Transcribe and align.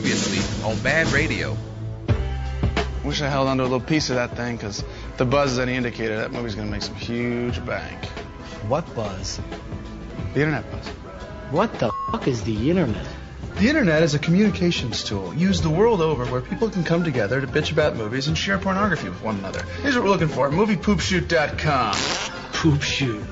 Previously 0.00 0.64
on 0.66 0.78
Bad 0.78 1.08
Radio. 1.12 1.54
Wish 3.04 3.20
I 3.20 3.28
held 3.28 3.48
onto 3.48 3.62
a 3.62 3.64
little 3.64 3.80
piece 3.80 4.08
of 4.08 4.16
that 4.16 4.34
thing, 4.34 4.56
because 4.56 4.82
the 5.18 5.26
buzz 5.26 5.52
is 5.52 5.58
any 5.58 5.74
indicator 5.74 6.16
that 6.16 6.32
movie's 6.32 6.54
gonna 6.54 6.70
make 6.70 6.80
some 6.80 6.94
huge 6.94 7.62
bank. 7.66 8.02
What 8.66 8.94
buzz? 8.94 9.38
The 10.32 10.40
internet 10.40 10.70
buzz. 10.72 10.86
What 11.50 11.78
the 11.78 11.92
fuck 12.10 12.26
is 12.26 12.42
the 12.44 12.70
internet? 12.70 13.06
The 13.56 13.68
internet 13.68 14.02
is 14.02 14.14
a 14.14 14.18
communications 14.18 15.04
tool 15.04 15.34
used 15.34 15.62
the 15.62 15.68
world 15.68 16.00
over 16.00 16.24
where 16.24 16.40
people 16.40 16.70
can 16.70 16.82
come 16.82 17.04
together 17.04 17.42
to 17.42 17.46
bitch 17.46 17.70
about 17.70 17.94
movies 17.94 18.26
and 18.26 18.38
share 18.38 18.56
pornography 18.56 19.10
with 19.10 19.22
one 19.22 19.38
another. 19.38 19.62
Here's 19.82 19.96
what 19.96 20.04
we're 20.04 20.10
looking 20.10 20.28
for 20.28 20.48
moviepoopshoot.com. 20.48 21.94
Poop 22.54 22.80
shoot. 22.80 23.22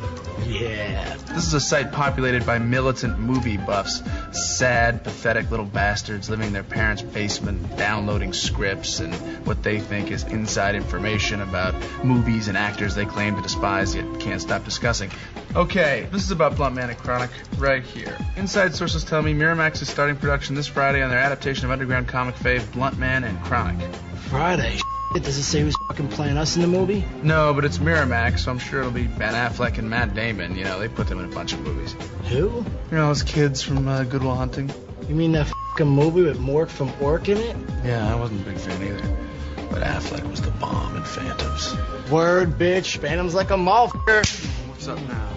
Yeah. 0.46 1.16
This 1.28 1.46
is 1.46 1.54
a 1.54 1.60
site 1.60 1.92
populated 1.92 2.46
by 2.46 2.58
militant 2.58 3.18
movie 3.18 3.56
buffs. 3.56 4.02
Sad, 4.32 5.04
pathetic 5.04 5.50
little 5.50 5.66
bastards 5.66 6.30
living 6.30 6.48
in 6.48 6.52
their 6.52 6.62
parents' 6.62 7.02
basement, 7.02 7.76
downloading 7.76 8.32
scripts 8.32 9.00
and 9.00 9.14
what 9.46 9.62
they 9.62 9.78
think 9.78 10.10
is 10.10 10.24
inside 10.24 10.74
information 10.74 11.40
about 11.40 11.74
movies 12.04 12.48
and 12.48 12.56
actors 12.56 12.94
they 12.94 13.06
claim 13.06 13.36
to 13.36 13.42
despise 13.42 13.94
yet 13.94 14.20
can't 14.20 14.40
stop 14.40 14.64
discussing. 14.64 15.10
Okay, 15.54 16.06
this 16.12 16.22
is 16.22 16.30
about 16.30 16.56
Blunt 16.56 16.74
Man 16.74 16.90
and 16.90 16.98
Chronic 16.98 17.30
right 17.58 17.82
here. 17.82 18.16
Inside 18.36 18.74
sources 18.74 19.04
tell 19.04 19.22
me 19.22 19.34
Miramax 19.34 19.80
is 19.82 19.88
starting 19.88 20.16
production 20.16 20.54
this 20.54 20.66
Friday 20.66 21.02
on 21.02 21.10
their 21.10 21.18
adaptation 21.18 21.64
of 21.64 21.70
underground 21.70 22.08
comic 22.08 22.34
fave 22.36 22.70
Blunt 22.72 22.98
Man 22.98 23.24
and 23.24 23.40
Chronic. 23.44 23.94
Friday. 24.28 24.78
Does 25.14 25.38
it 25.38 25.42
say 25.42 25.62
who's 25.62 25.74
fucking 25.88 26.08
playing 26.08 26.36
us 26.36 26.56
in 26.56 26.62
the 26.62 26.68
movie? 26.68 27.04
No, 27.22 27.54
but 27.54 27.64
it's 27.64 27.78
Miramax, 27.78 28.40
so 28.40 28.50
I'm 28.50 28.58
sure 28.58 28.80
it'll 28.80 28.92
be 28.92 29.06
Ben 29.06 29.34
Affleck 29.34 29.78
and 29.78 29.88
Matt 29.88 30.14
Damon. 30.14 30.54
You 30.54 30.64
know, 30.64 30.78
they 30.78 30.88
put 30.88 31.06
them 31.08 31.18
in 31.18 31.24
a 31.24 31.34
bunch 31.34 31.54
of 31.54 31.60
movies. 31.60 31.96
Who? 32.28 32.36
You 32.36 32.64
know, 32.90 33.06
those 33.08 33.22
kids 33.22 33.62
from 33.62 33.88
uh, 33.88 34.04
Goodwill 34.04 34.34
Hunting? 34.34 34.70
You 35.08 35.14
mean 35.14 35.32
that 35.32 35.46
fucking 35.46 35.86
movie 35.90 36.22
with 36.22 36.38
Mork 36.38 36.68
from 36.68 36.92
Ork 37.00 37.28
in 37.30 37.38
it? 37.38 37.56
Yeah, 37.84 38.12
I 38.12 38.16
wasn't 38.16 38.42
a 38.42 38.50
big 38.50 38.58
fan 38.58 38.82
either. 38.82 39.16
But 39.70 39.82
Affleck 39.82 40.28
was 40.30 40.42
the 40.42 40.50
bomb 40.52 40.96
in 40.96 41.02
Phantoms. 41.02 41.74
Word, 42.10 42.58
bitch. 42.58 42.98
Phantom's 42.98 43.34
like 43.34 43.50
a 43.50 43.54
motherfucker. 43.54 44.68
What's 44.68 44.88
up 44.88 45.00
now? 45.08 45.30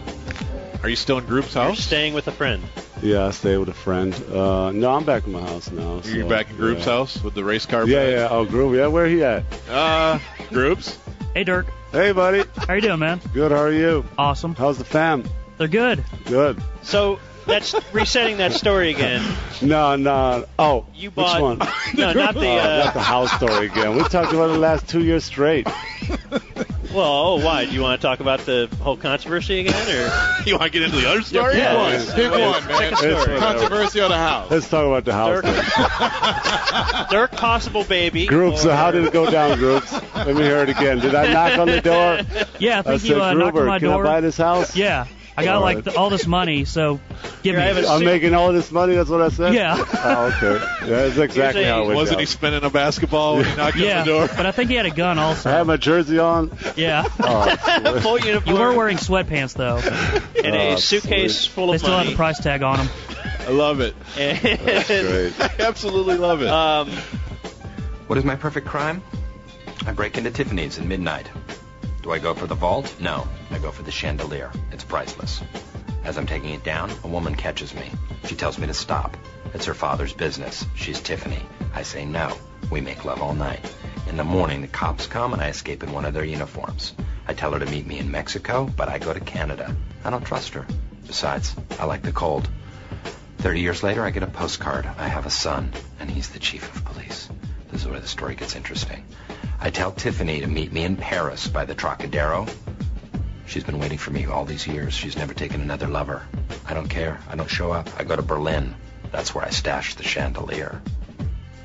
Are 0.83 0.89
you 0.89 0.95
still 0.95 1.19
in 1.19 1.25
group's 1.25 1.53
You're 1.53 1.63
house? 1.65 1.79
staying 1.79 2.13
with 2.13 2.27
a 2.27 2.31
friend. 2.31 2.63
Yeah, 3.03 3.27
I 3.27 3.31
stay 3.31 3.57
with 3.57 3.69
a 3.69 3.73
friend. 3.73 4.13
Uh, 4.33 4.71
no, 4.71 4.91
I'm 4.93 5.03
back 5.05 5.25
in 5.27 5.31
my 5.33 5.41
house 5.41 5.69
now. 5.71 6.01
You're 6.05 6.23
so, 6.23 6.29
back 6.29 6.49
in 6.49 6.55
group's 6.57 6.85
yeah. 6.85 6.91
house 6.93 7.23
with 7.23 7.33
the 7.35 7.43
race 7.43 7.65
car. 7.67 7.85
Yeah, 7.87 7.99
bags? 7.99 8.11
yeah. 8.13 8.27
Oh, 8.31 8.45
Group. 8.45 8.75
Yeah, 8.75 8.87
where 8.87 9.05
he 9.05 9.23
at? 9.23 9.43
Uh, 9.69 10.17
groups. 10.49 10.97
Hey 11.35 11.43
Dirk, 11.43 11.67
Hey, 11.91 12.11
buddy. 12.11 12.43
how 12.67 12.73
you 12.73 12.81
doing, 12.81 12.99
man? 12.99 13.21
Good. 13.33 13.51
How 13.51 13.59
are 13.59 13.71
you? 13.71 14.03
Awesome. 14.17 14.53
How's 14.55 14.77
the 14.79 14.83
fam? 14.83 15.23
They're 15.57 15.67
good. 15.67 16.03
Good. 16.25 16.61
So 16.81 17.19
that's 17.45 17.73
resetting 17.93 18.37
that 18.37 18.53
story 18.53 18.89
again. 18.89 19.23
No, 19.63 19.95
no. 19.95 20.45
Oh, 20.57 20.87
You 20.95 21.09
which 21.11 21.15
bought 21.17 21.39
one? 21.39 21.59
no, 21.93 22.13
not 22.13 22.33
the. 22.33 22.39
Oh, 22.47 22.83
not 22.83 22.93
the 22.95 22.99
Uh, 22.99 23.03
house 23.03 23.31
story 23.33 23.67
again. 23.67 23.95
We 23.95 24.01
talked 24.05 24.33
about 24.33 24.49
it 24.49 24.53
the 24.53 24.57
last 24.59 24.89
two 24.89 25.03
years 25.03 25.23
straight. 25.23 25.67
well, 26.93 27.05
oh, 27.05 27.45
why? 27.45 27.65
Do 27.65 27.71
you 27.71 27.81
want 27.81 27.99
to 28.01 28.05
talk 28.07 28.19
about 28.19 28.39
the 28.41 28.69
whole 28.81 28.97
controversy 28.97 29.61
again, 29.61 29.87
or 29.87 30.11
You 30.45 30.57
want 30.57 30.71
to 30.71 30.79
get 30.79 30.81
into 30.83 30.97
the 30.97 31.09
other 31.09 31.21
story? 31.21 31.57
Yeah, 31.57 31.73
Pick 31.73 31.77
one. 31.77 31.91
yeah. 31.91 32.15
Pick 32.15 32.31
one, 32.31 32.67
man. 32.67 32.77
Pick 32.79 32.91
a 32.91 32.95
story. 32.97 33.35
It's. 33.35 33.43
Controversy 33.43 33.99
of 34.01 34.09
the 34.09 34.17
house. 34.17 34.51
Let's 34.51 34.69
talk 34.69 34.85
about 34.85 35.05
the 35.05 35.13
house. 35.13 35.41
Dirk. 35.43 37.09
Dirk 37.09 37.31
possible 37.39 37.83
baby? 37.83 38.25
Group. 38.25 38.57
So 38.57 38.71
how 38.71 38.91
did 38.91 39.05
it 39.05 39.13
go 39.13 39.29
down, 39.29 39.57
groups? 39.57 39.91
Let 40.15 40.35
me 40.35 40.43
hear 40.43 40.57
it 40.63 40.69
again. 40.69 40.99
Did 40.99 41.15
I 41.15 41.31
knock 41.31 41.59
on 41.59 41.67
the 41.67 41.81
door? 41.81 42.19
Yeah, 42.59 42.77
I 42.77 42.79
I 42.79 42.81
think 42.83 43.01
said, 43.01 43.07
you 43.09 43.21
uh, 43.21 43.33
knocked 43.33 43.57
on 43.57 43.65
my 43.65 43.79
door. 43.79 43.97
can. 44.03 44.07
I 44.07 44.15
buy 44.15 44.21
this 44.21 44.37
house? 44.37 44.75
Yeah, 44.75 45.07
I 45.37 45.45
got 45.45 45.61
like 45.61 45.83
the, 45.85 45.95
all 45.95 46.09
this 46.09 46.27
money, 46.27 46.65
so 46.65 46.99
give 47.41 47.55
Here, 47.55 47.59
I 47.59 47.69
me. 47.71 47.75
have 47.75 47.77
a 47.85 47.87
I'm 47.87 47.99
suit- 47.99 48.05
making 48.05 48.33
all 48.35 48.51
this 48.51 48.71
money. 48.71 48.95
That's 48.95 49.09
what 49.09 49.21
I 49.21 49.29
said. 49.29 49.53
Yeah. 49.53 49.75
Oh, 49.77 50.25
okay. 50.37 50.65
That's 50.87 51.17
exactly 51.17 51.63
Here's 51.63 51.67
a- 51.67 51.69
how 51.73 51.83
it 51.83 51.85
went 51.87 51.95
Wasn't 51.95 52.15
down. 52.17 52.19
he 52.19 52.25
spinning 52.25 52.63
a 52.63 52.69
basketball 52.69 53.37
when 53.37 53.45
he 53.45 53.55
knocked 53.55 53.77
yeah, 53.77 54.01
on 54.01 54.05
the 54.07 54.11
door? 54.13 54.27
but 54.35 54.45
I 54.45 54.51
think 54.51 54.69
he 54.69 54.75
had 54.75 54.85
a 54.85 54.91
gun 54.91 55.17
also. 55.17 55.49
I 55.49 55.53
also. 55.53 55.57
had 55.57 55.67
my 55.67 55.77
jersey 55.77 56.19
on. 56.19 56.51
Yeah. 56.75 57.05
Oh, 57.19 57.99
full 58.01 58.19
uniform 58.19 58.55
You 58.55 58.61
were 58.61 58.73
wearing 58.75 58.97
sweatpants 58.97 59.53
though. 59.53 59.77
and 60.43 60.55
a 60.55 60.73
Oh, 60.73 60.75
suitcase 60.75 61.39
sweet. 61.39 61.51
full 61.53 61.67
They 61.67 61.75
of 61.75 61.79
still 61.81 61.91
have 61.91 61.99
money. 62.01 62.09
the 62.11 62.15
price 62.17 62.39
tag 62.39 62.61
on 62.61 62.77
them. 62.77 62.89
I 63.47 63.49
love 63.51 63.79
it. 63.79 63.95
And, 64.17 64.39
great. 64.41 65.33
I 65.39 65.55
absolutely 65.59 66.17
love 66.17 66.41
it. 66.41 66.49
um, 66.49 66.89
What 68.07 68.17
is 68.17 68.25
my 68.25 68.35
perfect 68.35 68.67
crime? 68.67 69.01
I 69.85 69.93
break 69.93 70.17
into 70.17 70.29
Tiffany's 70.29 70.77
at 70.77 70.85
midnight. 70.85 71.27
Do 72.01 72.11
I 72.11 72.17
go 72.17 72.33
for 72.33 72.47
the 72.47 72.55
vault? 72.55 72.95
No, 72.99 73.27
I 73.51 73.59
go 73.59 73.71
for 73.71 73.83
the 73.83 73.91
chandelier. 73.91 74.51
It's 74.71 74.83
priceless. 74.83 75.41
As 76.03 76.17
I'm 76.17 76.25
taking 76.25 76.49
it 76.49 76.63
down, 76.63 76.89
a 77.03 77.07
woman 77.07 77.35
catches 77.35 77.75
me. 77.75 77.91
She 78.25 78.35
tells 78.35 78.57
me 78.57 78.65
to 78.65 78.73
stop. 78.73 79.15
It's 79.53 79.65
her 79.65 79.75
father's 79.75 80.11
business. 80.11 80.65
She's 80.75 80.99
Tiffany. 80.99 81.45
I 81.75 81.83
say 81.83 82.05
no. 82.05 82.35
We 82.71 82.81
make 82.81 83.05
love 83.05 83.21
all 83.21 83.35
night. 83.35 83.63
In 84.09 84.17
the 84.17 84.23
morning, 84.23 84.61
the 84.61 84.67
cops 84.67 85.05
come 85.05 85.33
and 85.33 85.41
I 85.41 85.49
escape 85.49 85.83
in 85.83 85.91
one 85.91 86.05
of 86.05 86.15
their 86.15 86.25
uniforms. 86.25 86.93
I 87.27 87.33
tell 87.33 87.51
her 87.51 87.59
to 87.59 87.71
meet 87.71 87.85
me 87.85 87.99
in 87.99 88.09
Mexico, 88.09 88.65
but 88.65 88.89
I 88.89 88.97
go 88.97 89.13
to 89.13 89.19
Canada. 89.19 89.75
I 90.03 90.09
don't 90.09 90.25
trust 90.25 90.55
her. 90.55 90.65
Besides, 91.05 91.55
I 91.79 91.85
like 91.85 92.01
the 92.01 92.11
cold. 92.11 92.49
Thirty 93.37 93.59
years 93.59 93.83
later, 93.83 94.03
I 94.03 94.09
get 94.09 94.23
a 94.23 94.27
postcard. 94.27 94.87
I 94.97 95.07
have 95.07 95.27
a 95.27 95.31
son, 95.31 95.71
and 95.99 96.09
he's 96.09 96.29
the 96.29 96.39
chief 96.39 96.75
of 96.75 96.83
police. 96.83 97.29
This 97.71 97.81
is 97.81 97.87
where 97.87 97.99
the 97.99 98.07
story 98.07 98.33
gets 98.35 98.55
interesting. 98.55 99.05
I 99.63 99.69
tell 99.69 99.91
Tiffany 99.91 100.39
to 100.41 100.47
meet 100.47 100.73
me 100.73 100.83
in 100.83 100.95
Paris 100.95 101.47
by 101.47 101.65
the 101.65 101.75
Trocadero. 101.75 102.47
She's 103.45 103.63
been 103.63 103.77
waiting 103.77 103.99
for 103.99 104.09
me 104.09 104.25
all 104.25 104.43
these 104.43 104.65
years. 104.65 104.95
She's 104.95 105.15
never 105.15 105.35
taken 105.35 105.61
another 105.61 105.87
lover. 105.87 106.23
I 106.65 106.73
don't 106.73 106.87
care. 106.87 107.19
I 107.29 107.35
don't 107.35 107.49
show 107.49 107.71
up. 107.71 107.87
I 107.99 108.03
go 108.03 108.15
to 108.15 108.23
Berlin. 108.23 108.73
That's 109.11 109.35
where 109.35 109.45
I 109.45 109.51
stash 109.51 109.93
the 109.93 110.03
chandelier. 110.03 110.81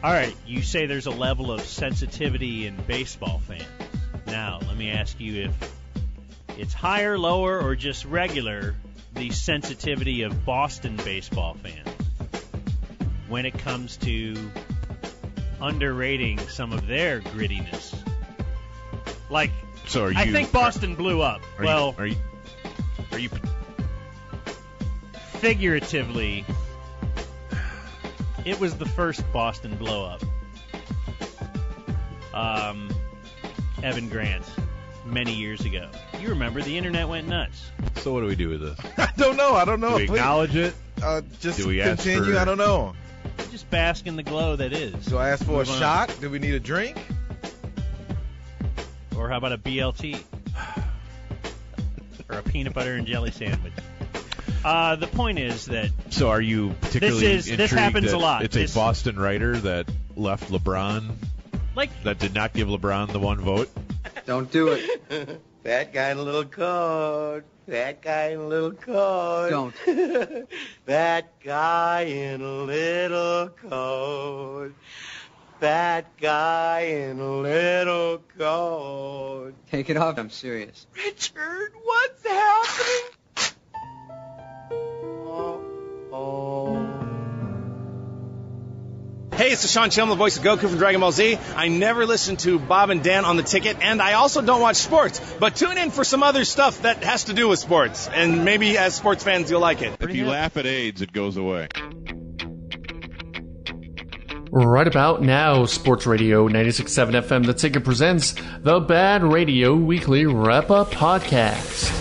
All 0.05 0.13
right, 0.13 0.37
you 0.47 0.61
say 0.61 0.85
there's 0.85 1.07
a 1.07 1.11
level 1.11 1.51
of 1.51 1.63
sensitivity 1.63 2.67
in 2.67 2.77
baseball 2.77 3.41
fans. 3.49 3.65
Now, 4.27 4.61
let 4.69 4.77
me 4.77 4.91
ask 4.91 5.19
you 5.19 5.45
if 5.45 5.75
it's 6.59 6.75
higher, 6.75 7.19
lower, 7.19 7.59
or 7.59 7.77
just 7.77 8.05
regular 8.05 8.75
the 9.15 9.31
sensitivity 9.31 10.21
of 10.23 10.45
Boston 10.45 10.97
baseball 10.97 11.55
fans 11.55 11.89
when 13.29 13.47
it 13.47 13.57
comes 13.59 13.97
to 13.99 14.51
underrating 15.61 16.39
some 16.49 16.73
of 16.73 16.87
their 16.87 17.21
grittiness. 17.21 17.97
Like, 19.31 19.51
so 19.87 20.05
are 20.05 20.13
you? 20.13 20.19
I 20.19 20.31
think 20.31 20.53
Boston 20.53 20.95
blew 20.95 21.23
up. 21.23 21.43
Are 21.59 21.65
well, 21.65 21.95
you, 21.99 22.03
are 22.03 22.07
you? 22.07 22.17
Are 23.13 23.19
you? 23.19 23.31
figuratively, 25.37 26.45
it 28.45 28.59
was 28.59 28.77
the 28.77 28.87
first 28.87 29.23
Boston 29.33 29.77
blow 29.77 30.05
up. 30.05 30.23
Um, 32.35 32.91
Evan 33.83 34.09
Grant, 34.09 34.45
many 35.05 35.33
years 35.33 35.65
ago. 35.65 35.89
You 36.21 36.31
remember 36.31 36.61
the 36.63 36.77
internet 36.77 37.09
went 37.09 37.29
nuts. 37.29 37.71
So 37.97 38.13
what 38.13 38.21
do 38.21 38.27
we 38.27 38.37
do 38.37 38.49
with 38.49 38.61
this? 38.61 38.79
I 38.99 39.13
don't 39.17 39.37
know. 39.37 39.55
I 39.55 39.65
don't 39.65 39.81
know. 39.81 39.91
Do 39.91 39.97
we 39.97 40.07
Please, 40.07 40.19
acknowledge 40.19 40.57
it? 40.57 40.75
uh, 41.03 41.23
just 41.41 41.59
do 41.59 41.69
we 41.69 41.81
ask 41.81 42.03
continue. 42.03 42.33
for- 42.35 42.39
I 42.39 42.45
don't 42.45 42.59
know. 42.59 42.95
Just 43.51 43.69
bask 43.71 44.07
in 44.07 44.17
the 44.17 44.23
glow 44.23 44.57
that 44.57 44.73
is. 44.73 45.07
Do 45.07 45.17
I 45.19 45.31
ask 45.31 45.45
for 45.45 45.53
Move 45.53 45.69
a 45.69 45.73
on. 45.73 45.79
shot? 45.79 46.17
Do 46.21 46.29
we 46.31 46.39
need 46.39 46.55
a 46.55 46.61
drink? 46.61 46.97
Or 49.17 49.29
how 49.29 49.39
about 49.39 49.53
a 49.53 49.59
BLT? 49.59 50.23
or 52.29 52.39
a 52.39 52.43
peanut 52.43 52.75
butter 52.75 52.95
and 52.95 53.07
jelly 53.07 53.31
sandwich? 53.31 53.73
Uh, 54.65 54.97
the 54.97 55.07
point 55.07 55.39
is 55.39 55.67
that 55.67 55.91
So 56.11 56.29
are 56.29 56.41
you 56.41 56.75
particularly 56.81 57.25
is- 57.27 57.45
this 57.47 57.51
intrigued 57.61 57.73
happens 57.75 58.07
that 58.11 58.17
a 58.17 58.19
lot. 58.19 58.43
It's 58.43 58.55
This- 58.55 58.73
a 58.73 58.75
Boston 58.79 59.19
writer 59.19 59.57
that 59.59 59.89
left 60.17 60.51
LeBron, 60.51 61.13
like 61.75 61.91
that 62.03 62.19
did 62.19 62.35
not 62.35 62.53
give 62.53 62.69
LeBron 62.69 63.13
the 63.13 63.21
one 63.21 63.39
vote. 63.41 63.71
Don't 64.27 64.51
do 64.51 64.69
it. 64.69 65.41
That 65.67 65.93
guy 65.93 66.13
in 66.13 66.19
a 66.19 66.23
little 66.23 66.45
coat. 66.45 67.43
That 67.67 68.01
guy 68.01 68.27
in 68.27 68.39
a 68.39 68.47
little 68.47 68.71
coat. 68.71 69.51
Don't. 69.51 69.75
that 70.87 71.41
guy 71.41 72.03
in 72.03 72.41
a 72.41 72.53
little 72.63 73.49
coat. 73.49 74.73
That 75.59 76.17
guy 76.19 76.83
in 76.83 77.19
a 77.19 77.39
little 77.39 78.23
coat. 78.39 79.55
Take 79.69 79.91
it 79.91 79.97
off. 79.97 80.17
I'm 80.19 80.31
serious. 80.31 80.87
Richard, 80.95 81.73
what's 81.83 82.25
happening? 82.25 83.11
Oh, 85.27 85.61
oh. 86.13 86.86
Hey, 89.37 89.53
it's 89.53 89.71
Sean 89.71 89.91
Schemmel, 89.91 90.09
the 90.09 90.15
voice 90.15 90.39
of 90.39 90.45
Goku 90.45 90.61
from 90.61 90.79
Dragon 90.79 91.03
Ball 91.03 91.13
Z. 91.13 91.39
I 91.55 91.69
never 91.69 92.07
listen 92.07 92.39
to 92.39 92.59
Bob 92.59 92.89
and 92.89 93.03
Dan 93.05 93.27
on 93.27 93.37
the 93.37 93.43
ticket, 93.43 93.77
and 93.83 94.01
I 94.01 94.15
also 94.15 94.41
don't 94.41 94.63
watch 94.63 94.77
sports. 94.77 95.21
But 95.39 95.57
tune 95.57 95.77
in 95.77 95.91
for 95.91 96.05
some 96.05 96.23
other 96.23 96.47
stuff 96.47 96.81
that 96.83 97.05
has 97.05 97.25
to 97.25 97.35
do 97.35 97.47
with 97.47 97.59
sports, 97.59 98.09
and 98.09 98.47
maybe 98.47 98.79
as 98.79 98.95
sports 98.95 99.23
fans 99.23 99.51
you'll 99.51 99.61
like 99.61 99.83
it. 99.83 99.95
If 100.01 100.15
you 100.15 100.25
laugh 100.25 100.57
at 100.57 100.65
AIDS, 100.65 101.03
it 101.03 101.13
goes 101.13 101.37
away. 101.37 101.69
Right 104.51 104.87
about 104.87 105.21
now, 105.21 105.67
Sports 105.67 106.07
Radio 106.07 106.49
96.7 106.49 107.23
FM 107.23 107.45
The 107.45 107.53
Ticket 107.53 107.85
presents 107.85 108.35
the 108.61 108.81
Bad 108.81 109.23
Radio 109.23 109.75
Weekly 109.75 110.25
Wrap 110.25 110.71
Up 110.71 110.91
Podcast. 110.93 111.93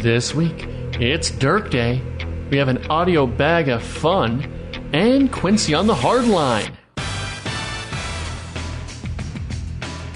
This 0.00 0.32
week, 0.32 0.66
it's 1.00 1.32
Dirk 1.32 1.70
Day. 1.70 2.00
We 2.48 2.58
have 2.58 2.68
an 2.68 2.86
audio 2.86 3.26
bag 3.26 3.68
of 3.68 3.82
fun, 3.82 4.52
and 4.96 5.30
Quincey 5.30 5.74
on 5.74 5.86
the 5.86 5.94
hard 5.94 6.26
line. 6.26 6.72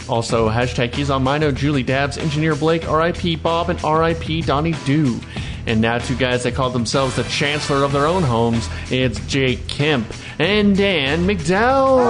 Also, 0.08 0.48
hashtag 0.48 0.92
keys 0.92 1.10
on 1.10 1.22
Mino, 1.22 1.52
Julie 1.52 1.82
Dobbs, 1.82 2.16
Engineer 2.16 2.56
Blake, 2.56 2.90
RIP 2.90 3.42
Bob, 3.42 3.68
and 3.68 3.78
RIP 3.84 4.46
Donnie 4.46 4.74
Dew. 4.86 5.20
And 5.66 5.82
now 5.82 5.98
two 5.98 6.16
guys 6.16 6.44
that 6.44 6.54
call 6.54 6.70
themselves 6.70 7.16
the 7.16 7.24
chancellor 7.24 7.84
of 7.84 7.92
their 7.92 8.06
own 8.06 8.22
homes. 8.22 8.68
It's 8.90 9.20
Jake 9.26 9.68
Kemp 9.68 10.06
and 10.38 10.74
Dan 10.74 11.26
McDowell. 11.26 12.00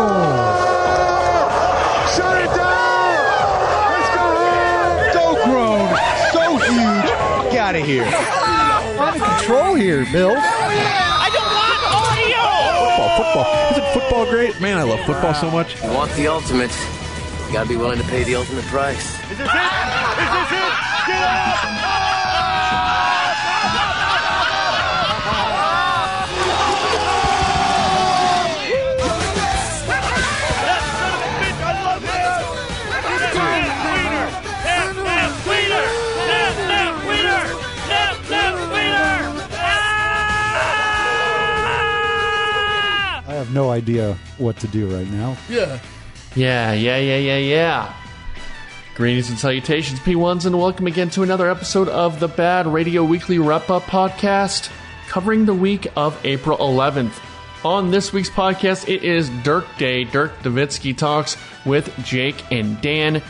Shut 2.17 2.41
it 2.41 2.55
down! 2.55 3.21
Let's 3.91 4.15
go! 4.15 5.11
So 5.13 5.45
grown, 5.45 5.89
so 6.33 6.57
huge. 6.57 7.53
Get 7.53 7.59
out 7.59 7.75
of 7.75 7.85
here. 7.85 8.05
I'm 8.07 9.15
in 9.15 9.21
control 9.21 9.75
here, 9.75 10.07
Bill. 10.13 10.37
I 10.37 11.29
don't 11.35 11.53
want 11.53 11.81
audio. 11.95 13.10
Football, 13.21 13.45
football. 13.45 13.71
Isn't 13.73 13.93
football 13.93 14.27
great? 14.31 14.61
Man, 14.63 14.79
I 14.79 14.83
love 14.83 15.01
football 15.05 15.35
so 15.35 15.51
much. 15.51 15.83
You 15.83 15.91
want 15.91 16.11
the 16.13 16.27
ultimate. 16.27 16.75
You 17.47 17.53
gotta 17.53 17.69
be 17.69 17.77
willing 17.77 17.99
to 17.99 18.05
pay 18.05 18.25
the 18.25 18.35
ultimate 18.35 18.65
price. 18.65 19.21
Is 19.31 19.37
this 19.37 19.39
it? 19.39 19.39
Is 19.39 19.39
this 19.39 20.53
it? 20.53 20.73
Get 21.07 21.23
up! 21.23 22.10
Have 43.51 43.57
no 43.57 43.71
idea 43.71 44.17
what 44.39 44.59
to 44.59 44.69
do 44.69 44.87
right 44.97 45.11
now. 45.11 45.37
Yeah. 45.49 45.81
Yeah, 46.37 46.73
yeah, 46.73 46.99
yeah, 46.99 47.17
yeah, 47.17 47.39
yeah. 47.39 47.95
Greetings 48.95 49.29
and 49.29 49.41
salutations, 49.41 49.99
P1s, 49.99 50.47
and 50.47 50.57
welcome 50.57 50.87
again 50.87 51.11
to 51.11 51.25
another 51.25 51.51
episode 51.51 51.89
of 51.89 52.21
the 52.21 52.29
Bad 52.29 52.69
Radio 52.69 53.03
Weekly 53.03 53.41
Wrap 53.41 53.69
Up 53.69 53.83
Podcast, 53.83 54.71
covering 55.09 55.47
the 55.47 55.55
week 55.55 55.89
of 55.97 56.17
April 56.25 56.59
11th. 56.59 57.19
On 57.65 57.91
this 57.91 58.13
week's 58.13 58.31
podcast, 58.31 58.89
it 58.89 59.03
is 59.03 59.29
Dirk 59.43 59.67
Day. 59.79 60.05
Dirk 60.05 60.31
Nowitzki 60.45 60.97
talks 60.97 61.37
with 61.67 61.93
Jake 62.05 62.53
and 62.53 62.81
Dan. 62.81 63.21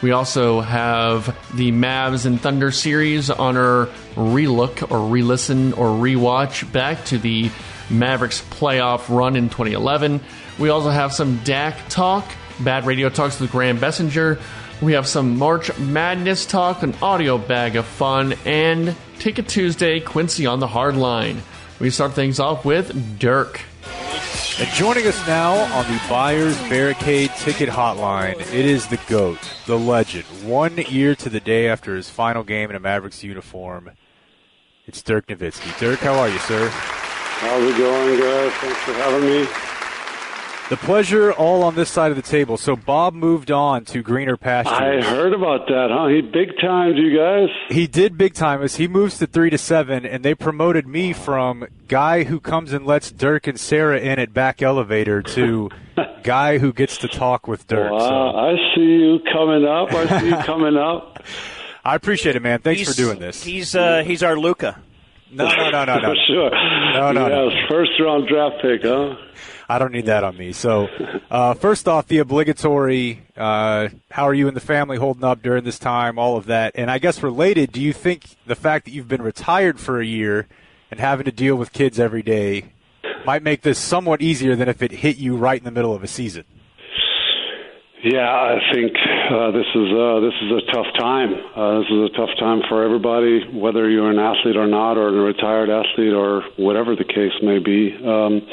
We 0.00 0.12
also 0.12 0.62
have 0.62 1.26
the 1.54 1.70
Mavs 1.70 2.24
and 2.24 2.40
Thunder 2.40 2.70
series 2.70 3.28
on 3.28 3.58
our 3.58 3.90
relook 4.14 4.90
or 4.90 5.06
re 5.10 5.20
listen 5.20 5.74
or 5.74 5.88
rewatch 5.88 6.72
back 6.72 7.04
to 7.06 7.18
the 7.18 7.50
Mavericks 7.90 8.42
playoff 8.50 9.14
run 9.14 9.36
in 9.36 9.48
2011. 9.48 10.20
We 10.58 10.68
also 10.70 10.90
have 10.90 11.12
some 11.12 11.38
Dak 11.44 11.76
talk, 11.88 12.24
Bad 12.60 12.86
Radio 12.86 13.08
Talks 13.08 13.38
with 13.40 13.50
Graham 13.50 13.78
Bensinger. 13.78 14.40
We 14.82 14.92
have 14.92 15.06
some 15.06 15.38
March 15.38 15.76
Madness 15.78 16.46
talk, 16.46 16.82
an 16.82 16.94
audio 17.00 17.38
bag 17.38 17.76
of 17.76 17.86
fun, 17.86 18.34
and 18.44 18.94
Ticket 19.18 19.48
Tuesday, 19.48 20.00
Quincey 20.00 20.46
on 20.46 20.60
the 20.60 20.66
hard 20.66 20.96
line. 20.96 21.42
We 21.78 21.90
start 21.90 22.12
things 22.12 22.40
off 22.40 22.64
with 22.64 23.18
Dirk. 23.18 23.60
And 24.58 24.68
joining 24.70 25.06
us 25.06 25.26
now 25.26 25.54
on 25.76 25.84
the 25.92 26.00
Buyers 26.08 26.56
Barricade 26.70 27.30
Ticket 27.36 27.68
Hotline, 27.68 28.40
it 28.40 28.64
is 28.64 28.86
the 28.86 28.98
GOAT, 29.06 29.38
the 29.66 29.78
legend. 29.78 30.24
One 30.44 30.78
year 30.78 31.14
to 31.14 31.28
the 31.28 31.40
day 31.40 31.68
after 31.68 31.94
his 31.94 32.08
final 32.08 32.42
game 32.42 32.70
in 32.70 32.76
a 32.76 32.80
Mavericks 32.80 33.22
uniform, 33.22 33.90
it's 34.86 35.02
Dirk 35.02 35.26
Nowitzki. 35.26 35.78
Dirk, 35.78 35.98
how 36.00 36.14
are 36.14 36.28
you, 36.28 36.38
sir? 36.38 36.72
How's 37.38 37.62
it 37.62 37.76
going, 37.78 38.20
guys? 38.20 38.52
Thanks 38.54 38.78
for 38.80 38.92
having 38.94 39.28
me. 39.28 39.46
The 40.68 40.76
pleasure 40.78 41.32
all 41.32 41.62
on 41.62 41.76
this 41.76 41.88
side 41.88 42.10
of 42.10 42.16
the 42.16 42.22
table. 42.24 42.56
So 42.56 42.74
Bob 42.74 43.14
moved 43.14 43.52
on 43.52 43.84
to 43.84 44.02
greener 44.02 44.36
pastures. 44.36 44.72
I 44.76 45.00
heard 45.14 45.32
about 45.32 45.68
that, 45.68 45.90
huh? 45.92 46.08
He 46.08 46.22
big 46.22 46.58
timed 46.60 46.96
you 46.98 47.16
guys. 47.16 47.48
He 47.68 47.86
did 47.86 48.18
big 48.18 48.34
time 48.34 48.62
as 48.64 48.74
he 48.74 48.88
moves 48.88 49.18
to 49.18 49.28
three 49.28 49.48
to 49.50 49.58
seven, 49.58 50.04
and 50.04 50.24
they 50.24 50.34
promoted 50.34 50.84
me 50.88 51.12
from 51.12 51.68
guy 51.86 52.24
who 52.24 52.40
comes 52.40 52.72
and 52.72 52.84
lets 52.84 53.12
Dirk 53.12 53.46
and 53.46 53.60
Sarah 53.60 54.00
in 54.00 54.18
at 54.18 54.34
back 54.34 54.60
elevator 54.60 55.22
to 55.22 55.70
guy 56.24 56.58
who 56.58 56.72
gets 56.72 56.98
to 56.98 57.06
talk 57.06 57.46
with 57.46 57.68
Dirk. 57.68 57.92
Wow, 57.92 57.98
So 58.00 58.36
I 58.36 58.56
see 58.74 58.80
you 58.80 59.20
coming 59.32 59.64
up. 59.64 59.92
I 59.92 60.20
see 60.20 60.28
you 60.30 60.36
coming 60.44 60.76
up. 60.76 61.22
I 61.84 61.94
appreciate 61.94 62.34
it, 62.34 62.42
man. 62.42 62.58
Thanks 62.60 62.80
He's- 62.80 62.90
for 62.92 62.96
doing 63.00 63.20
this. 63.20 63.44
He's 63.44 63.76
uh, 63.76 64.02
he's 64.04 64.24
our 64.24 64.36
Luka. 64.36 64.82
No, 65.30 65.48
no, 65.48 65.70
no, 65.70 65.84
no, 65.84 65.98
no. 65.98 66.08
For 66.10 66.16
sure. 66.26 66.50
No, 66.94 67.12
no, 67.12 67.28
no. 67.28 67.50
first 67.68 67.90
round 68.00 68.28
draft 68.28 68.62
pick, 68.62 68.82
huh? 68.82 69.16
I 69.68 69.78
don't 69.78 69.92
need 69.92 70.06
that 70.06 70.22
on 70.22 70.36
me. 70.36 70.52
So, 70.52 70.88
uh, 71.30 71.54
first 71.54 71.88
off, 71.88 72.06
the 72.06 72.18
obligatory, 72.18 73.22
uh, 73.36 73.88
how 74.10 74.28
are 74.28 74.34
you 74.34 74.46
and 74.46 74.56
the 74.56 74.60
family 74.60 74.96
holding 74.96 75.24
up 75.24 75.42
during 75.42 75.64
this 75.64 75.78
time? 75.78 76.18
All 76.18 76.36
of 76.36 76.46
that. 76.46 76.72
And 76.76 76.90
I 76.90 76.98
guess 76.98 77.22
related, 77.22 77.72
do 77.72 77.82
you 77.82 77.92
think 77.92 78.36
the 78.46 78.54
fact 78.54 78.84
that 78.84 78.92
you've 78.92 79.08
been 79.08 79.22
retired 79.22 79.80
for 79.80 80.00
a 80.00 80.06
year 80.06 80.46
and 80.90 81.00
having 81.00 81.24
to 81.24 81.32
deal 81.32 81.56
with 81.56 81.72
kids 81.72 81.98
every 81.98 82.22
day 82.22 82.66
might 83.24 83.42
make 83.42 83.62
this 83.62 83.78
somewhat 83.78 84.22
easier 84.22 84.54
than 84.54 84.68
if 84.68 84.82
it 84.82 84.92
hit 84.92 85.16
you 85.16 85.36
right 85.36 85.58
in 85.58 85.64
the 85.64 85.72
middle 85.72 85.94
of 85.94 86.04
a 86.04 86.06
season? 86.06 86.44
Yeah, 88.06 88.22
I 88.22 88.60
think 88.72 88.94
uh, 88.94 89.50
this 89.50 89.66
is 89.74 89.90
uh, 89.90 90.20
this 90.20 90.34
is 90.40 90.52
a 90.62 90.72
tough 90.72 90.86
time. 90.96 91.34
Uh, 91.56 91.80
this 91.80 91.90
is 91.90 92.02
a 92.06 92.16
tough 92.16 92.30
time 92.38 92.62
for 92.68 92.84
everybody, 92.84 93.42
whether 93.50 93.90
you're 93.90 94.12
an 94.12 94.20
athlete 94.20 94.56
or 94.56 94.68
not, 94.68 94.96
or 94.96 95.08
a 95.08 95.12
retired 95.26 95.70
athlete, 95.70 96.14
or 96.14 96.42
whatever 96.56 96.94
the 96.94 97.02
case 97.02 97.34
may 97.42 97.58
be. 97.58 97.90
Um, 98.06 98.46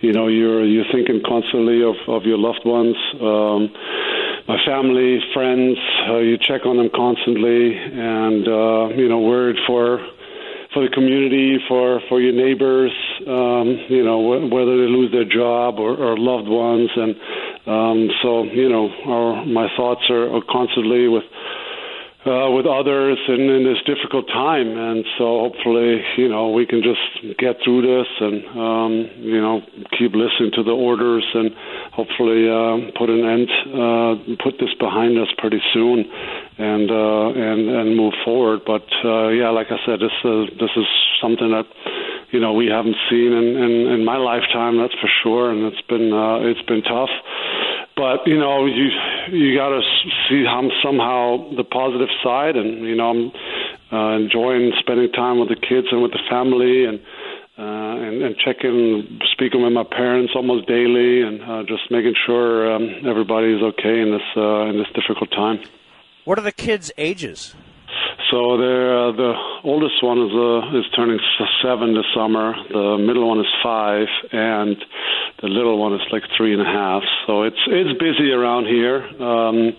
you 0.00 0.12
know, 0.12 0.28
you're 0.28 0.62
you're 0.62 0.84
thinking 0.92 1.22
constantly 1.26 1.82
of 1.82 1.96
of 2.06 2.24
your 2.24 2.36
loved 2.36 2.66
ones, 2.66 2.96
um, 3.16 3.72
my 4.46 4.62
family, 4.66 5.20
friends. 5.32 5.78
Uh, 6.06 6.18
you 6.18 6.36
check 6.36 6.66
on 6.66 6.76
them 6.76 6.90
constantly, 6.94 7.78
and 7.78 8.46
uh, 8.46 8.88
you 8.94 9.08
know, 9.08 9.20
worried 9.20 9.56
for 9.66 10.04
for 10.72 10.82
the 10.82 10.92
community, 10.92 11.58
for 11.68 12.00
for 12.08 12.20
your 12.20 12.32
neighbors, 12.32 12.92
um, 13.26 13.78
you 13.88 14.04
know, 14.04 14.20
wh- 14.20 14.52
whether 14.52 14.76
they 14.76 14.90
lose 14.90 15.10
their 15.12 15.24
job 15.24 15.78
or, 15.78 15.96
or 15.96 16.18
loved 16.18 16.48
ones, 16.48 16.90
and 16.94 17.14
um, 17.66 18.08
so 18.22 18.44
you 18.44 18.68
know, 18.68 18.88
our, 19.06 19.46
my 19.46 19.68
thoughts 19.76 20.02
are, 20.10 20.28
are 20.34 20.42
constantly 20.48 21.08
with 21.08 21.24
uh, 22.26 22.50
with 22.50 22.66
others 22.66 23.16
in, 23.28 23.48
in 23.48 23.64
this 23.64 23.80
difficult 23.86 24.28
time, 24.28 24.76
and 24.76 25.04
so 25.16 25.48
hopefully, 25.48 26.04
you 26.18 26.28
know, 26.28 26.50
we 26.50 26.66
can 26.66 26.82
just 26.82 27.38
get 27.38 27.56
through 27.64 27.80
this 27.80 28.08
and 28.20 28.44
um, 28.58 28.92
you 29.24 29.40
know 29.40 29.62
keep 29.96 30.12
listening 30.12 30.52
to 30.52 30.62
the 30.62 30.72
orders 30.74 31.24
and 31.32 31.50
hopefully 31.92 32.44
uh, 32.44 32.92
put 32.98 33.08
an 33.08 33.24
end, 33.24 33.48
uh, 33.72 34.12
put 34.44 34.60
this 34.60 34.74
behind 34.78 35.16
us 35.16 35.28
pretty 35.38 35.62
soon, 35.72 36.04
and 36.58 36.90
uh, 36.90 37.28
and 37.30 37.68
and 37.68 37.96
move 37.96 38.14
forward. 38.24 38.60
But 38.66 38.86
uh, 39.04 39.28
yeah, 39.28 39.50
like 39.50 39.68
I 39.70 39.78
said, 39.86 40.00
this 40.00 40.12
uh, 40.24 40.46
this 40.58 40.70
is 40.76 40.86
something 41.22 41.50
that 41.50 41.66
you 42.30 42.40
know 42.40 42.52
we 42.52 42.66
haven't 42.66 42.96
seen 43.08 43.32
in, 43.32 43.56
in 43.56 43.72
in 43.94 44.04
my 44.04 44.16
lifetime, 44.16 44.78
that's 44.78 44.94
for 45.00 45.10
sure, 45.22 45.50
and 45.50 45.72
it's 45.72 45.86
been 45.88 46.12
uh, 46.12 46.38
it's 46.40 46.62
been 46.62 46.82
tough 46.82 47.10
but 47.98 48.24
you 48.26 48.38
know 48.38 48.64
you 48.64 48.88
you 49.32 49.56
got 49.56 49.70
to 49.70 49.82
see 50.28 50.44
how 50.44 50.62
somehow 50.82 51.50
the 51.56 51.64
positive 51.64 52.08
side 52.22 52.54
and 52.56 52.86
you 52.86 52.94
know 52.94 53.10
I'm 53.10 53.32
uh, 53.92 54.16
enjoying 54.16 54.72
spending 54.78 55.10
time 55.12 55.40
with 55.40 55.48
the 55.48 55.56
kids 55.56 55.88
and 55.90 56.00
with 56.00 56.12
the 56.12 56.22
family 56.30 56.84
and 56.84 57.00
uh, 57.58 58.06
and, 58.06 58.22
and 58.22 58.36
checking 58.38 59.18
speaking 59.32 59.62
with 59.62 59.72
my 59.72 59.82
parents 59.82 60.32
almost 60.36 60.68
daily 60.68 61.22
and 61.22 61.42
uh, 61.42 61.62
just 61.64 61.90
making 61.90 62.14
sure 62.24 62.72
um, 62.72 62.88
everybody 63.04 63.52
is 63.52 63.62
okay 63.62 64.00
in 64.00 64.12
this 64.12 64.28
uh, 64.36 64.70
in 64.70 64.78
this 64.78 64.86
difficult 64.94 65.30
time. 65.32 65.58
What 66.28 66.38
are 66.38 66.42
the 66.42 66.52
kids' 66.52 66.92
ages? 66.98 67.54
So 68.30 68.60
uh, 68.60 69.16
the 69.16 69.32
oldest 69.64 70.04
one 70.04 70.18
is 70.20 70.28
uh, 70.28 70.78
is 70.78 70.84
turning 70.94 71.18
seven 71.64 71.94
this 71.94 72.04
summer. 72.14 72.52
The 72.68 72.98
middle 73.00 73.26
one 73.26 73.40
is 73.40 73.48
five, 73.62 74.08
and 74.30 74.76
the 75.40 75.48
little 75.48 75.78
one 75.78 75.94
is 75.94 76.02
like 76.12 76.24
three 76.36 76.52
and 76.52 76.60
a 76.60 76.66
half. 76.66 77.02
So 77.26 77.44
it's 77.44 77.56
it's 77.68 77.98
busy 77.98 78.30
around 78.30 78.66
here. 78.66 79.08
Um, 79.24 79.72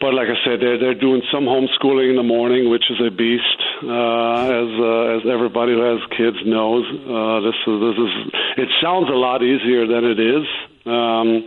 but 0.00 0.14
like 0.14 0.28
I 0.32 0.40
said, 0.42 0.64
they're 0.64 0.78
they're 0.78 0.98
doing 0.98 1.20
some 1.30 1.44
homeschooling 1.44 2.08
in 2.08 2.16
the 2.16 2.24
morning, 2.24 2.70
which 2.70 2.88
is 2.88 2.96
a 3.04 3.10
beast, 3.10 3.60
uh, 3.84 4.56
as 4.56 4.70
uh, 4.80 5.20
as 5.20 5.22
everybody 5.28 5.76
who 5.76 5.84
has 5.84 6.00
kids 6.16 6.40
knows. 6.48 6.88
Uh, 6.88 7.44
this 7.44 7.60
is 7.68 7.76
this 7.76 7.98
is 8.00 8.12
it 8.56 8.68
sounds 8.80 9.12
a 9.12 9.20
lot 9.20 9.42
easier 9.42 9.86
than 9.86 10.02
it 10.08 10.16
is. 10.18 10.48
Um, 10.84 11.46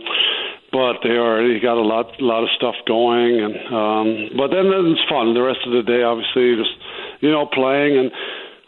but 0.72 1.00
they 1.02 1.16
already 1.16 1.60
got 1.60 1.80
a 1.80 1.86
lot 1.86 2.20
lot 2.20 2.42
of 2.42 2.50
stuff 2.56 2.74
going 2.86 3.40
and 3.40 3.56
um 3.72 4.06
but 4.36 4.52
then 4.52 4.68
it's 4.68 5.04
fun. 5.08 5.32
The 5.34 5.42
rest 5.42 5.64
of 5.64 5.72
the 5.72 5.82
day 5.82 6.02
obviously 6.02 6.56
just 6.56 6.74
you 7.24 7.30
know 7.30 7.46
playing 7.46 7.96
and 7.96 8.10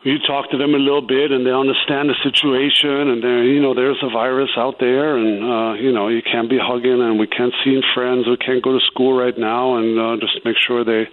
you 0.06 0.16
talk 0.24 0.48
to 0.50 0.56
them 0.56 0.72
a 0.74 0.80
little 0.80 1.04
bit 1.04 1.32
and 1.32 1.44
they 1.44 1.50
understand 1.50 2.08
the 2.08 2.16
situation 2.22 3.12
and 3.12 3.20
they 3.20 3.52
you 3.52 3.60
know 3.60 3.74
there's 3.74 4.00
a 4.02 4.08
virus 4.08 4.50
out 4.56 4.78
there 4.78 5.18
and 5.18 5.42
uh 5.42 5.72
you 5.76 5.92
know 5.92 6.08
you 6.08 6.22
can't 6.22 6.48
be 6.48 6.56
hugging 6.56 7.02
and 7.02 7.18
we 7.18 7.26
can't 7.26 7.52
see 7.64 7.80
friends. 7.94 8.26
We 8.26 8.36
can't 8.38 8.62
go 8.62 8.72
to 8.72 8.84
school 8.86 9.12
right 9.12 9.36
now 9.36 9.76
and 9.76 9.98
uh, 9.98 10.16
just 10.16 10.44
make 10.44 10.56
sure 10.56 10.84
they 10.84 11.04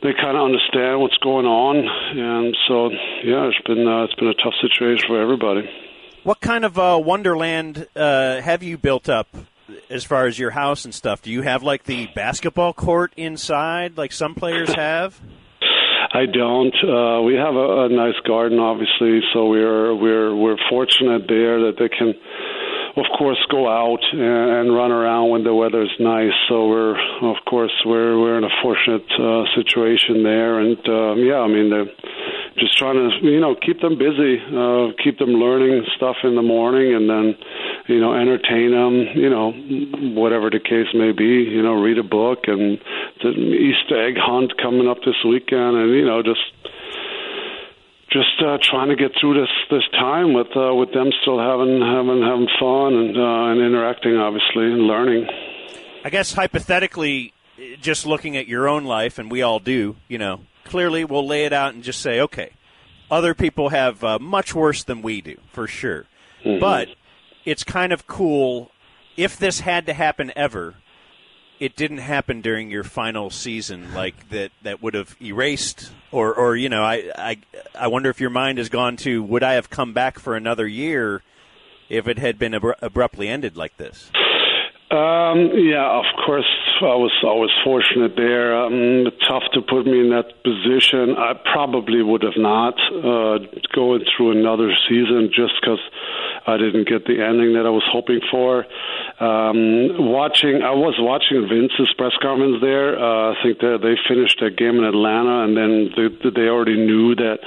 they 0.00 0.16
kind 0.16 0.38
of 0.38 0.48
understand 0.48 1.00
what's 1.02 1.18
going 1.18 1.44
on. 1.44 1.76
And 1.76 2.56
so 2.68 2.88
yeah 3.26 3.50
it's 3.50 3.60
been 3.66 3.84
uh, 3.84 4.08
it's 4.08 4.14
been 4.14 4.32
a 4.32 4.38
tough 4.38 4.54
situation 4.62 5.04
for 5.08 5.20
everybody 5.20 5.68
What 6.22 6.40
kind 6.40 6.64
of 6.66 6.78
uh, 6.78 7.00
wonderland 7.02 7.86
uh, 7.96 8.42
have 8.42 8.62
you 8.62 8.76
built 8.76 9.08
up 9.08 9.28
as 9.88 10.04
far 10.04 10.26
as 10.26 10.38
your 10.38 10.50
house 10.50 10.84
and 10.84 10.94
stuff? 10.94 11.22
Do 11.22 11.30
you 11.30 11.42
have 11.42 11.62
like 11.62 11.84
the 11.84 12.08
basketball 12.14 12.74
court 12.74 13.12
inside, 13.16 13.96
like 13.96 14.12
some 14.12 14.34
players 14.34 14.72
have? 14.74 15.18
I 16.12 16.26
don't. 16.26 16.74
Uh, 16.82 17.22
we 17.22 17.34
have 17.36 17.54
a, 17.54 17.84
a 17.84 17.88
nice 17.88 18.18
garden, 18.26 18.58
obviously, 18.58 19.20
so 19.32 19.46
we're 19.48 19.94
we're 19.94 20.34
we're 20.34 20.56
fortunate 20.68 21.22
there 21.28 21.60
that 21.66 21.76
they 21.78 21.88
can, 21.88 22.14
of 22.96 23.06
course, 23.16 23.38
go 23.50 23.68
out 23.68 24.02
and, 24.12 24.74
run 24.74 24.90
around 24.90 25.30
when 25.30 25.44
the 25.44 25.54
weather's 25.54 25.92
nice. 26.00 26.32
So 26.48 26.66
we're, 26.66 26.98
of 27.22 27.36
course, 27.48 27.72
we're 27.84 28.18
we're 28.18 28.38
in 28.38 28.44
a 28.44 28.54
fortunate 28.62 29.06
uh, 29.18 29.44
situation 29.54 30.22
there, 30.22 30.58
and 30.58 30.78
um, 30.88 31.18
yeah, 31.18 31.38
I 31.38 31.48
mean, 31.48 31.70
they're 31.70 31.90
just 32.58 32.76
trying 32.78 32.96
to 32.96 33.26
you 33.26 33.40
know 33.40 33.54
keep 33.54 33.80
them 33.80 33.98
busy, 33.98 34.38
uh, 34.42 34.90
keep 35.02 35.18
them 35.18 35.38
learning 35.38 35.84
stuff 35.96 36.16
in 36.24 36.34
the 36.34 36.42
morning, 36.42 36.94
and 36.94 37.08
then 37.08 37.34
you 37.86 38.00
know 38.00 38.14
entertain 38.14 38.72
them, 38.72 39.06
you 39.14 39.30
know, 39.30 39.52
whatever 40.18 40.50
the 40.50 40.60
case 40.60 40.90
may 40.94 41.12
be. 41.12 41.46
You 41.50 41.62
know, 41.62 41.74
read 41.74 41.98
a 41.98 42.06
book 42.06 42.46
and 42.46 42.78
the 43.22 43.30
Easter 43.30 44.06
egg 44.06 44.14
hunt 44.18 44.56
coming 44.60 44.88
up 44.88 44.98
this 45.04 45.18
weekend, 45.24 45.76
and 45.76 45.90
you 45.94 46.04
know 46.04 46.22
just 46.22 46.42
just 48.10 48.42
uh, 48.44 48.58
trying 48.62 48.88
to 48.88 48.96
get 48.96 49.12
through 49.20 49.40
this 49.40 49.50
this 49.70 49.84
time 49.92 50.32
with 50.32 50.48
uh, 50.56 50.74
with 50.74 50.92
them 50.92 51.10
still 51.22 51.38
having 51.38 51.80
having 51.80 52.22
having 52.22 52.48
fun 52.58 52.94
and 52.94 53.16
uh, 53.16 53.50
and 53.50 53.60
interacting, 53.60 54.16
obviously, 54.16 54.64
and 54.66 54.82
learning. 54.82 55.28
I 56.04 56.10
guess 56.10 56.32
hypothetically, 56.32 57.32
just 57.80 58.06
looking 58.06 58.36
at 58.36 58.48
your 58.48 58.68
own 58.68 58.84
life, 58.84 59.18
and 59.18 59.30
we 59.30 59.42
all 59.42 59.58
do, 59.58 59.96
you 60.08 60.18
know, 60.18 60.40
clearly 60.64 61.04
we'll 61.04 61.26
lay 61.26 61.44
it 61.44 61.52
out 61.52 61.74
and 61.74 61.82
just 61.82 62.00
say, 62.00 62.20
okay, 62.20 62.50
other 63.10 63.34
people 63.34 63.68
have 63.68 64.02
uh, 64.02 64.18
much 64.18 64.54
worse 64.54 64.82
than 64.82 65.02
we 65.02 65.20
do, 65.20 65.36
for 65.52 65.66
sure. 65.66 66.06
Mhm. 66.44 66.58
But 66.58 66.88
it's 67.44 67.64
kind 67.64 67.92
of 67.92 68.06
cool 68.06 68.70
if 69.16 69.36
this 69.36 69.60
had 69.60 69.86
to 69.86 69.92
happen 69.92 70.32
ever. 70.34 70.76
It 71.60 71.76
didn't 71.76 71.98
happen 71.98 72.40
during 72.40 72.70
your 72.70 72.82
final 72.82 73.30
season, 73.30 73.94
like 73.94 74.30
that. 74.30 74.50
That 74.62 74.82
would 74.82 74.94
have 74.94 75.14
erased, 75.20 75.92
or, 76.10 76.34
or 76.34 76.56
you 76.56 76.68
know, 76.70 76.82
I, 76.82 77.12
I, 77.16 77.36
I 77.78 77.86
wonder 77.88 78.08
if 78.10 78.18
your 78.20 78.30
mind 78.30 78.58
has 78.58 78.70
gone 78.70 78.96
to, 78.98 79.22
would 79.22 79.42
I 79.42 79.52
have 79.52 79.70
come 79.70 79.92
back 79.92 80.18
for 80.18 80.34
another 80.34 80.66
year 80.66 81.22
if 81.90 82.08
it 82.08 82.18
had 82.18 82.38
been 82.38 82.52
abru- 82.52 82.74
abruptly 82.80 83.28
ended 83.28 83.56
like 83.56 83.76
this? 83.76 84.10
Um, 84.90 85.54
yeah, 85.54 85.86
of 85.86 86.06
course, 86.26 86.50
I 86.82 86.98
was 86.98 87.14
I 87.22 87.30
was 87.38 87.54
fortunate 87.62 88.16
there. 88.16 88.58
Um, 88.58 89.06
tough 89.30 89.46
to 89.54 89.62
put 89.62 89.86
me 89.86 90.02
in 90.02 90.10
that 90.10 90.34
position. 90.42 91.14
I 91.14 91.38
probably 91.38 92.02
would 92.02 92.26
have 92.26 92.34
not 92.36 92.74
uh, 92.90 93.38
going 93.70 94.02
through 94.10 94.34
another 94.34 94.74
season 94.90 95.30
just 95.30 95.54
because 95.62 95.78
I 96.42 96.56
didn't 96.56 96.88
get 96.90 97.06
the 97.06 97.22
ending 97.22 97.54
that 97.54 97.70
I 97.70 97.70
was 97.70 97.86
hoping 97.86 98.18
for. 98.34 98.66
Um, 99.22 100.10
watching, 100.10 100.62
I 100.66 100.74
was 100.74 100.98
watching 100.98 101.46
Vince's 101.46 101.92
press 101.94 102.16
conference 102.18 102.58
there. 102.58 102.98
Uh, 102.98 103.30
I 103.30 103.34
think 103.46 103.62
that 103.62 103.84
they 103.86 103.94
finished 104.10 104.40
their 104.40 104.50
game 104.50 104.80
in 104.80 104.84
Atlanta, 104.88 105.46
and 105.46 105.54
then 105.54 105.72
they, 105.94 106.08
they 106.34 106.48
already 106.50 106.80
knew 106.80 107.14
that 107.14 107.38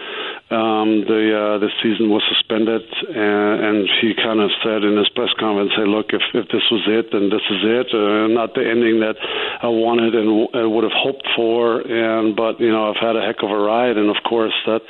um, 0.54 1.04
the 1.10 1.34
uh, 1.34 1.58
the 1.58 1.74
season 1.82 2.14
was 2.14 2.22
suspended, 2.30 2.86
and, 3.10 3.56
and 3.66 3.78
he 4.00 4.14
kind 4.14 4.40
of 4.40 4.54
said 4.62 4.86
in 4.86 4.96
his 4.96 5.10
press 5.18 5.34
conference, 5.42 5.74
"Hey, 5.76 5.90
look, 5.90 6.14
if 6.14 6.22
if 6.38 6.46
this 6.54 6.64
was 6.70 6.86
it, 6.86 7.10
then 7.12 7.33
this 7.34 7.46
is 7.50 7.62
it. 7.66 7.88
Uh, 7.90 8.30
not 8.30 8.54
the 8.54 8.62
ending 8.62 9.02
that 9.02 9.18
I 9.18 9.68
wanted 9.68 10.14
and, 10.14 10.48
and 10.54 10.70
would 10.70 10.86
have 10.86 10.94
hoped 10.94 11.26
for. 11.36 11.82
And 11.82 12.36
but 12.36 12.60
you 12.62 12.70
know, 12.70 12.94
I've 12.94 13.02
had 13.02 13.18
a 13.18 13.26
heck 13.26 13.42
of 13.42 13.50
a 13.50 13.58
ride, 13.58 13.98
and 13.98 14.10
of 14.10 14.22
course 14.22 14.56
that." 14.66 14.82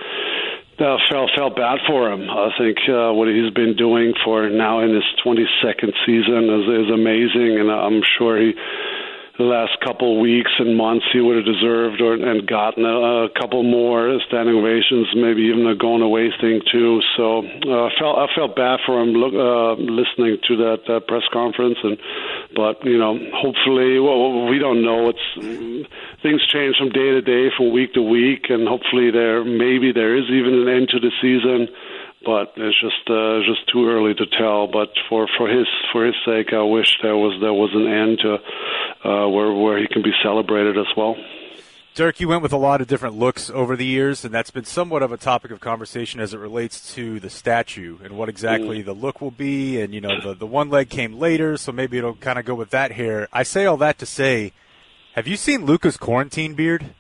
Uh, 0.74 0.98
felt 1.08 1.30
felt 1.38 1.56
bad 1.56 1.78
for 1.86 2.12
him. 2.12 2.28
I 2.28 2.50
think 2.58 2.78
uh, 2.90 3.14
what 3.14 3.28
he's 3.28 3.54
been 3.54 3.76
doing 3.78 4.12
for 4.26 4.50
now 4.50 4.80
in 4.82 4.90
his 4.90 5.06
22nd 5.24 5.94
season 6.04 6.50
is 6.50 6.66
is 6.66 6.90
amazing, 6.90 7.62
and 7.62 7.70
I'm 7.70 8.02
sure 8.18 8.42
he 8.42 8.54
the 9.44 9.50
last 9.52 9.76
couple 9.84 10.20
weeks 10.22 10.52
and 10.60 10.78
months 10.78 11.06
he 11.12 11.20
would 11.20 11.36
have 11.36 11.46
deserved 11.46 12.00
or 12.00 12.14
and 12.14 12.48
gotten 12.48 12.86
a, 12.86 13.28
a 13.28 13.30
couple 13.36 13.64
more 13.64 14.20
standing 14.28 14.56
ovations, 14.56 15.08
maybe 15.16 15.44
even 15.52 15.68
a 15.68 15.76
going 15.76 16.02
away 16.02 16.32
thing 16.40 16.62
too. 16.72 17.02
So 17.18 17.44
uh, 17.44 17.88
I 17.88 17.92
felt 18.00 18.16
I 18.18 18.28
felt 18.34 18.56
bad 18.56 18.80
for 18.86 19.02
him 19.02 19.12
look, 19.12 19.36
uh, 19.36 19.76
listening 19.84 20.40
to 20.48 20.56
that, 20.64 20.88
that 20.88 21.08
press 21.08 21.24
conference, 21.32 21.78
and 21.84 21.98
but 22.56 22.84
you 22.86 22.98
know 22.98 23.20
hopefully 23.36 24.00
well 24.00 24.48
we 24.48 24.60
don't 24.60 24.82
know 24.82 25.12
it's 25.12 25.28
things 26.24 26.42
change 26.48 26.78
from 26.78 26.90
day 26.90 27.12
to 27.12 27.22
day, 27.22 27.52
from 27.56 27.74
week 27.74 27.94
to 27.96 28.02
week, 28.02 28.48
and 28.48 28.68
hopefully 28.68 29.12
there 29.12 29.44
maybe 29.44 29.92
there 29.92 30.16
is 30.16 30.26
even 30.32 30.54
an 30.64 30.70
end 30.70 30.90
to 30.90 31.00
the 31.00 31.12
season 31.22 31.68
but 32.26 32.54
it's 32.56 32.80
just 32.80 33.04
uh, 33.10 33.40
just 33.44 33.68
too 33.72 33.88
early 33.88 34.14
to 34.14 34.26
tell. 34.26 34.68
But 34.68 34.90
for 35.10 35.28
for 35.38 35.48
his 35.48 35.68
for 35.92 36.06
his 36.06 36.16
sake, 36.26 36.54
I 36.54 36.64
wish 36.64 36.98
there 37.02 37.18
was 37.18 37.40
there 37.42 37.54
was 37.54 37.72
an 37.74 37.88
end 37.88 38.20
to 38.20 38.38
uh, 39.04 39.28
where 39.28 39.54
where 39.54 39.80
he 39.80 39.88
can 39.88 40.02
be 40.02 40.14
celebrated 40.24 40.78
as 40.78 40.88
well. 40.96 41.16
Dirk, 41.96 42.20
you 42.20 42.28
went 42.28 42.42
with 42.42 42.54
a 42.54 42.58
lot 42.58 42.82
of 42.82 42.88
different 42.88 43.20
looks 43.20 43.52
over 43.52 43.76
the 43.76 43.86
years, 43.86 44.26
and 44.26 44.34
that's 44.34 44.50
been 44.50 44.66
somewhat 44.66 45.04
of 45.04 45.12
a 45.12 45.18
topic 45.18 45.52
of 45.52 45.60
conversation 45.60 46.20
as 46.20 46.34
it 46.34 46.40
relates 46.40 46.96
to 46.96 47.20
the 47.20 47.30
statue 47.30 48.00
and 48.04 48.18
what 48.18 48.30
exactly 48.30 48.82
the 48.82 48.94
look 48.94 49.22
will 49.22 49.30
be. 49.30 49.80
And, 49.80 49.94
you 49.94 50.02
know, 50.02 50.20
the, 50.20 50.34
the 50.34 50.48
one 50.48 50.72
leg 50.72 50.90
came 50.90 51.14
later, 51.14 51.56
so 51.56 51.72
maybe 51.72 52.00
it'll 52.00 52.16
kind 52.16 52.40
of 52.40 52.46
go 52.46 52.56
with 52.56 52.72
that 52.72 52.94
here. 52.94 53.28
I 53.32 53.44
say 53.44 53.68
all 53.68 53.78
that 53.78 54.00
to 54.00 54.08
say, 54.08 54.54
have 55.14 55.28
you 55.28 55.36
seen 55.36 55.68
Luka's 55.68 55.96
quarantine 55.96 56.56
beard? 56.56 56.96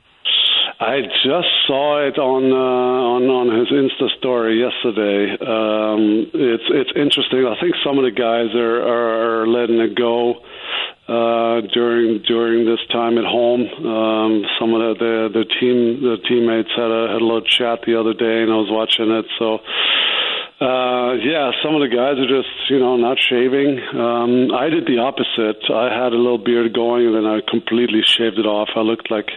I 0.79 1.01
just 1.24 1.50
saw 1.65 2.05
it 2.05 2.19
on 2.19 2.51
uh, 2.51 3.15
on 3.15 3.24
on 3.24 3.57
his 3.57 3.69
Insta 3.69 4.15
story 4.19 4.60
yesterday. 4.60 5.31
Um, 5.41 6.29
it's 6.33 6.63
it's 6.69 6.91
interesting. 6.95 7.48
I 7.48 7.60
think 7.60 7.74
some 7.83 7.98
of 7.98 8.03
the 8.03 8.12
guys 8.12 8.53
are, 8.53 9.41
are 9.41 9.48
letting 9.48 9.79
it 9.79 9.95
go 9.95 10.43
uh, 11.07 11.60
during 11.74 12.24
during 12.24 12.65
this 12.65 12.79
time 12.91 13.17
at 13.17 13.25
home. 13.25 13.67
Um, 13.67 14.45
some 14.60 14.74
of 14.74 14.79
the, 14.79 14.93
the 15.00 15.43
the 15.43 15.45
team 15.60 16.01
the 16.01 16.17
teammates 16.27 16.72
had 16.75 16.91
a 16.91 17.12
had 17.12 17.22
a 17.22 17.25
little 17.25 17.43
chat 17.43 17.83
the 17.86 18.00
other 18.00 18.13
day, 18.13 18.43
and 18.43 18.51
I 18.51 18.55
was 18.55 18.72
watching 18.72 19.12
it. 19.12 19.25
So. 19.39 19.60
Uh, 20.62 21.19
yeah, 21.19 21.51
some 21.60 21.75
of 21.75 21.81
the 21.81 21.91
guys 21.91 22.15
are 22.15 22.29
just, 22.29 22.48
you 22.69 22.79
know, 22.79 22.95
not 22.95 23.17
shaving. 23.19 23.83
Um, 24.00 24.55
I 24.55 24.69
did 24.69 24.88
the 24.88 25.03
opposite. 25.03 25.60
I 25.67 25.91
had 25.91 26.13
a 26.13 26.15
little 26.15 26.38
beard 26.38 26.72
going, 26.72 27.07
and 27.07 27.15
then 27.15 27.25
I 27.25 27.41
completely 27.43 28.00
shaved 28.05 28.39
it 28.39 28.45
off. 28.45 28.69
I 28.77 28.79
looked 28.79 29.12
like 29.12 29.27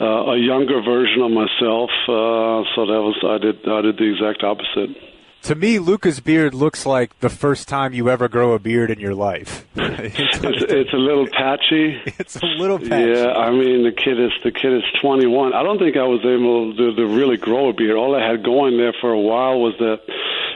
uh, 0.00 0.34
a 0.34 0.38
younger 0.38 0.82
version 0.82 1.22
of 1.22 1.30
myself. 1.30 1.90
Uh, 2.10 2.66
so 2.74 2.82
that 2.82 2.98
was 2.98 3.14
I 3.22 3.38
did 3.38 3.62
I 3.68 3.80
did 3.82 3.94
the 3.94 4.10
exact 4.10 4.42
opposite. 4.42 5.05
To 5.46 5.54
me, 5.54 5.78
Luka's 5.78 6.18
beard 6.18 6.54
looks 6.54 6.84
like 6.84 7.16
the 7.20 7.30
first 7.30 7.68
time 7.68 7.94
you 7.94 8.10
ever 8.10 8.26
grow 8.26 8.54
a 8.54 8.58
beard 8.58 8.90
in 8.90 8.98
your 8.98 9.14
life. 9.14 9.64
It's, 9.78 10.38
it's 10.42 10.92
a 10.92 10.96
little 10.98 11.26
patchy. 11.26 12.02
It's 12.18 12.36
a 12.36 12.46
little 12.46 12.78
patchy. 12.78 13.14
Yeah, 13.14 13.32
I 13.32 13.50
mean 13.50 13.82
the 13.82 13.94
kid 13.94 14.20
is 14.20 14.32
the 14.42 14.50
kid 14.50 14.74
is 14.74 14.82
21. 15.00 15.54
I 15.54 15.62
don't 15.62 15.78
think 15.78 15.96
I 15.96 16.04
was 16.04 16.20
able 16.20 16.74
to, 16.76 16.94
to 16.94 17.06
really 17.06 17.36
grow 17.38 17.70
a 17.70 17.72
beard. 17.72 17.96
All 17.96 18.14
I 18.14 18.26
had 18.26 18.44
going 18.44 18.76
there 18.76 18.92
for 19.00 19.10
a 19.10 19.20
while 19.20 19.58
was 19.60 19.74
that 19.78 20.02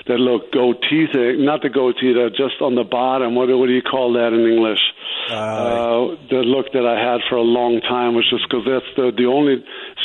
that 0.08 0.18
little 0.18 0.42
goatee 0.52 1.06
thing, 1.06 1.44
not 1.44 1.62
the 1.62 1.70
goatee, 1.70 2.12
that 2.14 2.34
just 2.36 2.60
on 2.60 2.74
the 2.74 2.84
bottom. 2.84 3.34
What 3.34 3.48
what 3.48 3.66
do 3.66 3.72
you 3.72 3.82
call 3.82 4.14
that 4.14 4.34
in 4.34 4.42
English? 4.42 4.82
Uh, 5.30 6.18
the 6.28 6.42
look 6.42 6.72
that 6.74 6.84
I 6.84 6.98
had 6.98 7.22
for 7.30 7.36
a 7.36 7.46
long 7.46 7.80
time 7.80 8.14
was 8.14 8.28
just 8.28 8.44
because 8.50 8.66
that's 8.66 8.90
the 8.96 9.14
the 9.16 9.26
only 9.30 9.62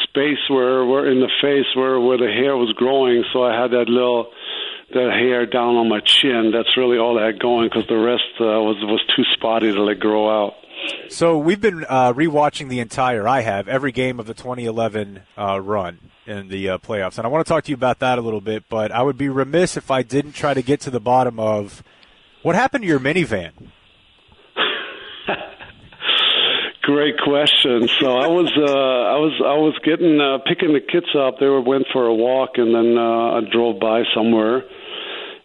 space 0.08 0.42
where 0.48 0.86
where 0.86 1.10
in 1.10 1.20
the 1.20 1.32
face 1.42 1.68
where 1.76 2.00
where 2.00 2.18
the 2.18 2.32
hair 2.32 2.56
was 2.56 2.72
growing. 2.78 3.26
So 3.34 3.44
I 3.44 3.60
had 3.60 3.72
that 3.72 3.90
little 3.90 4.32
that 4.94 5.12
hair 5.12 5.46
down 5.46 5.76
on 5.76 5.90
my 5.90 6.00
chin. 6.00 6.52
That's 6.54 6.78
really 6.78 6.98
all 6.98 7.20
I 7.20 7.28
had 7.28 7.40
going 7.40 7.70
because 7.70 7.88
the 7.88 7.98
rest 7.98 8.24
uh, 8.40 8.62
was 8.62 8.78
was 8.84 9.02
too 9.16 9.24
spotty 9.34 9.72
to 9.72 9.84
let 9.84 10.00
grow 10.00 10.30
out. 10.30 10.54
So 11.10 11.38
we've 11.38 11.62
been 11.62 11.86
uh, 11.88 12.14
rewatching 12.14 12.70
the 12.70 12.80
entire. 12.80 13.28
I 13.28 13.42
have 13.42 13.68
every 13.68 13.92
game 13.92 14.20
of 14.20 14.28
the 14.28 14.34
2011 14.34 15.22
uh, 15.38 15.60
run 15.62 16.00
in 16.26 16.50
the 16.50 16.70
uh, 16.70 16.78
playoffs, 16.78 17.18
and 17.18 17.26
I 17.26 17.30
want 17.30 17.46
to 17.46 17.50
talk 17.50 17.64
to 17.66 17.72
you 17.72 17.76
about 17.76 18.00
that 18.00 18.20
a 18.20 18.22
little 18.22 18.42
bit. 18.42 18.66
But 18.70 18.92
I 18.92 19.02
would 19.02 19.18
be 19.18 19.30
remiss 19.30 19.78
if 19.78 19.90
I 19.90 20.04
didn't 20.04 20.34
try 20.34 20.54
to 20.54 20.62
get 20.62 20.82
to 20.82 20.90
the 20.90 21.00
bottom 21.00 21.40
of 21.40 21.84
what 22.44 22.56
happened 22.56 22.84
to 22.84 22.88
your 22.88 23.00
minivan. 23.00 23.52
Great 26.84 27.16
question. 27.24 27.90
So 28.00 28.18
I 28.18 28.28
was 28.28 28.52
uh, 28.56 28.62
I 28.62 29.18
was 29.18 29.34
I 29.44 29.58
was 29.58 29.74
getting 29.84 30.20
uh, 30.22 30.38
picking 30.48 30.74
the 30.74 30.82
kids 30.82 31.08
up. 31.18 31.40
They 31.40 31.48
were 31.48 31.62
went 31.62 31.86
for 31.92 32.06
a 32.06 32.14
walk, 32.14 32.52
and 32.58 32.76
then 32.76 32.96
uh, 32.98 33.38
I 33.38 33.42
drove 33.52 33.80
by 33.80 34.04
somewhere, 34.14 34.64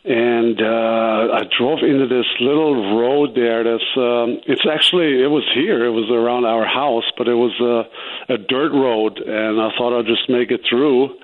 and 0.05 0.61
uh, 0.61 1.35
I 1.37 1.43
drove 1.59 1.81
into 1.83 2.07
this 2.09 2.27
little 2.41 2.99
road 2.99 3.35
there. 3.35 3.65
That's 3.65 3.91
um, 3.97 4.41
it's 4.47 4.65
actually 4.65 5.23
it 5.23 5.29
was 5.29 5.45
here. 5.55 5.85
It 5.85 5.91
was 5.91 6.09
around 6.11 6.47
our 6.47 6.65
house, 6.65 7.05
but 7.19 7.29
it 7.29 7.35
was 7.35 7.53
uh, 7.61 8.33
a 8.33 8.39
dirt 8.39 8.73
road, 8.73 9.19
and 9.19 9.61
I 9.61 9.69
thought 9.77 9.99
I'd 9.99 10.07
just 10.07 10.29
make 10.29 10.51
it 10.51 10.63
through. 10.69 11.17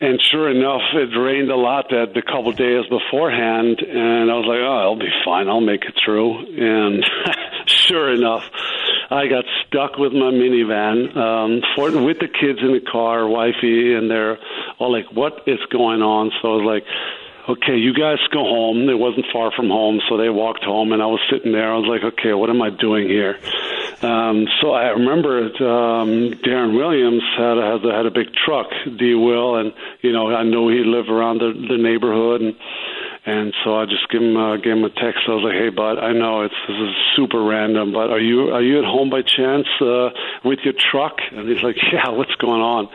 And 0.00 0.22
sure 0.30 0.48
enough, 0.48 0.82
it 0.94 1.10
rained 1.18 1.50
a 1.50 1.56
lot 1.56 1.86
that 1.90 2.14
the 2.14 2.22
couple 2.22 2.52
days 2.52 2.86
beforehand, 2.86 3.82
and 3.82 4.30
I 4.30 4.34
was 4.38 4.46
like, 4.46 4.62
"Oh, 4.62 4.78
I'll 4.78 4.98
be 4.98 5.10
fine. 5.24 5.48
I'll 5.48 5.60
make 5.60 5.82
it 5.82 5.94
through." 6.04 6.38
And 6.54 7.02
sure 7.66 8.14
enough, 8.14 8.44
I 9.10 9.26
got 9.26 9.44
stuck 9.66 9.98
with 9.98 10.12
my 10.12 10.30
minivan 10.30 11.16
um, 11.16 11.62
for, 11.74 11.90
with 11.90 12.20
the 12.20 12.28
kids 12.28 12.60
in 12.62 12.78
the 12.78 12.86
car, 12.86 13.26
wifey, 13.26 13.94
and 13.94 14.08
they're 14.08 14.38
all 14.78 14.92
like, 14.92 15.10
"What 15.10 15.42
is 15.48 15.58
going 15.72 16.00
on?" 16.00 16.30
So 16.40 16.46
I 16.46 16.54
was 16.54 16.64
like, 16.64 16.84
okay, 17.48 17.76
you 17.76 17.94
guys 17.94 18.18
go 18.32 18.40
home. 18.40 18.88
It 18.88 18.98
wasn't 18.98 19.26
far 19.32 19.50
from 19.52 19.68
home, 19.68 20.00
so 20.08 20.16
they 20.16 20.28
walked 20.28 20.64
home, 20.64 20.92
and 20.92 21.02
I 21.02 21.06
was 21.06 21.20
sitting 21.30 21.52
there. 21.52 21.72
I 21.72 21.76
was 21.78 21.88
like, 21.88 22.12
okay, 22.12 22.34
what 22.34 22.50
am 22.50 22.60
I 22.60 22.70
doing 22.70 23.08
here? 23.08 23.38
Um, 24.02 24.46
so 24.60 24.72
I 24.72 24.88
remember 24.90 25.46
um, 25.46 26.38
Deron 26.44 26.76
Williams 26.76 27.22
had 27.36 27.58
a, 27.58 27.72
had 27.72 27.84
a, 27.84 27.96
had 27.96 28.06
a 28.06 28.10
big 28.10 28.28
truck, 28.34 28.68
D. 28.84 29.14
Will, 29.14 29.56
and 29.56 29.72
you 30.02 30.12
know 30.12 30.32
I 30.32 30.44
knew 30.44 30.68
he 30.68 30.84
lived 30.84 31.08
around 31.08 31.38
the, 31.38 31.52
the 31.68 31.78
neighborhood, 31.78 32.42
and 32.42 32.54
and 33.28 33.52
so 33.62 33.76
I 33.76 33.84
just 33.84 34.08
gave 34.08 34.22
him 34.22 34.36
uh, 34.38 34.56
gave 34.56 34.72
him 34.72 34.84
a 34.84 34.88
text. 34.88 35.28
I 35.28 35.36
was 35.36 35.44
like, 35.44 35.52
hey, 35.60 35.68
bud, 35.68 35.98
I 35.98 36.14
know 36.14 36.48
it's 36.48 36.54
this 36.66 36.80
is 36.80 36.94
super 37.14 37.42
random, 37.44 37.92
but 37.92 38.08
are 38.08 38.18
you 38.18 38.54
are 38.56 38.62
you 38.62 38.78
at 38.78 38.86
home 38.86 39.10
by 39.10 39.20
chance 39.20 39.68
uh, 39.82 40.08
with 40.44 40.60
your 40.64 40.72
truck? 40.72 41.20
And 41.32 41.46
he's 41.46 41.62
like, 41.62 41.76
yeah, 41.92 42.08
what's 42.08 42.34
going 42.36 42.62
on? 42.62 42.88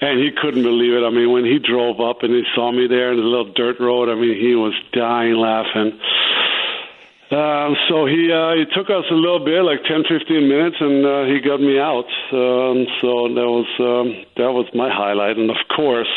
And 0.00 0.20
he 0.20 0.30
couldn't 0.30 0.62
believe 0.62 0.94
it. 0.94 1.02
I 1.02 1.10
mean, 1.10 1.32
when 1.32 1.44
he 1.44 1.58
drove 1.58 2.00
up 2.00 2.22
and 2.22 2.32
he 2.32 2.44
saw 2.54 2.70
me 2.70 2.86
there 2.86 3.10
in 3.10 3.18
the 3.18 3.26
little 3.26 3.52
dirt 3.52 3.80
road, 3.80 4.08
I 4.08 4.14
mean, 4.14 4.38
he 4.38 4.54
was 4.54 4.74
dying 4.92 5.34
laughing. 5.34 5.98
Um, 7.30 7.74
so 7.88 8.04
he 8.04 8.28
uh, 8.30 8.52
took 8.76 8.90
us 8.90 9.04
a 9.10 9.14
little 9.14 9.42
bit, 9.42 9.64
like 9.64 9.82
10, 9.88 10.04
15 10.08 10.48
minutes, 10.48 10.76
and 10.78 11.06
uh, 11.06 11.24
he 11.24 11.40
got 11.40 11.58
me 11.58 11.80
out. 11.80 12.04
Um, 12.30 12.84
so 13.00 13.32
that 13.32 13.48
was 13.48 13.70
um, 13.80 14.24
that 14.36 14.52
was 14.52 14.68
my 14.74 14.92
highlight. 14.92 15.38
And 15.38 15.48
of 15.48 15.56
course, 15.74 16.10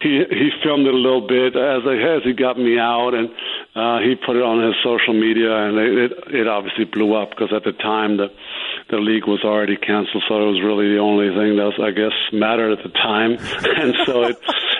he 0.00 0.22
he 0.30 0.50
filmed 0.62 0.86
it 0.86 0.94
a 0.94 0.96
little 0.96 1.26
bit 1.26 1.56
as 1.56 1.82
I 1.84 1.98
as 2.16 2.22
he 2.22 2.32
got 2.32 2.56
me 2.56 2.78
out, 2.78 3.14
and 3.18 3.28
uh, 3.74 3.98
he 3.98 4.14
put 4.14 4.36
it 4.36 4.46
on 4.46 4.62
his 4.62 4.76
social 4.84 5.12
media, 5.12 5.50
and 5.50 5.76
it 5.76 5.92
it, 5.98 6.12
it 6.34 6.46
obviously 6.46 6.84
blew 6.84 7.14
up 7.14 7.30
because 7.30 7.52
at 7.52 7.64
the 7.64 7.72
time 7.72 8.16
the 8.16 8.30
the 8.90 8.98
league 8.98 9.26
was 9.26 9.42
already 9.44 9.76
canceled, 9.76 10.24
so 10.28 10.34
it 10.36 10.52
was 10.52 10.62
really 10.62 10.92
the 10.92 10.98
only 10.98 11.28
thing 11.28 11.56
that 11.56 11.64
was, 11.64 11.80
I 11.82 11.90
guess 11.90 12.12
mattered 12.32 12.72
at 12.78 12.82
the 12.82 12.90
time, 12.90 13.32
and 13.80 13.94
so 14.06 14.24
it 14.24 14.36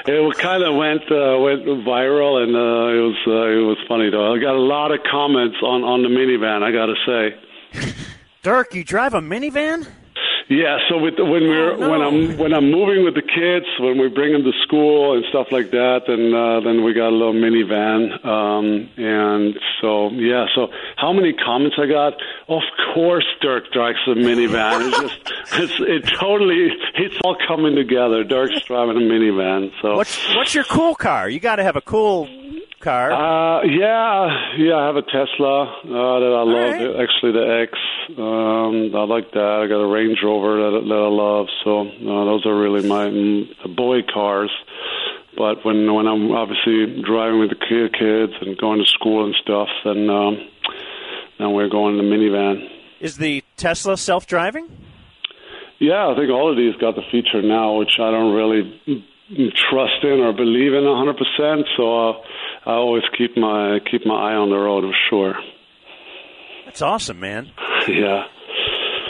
it 0.06 0.38
kind 0.38 0.62
of 0.62 0.76
went 0.76 1.02
uh, 1.10 1.38
went 1.40 1.64
viral, 1.86 2.42
and 2.42 2.54
uh, 2.54 2.92
it 2.92 3.02
was 3.02 3.20
uh, 3.26 3.48
it 3.48 3.64
was 3.64 3.78
funny 3.88 4.10
though. 4.10 4.34
I 4.34 4.38
got 4.38 4.54
a 4.54 4.60
lot 4.60 4.92
of 4.92 5.00
comments 5.10 5.56
on 5.62 5.82
on 5.82 6.02
the 6.02 6.08
minivan. 6.08 6.62
I 6.62 6.70
got 6.72 6.86
to 6.86 6.96
say. 7.06 8.04
Dirk, 8.42 8.74
you 8.74 8.84
drive 8.84 9.14
a 9.14 9.20
minivan? 9.20 9.88
Yeah, 10.48 10.76
so 10.90 10.98
with 10.98 11.14
when 11.18 11.28
we're 11.48 11.72
Oh, 11.72 11.76
no. 11.76 11.90
when 11.90 12.00
I'm 12.02 12.38
when 12.38 12.52
I'm 12.52 12.70
moving 12.70 13.02
with 13.04 13.14
the 13.14 13.22
kids, 13.22 13.64
when 13.80 13.98
we 13.98 14.08
bring 14.08 14.32
them 14.32 14.42
to 14.44 14.52
school 14.62 15.14
and 15.16 15.24
stuff 15.30 15.46
like 15.50 15.70
that, 15.70 16.02
and 16.08 16.34
uh, 16.34 16.60
then 16.60 16.84
we 16.84 16.92
got 16.92 17.08
a 17.08 17.16
little 17.16 17.32
minivan, 17.32 18.24
um, 18.26 18.88
and 18.98 19.58
so 19.80 20.10
yeah. 20.10 20.44
So 20.54 20.68
how 20.96 21.12
many 21.14 21.32
comments 21.32 21.76
I 21.80 21.86
got? 21.86 22.14
Of 22.48 22.62
course, 22.92 23.24
Dirk 23.40 23.72
drives 23.72 23.98
a 24.06 24.10
minivan. 24.10 24.88
It's 24.88 24.98
just 25.00 25.20
it's 25.60 25.74
it 25.80 26.14
totally 26.18 26.68
it's 26.96 27.16
all 27.24 27.36
coming 27.48 27.74
together. 27.74 28.22
Dirk's 28.22 28.62
driving 28.64 28.96
a 28.98 29.00
minivan. 29.00 29.70
So 29.80 29.96
What's 29.96 30.34
what's 30.34 30.54
your 30.54 30.64
cool 30.64 30.94
car? 30.94 31.28
You 31.28 31.40
got 31.40 31.56
to 31.56 31.62
have 31.64 31.76
a 31.76 31.80
cool 31.82 32.28
car. 32.84 33.10
uh, 33.10 33.64
yeah, 33.64 34.56
yeah, 34.58 34.76
I 34.76 34.86
have 34.86 34.96
a 34.96 35.02
Tesla 35.02 35.64
uh, 35.64 36.20
that 36.20 36.32
I 36.36 36.44
love. 36.44 37.00
Actually, 37.00 37.32
the 37.32 37.46
X. 37.64 37.72
Um, 38.18 38.94
I 38.94 39.04
like 39.04 39.32
that. 39.32 39.60
I 39.64 39.66
got 39.66 39.80
a 39.80 39.88
Range 39.88 40.18
Rover 40.22 40.70
that, 40.70 40.84
that 40.86 40.94
I 40.94 41.08
love. 41.08 41.46
So 41.64 41.88
uh, 41.88 42.24
those 42.28 42.46
are 42.46 42.54
really 42.54 42.86
my 42.86 43.06
mm, 43.06 43.48
the 43.62 43.68
boy 43.68 44.02
cars. 44.12 44.52
But 45.36 45.64
when 45.64 45.92
when 45.92 46.06
I'm 46.06 46.30
obviously 46.30 47.02
driving 47.02 47.40
with 47.40 47.50
the 47.50 47.56
ki- 47.56 47.90
kids 47.98 48.34
and 48.40 48.56
going 48.56 48.78
to 48.78 48.86
school 48.86 49.24
and 49.24 49.34
stuff, 49.42 49.68
then 49.84 50.08
um, 50.08 50.38
then 51.38 51.52
we're 51.52 51.68
going 51.68 51.98
in 51.98 52.04
the 52.04 52.14
minivan. 52.14 52.70
Is 53.00 53.16
the 53.16 53.42
Tesla 53.56 53.96
self-driving? 53.96 54.70
Yeah, 55.80 56.08
I 56.08 56.14
think 56.16 56.30
all 56.30 56.50
of 56.50 56.56
these 56.56 56.74
got 56.76 56.94
the 56.94 57.02
feature 57.10 57.42
now, 57.42 57.74
which 57.74 57.98
I 57.98 58.10
don't 58.10 58.32
really 58.32 58.80
trust 59.70 60.02
in 60.02 60.20
or 60.20 60.32
believe 60.32 60.72
in 60.74 60.84
100%. 60.84 61.64
So 61.76 62.10
I 62.66 62.72
always 62.72 63.02
keep 63.16 63.36
my 63.36 63.78
keep 63.90 64.04
my 64.06 64.14
eye 64.14 64.34
on 64.34 64.50
the 64.50 64.56
road 64.56 64.84
for 64.84 64.94
sure. 65.10 65.34
That's 66.66 66.82
awesome, 66.82 67.20
man. 67.20 67.50
Yeah. 67.86 68.24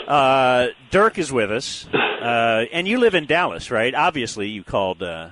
Uh, 0.05 0.67
Dirk 0.91 1.17
is 1.17 1.31
with 1.31 1.49
us, 1.51 1.87
uh, 1.93 2.65
and 2.71 2.87
you 2.87 2.99
live 2.99 3.15
in 3.15 3.25
Dallas, 3.25 3.71
right? 3.71 3.95
Obviously, 3.95 4.49
you 4.49 4.63
called 4.63 5.01
uh, 5.01 5.29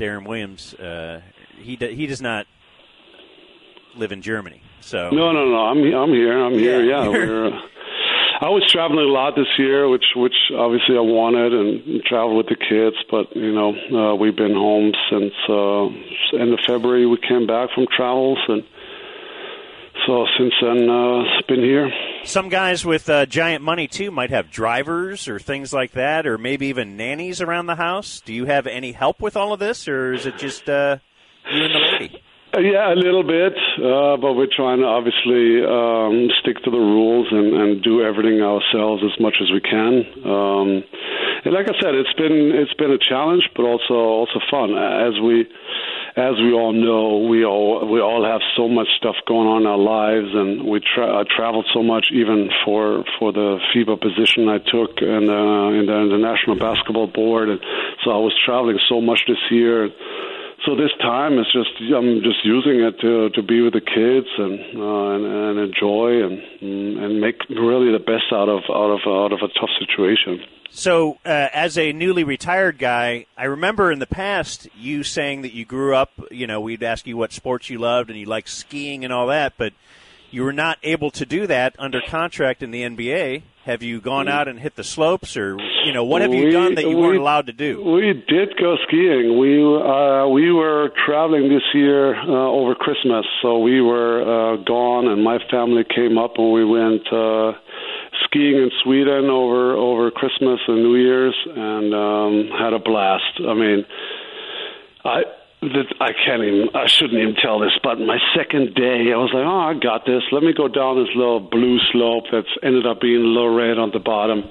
Deron 0.00 0.26
Williams. 0.26 0.74
Uh, 0.74 1.20
he 1.58 1.76
do, 1.76 1.88
he 1.88 2.06
does 2.06 2.20
not 2.22 2.46
live 3.94 4.10
in 4.10 4.20
Germany, 4.22 4.62
so 4.80 5.10
No, 5.10 5.30
no, 5.30 5.44
no. 5.46 5.56
I'm 5.66 5.78
I'm 5.94 6.08
here. 6.10 6.42
I'm 6.44 6.54
here. 6.54 6.82
Yeah. 6.82 7.02
Yeah. 7.04 7.08
We're, 7.10 7.46
uh, 7.48 7.60
I 8.42 8.48
was 8.48 8.68
traveling 8.72 9.08
a 9.08 9.12
lot 9.12 9.36
this 9.36 9.46
year, 9.56 9.88
which 9.88 10.04
which 10.16 10.34
obviously 10.58 10.96
I 10.96 11.00
wanted, 11.00 11.52
and 11.54 12.02
traveled 12.02 12.38
with 12.38 12.48
the 12.48 12.56
kids. 12.56 12.96
But 13.08 13.36
you 13.36 13.54
know, 13.54 13.70
uh, 13.70 14.16
we've 14.16 14.34
been 14.34 14.54
home 14.54 14.90
since 15.08 15.32
uh, 15.48 15.86
end 16.36 16.52
of 16.52 16.58
February. 16.66 17.06
We 17.06 17.18
came 17.18 17.46
back 17.46 17.70
from 17.72 17.86
travels, 17.96 18.38
and 18.48 18.64
so 20.08 20.26
since 20.36 20.54
then, 20.60 20.90
uh, 20.90 21.22
it's 21.22 21.46
been 21.46 21.62
here. 21.62 21.92
Some 22.24 22.48
guys 22.48 22.84
with 22.84 23.08
uh, 23.08 23.26
giant 23.26 23.62
money 23.62 23.86
too 23.86 24.10
might 24.10 24.30
have 24.30 24.50
drivers 24.50 25.28
or 25.28 25.38
things 25.38 25.72
like 25.72 25.92
that, 25.92 26.26
or 26.26 26.36
maybe 26.36 26.66
even 26.66 26.96
nannies 26.96 27.40
around 27.40 27.66
the 27.66 27.76
house. 27.76 28.20
Do 28.24 28.34
you 28.34 28.46
have 28.46 28.66
any 28.66 28.90
help 28.90 29.20
with 29.20 29.36
all 29.36 29.52
of 29.52 29.60
this, 29.60 29.86
or 29.86 30.14
is 30.14 30.26
it 30.26 30.36
just 30.36 30.68
uh, 30.68 30.98
you 31.48 31.62
and 31.62 31.72
the 31.72 31.78
lady? 31.78 32.22
Uh, 32.54 32.60
yeah, 32.60 32.92
a 32.92 32.94
little 32.94 33.22
bit, 33.22 33.56
uh, 33.80 34.20
but 34.20 34.34
we're 34.36 34.44
trying 34.44 34.76
to 34.76 34.84
obviously 34.84 35.64
um, 35.64 36.28
stick 36.44 36.60
to 36.62 36.70
the 36.70 36.76
rules 36.76 37.26
and, 37.30 37.48
and 37.56 37.82
do 37.82 38.02
everything 38.04 38.42
ourselves 38.42 39.02
as 39.02 39.18
much 39.18 39.36
as 39.40 39.50
we 39.50 39.60
can. 39.60 40.04
Um, 40.20 40.84
and 41.48 41.54
like 41.54 41.64
I 41.64 41.72
said, 41.80 41.96
it's 41.96 42.12
been 42.12 42.52
it's 42.52 42.74
been 42.74 42.92
a 42.92 42.98
challenge, 43.00 43.48
but 43.56 43.64
also 43.64 43.94
also 43.94 44.36
fun. 44.50 44.76
As 44.76 45.16
we 45.16 45.48
as 46.14 46.36
we 46.44 46.52
all 46.52 46.76
know, 46.76 47.24
we 47.26 47.42
all 47.42 47.88
we 47.88 48.04
all 48.04 48.20
have 48.20 48.42
so 48.54 48.68
much 48.68 48.88
stuff 48.98 49.16
going 49.26 49.48
on 49.48 49.62
in 49.62 49.66
our 49.66 49.80
lives, 49.80 50.28
and 50.34 50.68
we 50.68 50.80
tra- 50.80 51.20
I 51.20 51.24
traveled 51.24 51.66
so 51.72 51.82
much, 51.82 52.12
even 52.12 52.50
for 52.66 53.02
for 53.18 53.32
the 53.32 53.64
FIBA 53.72 53.96
position 53.96 54.52
I 54.52 54.58
took 54.58 55.00
in 55.00 55.24
the, 55.24 55.42
in 55.80 55.86
the 55.88 55.98
International 56.04 56.60
Basketball 56.60 57.08
Board, 57.08 57.48
and 57.48 57.60
so 58.04 58.10
I 58.12 58.20
was 58.20 58.36
traveling 58.44 58.78
so 58.90 59.00
much 59.00 59.24
this 59.26 59.40
year. 59.50 59.88
So 60.64 60.76
this 60.76 60.92
time 61.00 61.38
is 61.38 61.46
just 61.52 61.70
I'm 61.92 62.22
just 62.22 62.44
using 62.44 62.80
it 62.80 63.00
to 63.00 63.30
to 63.30 63.42
be 63.42 63.62
with 63.62 63.72
the 63.72 63.80
kids 63.80 64.28
and 64.38 64.60
uh, 64.78 65.10
and, 65.14 65.24
and 65.26 65.58
enjoy 65.58 66.22
and 66.22 67.02
and 67.02 67.20
make 67.20 67.42
really 67.50 67.90
the 67.90 67.98
best 67.98 68.32
out 68.32 68.48
of 68.48 68.62
out 68.70 68.90
of 68.90 69.00
out 69.06 69.32
of 69.32 69.40
a 69.42 69.48
tough 69.58 69.70
situation. 69.78 70.40
So, 70.74 71.18
uh, 71.26 71.48
as 71.52 71.76
a 71.76 71.92
newly 71.92 72.24
retired 72.24 72.78
guy, 72.78 73.26
I 73.36 73.44
remember 73.44 73.92
in 73.92 73.98
the 73.98 74.06
past 74.06 74.68
you 74.74 75.02
saying 75.02 75.42
that 75.42 75.52
you 75.52 75.66
grew 75.66 75.94
up. 75.94 76.12
You 76.30 76.46
know, 76.46 76.62
we'd 76.62 76.82
ask 76.82 77.06
you 77.06 77.16
what 77.16 77.32
sports 77.32 77.68
you 77.68 77.78
loved 77.78 78.08
and 78.08 78.18
you 78.18 78.24
liked 78.24 78.48
skiing 78.48 79.04
and 79.04 79.12
all 79.12 79.26
that, 79.26 79.52
but 79.58 79.74
you 80.32 80.42
were 80.42 80.52
not 80.52 80.78
able 80.82 81.10
to 81.12 81.24
do 81.24 81.46
that 81.46 81.76
under 81.78 82.00
contract 82.00 82.62
in 82.62 82.70
the 82.72 82.82
NBA. 82.82 83.42
Have 83.64 83.80
you 83.80 84.00
gone 84.00 84.26
out 84.26 84.48
and 84.48 84.58
hit 84.58 84.74
the 84.74 84.82
slopes, 84.82 85.36
or 85.36 85.56
you 85.84 85.92
know, 85.92 86.02
what 86.02 86.20
have 86.20 86.34
you 86.34 86.46
We- 86.46 86.50
done 86.50 86.74
that 86.74 86.82
you 86.82 86.96
we- 86.96 87.02
weren't 87.02 87.18
allowed 87.20 87.46
to 87.46 87.52
do? 87.52 87.80
We 87.80 88.12
did 88.26 88.56
go 88.56 88.76
skiing. 88.88 89.38
We 89.38 89.62
uh, 89.62 90.26
we 90.26 90.50
were 90.50 90.90
traveling 91.06 91.48
this 91.48 91.62
year 91.72 92.16
uh, 92.16 92.26
over 92.50 92.74
Christmas, 92.74 93.24
so 93.40 93.58
we 93.58 93.80
were 93.80 94.22
uh, 94.22 94.56
gone, 94.64 95.06
and 95.06 95.22
my 95.22 95.38
family 95.48 95.84
came 95.84 96.18
up, 96.18 96.38
and 96.38 96.50
we 96.52 96.64
went 96.64 97.06
uh, 97.12 97.52
skiing 98.24 98.56
in 98.56 98.70
Sweden 98.82 99.30
over 99.30 99.74
over 99.76 100.10
Christmas 100.10 100.58
and 100.66 100.82
New 100.82 100.96
Year's, 100.96 101.36
and 101.46 101.94
um, 101.94 102.48
had 102.58 102.72
a 102.72 102.80
blast. 102.80 103.38
I 103.46 103.54
mean, 103.54 103.84
I. 105.04 105.22
that- 105.62 105.94
I 106.00 106.12
can't 106.12 106.42
even. 106.42 106.68
I 106.74 106.86
shouldn't 106.86 107.20
even 107.20 107.34
tell 107.36 107.58
this, 107.58 107.72
but 107.82 108.00
my 108.00 108.18
second 108.34 108.74
day, 108.74 109.12
I 109.12 109.16
was 109.16 109.32
like, 109.32 109.44
"Oh, 109.44 109.58
I 109.58 109.74
got 109.74 110.04
this. 110.04 110.22
Let 110.32 110.42
me 110.42 110.52
go 110.52 110.68
down 110.68 111.02
this 111.02 111.14
little 111.14 111.40
blue 111.40 111.78
slope 111.92 112.24
that's 112.30 112.48
ended 112.62 112.86
up 112.86 113.00
being 113.00 113.22
a 113.22 113.26
little 113.26 113.54
red 113.54 113.78
on 113.78 113.90
the 113.90 114.00
bottom." 114.00 114.44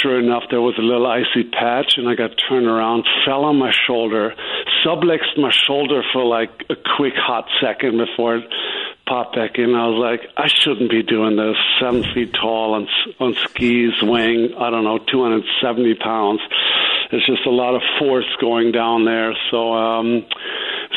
Sure 0.00 0.18
enough, 0.18 0.44
there 0.50 0.60
was 0.60 0.76
a 0.78 0.82
little 0.82 1.06
icy 1.06 1.44
patch, 1.44 1.98
and 1.98 2.08
I 2.08 2.14
got 2.14 2.32
turned 2.48 2.66
around, 2.66 3.06
fell 3.24 3.44
on 3.44 3.56
my 3.58 3.70
shoulder, 3.70 4.34
subluxed 4.84 5.36
my 5.38 5.50
shoulder 5.50 6.02
for 6.12 6.24
like 6.24 6.64
a 6.68 6.74
quick 6.96 7.14
hot 7.14 7.46
second 7.60 7.98
before 7.98 8.36
it 8.36 8.44
popped 9.06 9.36
back 9.36 9.58
in. 9.58 9.74
I 9.74 9.86
was 9.86 9.98
like, 10.00 10.30
I 10.36 10.48
shouldn't 10.48 10.90
be 10.90 11.02
doing 11.02 11.36
this. 11.36 11.56
Seven 11.80 12.02
feet 12.14 12.32
tall 12.32 12.74
on 12.74 12.88
on 13.20 13.34
skis, 13.34 13.92
weighing 14.02 14.54
I 14.58 14.70
don't 14.70 14.84
know, 14.84 14.98
270 14.98 15.94
pounds. 15.94 16.40
It's 17.12 17.26
just 17.26 17.46
a 17.46 17.50
lot 17.50 17.74
of 17.74 17.82
force 17.98 18.28
going 18.40 18.72
down 18.72 19.04
there. 19.04 19.32
So, 19.50 19.72
um, 19.72 20.24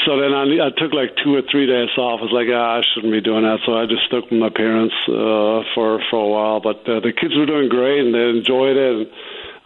so 0.06 0.20
then 0.20 0.34
I, 0.34 0.68
I 0.68 0.70
took 0.78 0.94
like 0.94 1.16
two 1.24 1.36
or 1.36 1.42
three 1.52 1.68
days 1.68 1.90
off. 1.98 2.20
I 2.20 2.24
was 2.24 2.34
like, 2.34 2.48
ah, 2.52 2.80
I 2.80 2.82
shouldn't 2.94 3.14
be 3.14 3.22
doing 3.22 3.44
that. 3.44 3.60
So 3.66 3.76
I 3.76 3.86
just 3.86 4.06
stuck 4.08 4.30
with 4.30 4.40
my 4.40 4.50
parents 4.50 4.96
uh, 5.08 5.68
for 5.76 6.00
for 6.10 6.20
a 6.20 6.28
while. 6.28 6.60
But 6.60 6.88
uh, 6.88 7.00
the 7.02 7.14
kids 7.14 7.36
were 7.36 7.46
doing 7.46 7.70
great 7.70 8.00
and 8.00 8.14
they 8.14 8.30
enjoyed 8.38 8.78
it. 8.78 8.96
And 8.96 9.08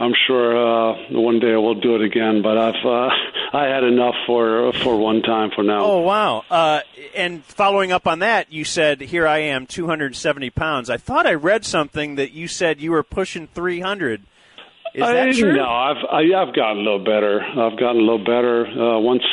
I'm 0.02 0.14
sure 0.26 0.58
uh, 0.58 0.96
one 1.12 1.40
day 1.40 1.56
we'll 1.56 1.80
do 1.80 1.96
it 1.96 2.02
again. 2.02 2.42
But 2.42 2.58
I've 2.58 2.86
uh, 2.86 3.10
I 3.54 3.66
had 3.66 3.84
enough 3.84 4.16
for 4.26 4.74
for 4.74 4.98
one 4.98 5.22
time 5.22 5.52
for 5.56 5.64
now. 5.64 5.84
Oh 5.84 6.02
wow! 6.02 6.44
Uh, 6.50 6.82
and 7.16 7.44
following 7.46 7.92
up 7.92 8.08
on 8.08 8.20
that, 8.20 8.52
you 8.52 8.64
said, 8.64 9.02
"Here 9.02 9.28
I 9.28 9.40
am, 9.40 9.68
270 9.68 10.50
pounds." 10.50 10.90
I 10.90 10.98
thought 10.98 11.28
I 11.28 11.36
read 11.36 11.66
something 11.66 12.16
that 12.16 12.32
you 12.32 12.48
said 12.48 12.82
you 12.82 12.92
were 12.92 13.04
pushing 13.04 13.48
300. 13.48 14.24
Is 14.94 15.04
I, 15.04 15.14
that 15.14 15.36
true? 15.36 15.56
No, 15.56 15.70
I've 15.70 16.04
I, 16.12 16.22
I've 16.36 16.54
gotten 16.54 16.80
a 16.80 16.84
little 16.84 17.04
better. 17.04 17.40
I've 17.42 17.80
gotten 17.80 18.02
a 18.02 18.06
little 18.06 18.24
better 18.24 18.68
uh, 18.68 19.00
once 19.00 19.24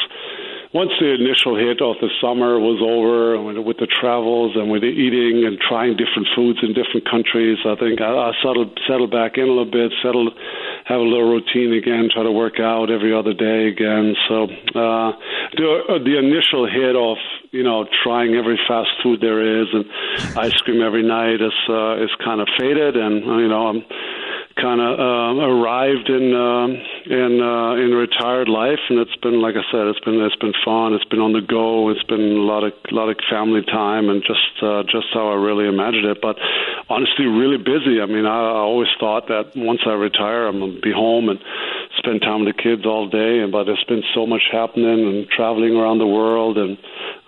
once 0.74 0.92
the 1.00 1.16
initial 1.16 1.56
hit 1.56 1.80
of 1.80 1.96
the 1.96 2.12
summer 2.20 2.60
was 2.60 2.76
over, 2.84 3.40
with, 3.40 3.56
with 3.64 3.78
the 3.80 3.88
travels 3.88 4.52
and 4.52 4.68
with 4.68 4.84
the 4.84 4.92
eating 4.92 5.48
and 5.48 5.56
trying 5.56 5.96
different 5.96 6.28
foods 6.36 6.60
in 6.60 6.76
different 6.76 7.08
countries, 7.08 7.56
I 7.64 7.72
think 7.80 8.04
I, 8.04 8.12
I 8.12 8.32
settled 8.44 8.76
settled 8.84 9.10
back 9.10 9.40
in 9.40 9.48
a 9.48 9.52
little 9.52 9.72
bit, 9.72 9.90
settled, 10.04 10.36
have 10.84 11.00
a 11.00 11.08
little 11.08 11.32
routine 11.32 11.72
again, 11.72 12.12
try 12.12 12.22
to 12.22 12.30
work 12.30 12.60
out 12.60 12.92
every 12.92 13.16
other 13.16 13.32
day 13.32 13.72
again. 13.72 14.12
So 14.28 14.44
uh, 14.76 15.16
the 15.56 15.66
uh, 15.88 15.98
the 16.04 16.20
initial 16.20 16.68
hit 16.68 16.94
of 16.94 17.16
you 17.50 17.64
know 17.64 17.88
trying 18.04 18.36
every 18.36 18.60
fast 18.68 18.92
food 19.02 19.24
there 19.24 19.40
is 19.40 19.72
and 19.72 19.88
ice 20.36 20.56
cream 20.68 20.84
every 20.84 21.02
night 21.02 21.40
is 21.40 21.58
uh, 21.66 21.96
is 22.04 22.12
kind 22.22 22.44
of 22.44 22.48
faded, 22.60 22.94
and 22.94 23.24
you 23.24 23.48
know 23.48 23.72
I'm 23.72 23.80
kind 24.60 24.80
of 24.82 24.98
uh, 24.98 25.38
arrived 25.38 26.10
in 26.10 26.34
uh, 26.34 26.66
in 27.06 27.40
uh, 27.40 27.78
in 27.78 27.94
retired 27.94 28.48
life, 28.48 28.82
and 28.90 28.98
it's 28.98 29.14
been 29.22 29.40
like 29.40 29.54
I 29.54 29.64
said, 29.70 29.86
it's 29.86 30.02
been 30.02 30.20
it's 30.20 30.36
been 30.36 30.54
fun. 30.64 30.92
It's 30.92 31.06
been 31.06 31.22
on 31.22 31.32
the 31.32 31.40
go. 31.40 31.88
It's 31.90 32.02
been 32.04 32.20
a 32.20 32.44
lot 32.44 32.64
of 32.66 32.74
lot 32.90 33.08
of 33.08 33.16
family 33.30 33.62
time, 33.62 34.10
and 34.10 34.22
just 34.26 34.58
uh, 34.62 34.82
just 34.84 35.14
how 35.14 35.30
I 35.30 35.38
really 35.38 35.70
imagined 35.70 36.06
it. 36.06 36.18
But 36.20 36.36
honestly, 36.90 37.26
really 37.26 37.58
busy. 37.58 38.02
I 38.02 38.06
mean, 38.06 38.26
I, 38.26 38.38
I 38.38 38.62
always 38.66 38.90
thought 38.98 39.28
that 39.28 39.54
once 39.54 39.80
I 39.86 39.94
retire, 39.94 40.46
I'm 40.46 40.58
gonna 40.58 40.80
be 40.80 40.92
home 40.92 41.28
and 41.28 41.38
spend 41.98 42.22
time 42.22 42.44
with 42.44 42.54
the 42.54 42.62
kids 42.62 42.86
all 42.86 43.08
day. 43.08 43.38
And 43.38 43.52
but 43.52 43.64
there's 43.64 43.84
been 43.86 44.02
so 44.14 44.26
much 44.26 44.42
happening 44.50 45.06
and 45.06 45.28
traveling 45.30 45.76
around 45.76 45.98
the 45.98 46.10
world 46.10 46.58
and 46.58 46.78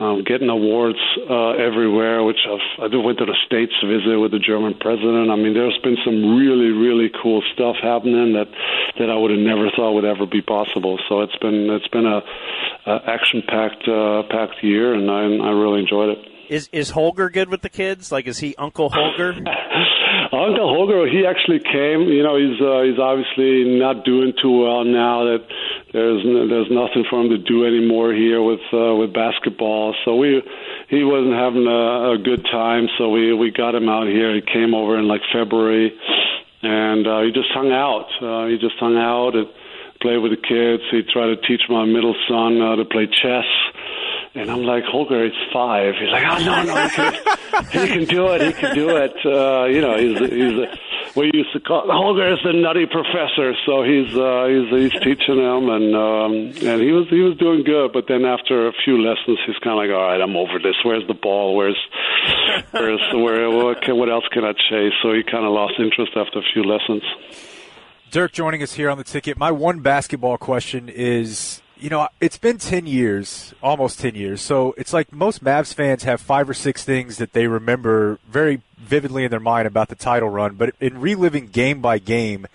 um, 0.01 0.25
getting 0.25 0.49
awards 0.49 0.99
uh, 1.29 1.55
everywhere. 1.61 2.25
Which 2.25 2.43
I've 2.43 2.91
I 2.91 2.97
went 2.97 3.19
to 3.23 3.27
the 3.27 3.39
states 3.47 3.73
to 3.81 3.87
visit 3.87 4.19
with 4.19 4.33
the 4.33 4.43
German 4.43 4.75
president. 4.75 5.31
I 5.31 5.37
mean, 5.37 5.55
there's 5.55 5.79
been 5.83 5.97
some 6.05 6.35
really 6.35 6.75
really 6.75 7.11
cool 7.23 7.43
stuff 7.55 7.77
happening 7.83 8.35
that 8.35 8.49
that 8.99 9.11
I 9.11 9.17
would 9.17 9.31
have 9.31 9.41
never 9.41 9.71
thought 9.75 9.93
would 9.93 10.05
ever 10.05 10.27
be 10.27 10.43
possible. 10.43 10.99
So 11.09 11.21
it's 11.21 11.37
been 11.37 11.71
it's 11.71 11.89
been 11.89 12.07
a, 12.07 12.23
a 12.87 13.01
action 13.07 13.43
packed 13.47 13.89
uh, 13.89 14.23
packed 14.31 14.63
year, 14.63 14.95
and 14.95 15.11
I 15.11 15.23
I 15.23 15.51
really 15.51 15.81
enjoyed 15.81 16.11
it. 16.11 16.19
Is 16.51 16.69
is 16.73 16.91
Holger 16.91 17.31
good 17.31 17.49
with 17.49 17.63
the 17.63 17.69
kids? 17.69 18.11
Like, 18.11 18.27
is 18.27 18.39
he 18.39 18.57
Uncle 18.57 18.91
Holger? 18.91 19.35
Uncle 20.33 20.69
Holger, 20.69 21.07
he 21.07 21.27
actually 21.27 21.61
came. 21.61 22.11
You 22.11 22.23
know, 22.23 22.35
he's 22.35 22.59
uh, 22.61 22.83
he's 22.83 22.99
obviously 22.99 23.79
not 23.79 24.05
doing 24.05 24.33
too 24.43 24.63
well 24.63 24.85
now 24.85 25.25
that 25.31 25.47
there's 25.93 26.23
n- 26.27 26.49
there's 26.49 26.71
nothing 26.71 27.05
for 27.09 27.21
him 27.23 27.31
to 27.31 27.39
do 27.39 27.67
anymore 27.67 28.13
here 28.13 28.43
with 28.43 28.63
uh, 28.73 28.95
with 28.95 29.13
basketball. 29.15 29.95
So 30.05 30.17
we 30.17 30.43
he 30.89 31.05
wasn't 31.05 31.35
having 31.35 31.67
a, 31.67 32.15
a 32.15 32.19
good 32.19 32.45
time. 32.51 32.89
So 32.99 33.11
we 33.11 33.33
we 33.33 33.51
got 33.51 33.75
him 33.75 33.89
out 33.89 34.07
here. 34.07 34.35
He 34.35 34.43
came 34.43 34.75
over 34.75 34.99
in 34.99 35.07
like 35.07 35.23
February, 35.33 35.93
and 36.63 37.07
uh, 37.07 37.21
he 37.23 37.33
just 37.33 37.51
hung 37.53 37.73
out. 37.73 38.09
Uh, 38.21 38.47
he 38.47 38.59
just 38.59 38.77
hung 38.79 38.97
out 38.97 39.35
and 39.35 39.49
played 40.01 40.19
with 40.19 40.33
the 40.33 40.43
kids. 40.43 40.83
He 40.91 41.03
tried 41.03 41.35
to 41.35 41.37
teach 41.47 41.63
my 41.69 41.85
middle 41.85 42.15
son 42.29 42.61
uh, 42.61 42.77
to 42.77 42.85
play 42.85 43.07
chess. 43.07 43.49
And 44.35 44.49
I'm 44.49 44.63
like, 44.63 44.85
Holger, 44.85 45.25
he's 45.25 45.35
five. 45.53 45.95
He's 45.99 46.11
like, 46.11 46.23
oh 46.23 46.39
no, 46.45 46.63
no, 46.63 46.75
he 46.87 46.91
can, 46.91 47.13
he 47.73 47.87
can 47.89 48.05
do 48.05 48.29
it. 48.29 48.43
He 48.43 48.53
can 48.53 48.75
do 48.75 48.97
it. 48.97 49.17
Uh, 49.27 49.65
you 49.67 49.81
know, 49.81 49.99
he's 49.99 50.19
he's 50.19 50.55
a, 50.55 50.79
we 51.17 51.31
used 51.35 51.53
to 51.53 51.59
call 51.59 51.91
Holger 51.91 52.33
is 52.33 52.39
the 52.45 52.53
nutty 52.53 52.87
professor. 52.87 53.55
So 53.67 53.83
he's 53.83 54.15
uh, 54.15 54.47
he's 54.47 54.71
he's 54.71 55.03
teaching 55.03 55.43
him, 55.43 55.67
and 55.67 55.91
um, 55.99 56.33
and 56.63 56.79
he 56.79 56.93
was 56.95 57.11
he 57.11 57.21
was 57.27 57.37
doing 57.39 57.65
good. 57.65 57.93
But 57.93 58.07
then 58.07 58.25
after 58.25 58.69
a 58.69 58.73
few 58.85 59.03
lessons, 59.03 59.39
he's 59.47 59.59
kind 59.59 59.75
of 59.75 59.83
like, 59.83 59.91
all 59.91 60.07
right, 60.07 60.21
I'm 60.23 60.37
over 60.37 60.63
this. 60.63 60.79
Where's 60.85 61.07
the 61.09 61.19
ball? 61.19 61.57
Where's 61.57 61.79
where's 62.71 63.03
where 63.13 63.51
what, 63.51 63.83
can, 63.83 63.99
what 63.99 64.09
else 64.09 64.25
can 64.31 64.45
I 64.45 64.53
chase? 64.53 64.95
So 65.03 65.13
he 65.13 65.25
kind 65.25 65.45
of 65.45 65.51
lost 65.51 65.75
interest 65.79 66.13
after 66.15 66.39
a 66.39 66.47
few 66.55 66.63
lessons. 66.63 67.03
Dirk 68.11 68.33
joining 68.33 68.61
us 68.61 68.73
here 68.73 68.91
on 68.91 68.99
the 68.99 69.05
ticket. 69.05 69.39
My 69.39 69.53
one 69.53 69.81
basketball 69.81 70.37
question 70.37 70.89
is 70.89 71.63
you 71.77 71.89
know, 71.89 72.09
it's 72.21 72.37
been 72.37 72.59
10 72.59 72.87
years, 72.87 73.55
almost 73.63 74.01
10 74.01 74.15
years. 74.15 74.43
So 74.43 74.75
it's 74.77 74.93
like 74.93 75.13
most 75.13 75.43
Mavs 75.43 75.73
fans 75.73 76.03
have 76.03 76.21
five 76.21 76.51
or 76.51 76.55
six 76.55 76.85
things 76.85 77.17
that 77.19 77.33
they 77.33 77.47
remember 77.47 78.19
very 78.29 78.63
vividly 78.77 79.25
in 79.25 79.31
their 79.31 79.41
mind 79.41 79.67
about 79.67 79.89
the 79.89 79.95
title 79.95 80.29
run. 80.29 80.57
But 80.57 80.75
in 80.81 81.01
reliving 81.01 81.47
game 81.47 81.81
by 81.81 81.99
game, 81.99 82.47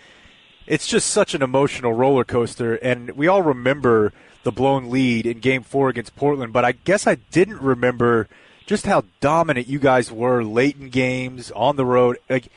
it's 0.68 0.88
just 0.88 1.10
such 1.10 1.34
an 1.34 1.42
emotional 1.42 1.94
roller 1.94 2.24
coaster. 2.24 2.76
And 2.76 3.12
we 3.12 3.28
all 3.28 3.42
remember 3.42 4.14
the 4.44 4.52
blown 4.52 4.92
lead 4.92 5.26
in 5.26 5.40
game 5.40 5.64
four 5.64 5.90
against 5.90 6.16
Portland. 6.16 6.54
But 6.54 6.66
I 6.66 6.74
guess 6.74 7.08
I 7.08 7.16
didn't 7.16 7.62
remember 7.62 8.28
just 8.66 8.86
how 8.86 9.06
dominant 9.22 9.68
you 9.68 9.80
guys 9.80 10.12
were 10.12 10.44
late 10.44 10.78
in 10.78 10.90
games, 10.90 11.50
on 11.52 11.78
the 11.78 11.86
road. 11.86 12.18
Like, 12.30 12.50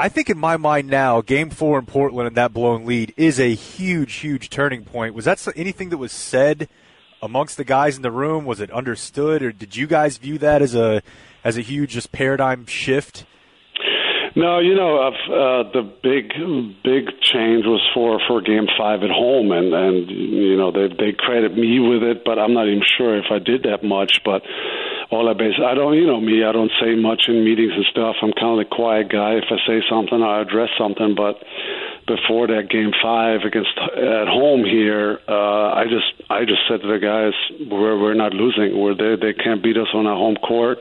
I 0.00 0.08
think 0.08 0.30
in 0.30 0.38
my 0.38 0.56
mind 0.56 0.88
now, 0.88 1.20
Game 1.20 1.50
Four 1.50 1.78
in 1.78 1.84
Portland 1.84 2.26
and 2.26 2.34
that 2.38 2.54
blown 2.54 2.86
lead 2.86 3.12
is 3.18 3.38
a 3.38 3.54
huge, 3.54 4.14
huge 4.14 4.48
turning 4.48 4.82
point. 4.82 5.14
Was 5.14 5.26
that 5.26 5.46
anything 5.54 5.90
that 5.90 5.98
was 5.98 6.10
said 6.10 6.70
amongst 7.20 7.58
the 7.58 7.64
guys 7.64 7.96
in 7.96 8.02
the 8.02 8.10
room? 8.10 8.46
Was 8.46 8.60
it 8.60 8.70
understood, 8.70 9.42
or 9.42 9.52
did 9.52 9.76
you 9.76 9.86
guys 9.86 10.16
view 10.16 10.38
that 10.38 10.62
as 10.62 10.74
a 10.74 11.02
as 11.44 11.58
a 11.58 11.60
huge 11.60 11.90
just 11.90 12.12
paradigm 12.12 12.64
shift? 12.64 13.26
No, 14.36 14.60
you 14.60 14.74
know, 14.76 14.98
uh, 15.02 15.72
the 15.72 15.82
big 15.82 16.30
big 16.84 17.10
change 17.20 17.66
was 17.66 17.82
for 17.92 18.20
for 18.28 18.40
Game 18.40 18.66
Five 18.78 19.02
at 19.02 19.10
home, 19.10 19.50
and 19.50 19.74
and 19.74 20.10
you 20.10 20.56
know 20.56 20.70
they 20.70 20.86
they 20.86 21.12
credit 21.12 21.56
me 21.56 21.80
with 21.80 22.02
it, 22.02 22.22
but 22.24 22.38
I'm 22.38 22.54
not 22.54 22.68
even 22.68 22.82
sure 22.96 23.18
if 23.18 23.26
I 23.30 23.38
did 23.38 23.64
that 23.64 23.82
much, 23.82 24.20
but 24.24 24.42
all 25.10 25.28
I 25.28 25.34
base. 25.34 25.58
I 25.58 25.74
don't, 25.74 25.94
you 25.94 26.06
know 26.06 26.20
me. 26.20 26.44
I 26.44 26.52
don't 26.52 26.70
say 26.80 26.94
much 26.94 27.26
in 27.26 27.44
meetings 27.44 27.72
and 27.74 27.84
stuff. 27.90 28.16
I'm 28.22 28.32
kind 28.32 28.54
of 28.54 28.62
the 28.62 28.70
quiet 28.70 29.10
guy. 29.10 29.34
If 29.34 29.50
I 29.50 29.58
say 29.66 29.82
something, 29.90 30.22
I 30.22 30.42
address 30.42 30.70
something. 30.78 31.14
But 31.16 31.42
before 32.06 32.46
that 32.46 32.70
game 32.70 32.94
five 33.02 33.42
against 33.42 33.74
at 33.76 34.30
home 34.30 34.62
here, 34.62 35.18
uh, 35.26 35.74
I 35.74 35.84
just 35.90 36.30
I 36.30 36.46
just 36.46 36.62
said 36.70 36.82
to 36.82 36.88
the 36.88 37.02
guys, 37.02 37.34
we're 37.66 37.98
we're 37.98 38.14
not 38.14 38.32
losing. 38.32 38.78
We're 38.78 38.94
they 38.94 39.18
they 39.18 39.34
can't 39.34 39.62
beat 39.62 39.76
us 39.76 39.90
on 39.92 40.06
our 40.06 40.16
home 40.16 40.36
court. 40.36 40.78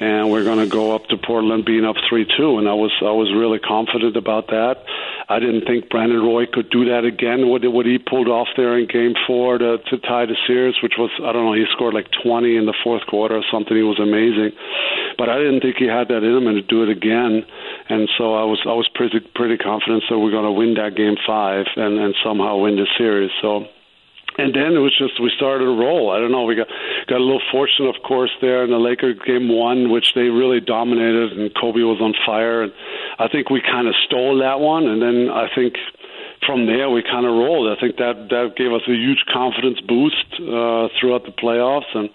And 0.00 0.30
we're 0.30 0.44
going 0.44 0.58
to 0.58 0.70
go 0.70 0.94
up 0.94 1.06
to 1.06 1.16
Portland 1.16 1.64
being 1.64 1.84
up 1.84 1.96
three-two, 2.08 2.58
and 2.58 2.68
I 2.68 2.74
was 2.74 2.92
I 3.00 3.10
was 3.10 3.34
really 3.34 3.58
confident 3.58 4.16
about 4.16 4.46
that. 4.48 4.84
I 5.28 5.40
didn't 5.40 5.66
think 5.66 5.90
Brandon 5.90 6.22
Roy 6.22 6.46
could 6.46 6.70
do 6.70 6.86
that 6.86 7.04
again. 7.04 7.48
What 7.48 7.66
what 7.72 7.84
he 7.84 7.98
pulled 7.98 8.28
off 8.28 8.48
there 8.56 8.78
in 8.78 8.86
Game 8.86 9.14
Four 9.26 9.58
to 9.58 9.78
to 9.78 9.98
tie 9.98 10.26
the 10.26 10.36
series, 10.46 10.76
which 10.82 10.94
was 10.96 11.10
I 11.18 11.32
don't 11.32 11.44
know, 11.44 11.52
he 11.52 11.66
scored 11.72 11.94
like 11.94 12.08
20 12.22 12.56
in 12.56 12.66
the 12.66 12.74
fourth 12.84 13.06
quarter 13.06 13.36
or 13.36 13.44
something. 13.50 13.76
He 13.76 13.82
was 13.82 13.98
amazing, 13.98 14.52
but 15.18 15.28
I 15.28 15.38
didn't 15.38 15.60
think 15.60 15.76
he 15.76 15.86
had 15.86 16.08
that 16.08 16.22
in 16.22 16.30
him 16.30 16.54
to 16.54 16.62
do 16.62 16.82
it 16.82 16.88
again. 16.88 17.44
And 17.88 18.08
so 18.16 18.34
I 18.34 18.44
was 18.44 18.62
I 18.64 18.72
was 18.72 18.88
pretty 18.94 19.20
pretty 19.34 19.58
confident 19.58 20.04
that 20.08 20.18
we're 20.18 20.30
going 20.30 20.46
to 20.46 20.52
win 20.52 20.74
that 20.74 20.94
Game 20.94 21.16
Five 21.26 21.66
and 21.76 21.98
and 21.98 22.14
somehow 22.22 22.58
win 22.58 22.76
the 22.76 22.86
series. 22.96 23.30
So 23.42 23.66
and 24.38 24.54
then 24.54 24.78
it 24.78 24.82
was 24.82 24.94
just 24.96 25.20
we 25.20 25.30
started 25.36 25.66
to 25.66 25.74
roll. 25.74 26.10
I 26.10 26.18
don't 26.18 26.30
know. 26.30 26.44
We 26.44 26.54
got 26.54 26.68
got 27.06 27.18
a 27.18 27.24
little 27.24 27.42
fortunate, 27.50 27.90
of 27.90 28.02
course, 28.02 28.30
there 28.40 28.62
in 28.64 28.70
the 28.70 28.78
Laker 28.78 29.12
game 29.12 29.50
one, 29.50 29.90
which 29.90 30.14
they 30.14 30.30
really 30.30 30.60
dominated, 30.60 31.36
and 31.36 31.50
Kobe 31.54 31.82
was 31.82 32.00
on 32.00 32.14
fire. 32.24 32.62
And 32.62 32.72
I 33.18 33.26
think 33.28 33.50
we 33.50 33.60
kind 33.60 33.88
of 33.88 33.94
stole 34.06 34.38
that 34.38 34.60
one, 34.60 34.86
and 34.86 35.02
then 35.02 35.28
I 35.28 35.50
think 35.54 35.74
from 36.46 36.66
there 36.66 36.88
we 36.88 37.02
kind 37.02 37.26
of 37.26 37.34
rolled. 37.34 37.66
I 37.66 37.80
think 37.80 37.96
that 37.98 38.30
that 38.30 38.54
gave 38.56 38.72
us 38.72 38.86
a 38.86 38.94
huge 38.94 39.26
confidence 39.26 39.80
boost 39.82 40.26
uh, 40.38 40.86
throughout 40.94 41.26
the 41.26 41.34
playoffs, 41.34 41.90
and 41.94 42.08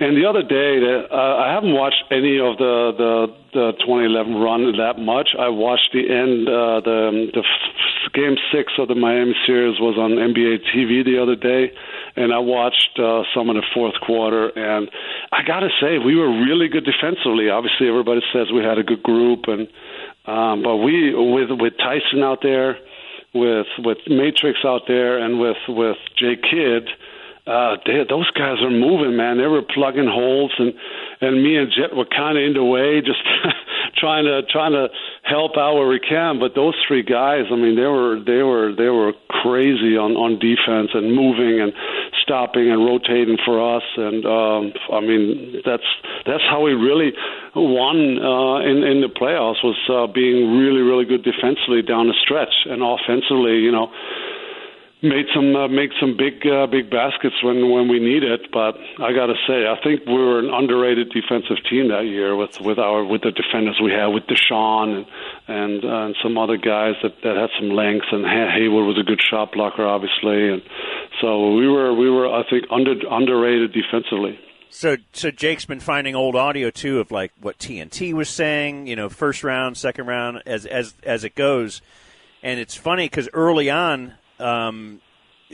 and 0.00 0.16
the 0.16 0.24
other 0.24 0.42
day, 0.42 0.80
uh, 0.80 1.14
I 1.14 1.52
haven't 1.52 1.74
watched 1.74 2.04
any 2.10 2.40
of 2.40 2.56
the 2.56 2.96
the 2.96 3.12
the 3.52 3.72
2011 3.84 4.34
run 4.34 4.72
that 4.78 4.98
much. 4.98 5.36
I 5.38 5.48
watched 5.50 5.92
the 5.92 6.08
end, 6.08 6.48
uh, 6.48 6.80
the 6.80 7.28
the 7.34 7.44
f- 7.44 8.12
game 8.14 8.36
six 8.50 8.72
of 8.78 8.88
the 8.88 8.94
Miami 8.94 9.36
series 9.44 9.78
was 9.78 10.00
on 10.00 10.16
NBA 10.16 10.64
TV 10.72 11.04
the 11.04 11.20
other 11.20 11.36
day, 11.36 11.76
and 12.16 12.32
I 12.32 12.38
watched 12.38 12.96
uh, 12.98 13.28
some 13.36 13.50
of 13.50 13.56
the 13.56 13.66
fourth 13.74 14.00
quarter. 14.00 14.48
And 14.48 14.90
I 15.32 15.44
got 15.44 15.60
to 15.60 15.70
say, 15.80 15.98
we 15.98 16.16
were 16.16 16.32
really 16.32 16.68
good 16.68 16.88
defensively. 16.88 17.50
Obviously, 17.50 17.86
everybody 17.86 18.22
says 18.32 18.48
we 18.48 18.64
had 18.64 18.78
a 18.78 18.82
good 18.82 19.02
group, 19.02 19.52
and 19.52 19.68
um, 20.24 20.62
but 20.62 20.80
we 20.80 21.12
with 21.12 21.52
with 21.60 21.76
Tyson 21.76 22.24
out 22.24 22.40
there, 22.40 22.78
with 23.34 23.68
with 23.84 23.98
Matrix 24.08 24.64
out 24.64 24.88
there, 24.88 25.20
and 25.20 25.38
with 25.38 25.60
with 25.68 26.00
Jay 26.16 26.40
Kidd 26.40 26.88
uh, 27.50 27.76
they, 27.84 28.06
those 28.08 28.30
guys 28.30 28.62
are 28.62 28.70
moving, 28.70 29.16
man. 29.16 29.38
They 29.38 29.50
were 29.50 29.62
plugging 29.62 30.06
holes, 30.06 30.54
and 30.58 30.72
and 31.20 31.42
me 31.42 31.56
and 31.56 31.66
Jet 31.74 31.96
were 31.96 32.06
kind 32.06 32.38
of 32.38 32.44
in 32.44 32.54
the 32.54 32.62
way, 32.62 33.00
just 33.04 33.18
trying 33.98 34.24
to 34.24 34.42
trying 34.46 34.72
to 34.72 34.86
help 35.26 35.58
out 35.58 35.74
where 35.74 35.88
we 35.88 35.98
can. 35.98 36.38
But 36.38 36.54
those 36.54 36.78
three 36.86 37.02
guys, 37.02 37.50
I 37.50 37.56
mean, 37.56 37.74
they 37.74 37.90
were 37.90 38.22
they 38.22 38.46
were 38.46 38.70
they 38.70 38.86
were 38.86 39.12
crazy 39.42 39.98
on 39.98 40.14
on 40.14 40.38
defense 40.38 40.94
and 40.94 41.10
moving 41.10 41.58
and 41.58 41.74
stopping 42.22 42.70
and 42.70 42.86
rotating 42.86 43.38
for 43.42 43.58
us. 43.58 43.86
And 43.98 44.22
um, 44.22 44.72
I 44.94 45.00
mean, 45.02 45.58
that's 45.66 45.90
that's 46.30 46.46
how 46.46 46.62
we 46.62 46.78
really 46.78 47.10
won 47.58 48.22
uh, 48.22 48.62
in 48.62 48.86
in 48.86 49.02
the 49.02 49.10
playoffs 49.10 49.58
was 49.66 49.80
uh, 49.90 50.06
being 50.06 50.54
really 50.54 50.86
really 50.86 51.04
good 51.04 51.26
defensively 51.26 51.82
down 51.82 52.06
the 52.06 52.14
stretch 52.22 52.54
and 52.70 52.78
offensively, 52.78 53.58
you 53.58 53.74
know 53.74 53.90
made 55.02 55.26
some 55.34 55.56
uh, 55.56 55.68
make 55.68 55.90
some 56.00 56.16
big 56.16 56.44
uh, 56.46 56.66
big 56.66 56.90
baskets 56.90 57.36
when 57.42 57.70
when 57.70 57.88
we 57.88 57.98
need 57.98 58.22
it. 58.22 58.52
But 58.52 58.76
I 59.00 59.12
got 59.12 59.26
to 59.26 59.38
say, 59.46 59.66
I 59.66 59.76
think 59.82 60.06
we 60.06 60.14
were 60.14 60.38
an 60.38 60.50
underrated 60.52 61.10
defensive 61.10 61.56
team 61.68 61.88
that 61.88 62.04
year 62.04 62.36
with 62.36 62.60
with 62.60 62.78
our 62.78 63.04
with 63.04 63.22
the 63.22 63.32
defenders 63.32 63.80
we 63.82 63.92
had 63.92 64.08
with 64.08 64.24
DeShawn 64.24 64.96
and 64.96 65.06
and, 65.48 65.84
uh, 65.84 66.06
and 66.06 66.16
some 66.22 66.36
other 66.38 66.56
guys 66.56 66.94
that 67.02 67.16
that 67.22 67.36
had 67.36 67.50
some 67.58 67.70
length. 67.70 68.06
And 68.12 68.24
Hay- 68.24 68.60
Haywood 68.60 68.86
was 68.86 68.98
a 68.98 69.04
good 69.04 69.20
shot 69.20 69.52
blocker, 69.52 69.84
obviously. 69.84 70.52
And 70.52 70.62
So 71.20 71.54
we 71.54 71.68
were 71.68 71.94
we 71.94 72.10
were 72.10 72.28
I 72.28 72.48
think 72.48 72.66
under 72.70 72.94
underrated 73.10 73.72
defensively. 73.72 74.38
So, 74.72 74.96
so 75.12 75.32
Jake's 75.32 75.64
been 75.64 75.80
finding 75.80 76.14
old 76.14 76.36
audio 76.36 76.70
too 76.70 77.00
of 77.00 77.10
like 77.10 77.32
what 77.40 77.58
TNT 77.58 78.12
was 78.12 78.28
saying, 78.28 78.86
you 78.86 78.94
know, 78.94 79.08
first 79.08 79.42
round, 79.42 79.76
second 79.76 80.06
round, 80.06 80.42
as 80.46 80.64
as 80.64 80.94
as 81.02 81.24
it 81.24 81.34
goes. 81.34 81.82
And 82.42 82.60
it's 82.60 82.76
funny 82.76 83.06
because 83.06 83.28
early 83.34 83.68
on, 83.68 84.14
um, 84.40 85.00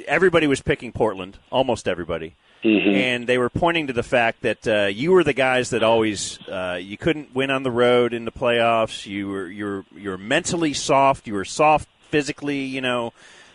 everybody 0.07 0.47
was 0.47 0.61
picking 0.61 0.93
Portland, 0.93 1.39
almost 1.51 1.89
everybody, 1.89 2.35
Mhm. 2.65 2.95
and 2.95 3.27
they 3.27 3.39
were 3.39 3.51
pointing 3.51 3.87
to 3.89 3.93
the 3.93 4.03
fact 4.03 4.43
that 4.43 4.67
uh, 4.67 4.87
you 4.87 5.13
were 5.13 5.23
the 5.25 5.33
guys 5.33 5.71
that 5.71 5.83
always 5.83 6.39
uh, 6.49 6.79
you 6.81 6.97
couldn't 6.97 7.35
win 7.35 7.51
on 7.51 7.63
the 7.63 7.71
road 7.71 8.13
in 8.13 8.25
the 8.25 8.33
playoffs. 8.33 9.07
You 9.07 9.29
were 9.29 9.47
you're 9.49 9.85
you're 9.95 10.19
mentally 10.19 10.73
soft. 10.73 11.27
You 11.27 11.35
were 11.35 11.45
soft 11.45 11.89
physically. 12.11 12.61
You 12.65 12.81
know, 12.81 13.13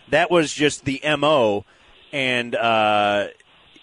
that 0.08 0.30
was 0.30 0.52
just 0.52 0.84
the 0.84 1.00
mo. 1.18 1.64
And 2.12 2.54
uh, 2.54 3.28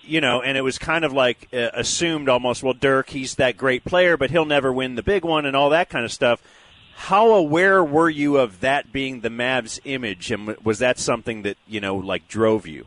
you 0.04 0.22
know, 0.22 0.42
and 0.42 0.58
it 0.58 0.62
was 0.62 0.78
kind 0.78 1.06
of 1.06 1.14
like 1.14 1.48
uh, 1.54 1.70
assumed 1.74 2.30
almost. 2.30 2.64
Well, 2.64 2.74
Dirk, 2.74 3.10
he's 3.10 3.36
that 3.36 3.58
great 3.58 3.84
player, 3.86 4.18
but 4.18 4.32
he'll 4.32 4.46
never 4.46 4.72
win 4.74 4.96
the 4.96 5.04
big 5.04 5.24
one, 5.24 5.46
and 5.46 5.56
all 5.56 5.70
that 5.72 5.90
kind 5.90 6.06
of 6.06 6.12
stuff. 6.12 6.42
How 7.00 7.32
aware 7.32 7.82
were 7.82 8.10
you 8.10 8.38
of 8.38 8.60
that 8.60 8.92
being 8.92 9.22
the 9.22 9.30
Mavs' 9.30 9.80
image, 9.86 10.32
and 10.32 10.56
was 10.64 10.80
that 10.80 11.00
something 11.00 11.44
that 11.44 11.58
you 11.66 11.80
know, 11.80 11.96
like, 11.96 12.28
drove 12.28 12.68
you? 12.68 12.86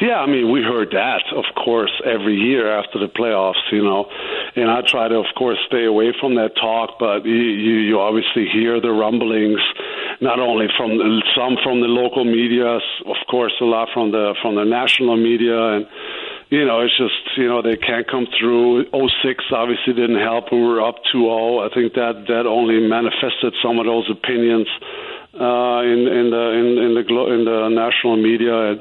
Yeah, 0.00 0.18
I 0.18 0.26
mean, 0.26 0.50
we 0.52 0.60
heard 0.60 0.90
that, 0.90 1.22
of 1.34 1.44
course, 1.54 1.90
every 2.04 2.34
year 2.34 2.70
after 2.70 2.98
the 2.98 3.06
playoffs, 3.06 3.62
you 3.72 3.82
know. 3.82 4.06
And 4.54 4.70
I 4.70 4.82
try 4.86 5.08
to, 5.08 5.16
of 5.16 5.26
course, 5.36 5.58
stay 5.66 5.84
away 5.86 6.12
from 6.20 6.34
that 6.34 6.56
talk, 6.60 6.98
but 6.98 7.24
you, 7.24 7.34
you, 7.34 7.98
obviously 7.98 8.46
hear 8.52 8.80
the 8.80 8.90
rumblings, 8.90 9.60
not 10.20 10.40
only 10.40 10.66
from 10.76 10.98
some 11.34 11.56
from 11.62 11.80
the 11.80 11.86
local 11.86 12.24
media, 12.24 12.78
of 13.06 13.20
course, 13.30 13.54
a 13.60 13.64
lot 13.64 13.88
from 13.94 14.10
the 14.10 14.34
from 14.42 14.56
the 14.56 14.64
national 14.64 15.16
media, 15.16 15.58
and 15.78 15.86
you 16.50 16.64
know, 16.64 16.80
it's 16.80 16.96
just 16.96 17.36
you 17.36 17.48
know 17.48 17.60
they 17.62 17.76
can't 17.76 18.08
come 18.08 18.26
through. 18.38 18.86
06 18.90 19.44
obviously 19.52 19.92
didn't 19.92 20.20
help. 20.20 20.50
We 20.50 20.60
were 20.60 20.80
up 20.80 20.96
2-0. 21.14 21.70
I 21.70 21.74
think 21.74 21.94
that 21.94 22.24
that 22.28 22.46
only 22.46 22.80
manifested 22.80 23.54
some 23.62 23.78
of 23.78 23.86
those 23.86 24.08
opinions 24.10 24.66
uh, 25.34 25.84
in 25.84 26.08
in 26.08 26.30
the 26.32 26.44
in, 26.56 26.66
in 26.80 26.94
the 26.94 27.04
in 27.04 27.44
the 27.44 27.68
national 27.68 28.16
media. 28.16 28.72
And, 28.72 28.80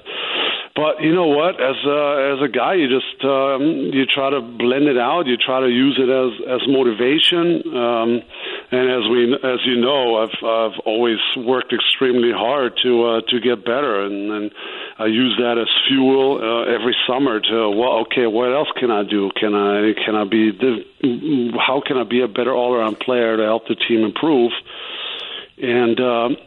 but 0.77 1.01
you 1.01 1.11
know 1.11 1.25
what? 1.25 1.57
As 1.57 1.75
a, 1.89 2.37
as 2.37 2.39
a 2.45 2.47
guy, 2.53 2.75
you 2.75 2.85
just 2.85 3.17
um, 3.25 3.89
you 3.89 4.05
try 4.05 4.29
to 4.29 4.41
blend 4.41 4.85
it 4.85 4.97
out. 4.97 5.25
You 5.25 5.35
try 5.35 5.59
to 5.59 5.67
use 5.67 5.97
it 5.97 6.05
as 6.05 6.37
as 6.45 6.61
motivation. 6.69 7.65
Um, 7.73 8.21
and 8.69 8.85
as 8.85 9.09
we 9.09 9.33
as 9.33 9.59
you 9.65 9.81
know, 9.81 10.21
I've 10.21 10.37
I've 10.45 10.77
always 10.85 11.17
worked 11.35 11.73
extremely 11.73 12.29
hard 12.31 12.77
to 12.83 12.91
uh, 13.05 13.21
to 13.27 13.39
get 13.39 13.65
better, 13.65 14.05
and, 14.05 14.29
and 14.29 14.51
I 14.99 15.07
use 15.07 15.33
that 15.41 15.57
as 15.57 15.67
fuel 15.89 16.37
uh, 16.37 16.69
every 16.69 16.95
summer 17.09 17.39
to 17.39 17.69
well, 17.73 18.05
okay, 18.05 18.27
what 18.27 18.53
else 18.53 18.69
can 18.77 18.91
I 18.91 19.01
do? 19.01 19.31
Can 19.33 19.55
I 19.55 19.97
can 20.05 20.15
I 20.15 20.25
be 20.25 20.51
the, 20.51 21.57
how 21.57 21.81
can 21.81 21.97
I 21.97 22.03
be 22.03 22.21
a 22.21 22.27
better 22.27 22.53
all 22.53 22.75
around 22.75 22.99
player 22.99 23.35
to 23.35 23.43
help 23.43 23.67
the 23.67 23.75
team 23.75 24.05
improve? 24.05 24.51
And 25.57 25.99
um, 25.99 26.37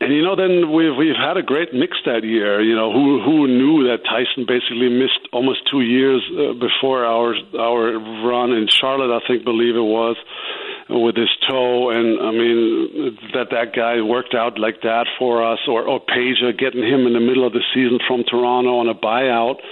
and 0.00 0.12
you 0.12 0.22
know, 0.22 0.36
then 0.36 0.72
we've 0.72 0.94
we've 0.96 1.16
had 1.16 1.36
a 1.36 1.42
great 1.42 1.72
mix 1.72 1.96
that 2.04 2.22
year. 2.22 2.60
You 2.60 2.76
know, 2.76 2.92
who 2.92 3.22
who 3.24 3.48
knew 3.48 3.88
that 3.88 4.04
Tyson 4.04 4.44
basically 4.46 4.90
missed 4.92 5.24
almost 5.32 5.60
two 5.70 5.80
years 5.80 6.20
uh, 6.36 6.52
before 6.52 7.04
our 7.04 7.34
our 7.58 7.96
run 8.28 8.52
in 8.52 8.68
Charlotte? 8.68 9.14
I 9.14 9.26
think 9.26 9.44
believe 9.44 9.74
it 9.74 9.80
was 9.80 10.16
with 10.90 11.16
his 11.16 11.32
toe, 11.48 11.90
and 11.90 12.20
I 12.20 12.30
mean 12.30 13.16
that 13.32 13.48
that 13.50 13.72
guy 13.74 14.02
worked 14.02 14.34
out 14.34 14.58
like 14.58 14.82
that 14.82 15.06
for 15.18 15.40
us, 15.40 15.60
or 15.66 15.88
or 15.88 16.00
Peja 16.00 16.52
getting 16.52 16.84
him 16.84 17.06
in 17.06 17.14
the 17.14 17.24
middle 17.24 17.46
of 17.46 17.54
the 17.54 17.64
season 17.72 17.98
from 18.06 18.22
Toronto 18.28 18.78
on 18.78 18.88
a 18.88 18.94
buyout 18.94 19.64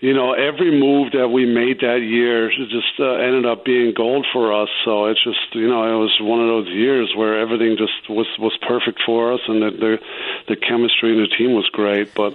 you 0.00 0.14
know, 0.14 0.32
every 0.32 0.70
move 0.78 1.12
that 1.12 1.28
we 1.28 1.46
made 1.46 1.80
that 1.80 2.00
year 2.00 2.50
just 2.50 2.98
uh, 2.98 3.14
ended 3.14 3.46
up 3.46 3.64
being 3.64 3.94
gold 3.94 4.26
for 4.32 4.52
us. 4.52 4.68
So 4.84 5.06
it's 5.06 5.22
just, 5.22 5.54
you 5.54 5.68
know, 5.68 5.84
it 5.84 5.98
was 5.98 6.16
one 6.20 6.40
of 6.40 6.48
those 6.48 6.68
years 6.68 7.12
where 7.16 7.40
everything 7.40 7.76
just 7.76 8.08
was 8.08 8.26
was 8.38 8.56
perfect 8.66 9.00
for 9.04 9.32
us, 9.32 9.40
and 9.48 9.62
the 9.62 9.70
the, 9.70 9.98
the 10.48 10.56
chemistry 10.56 11.12
in 11.12 11.20
the 11.20 11.28
team 11.36 11.54
was 11.54 11.68
great. 11.72 12.14
But 12.14 12.34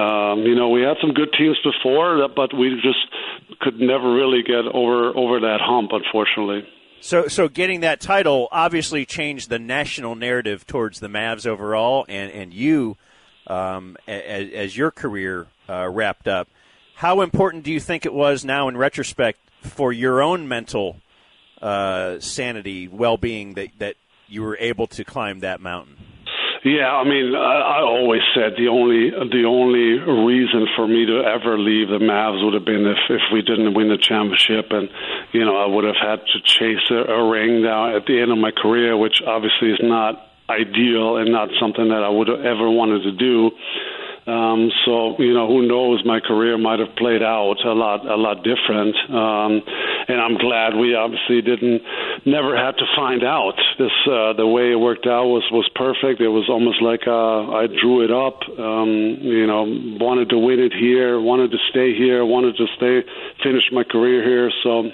um, 0.00 0.42
you 0.42 0.54
know, 0.54 0.70
we 0.70 0.82
had 0.82 0.96
some 1.00 1.12
good 1.12 1.32
teams 1.36 1.58
before, 1.62 2.28
but 2.34 2.52
we 2.56 2.80
just 2.82 3.60
could 3.60 3.80
never 3.80 4.12
really 4.12 4.42
get 4.42 4.64
over 4.72 5.16
over 5.16 5.40
that 5.40 5.60
hump, 5.60 5.90
unfortunately. 5.92 6.66
So, 7.00 7.28
so 7.28 7.48
getting 7.48 7.80
that 7.80 8.00
title 8.00 8.48
obviously 8.50 9.04
changed 9.04 9.50
the 9.50 9.58
national 9.58 10.14
narrative 10.14 10.66
towards 10.66 11.00
the 11.00 11.08
Mavs 11.08 11.46
overall, 11.46 12.06
and 12.08 12.32
and 12.32 12.54
you, 12.54 12.96
um, 13.46 13.98
as, 14.08 14.50
as 14.50 14.76
your 14.76 14.90
career 14.90 15.46
uh, 15.68 15.88
wrapped 15.90 16.28
up. 16.28 16.48
How 16.94 17.22
important 17.22 17.64
do 17.64 17.72
you 17.72 17.80
think 17.80 18.06
it 18.06 18.14
was 18.14 18.44
now 18.44 18.68
in 18.68 18.76
retrospect 18.76 19.40
for 19.62 19.92
your 19.92 20.22
own 20.22 20.46
mental 20.46 20.96
uh, 21.60 22.20
sanity, 22.20 22.88
well 22.88 23.16
being, 23.16 23.54
that, 23.54 23.68
that 23.78 23.96
you 24.28 24.42
were 24.42 24.56
able 24.58 24.86
to 24.88 25.04
climb 25.04 25.40
that 25.40 25.60
mountain? 25.60 25.96
Yeah, 26.64 26.88
I 26.88 27.04
mean, 27.04 27.34
I, 27.36 27.60
I 27.60 27.80
always 27.82 28.22
said 28.34 28.56
the 28.56 28.68
only 28.72 29.10
the 29.10 29.44
only 29.44 30.00
reason 30.00 30.64
for 30.74 30.88
me 30.88 31.04
to 31.04 31.20
ever 31.20 31.58
leave 31.58 31.92
the 31.92 32.00
Mavs 32.00 32.42
would 32.42 32.54
have 32.54 32.64
been 32.64 32.86
if 32.88 32.96
if 33.10 33.20
we 33.34 33.42
didn't 33.42 33.74
win 33.74 33.92
the 33.92 34.00
championship, 34.00 34.72
and 34.72 34.88
you 35.32 35.44
know 35.44 35.60
I 35.60 35.66
would 35.66 35.84
have 35.84 36.00
had 36.00 36.24
to 36.24 36.40
chase 36.40 36.80
a, 36.88 37.12
a 37.12 37.28
ring 37.28 37.60
down 37.60 37.92
at 37.92 38.06
the 38.06 38.16
end 38.18 38.32
of 38.32 38.38
my 38.38 38.50
career, 38.50 38.96
which 38.96 39.20
obviously 39.26 39.76
is 39.76 39.80
not 39.82 40.24
ideal 40.48 41.18
and 41.20 41.30
not 41.30 41.50
something 41.60 41.88
that 41.88 42.00
I 42.00 42.08
would 42.08 42.28
have 42.28 42.40
ever 42.40 42.70
wanted 42.70 43.02
to 43.04 43.12
do. 43.12 43.50
Um, 44.26 44.70
so 44.84 45.16
you 45.18 45.34
know, 45.34 45.46
who 45.46 45.68
knows? 45.68 46.02
My 46.04 46.20
career 46.20 46.56
might 46.56 46.78
have 46.78 46.96
played 46.96 47.22
out 47.22 47.56
a 47.64 47.72
lot, 47.72 48.06
a 48.06 48.16
lot 48.16 48.42
different. 48.42 48.96
Um, 49.10 49.60
and 50.08 50.20
I'm 50.20 50.36
glad 50.36 50.76
we 50.76 50.94
obviously 50.94 51.42
didn't, 51.42 51.82
never 52.24 52.56
had 52.56 52.76
to 52.78 52.86
find 52.96 53.22
out. 53.22 53.54
This 53.78 53.92
uh, 54.06 54.32
the 54.32 54.46
way 54.46 54.72
it 54.72 54.80
worked 54.80 55.06
out 55.06 55.26
was 55.26 55.44
was 55.52 55.68
perfect. 55.74 56.20
It 56.20 56.28
was 56.28 56.48
almost 56.48 56.80
like 56.80 57.06
uh, 57.06 57.52
I 57.52 57.66
drew 57.66 58.04
it 58.04 58.12
up. 58.12 58.40
Um, 58.58 59.20
you 59.20 59.46
know, 59.46 59.64
wanted 60.00 60.30
to 60.30 60.38
win 60.38 60.60
it 60.60 60.72
here, 60.72 61.20
wanted 61.20 61.50
to 61.50 61.58
stay 61.70 61.94
here, 61.94 62.24
wanted 62.24 62.56
to 62.56 62.66
stay, 62.76 63.04
finish 63.42 63.64
my 63.72 63.84
career 63.84 64.24
here. 64.24 64.50
So 64.62 64.88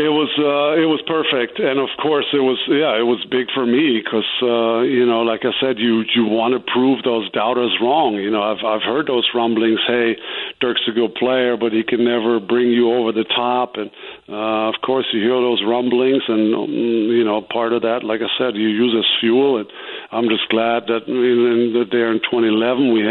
it 0.00 0.08
was 0.08 0.32
uh, 0.40 0.80
it 0.80 0.88
was 0.88 1.04
perfect, 1.04 1.60
and 1.60 1.76
of 1.76 1.92
course 2.00 2.24
it 2.32 2.40
was 2.40 2.56
yeah 2.72 2.96
it 2.96 3.04
was 3.04 3.20
big 3.28 3.52
for 3.52 3.68
me 3.68 4.00
because 4.00 4.28
uh, 4.40 4.80
you 4.80 5.04
know 5.04 5.20
like 5.20 5.44
I 5.44 5.52
said 5.60 5.76
you 5.76 6.08
you 6.16 6.24
want 6.24 6.56
to 6.56 6.60
prove 6.72 7.04
those 7.04 7.28
doubters 7.36 7.76
wrong. 7.84 8.16
You 8.16 8.32
know 8.32 8.40
I've 8.40 8.64
I've 8.64 8.80
heard 8.80 9.12
those 9.12 9.28
rumblings. 9.36 9.80
Hey, 9.84 10.16
Dirk's 10.60 10.88
a 10.88 10.96
good 10.96 11.12
player, 11.20 11.60
but 11.60 11.76
he 11.76 11.84
can 11.84 12.00
never 12.00 12.40
bring 12.40 12.72
you 12.72 12.96
over 12.96 13.12
the 13.12 13.28
top. 13.28 13.76
And 13.76 13.92
uh, 14.28 14.72
of 14.72 14.80
course 14.80 15.04
you 15.12 15.20
hear 15.20 15.36
those 15.36 15.60
rumblings, 15.60 16.24
and 16.28 16.54
um, 16.56 16.72
you 17.12 17.24
know 17.24 17.44
part 17.44 17.76
of 17.76 17.82
that, 17.82 18.00
like 18.00 18.24
I 18.24 18.30
said, 18.40 18.56
you 18.56 18.72
use 18.72 18.94
as 18.96 19.08
fuel. 19.20 19.60
And 19.60 19.68
I'm 20.14 20.30
just 20.32 20.48
glad 20.48 20.86
that 20.86 21.10
in, 21.10 21.76
in, 21.76 21.88
there 21.90 22.14
in 22.14 22.22
2011 22.24 22.94
we 22.94 23.10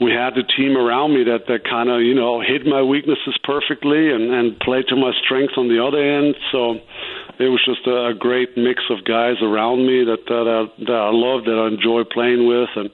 we 0.00 0.10
had 0.12 0.34
the 0.34 0.44
team 0.44 0.76
around 0.76 1.14
me 1.14 1.24
that 1.30 1.46
that 1.46 1.64
kind 1.64 1.88
of 1.88 2.02
you 2.02 2.18
know 2.18 2.42
hid 2.42 2.66
my 2.66 2.82
weaknesses 2.82 3.38
perfectly 3.46 4.10
and 4.10 4.34
and 4.34 4.58
played 4.58 4.90
to 4.90 4.96
my 4.96 5.14
strengths 5.22 5.54
on 5.56 5.70
the 5.70 5.78
other 5.78 6.02
end. 6.02 6.25
So 6.52 6.80
it 7.38 7.48
was 7.48 7.62
just 7.64 7.86
a, 7.86 8.08
a 8.08 8.14
great 8.14 8.56
mix 8.56 8.82
of 8.90 9.04
guys 9.04 9.36
around 9.42 9.86
me 9.86 10.04
that 10.04 10.24
that 10.26 10.46
I, 10.48 10.84
that 10.84 10.90
I 10.90 11.10
love, 11.12 11.44
that 11.44 11.58
I 11.58 11.68
enjoy 11.68 12.04
playing 12.04 12.46
with, 12.46 12.68
and 12.76 12.90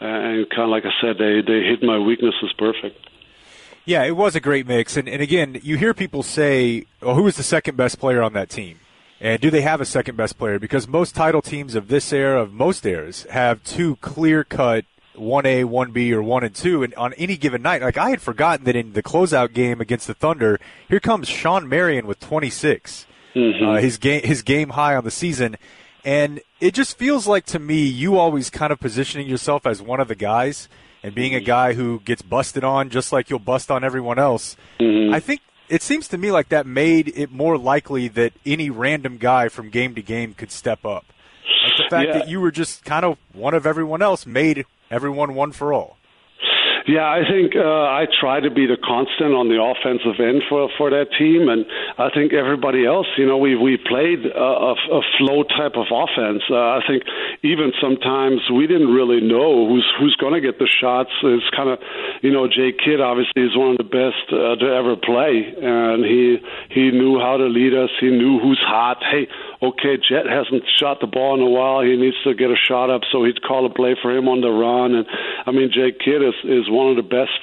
and 0.00 0.50
kind 0.50 0.62
of 0.62 0.70
like 0.70 0.84
I 0.84 0.92
said, 1.00 1.16
they 1.18 1.40
they 1.40 1.64
hit 1.66 1.82
my 1.82 1.98
weaknesses 1.98 2.52
perfect. 2.58 2.98
Yeah, 3.86 4.04
it 4.04 4.16
was 4.16 4.34
a 4.34 4.40
great 4.40 4.66
mix, 4.66 4.96
and 4.96 5.08
and 5.08 5.22
again, 5.22 5.60
you 5.62 5.76
hear 5.76 5.94
people 5.94 6.22
say, 6.22 6.86
"Well, 7.00 7.14
who 7.14 7.22
was 7.22 7.36
the 7.36 7.42
second 7.42 7.76
best 7.76 7.98
player 7.98 8.22
on 8.22 8.32
that 8.32 8.48
team?" 8.50 8.78
And 9.20 9.40
do 9.40 9.50
they 9.50 9.62
have 9.62 9.80
a 9.80 9.86
second 9.86 10.16
best 10.16 10.36
player? 10.38 10.58
Because 10.58 10.88
most 10.88 11.14
title 11.14 11.40
teams 11.40 11.74
of 11.74 11.88
this 11.88 12.12
era, 12.12 12.42
of 12.42 12.52
most 12.52 12.84
eras, 12.84 13.26
have 13.30 13.62
two 13.62 13.96
clear 13.96 14.44
cut 14.44 14.84
one 15.16 15.46
A, 15.46 15.64
one 15.64 15.92
B, 15.92 16.12
or 16.12 16.22
one 16.22 16.44
and 16.44 16.54
two, 16.54 16.82
and 16.82 16.94
on 16.94 17.12
any 17.14 17.36
given 17.36 17.62
night, 17.62 17.82
like 17.82 17.96
I 17.98 18.10
had 18.10 18.20
forgotten 18.20 18.64
that 18.66 18.76
in 18.76 18.92
the 18.92 19.02
closeout 19.02 19.52
game 19.52 19.80
against 19.80 20.06
the 20.06 20.14
Thunder, 20.14 20.58
here 20.88 21.00
comes 21.00 21.28
Shawn 21.28 21.68
Marion 21.68 22.06
with 22.06 22.20
26, 22.20 23.06
Mm-hmm. 23.34 23.64
uh, 23.68 23.74
his 23.80 23.98
game 23.98 24.22
his 24.22 24.42
game 24.42 24.70
high 24.70 24.94
on 24.94 25.02
the 25.02 25.10
season, 25.10 25.56
and 26.04 26.40
it 26.60 26.72
just 26.72 26.96
feels 26.96 27.26
like 27.26 27.44
to 27.46 27.58
me 27.58 27.82
you 27.84 28.16
always 28.16 28.48
kind 28.48 28.72
of 28.72 28.78
positioning 28.78 29.26
yourself 29.26 29.66
as 29.66 29.82
one 29.82 29.98
of 29.98 30.06
the 30.06 30.14
guys 30.14 30.68
and 31.02 31.14
being 31.16 31.34
a 31.34 31.40
guy 31.40 31.72
who 31.74 31.98
gets 32.04 32.22
busted 32.22 32.62
on 32.62 32.90
just 32.90 33.12
like 33.12 33.28
you'll 33.30 33.38
bust 33.40 33.70
on 33.72 33.82
everyone 33.82 34.20
else. 34.20 34.56
I 34.80 35.18
think 35.18 35.40
it 35.68 35.82
seems 35.82 36.06
to 36.08 36.16
me 36.18 36.30
like 36.30 36.48
that 36.50 36.64
made 36.64 37.08
it 37.16 37.32
more 37.32 37.58
likely 37.58 38.06
that 38.08 38.32
any 38.46 38.70
random 38.70 39.16
guy 39.18 39.48
from 39.48 39.68
game 39.68 39.94
to 39.96 40.02
game 40.02 40.34
could 40.34 40.52
step 40.52 40.84
up. 40.84 41.04
Like 41.64 41.76
the 41.76 41.84
fact 41.90 42.08
Yeah. 42.08 42.18
that 42.18 42.28
you 42.28 42.40
were 42.40 42.50
just 42.52 42.84
kind 42.84 43.04
of 43.04 43.18
one 43.32 43.52
of 43.54 43.66
everyone 43.66 44.00
else 44.00 44.26
made 44.26 44.64
everyone 44.90 45.34
one 45.34 45.52
for 45.52 45.72
all. 45.72 45.96
Yeah, 46.86 47.08
I 47.08 47.24
think 47.24 47.56
uh, 47.56 47.88
I 47.88 48.04
try 48.20 48.40
to 48.40 48.52
be 48.52 48.68
the 48.68 48.76
constant 48.76 49.32
on 49.32 49.48
the 49.48 49.56
offensive 49.56 50.20
end 50.20 50.44
for 50.52 50.68
for 50.76 50.92
that 50.92 51.16
team, 51.16 51.48
and 51.48 51.64
I 51.96 52.12
think 52.12 52.36
everybody 52.36 52.84
else. 52.84 53.08
You 53.16 53.24
know, 53.24 53.40
we 53.40 53.56
we 53.56 53.80
played 53.80 54.20
a, 54.28 54.76
a, 54.76 55.00
flow 55.16 55.48
type 55.48 55.80
of 55.80 55.88
offense. 55.88 56.44
Uh, 56.44 56.76
I 56.76 56.84
think 56.84 57.08
even 57.40 57.72
sometimes 57.80 58.44
we 58.52 58.68
didn't 58.68 58.92
really 58.92 59.24
know 59.24 59.64
who's 59.64 59.88
who's 59.96 60.12
going 60.20 60.36
to 60.36 60.44
get 60.44 60.60
the 60.60 60.68
shots. 60.68 61.08
It's 61.24 61.48
kind 61.56 61.72
of, 61.72 61.80
you 62.20 62.28
know, 62.28 62.52
Jay 62.52 62.76
Kidd 62.76 63.00
obviously 63.00 63.48
is 63.48 63.56
one 63.56 63.72
of 63.72 63.80
the 63.80 63.88
best 63.88 64.28
uh, 64.28 64.60
to 64.60 64.68
ever 64.68 64.92
play, 65.00 65.56
and 65.56 66.04
he 66.04 66.36
he 66.68 66.92
knew 66.92 67.16
how 67.16 67.40
to 67.40 67.48
lead 67.48 67.72
us. 67.72 67.96
He 67.96 68.12
knew 68.12 68.44
who's 68.44 68.60
hot. 68.60 69.00
Hey, 69.00 69.24
okay, 69.64 69.96
Jet 69.96 70.28
hasn't 70.28 70.68
shot 70.76 71.00
the 71.00 71.08
ball 71.08 71.32
in 71.32 71.40
a 71.40 71.48
while. 71.48 71.80
He 71.80 71.96
needs 71.96 72.20
to 72.28 72.36
get 72.36 72.52
a 72.52 72.60
shot 72.60 72.92
up, 72.92 73.08
so 73.08 73.24
he'd 73.24 73.40
call 73.40 73.64
a 73.64 73.72
play 73.72 73.96
for 73.96 74.12
him 74.12 74.28
on 74.28 74.44
the 74.44 74.52
run. 74.52 74.92
And 74.92 75.08
I 75.48 75.50
mean, 75.50 75.72
Jay 75.72 75.96
Kidd 75.96 76.20
is 76.20 76.36
is 76.44 76.68
one 76.74 76.90
of 76.90 76.96
the 76.96 77.06
best 77.06 77.38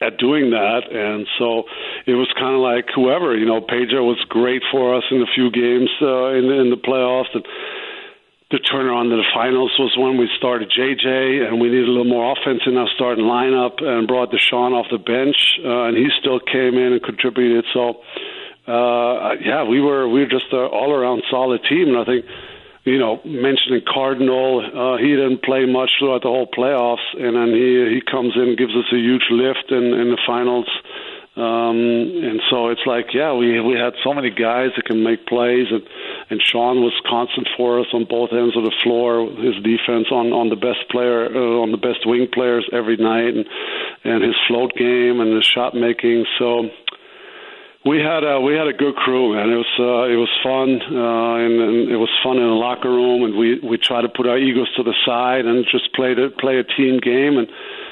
at 0.00 0.16
doing 0.18 0.50
that. 0.50 0.88
And 0.90 1.26
so 1.38 1.64
it 2.06 2.16
was 2.16 2.28
kind 2.34 2.56
of 2.56 2.60
like 2.64 2.88
whoever, 2.94 3.36
you 3.36 3.44
know, 3.44 3.60
Peja 3.60 4.00
was 4.00 4.18
great 4.28 4.62
for 4.72 4.96
us 4.96 5.04
in 5.10 5.20
a 5.20 5.30
few 5.34 5.50
games 5.52 5.90
uh, 6.00 6.32
in, 6.32 6.48
in 6.48 6.70
the 6.72 6.80
playoffs. 6.80 7.28
And 7.34 7.44
the 8.50 8.58
turner 8.58 8.92
on 8.92 9.06
to 9.10 9.16
the 9.16 9.28
finals 9.32 9.70
was 9.78 9.94
when 9.96 10.18
we 10.18 10.28
started 10.36 10.72
JJ, 10.72 11.46
and 11.46 11.60
we 11.60 11.68
needed 11.68 11.86
a 11.86 11.92
little 11.92 12.08
more 12.08 12.32
offense 12.32 12.62
in 12.66 12.76
our 12.76 12.88
starting 12.96 13.24
lineup 13.24 13.78
and 13.80 14.08
brought 14.08 14.32
DeShawn 14.32 14.72
off 14.72 14.86
the 14.90 14.98
bench, 14.98 15.36
uh, 15.62 15.86
and 15.86 15.96
he 15.96 16.08
still 16.18 16.40
came 16.40 16.74
in 16.74 16.98
and 16.98 17.02
contributed. 17.02 17.64
So, 17.72 18.02
uh, 18.66 19.38
yeah, 19.38 19.62
we 19.62 19.80
were 19.80 20.08
we 20.08 20.20
were 20.20 20.32
just 20.32 20.50
an 20.50 20.66
all 20.66 20.90
around 20.90 21.22
solid 21.30 21.62
team, 21.68 21.94
and 21.94 21.98
I 21.98 22.04
think 22.04 22.24
you 22.84 22.98
know, 22.98 23.20
mentioning 23.24 23.82
Cardinal, 23.86 24.64
uh, 24.64 24.96
he 24.96 25.08
didn't 25.08 25.42
play 25.42 25.66
much 25.66 25.92
throughout 25.98 26.22
the 26.22 26.28
whole 26.28 26.46
playoffs, 26.46 27.04
and 27.12 27.36
then 27.36 27.48
he 27.52 27.94
he 27.94 28.00
comes 28.00 28.32
in, 28.36 28.56
gives 28.56 28.74
us 28.74 28.88
a 28.92 28.96
huge 28.96 29.26
lift 29.30 29.70
in 29.70 29.92
in 29.92 30.10
the 30.10 30.18
finals, 30.26 30.66
um, 31.36 31.78
and 31.78 32.42
so 32.50 32.68
it's 32.68 32.84
like, 32.86 33.14
yeah, 33.14 33.32
we 33.32 33.60
we 33.60 33.78
had 33.78 33.94
so 34.02 34.12
many 34.12 34.30
guys 34.30 34.70
that 34.74 34.84
can 34.84 35.04
make 35.04 35.26
plays, 35.26 35.68
and 35.70 35.82
and 36.28 36.42
Shawn 36.42 36.82
was 36.82 36.92
constant 37.08 37.48
for 37.56 37.80
us 37.80 37.86
on 37.94 38.04
both 38.04 38.32
ends 38.32 38.56
of 38.56 38.64
the 38.64 38.74
floor. 38.82 39.30
His 39.38 39.54
defense 39.62 40.10
on 40.10 40.32
on 40.32 40.50
the 40.50 40.56
best 40.56 40.90
player, 40.90 41.30
uh, 41.30 41.62
on 41.62 41.70
the 41.70 41.78
best 41.78 42.04
wing 42.04 42.26
players 42.32 42.68
every 42.72 42.96
night, 42.96 43.32
and 43.32 43.46
and 44.04 44.24
his 44.24 44.34
float 44.48 44.74
game 44.74 45.20
and 45.20 45.32
his 45.32 45.46
shot 45.46 45.72
making. 45.74 46.26
So 46.36 46.68
we 47.84 47.96
had 47.98 48.24
a 48.24 48.40
we 48.40 48.54
had 48.54 48.68
a 48.68 48.74
good 48.74 48.94
crew, 48.94 49.34
man. 49.34 49.48
It 49.48 49.56
was 49.56 49.74
uh, 49.80 50.12
it 50.12 50.16
was 50.16 50.28
fun, 50.44 50.68
uh, 50.84 51.34
and, 51.40 51.54
and 51.60 51.90
it 51.90 51.96
was 51.96 52.10
fun 52.22 52.36
in 52.36 52.44
the 52.44 52.60
locker 52.60 52.90
room, 52.90 53.24
and 53.24 53.36
we 53.36 53.58
we 53.60 53.78
tried 53.78 54.02
to 54.02 54.08
put 54.08 54.26
our 54.26 54.36
egos 54.36 54.68
to 54.76 54.82
the 54.82 54.94
side 55.06 55.46
and 55.46 55.64
just 55.64 55.92
play 55.94 56.12
to 56.14 56.28
play 56.28 56.58
a 56.58 56.64
team 56.64 57.00
game. 57.00 57.38
And 57.38 57.48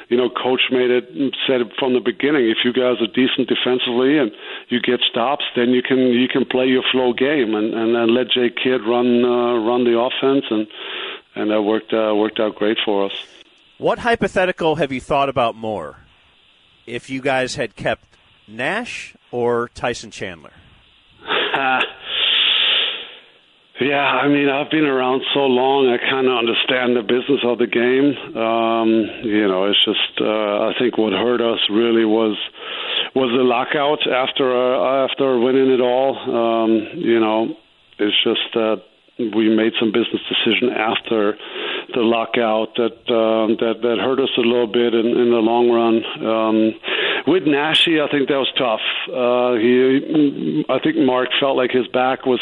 you 0.09 0.16
know, 0.16 0.29
coach 0.29 0.61
made 0.70 0.90
it 0.90 1.09
said 1.46 1.62
it 1.62 1.72
from 1.79 1.94
the 1.94 2.01
beginning. 2.01 2.53
If 2.53 2.59
you 2.64 2.72
guys 2.72 3.01
are 3.01 3.09
decent 3.09 3.48
defensively 3.48 4.18
and 4.18 4.31
you 4.68 4.81
get 4.81 5.01
stops, 5.09 5.44
then 5.57 5.70
you 5.70 5.83
can 5.83 5.98
you 6.12 6.29
can 6.29 6.44
play 6.44 6.66
your 6.66 6.85
flow 6.92 7.14
game 7.14 7.55
and 7.55 7.72
and, 7.72 8.12
let 8.12 8.29
Jay 8.29 8.51
Kidd 8.51 8.85
run 8.85 9.24
uh, 9.24 9.57
run 9.64 9.85
the 9.85 9.96
offense, 9.96 10.44
and 10.51 10.68
and 11.35 11.51
that 11.51 11.62
worked 11.62 11.94
uh, 11.94 12.12
worked 12.14 12.40
out 12.40 12.57
great 12.57 12.77
for 12.85 13.07
us. 13.07 13.12
What 13.79 14.01
hypothetical 14.01 14.77
have 14.77 14.92
you 14.92 15.01
thought 15.01 15.31
about 15.31 15.55
more? 15.55 16.05
If 16.85 17.09
you 17.09 17.22
guys 17.22 17.55
had 17.55 17.77
kept 17.77 18.05
Nash 18.46 19.14
or 19.30 19.68
Tyson 19.74 20.10
Chandler? 20.10 20.52
Uh, 21.54 21.80
yeah, 23.80 24.02
I 24.02 24.26
mean, 24.26 24.48
I've 24.48 24.70
been 24.70 24.86
around 24.86 25.22
so 25.34 25.46
long, 25.46 25.86
I 25.86 25.98
kind 26.10 26.26
of 26.26 26.34
understand 26.34 26.96
the 26.96 27.02
business 27.02 27.38
of 27.46 27.58
the 27.58 27.70
game. 27.70 28.10
Um, 28.34 28.90
you 29.22 29.46
know, 29.46 29.70
it's 29.70 29.78
just 29.84 30.18
uh, 30.20 30.66
I 30.66 30.72
think 30.78 30.98
what 30.98 31.12
hurt 31.12 31.40
us 31.40 31.60
really 31.70 32.04
was 32.04 32.36
was 33.14 33.30
the 33.30 33.46
lockout 33.46 34.02
after 34.10 34.50
uh, 34.50 35.06
after 35.06 35.38
winning 35.38 35.70
it 35.70 35.80
all. 35.80 36.18
Um, 36.18 36.98
you 36.98 37.20
know, 37.20 37.54
it's 37.98 38.18
just 38.24 38.50
that 38.54 38.82
we 39.18 39.54
made 39.54 39.72
some 39.78 39.90
business 39.90 40.22
decision 40.26 40.70
after 40.74 41.38
the 41.94 42.01
lockout 42.01 42.77
that 42.77 42.96
um, 43.09 43.57
that 43.61 43.81
that 43.81 43.98
hurt 43.98 44.20
us 44.20 44.29
a 44.37 44.40
little 44.40 44.66
bit 44.66 44.92
in, 44.92 45.07
in 45.07 45.31
the 45.31 45.40
long 45.40 45.70
run. 45.72 46.05
Um, 46.20 46.57
with 47.27 47.44
Nashi, 47.44 48.01
I 48.01 48.09
think 48.09 48.29
that 48.29 48.37
was 48.40 48.53
tough. 48.57 48.85
Uh, 49.09 49.57
he, 49.57 50.64
I 50.68 50.79
think 50.81 50.96
Mark 50.96 51.29
felt 51.40 51.57
like 51.57 51.70
his 51.70 51.88
back 51.88 52.27
was 52.27 52.40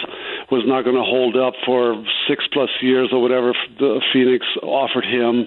was 0.51 0.65
not 0.67 0.83
going 0.83 0.97
to 0.97 1.07
hold 1.07 1.37
up 1.37 1.55
for 1.65 2.03
six 2.29 2.45
plus 2.53 2.71
years 2.81 3.11
or 3.13 3.23
whatever 3.23 3.55
the 3.79 4.03
Phoenix 4.13 4.47
offered 4.63 5.07
him, 5.07 5.47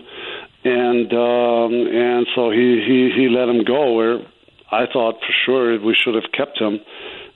and 0.63 1.11
um, 1.11 1.71
and 1.91 2.27
so 2.35 2.51
he 2.51 2.79
he 2.87 3.11
he 3.15 3.27
let 3.27 3.49
him 3.49 3.63
go. 3.63 3.93
Where 3.93 4.19
I 4.71 4.87
thought 4.91 5.19
for 5.19 5.35
sure 5.45 5.79
we 5.79 5.95
should 5.95 6.15
have 6.15 6.31
kept 6.31 6.59
him 6.59 6.79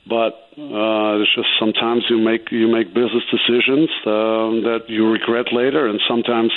but 0.06 0.52
uh, 0.60 1.24
it's 1.24 1.34
just 1.34 1.48
sometimes 1.60 2.04
you 2.10 2.20
make 2.20 2.52
you 2.52 2.68
make 2.68 2.94
business 2.94 3.24
decisions 3.32 3.90
um, 4.06 4.68
that 4.68 4.86
you 4.88 5.08
regret 5.08 5.54
later, 5.54 5.88
and 5.88 6.00
sometimes 6.08 6.52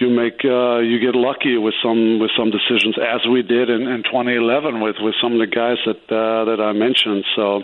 you 0.00 0.08
make 0.08 0.40
uh, 0.44 0.80
you 0.80 0.98
get 0.98 1.14
lucky 1.14 1.58
with 1.58 1.74
some 1.84 2.18
with 2.18 2.30
some 2.36 2.50
decisions, 2.50 2.96
as 2.96 3.20
we 3.28 3.42
did 3.42 3.68
in, 3.68 3.82
in 3.86 4.02
2011 4.04 4.80
with 4.80 4.96
with 5.00 5.14
some 5.20 5.32
of 5.32 5.40
the 5.40 5.52
guys 5.52 5.76
that 5.84 6.00
uh, 6.08 6.44
that 6.48 6.60
I 6.60 6.72
mentioned. 6.72 7.24
So. 7.36 7.62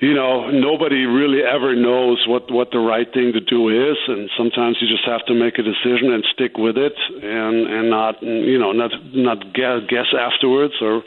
You 0.00 0.14
know, 0.14 0.48
nobody 0.48 1.04
really 1.04 1.44
ever 1.44 1.76
knows 1.76 2.24
what 2.26 2.50
what 2.50 2.70
the 2.72 2.78
right 2.78 3.04
thing 3.12 3.34
to 3.34 3.40
do 3.40 3.68
is, 3.68 3.98
and 4.08 4.30
sometimes 4.34 4.78
you 4.80 4.88
just 4.88 5.04
have 5.04 5.20
to 5.26 5.34
make 5.34 5.58
a 5.58 5.62
decision 5.62 6.16
and 6.16 6.24
stick 6.32 6.56
with 6.56 6.78
it, 6.78 6.96
and 7.20 7.68
and 7.68 7.90
not 7.90 8.22
you 8.22 8.58
know 8.58 8.72
not 8.72 8.92
not 9.12 9.52
guess 9.52 10.08
afterwards 10.16 10.72
or 10.80 11.02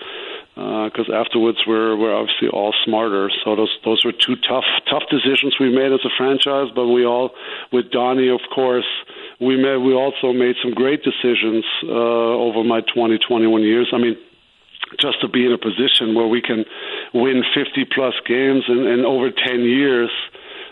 because 0.55 1.09
uh, 1.09 1.15
afterwards 1.15 1.57
we're 1.65 1.95
we're 1.95 2.13
obviously 2.13 2.47
all 2.49 2.73
smarter. 2.85 3.31
So 3.43 3.55
those 3.55 3.75
those 3.83 4.05
were 4.05 4.11
two 4.11 4.35
tough 4.47 4.65
tough 4.89 5.03
decisions 5.09 5.55
we 5.59 5.73
made 5.73 5.91
as 5.91 6.05
a 6.05 6.13
franchise. 6.15 6.67
But 6.75 6.87
we 6.87 7.05
all, 7.05 7.31
with 7.71 7.89
Donnie, 7.91 8.29
of 8.29 8.41
course, 8.53 8.85
we 9.39 9.57
made 9.57 9.77
we 9.77 9.93
also 9.93 10.31
made 10.31 10.55
some 10.61 10.73
great 10.73 11.01
decisions 11.03 11.65
uh, 11.83 11.89
over 11.89 12.63
my 12.63 12.81
20 12.93 13.17
21 13.17 13.61
years. 13.63 13.89
I 13.93 13.97
mean. 13.97 14.17
Just 14.99 15.21
to 15.21 15.27
be 15.27 15.43
in 15.43 15.51
a 15.51 15.57
position 15.57 16.13
where 16.13 16.27
we 16.27 16.39
can 16.39 16.65
win 17.15 17.43
50 17.55 17.85
plus 17.95 18.13
games 18.27 18.63
in, 18.67 18.85
in 18.85 19.05
over 19.05 19.31
10 19.31 19.61
years, 19.61 20.11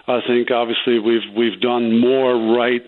I 0.07 0.19
think 0.27 0.51
obviously 0.51 0.99
we've 0.99 1.25
we've 1.35 1.59
done 1.59 1.99
more 1.99 2.35
right 2.55 2.85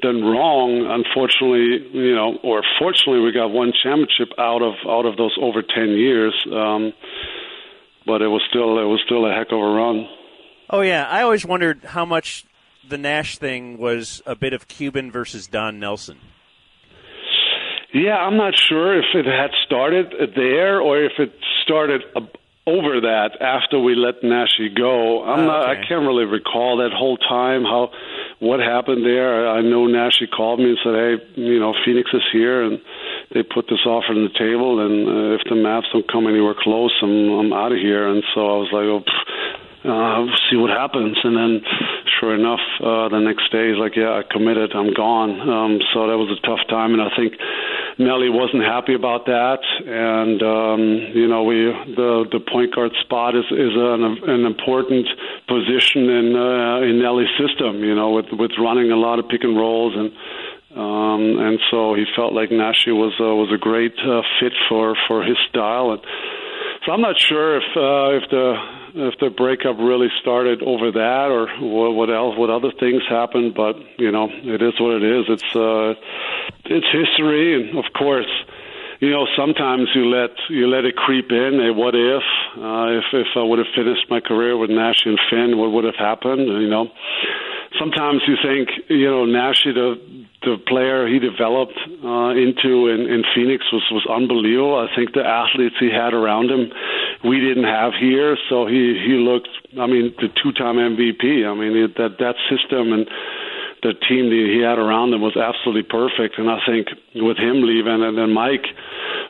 done 0.00 0.22
wrong, 0.22 0.86
unfortunately, 0.88 1.88
you 1.92 2.14
know, 2.14 2.38
or 2.42 2.62
fortunately, 2.78 3.20
we 3.20 3.32
got 3.32 3.48
one 3.48 3.72
championship 3.82 4.28
out 4.38 4.62
of 4.62 4.74
out 4.88 5.06
of 5.06 5.16
those 5.16 5.36
over 5.40 5.62
ten 5.62 5.90
years. 5.90 6.34
Um, 6.52 6.92
but 8.06 8.22
it 8.22 8.28
was 8.28 8.42
still 8.48 8.78
it 8.78 8.84
was 8.84 9.00
still 9.04 9.26
a 9.26 9.32
heck 9.32 9.48
of 9.52 9.58
a 9.58 9.62
run. 9.62 10.06
Oh 10.68 10.80
yeah, 10.80 11.06
I 11.08 11.22
always 11.22 11.44
wondered 11.44 11.84
how 11.84 12.04
much 12.04 12.44
the 12.88 12.98
Nash 12.98 13.38
thing 13.38 13.78
was 13.78 14.22
a 14.26 14.34
bit 14.34 14.52
of 14.52 14.68
Cuban 14.68 15.10
versus 15.10 15.46
Don 15.46 15.78
Nelson. 15.78 16.18
Yeah, 17.92 18.16
I'm 18.16 18.36
not 18.36 18.54
sure 18.56 18.96
if 18.96 19.06
it 19.14 19.26
had 19.26 19.50
started 19.66 20.14
there 20.36 20.80
or 20.80 21.02
if 21.02 21.12
it 21.18 21.32
started 21.64 22.02
over 22.66 23.00
that 23.00 23.40
after 23.40 23.78
we 23.80 23.94
let 23.94 24.22
Nashi 24.22 24.68
go. 24.68 25.24
I'm 25.24 25.40
Oh, 25.40 25.46
not. 25.46 25.68
I 25.68 25.76
can't 25.76 26.06
really 26.06 26.24
recall 26.24 26.76
that 26.78 26.92
whole 26.92 27.16
time 27.16 27.64
how 27.64 27.90
what 28.38 28.60
happened 28.60 29.04
there. 29.04 29.48
I 29.48 29.60
know 29.60 29.86
Nashi 29.86 30.26
called 30.26 30.60
me 30.60 30.70
and 30.70 30.78
said, 30.84 30.94
"Hey, 30.94 31.40
you 31.40 31.58
know, 31.58 31.74
Phoenix 31.84 32.10
is 32.12 32.22
here 32.32 32.62
and 32.62 32.80
they 33.32 33.42
put 33.42 33.66
this 33.68 33.84
offer 33.86 34.12
on 34.12 34.24
the 34.24 34.38
table, 34.38 34.80
and 34.80 35.08
uh, 35.08 35.34
if 35.36 35.42
the 35.44 35.54
Mavs 35.56 35.90
don't 35.92 36.06
come 36.10 36.26
anywhere 36.26 36.54
close, 36.58 36.92
I'm 37.02 37.30
I'm 37.32 37.52
out 37.52 37.72
of 37.72 37.78
here." 37.78 38.08
And 38.08 38.22
so 38.34 38.40
I 38.40 38.56
was 38.58 38.68
like, 38.72 38.84
"Oh." 38.84 39.00
pff, 39.00 39.60
uh, 39.84 40.26
see 40.50 40.56
what 40.56 40.70
happens. 40.70 41.16
And 41.24 41.36
then, 41.36 41.62
sure 42.20 42.34
enough, 42.34 42.60
uh, 42.80 43.08
the 43.08 43.20
next 43.20 43.50
day 43.50 43.72
he's 43.72 43.80
like, 43.80 43.96
"Yeah, 43.96 44.12
I 44.12 44.22
committed. 44.28 44.72
I'm 44.74 44.92
gone." 44.92 45.40
Um, 45.40 45.80
so 45.92 46.06
that 46.08 46.18
was 46.20 46.28
a 46.28 46.40
tough 46.46 46.60
time, 46.68 46.92
and 46.92 47.00
I 47.00 47.08
think 47.16 47.34
Nelly 47.98 48.28
wasn't 48.28 48.64
happy 48.64 48.94
about 48.94 49.24
that. 49.26 49.64
And 49.88 50.42
um, 50.42 50.80
you 51.16 51.28
know, 51.28 51.44
we 51.44 51.72
the 51.96 52.28
the 52.30 52.40
point 52.40 52.74
guard 52.74 52.92
spot 53.00 53.34
is 53.34 53.44
is 53.48 53.72
an 53.72 54.04
an 54.28 54.44
important 54.44 55.08
position 55.48 56.12
in 56.12 56.36
uh, 56.36 56.84
in 56.84 57.00
Nelly's 57.00 57.32
system. 57.40 57.80
You 57.80 57.94
know, 57.94 58.12
with 58.12 58.28
with 58.32 58.52
running 58.60 58.92
a 58.92 58.96
lot 58.96 59.18
of 59.18 59.28
pick 59.28 59.44
and 59.44 59.56
rolls 59.56 59.94
and. 59.96 60.12
Um, 60.70 61.40
and 61.40 61.58
so 61.68 61.94
he 61.94 62.04
felt 62.14 62.32
like 62.32 62.52
Nashi 62.52 62.92
was 62.92 63.12
uh, 63.18 63.34
was 63.34 63.50
a 63.52 63.58
great 63.58 63.92
uh, 64.06 64.22
fit 64.38 64.52
for 64.68 64.94
for 65.08 65.24
his 65.24 65.36
style, 65.48 65.90
and 65.90 66.00
so 66.86 66.92
I'm 66.92 67.00
not 67.00 67.18
sure 67.18 67.56
if 67.56 67.66
uh, 67.74 68.22
if 68.22 68.30
the 68.30 68.54
if 68.94 69.18
the 69.20 69.30
breakup 69.30 69.78
really 69.78 70.08
started 70.20 70.62
over 70.62 70.90
that 70.92 71.28
or 71.30 71.48
what, 71.60 71.94
what 71.94 72.10
else, 72.10 72.36
what 72.36 72.50
other 72.50 72.72
things 72.78 73.02
happened. 73.08 73.54
But 73.54 73.76
you 73.98 74.10
know, 74.10 74.28
it 74.30 74.62
is 74.62 74.80
what 74.80 75.02
it 75.02 75.04
is. 75.04 75.26
It's 75.28 75.56
uh, 75.56 75.94
it's 76.64 76.86
history, 76.92 77.54
and 77.54 77.78
of 77.78 77.92
course, 77.92 78.30
you 79.00 79.10
know, 79.10 79.26
sometimes 79.36 79.88
you 79.94 80.04
let 80.12 80.30
you 80.48 80.68
let 80.68 80.84
it 80.84 80.94
creep 80.94 81.32
in. 81.32 81.60
A 81.60 81.72
what 81.72 81.94
if? 81.94 82.22
Uh, 82.56 83.00
if 83.00 83.04
if 83.12 83.28
I 83.34 83.42
would 83.42 83.58
have 83.58 83.72
finished 83.74 84.04
my 84.10 84.20
career 84.20 84.56
with 84.56 84.70
Nash 84.70 85.02
and 85.06 85.18
Finn, 85.30 85.56
what 85.56 85.72
would 85.72 85.84
have 85.84 85.96
happened? 85.98 86.46
You 86.46 86.68
know, 86.68 86.88
sometimes 87.78 88.20
you 88.28 88.36
think, 88.42 88.68
you 88.88 89.10
know, 89.10 89.24
Nash 89.24 89.64
the 89.64 89.96
the 90.42 90.56
player 90.68 91.06
he 91.06 91.18
developed 91.18 91.76
uh, 92.04 92.32
into 92.32 92.88
in, 92.88 93.08
in 93.08 93.24
Phoenix 93.34 93.64
was 93.72 93.84
was 93.90 94.06
unbelievable. 94.08 94.76
I 94.76 94.94
think 94.94 95.12
the 95.12 95.24
athletes 95.24 95.76
he 95.80 95.88
had 95.88 96.12
around 96.12 96.50
him, 96.50 96.72
we 97.24 97.40
didn't 97.40 97.68
have 97.68 97.92
here. 97.98 98.36
So 98.48 98.66
he 98.66 99.00
he 99.00 99.16
looked. 99.16 99.48
I 99.80 99.86
mean, 99.86 100.12
the 100.20 100.28
two-time 100.28 100.76
MVP. 100.76 101.48
I 101.48 101.54
mean, 101.54 101.76
it, 101.76 101.96
that 101.96 102.18
that 102.20 102.36
system 102.48 102.92
and 102.92 103.08
the 103.82 103.94
team 104.08 104.28
that 104.28 104.50
he 104.52 104.60
had 104.60 104.78
around 104.78 105.12
him 105.12 105.20
was 105.22 105.36
absolutely 105.36 105.82
perfect. 105.88 106.38
And 106.38 106.50
I 106.50 106.58
think 106.66 106.88
with 107.14 107.38
him 107.38 107.62
leaving, 107.62 108.02
and 108.02 108.16
then 108.18 108.32
Mike, 108.32 108.66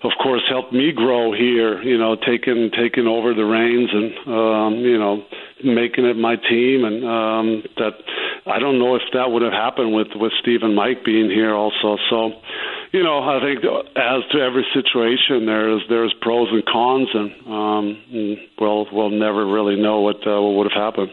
of 0.03 0.13
course, 0.23 0.43
helped 0.49 0.73
me 0.73 0.93
grow 0.93 1.33
here. 1.33 1.83
You 1.83 1.99
know, 1.99 2.17
taking 2.17 2.71
taking 2.71 3.07
over 3.07 3.35
the 3.35 3.45
reins 3.45 3.91
and 3.93 4.11
um, 4.27 4.75
you 4.81 4.99
know 4.99 5.23
making 5.63 6.05
it 6.07 6.17
my 6.17 6.37
team, 6.37 6.85
and 6.85 7.05
um, 7.05 7.63
that 7.77 7.95
I 8.47 8.59
don't 8.59 8.79
know 8.79 8.97
if 8.97 9.03
that 9.13 9.31
would 9.31 9.43
have 9.43 9.53
happened 9.53 9.95
with 9.95 10.09
with 10.15 10.33
Steve 10.41 10.63
and 10.63 10.75
Mike 10.75 11.05
being 11.05 11.31
here 11.31 11.55
also. 11.55 11.97
So. 12.11 12.33
You 12.93 13.05
know, 13.05 13.21
I 13.23 13.39
think 13.39 13.61
as 13.95 14.23
to 14.33 14.41
every 14.41 14.67
situation, 14.75 15.47
there's 15.47 15.81
there's 15.89 16.13
pros 16.21 16.49
and 16.51 16.67
cons, 16.67 17.09
and 17.15 17.31
um, 17.47 18.37
we'll 18.59 18.89
we'll 18.91 19.11
never 19.11 19.47
really 19.47 19.81
know 19.81 20.01
what 20.01 20.17
uh, 20.27 20.43
what 20.43 20.57
would 20.57 20.73
have 20.73 20.83
happened. 20.83 21.13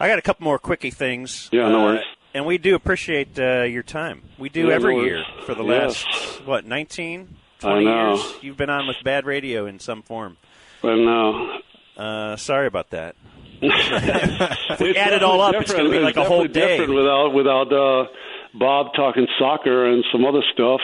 I 0.00 0.08
got 0.08 0.18
a 0.18 0.22
couple 0.22 0.42
more 0.42 0.58
quickie 0.58 0.90
things. 0.90 1.48
Yeah, 1.52 1.68
no 1.68 1.78
Uh, 1.82 1.84
worries. 1.84 2.04
And 2.34 2.46
we 2.46 2.58
do 2.58 2.74
appreciate 2.74 3.38
uh, 3.38 3.62
your 3.62 3.82
time. 3.82 4.22
We 4.38 4.48
do 4.48 4.68
Yeah, 4.68 4.74
every 4.74 4.96
no 4.96 5.02
year 5.02 5.24
for 5.46 5.54
the 5.54 5.64
Yes. 5.64 6.04
last 6.06 6.46
what 6.46 6.64
19, 6.64 7.36
I 7.60 7.62
20 7.62 7.84
know. 7.84 8.14
years. 8.14 8.34
You've 8.42 8.56
been 8.56 8.70
on 8.70 8.86
with 8.86 8.96
Bad 9.04 9.24
Radio 9.26 9.66
in 9.66 9.78
some 9.78 10.02
form. 10.02 10.36
But 10.82 10.96
no. 10.96 11.58
Uh, 11.96 12.36
sorry 12.36 12.66
about 12.66 12.90
that. 12.90 13.16
If 13.60 14.80
we 14.80 14.96
add 14.96 15.12
it 15.12 15.22
all 15.24 15.40
up, 15.40 15.54
it's 15.56 15.72
going 15.72 15.84
to 15.86 15.90
be 15.90 15.98
like 15.98 16.16
a 16.16 16.24
whole 16.24 16.46
day. 16.46 16.78
Different 16.78 16.94
without 16.94 17.34
without 17.34 17.72
uh, 17.72 18.06
Bob 18.54 18.94
talking 18.94 19.26
soccer 19.38 19.86
and 19.86 20.04
some 20.12 20.24
other 20.24 20.42
stuff. 20.52 20.80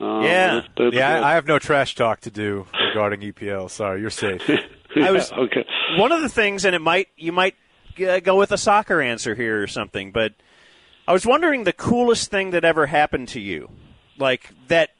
Um, 0.00 0.22
Yeah. 0.22 0.56
it's- 0.58 0.70
it's 0.78 0.96
yeah. 0.96 1.20
I, 1.20 1.30
I 1.30 1.34
have 1.34 1.46
no 1.46 1.58
trash 1.60 1.94
talk 1.94 2.20
to 2.22 2.30
do 2.30 2.66
regarding 2.88 3.20
EPL. 3.20 3.70
Sorry, 3.70 4.00
you're 4.00 4.10
safe. 4.10 4.42
I 4.96 5.10
was 5.12 5.30
okay. 5.30 5.64
One 5.98 6.10
of 6.10 6.20
the 6.22 6.28
things, 6.28 6.64
and 6.64 6.74
it 6.74 6.80
might 6.80 7.08
you 7.16 7.30
might 7.30 7.54
uh, 8.04 8.18
go 8.20 8.36
with 8.36 8.50
a 8.50 8.58
soccer 8.58 9.00
answer 9.00 9.34
here 9.36 9.62
or 9.62 9.66
something, 9.68 10.10
but 10.10 10.32
I 11.08 11.12
was 11.12 11.24
wondering 11.24 11.64
the 11.64 11.72
coolest 11.72 12.30
thing 12.30 12.50
that 12.50 12.64
ever 12.64 12.86
happened 12.86 13.28
to 13.28 13.40
you, 13.40 13.70
like 14.18 14.50
that 14.68 14.90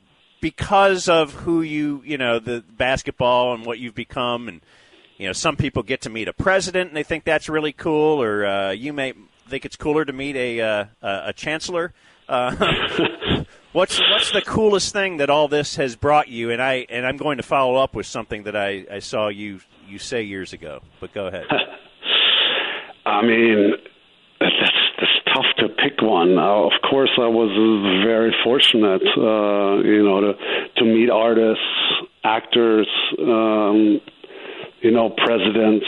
because 0.40 1.08
of 1.08 1.32
who 1.34 1.62
you 1.62 2.02
you 2.04 2.16
know 2.16 2.38
the 2.38 2.62
basketball 2.76 3.54
and 3.54 3.66
what 3.66 3.80
you've 3.80 3.94
become, 3.94 4.46
and 4.46 4.60
you 5.18 5.26
know 5.26 5.32
some 5.32 5.56
people 5.56 5.82
get 5.82 6.02
to 6.02 6.10
meet 6.10 6.28
a 6.28 6.32
president 6.32 6.90
and 6.90 6.96
they 6.96 7.02
think 7.02 7.24
that's 7.24 7.48
really 7.48 7.72
cool, 7.72 8.22
or 8.22 8.46
uh, 8.46 8.70
you 8.70 8.92
may 8.92 9.14
think 9.48 9.64
it's 9.64 9.74
cooler 9.74 10.04
to 10.04 10.12
meet 10.12 10.36
a 10.36 10.60
uh, 10.60 10.84
a, 11.02 11.32
chancellor. 11.32 11.92
Uh, 12.28 12.54
what's 13.72 13.98
what's 13.98 14.30
the 14.30 14.42
coolest 14.42 14.92
thing 14.92 15.16
that 15.16 15.28
all 15.28 15.48
this 15.48 15.74
has 15.74 15.96
brought 15.96 16.28
you? 16.28 16.52
And 16.52 16.62
I 16.62 16.86
and 16.88 17.04
I'm 17.04 17.16
going 17.16 17.38
to 17.38 17.42
follow 17.42 17.74
up 17.74 17.96
with 17.96 18.06
something 18.06 18.44
that 18.44 18.54
I, 18.54 18.86
I 18.90 18.98
saw 19.00 19.26
you 19.26 19.60
you 19.88 19.98
say 19.98 20.22
years 20.22 20.52
ago. 20.52 20.82
But 21.00 21.12
go 21.12 21.26
ahead. 21.26 21.46
I 23.06 23.22
mean, 23.22 23.72
that's 24.40 24.75
tough 25.36 25.56
to 25.58 25.68
pick 25.68 26.00
one. 26.02 26.38
Uh, 26.38 26.66
of 26.66 26.72
course, 26.88 27.10
I 27.18 27.28
was 27.28 27.50
very 28.04 28.34
fortunate, 28.44 29.02
uh, 29.16 29.82
you 29.82 30.02
know, 30.02 30.20
to 30.20 30.32
to 30.76 30.84
meet 30.84 31.10
artists, 31.10 31.62
actors, 32.24 32.88
um, 33.18 34.00
you 34.80 34.90
know, 34.90 35.10
presidents 35.10 35.86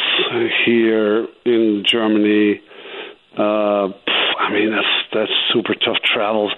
here 0.66 1.26
in 1.44 1.84
Germany. 1.86 2.60
Uh, 3.36 3.88
I 4.38 4.52
mean, 4.52 4.70
that's 4.70 4.94
that's 5.12 5.32
super 5.52 5.74
tough 5.74 6.02
travels. 6.04 6.52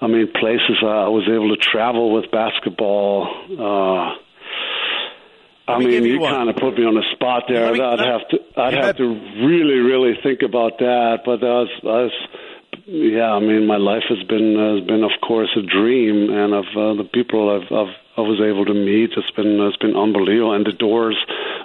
I 0.00 0.06
mean, 0.06 0.28
places 0.32 0.78
I 0.82 1.08
was 1.08 1.28
able 1.28 1.54
to 1.54 1.60
travel 1.60 2.12
with 2.12 2.30
basketball. 2.30 3.28
Uh, 3.50 4.25
I 5.68 5.78
mean, 5.78 6.04
you 6.04 6.20
kind 6.20 6.48
of 6.48 6.56
put 6.56 6.78
me 6.78 6.84
on 6.84 6.94
the 6.94 7.04
spot 7.14 7.44
there. 7.48 7.66
I'd 7.66 7.98
have 7.98 8.28
to, 8.30 8.38
I'd 8.56 8.74
have 8.74 8.96
to 8.98 9.06
really, 9.42 9.80
really 9.82 10.14
think 10.22 10.42
about 10.42 10.78
that. 10.78 11.22
But 11.24 11.40
that 11.40 11.66
was, 11.66 11.70
that 11.82 12.02
was, 12.06 12.12
yeah. 12.86 13.32
I 13.32 13.40
mean, 13.40 13.66
my 13.66 13.76
life 13.76 14.04
has 14.08 14.22
been 14.28 14.54
has 14.54 14.86
been, 14.86 15.02
of 15.02 15.10
course, 15.26 15.50
a 15.56 15.62
dream, 15.62 16.30
and 16.30 16.54
of 16.54 16.66
uh, 16.76 16.94
the 17.02 17.08
people 17.12 17.50
I've, 17.50 17.72
I've 17.72 17.94
I 18.16 18.22
was 18.22 18.40
able 18.40 18.64
to 18.64 18.72
meet, 18.74 19.10
it's 19.16 19.30
been 19.32 19.60
it's 19.60 19.76
been 19.76 19.94
unbelievable. 19.94 20.54
And 20.54 20.64
the 20.64 20.72
doors, 20.72 21.16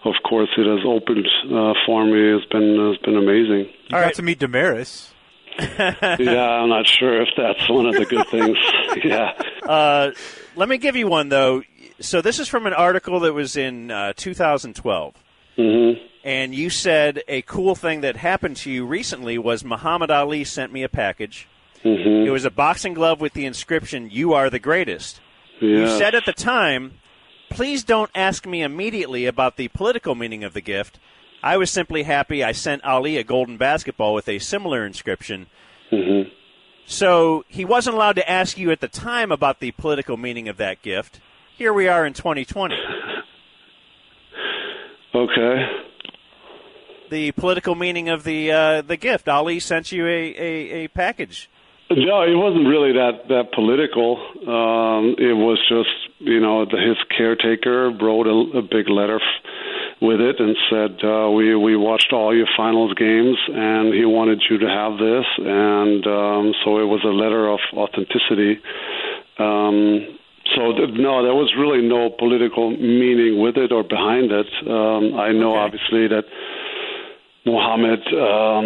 of 0.04 0.16
course, 0.28 0.50
it 0.58 0.68
has 0.68 0.84
opened 0.86 1.28
uh, 1.46 1.74
for 1.86 2.04
me. 2.06 2.36
It's 2.36 2.46
been 2.52 2.92
it's 2.92 3.02
been 3.04 3.16
amazing. 3.16 3.72
You 3.88 3.92
got 3.92 4.14
to 4.16 4.22
meet 4.22 4.40
Damaris. 4.40 5.14
yeah, 5.60 5.96
I'm 6.20 6.70
not 6.70 6.88
sure 6.88 7.22
if 7.22 7.30
that's 7.38 7.70
one 7.70 7.86
of 7.86 7.96
the 7.96 8.06
good 8.06 8.28
things. 8.28 8.58
yeah. 9.04 9.32
Uh, 9.64 10.12
let 10.56 10.68
me 10.68 10.78
give 10.78 10.96
you 10.96 11.08
one 11.08 11.30
though. 11.30 11.64
So 12.02 12.22
this 12.22 12.40
is 12.40 12.48
from 12.48 12.68
an 12.68 12.74
article 12.74 13.20
that 13.22 13.34
was 13.34 13.56
in 13.56 13.92
uh, 13.92 14.14
2012. 14.16 15.16
Mm-hmm. 15.58 16.04
And 16.24 16.54
you 16.54 16.70
said 16.70 17.24
a 17.28 17.42
cool 17.44 17.76
thing 17.76 18.02
that 18.02 18.16
happened 18.18 18.58
to 18.58 18.72
you 18.72 18.86
recently 18.86 19.38
was 19.38 19.64
Muhammad 19.64 20.12
Ali 20.12 20.44
sent 20.44 20.72
me 20.72 20.84
a 20.84 20.90
package. 20.90 21.48
Mm-hmm. 21.84 22.28
It 22.28 22.30
was 22.30 22.46
a 22.46 22.52
boxing 22.52 22.94
glove 22.94 23.20
with 23.22 23.34
the 23.34 23.46
inscription 23.46 24.10
"You 24.12 24.34
are 24.34 24.50
the 24.50 24.60
greatest." 24.60 25.20
You 25.60 25.88
said 25.88 26.16
at 26.16 26.26
the 26.26 26.34
time, 26.34 26.94
"Please 27.50 27.84
don't 27.84 28.12
ask 28.14 28.46
me 28.46 28.62
immediately 28.62 29.26
about 29.26 29.58
the 29.58 29.68
political 29.70 30.16
meaning 30.16 30.44
of 30.44 30.54
the 30.54 30.62
gift. 30.62 31.00
I 31.44 31.58
was 31.58 31.72
simply 31.72 32.04
happy 32.04 32.44
I 32.44 32.52
sent 32.52 32.84
Ali 32.84 33.18
a 33.18 33.24
golden 33.24 33.58
basketball 33.58 34.14
with 34.14 34.30
a 34.30 34.40
similar 34.40 34.86
inscription." 34.86 35.48
Mm-hmm. 35.92 36.30
So 36.86 37.46
he 37.48 37.66
wasn't 37.66 37.96
allowed 37.96 38.16
to 38.18 38.30
ask 38.30 38.58
you 38.58 38.70
at 38.72 38.82
the 38.82 38.88
time 38.88 39.32
about 39.32 39.60
the 39.60 39.72
political 39.72 40.18
meaning 40.18 40.48
of 40.48 40.58
that 40.58 40.82
gift. 40.82 41.20
Here 41.62 41.74
we 41.74 41.88
are 41.88 42.08
in 42.08 42.14
2020. 42.14 42.76
Okay. 45.14 45.68
The 47.12 47.32
political 47.34 47.76
meaning 47.76 48.10
of 48.10 48.24
the 48.24 48.52
uh, 48.52 48.82
the 48.82 48.98
gift. 48.98 49.30
Ali 49.30 49.60
sent 49.60 49.92
you 49.92 50.08
a, 50.08 50.10
a, 50.10 50.86
a 50.86 50.88
package. 50.88 51.52
No, 51.92 52.24
it 52.24 52.34
wasn't 52.34 52.68
really 52.68 52.94
that 52.94 53.28
that 53.28 53.52
political. 53.54 54.18
Um, 54.42 55.14
it 55.20 55.38
was 55.38 55.60
just 55.70 55.92
you 56.18 56.40
know 56.40 56.66
the, 56.66 56.78
his 56.78 56.98
caretaker 57.16 57.92
wrote 57.92 58.26
a, 58.26 58.58
a 58.58 58.62
big 58.64 58.90
letter 58.90 59.18
f- 59.18 60.02
with 60.02 60.20
it 60.20 60.40
and 60.40 60.58
said 60.68 61.08
uh, 61.08 61.30
we 61.30 61.56
we 61.56 61.76
watched 61.78 62.12
all 62.12 62.36
your 62.36 62.48
finals 62.58 62.96
games 62.96 63.38
and 63.50 63.94
he 63.94 64.04
wanted 64.04 64.42
you 64.50 64.58
to 64.58 64.68
have 64.68 64.98
this 64.98 65.26
and 65.38 66.08
um, 66.08 66.54
so 66.66 66.80
it 66.80 66.88
was 66.90 67.04
a 67.04 67.14
letter 67.14 67.48
of 67.50 67.60
authenticity. 67.78 68.60
Um, 69.38 70.18
so 70.56 70.74
th- 70.74 70.94
no, 70.96 71.24
there 71.24 71.36
was 71.36 71.54
really 71.58 71.82
no 71.88 72.10
political 72.10 72.72
meaning 72.72 73.40
with 73.40 73.58
it 73.58 73.72
or 73.72 73.84
behind 73.84 74.32
it. 74.32 74.48
Um, 74.68 75.20
I 75.20 75.32
know 75.32 75.56
obviously 75.56 76.08
that 76.08 76.26
Muhammad, 77.46 78.02
um, 78.14 78.66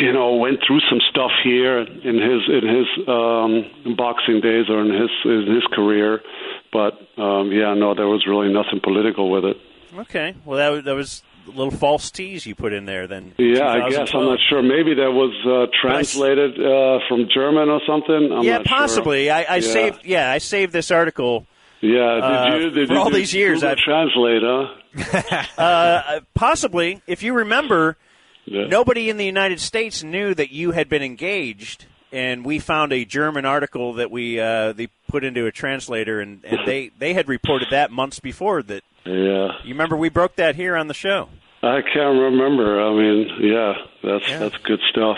you 0.00 0.12
know, 0.12 0.34
went 0.36 0.60
through 0.66 0.80
some 0.88 1.00
stuff 1.10 1.30
here 1.42 1.78
in 1.78 2.16
his 2.16 2.40
in 2.48 2.64
his 2.64 2.86
um, 3.06 3.94
boxing 3.96 4.40
days 4.40 4.66
or 4.68 4.80
in 4.80 4.90
his 4.90 5.10
in 5.24 5.54
his 5.54 5.64
career, 5.72 6.22
but 6.72 6.94
um, 7.18 7.52
yeah, 7.52 7.74
no, 7.74 7.94
there 7.94 8.08
was 8.08 8.26
really 8.26 8.52
nothing 8.52 8.80
political 8.82 9.30
with 9.30 9.44
it. 9.44 9.56
Okay. 9.96 10.34
Well, 10.44 10.58
that 10.58 10.70
was, 10.70 10.84
that 10.84 10.94
was 10.94 11.22
little 11.46 11.70
false 11.70 12.10
tease 12.10 12.46
you 12.46 12.54
put 12.54 12.72
in 12.72 12.84
there. 12.84 13.06
Then. 13.06 13.32
Yeah, 13.38 13.66
I 13.66 13.90
guess 13.90 14.10
I'm 14.14 14.24
not 14.24 14.38
sure. 14.48 14.62
Maybe 14.62 14.94
that 14.94 15.10
was 15.10 15.34
uh, 15.46 15.70
translated 15.80 16.58
uh, 16.58 16.98
from 17.08 17.28
German 17.32 17.68
or 17.68 17.80
something. 17.86 18.32
I'm 18.32 18.42
yeah, 18.42 18.58
not 18.58 18.66
sure. 18.66 18.76
possibly. 18.76 19.30
I, 19.30 19.42
I 19.42 19.56
yeah. 19.56 19.72
saved. 19.72 20.00
Yeah, 20.04 20.30
I 20.30 20.38
saved 20.38 20.72
this 20.72 20.90
article. 20.90 21.46
Yeah, 21.80 22.14
did 22.14 22.24
uh, 22.24 22.56
you? 22.56 22.70
Did 22.70 22.88
for 22.88 22.96
all 22.96 23.10
do 23.10 23.16
these 23.16 23.34
years, 23.34 23.62
I've 23.62 23.78
translate, 23.78 24.42
huh? 24.42 25.44
uh, 25.58 26.20
possibly. 26.34 27.02
If 27.06 27.22
you 27.22 27.34
remember, 27.34 27.98
nobody 28.46 29.10
in 29.10 29.16
the 29.16 29.26
United 29.26 29.60
States 29.60 30.02
knew 30.02 30.34
that 30.34 30.50
you 30.50 30.70
had 30.70 30.88
been 30.88 31.02
engaged, 31.02 31.86
and 32.14 32.44
we 32.44 32.58
found 32.58 32.92
a 32.92 33.04
German 33.04 33.44
article 33.44 33.94
that 33.94 34.10
we 34.10 34.40
uh, 34.40 34.72
they 34.72 34.88
put 35.08 35.24
into 35.24 35.46
a 35.46 35.52
translator, 35.52 36.20
and, 36.20 36.44
and 36.44 36.60
they 36.66 36.90
they 36.98 37.12
had 37.14 37.28
reported 37.28 37.68
that 37.70 37.90
months 37.90 38.20
before. 38.20 38.62
That 38.62 38.82
Yeah. 39.04 39.52
you 39.64 39.70
remember 39.74 39.96
we 39.96 40.08
broke 40.08 40.36
that 40.36 40.56
here 40.56 40.76
on 40.76 40.86
the 40.88 40.94
show. 40.94 41.28
I 41.62 41.80
can't 41.82 42.18
remember. 42.20 42.80
I 42.80 42.92
mean, 42.94 43.28
yeah, 43.40 43.72
that's 44.02 44.26
that's 44.38 44.56
good 44.64 44.80
stuff. 44.90 45.16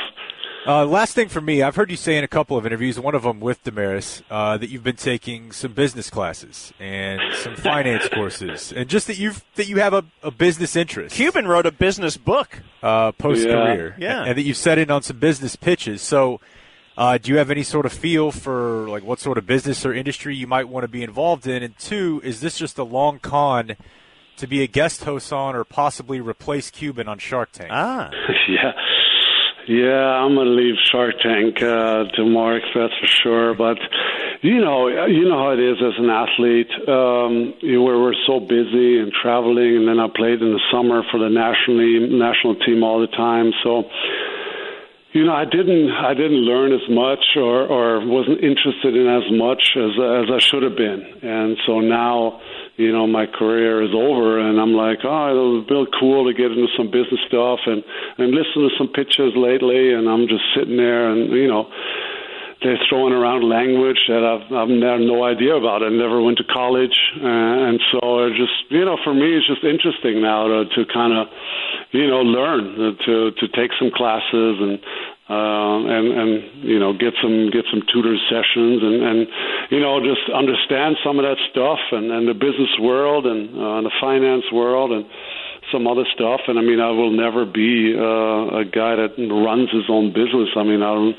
Uh, 0.68 0.84
last 0.84 1.14
thing 1.14 1.28
for 1.28 1.40
me, 1.40 1.62
I've 1.62 1.76
heard 1.76 1.92
you 1.92 1.96
say 1.96 2.18
in 2.18 2.24
a 2.24 2.28
couple 2.28 2.56
of 2.56 2.66
interviews, 2.66 2.98
one 2.98 3.14
of 3.14 3.22
them 3.22 3.38
with 3.38 3.62
Damaris, 3.62 4.22
uh, 4.28 4.56
that 4.56 4.68
you've 4.68 4.82
been 4.82 4.96
taking 4.96 5.52
some 5.52 5.72
business 5.74 6.10
classes 6.10 6.72
and 6.80 7.20
some 7.36 7.54
finance 7.70 8.08
courses, 8.08 8.72
and 8.72 8.88
just 8.88 9.06
that 9.06 9.16
you've 9.16 9.44
that 9.54 9.68
you 9.68 9.76
have 9.78 9.94
a, 9.94 10.04
a 10.24 10.32
business 10.32 10.74
interest. 10.74 11.14
Cuban 11.14 11.46
wrote 11.46 11.66
a 11.66 11.70
business 11.70 12.16
book 12.16 12.62
uh, 12.82 13.12
post 13.12 13.44
career, 13.44 13.94
Yeah. 13.96 14.24
Yeah. 14.24 14.24
and 14.28 14.36
that 14.38 14.42
you've 14.42 14.56
set 14.56 14.76
in 14.78 14.90
on 14.90 15.02
some 15.02 15.20
business 15.20 15.54
pitches. 15.54 16.02
So, 16.02 16.40
uh, 16.96 17.18
do 17.18 17.30
you 17.32 17.38
have 17.38 17.50
any 17.50 17.62
sort 17.62 17.86
of 17.86 17.92
feel 17.92 18.32
for 18.32 18.88
like 18.88 19.04
what 19.04 19.20
sort 19.20 19.38
of 19.38 19.46
business 19.46 19.84
or 19.84 19.92
industry 19.92 20.34
you 20.34 20.46
might 20.46 20.68
want 20.68 20.84
to 20.84 20.88
be 20.88 21.02
involved 21.02 21.46
in? 21.46 21.62
And 21.62 21.78
two, 21.78 22.20
is 22.24 22.40
this 22.40 22.58
just 22.58 22.78
a 22.78 22.84
long 22.84 23.18
con 23.18 23.76
to 24.36 24.46
be 24.46 24.62
a 24.62 24.66
guest 24.66 25.04
host 25.04 25.32
on, 25.32 25.56
or 25.56 25.64
possibly 25.64 26.20
replace 26.20 26.70
Cuban 26.70 27.08
on 27.08 27.18
Shark 27.18 27.52
Tank? 27.52 27.70
Ah, 27.72 28.10
yeah. 28.48 28.72
Yeah, 29.68 30.22
I'm 30.22 30.36
gonna 30.36 30.50
leave 30.50 30.76
Shark 30.92 31.14
Tank 31.20 31.56
uh, 31.60 32.04
to 32.14 32.24
Mark. 32.24 32.62
That's 32.72 32.94
for 33.00 33.10
sure. 33.22 33.54
But 33.54 33.78
you 34.40 34.60
know, 34.60 34.86
you 35.08 35.28
know 35.28 35.38
how 35.38 35.50
it 35.50 35.58
is 35.58 35.76
as 35.82 35.98
an 35.98 36.08
athlete. 36.08 36.70
Um, 36.86 37.54
you 37.66 37.82
where 37.82 37.98
we're 37.98 38.14
so 38.28 38.38
busy 38.38 39.00
and 39.02 39.10
traveling, 39.10 39.76
and 39.76 39.88
then 39.88 39.98
I 39.98 40.06
played 40.14 40.40
in 40.40 40.52
the 40.54 40.62
summer 40.70 41.02
for 41.10 41.18
the 41.18 41.28
national 41.28 41.82
national 42.14 42.54
team 42.62 42.84
all 42.84 43.00
the 43.00 43.08
time. 43.08 43.50
So, 43.64 43.82
you 45.16 45.24
know, 45.24 45.32
I 45.32 45.46
didn't 45.48 45.88
I 45.96 46.12
didn't 46.12 46.44
learn 46.44 46.76
as 46.76 46.84
much 46.92 47.24
or 47.36 47.64
or 47.64 48.04
wasn't 48.04 48.44
interested 48.44 48.92
in 48.92 49.08
as 49.08 49.24
much 49.32 49.72
as 49.72 49.96
as 49.96 50.26
I 50.28 50.40
should 50.44 50.62
have 50.62 50.76
been. 50.76 51.00
And 51.24 51.56
so 51.64 51.80
now 51.80 52.38
you 52.76 52.92
know, 52.92 53.06
my 53.06 53.24
career 53.24 53.82
is 53.82 53.96
over, 53.96 54.38
and 54.38 54.60
I'm 54.60 54.76
like, 54.76 55.00
oh, 55.04 55.64
it'll 55.64 55.64
be 55.64 55.90
cool 55.98 56.28
to 56.28 56.36
get 56.36 56.52
into 56.52 56.68
some 56.76 56.92
business 56.92 57.20
stuff, 57.26 57.60
and 57.64 57.82
and 58.20 58.36
listen 58.36 58.68
to 58.68 58.70
some 58.76 58.88
pitches 58.92 59.32
lately, 59.32 59.96
and 59.96 60.04
I'm 60.04 60.28
just 60.28 60.44
sitting 60.52 60.76
there, 60.76 61.08
and 61.08 61.32
you 61.32 61.48
know, 61.48 61.64
they're 62.62 62.80
throwing 62.88 63.12
around 63.12 63.44
language 63.48 64.00
that 64.08 64.24
I've 64.24 64.48
I've 64.48 64.68
no 64.68 65.24
idea 65.24 65.54
about. 65.56 65.82
I 65.82 65.90
never 65.90 66.22
went 66.22 66.38
to 66.38 66.44
college, 66.44 66.96
uh, 67.20 67.68
and 67.68 67.80
so 67.92 68.24
it 68.24 68.32
just 68.36 68.70
you 68.70 68.84
know, 68.84 68.96
for 69.04 69.12
me, 69.12 69.36
it's 69.36 69.46
just 69.46 69.64
interesting 69.64 70.22
now 70.22 70.48
to 70.48 70.64
to 70.64 70.92
kind 70.92 71.12
of 71.12 71.28
you 71.92 72.06
know 72.08 72.22
learn 72.22 72.64
uh, 72.80 73.04
to 73.04 73.30
to 73.32 73.48
take 73.48 73.72
some 73.78 73.90
classes 73.92 74.56
and 74.60 74.80
uh, 75.28 75.78
and 75.84 76.06
and 76.16 76.30
you 76.64 76.78
know 76.78 76.92
get 76.92 77.12
some 77.20 77.50
get 77.50 77.64
some 77.70 77.82
tutor 77.92 78.16
sessions 78.30 78.80
and 78.80 79.02
and 79.02 79.18
you 79.70 79.80
know 79.80 80.00
just 80.00 80.24
understand 80.32 80.96
some 81.04 81.18
of 81.18 81.24
that 81.28 81.36
stuff 81.50 81.80
and 81.92 82.10
and 82.10 82.28
the 82.28 82.34
business 82.34 82.72
world 82.80 83.26
and 83.26 83.50
uh, 83.50 83.82
the 83.82 83.92
finance 84.00 84.44
world 84.52 84.92
and 84.92 85.04
some 85.72 85.86
other 85.86 86.06
stuff 86.14 86.40
and 86.46 86.58
I 86.58 86.62
mean 86.62 86.78
I 86.78 86.90
will 86.90 87.10
never 87.10 87.44
be 87.44 87.92
uh, 87.92 88.62
a 88.62 88.64
guy 88.64 88.94
that 88.96 89.18
runs 89.18 89.68
his 89.74 89.90
own 89.90 90.14
business 90.14 90.54
I 90.54 90.62
mean 90.62 90.80
I 90.80 90.94
don't 90.94 91.16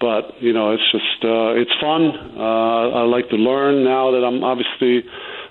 but 0.00 0.42
you 0.42 0.52
know 0.52 0.72
it's 0.72 0.90
just 0.90 1.24
uh, 1.24 1.52
it's 1.54 1.72
fun 1.80 2.10
uh, 2.36 3.00
I 3.00 3.02
like 3.02 3.28
to 3.30 3.36
learn 3.36 3.84
now 3.84 4.10
that 4.12 4.24
I'm 4.24 4.42
obviously 4.42 5.04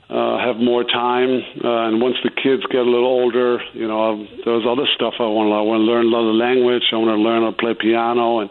uh, 0.10 0.39
have 0.41 0.58
more 0.58 0.84
time. 0.84 1.41
Uh, 1.64 1.88
and 1.88 2.02
once 2.02 2.18
the 2.24 2.32
kids 2.32 2.66
get 2.72 2.82
a 2.82 2.89
little 2.89 3.06
older, 3.06 3.62
you 3.74 3.88
know, 3.88 4.02
I've, 4.10 4.43
there's 4.43 4.66
other 4.66 4.88
stuff 4.95 5.14
I 5.20 5.30
want 5.30 5.54
to. 5.54 5.56
I 5.56 5.62
want 5.62 5.82
to 5.82 5.86
learn 5.86 6.08
another 6.10 6.34
language. 6.34 6.84
I 6.91 6.97
want 6.97 7.14
to 7.14 7.22
learn 7.22 7.43
how 7.43 7.52
to 7.54 7.58
play 7.58 7.78
piano, 7.78 8.39
and 8.39 8.50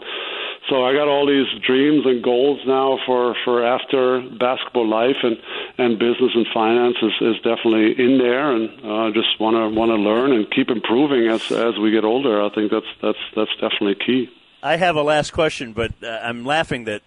so 0.71 0.85
I 0.85 0.95
got 0.95 1.09
all 1.09 1.27
these 1.27 1.51
dreams 1.67 2.07
and 2.07 2.23
goals 2.23 2.61
now 2.67 2.99
for 3.07 3.35
for 3.45 3.67
after 3.67 4.23
basketball 4.39 4.87
life 4.87 5.19
and 5.23 5.37
and 5.79 5.99
business 5.99 6.31
and 6.35 6.47
finance 6.55 6.97
is, 7.03 7.15
is 7.21 7.37
definitely 7.43 7.99
in 7.99 8.19
there, 8.19 8.55
and 8.55 8.71
I 8.87 9.09
uh, 9.09 9.11
just 9.11 9.35
want 9.41 9.59
to 9.59 9.67
want 9.75 9.91
to 9.91 9.99
learn 9.99 10.31
and 10.31 10.47
keep 10.55 10.71
improving 10.71 11.27
as 11.27 11.51
as 11.51 11.75
we 11.83 11.91
get 11.91 12.05
older. 12.05 12.39
I 12.39 12.55
think 12.55 12.71
that's 12.71 12.91
that's 13.03 13.25
that's 13.35 13.55
definitely 13.59 13.99
key. 13.99 14.31
I 14.63 14.77
have 14.77 14.97
a 14.97 15.03
last 15.03 15.33
question, 15.33 15.73
but 15.73 15.93
uh, 16.03 16.21
I'm 16.23 16.45
laughing 16.45 16.85
that 16.85 17.03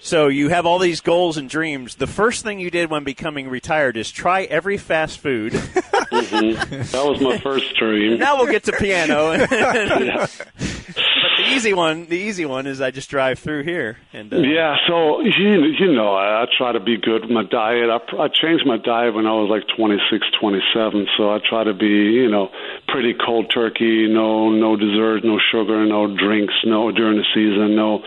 so 0.00 0.28
you 0.28 0.48
have 0.48 0.66
all 0.66 0.78
these 0.78 1.00
goals 1.00 1.36
and 1.36 1.48
dreams. 1.48 1.96
The 1.96 2.06
first 2.06 2.42
thing 2.42 2.58
you 2.58 2.70
did 2.70 2.90
when 2.90 3.04
becoming 3.04 3.48
retired 3.48 3.96
is 3.96 4.10
try 4.10 4.42
every 4.44 4.76
fast 4.76 5.18
food. 5.18 5.52
mm-hmm. 5.52 6.82
That 6.92 7.04
was 7.04 7.20
my 7.20 7.38
first 7.38 7.76
dream. 7.76 8.18
now 8.18 8.36
we'll 8.36 8.50
get 8.50 8.64
to 8.64 8.72
piano. 8.72 9.32
yeah. 9.50 10.26
But 10.56 11.36
the 11.38 11.54
easy 11.54 11.74
one, 11.74 12.06
the 12.06 12.16
easy 12.16 12.46
one 12.46 12.66
is 12.66 12.80
I 12.80 12.90
just 12.90 13.10
drive 13.10 13.38
through 13.38 13.64
here. 13.64 13.98
And 14.12 14.32
uh, 14.32 14.38
yeah, 14.38 14.76
so 14.86 15.20
you 15.20 15.64
you 15.78 15.92
know 15.92 16.14
I, 16.14 16.42
I 16.42 16.46
try 16.56 16.72
to 16.72 16.80
be 16.80 16.96
good 16.96 17.22
with 17.22 17.30
my 17.30 17.44
diet. 17.44 17.90
I, 17.90 17.98
I 18.18 18.28
changed 18.28 18.66
my 18.66 18.78
diet 18.78 19.14
when 19.14 19.26
I 19.26 19.32
was 19.32 19.48
like 19.50 19.64
26, 19.76 20.26
27. 20.40 21.06
So 21.16 21.30
I 21.30 21.38
try 21.48 21.64
to 21.64 21.74
be 21.74 21.86
you 21.86 22.30
know 22.30 22.48
pretty 22.88 23.14
cold 23.14 23.50
turkey. 23.52 24.08
No 24.08 24.50
no 24.50 24.76
dessert, 24.76 25.24
no 25.24 25.38
sugar, 25.52 25.84
no 25.86 26.06
drinks, 26.16 26.54
no 26.64 26.90
during 26.90 27.18
the 27.18 27.26
season, 27.34 27.76
no 27.76 28.02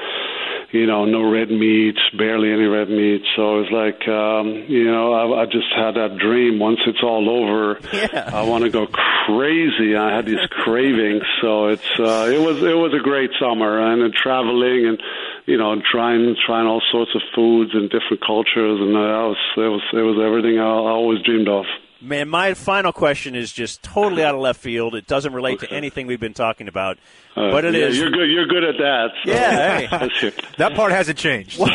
you 0.74 0.88
know, 0.88 1.06
no 1.06 1.22
red 1.22 1.52
meat, 1.52 1.96
barely 2.18 2.52
any 2.52 2.66
red 2.66 2.90
meat. 2.90 3.22
So 3.36 3.60
it's 3.60 3.72
like, 3.72 4.08
um, 4.08 4.66
you 4.68 4.86
know, 4.86 5.14
I, 5.14 5.44
I 5.44 5.46
just 5.46 5.70
had 5.70 5.94
that 6.02 6.18
dream. 6.18 6.58
Once 6.58 6.80
it's 6.88 7.04
all 7.04 7.30
over, 7.30 7.80
yeah. 7.94 8.32
I 8.34 8.42
want 8.42 8.64
to 8.64 8.72
go 8.72 8.88
crazy. 8.88 9.96
I 9.96 10.16
had 10.16 10.26
these 10.26 10.42
cravings. 10.50 11.22
So 11.42 11.68
it's, 11.68 11.88
uh, 12.00 12.26
it 12.28 12.42
was, 12.42 12.64
it 12.64 12.74
was 12.74 12.92
a 13.00 13.04
great 13.04 13.30
summer 13.40 13.80
and 13.80 14.02
uh, 14.02 14.18
traveling 14.18 14.88
and, 14.88 15.04
you 15.46 15.58
know, 15.58 15.80
trying, 15.92 16.36
trying 16.44 16.66
all 16.66 16.82
sorts 16.92 17.12
of 17.14 17.22
foods 17.36 17.70
and 17.76 17.88
different 17.92 18.26
cultures. 18.26 18.82
And 18.82 18.98
uh, 18.98 19.00
that 19.00 19.28
was, 19.30 19.38
it 19.56 19.70
was, 19.70 19.84
it 19.94 20.02
was 20.02 20.18
everything 20.26 20.58
I, 20.58 20.66
I 20.66 20.90
always 20.90 21.22
dreamed 21.22 21.50
of. 21.50 21.66
Man, 22.04 22.28
my 22.28 22.54
final 22.54 22.92
question 22.92 23.34
is 23.34 23.54
just 23.54 23.82
totally 23.82 24.24
out 24.24 24.36
of 24.36 24.42
left 24.42 24.60
field. 24.60 24.94
It 24.94 25.08
doesn't 25.08 25.32
relate 25.32 25.60
okay. 25.60 25.68
to 25.68 25.74
anything 25.74 26.06
we've 26.06 26.20
been 26.20 26.34
talking 26.34 26.68
about, 26.68 26.98
uh, 27.38 27.50
but 27.50 27.64
it 27.64 27.76
yeah, 27.76 27.86
is. 27.86 27.98
You're 27.98 28.12
good. 28.12 28.30
You're 28.30 28.46
good 28.46 28.64
at 28.66 28.76
that. 28.78 29.08
So. 29.24 29.32
Yeah, 29.32 30.08
hey. 30.10 30.32
that 30.58 30.76
part 30.76 30.92
hasn't 30.92 31.18
changed. 31.18 31.58
What, 31.58 31.72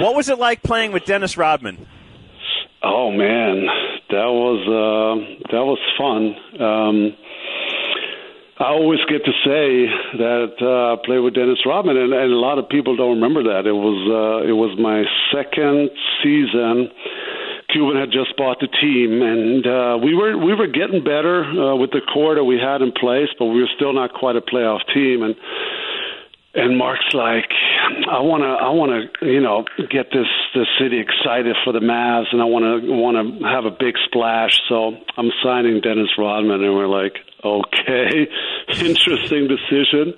what, 0.00 0.14
was 0.14 0.28
it 0.28 0.38
like 0.38 0.62
playing 0.62 0.92
with 0.92 1.04
Dennis 1.04 1.36
Rodman? 1.36 1.84
Oh 2.84 3.10
man, 3.10 3.66
that 4.10 4.30
was 4.30 4.62
uh, 4.68 5.50
that 5.50 5.64
was 5.64 5.78
fun. 5.98 6.62
Um, 6.62 7.16
I 8.60 8.72
always 8.72 9.00
get 9.08 9.24
to 9.24 9.32
say 9.42 9.88
that 10.18 10.52
uh, 10.62 10.94
I 10.94 10.96
played 11.04 11.20
with 11.20 11.34
Dennis 11.34 11.58
Rodman, 11.66 11.96
and, 11.96 12.12
and 12.12 12.32
a 12.32 12.36
lot 12.36 12.58
of 12.58 12.68
people 12.68 12.94
don't 12.94 13.14
remember 13.20 13.42
that. 13.42 13.66
It 13.66 13.72
was 13.72 13.98
uh, 14.06 14.46
it 14.46 14.52
was 14.52 14.78
my 14.78 15.02
second 15.34 15.90
season 16.22 16.90
Cuban 17.72 17.96
had 17.96 18.10
just 18.10 18.36
bought 18.36 18.60
the 18.60 18.68
team, 18.68 19.22
and 19.22 19.66
uh, 19.66 19.98
we 20.02 20.14
were 20.14 20.36
we 20.36 20.54
were 20.54 20.66
getting 20.66 21.02
better 21.02 21.44
uh, 21.44 21.76
with 21.76 21.90
the 21.90 22.00
core 22.00 22.34
that 22.34 22.44
we 22.44 22.58
had 22.58 22.82
in 22.82 22.92
place, 22.92 23.28
but 23.38 23.46
we 23.46 23.60
were 23.60 23.70
still 23.76 23.92
not 23.92 24.12
quite 24.12 24.36
a 24.36 24.40
playoff 24.40 24.80
team. 24.92 25.22
And 25.22 25.34
and 26.54 26.76
Mark's 26.76 27.14
like, 27.14 27.50
I 28.10 28.20
want 28.20 28.42
to 28.42 28.50
I 28.50 28.70
want 28.70 28.90
to 28.92 29.26
you 29.26 29.40
know 29.40 29.64
get 29.90 30.10
this 30.12 30.28
this 30.54 30.66
city 30.80 31.00
excited 31.00 31.56
for 31.64 31.72
the 31.72 31.80
Mavs, 31.80 32.32
and 32.32 32.42
I 32.42 32.44
want 32.44 32.64
to 32.64 32.90
want 32.92 33.16
to 33.16 33.46
have 33.46 33.64
a 33.64 33.70
big 33.70 33.94
splash. 34.06 34.58
So 34.68 34.96
I'm 35.16 35.30
signing 35.42 35.80
Dennis 35.80 36.10
Rodman, 36.18 36.62
and 36.62 36.74
we're 36.74 36.88
like, 36.88 37.18
okay, 37.44 38.28
interesting 38.68 39.48
decision 39.48 40.14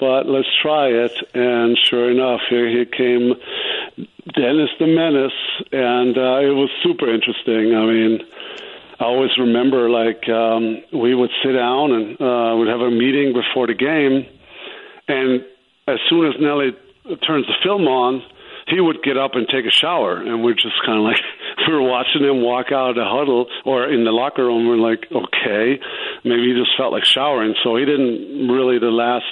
but 0.00 0.26
let's 0.26 0.48
try 0.62 0.88
it. 0.88 1.12
And 1.34 1.78
sure 1.78 2.10
enough, 2.10 2.40
here 2.48 2.66
he 2.66 2.86
came, 2.86 3.34
Dennis 4.34 4.70
the 4.80 4.86
Menace, 4.86 5.32
and 5.70 6.16
uh, 6.16 6.40
it 6.40 6.56
was 6.56 6.70
super 6.82 7.12
interesting. 7.12 7.76
I 7.76 7.84
mean, 7.84 8.20
I 8.98 9.04
always 9.04 9.36
remember 9.38 9.90
like 9.90 10.26
um, 10.28 10.82
we 10.92 11.14
would 11.14 11.30
sit 11.44 11.52
down 11.52 11.92
and 11.92 12.20
uh, 12.20 12.56
would 12.56 12.68
have 12.68 12.80
a 12.80 12.90
meeting 12.90 13.34
before 13.34 13.66
the 13.66 13.74
game, 13.74 14.26
and 15.06 15.44
as 15.86 15.98
soon 16.08 16.26
as 16.26 16.34
Nelly 16.40 16.72
turns 17.26 17.46
the 17.46 17.54
film 17.62 17.86
on, 17.86 18.22
he 18.68 18.80
would 18.80 19.02
get 19.02 19.18
up 19.18 19.32
and 19.34 19.48
take 19.48 19.66
a 19.66 19.70
shower, 19.70 20.16
and 20.16 20.42
we're 20.42 20.54
just 20.54 20.80
kind 20.86 20.98
of 20.98 21.04
like 21.04 21.20
we 21.68 21.74
were 21.74 21.82
watching 21.82 22.24
him 22.24 22.42
walk 22.42 22.72
out 22.72 22.90
of 22.90 22.96
the 22.96 23.04
huddle 23.04 23.46
or 23.66 23.90
in 23.92 24.04
the 24.04 24.12
locker 24.12 24.44
room. 24.44 24.66
We're 24.66 24.76
like, 24.76 25.06
okay, 25.10 25.80
maybe 26.24 26.48
he 26.48 26.54
just 26.56 26.72
felt 26.78 26.92
like 26.92 27.04
showering, 27.04 27.54
so 27.62 27.76
he 27.76 27.84
didn't 27.84 28.48
really 28.48 28.78
the 28.78 28.92
last 28.92 29.28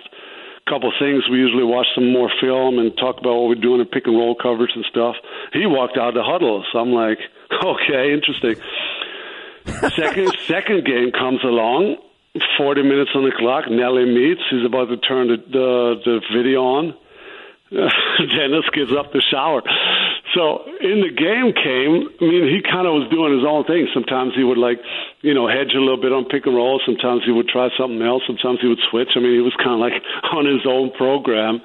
couple 0.68 0.92
things. 0.98 1.24
We 1.30 1.38
usually 1.38 1.64
watch 1.64 1.86
some 1.94 2.12
more 2.12 2.30
film 2.40 2.78
and 2.78 2.96
talk 2.96 3.18
about 3.18 3.34
what 3.34 3.48
we're 3.48 3.62
doing 3.62 3.80
in 3.80 3.86
pick 3.86 4.06
and 4.06 4.16
roll 4.16 4.34
coverage 4.34 4.72
and 4.74 4.84
stuff. 4.90 5.16
He 5.52 5.66
walked 5.66 5.96
out 5.96 6.10
of 6.10 6.14
the 6.14 6.22
huddle, 6.22 6.64
so 6.72 6.78
I'm 6.78 6.92
like, 6.92 7.18
okay, 7.64 8.12
interesting. 8.12 8.56
second 9.96 10.36
second 10.46 10.84
game 10.84 11.12
comes 11.12 11.42
along, 11.42 11.96
40 12.56 12.82
minutes 12.82 13.10
on 13.14 13.24
the 13.24 13.32
clock. 13.36 13.64
Nelly 13.70 14.04
meets. 14.04 14.42
He's 14.50 14.64
about 14.64 14.88
to 14.88 14.96
turn 14.98 15.28
the 15.28 15.36
the, 15.36 15.94
the 16.04 16.20
video 16.36 16.62
on. 16.62 16.94
Dennis 17.70 18.64
gets 18.72 18.92
up 18.92 19.12
to 19.12 19.20
shower. 19.20 19.62
So 20.34 20.68
in 20.80 21.00
the 21.00 21.08
game 21.08 21.56
came, 21.56 22.04
I 22.20 22.24
mean, 22.28 22.44
he 22.52 22.60
kind 22.60 22.84
of 22.84 23.00
was 23.00 23.08
doing 23.08 23.32
his 23.32 23.48
own 23.48 23.64
thing. 23.64 23.88
Sometimes 23.96 24.36
he 24.36 24.44
would 24.44 24.60
like, 24.60 24.76
you 25.24 25.32
know, 25.32 25.48
hedge 25.48 25.72
a 25.72 25.80
little 25.80 26.00
bit 26.00 26.12
on 26.12 26.28
pick 26.28 26.44
and 26.44 26.54
roll. 26.54 26.80
Sometimes 26.84 27.24
he 27.24 27.32
would 27.32 27.48
try 27.48 27.72
something 27.80 28.02
else. 28.02 28.22
Sometimes 28.28 28.60
he 28.60 28.68
would 28.68 28.82
switch. 28.90 29.16
I 29.16 29.20
mean, 29.24 29.32
he 29.32 29.40
was 29.40 29.56
kind 29.56 29.80
of 29.80 29.80
like 29.80 29.96
on 30.36 30.44
his 30.44 30.68
own 30.68 30.92
program, 30.92 31.64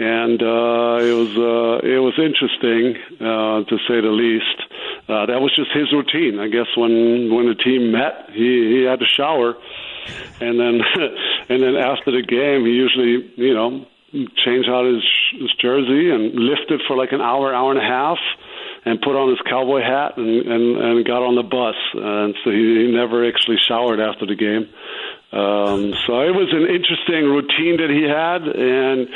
and 0.00 0.40
uh, 0.40 0.96
it 1.04 1.12
was 1.12 1.32
uh, 1.36 1.84
it 1.84 2.00
was 2.00 2.16
interesting 2.16 2.96
uh, 3.20 3.68
to 3.68 3.76
say 3.84 4.00
the 4.00 4.14
least. 4.14 4.58
Uh, 5.04 5.26
that 5.28 5.44
was 5.44 5.52
just 5.52 5.68
his 5.76 5.92
routine. 5.92 6.40
I 6.40 6.48
guess 6.48 6.72
when 6.80 7.28
when 7.28 7.52
the 7.52 7.58
team 7.58 7.92
met, 7.92 8.32
he 8.32 8.80
he 8.80 8.88
had 8.88 9.04
to 9.04 9.06
shower, 9.06 9.60
and 10.40 10.56
then 10.56 10.80
and 11.52 11.60
then 11.60 11.76
after 11.76 12.16
the 12.16 12.24
game, 12.24 12.64
he 12.64 12.72
usually 12.72 13.28
you 13.36 13.52
know 13.52 13.84
change 14.12 14.66
out 14.68 14.84
his, 14.86 15.04
his 15.38 15.52
jersey 15.60 16.10
and 16.10 16.34
lifted 16.34 16.80
for 16.86 16.96
like 16.96 17.12
an 17.12 17.20
hour, 17.20 17.54
hour 17.54 17.70
and 17.70 17.80
a 17.80 17.84
half, 17.84 18.18
and 18.84 19.00
put 19.00 19.14
on 19.14 19.30
his 19.30 19.38
cowboy 19.48 19.82
hat 19.82 20.16
and 20.16 20.46
and, 20.46 20.76
and 20.76 21.04
got 21.06 21.22
on 21.22 21.36
the 21.36 21.42
bus. 21.42 21.76
And 21.94 22.34
so 22.42 22.50
he, 22.50 22.86
he 22.86 22.92
never 22.92 23.26
actually 23.26 23.58
showered 23.68 24.00
after 24.00 24.26
the 24.26 24.34
game. 24.34 24.68
Um, 25.32 25.94
so 26.06 26.26
it 26.26 26.34
was 26.34 26.50
an 26.50 26.66
interesting 26.66 27.30
routine 27.30 27.78
that 27.78 27.90
he 27.90 28.02
had, 28.02 28.42
and 28.42 29.06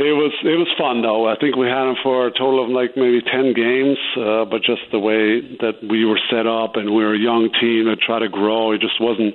it 0.00 0.14
was 0.16 0.32
it 0.40 0.56
was 0.56 0.70
fun 0.78 1.02
though. 1.02 1.28
I 1.28 1.36
think 1.36 1.56
we 1.56 1.66
had 1.66 1.84
him 1.84 1.96
for 2.02 2.28
a 2.28 2.30
total 2.30 2.64
of 2.64 2.70
like 2.70 2.96
maybe 2.96 3.20
ten 3.20 3.52
games, 3.52 3.98
uh, 4.16 4.46
but 4.48 4.62
just 4.62 4.88
the 4.90 4.98
way 4.98 5.44
that 5.60 5.84
we 5.84 6.06
were 6.06 6.20
set 6.30 6.46
up 6.46 6.76
and 6.76 6.94
we 6.94 7.04
were 7.04 7.14
a 7.14 7.20
young 7.20 7.50
team 7.60 7.92
that 7.92 8.00
tried 8.00 8.24
to 8.24 8.30
grow, 8.30 8.72
it 8.72 8.80
just 8.80 8.96
wasn't 9.00 9.34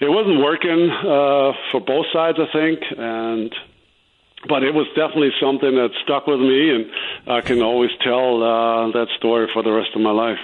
it 0.00 0.10
wasn't 0.12 0.44
working 0.44 0.90
uh, 0.92 1.56
for 1.72 1.80
both 1.80 2.04
sides, 2.12 2.36
I 2.36 2.52
think, 2.52 2.84
and 2.98 3.54
but 4.48 4.62
it 4.62 4.74
was 4.74 4.86
definitely 4.94 5.32
something 5.40 5.74
that 5.74 5.90
stuck 6.04 6.26
with 6.26 6.40
me, 6.40 6.70
and 6.70 6.86
I 7.30 7.40
can 7.40 7.62
always 7.62 7.90
tell 8.02 8.42
uh, 8.42 8.92
that 8.92 9.08
story 9.18 9.48
for 9.52 9.62
the 9.62 9.72
rest 9.72 9.90
of 9.94 10.02
my 10.02 10.12
life. 10.12 10.38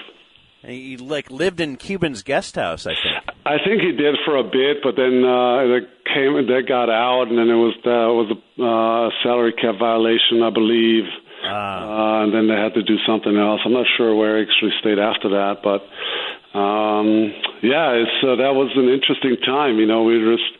He 0.65 0.95
like 0.95 1.29
lived 1.29 1.59
in 1.59 1.75
Cuban's 1.75 2.23
guest 2.23 2.55
house, 2.55 2.87
I 2.87 2.95
think. 2.95 3.15
I 3.45 3.57
think 3.59 3.81
he 3.81 3.91
did 3.91 4.15
for 4.23 4.37
a 4.37 4.43
bit, 4.43 4.79
but 4.81 4.95
then 4.95 5.19
uh, 5.19 5.75
it 5.75 5.89
came, 6.07 6.39
that 6.39 6.63
got 6.67 6.89
out, 6.89 7.27
and 7.27 7.37
then 7.37 7.49
it 7.49 7.59
was 7.59 7.75
uh, 7.83 7.91
it 7.91 8.15
was 8.15 8.29
a 8.31 8.63
uh, 8.63 9.09
salary 9.23 9.51
cap 9.51 9.75
violation, 9.77 10.41
I 10.41 10.51
believe. 10.51 11.03
Uh, 11.43 12.23
and 12.23 12.33
then 12.33 12.47
they 12.47 12.55
had 12.55 12.73
to 12.75 12.83
do 12.83 12.95
something 13.05 13.35
else. 13.35 13.59
I'm 13.65 13.73
not 13.73 13.85
sure 13.97 14.15
where 14.15 14.37
he 14.39 14.47
actually 14.47 14.71
stayed 14.79 14.97
after 14.97 15.27
that, 15.35 15.59
but 15.59 15.83
um, 16.57 17.35
yeah, 17.59 17.99
it's 17.99 18.17
uh, 18.23 18.39
that 18.39 18.55
was 18.55 18.71
an 18.79 18.87
interesting 18.87 19.35
time. 19.43 19.79
You 19.79 19.85
know, 19.85 20.03
we 20.03 20.23
were 20.23 20.37
just 20.37 20.55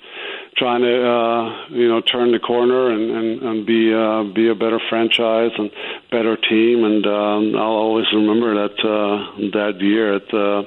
trying 0.57 0.81
to 0.81 0.95
uh, 1.09 1.67
you 1.69 1.87
know 1.87 2.01
turn 2.01 2.31
the 2.31 2.39
corner 2.39 2.91
and 2.91 3.11
and, 3.11 3.41
and 3.41 3.65
be 3.65 3.93
uh, 3.93 4.23
be 4.33 4.49
a 4.49 4.55
better 4.55 4.79
franchise 4.89 5.51
and 5.57 5.71
better 6.11 6.37
team. 6.37 6.83
And 6.83 7.05
um, 7.05 7.55
I'll 7.55 7.79
always 7.83 8.05
remember 8.13 8.67
that 8.67 8.77
uh, 8.79 9.49
that 9.51 9.81
year 9.81 10.15
at 10.15 10.33
uh, 10.33 10.63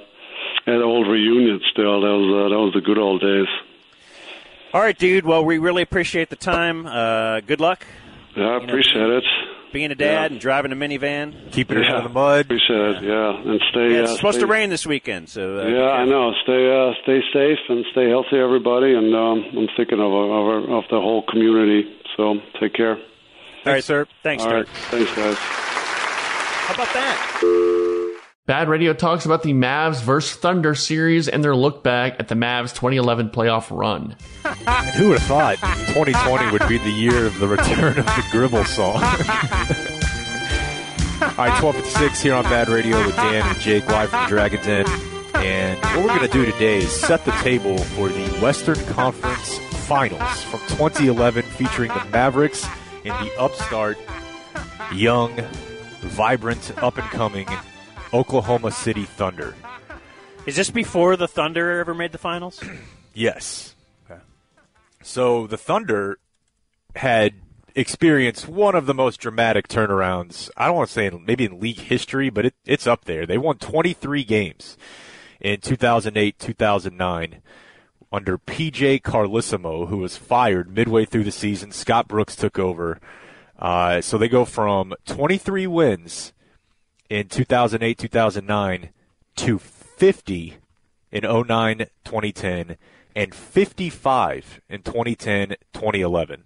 at 0.66 0.82
old 0.82 1.08
Reunion. 1.08 1.60
Still, 1.72 2.00
that 2.00 2.16
was 2.16 2.46
uh, 2.46 2.48
that 2.54 2.60
was 2.60 2.74
the 2.74 2.80
good 2.80 2.98
old 2.98 3.20
days. 3.20 3.48
All 4.72 4.80
right, 4.82 4.98
dude. 4.98 5.24
Well, 5.24 5.44
we 5.44 5.58
really 5.58 5.82
appreciate 5.82 6.28
the 6.28 6.36
time. 6.36 6.86
Uh, 6.86 7.40
good 7.40 7.60
luck 7.60 7.86
Yeah, 8.36 8.44
I 8.44 8.64
appreciate 8.64 9.08
it. 9.08 9.24
Being 9.76 9.90
a 9.92 9.94
dad 9.94 10.30
and 10.30 10.40
driving 10.40 10.72
a 10.72 10.74
minivan. 10.74 11.52
Keeping 11.52 11.76
it 11.76 11.84
Yeah. 11.84 11.90
out 11.90 11.96
of 11.98 12.02
the 12.04 12.18
mud. 12.18 12.46
We 12.48 12.56
it. 12.56 13.02
Yeah, 13.02 13.50
and 13.50 13.60
stay. 13.70 13.92
Yeah, 13.92 14.00
uh, 14.00 14.02
it's 14.04 14.16
supposed 14.16 14.36
stay, 14.38 14.46
to 14.46 14.46
rain 14.46 14.70
this 14.70 14.86
weekend, 14.86 15.28
so 15.28 15.60
uh, 15.60 15.66
Yeah, 15.66 15.90
I 15.90 16.06
know. 16.06 16.32
Stay 16.44 16.64
uh, 16.64 16.94
stay 17.02 17.20
safe 17.30 17.58
and 17.68 17.84
stay 17.92 18.08
healthy, 18.08 18.38
everybody. 18.38 18.94
And 18.94 19.14
um, 19.14 19.44
I'm 19.54 19.68
thinking 19.76 20.00
of 20.00 20.10
of, 20.10 20.70
of 20.70 20.84
the 20.90 20.98
whole 20.98 21.24
community. 21.28 21.94
So 22.16 22.36
take 22.58 22.72
care. 22.72 22.96
All 22.96 23.72
right, 23.72 23.84
sir. 23.84 24.06
Thanks, 24.22 24.44
All 24.44 24.48
Dirk. 24.50 24.66
right. 24.66 24.76
Thanks, 24.90 25.14
guys. 25.14 25.36
How 25.38 26.74
about 26.74 26.94
that? 26.94 27.72
Bad 28.46 28.68
Radio 28.68 28.92
talks 28.92 29.26
about 29.26 29.42
the 29.42 29.52
Mavs 29.52 30.00
vs. 30.00 30.36
Thunder 30.36 30.76
series 30.76 31.26
and 31.26 31.42
their 31.42 31.56
look 31.56 31.82
back 31.82 32.14
at 32.20 32.28
the 32.28 32.36
Mavs 32.36 32.72
2011 32.72 33.30
playoff 33.30 33.76
run. 33.76 34.14
Who 34.94 35.08
would 35.08 35.18
have 35.18 35.26
thought 35.26 35.56
2020 35.88 36.52
would 36.52 36.68
be 36.68 36.78
the 36.78 36.92
year 36.92 37.26
of 37.26 37.36
the 37.40 37.48
return 37.48 37.98
of 37.98 38.06
the 38.06 38.24
Gribble 38.30 38.64
song? 38.64 39.02
All 41.22 41.44
right, 41.44 41.58
12 41.58 41.76
at 41.76 41.86
6 41.86 42.20
here 42.20 42.34
on 42.34 42.44
Bad 42.44 42.68
Radio 42.68 43.04
with 43.04 43.16
Dan 43.16 43.48
and 43.48 43.58
Jake 43.58 43.88
live 43.88 44.10
from 44.10 44.28
Dragon's 44.28 44.64
Den. 44.64 44.86
And 45.34 45.80
what 45.80 46.04
we're 46.04 46.16
going 46.16 46.20
to 46.20 46.28
do 46.28 46.46
today 46.46 46.78
is 46.78 46.92
set 46.92 47.24
the 47.24 47.32
table 47.42 47.76
for 47.78 48.08
the 48.08 48.28
Western 48.38 48.78
Conference 48.84 49.58
Finals 49.88 50.42
from 50.44 50.60
2011 50.68 51.42
featuring 51.42 51.88
the 51.88 52.04
Mavericks 52.12 52.64
and 53.04 53.26
the 53.26 53.40
upstart, 53.40 53.98
young, 54.92 55.34
vibrant, 56.00 56.80
up 56.80 56.96
and 56.96 57.08
coming 57.08 57.48
Oklahoma 58.12 58.70
City 58.70 59.04
Thunder. 59.04 59.54
Is 60.46 60.56
this 60.56 60.70
before 60.70 61.16
the 61.16 61.26
Thunder 61.26 61.80
ever 61.80 61.94
made 61.94 62.12
the 62.12 62.18
finals? 62.18 62.60
Yes. 63.18 63.74
Okay. 64.04 64.20
So 65.02 65.46
the 65.46 65.56
Thunder 65.56 66.18
had 66.96 67.32
experienced 67.74 68.46
one 68.46 68.74
of 68.74 68.84
the 68.84 68.92
most 68.92 69.20
dramatic 69.20 69.68
turnarounds. 69.68 70.50
I 70.54 70.66
don't 70.66 70.76
want 70.76 70.88
to 70.88 70.92
say 70.92 71.06
in, 71.06 71.24
maybe 71.24 71.46
in 71.46 71.58
league 71.58 71.78
history, 71.78 72.28
but 72.28 72.44
it, 72.44 72.54
it's 72.66 72.86
up 72.86 73.06
there. 73.06 73.24
They 73.24 73.38
won 73.38 73.56
23 73.56 74.22
games 74.22 74.76
in 75.40 75.62
2008, 75.62 76.38
2009 76.38 77.40
under 78.12 78.36
PJ 78.36 79.00
Carlesimo, 79.00 79.88
who 79.88 79.96
was 79.96 80.18
fired 80.18 80.70
midway 80.70 81.06
through 81.06 81.24
the 81.24 81.32
season. 81.32 81.72
Scott 81.72 82.08
Brooks 82.08 82.36
took 82.36 82.58
over. 82.58 83.00
Uh, 83.58 84.02
so 84.02 84.18
they 84.18 84.28
go 84.28 84.44
from 84.44 84.92
23 85.06 85.66
wins 85.66 86.34
in 87.08 87.28
2008, 87.28 87.98
2009 87.98 88.90
to 89.36 89.58
50 89.58 90.56
in 91.12 91.22
09, 91.22 91.78
2010, 92.04 92.76
and 93.14 93.34
55 93.34 94.60
in 94.68 94.82
2010, 94.82 95.48
2011. 95.72 96.44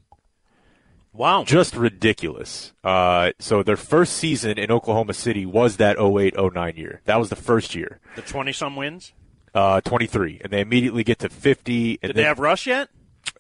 Wow. 1.12 1.42
Just 1.44 1.74
ridiculous. 1.74 2.72
Uh, 2.84 3.32
so 3.40 3.62
their 3.62 3.76
first 3.76 4.12
season 4.14 4.58
in 4.58 4.70
Oklahoma 4.70 5.12
City 5.12 5.44
was 5.44 5.76
that 5.78 5.98
08, 5.98 6.34
09 6.36 6.76
year. 6.76 7.00
That 7.04 7.18
was 7.18 7.30
the 7.30 7.36
first 7.36 7.74
year. 7.74 7.98
The 8.14 8.22
20 8.22 8.52
some 8.52 8.76
wins? 8.76 9.12
Uh, 9.52 9.80
23. 9.80 10.40
And 10.42 10.52
they 10.52 10.60
immediately 10.60 11.02
get 11.02 11.18
to 11.20 11.28
50. 11.28 11.98
And 12.02 12.10
Did 12.10 12.16
they 12.16 12.22
have 12.22 12.38
Russ 12.38 12.64
yet? 12.66 12.90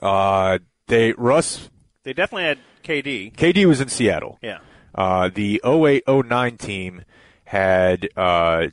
Uh, 0.02 0.58
they, 0.88 1.12
Russ, 1.12 1.70
They 2.02 2.12
definitely 2.12 2.44
had 2.44 2.58
KD. 2.82 3.34
KD 3.36 3.66
was 3.66 3.80
in 3.80 3.88
Seattle. 3.88 4.38
Yeah. 4.42 4.58
Uh, 5.00 5.30
the 5.32 5.62
08 5.64 6.02
09 6.06 6.58
team 6.58 7.04
had, 7.44 8.10
uh, 8.18 8.66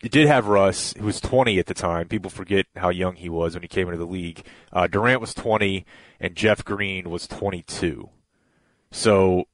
it 0.00 0.12
did 0.12 0.28
have 0.28 0.46
Russ, 0.46 0.94
who 0.96 1.04
was 1.04 1.20
20 1.20 1.58
at 1.58 1.66
the 1.66 1.74
time. 1.74 2.06
People 2.06 2.30
forget 2.30 2.66
how 2.76 2.90
young 2.90 3.16
he 3.16 3.28
was 3.28 3.54
when 3.54 3.62
he 3.62 3.68
came 3.68 3.88
into 3.88 3.98
the 3.98 4.06
league. 4.06 4.44
Uh, 4.72 4.86
Durant 4.86 5.20
was 5.20 5.34
20, 5.34 5.84
and 6.20 6.36
Jeff 6.36 6.64
Green 6.64 7.10
was 7.10 7.26
22. 7.26 8.08
So 8.92 9.48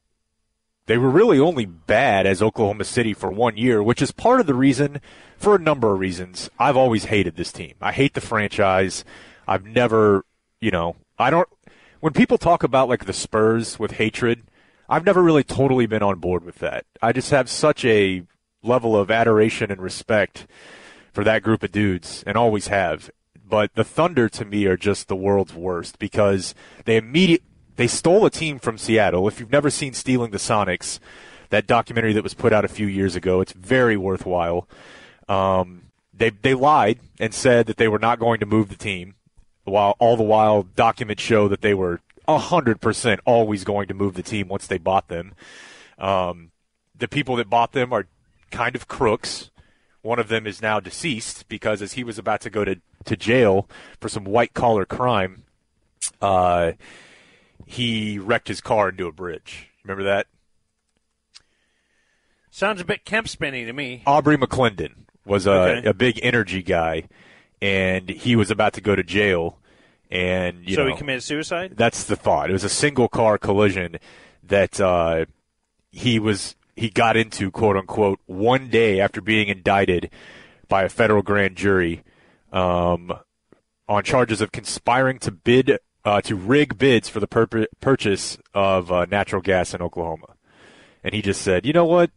they 0.84 0.98
were 0.98 1.09
really 1.09 1.38
only 1.38 1.64
bad 1.64 2.26
as 2.26 2.42
Oklahoma 2.42 2.84
City 2.84 3.14
for 3.14 3.30
one 3.30 3.57
year, 3.57 3.82
which 3.82 4.02
is 4.02 4.12
part 4.12 4.40
of 4.40 4.46
the 4.46 4.52
reason, 4.52 5.00
for 5.38 5.55
a 5.55 5.59
number 5.59 5.90
of 5.90 6.00
reasons, 6.00 6.50
I've 6.59 6.76
always 6.76 7.07
hated 7.07 7.36
this 7.36 7.50
team. 7.50 7.76
I 7.80 7.92
hate 7.92 8.12
the 8.12 8.20
franchise. 8.20 9.07
I've 9.48 9.64
never, 9.64 10.26
you 10.61 10.70
know, 10.70 10.96
I 11.18 11.30
don't. 11.30 11.48
When 12.00 12.12
people 12.12 12.36
talk 12.36 12.62
about 12.62 12.90
like 12.90 13.07
the 13.07 13.14
Spurs 13.14 13.78
with 13.78 13.92
hatred, 13.92 14.42
I've 14.89 15.07
never 15.07 15.22
really 15.22 15.45
totally 15.45 15.87
been 15.87 16.03
on 16.03 16.18
board 16.18 16.45
with 16.45 16.57
that. 16.57 16.85
I 17.01 17.12
just 17.12 17.30
have 17.30 17.49
such 17.49 17.85
a 17.85 18.22
level 18.62 18.97
of 18.97 19.11
adoration 19.11 19.70
and 19.70 19.80
respect 19.80 20.47
for 21.12 21.24
that 21.24 21.43
group 21.43 21.62
of 21.62 21.72
dudes 21.72 22.24
and 22.26 22.37
always 22.37 22.68
have. 22.68 23.11
But 23.47 23.74
the 23.74 23.85
Thunder 23.85 24.28
to 24.30 24.45
me 24.45 24.66
are 24.66 24.76
just 24.76 25.09
the 25.09 25.16
world's 25.16 25.55
worst 25.55 25.99
because 25.99 26.55
they 26.85 26.97
immediate 26.97 27.43
they 27.76 27.87
stole 27.87 28.24
a 28.24 28.30
team 28.30 28.59
from 28.59 28.78
Seattle. 28.78 29.26
If 29.26 29.41
you've 29.41 29.51
never 29.51 29.70
seen 29.70 29.95
Stealing 29.95 30.30
the 30.30 30.39
Sonics, 30.39 31.01
that 31.51 31.66
documentary 31.66 32.12
that 32.12 32.22
was 32.22 32.35
put 32.35 32.53
out 32.53 32.64
a 32.64 32.68
few 32.68 32.87
years 32.87 33.16
ago, 33.16 33.41
it's 33.41 33.53
very 33.53 33.97
worthwhile. 33.97 34.68
Um, 35.28 35.82
they 36.12 36.30
they 36.30 36.55
lied 36.55 37.01
and 37.18 37.35
said 37.35 37.66
that 37.66 37.76
they 37.76 37.89
were 37.89 37.99
not 37.99 38.18
going 38.18 38.41
to 38.41 38.47
move 38.47 38.68
the 38.68 38.76
team, 38.76 39.14
while 39.64 39.97
all 39.99 40.16
the 40.16 40.22
while 40.22 40.62
documents 40.62 41.22
show 41.22 41.49
that 41.49 41.61
they 41.61 41.74
were 41.74 42.01
hundred 42.29 42.81
percent 42.81 43.20
always 43.25 43.64
going 43.64 43.89
to 43.89 43.95
move 43.95 44.14
the 44.14 44.22
team 44.22 44.49
once 44.49 44.66
they 44.66 44.79
bought 44.79 45.09
them. 45.09 45.35
Um, 45.99 46.51
the 46.97 47.09
people 47.09 47.37
that 47.37 47.51
bought 47.51 47.72
them 47.72 47.93
are 47.93 48.07
kind 48.51 48.75
of 48.77 48.89
crooks. 48.89 49.51
One 50.03 50.18
of 50.18 50.29
them 50.29 50.47
is 50.47 50.61
now 50.61 50.81
deceased 50.81 51.49
because 51.49 51.81
as 51.81 51.95
he 51.95 52.05
was 52.05 52.18
about 52.18 52.41
to 52.43 52.51
go 52.51 52.64
to, 52.64 52.77
to 53.07 53.16
jail 53.16 53.68
for 54.01 54.09
some 54.09 54.25
white 54.25 54.53
collar 54.53 54.85
crime, 54.85 55.45
uh, 56.20 56.72
he 57.64 58.18
wrecked 58.18 58.49
his 58.49 58.61
car 58.61 58.91
into 58.91 59.07
a 59.07 59.12
bridge. 59.12 59.68
Remember 59.83 60.05
that? 60.05 60.27
Sounds 62.51 62.81
a 62.81 62.85
bit 62.85 63.05
Kemp 63.05 63.29
spinny 63.29 63.64
to 63.64 63.72
me. 63.72 64.03
Aubrey 64.07 64.37
McClendon 64.37 65.07
was 65.25 65.47
a, 65.47 65.53
Okay. 65.53 65.89
a 65.89 65.95
big 65.95 66.20
energy 66.22 66.62
guy, 66.62 67.05
and 67.61 68.09
he 68.11 68.37
was 68.37 68.51
about 68.51 68.75
to 68.75 68.81
go 68.81 68.95
to 68.95 69.03
jail. 69.03 69.59
And 70.14 70.64
you 70.64 70.76
so 70.76 70.84
know, 70.84 70.92
he 70.92 70.96
committed 70.96 71.24
suicide? 71.24 71.72
That's 71.76 72.04
the 72.04 72.14
thought. 72.14 72.48
It 72.48 72.52
was 72.52 72.62
a 72.62 72.68
single 72.68 73.08
car 73.08 73.36
collision 73.36 73.96
that 74.44 74.80
uh, 74.80 75.26
he 75.90 76.20
was 76.20 76.54
he 76.76 76.88
got 76.88 77.16
into, 77.16 77.50
quote 77.50 77.76
unquote, 77.76 78.20
one 78.26 78.68
day 78.68 79.00
after 79.00 79.20
being 79.20 79.48
indicted 79.48 80.10
by 80.68 80.84
a 80.84 80.88
federal 80.88 81.22
grand 81.22 81.56
jury 81.56 82.04
um, 82.52 83.12
on 83.88 84.04
charges 84.04 84.40
of 84.40 84.52
conspiring 84.52 85.18
to 85.18 85.32
bid 85.32 85.78
uh, 86.04 86.20
to 86.20 86.36
rig 86.36 86.78
bids 86.78 87.08
for 87.08 87.18
the 87.18 87.26
purpo- 87.26 87.66
purchase 87.80 88.38
of 88.54 88.92
uh, 88.92 89.06
natural 89.06 89.42
gas 89.42 89.74
in 89.74 89.82
Oklahoma. 89.82 90.36
And 91.02 91.12
he 91.12 91.22
just 91.22 91.42
said, 91.42 91.66
"You 91.66 91.72
know 91.72 91.86
what? 91.86 92.12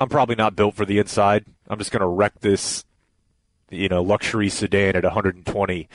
I'm 0.00 0.08
probably 0.08 0.34
not 0.34 0.56
built 0.56 0.74
for 0.74 0.84
the 0.84 0.98
inside. 0.98 1.44
I'm 1.68 1.78
just 1.78 1.92
going 1.92 2.00
to 2.00 2.08
wreck 2.08 2.40
this, 2.40 2.84
you 3.70 3.88
know, 3.88 4.02
luxury 4.02 4.48
sedan 4.48 4.96
at 4.96 5.04
120 5.04 5.88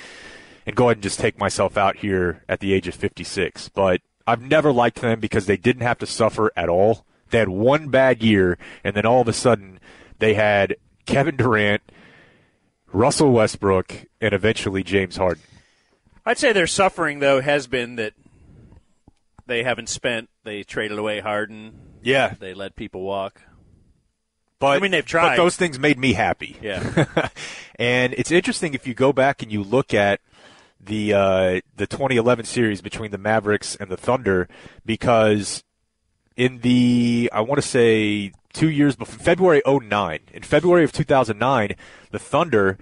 and 0.66 0.76
go 0.76 0.86
ahead 0.86 0.98
and 0.98 1.04
just 1.04 1.20
take 1.20 1.38
myself 1.38 1.78
out 1.78 1.98
here 1.98 2.44
at 2.48 2.60
the 2.60 2.74
age 2.74 2.88
of 2.88 2.96
56. 2.96 3.70
But 3.70 4.02
I've 4.28 4.42
never 4.42 4.72
liked 4.72 5.02
them 5.02 5.20
because 5.20 5.46
they 5.46 5.58
didn't 5.58 5.84
have 5.84 6.00
to 6.00 6.06
suffer 6.06 6.52
at 6.56 6.70
all. 6.70 7.06
They 7.30 7.40
had 7.40 7.50
one 7.50 7.90
bad 7.90 8.22
year, 8.22 8.58
and 8.84 8.96
then 8.96 9.06
all 9.06 9.22
of 9.22 9.28
a 9.28 9.34
sudden 9.34 9.80
they 10.20 10.34
had 10.34 10.76
Kevin 11.06 11.38
Durant, 11.38 11.82
Russell 12.92 13.32
Westbrook, 13.32 14.06
and 14.20 14.34
eventually 14.34 14.84
James 14.84 15.18
Harden. 15.18 15.44
I'd 16.26 16.38
say 16.38 16.54
their 16.54 16.68
suffering, 16.68 17.20
though, 17.20 17.42
has 17.42 17.68
been 17.68 17.96
that 17.96 18.14
they 19.48 19.64
haven't 19.64 19.90
spent. 19.90 20.30
They 20.44 20.64
traded 20.64 21.00
away 21.00 21.20
Harden. 21.20 21.74
Yeah. 22.04 22.36
They 22.40 22.54
let 22.54 22.76
people 22.76 23.02
walk. 23.02 23.42
But 24.60 24.78
I 24.78 24.80
mean, 24.80 24.92
they've 24.92 25.06
tried. 25.06 25.30
But 25.30 25.38
those 25.38 25.56
things 25.56 25.80
made 25.80 25.98
me 25.98 26.14
happy. 26.14 26.56
Yeah. 26.62 27.08
and 27.80 28.14
it's 28.14 28.30
interesting 28.32 28.76
if 28.76 28.86
you 28.86 28.94
go 28.94 29.12
back 29.12 29.42
and 29.42 29.52
you 29.52 29.64
look 29.64 29.94
at 29.94 30.22
the 30.86 31.14
uh, 31.14 31.62
the 31.76 31.88
2011 31.88 32.46
series 32.46 32.82
between 32.82 33.12
the 33.12 33.18
Mavericks 33.18 33.76
and 33.76 33.90
the 33.90 33.98
Thunder, 33.98 34.48
because 34.86 35.64
in 36.36 36.60
the 36.60 37.30
I 37.34 37.42
want 37.42 37.62
to 37.62 37.68
say 37.68 38.34
two 38.54 38.70
years 38.70 38.96
before 38.96 39.20
February 39.20 39.62
09, 39.66 40.20
in 40.34 40.44
February 40.44 40.84
of 40.84 40.92
2009, 40.92 41.76
the 42.12 42.20
Thunder 42.20 42.78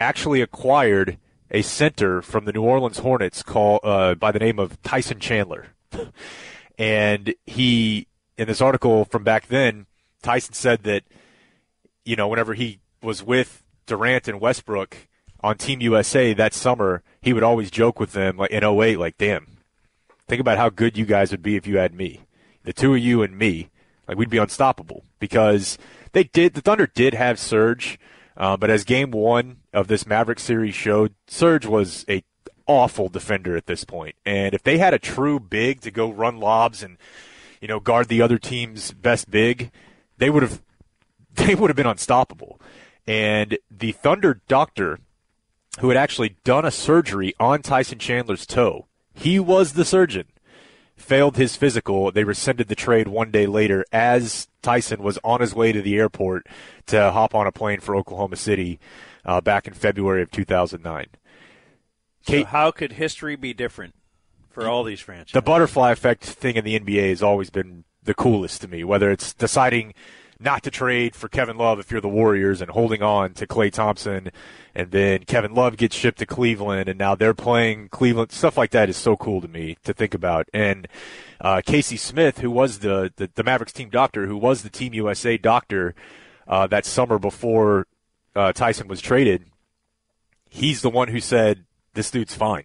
actually 0.00 0.40
acquired 0.40 1.18
a 1.50 1.62
center 1.62 2.22
from 2.22 2.44
the 2.44 2.52
New 2.52 2.62
Orleans 2.62 2.98
Hornets 2.98 3.42
called 3.42 3.80
uh, 3.82 4.14
by 4.14 4.32
the 4.32 4.38
name 4.38 4.58
of 4.58 4.80
Tyson 4.82 5.20
Chandler, 5.20 5.68
and 6.78 7.34
he 7.44 8.06
in 8.38 8.46
this 8.46 8.60
article 8.60 9.04
from 9.04 9.24
back 9.24 9.48
then, 9.48 9.86
Tyson 10.22 10.54
said 10.54 10.84
that 10.84 11.04
you 12.04 12.16
know 12.16 12.28
whenever 12.28 12.54
he 12.54 12.80
was 13.02 13.22
with 13.22 13.62
Durant 13.86 14.28
and 14.28 14.40
Westbrook 14.40 14.96
on 15.42 15.56
Team 15.56 15.80
USA 15.80 16.32
that 16.34 16.54
summer, 16.54 17.02
he 17.20 17.32
would 17.32 17.42
always 17.42 17.70
joke 17.70 17.98
with 17.98 18.12
them 18.12 18.36
like 18.36 18.50
in 18.50 18.64
08, 18.64 18.98
like, 18.98 19.18
damn, 19.18 19.46
think 20.28 20.40
about 20.40 20.58
how 20.58 20.70
good 20.70 20.96
you 20.96 21.04
guys 21.04 21.30
would 21.30 21.42
be 21.42 21.56
if 21.56 21.66
you 21.66 21.78
had 21.78 21.94
me. 21.94 22.20
The 22.64 22.72
two 22.72 22.94
of 22.94 23.00
you 23.00 23.22
and 23.22 23.36
me, 23.36 23.70
like 24.06 24.16
we'd 24.16 24.30
be 24.30 24.38
unstoppable 24.38 25.04
because 25.18 25.78
they 26.12 26.24
did. 26.24 26.54
The 26.54 26.60
Thunder 26.60 26.86
did 26.86 27.14
have 27.14 27.38
Serge, 27.38 27.98
uh, 28.36 28.56
but 28.56 28.70
as 28.70 28.84
Game 28.84 29.10
One 29.10 29.58
of 29.72 29.88
this 29.88 30.06
Maverick 30.06 30.38
series 30.38 30.74
showed, 30.74 31.14
Serge 31.26 31.66
was 31.66 32.04
a 32.08 32.22
awful 32.66 33.08
defender 33.08 33.56
at 33.56 33.66
this 33.66 33.84
point. 33.84 34.14
And 34.24 34.54
if 34.54 34.62
they 34.62 34.78
had 34.78 34.94
a 34.94 34.98
true 34.98 35.40
big 35.40 35.80
to 35.80 35.90
go 35.90 36.10
run 36.10 36.38
lobs 36.38 36.82
and 36.82 36.96
you 37.60 37.68
know 37.68 37.80
guard 37.80 38.08
the 38.08 38.22
other 38.22 38.38
team's 38.38 38.92
best 38.92 39.30
big, 39.30 39.70
they 40.18 40.30
would 40.30 40.42
have 40.42 40.62
they 41.34 41.54
would 41.54 41.70
have 41.70 41.76
been 41.76 41.86
unstoppable. 41.86 42.60
And 43.06 43.58
the 43.70 43.92
Thunder 43.92 44.40
doctor, 44.46 45.00
who 45.80 45.88
had 45.88 45.96
actually 45.96 46.36
done 46.44 46.64
a 46.64 46.70
surgery 46.70 47.34
on 47.40 47.62
Tyson 47.62 47.98
Chandler's 47.98 48.46
toe, 48.46 48.86
he 49.14 49.38
was 49.38 49.72
the 49.72 49.84
surgeon 49.84 50.26
failed 51.02 51.36
his 51.36 51.56
physical. 51.56 52.10
They 52.10 52.24
rescinded 52.24 52.68
the 52.68 52.74
trade 52.74 53.08
one 53.08 53.30
day 53.30 53.46
later 53.46 53.84
as 53.92 54.48
Tyson 54.62 55.02
was 55.02 55.18
on 55.24 55.40
his 55.40 55.54
way 55.54 55.72
to 55.72 55.82
the 55.82 55.96
airport 55.96 56.46
to 56.86 57.10
hop 57.10 57.34
on 57.34 57.46
a 57.46 57.52
plane 57.52 57.80
for 57.80 57.96
Oklahoma 57.96 58.36
City 58.36 58.78
uh, 59.24 59.40
back 59.40 59.66
in 59.66 59.74
February 59.74 60.22
of 60.22 60.30
2009. 60.30 61.06
So 62.22 62.44
how 62.44 62.70
could 62.70 62.92
history 62.92 63.34
be 63.34 63.52
different 63.52 63.94
for 64.48 64.68
all 64.68 64.84
these 64.84 65.00
franchises? 65.00 65.32
The 65.32 65.42
butterfly 65.42 65.90
effect 65.90 66.24
thing 66.24 66.56
in 66.56 66.64
the 66.64 66.78
NBA 66.78 67.08
has 67.08 67.22
always 67.22 67.50
been 67.50 67.84
the 68.02 68.14
coolest 68.14 68.60
to 68.62 68.68
me, 68.68 68.84
whether 68.84 69.10
it's 69.10 69.34
deciding 69.34 69.94
not 70.42 70.62
to 70.64 70.70
trade 70.70 71.14
for 71.14 71.28
Kevin 71.28 71.56
Love 71.56 71.78
if 71.78 71.90
you're 71.90 72.00
the 72.00 72.08
Warriors 72.08 72.60
and 72.60 72.70
holding 72.70 73.02
on 73.02 73.34
to 73.34 73.46
Klay 73.46 73.72
Thompson. 73.72 74.30
And 74.74 74.90
then 74.90 75.24
Kevin 75.24 75.54
Love 75.54 75.76
gets 75.76 75.96
shipped 75.96 76.18
to 76.18 76.26
Cleveland 76.26 76.88
and 76.88 76.98
now 76.98 77.14
they're 77.14 77.34
playing 77.34 77.88
Cleveland. 77.88 78.32
Stuff 78.32 78.56
like 78.56 78.70
that 78.70 78.88
is 78.88 78.96
so 78.96 79.16
cool 79.16 79.40
to 79.40 79.48
me 79.48 79.76
to 79.84 79.92
think 79.92 80.14
about. 80.14 80.48
And 80.52 80.88
uh, 81.40 81.62
Casey 81.64 81.96
Smith 81.96 82.38
who 82.38 82.50
was 82.50 82.80
the, 82.80 83.12
the, 83.16 83.30
the 83.34 83.44
Mavericks 83.44 83.72
team 83.72 83.90
doctor 83.90 84.26
who 84.26 84.36
was 84.36 84.62
the 84.62 84.70
Team 84.70 84.94
USA 84.94 85.36
doctor 85.36 85.94
uh, 86.48 86.66
that 86.66 86.84
summer 86.84 87.18
before 87.18 87.86
uh, 88.34 88.52
Tyson 88.52 88.88
was 88.88 89.00
traded 89.00 89.44
he's 90.52 90.82
the 90.82 90.90
one 90.90 91.08
who 91.08 91.18
said 91.18 91.64
this 91.94 92.10
dude's 92.10 92.34
fine. 92.34 92.64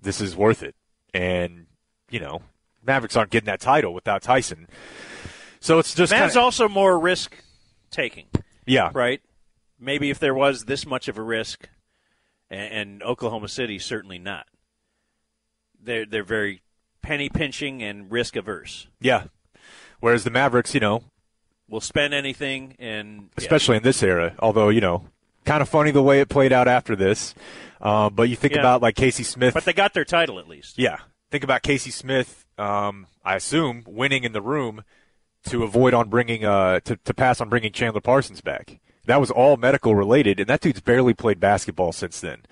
This 0.00 0.20
is 0.20 0.34
worth 0.34 0.62
it. 0.62 0.74
And 1.12 1.66
you 2.10 2.20
know 2.20 2.42
Mavericks 2.84 3.16
aren't 3.16 3.30
getting 3.30 3.46
that 3.46 3.60
title 3.60 3.92
without 3.92 4.22
Tyson 4.22 4.66
so 5.68 5.78
it's 5.78 5.94
just 5.94 6.10
Mavs 6.14 6.18
kinda, 6.28 6.40
also 6.40 6.66
more 6.66 6.98
risk 6.98 7.36
taking. 7.90 8.24
Yeah. 8.64 8.90
Right? 8.94 9.20
Maybe 9.78 10.08
if 10.08 10.18
there 10.18 10.34
was 10.34 10.64
this 10.64 10.86
much 10.86 11.08
of 11.08 11.18
a 11.18 11.22
risk, 11.22 11.68
and, 12.48 12.72
and 12.72 13.02
Oklahoma 13.02 13.48
City 13.48 13.78
certainly 13.78 14.18
not. 14.18 14.46
They're 15.78 16.06
they're 16.06 16.24
very 16.24 16.62
penny 17.02 17.28
pinching 17.28 17.82
and 17.82 18.10
risk 18.10 18.34
averse. 18.34 18.88
Yeah. 18.98 19.24
Whereas 20.00 20.24
the 20.24 20.30
Mavericks, 20.30 20.72
you 20.72 20.80
know, 20.80 21.04
will 21.68 21.82
spend 21.82 22.14
anything 22.14 22.74
and 22.78 23.28
especially 23.36 23.76
in 23.76 23.82
this 23.82 24.02
era. 24.02 24.34
Although 24.38 24.70
you 24.70 24.80
know, 24.80 25.04
kind 25.44 25.60
of 25.60 25.68
funny 25.68 25.90
the 25.90 26.02
way 26.02 26.20
it 26.20 26.30
played 26.30 26.52
out 26.52 26.66
after 26.66 26.96
this. 26.96 27.34
Um, 27.82 28.14
but 28.14 28.30
you 28.30 28.36
think 28.36 28.54
Yeah. 28.54 28.60
about 28.60 28.80
like 28.80 28.96
Casey 28.96 29.22
Smith. 29.22 29.52
But 29.52 29.66
they 29.66 29.74
got 29.74 29.92
their 29.92 30.06
title 30.06 30.38
at 30.38 30.48
least. 30.48 30.78
Yeah. 30.78 30.96
Think 31.30 31.44
about 31.44 31.62
Casey 31.62 31.90
Smith. 31.90 32.46
Um, 32.56 33.06
I 33.22 33.36
assume 33.36 33.84
winning 33.86 34.24
in 34.24 34.32
the 34.32 34.40
room 34.40 34.82
to 35.46 35.62
avoid 35.62 35.94
on 35.94 36.08
bringing 36.08 36.44
uh 36.44 36.80
to, 36.80 36.96
to 36.96 37.14
pass 37.14 37.40
on 37.40 37.48
bringing 37.48 37.72
Chandler 37.72 38.00
Parsons 38.00 38.40
back. 38.40 38.80
That 39.06 39.20
was 39.20 39.30
all 39.30 39.56
medical 39.56 39.94
related, 39.94 40.38
and 40.38 40.48
that 40.48 40.60
dude's 40.60 40.80
barely 40.80 41.14
played 41.14 41.40
basketball 41.40 41.92
since 41.92 42.20
then. 42.20 42.42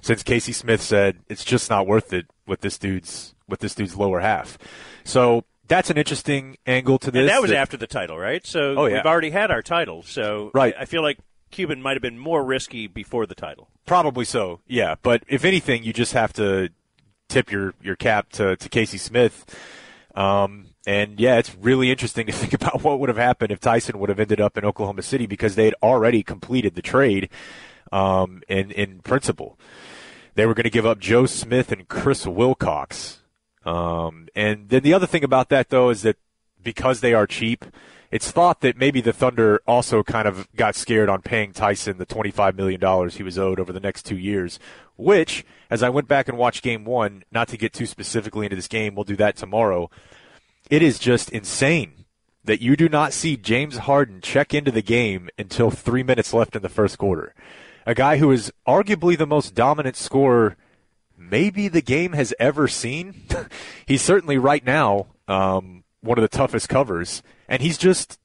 Since 0.00 0.22
Casey 0.22 0.52
Smith 0.52 0.80
said 0.80 1.18
it's 1.28 1.44
just 1.44 1.68
not 1.68 1.86
worth 1.86 2.12
it 2.12 2.26
with 2.46 2.60
this 2.62 2.78
dude's 2.78 3.34
with 3.46 3.60
this 3.60 3.74
dude's 3.74 3.96
lower 3.96 4.20
half. 4.20 4.56
So 5.04 5.44
that's 5.66 5.90
an 5.90 5.98
interesting 5.98 6.56
angle 6.66 6.98
to 7.00 7.10
this. 7.10 7.20
And 7.20 7.28
that 7.28 7.42
was 7.42 7.50
after 7.52 7.76
the 7.76 7.86
title, 7.86 8.16
right? 8.18 8.46
So 8.46 8.74
Oh, 8.78 8.86
yeah. 8.86 8.96
we've 8.96 9.06
already 9.06 9.30
had 9.30 9.50
our 9.50 9.60
title. 9.62 10.02
So 10.02 10.50
Right. 10.54 10.74
I, 10.78 10.82
I 10.82 10.84
feel 10.86 11.02
like 11.02 11.18
Cuban 11.50 11.82
might 11.82 11.92
have 11.94 12.02
been 12.02 12.18
more 12.18 12.42
risky 12.42 12.86
before 12.86 13.26
the 13.26 13.34
title. 13.34 13.68
Probably 13.84 14.24
so, 14.24 14.60
yeah. 14.66 14.94
But 15.02 15.24
if 15.28 15.44
anything, 15.44 15.82
you 15.82 15.92
just 15.92 16.14
have 16.14 16.32
to 16.34 16.70
tip 17.28 17.50
your, 17.52 17.74
your 17.82 17.96
cap 17.96 18.30
to, 18.32 18.56
to 18.56 18.68
Casey 18.70 18.96
Smith. 18.96 19.44
Um, 20.14 20.68
and 20.88 21.20
yeah, 21.20 21.36
it's 21.36 21.54
really 21.54 21.90
interesting 21.90 22.24
to 22.26 22.32
think 22.40 22.54
about 22.54 22.82
what 22.82 22.98
would 22.98 23.10
have 23.10 23.18
happened 23.18 23.52
if 23.52 23.60
Tyson 23.60 23.98
would 23.98 24.08
have 24.08 24.18
ended 24.18 24.40
up 24.40 24.56
in 24.56 24.64
Oklahoma 24.64 25.02
City 25.02 25.26
because 25.26 25.54
they 25.54 25.66
had 25.66 25.74
already 25.82 26.22
completed 26.22 26.74
the 26.74 26.82
trade 26.82 27.28
um, 27.92 28.42
in, 28.48 28.70
in 28.70 29.00
principle. 29.00 29.58
They 30.34 30.46
were 30.46 30.54
going 30.54 30.64
to 30.64 30.70
give 30.70 30.86
up 30.86 30.98
Joe 30.98 31.26
Smith 31.26 31.70
and 31.70 31.86
Chris 31.88 32.26
Wilcox. 32.26 33.18
Um, 33.66 34.28
and 34.34 34.70
then 34.70 34.82
the 34.82 34.94
other 34.94 35.06
thing 35.06 35.24
about 35.24 35.50
that, 35.50 35.68
though, 35.68 35.90
is 35.90 36.02
that 36.02 36.16
because 36.62 37.00
they 37.00 37.12
are 37.12 37.26
cheap, 37.26 37.66
it's 38.10 38.30
thought 38.30 38.62
that 38.62 38.78
maybe 38.78 39.02
the 39.02 39.12
Thunder 39.12 39.60
also 39.66 40.02
kind 40.02 40.26
of 40.26 40.50
got 40.56 40.74
scared 40.74 41.10
on 41.10 41.20
paying 41.20 41.52
Tyson 41.52 41.98
the 41.98 42.06
$25 42.06 42.56
million 42.56 43.10
he 43.10 43.22
was 43.22 43.38
owed 43.38 43.60
over 43.60 43.74
the 43.74 43.80
next 43.80 44.04
two 44.04 44.16
years, 44.16 44.58
which, 44.96 45.44
as 45.68 45.82
I 45.82 45.90
went 45.90 46.08
back 46.08 46.28
and 46.28 46.38
watched 46.38 46.62
game 46.62 46.86
one, 46.86 47.24
not 47.30 47.48
to 47.48 47.58
get 47.58 47.74
too 47.74 47.84
specifically 47.84 48.46
into 48.46 48.56
this 48.56 48.68
game, 48.68 48.94
we'll 48.94 49.04
do 49.04 49.16
that 49.16 49.36
tomorrow. 49.36 49.90
It 50.70 50.82
is 50.82 50.98
just 50.98 51.30
insane 51.30 52.04
that 52.44 52.60
you 52.60 52.76
do 52.76 52.88
not 52.88 53.12
see 53.12 53.36
James 53.36 53.78
Harden 53.78 54.20
check 54.20 54.54
into 54.54 54.70
the 54.70 54.82
game 54.82 55.28
until 55.38 55.70
three 55.70 56.02
minutes 56.02 56.32
left 56.32 56.56
in 56.56 56.62
the 56.62 56.68
first 56.68 56.98
quarter. 56.98 57.34
A 57.86 57.94
guy 57.94 58.18
who 58.18 58.30
is 58.30 58.52
arguably 58.66 59.16
the 59.16 59.26
most 59.26 59.54
dominant 59.54 59.96
scorer 59.96 60.56
maybe 61.16 61.68
the 61.68 61.82
game 61.82 62.12
has 62.12 62.32
ever 62.38 62.68
seen. 62.68 63.22
he's 63.86 64.02
certainly 64.02 64.38
right 64.38 64.64
now 64.64 65.06
um, 65.26 65.84
one 66.00 66.18
of 66.18 66.22
the 66.22 66.28
toughest 66.28 66.68
covers, 66.68 67.22
and 67.48 67.60
he's 67.60 67.78
just 67.78 68.18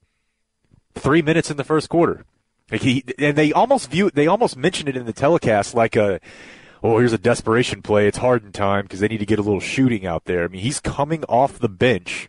three 0.94 1.22
minutes 1.22 1.50
in 1.50 1.56
the 1.56 1.64
first 1.64 1.88
quarter. 1.88 2.24
Like 2.70 2.82
he 2.82 3.04
and 3.18 3.36
they 3.36 3.52
almost 3.52 3.90
view 3.90 4.10
they 4.10 4.26
almost 4.26 4.56
mention 4.56 4.88
it 4.88 4.96
in 4.96 5.04
the 5.04 5.12
telecast 5.12 5.74
like 5.74 5.96
a 5.96 6.18
oh 6.84 6.98
here's 6.98 7.12
a 7.12 7.18
desperation 7.18 7.82
play. 7.82 8.06
It's 8.06 8.18
Harden 8.18 8.52
time 8.52 8.82
because 8.84 9.00
they 9.00 9.08
need 9.08 9.18
to 9.18 9.26
get 9.26 9.40
a 9.40 9.42
little 9.42 9.58
shooting 9.58 10.06
out 10.06 10.26
there. 10.26 10.44
I 10.44 10.48
mean 10.48 10.60
he's 10.60 10.78
coming 10.78 11.24
off 11.24 11.58
the 11.58 11.68
bench 11.68 12.28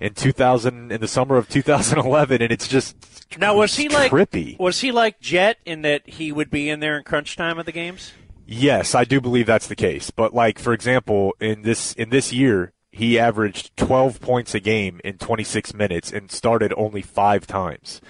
in 0.00 0.14
2000 0.14 0.90
in 0.90 1.00
the 1.02 1.08
summer 1.08 1.36
of 1.36 1.48
2011, 1.50 2.40
and 2.40 2.50
it's 2.50 2.66
just 2.66 2.96
Now 3.38 3.56
was 3.56 3.76
he 3.76 3.88
like 3.90 4.10
trippy. 4.10 4.58
was 4.58 4.80
he 4.80 4.92
like 4.92 5.20
Jet 5.20 5.58
in 5.66 5.82
that 5.82 6.08
he 6.08 6.32
would 6.32 6.50
be 6.50 6.70
in 6.70 6.80
there 6.80 6.96
in 6.96 7.04
crunch 7.04 7.36
time 7.36 7.58
of 7.58 7.66
the 7.66 7.72
games? 7.72 8.12
Yes, 8.46 8.94
I 8.94 9.04
do 9.04 9.20
believe 9.20 9.46
that's 9.46 9.68
the 9.68 9.76
case. 9.76 10.10
But 10.10 10.32
like 10.32 10.58
for 10.58 10.72
example, 10.72 11.34
in 11.40 11.62
this 11.62 11.92
in 11.94 12.08
this 12.10 12.32
year, 12.32 12.72
he 12.90 13.18
averaged 13.18 13.76
12 13.76 14.20
points 14.20 14.54
a 14.54 14.60
game 14.60 15.00
in 15.04 15.18
26 15.18 15.74
minutes 15.74 16.12
and 16.12 16.30
started 16.30 16.72
only 16.76 17.02
5 17.02 17.46
times. 17.46 18.00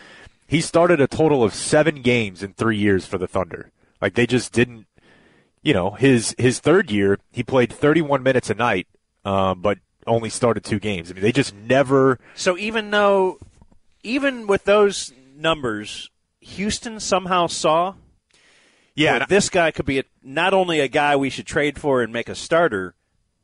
He 0.47 0.61
started 0.63 1.01
a 1.01 1.07
total 1.07 1.45
of 1.45 1.55
7 1.55 2.01
games 2.03 2.43
in 2.43 2.55
3 2.55 2.77
years 2.77 3.05
for 3.07 3.19
the 3.19 3.29
Thunder. 3.29 3.73
Like 4.01 4.15
they 4.15 4.27
just 4.27 4.53
didn't 4.53 4.87
you 5.63 5.75
know, 5.75 5.91
his 5.93 6.35
his 6.39 6.61
third 6.61 6.91
year, 6.91 7.19
he 7.31 7.43
played 7.43 7.73
31 7.73 8.23
minutes 8.23 8.51
a 8.51 8.55
night, 8.55 8.87
um, 9.25 9.61
but 9.61 9.79
only 10.07 10.31
started 10.31 10.65
2 10.65 10.79
games. 10.79 11.11
I 11.11 11.15
mean, 11.15 11.23
they 11.23 11.33
just 11.33 11.55
never 11.55 12.19
So 12.35 12.57
even 12.57 12.91
though, 12.91 13.39
even 14.03 14.47
with 14.47 14.65
those 14.65 15.13
numbers, 15.37 16.11
Houston 16.41 17.01
somehow 17.01 17.47
saw. 17.47 17.95
Yeah, 18.95 19.25
this 19.27 19.49
guy 19.49 19.71
could 19.71 19.87
be 19.87 20.01
a, 20.01 20.05
not 20.23 20.53
only 20.53 20.81
a 20.81 20.89
guy 20.89 21.17
we 21.17 21.31
should 21.31 21.47
trade 21.47 21.79
for 21.79 22.03
and 22.03 22.13
make 22.13 22.29
a 22.29 22.35
starter, 22.35 22.95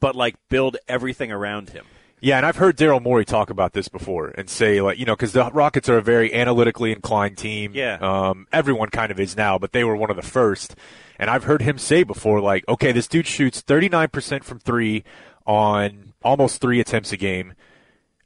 but 0.00 0.14
like 0.14 0.36
build 0.48 0.76
everything 0.88 1.30
around 1.32 1.70
him. 1.70 1.86
Yeah, 2.20 2.38
and 2.38 2.46
I've 2.46 2.56
heard 2.56 2.76
Daryl 2.76 3.02
Morey 3.02 3.24
talk 3.24 3.50
about 3.50 3.72
this 3.72 3.88
before 3.88 4.28
and 4.28 4.48
say, 4.48 4.80
like, 4.80 4.98
you 4.98 5.04
know, 5.04 5.14
because 5.14 5.32
the 5.32 5.50
Rockets 5.50 5.88
are 5.88 5.98
a 5.98 6.02
very 6.02 6.32
analytically 6.34 6.90
inclined 6.90 7.36
team. 7.36 7.72
Yeah. 7.74 7.98
Um, 8.00 8.46
everyone 8.52 8.88
kind 8.88 9.12
of 9.12 9.20
is 9.20 9.36
now, 9.36 9.58
but 9.58 9.72
they 9.72 9.84
were 9.84 9.94
one 9.94 10.10
of 10.10 10.16
the 10.16 10.22
first. 10.22 10.74
And 11.18 11.30
I've 11.30 11.44
heard 11.44 11.62
him 11.62 11.78
say 11.78 12.02
before, 12.02 12.40
like, 12.40 12.66
okay, 12.68 12.92
this 12.92 13.08
dude 13.08 13.26
shoots 13.26 13.62
39% 13.62 14.44
from 14.44 14.58
three 14.58 15.04
on 15.46 16.12
almost 16.22 16.60
three 16.60 16.80
attempts 16.80 17.12
a 17.12 17.16
game. 17.16 17.54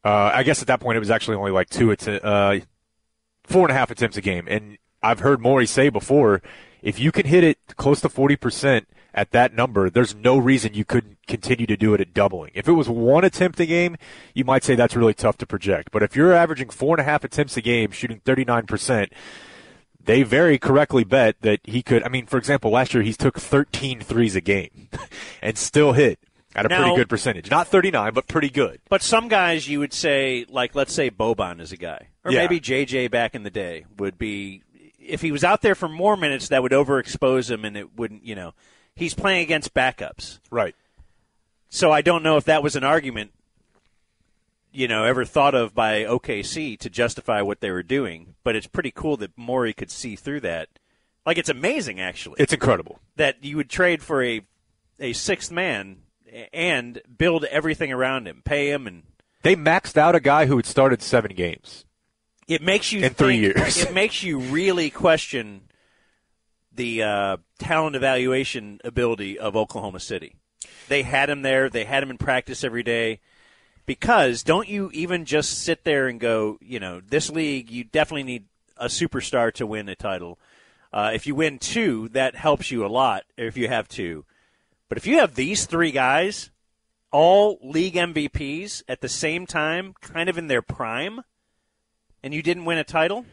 Uh, 0.05 0.31
I 0.35 0.43
guess 0.43 0.63
at 0.63 0.69
that 0.69 0.81
point 0.81 0.97
it 0.97 1.01
was 1.01 1.11
actually 1.11 1.37
only 1.37 1.51
like 1.51 1.69
two, 1.69 1.91
att- 1.91 2.25
uh, 2.25 2.61
four 3.45 3.63
and 3.63 3.71
a 3.71 3.75
half 3.75 3.91
attempts 3.91 4.17
a 4.17 4.23
game. 4.23 4.47
And 4.49 4.79
I've 5.03 5.21
heard 5.21 5.41
Morey 5.41 5.67
say 5.67 5.89
before, 5.89 6.43
if 6.83 6.99
you 6.99 7.13
can 7.13 7.27
hit 7.27 7.45
it 7.45 7.59
close 7.77 8.01
to 8.01 8.09
40% 8.09 8.87
at 9.13 9.33
that 9.33 9.55
number, 9.55 9.91
there's 9.91 10.15
no 10.15 10.39
reason 10.39 10.75
you 10.75 10.85
couldn't 10.85 11.19
continue 11.27 11.67
to 11.67 11.77
do 11.77 11.95
it 11.95 12.01
at 12.01 12.15
doubling. 12.15 12.53
If 12.55 12.69
it 12.69 12.73
was 12.73 12.89
one 12.89 13.25
attempt 13.25 13.61
a 13.61 13.67
game, 13.67 13.97
you 14.35 14.45
might 14.45 14.65
say 14.65 14.75
that's 14.75 14.97
really 14.97 15.15
tough 15.15 15.37
to 15.39 15.47
project. 15.47 15.91
But 15.91 16.03
if 16.03 16.17
you're 16.17 16.33
averaging 16.33 16.71
four 16.71 16.95
and 16.95 17.01
a 17.01 17.11
half 17.11 17.25
attempts 17.25 17.57
a 17.57 17.61
game, 17.61 17.91
shooting 17.91 18.21
39%, 18.21 19.11
they 20.11 20.23
very 20.25 20.59
correctly 20.59 21.05
bet 21.05 21.37
that 21.43 21.61
he 21.65 21.83
could. 21.83 22.03
I 22.03 22.09
mean, 22.09 22.27
for 22.27 22.37
example, 22.37 22.71
last 22.73 22.93
year 22.95 23.03
he 23.03 23.13
took 23.13 23.39
13 23.39 24.01
threes 24.01 24.35
a 24.35 24.41
game 24.41 24.89
and 25.43 25.57
still 25.57 25.93
hit 25.93 26.19
at 26.57 26.67
a 26.67 26.69
Now- 26.69 26.81
pretty 26.83 26.97
good 26.97 27.09
percentage. 27.09 27.49
Not 27.51 27.69
39, 27.69 28.13
but 28.13 28.27
pretty 28.27 28.51
good. 28.51 28.81
But 28.89 29.03
some 29.03 29.29
guys 29.29 29.69
you 29.69 29.79
would 29.79 29.93
say, 29.93 30.47
like 30.49 30.75
let's 30.75 30.93
say 30.93 31.11
Boban 31.11 31.61
is 31.61 31.71
a 31.71 31.77
guy, 31.77 32.09
or 32.25 32.33
Yeah. 32.33 32.41
maybe 32.41 32.59
JJ 32.61 33.09
back 33.11 33.35
in 33.35 33.45
the 33.45 33.51
day 33.51 33.85
would 33.99 34.19
be. 34.19 34.63
If 34.99 35.23
he 35.23 35.33
was 35.33 35.43
out 35.45 35.63
there 35.63 35.75
for 35.75 35.89
more 35.89 36.17
minutes, 36.17 36.49
that 36.49 36.63
would 36.63 36.73
overexpose 36.73 37.51
him, 37.51 37.65
and 37.65 37.77
it 37.77 37.97
wouldn't. 37.97 38.25
You 38.25 38.35
know, 38.35 38.55
he's 38.95 39.15
playing 39.15 39.43
against 39.43 39.75
backups, 39.75 40.39
right? 40.51 40.75
So 41.69 41.91
I 41.93 42.03
don't 42.03 42.23
know 42.23 42.37
if 42.37 42.45
that 42.45 42.63
was 42.63 42.77
an 42.77 42.85
argument, 42.85 43.31
you 44.73 44.87
know, 44.89 45.05
ever 45.05 45.25
thought 45.25 45.55
of 45.55 45.75
by 45.75 46.05
OKC 46.05 46.79
to 46.79 46.91
justify 46.91 47.43
what 47.43 47.61
they 47.61 47.71
were 47.71 47.83
doing. 47.83 48.35
But 48.45 48.57
it's 48.57 48.67
pretty 48.67 48.91
cool 48.91 49.17
that 49.19 49.37
Morey 49.37 49.73
could 49.73 49.91
see 49.91 50.17
through 50.17 50.41
that. 50.41 50.69
Like 51.27 51.39
it's 51.39 51.49
amazing, 51.49 52.01
actually. 52.01 52.37
It's 52.39 52.53
incredible. 52.53 53.01
that 53.17 53.45
you 53.45 53.57
would 53.57 53.69
trade 53.71 54.03
for 54.03 54.23
a 54.23 54.43
a 54.99 55.13
sixth 55.13 55.51
man 55.51 55.99
and 56.53 57.01
build 57.19 57.45
everything 57.45 57.93
around 57.93 58.27
him, 58.29 58.43
pay 58.45 58.71
him, 58.71 58.87
and 58.87 59.03
They 59.43 59.57
maxed 59.57 59.97
out 59.97 60.15
a 60.15 60.21
guy 60.21 60.47
who 60.47 60.57
had 60.57 60.67
started 60.67 61.03
seven 61.03 61.35
games. 61.35 61.85
it 62.47 62.63
makes 62.63 62.93
you 62.93 63.01
In 63.01 63.15
three 63.15 63.39
years. 63.39 63.79
It 63.85 63.93
makes 63.95 64.23
you 64.23 64.39
really 64.39 64.91
question 64.91 65.63
the 66.73 67.03
uh, 67.03 67.37
talent 67.59 67.97
evaluation 67.97 68.81
ability 68.85 69.39
of 69.39 69.57
Oklahoma 69.57 70.01
City. 70.01 70.37
They 70.89 71.03
had 71.03 71.29
him 71.31 71.43
there. 71.43 71.69
They 71.69 71.85
had 71.85 72.03
him 72.03 72.11
in 72.11 72.19
practice 72.19 72.63
every 72.65 72.83
day. 72.83 73.21
Because 73.87 74.43
don't 74.43 74.69
you 74.69 74.91
even 74.93 75.25
just 75.25 75.63
sit 75.63 75.85
there 75.85 76.07
and 76.07 76.21
go, 76.21 76.59
you 76.61 76.79
know, 76.79 77.01
this 77.01 77.31
league, 77.31 77.71
you 77.71 77.85
definitely 77.85 78.23
need 78.23 78.45
a 78.77 78.87
superstar 78.87 79.53
to 79.55 79.67
win 79.67 79.89
a 79.89 79.97
title. 79.97 80.39
Uh, 80.93 81.11
if 81.15 81.27
you 81.27 81.35
win 81.35 81.59
two, 81.59 82.09
that 82.09 82.35
helps 82.35 82.71
you 82.71 82.85
a 82.85 82.89
lot 82.89 83.25
if 83.37 83.57
you 83.57 83.69
have 83.69 83.89
two. 83.89 84.25
But 84.89 84.99
if 84.99 85.07
you 85.07 85.19
have 85.19 85.35
these 85.35 85.67
three 85.67 85.93
guys, 85.93 86.51
all 87.13 87.59
league 87.63 87.95
MVPs 87.95 88.83
at 88.89 89.01
the 89.01 89.09
same 89.09 89.47
time, 89.47 89.95
kind 90.01 90.29
of 90.29 90.37
in 90.37 90.49
their 90.49 90.63
prime, 90.63 91.23
and 92.23 92.35
you 92.35 92.43
didn't 92.43 92.65
win 92.65 92.79
a 92.79 92.85
title, 92.85 93.25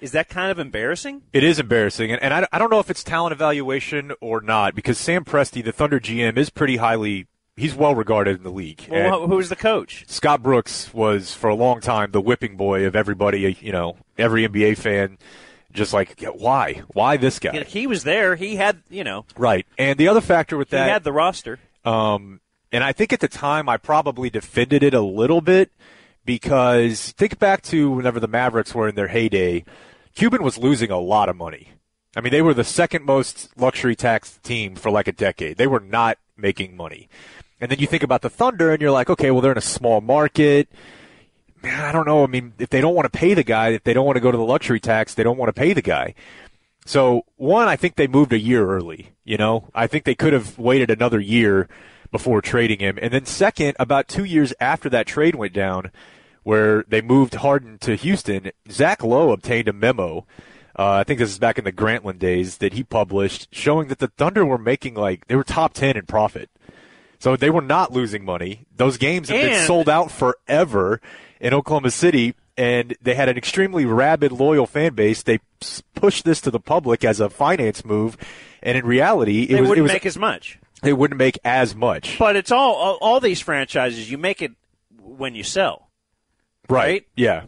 is 0.00 0.12
that 0.12 0.28
kind 0.28 0.50
of 0.50 0.58
embarrassing? 0.58 1.22
It 1.32 1.44
is 1.44 1.58
embarrassing, 1.58 2.10
and, 2.10 2.22
and 2.22 2.34
I, 2.34 2.48
I 2.50 2.58
don't 2.58 2.70
know 2.70 2.80
if 2.80 2.90
it's 2.90 3.04
talent 3.04 3.32
evaluation 3.32 4.12
or 4.20 4.40
not 4.40 4.74
because 4.74 4.98
Sam 4.98 5.24
Presti, 5.24 5.62
the 5.62 5.72
Thunder 5.72 6.00
GM, 6.00 6.36
is 6.36 6.50
pretty 6.50 6.76
highly. 6.76 7.26
He's 7.56 7.74
well 7.74 7.94
regarded 7.94 8.38
in 8.38 8.42
the 8.44 8.50
league. 8.50 8.86
Well, 8.90 9.26
who's 9.26 9.48
the 9.50 9.56
coach? 9.56 10.04
Scott 10.08 10.42
Brooks 10.42 10.92
was 10.94 11.34
for 11.34 11.50
a 11.50 11.54
long 11.54 11.80
time 11.80 12.10
the 12.10 12.20
whipping 12.20 12.56
boy 12.56 12.86
of 12.86 12.96
everybody. 12.96 13.56
You 13.60 13.72
know, 13.72 13.96
every 14.16 14.48
NBA 14.48 14.78
fan, 14.78 15.18
just 15.72 15.92
like 15.92 16.18
why, 16.22 16.82
why 16.94 17.18
this 17.18 17.38
guy? 17.38 17.62
He 17.64 17.86
was 17.86 18.04
there. 18.04 18.36
He 18.36 18.56
had, 18.56 18.82
you 18.88 19.04
know, 19.04 19.26
Right. 19.36 19.66
And 19.76 19.98
the 19.98 20.08
other 20.08 20.22
factor 20.22 20.56
with 20.56 20.70
that, 20.70 20.86
he 20.86 20.90
had 20.90 21.04
the 21.04 21.12
roster. 21.12 21.58
um, 21.84 22.40
and 22.74 22.82
I 22.82 22.92
think 22.92 23.12
at 23.12 23.20
the 23.20 23.28
time 23.28 23.68
I 23.68 23.76
probably 23.76 24.30
defended 24.30 24.82
it 24.82 24.94
a 24.94 25.02
little 25.02 25.42
bit 25.42 25.70
because 26.24 27.12
think 27.12 27.38
back 27.38 27.60
to 27.64 27.90
whenever 27.90 28.18
the 28.18 28.28
Mavericks 28.28 28.74
were 28.74 28.88
in 28.88 28.94
their 28.94 29.08
heyday, 29.08 29.64
Cuban 30.14 30.42
was 30.42 30.56
losing 30.58 30.90
a 30.90 30.98
lot 30.98 31.28
of 31.28 31.36
money. 31.36 31.72
I 32.16 32.20
mean, 32.20 32.30
they 32.30 32.42
were 32.42 32.54
the 32.54 32.64
second 32.64 33.04
most 33.04 33.50
luxury 33.58 33.96
tax 33.96 34.38
team 34.42 34.74
for 34.74 34.90
like 34.90 35.08
a 35.08 35.12
decade. 35.12 35.56
They 35.56 35.66
were 35.66 35.80
not 35.80 36.18
making 36.36 36.76
money. 36.76 37.08
And 37.62 37.70
then 37.70 37.78
you 37.78 37.86
think 37.86 38.02
about 38.02 38.22
the 38.22 38.28
Thunder 38.28 38.72
and 38.72 38.82
you're 38.82 38.90
like, 38.90 39.08
okay, 39.08 39.30
well, 39.30 39.40
they're 39.40 39.52
in 39.52 39.56
a 39.56 39.60
small 39.60 40.00
market. 40.00 40.68
Man, 41.62 41.80
I 41.80 41.92
don't 41.92 42.08
know. 42.08 42.24
I 42.24 42.26
mean, 42.26 42.54
if 42.58 42.70
they 42.70 42.80
don't 42.80 42.96
want 42.96 43.10
to 43.10 43.16
pay 43.16 43.34
the 43.34 43.44
guy, 43.44 43.68
if 43.68 43.84
they 43.84 43.94
don't 43.94 44.04
want 44.04 44.16
to 44.16 44.20
go 44.20 44.32
to 44.32 44.36
the 44.36 44.42
luxury 44.42 44.80
tax, 44.80 45.14
they 45.14 45.22
don't 45.22 45.38
want 45.38 45.48
to 45.48 45.58
pay 45.58 45.72
the 45.72 45.80
guy. 45.80 46.14
So 46.86 47.22
one, 47.36 47.68
I 47.68 47.76
think 47.76 47.94
they 47.94 48.08
moved 48.08 48.32
a 48.32 48.38
year 48.38 48.68
early. 48.68 49.12
You 49.24 49.36
know, 49.36 49.68
I 49.76 49.86
think 49.86 50.02
they 50.02 50.16
could 50.16 50.32
have 50.32 50.58
waited 50.58 50.90
another 50.90 51.20
year 51.20 51.68
before 52.10 52.42
trading 52.42 52.80
him. 52.80 52.98
And 53.00 53.12
then 53.12 53.26
second, 53.26 53.76
about 53.78 54.08
two 54.08 54.24
years 54.24 54.52
after 54.58 54.90
that 54.90 55.06
trade 55.06 55.36
went 55.36 55.52
down, 55.52 55.92
where 56.42 56.82
they 56.88 57.00
moved 57.00 57.36
Harden 57.36 57.78
to 57.78 57.94
Houston, 57.94 58.50
Zach 58.68 59.04
Lowe 59.04 59.30
obtained 59.30 59.68
a 59.68 59.72
memo. 59.72 60.26
Uh, 60.76 60.94
I 60.94 61.04
think 61.04 61.20
this 61.20 61.30
is 61.30 61.38
back 61.38 61.58
in 61.58 61.64
the 61.64 61.70
Grantland 61.70 62.18
days 62.18 62.56
that 62.56 62.72
he 62.72 62.82
published, 62.82 63.46
showing 63.52 63.86
that 63.86 64.00
the 64.00 64.08
Thunder 64.08 64.44
were 64.44 64.58
making 64.58 64.94
like 64.94 65.28
they 65.28 65.36
were 65.36 65.44
top 65.44 65.74
ten 65.74 65.96
in 65.96 66.06
profit. 66.06 66.50
So 67.22 67.36
they 67.36 67.50
were 67.50 67.62
not 67.62 67.92
losing 67.92 68.24
money. 68.24 68.66
Those 68.76 68.98
games 68.98 69.28
have 69.28 69.40
been 69.40 69.64
sold 69.64 69.88
out 69.88 70.10
forever 70.10 71.00
in 71.40 71.54
Oklahoma 71.54 71.92
City, 71.92 72.34
and 72.56 72.96
they 73.00 73.14
had 73.14 73.28
an 73.28 73.36
extremely 73.36 73.84
rabid, 73.84 74.32
loyal 74.32 74.66
fan 74.66 74.94
base. 74.94 75.22
They 75.22 75.38
pushed 75.94 76.24
this 76.24 76.40
to 76.40 76.50
the 76.50 76.58
public 76.58 77.04
as 77.04 77.20
a 77.20 77.30
finance 77.30 77.84
move, 77.84 78.16
and 78.60 78.76
in 78.76 78.84
reality, 78.84 79.44
it 79.44 79.52
They 79.54 79.60
was 79.60 79.68
wouldn't 79.68 79.78
it 79.78 79.82
was 79.82 79.92
make 79.92 80.06
as 80.06 80.18
much. 80.18 80.58
they 80.82 80.92
wouldn't 80.92 81.16
make 81.16 81.38
as 81.44 81.76
much. 81.76 82.18
But 82.18 82.34
it's 82.34 82.50
all, 82.50 82.74
all 82.74 82.98
all 83.00 83.20
these 83.20 83.40
franchises. 83.40 84.10
You 84.10 84.18
make 84.18 84.42
it 84.42 84.50
when 85.00 85.36
you 85.36 85.44
sell, 85.44 85.90
Right? 86.68 87.06
Yeah. 87.14 87.44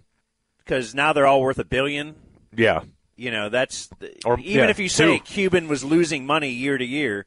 Because 0.58 0.94
now 0.94 1.12
they're 1.12 1.26
all 1.26 1.40
worth 1.42 1.58
a 1.58 1.64
billion. 1.64 2.14
Yeah. 2.54 2.82
You 3.16 3.32
know, 3.32 3.48
that's 3.48 3.90
Or- 4.24 4.38
even 4.38 4.52
yeah, 4.66 4.70
if 4.70 4.78
you 4.78 4.88
say 4.88 5.18
two. 5.18 5.24
Cuban 5.24 5.66
was 5.66 5.82
losing 5.82 6.26
money 6.26 6.50
year 6.50 6.78
to 6.78 6.84
year, 6.84 7.26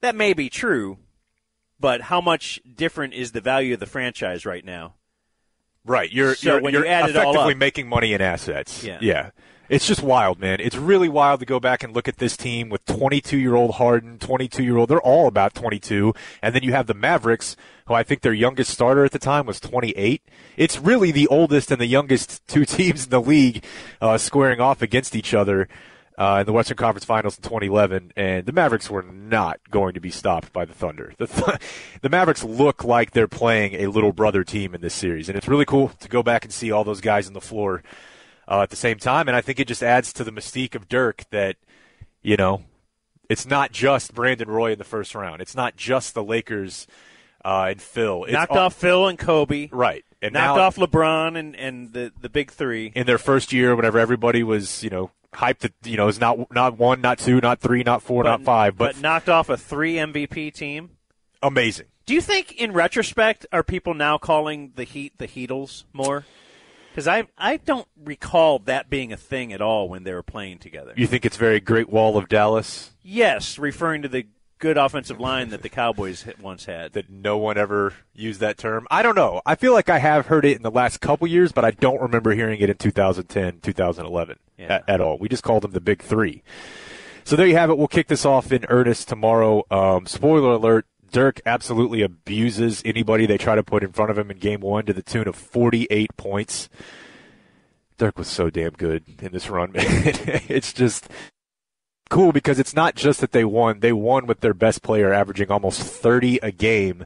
that 0.00 0.14
may 0.14 0.32
be 0.32 0.48
true. 0.48 0.98
But 1.80 2.02
how 2.02 2.20
much 2.20 2.60
different 2.76 3.14
is 3.14 3.32
the 3.32 3.40
value 3.40 3.74
of 3.74 3.80
the 3.80 3.86
franchise 3.86 4.44
right 4.44 4.64
now? 4.64 4.94
Right. 5.84 6.10
You're 6.12 6.34
So 6.34 6.52
you're, 6.54 6.60
when 6.60 6.72
you're 6.72 6.84
you 6.84 6.90
add 6.90 7.08
it 7.08 7.16
all 7.16 7.30
effectively 7.30 7.52
up- 7.54 7.58
making 7.58 7.88
money 7.88 8.12
in 8.12 8.20
assets. 8.20 8.84
Yeah. 8.84 8.98
Yeah. 9.00 9.30
It's 9.68 9.86
just 9.86 10.02
wild, 10.02 10.40
man. 10.40 10.60
It's 10.60 10.76
really 10.76 11.10
wild 11.10 11.40
to 11.40 11.46
go 11.46 11.60
back 11.60 11.84
and 11.84 11.94
look 11.94 12.08
at 12.08 12.16
this 12.16 12.38
team 12.38 12.70
with 12.70 12.84
22 12.86 13.36
year 13.36 13.54
old 13.54 13.72
Harden, 13.74 14.18
22 14.18 14.64
year 14.64 14.78
old. 14.78 14.88
They're 14.88 15.00
all 15.00 15.26
about 15.26 15.52
22. 15.54 16.14
And 16.42 16.54
then 16.54 16.62
you 16.62 16.72
have 16.72 16.86
the 16.86 16.94
Mavericks, 16.94 17.54
who 17.86 17.92
I 17.92 18.02
think 18.02 18.22
their 18.22 18.32
youngest 18.32 18.70
starter 18.70 19.04
at 19.04 19.12
the 19.12 19.18
time 19.18 19.44
was 19.44 19.60
28. 19.60 20.22
It's 20.56 20.78
really 20.78 21.10
the 21.12 21.26
oldest 21.26 21.70
and 21.70 21.78
the 21.80 21.86
youngest 21.86 22.46
two 22.48 22.64
teams 22.64 23.04
in 23.04 23.10
the 23.10 23.20
league 23.20 23.62
uh, 24.00 24.16
squaring 24.16 24.58
off 24.58 24.80
against 24.80 25.14
each 25.14 25.34
other 25.34 25.68
uh, 26.18 26.38
in 26.40 26.46
the 26.46 26.52
Western 26.52 26.76
Conference 26.76 27.04
Finals 27.04 27.38
in 27.38 27.42
2011. 27.44 28.12
And 28.16 28.44
the 28.44 28.52
Mavericks 28.52 28.90
were 28.90 29.04
not 29.04 29.60
going 29.70 29.94
to 29.94 30.00
be 30.00 30.10
stopped 30.10 30.52
by 30.52 30.64
the 30.64 30.74
Thunder. 30.74 31.14
The, 31.16 31.28
Th- 31.28 31.58
the 32.02 32.08
Mavericks 32.08 32.42
look 32.42 32.82
like 32.82 33.12
they're 33.12 33.28
playing 33.28 33.74
a 33.74 33.86
little 33.86 34.12
brother 34.12 34.42
team 34.42 34.74
in 34.74 34.80
this 34.80 34.94
series. 34.94 35.28
And 35.28 35.38
it's 35.38 35.48
really 35.48 35.64
cool 35.64 35.90
to 36.00 36.08
go 36.08 36.22
back 36.22 36.44
and 36.44 36.52
see 36.52 36.72
all 36.72 36.82
those 36.84 37.00
guys 37.00 37.28
on 37.28 37.34
the 37.34 37.40
floor 37.40 37.84
uh, 38.48 38.62
at 38.62 38.70
the 38.70 38.76
same 38.76 38.98
time. 38.98 39.28
And 39.28 39.36
I 39.36 39.40
think 39.40 39.60
it 39.60 39.68
just 39.68 39.82
adds 39.82 40.12
to 40.14 40.24
the 40.24 40.32
mystique 40.32 40.74
of 40.74 40.88
Dirk 40.88 41.24
that, 41.30 41.56
you 42.20 42.36
know, 42.36 42.62
it's 43.28 43.46
not 43.46 43.70
just 43.70 44.12
Brandon 44.14 44.48
Roy 44.48 44.72
in 44.72 44.78
the 44.78 44.84
first 44.84 45.14
round. 45.14 45.40
It's 45.40 45.54
not 45.54 45.76
just 45.76 46.14
the 46.14 46.24
Lakers 46.24 46.88
uh, 47.44 47.66
and 47.70 47.80
Phil. 47.80 48.24
It's 48.24 48.32
knocked 48.32 48.52
all- 48.52 48.58
off 48.58 48.74
Phil 48.74 49.06
and 49.06 49.18
Kobe. 49.18 49.68
Right. 49.70 50.04
And 50.20 50.32
knocked 50.34 50.56
now- 50.56 50.62
off 50.64 50.76
LeBron 50.76 51.38
and, 51.38 51.54
and 51.54 51.92
the, 51.92 52.10
the 52.20 52.28
big 52.28 52.50
three. 52.50 52.90
in 52.96 53.06
their 53.06 53.18
first 53.18 53.52
year, 53.52 53.76
whenever 53.76 54.00
everybody 54.00 54.42
was, 54.42 54.82
you 54.82 54.90
know, 54.90 55.12
hyped 55.34 55.60
that, 55.60 55.74
you 55.84 55.96
know, 55.96 56.08
is 56.08 56.20
not 56.20 56.52
not 56.52 56.78
one, 56.78 57.00
not 57.00 57.18
two, 57.18 57.40
not 57.40 57.60
three, 57.60 57.82
not 57.82 58.02
four, 58.02 58.24
not 58.24 58.42
five, 58.42 58.76
but, 58.76 59.00
knocked 59.00 59.28
off 59.28 59.48
a 59.48 59.56
three 59.56 59.94
MVP 59.94 60.52
team. 60.52 60.90
amazing. 61.42 61.86
Do 62.06 62.14
you 62.14 62.22
think, 62.22 62.52
in 62.52 62.72
retrospect, 62.72 63.44
are 63.52 63.62
people 63.62 63.92
now 63.92 64.16
calling 64.16 64.72
the 64.76 64.84
Heat 64.84 65.18
the 65.18 65.28
Heatles 65.28 65.84
more? 65.92 66.24
Because 66.90 67.06
I 67.06 67.24
I 67.36 67.58
don't 67.58 67.86
recall 68.02 68.58
that 68.60 68.88
being 68.88 69.12
a 69.12 69.16
thing 69.16 69.52
at 69.52 69.60
all 69.60 69.88
when 69.88 70.04
they 70.04 70.12
were 70.12 70.22
playing 70.22 70.58
together. 70.58 70.94
You 70.96 71.06
think 71.06 71.24
it's 71.24 71.36
very 71.36 71.60
Great 71.60 71.90
Wall 71.90 72.16
of 72.16 72.28
Dallas 72.28 72.92
Yes, 73.02 73.58
referring 73.58 74.02
to 74.02 74.08
the 74.08 74.26
good 74.58 74.76
offensive 74.76 75.20
line 75.20 75.50
that 75.50 75.62
the 75.62 75.68
Cowboys 75.68 76.26
once 76.40 76.64
had. 76.66 76.92
that 76.92 77.08
no 77.10 77.38
one 77.38 77.56
ever 77.58 77.94
used 78.14 78.40
that 78.40 78.58
term? 78.58 78.86
I 78.90 79.02
don't 79.02 79.14
know. 79.14 79.40
I 79.46 79.54
feel 79.54 79.72
like 79.72 79.88
I 79.88 79.98
have 79.98 80.26
heard 80.26 80.44
it 80.44 80.56
in 80.56 80.62
the 80.62 80.70
last 80.70 81.00
couple 81.00 81.26
years, 81.26 81.52
but 81.52 81.64
I 81.64 81.70
don't 81.72 82.00
remember 82.00 82.32
hearing 82.32 82.60
it 82.60 82.70
in 82.70 82.76
2010, 82.76 83.60
2011 83.60 84.38
Yeah. 84.56 84.66
at, 84.66 84.84
at 84.88 85.00
all. 85.00 85.18
We 85.18 85.28
just 85.28 85.42
called 85.42 85.62
them 85.62 85.72
the 85.72 85.80
Big 85.80 86.02
Three. 86.02 86.42
So 87.24 87.36
there 87.36 87.46
you 87.46 87.56
have 87.56 87.70
it. 87.70 87.76
We'll 87.78 87.88
kick 87.88 88.08
this 88.08 88.24
off 88.24 88.52
in 88.52 88.64
earnest 88.68 89.08
tomorrow. 89.08 89.64
Um, 89.70 90.06
spoiler 90.06 90.52
alert. 90.52 90.86
Dirk 91.10 91.40
absolutely 91.46 92.02
abuses 92.02 92.82
anybody 92.84 93.24
they 93.26 93.38
try 93.38 93.54
to 93.54 93.62
put 93.62 93.82
in 93.82 93.92
front 93.92 94.10
of 94.10 94.18
him 94.18 94.30
in 94.30 94.38
game 94.38 94.60
one 94.60 94.84
to 94.86 94.92
the 94.92 95.02
tune 95.02 95.26
of 95.28 95.36
48 95.36 96.16
points. 96.18 96.68
Dirk 97.96 98.16
was 98.18 98.28
so 98.28 98.50
damn 98.50 98.72
good 98.72 99.04
in 99.20 99.32
this 99.32 99.48
run, 99.50 99.72
man. 99.74 99.84
it's 100.48 100.72
just 100.72 101.08
cool 102.08 102.32
because 102.32 102.58
it's 102.58 102.74
not 102.74 102.94
just 102.94 103.20
that 103.20 103.32
they 103.32 103.44
won; 103.44 103.80
they 103.80 103.92
won 103.92 104.26
with 104.26 104.40
their 104.40 104.54
best 104.54 104.82
player 104.82 105.12
averaging 105.12 105.50
almost 105.50 105.80
30 105.80 106.38
a 106.42 106.50
game, 106.50 107.04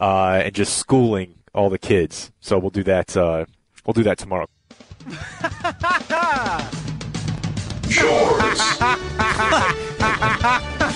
uh, 0.00 0.42
and 0.44 0.54
just 0.54 0.76
schooling 0.76 1.34
all 1.54 1.70
the 1.70 1.78
kids. 1.78 2.30
So 2.40 2.58
we'll 2.58 2.70
do 2.70 2.84
that. 2.84 3.16
Uh, 3.16 3.46
we'll 3.86 3.94
do 3.94 4.02
that 4.04 4.18
tomorrow. 4.18 4.48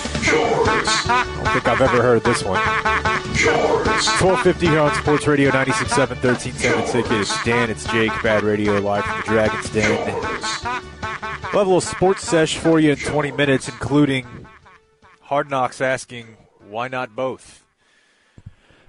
I 1.05 1.33
don't 1.35 1.53
think 1.53 1.67
I've 1.67 1.81
ever 1.81 2.01
heard 2.01 2.23
this 2.23 2.43
one. 2.43 2.59
Yours. 3.37 4.07
1250 4.21 4.67
here 4.67 4.79
on 4.79 4.93
Sports 4.95 5.27
Radio 5.27 5.51
96.7, 5.51 6.23
1310 6.23 6.87
the. 6.87 7.21
It's 7.21 7.43
Dan, 7.43 7.69
it's 7.69 7.85
Jake, 7.91 8.11
Bad 8.23 8.43
Radio, 8.43 8.79
live 8.79 9.03
from 9.05 9.17
the 9.17 9.23
Dragon's 9.23 9.69
Den. 9.69 10.05
We'll 10.05 10.21
have 10.21 11.53
a 11.53 11.57
little 11.57 11.81
sports 11.81 12.23
sesh 12.27 12.57
for 12.57 12.79
you 12.79 12.91
in 12.91 12.97
20 12.97 13.31
minutes, 13.31 13.67
including 13.67 14.47
Hard 15.21 15.49
Knocks 15.49 15.81
asking, 15.81 16.37
why 16.67 16.87
not 16.87 17.15
both? 17.15 17.63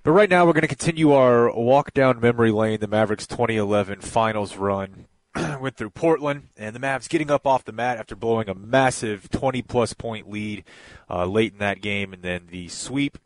But 0.03 0.13
right 0.13 0.29
now, 0.29 0.47
we're 0.47 0.53
going 0.53 0.63
to 0.63 0.69
continue 0.69 1.13
our 1.13 1.51
walk 1.55 1.95
down 1.95 2.21
memory 2.21 2.51
lane, 2.51 2.81
the 2.81 2.87
Mavericks 2.87 3.27
2011 3.27 4.01
finals 4.01 4.57
run. 4.57 5.07
Went 5.61 5.77
through 5.77 5.91
Portland, 5.91 6.49
and 6.57 6.75
the 6.75 6.81
Mavs 6.81 7.09
getting 7.09 7.31
up 7.31 7.47
off 7.47 7.65
the 7.65 7.73
mat 7.73 7.99
after 7.99 8.15
blowing 8.15 8.49
a 8.49 8.55
massive 8.55 9.31
20 9.31 9.63
plus 9.63 9.93
point 9.93 10.31
lead 10.31 10.65
uh, 11.11 11.27
late 11.27 11.53
in 11.53 11.59
that 11.59 11.81
game, 11.81 12.13
and 12.13 12.23
then 12.23 12.49
the 12.51 12.69
sweep 12.69 13.19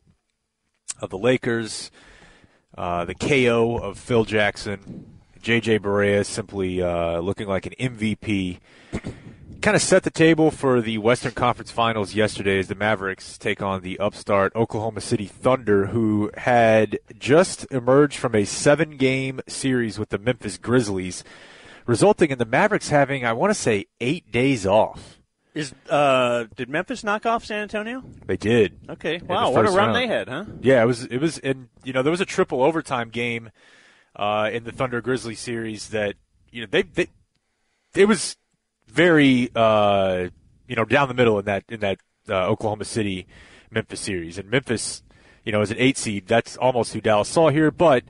of 0.99 1.09
the 1.09 1.17
Lakers, 1.17 1.91
uh, 2.77 3.05
the 3.05 3.15
KO 3.15 3.77
of 3.77 3.97
Phil 3.97 4.25
Jackson, 4.25 5.19
JJ 5.41 5.79
Barea 5.79 6.25
simply 6.25 6.81
uh, 6.81 7.19
looking 7.19 7.47
like 7.47 7.65
an 7.65 7.73
MVP. 7.79 8.59
Kind 9.61 9.75
of 9.75 9.81
set 9.81 10.03
the 10.03 10.09
table 10.09 10.51
for 10.51 10.79
the 10.79 10.97
Western 10.99 11.33
Conference 11.33 11.69
Finals 11.69 12.13
yesterday 12.13 12.59
as 12.59 12.69
the 12.69 12.75
Mavericks 12.75 13.37
take 13.37 13.61
on 13.61 13.81
the 13.81 13.99
upstart 13.99 14.55
Oklahoma 14.55 15.01
City 15.01 15.25
Thunder, 15.25 15.87
who 15.87 16.31
had 16.37 16.97
just 17.17 17.69
emerged 17.69 18.17
from 18.17 18.35
a 18.35 18.45
seven 18.45 18.95
game 18.95 19.41
series 19.47 19.99
with 19.99 20.09
the 20.09 20.17
Memphis 20.17 20.57
Grizzlies, 20.57 21.25
resulting 21.89 22.29
in 22.29 22.37
the 22.37 22.45
Mavericks 22.45 22.89
having, 22.89 23.25
I 23.25 23.33
want 23.33 23.49
to 23.49 23.59
say, 23.59 23.87
eight 23.99 24.31
days 24.31 24.65
off. 24.65 25.17
Is 25.55 25.73
uh, 25.89 26.45
did 26.55 26.69
Memphis 26.69 27.03
knock 27.03 27.25
off 27.25 27.43
San 27.43 27.63
Antonio? 27.63 28.03
They 28.27 28.37
did. 28.37 28.77
Okay. 28.87 29.17
Wow, 29.17 29.49
what 29.49 29.65
a 29.65 29.69
run 29.69 29.75
round. 29.75 29.95
they 29.95 30.05
had, 30.05 30.29
huh? 30.29 30.45
Yeah, 30.61 30.83
it 30.83 30.85
was. 30.85 31.05
It 31.05 31.17
was, 31.17 31.39
and 31.39 31.69
you 31.83 31.91
know, 31.91 32.03
there 32.03 32.11
was 32.11 32.21
a 32.21 32.25
triple 32.25 32.61
overtime 32.61 33.09
game 33.09 33.49
uh, 34.15 34.51
in 34.53 34.63
the 34.63 34.71
Thunder 34.71 35.01
Grizzly 35.01 35.33
series 35.33 35.89
that 35.89 36.13
you 36.51 36.61
know 36.61 36.67
they, 36.69 36.83
they 36.83 37.07
it 37.95 38.05
was 38.05 38.37
very 38.87 39.49
uh, 39.55 40.27
you 40.67 40.75
know 40.75 40.85
down 40.85 41.07
the 41.07 41.15
middle 41.15 41.39
in 41.39 41.45
that 41.45 41.63
in 41.67 41.79
that 41.79 41.97
uh, 42.29 42.45
Oklahoma 42.45 42.85
City 42.85 43.25
Memphis 43.71 43.99
series, 43.99 44.37
and 44.37 44.51
Memphis, 44.51 45.01
you 45.43 45.51
know, 45.51 45.61
as 45.61 45.71
an 45.71 45.77
eight 45.79 45.97
seed, 45.97 46.27
that's 46.27 46.57
almost 46.57 46.93
who 46.93 47.01
Dallas 47.01 47.27
saw 47.27 47.49
here, 47.49 47.71
but. 47.71 48.03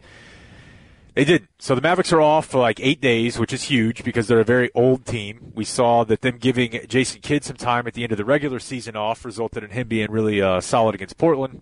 They 1.16 1.26
did. 1.26 1.47
So 1.57 1.76
the 1.76 1.82
Mavericks 1.82 2.14
are 2.14 2.22
off 2.22 2.45
for 2.45 2.60
like 2.60 2.80
eight 2.80 3.01
days, 3.01 3.39
which 3.39 3.51
is 3.51 3.64
huge 3.64 4.03
because 4.03 4.28
they're 4.28 4.39
a 4.39 4.45
very 4.45 4.72
old 4.74 5.05
team. 5.05 5.51
We 5.55 5.66
saw 5.66 6.03
that 6.05 6.22
them 6.22 6.38
giving 6.38 6.80
Jason 6.88 7.22
Kidd 7.22 7.43
some 7.43 7.57
time 7.57 7.88
at 7.88 7.93
the 7.93 8.03
end 8.03 8.12
of 8.12 8.18
the 8.18 8.26
regular 8.26 8.60
season 8.60 8.95
off 8.95 9.26
resulted 9.26 9.64
in 9.64 9.72
him 9.72 9.88
being 9.88 10.12
really 10.12 10.41
uh, 10.41 10.62
solid 10.62 10.95
against 10.95 11.18
Portland 11.18 11.62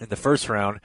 in 0.00 0.08
the 0.08 0.16
first 0.16 0.48
round. 0.48 0.80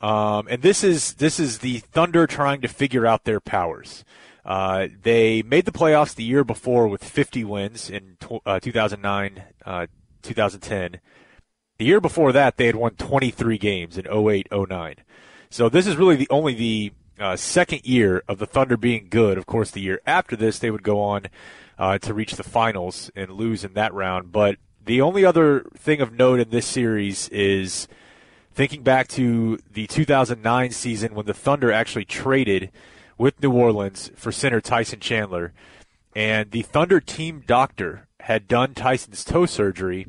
Um, 0.00 0.46
and 0.48 0.62
this 0.62 0.84
is 0.84 1.14
this 1.14 1.40
is 1.40 1.58
the 1.58 1.78
Thunder 1.78 2.26
trying 2.26 2.60
to 2.60 2.68
figure 2.68 3.06
out 3.06 3.24
their 3.24 3.40
powers. 3.40 4.04
Uh, 4.44 4.88
they 5.02 5.42
made 5.42 5.66
the 5.66 5.72
playoffs 5.72 6.14
the 6.14 6.24
year 6.24 6.44
before 6.44 6.88
with 6.88 7.04
50 7.04 7.44
wins 7.44 7.90
in 7.90 8.16
tw- 8.18 8.40
uh, 8.46 8.58
2009, 8.60 9.42
uh, 9.66 9.86
2010. 10.22 11.00
The 11.76 11.84
year 11.84 12.00
before 12.00 12.32
that, 12.32 12.56
they 12.56 12.66
had 12.66 12.74
won 12.74 12.92
23 12.92 13.58
games 13.58 13.98
in 13.98 14.06
08, 14.06 14.48
09. 14.50 14.94
So 15.50 15.68
this 15.68 15.86
is 15.86 15.96
really 15.96 16.16
the 16.16 16.28
only 16.30 16.54
the 16.54 16.92
uh, 17.20 17.36
second 17.36 17.84
year 17.84 18.22
of 18.28 18.38
the 18.38 18.46
Thunder 18.46 18.76
being 18.76 19.08
good. 19.10 19.38
Of 19.38 19.46
course, 19.46 19.70
the 19.70 19.80
year 19.80 20.00
after 20.06 20.36
this, 20.36 20.58
they 20.58 20.70
would 20.70 20.82
go 20.82 21.00
on 21.00 21.26
uh, 21.78 21.98
to 21.98 22.14
reach 22.14 22.34
the 22.34 22.42
finals 22.42 23.10
and 23.14 23.30
lose 23.30 23.64
in 23.64 23.74
that 23.74 23.94
round. 23.94 24.32
But 24.32 24.56
the 24.84 25.00
only 25.00 25.24
other 25.24 25.66
thing 25.76 26.00
of 26.00 26.12
note 26.12 26.40
in 26.40 26.50
this 26.50 26.66
series 26.66 27.28
is 27.28 27.88
thinking 28.52 28.82
back 28.82 29.08
to 29.08 29.58
the 29.72 29.86
2009 29.86 30.70
season 30.70 31.14
when 31.14 31.26
the 31.26 31.34
Thunder 31.34 31.70
actually 31.70 32.04
traded 32.04 32.70
with 33.16 33.42
New 33.42 33.52
Orleans 33.52 34.10
for 34.16 34.32
center 34.32 34.60
Tyson 34.60 35.00
Chandler, 35.00 35.52
and 36.14 36.50
the 36.50 36.62
Thunder 36.62 37.00
team 37.00 37.42
doctor 37.46 38.08
had 38.20 38.48
done 38.48 38.74
Tyson's 38.74 39.24
toe 39.24 39.46
surgery, 39.46 40.06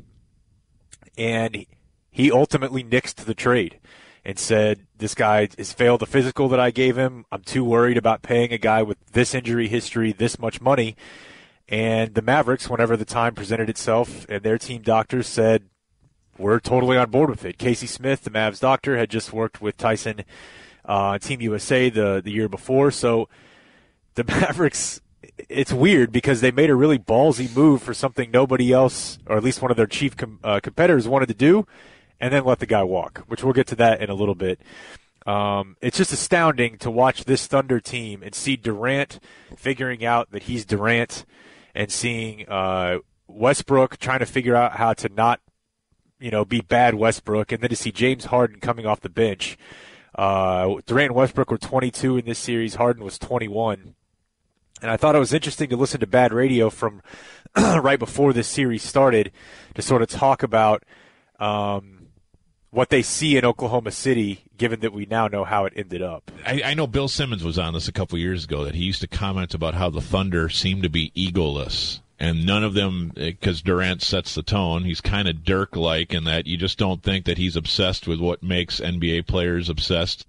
and 1.16 1.66
he 2.10 2.32
ultimately 2.32 2.82
nixed 2.82 3.16
the 3.16 3.34
trade 3.34 3.78
and 4.24 4.38
said, 4.38 4.86
This 4.98 5.14
guy 5.14 5.48
has 5.56 5.72
failed 5.72 6.00
the 6.00 6.06
physical 6.06 6.48
that 6.48 6.60
I 6.60 6.70
gave 6.70 6.96
him. 6.96 7.24
I'm 7.32 7.42
too 7.42 7.64
worried 7.64 7.96
about 7.96 8.22
paying 8.22 8.52
a 8.52 8.58
guy 8.58 8.82
with 8.82 8.98
this 9.12 9.34
injury 9.34 9.68
history 9.68 10.12
this 10.12 10.38
much 10.38 10.60
money. 10.60 10.96
And 11.68 12.14
the 12.14 12.22
Mavericks, 12.22 12.68
whenever 12.68 12.96
the 12.96 13.04
time 13.04 13.34
presented 13.34 13.70
itself, 13.70 14.26
and 14.28 14.42
their 14.42 14.58
team 14.58 14.82
doctors 14.82 15.26
said, 15.26 15.64
We're 16.36 16.60
totally 16.60 16.96
on 16.96 17.10
board 17.10 17.30
with 17.30 17.44
it. 17.44 17.58
Casey 17.58 17.86
Smith, 17.86 18.24
the 18.24 18.30
Mavs 18.30 18.60
doctor, 18.60 18.96
had 18.96 19.10
just 19.10 19.32
worked 19.32 19.62
with 19.62 19.76
Tyson 19.76 20.24
uh, 20.84 21.18
Team 21.18 21.40
USA 21.40 21.88
the, 21.88 22.20
the 22.22 22.32
year 22.32 22.48
before. 22.48 22.90
So 22.90 23.28
the 24.14 24.24
Mavericks, 24.28 25.00
it's 25.48 25.72
weird 25.72 26.12
because 26.12 26.40
they 26.40 26.50
made 26.50 26.70
a 26.70 26.74
really 26.74 26.98
ballsy 26.98 27.54
move 27.54 27.82
for 27.82 27.94
something 27.94 28.30
nobody 28.30 28.72
else, 28.72 29.18
or 29.26 29.36
at 29.36 29.44
least 29.44 29.62
one 29.62 29.70
of 29.70 29.76
their 29.76 29.86
chief 29.86 30.16
com- 30.16 30.40
uh, 30.42 30.60
competitors, 30.60 31.08
wanted 31.08 31.28
to 31.28 31.34
do 31.34 31.66
and 32.20 32.32
then 32.32 32.44
let 32.44 32.58
the 32.58 32.66
guy 32.66 32.82
walk, 32.82 33.24
which 33.26 33.42
we'll 33.42 33.52
get 33.52 33.66
to 33.68 33.76
that 33.76 34.00
in 34.00 34.10
a 34.10 34.14
little 34.14 34.34
bit. 34.34 34.60
Um, 35.26 35.76
it's 35.80 35.98
just 35.98 36.12
astounding 36.12 36.78
to 36.78 36.90
watch 36.90 37.24
this 37.24 37.46
Thunder 37.46 37.80
team 37.80 38.22
and 38.22 38.34
see 38.34 38.56
Durant 38.56 39.20
figuring 39.56 40.04
out 40.04 40.30
that 40.30 40.44
he's 40.44 40.64
Durant 40.64 41.24
and 41.74 41.90
seeing 41.90 42.48
uh, 42.48 42.98
Westbrook 43.28 43.98
trying 43.98 44.20
to 44.20 44.26
figure 44.26 44.56
out 44.56 44.72
how 44.72 44.92
to 44.94 45.08
not, 45.08 45.40
you 46.18 46.30
know, 46.30 46.44
be 46.44 46.60
bad 46.60 46.94
Westbrook, 46.94 47.52
and 47.52 47.62
then 47.62 47.70
to 47.70 47.76
see 47.76 47.92
James 47.92 48.26
Harden 48.26 48.60
coming 48.60 48.86
off 48.86 49.00
the 49.00 49.08
bench. 49.08 49.56
Uh, 50.14 50.76
Durant 50.86 51.10
and 51.10 51.14
Westbrook 51.14 51.50
were 51.50 51.58
22 51.58 52.18
in 52.18 52.24
this 52.24 52.38
series. 52.38 52.74
Harden 52.74 53.04
was 53.04 53.18
21. 53.18 53.94
And 54.82 54.90
I 54.90 54.96
thought 54.96 55.14
it 55.14 55.20
was 55.20 55.34
interesting 55.34 55.68
to 55.70 55.76
listen 55.76 56.00
to 56.00 56.06
Bad 56.06 56.32
Radio 56.32 56.70
from 56.70 57.02
right 57.56 57.98
before 57.98 58.32
this 58.32 58.48
series 58.48 58.82
started 58.82 59.30
to 59.74 59.82
sort 59.82 60.00
of 60.02 60.08
talk 60.08 60.42
about 60.42 60.84
um, 61.38 61.99
what 62.70 62.90
they 62.90 63.02
see 63.02 63.36
in 63.36 63.44
Oklahoma 63.44 63.90
City, 63.90 64.44
given 64.56 64.80
that 64.80 64.92
we 64.92 65.06
now 65.06 65.26
know 65.26 65.44
how 65.44 65.64
it 65.64 65.72
ended 65.76 66.02
up. 66.02 66.30
I, 66.46 66.62
I 66.64 66.74
know 66.74 66.86
Bill 66.86 67.08
Simmons 67.08 67.42
was 67.42 67.58
on 67.58 67.74
this 67.74 67.88
a 67.88 67.92
couple 67.92 68.18
years 68.18 68.44
ago 68.44 68.64
that 68.64 68.74
he 68.74 68.84
used 68.84 69.00
to 69.00 69.08
comment 69.08 69.54
about 69.54 69.74
how 69.74 69.90
the 69.90 70.00
Thunder 70.00 70.48
seem 70.48 70.82
to 70.82 70.88
be 70.88 71.10
egoless. 71.16 72.00
And 72.18 72.44
none 72.44 72.62
of 72.62 72.74
them, 72.74 73.12
because 73.14 73.62
Durant 73.62 74.02
sets 74.02 74.34
the 74.34 74.42
tone, 74.42 74.84
he's 74.84 75.00
kind 75.00 75.26
of 75.26 75.42
Dirk 75.42 75.74
like 75.74 76.12
in 76.12 76.24
that 76.24 76.46
you 76.46 76.58
just 76.58 76.78
don't 76.78 77.02
think 77.02 77.24
that 77.24 77.38
he's 77.38 77.56
obsessed 77.56 78.06
with 78.06 78.20
what 78.20 78.42
makes 78.42 78.78
NBA 78.78 79.26
players 79.26 79.70
obsessed. 79.70 80.26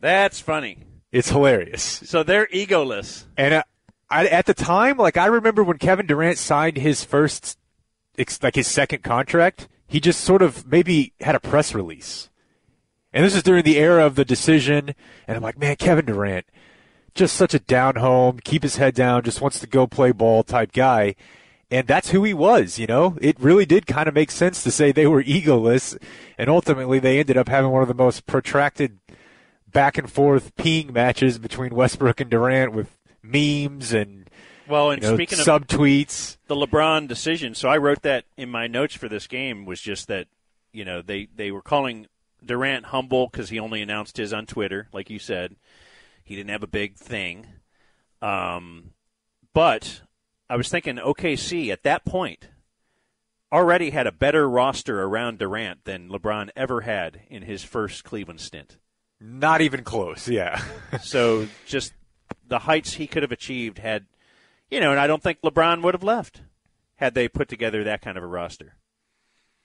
That's 0.00 0.40
funny. 0.40 0.78
It's 1.10 1.30
hilarious. 1.30 1.82
So 1.82 2.22
they're 2.22 2.46
egoless. 2.48 3.24
And 3.36 3.54
uh, 3.54 3.62
I, 4.10 4.26
at 4.26 4.44
the 4.44 4.54
time, 4.54 4.98
like 4.98 5.16
I 5.16 5.26
remember 5.26 5.64
when 5.64 5.78
Kevin 5.78 6.06
Durant 6.06 6.36
signed 6.36 6.76
his 6.76 7.02
first, 7.02 7.58
like 8.42 8.54
his 8.54 8.66
second 8.66 9.02
contract, 9.02 9.68
he 9.92 10.00
just 10.00 10.22
sort 10.22 10.40
of 10.40 10.66
maybe 10.66 11.12
had 11.20 11.34
a 11.34 11.40
press 11.40 11.74
release. 11.74 12.30
And 13.12 13.22
this 13.22 13.34
is 13.34 13.42
during 13.42 13.62
the 13.62 13.76
era 13.76 14.06
of 14.06 14.14
the 14.14 14.24
decision, 14.24 14.94
and 15.28 15.36
I'm 15.36 15.42
like, 15.42 15.58
man, 15.58 15.76
Kevin 15.76 16.06
Durant, 16.06 16.46
just 17.14 17.36
such 17.36 17.52
a 17.52 17.58
down 17.58 17.96
home, 17.96 18.40
keep 18.42 18.62
his 18.62 18.76
head 18.76 18.94
down, 18.94 19.22
just 19.22 19.42
wants 19.42 19.58
to 19.60 19.66
go 19.66 19.86
play 19.86 20.10
ball 20.10 20.44
type 20.44 20.72
guy. 20.72 21.14
And 21.70 21.86
that's 21.86 22.08
who 22.08 22.24
he 22.24 22.32
was, 22.32 22.78
you 22.78 22.86
know? 22.86 23.18
It 23.20 23.38
really 23.38 23.66
did 23.66 23.86
kind 23.86 24.08
of 24.08 24.14
make 24.14 24.30
sense 24.30 24.62
to 24.62 24.70
say 24.70 24.92
they 24.92 25.06
were 25.06 25.22
egoless, 25.22 25.98
and 26.38 26.48
ultimately 26.48 26.98
they 26.98 27.20
ended 27.20 27.36
up 27.36 27.50
having 27.50 27.70
one 27.70 27.82
of 27.82 27.88
the 27.88 27.94
most 27.94 28.24
protracted 28.24 28.98
back 29.70 29.98
and 29.98 30.10
forth 30.10 30.56
peeing 30.56 30.90
matches 30.90 31.36
between 31.36 31.74
Westbrook 31.74 32.18
and 32.18 32.30
Durant 32.30 32.72
with 32.72 32.96
memes 33.22 33.92
and 33.92 34.21
Well, 34.72 34.90
and 34.90 35.02
you 35.02 35.08
know, 35.10 35.16
speaking 35.16 35.38
of 35.38 35.44
subtweets. 35.44 36.38
the 36.46 36.56
LeBron 36.56 37.06
decision, 37.06 37.54
so 37.54 37.68
I 37.68 37.76
wrote 37.76 38.00
that 38.02 38.24
in 38.38 38.48
my 38.48 38.68
notes 38.68 38.94
for 38.94 39.06
this 39.06 39.26
game 39.26 39.66
was 39.66 39.82
just 39.82 40.08
that 40.08 40.28
you 40.72 40.86
know 40.86 41.02
they 41.02 41.28
they 41.36 41.50
were 41.50 41.60
calling 41.60 42.06
Durant 42.42 42.86
humble 42.86 43.28
because 43.28 43.50
he 43.50 43.60
only 43.60 43.82
announced 43.82 44.16
his 44.16 44.32
on 44.32 44.46
Twitter, 44.46 44.88
like 44.90 45.10
you 45.10 45.18
said. 45.18 45.56
He 46.24 46.36
didn't 46.36 46.48
have 46.48 46.62
a 46.62 46.68
big 46.68 46.94
thing, 46.96 47.48
um, 48.22 48.92
but 49.52 50.00
I 50.48 50.56
was 50.56 50.70
thinking 50.70 50.96
OKC 50.96 51.68
at 51.68 51.82
that 51.82 52.06
point 52.06 52.48
already 53.52 53.90
had 53.90 54.06
a 54.06 54.12
better 54.12 54.48
roster 54.48 55.02
around 55.02 55.38
Durant 55.38 55.84
than 55.84 56.08
LeBron 56.08 56.48
ever 56.56 56.80
had 56.80 57.20
in 57.28 57.42
his 57.42 57.62
first 57.62 58.04
Cleveland 58.04 58.40
stint. 58.40 58.78
Not 59.20 59.60
even 59.60 59.84
close, 59.84 60.28
yeah. 60.30 60.64
so 61.02 61.46
just 61.66 61.92
the 62.48 62.60
heights 62.60 62.94
he 62.94 63.06
could 63.06 63.22
have 63.22 63.32
achieved 63.32 63.76
had, 63.76 64.06
you 64.72 64.80
know, 64.80 64.90
and 64.90 64.98
I 64.98 65.06
don't 65.06 65.22
think 65.22 65.40
LeBron 65.42 65.82
would 65.82 65.94
have 65.94 66.02
left 66.02 66.40
had 66.96 67.14
they 67.14 67.28
put 67.28 67.48
together 67.48 67.84
that 67.84 68.00
kind 68.00 68.16
of 68.16 68.24
a 68.24 68.26
roster. 68.26 68.74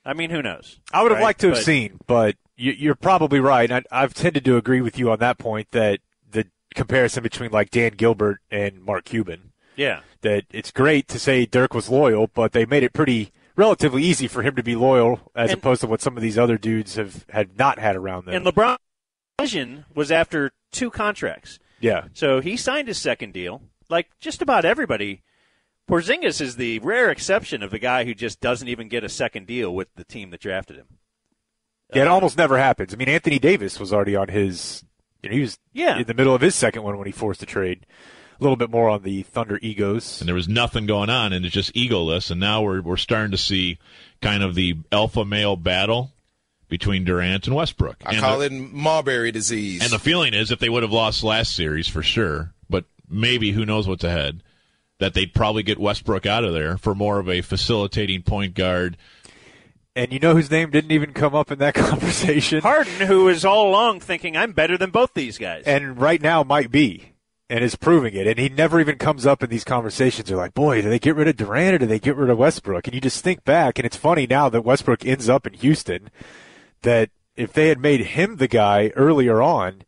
I 0.06 0.14
mean, 0.14 0.30
who 0.30 0.42
knows? 0.42 0.80
I 0.94 1.02
would 1.04 1.12
have 1.12 1.20
right? 1.20 1.24
liked 1.26 1.42
to 1.42 1.48
have 1.48 1.56
But- 1.58 1.64
seen, 1.64 2.00
but 2.08 2.36
you, 2.56 2.72
you're 2.74 2.96
probably 2.96 3.40
right. 3.40 3.72
I, 3.72 3.84
I've 3.92 4.14
tended 4.14 4.44
to 4.46 4.58
agree 4.58 4.82
with 4.82 4.98
you 5.00 5.12
on 5.12 5.20
that 5.20 5.38
point 5.38 5.72
that 5.72 6.00
the 6.30 6.48
comparison 6.76 7.24
between 7.24 7.52
like 7.52 7.70
Dan 7.72 7.92
Gilbert 7.94 8.40
and 8.52 8.82
Mark 8.84 9.06
Cuban. 9.06 9.52
Yeah. 9.76 10.02
That 10.22 10.46
it's 10.52 10.72
great 10.72 11.08
to 11.10 11.20
say 11.20 11.46
Dirk 11.46 11.74
was 11.74 11.90
loyal, 11.90 12.28
but 12.28 12.52
they 12.52 12.66
made 12.66 12.84
it 12.84 12.94
pretty 12.94 13.32
relatively 13.56 14.04
easy 14.04 14.28
for 14.28 14.42
him 14.44 14.56
to 14.56 14.64
be 14.64 14.76
loyal 14.76 15.20
as 15.36 15.52
And- 15.52 15.60
opposed 15.60 15.82
to 15.82 15.88
what 15.88 16.02
some 16.02 16.16
of 16.18 16.24
these 16.24 16.38
other 16.38 16.58
dudes 16.58 16.96
have 16.96 17.26
had 17.30 17.58
not 17.58 17.80
had 17.80 17.96
around 17.96 18.26
them. 18.26 18.36
And 18.36 18.46
LeBron's 18.46 18.80
vision 19.40 19.86
was 19.94 20.12
after 20.12 20.52
two 20.72 20.90
contracts. 20.90 21.60
yeah. 21.80 22.06
So 22.14 22.40
he 22.42 22.58
signed 22.58 22.88
his 22.88 22.98
second 22.98 23.34
deal. 23.34 23.62
Like 23.90 24.10
just 24.20 24.42
about 24.42 24.66
everybody, 24.66 25.22
Porzingis 25.90 26.42
is 26.42 26.56
the 26.58 26.80
rare 26.80 27.10
exception 27.10 27.64
of 27.64 27.72
the 27.72 27.80
guy 27.80 28.04
who 28.06 28.14
just 28.14 28.42
doesn't 28.42 28.68
even 28.68 28.88
get 28.90 29.04
a 29.04 29.10
second 29.10 29.48
deal 29.48 29.74
with 29.74 29.88
the 29.96 30.04
team 30.04 30.32
that 30.32 30.42
drafted 30.42 30.78
him. 30.78 30.88
Yeah, 31.94 32.04
it 32.04 32.08
uh, 32.08 32.14
almost 32.14 32.38
never 32.38 32.58
happens. 32.58 32.94
I 32.94 32.98
mean, 32.98 33.08
Anthony 33.10 33.40
Davis 33.40 33.80
was 33.80 33.94
already 33.94 34.16
on 34.16 34.28
his, 34.28 34.84
you 35.24 35.30
know, 35.30 35.36
he 35.36 35.42
was 35.42 35.58
Yeah. 35.74 35.98
in 36.00 36.06
the 36.06 36.14
middle 36.14 36.36
of 36.36 36.42
his 36.42 36.56
second 36.56 36.84
one 36.84 36.98
when 36.98 37.06
he 37.06 37.14
forced 37.14 37.42
a 37.44 37.46
trade. 37.46 37.86
A 38.40 38.44
little 38.44 38.58
bit 38.58 38.70
more 38.70 38.90
on 38.90 39.02
the 39.02 39.24
Thunder 39.24 39.58
egos. 39.64 40.20
and 40.22 40.28
there 40.28 40.36
was 40.36 40.48
nothing 40.48 40.86
going 40.86 41.10
on, 41.10 41.34
and 41.34 41.44
it's 41.44 41.56
just 41.56 41.74
egoless. 41.74 42.30
And 42.30 42.40
now 42.40 42.62
we're 42.62 42.82
we're 42.82 42.98
starting 42.98 43.32
to 43.32 43.38
see 43.38 43.80
kind 44.22 44.44
of 44.44 44.54
the 44.54 44.76
alpha 44.92 45.26
male 45.26 45.56
battle 45.56 46.12
between 46.70 47.04
Durant 47.04 47.48
and 47.48 47.56
Westbrook. 47.56 47.96
I 48.06 48.12
and 48.12 48.20
call 48.20 48.40
the, 48.40 48.46
it 48.46 48.52
Marbury 48.52 49.32
disease. 49.32 49.82
And 49.82 49.92
the 49.92 49.98
feeling 49.98 50.36
is, 50.36 50.52
if 50.52 50.60
they 50.60 50.70
would 50.70 50.84
have 50.84 50.92
lost 50.92 51.24
last 51.24 51.56
series 51.56 51.88
for 51.88 52.04
sure, 52.04 52.54
but 52.57 52.57
maybe 53.10 53.52
who 53.52 53.66
knows 53.66 53.88
what's 53.88 54.04
ahead, 54.04 54.44
that 55.00 55.14
they'd 55.14 55.34
probably 55.34 55.64
get 55.64 55.80
Westbrook 55.80 56.26
out 56.26 56.44
of 56.44 56.54
there 56.54 56.78
for 56.78 56.96
more 56.96 57.20
of 57.20 57.30
a 57.30 57.42
facilitating 57.42 58.24
point 58.24 58.54
guard. 58.54 58.98
And 59.96 60.14
you 60.14 60.20
know 60.20 60.36
whose 60.36 60.52
name 60.52 60.70
didn't 60.70 60.92
even 60.92 61.14
come 61.14 61.34
up 61.34 61.52
in 61.52 61.60
that 61.60 61.74
conversation? 61.76 62.62
Harden, 62.62 63.08
who 63.08 63.28
is 63.30 63.46
all 63.46 63.70
along 63.70 64.00
thinking 64.02 64.38
I'm 64.38 64.52
better 64.52 64.78
than 64.78 64.92
both 64.92 65.14
these 65.14 65.38
guys. 65.38 65.64
and 65.66 66.00
right 66.00 66.22
now 66.22 66.44
might 66.44 66.72
be 66.72 67.14
and 67.50 67.64
is 67.64 67.76
proving 67.76 68.14
it. 68.14 68.28
And 68.28 68.38
he 68.38 68.50
never 68.50 68.80
even 68.80 68.98
comes 68.98 69.26
up 69.26 69.42
in 69.42 69.50
these 69.50 69.64
conversations. 69.64 70.28
They're 70.28 70.38
like, 70.38 70.54
boy, 70.54 70.82
do 70.82 70.90
they 70.90 71.00
get 71.00 71.16
rid 71.16 71.28
of 71.28 71.38
Durant 71.38 71.76
or 71.76 71.78
do 71.80 71.86
they 71.86 72.00
get 72.00 72.16
rid 72.16 72.30
of 72.30 72.38
Westbrook? 72.38 72.88
And 72.88 72.94
you 72.94 73.02
just 73.02 73.24
think 73.24 73.44
back, 73.46 73.80
and 73.80 73.86
it's 73.86 73.96
funny 73.96 74.28
now 74.28 74.50
that 74.50 74.64
Westbrook 74.64 75.06
ends 75.06 75.30
up 75.30 75.48
in 75.48 75.54
Houston 75.54 76.10
that 76.82 77.10
if 77.36 77.54
they 77.54 77.70
had 77.70 77.80
made 77.80 78.02
him 78.02 78.38
the 78.38 78.48
guy 78.48 78.92
earlier 78.96 79.42
on, 79.42 79.84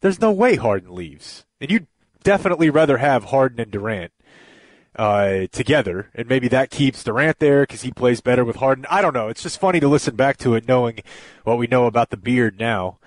there's 0.00 0.20
no 0.20 0.30
way 0.32 0.56
Harden 0.56 0.94
leaves. 0.94 1.46
And 1.60 1.70
you'd 1.70 1.86
definitely 2.22 2.70
rather 2.70 2.98
have 2.98 3.24
Harden 3.24 3.60
and 3.60 3.70
Durant 3.70 4.12
uh, 4.96 5.46
together, 5.52 6.10
and 6.14 6.28
maybe 6.28 6.48
that 6.48 6.70
keeps 6.70 7.04
Durant 7.04 7.38
there 7.38 7.62
because 7.62 7.82
he 7.82 7.90
plays 7.92 8.20
better 8.20 8.44
with 8.44 8.56
Harden. 8.56 8.86
I 8.90 9.02
don't 9.02 9.14
know. 9.14 9.28
It's 9.28 9.42
just 9.42 9.60
funny 9.60 9.80
to 9.80 9.88
listen 9.88 10.16
back 10.16 10.36
to 10.38 10.54
it, 10.54 10.66
knowing 10.66 11.00
what 11.44 11.58
we 11.58 11.66
know 11.66 11.86
about 11.86 12.10
the 12.10 12.16
beard 12.16 12.58
now. 12.58 12.98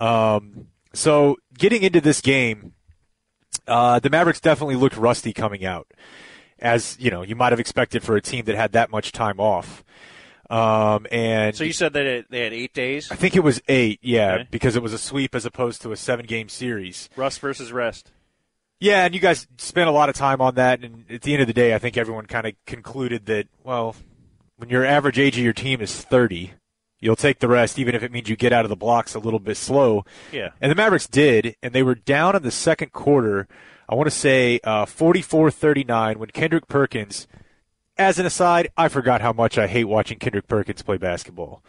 Um, 0.00 0.68
so 0.92 1.36
getting 1.58 1.82
into 1.82 2.00
this 2.00 2.20
game, 2.20 2.72
uh, 3.66 3.98
the 3.98 4.10
Mavericks 4.10 4.40
definitely 4.40 4.76
looked 4.76 4.96
rusty 4.96 5.32
coming 5.32 5.64
out, 5.64 5.88
as 6.58 6.96
you 7.00 7.10
know 7.10 7.22
you 7.22 7.34
might 7.36 7.52
have 7.52 7.60
expected 7.60 8.02
for 8.02 8.16
a 8.16 8.22
team 8.22 8.44
that 8.44 8.54
had 8.56 8.72
that 8.72 8.90
much 8.90 9.12
time 9.12 9.40
off. 9.40 9.82
Um, 10.48 11.08
and 11.10 11.56
so 11.56 11.64
you 11.64 11.72
said 11.72 11.92
that 11.94 12.06
it, 12.06 12.30
they 12.30 12.38
had 12.44 12.52
eight 12.52 12.72
days. 12.72 13.10
I 13.10 13.16
think 13.16 13.34
it 13.34 13.40
was 13.40 13.60
eight, 13.66 13.98
yeah, 14.00 14.34
Okay. 14.34 14.48
because 14.52 14.76
it 14.76 14.82
was 14.82 14.92
a 14.92 14.98
sweep 14.98 15.34
as 15.34 15.44
opposed 15.44 15.82
to 15.82 15.90
a 15.90 15.96
seven-game 15.96 16.48
series. 16.48 17.10
Rust 17.16 17.40
versus 17.40 17.72
rest. 17.72 18.12
Yeah, 18.78 19.04
and 19.04 19.14
you 19.14 19.20
guys 19.20 19.46
spent 19.56 19.88
a 19.88 19.92
lot 19.92 20.08
of 20.08 20.14
time 20.14 20.40
on 20.40 20.56
that, 20.56 20.82
and 20.82 21.04
at 21.10 21.22
the 21.22 21.32
end 21.32 21.40
of 21.40 21.46
the 21.46 21.54
day, 21.54 21.74
I 21.74 21.78
think 21.78 21.96
everyone 21.96 22.26
kind 22.26 22.46
of 22.46 22.52
concluded 22.66 23.26
that, 23.26 23.46
well, 23.64 23.96
when 24.56 24.68
your 24.68 24.84
average 24.84 25.18
age 25.18 25.38
of 25.38 25.44
your 25.44 25.54
team 25.54 25.80
is 25.80 25.94
30, 26.02 26.52
you'll 27.00 27.16
take 27.16 27.38
the 27.38 27.48
rest, 27.48 27.78
even 27.78 27.94
if 27.94 28.02
it 28.02 28.12
means 28.12 28.28
you 28.28 28.36
get 28.36 28.52
out 28.52 28.66
of 28.66 28.68
the 28.68 28.76
blocks 28.76 29.14
a 29.14 29.18
little 29.18 29.38
bit 29.38 29.56
slow. 29.56 30.04
Yeah. 30.30 30.50
And 30.60 30.70
the 30.70 30.76
Mavericks 30.76 31.06
did, 31.06 31.56
and 31.62 31.72
they 31.72 31.82
were 31.82 31.94
down 31.94 32.36
in 32.36 32.42
the 32.42 32.50
second 32.50 32.92
quarter, 32.92 33.48
I 33.88 33.94
want 33.94 34.08
to 34.08 34.16
say 34.16 34.60
uh, 34.62 34.84
44-39, 34.84 36.16
when 36.16 36.28
Kendrick 36.30 36.68
Perkins, 36.68 37.26
as 37.96 38.18
an 38.18 38.26
aside, 38.26 38.68
I 38.76 38.88
forgot 38.88 39.22
how 39.22 39.32
much 39.32 39.56
I 39.56 39.68
hate 39.68 39.84
watching 39.84 40.18
Kendrick 40.18 40.48
Perkins 40.48 40.82
play 40.82 40.98
basketball. 40.98 41.62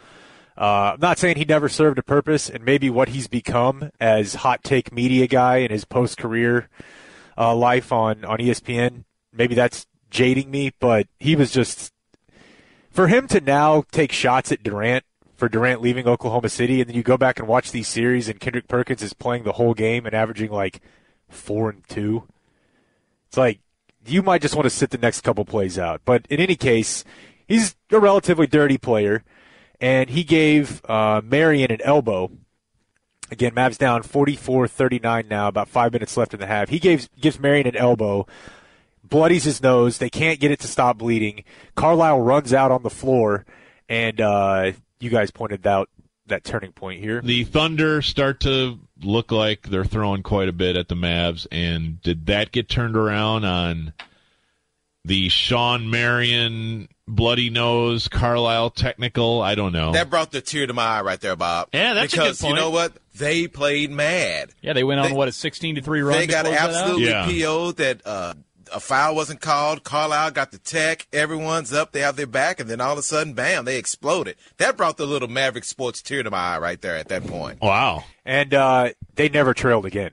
Uh, 0.58 0.92
I'm 0.94 1.00
not 1.00 1.18
saying 1.18 1.36
he 1.36 1.44
never 1.44 1.68
served 1.68 1.98
a 1.98 2.02
purpose, 2.02 2.50
and 2.50 2.64
maybe 2.64 2.90
what 2.90 3.10
he's 3.10 3.28
become 3.28 3.92
as 4.00 4.34
hot 4.36 4.64
take 4.64 4.92
media 4.92 5.26
guy 5.26 5.58
in 5.58 5.70
his 5.70 5.84
post 5.84 6.18
career 6.18 6.68
uh, 7.38 7.54
life 7.54 7.92
on 7.92 8.24
on 8.24 8.38
ESPN, 8.38 9.04
maybe 9.32 9.54
that's 9.54 9.86
jading 10.10 10.50
me, 10.50 10.72
but 10.80 11.06
he 11.18 11.36
was 11.36 11.52
just 11.52 11.92
for 12.90 13.08
him 13.08 13.28
to 13.28 13.40
now 13.40 13.84
take 13.92 14.10
shots 14.12 14.50
at 14.50 14.62
Durant 14.62 15.04
for 15.36 15.48
Durant 15.48 15.80
leaving 15.80 16.08
Oklahoma 16.08 16.48
City, 16.48 16.80
and 16.80 16.90
then 16.90 16.96
you 16.96 17.04
go 17.04 17.16
back 17.16 17.38
and 17.38 17.46
watch 17.46 17.70
these 17.70 17.86
series, 17.86 18.28
and 18.28 18.40
Kendrick 18.40 18.66
Perkins 18.66 19.02
is 19.02 19.12
playing 19.12 19.44
the 19.44 19.52
whole 19.52 19.72
game 19.72 20.04
and 20.04 20.14
averaging 20.14 20.50
like 20.50 20.80
four 21.28 21.70
and 21.70 21.86
two. 21.88 22.24
It's 23.28 23.36
like 23.36 23.60
you 24.04 24.22
might 24.22 24.42
just 24.42 24.56
want 24.56 24.64
to 24.64 24.70
sit 24.70 24.90
the 24.90 24.98
next 24.98 25.20
couple 25.20 25.44
plays 25.44 25.78
out. 25.78 26.00
But 26.04 26.26
in 26.28 26.40
any 26.40 26.56
case, 26.56 27.04
he's 27.46 27.76
a 27.92 28.00
relatively 28.00 28.48
dirty 28.48 28.78
player, 28.78 29.22
and 29.80 30.10
he 30.10 30.24
gave 30.24 30.84
uh, 30.86 31.20
Marion 31.24 31.70
an 31.70 31.82
elbow. 31.82 32.32
Again, 33.30 33.52
Mavs 33.52 33.76
down 33.76 34.02
44-39 34.02 35.28
now, 35.28 35.48
about 35.48 35.68
five 35.68 35.92
minutes 35.92 36.16
left 36.16 36.34
in 36.34 36.40
the 36.40 36.46
half. 36.46 36.68
He 36.68 36.78
gives 36.78 37.08
gives 37.20 37.38
Marion 37.38 37.66
an 37.66 37.76
elbow, 37.76 38.26
bloodies 39.04 39.44
his 39.44 39.62
nose. 39.62 39.98
They 39.98 40.10
can't 40.10 40.40
get 40.40 40.50
it 40.50 40.60
to 40.60 40.66
stop 40.66 40.98
bleeding. 40.98 41.44
Carlisle 41.74 42.20
runs 42.22 42.52
out 42.52 42.70
on 42.70 42.82
the 42.82 42.90
floor, 42.90 43.44
and 43.88 44.20
uh, 44.20 44.72
you 45.00 45.10
guys 45.10 45.30
pointed 45.30 45.66
out 45.66 45.90
that 46.26 46.44
turning 46.44 46.72
point 46.72 47.00
here. 47.00 47.20
The 47.22 47.44
Thunder 47.44 48.02
start 48.02 48.40
to 48.40 48.78
look 49.02 49.32
like 49.32 49.68
they're 49.68 49.84
throwing 49.84 50.22
quite 50.22 50.48
a 50.48 50.52
bit 50.52 50.76
at 50.76 50.88
the 50.88 50.94
Mavs, 50.94 51.46
and 51.52 52.00
did 52.02 52.26
that 52.26 52.52
get 52.52 52.68
turned 52.68 52.96
around 52.96 53.44
on 53.44 53.92
the 55.08 55.28
Shawn 55.28 55.90
Marion 55.90 56.88
bloody 57.06 57.50
nose 57.50 58.06
Carlisle 58.08 58.70
technical? 58.70 59.40
I 59.42 59.54
don't 59.54 59.72
know. 59.72 59.92
That 59.92 60.10
brought 60.10 60.30
the 60.30 60.40
tear 60.40 60.66
to 60.66 60.72
my 60.72 60.84
eye 60.84 61.02
right 61.02 61.20
there, 61.20 61.34
Bob. 61.36 61.68
Yeah, 61.72 61.94
that's 61.94 62.12
a 62.12 62.16
good 62.16 62.22
because 62.22 62.42
you 62.44 62.54
know 62.54 62.70
what? 62.70 62.92
They 63.16 63.48
played 63.48 63.90
mad. 63.90 64.50
Yeah, 64.60 64.74
they 64.74 64.84
went 64.84 65.00
on 65.00 65.08
They- 65.10 65.16
what 65.16 65.26
a 65.28 65.32
sixteen 65.32 65.74
to 65.74 65.80
three 65.82 66.02
run. 66.02 66.16
They 66.18 66.26
got 66.26 66.44
close 66.44 66.56
that 66.56 66.70
out? 66.70 66.70
absolutely 66.70 67.42
PO'd 67.42 67.76
that 67.78 68.02
uh, 68.06 68.34
a 68.72 68.80
foul 68.80 69.14
wasn't 69.16 69.40
called. 69.40 69.82
Carlisle 69.82 70.30
got 70.32 70.50
the 70.52 70.58
tech. 70.58 71.06
Everyone's 71.12 71.72
up. 71.72 71.92
They 71.92 72.00
have 72.00 72.16
their 72.16 72.26
back, 72.26 72.60
and 72.60 72.68
then 72.68 72.80
all 72.82 72.92
of 72.92 72.98
a 72.98 73.02
sudden, 73.02 73.32
bam! 73.32 73.64
They 73.64 73.78
exploded. 73.78 74.36
That 74.58 74.76
brought 74.76 74.98
the 74.98 75.06
little 75.06 75.26
Maverick 75.28 75.64
sports 75.64 76.02
tear 76.02 76.22
to 76.22 76.30
my 76.30 76.36
eye 76.54 76.58
right 76.58 76.80
there 76.80 76.96
at 76.96 77.08
that 77.08 77.26
point. 77.26 77.60
Wow. 77.62 78.04
and 78.26 78.52
uh, 78.54 78.90
they 79.16 79.28
never 79.30 79.54
trailed 79.54 79.86
again. 79.86 80.10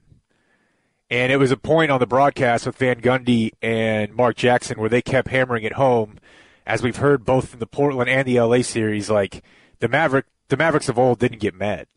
And 1.09 1.31
it 1.31 1.37
was 1.37 1.51
a 1.51 1.57
point 1.57 1.91
on 1.91 1.99
the 1.99 2.07
broadcast 2.07 2.65
with 2.65 2.77
Van 2.77 2.99
Gundy 2.99 3.51
and 3.61 4.13
Mark 4.15 4.35
Jackson 4.35 4.79
where 4.79 4.89
they 4.89 5.01
kept 5.01 5.27
hammering 5.27 5.63
it 5.63 5.73
home, 5.73 6.17
as 6.65 6.81
we've 6.81 6.95
heard 6.97 7.23
both 7.23 7.53
in 7.53 7.59
the 7.59 7.67
Portland 7.67 8.09
and 8.09 8.27
the 8.27 8.39
LA 8.39 8.61
series. 8.61 9.09
Like 9.09 9.43
the 9.79 9.87
Maverick, 9.87 10.25
the 10.47 10.57
Mavericks 10.57 10.89
of 10.89 10.97
old 10.97 11.19
didn't 11.19 11.39
get 11.39 11.53
mad; 11.53 11.87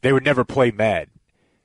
they 0.00 0.12
would 0.12 0.24
never 0.24 0.44
play 0.44 0.70
mad. 0.70 1.10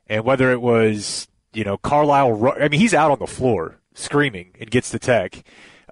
And 0.08 0.26
whether 0.26 0.52
it 0.52 0.62
was 0.62 1.30
you 1.54 1.64
know 1.64 1.78
Carlisle, 1.78 2.54
I 2.60 2.68
mean 2.68 2.82
he's 2.82 2.94
out 2.94 3.12
on 3.12 3.20
the 3.20 3.28
floor 3.28 3.80
screaming 3.94 4.52
and 4.60 4.70
gets 4.70 4.90
the 4.90 5.00
tech. 5.00 5.44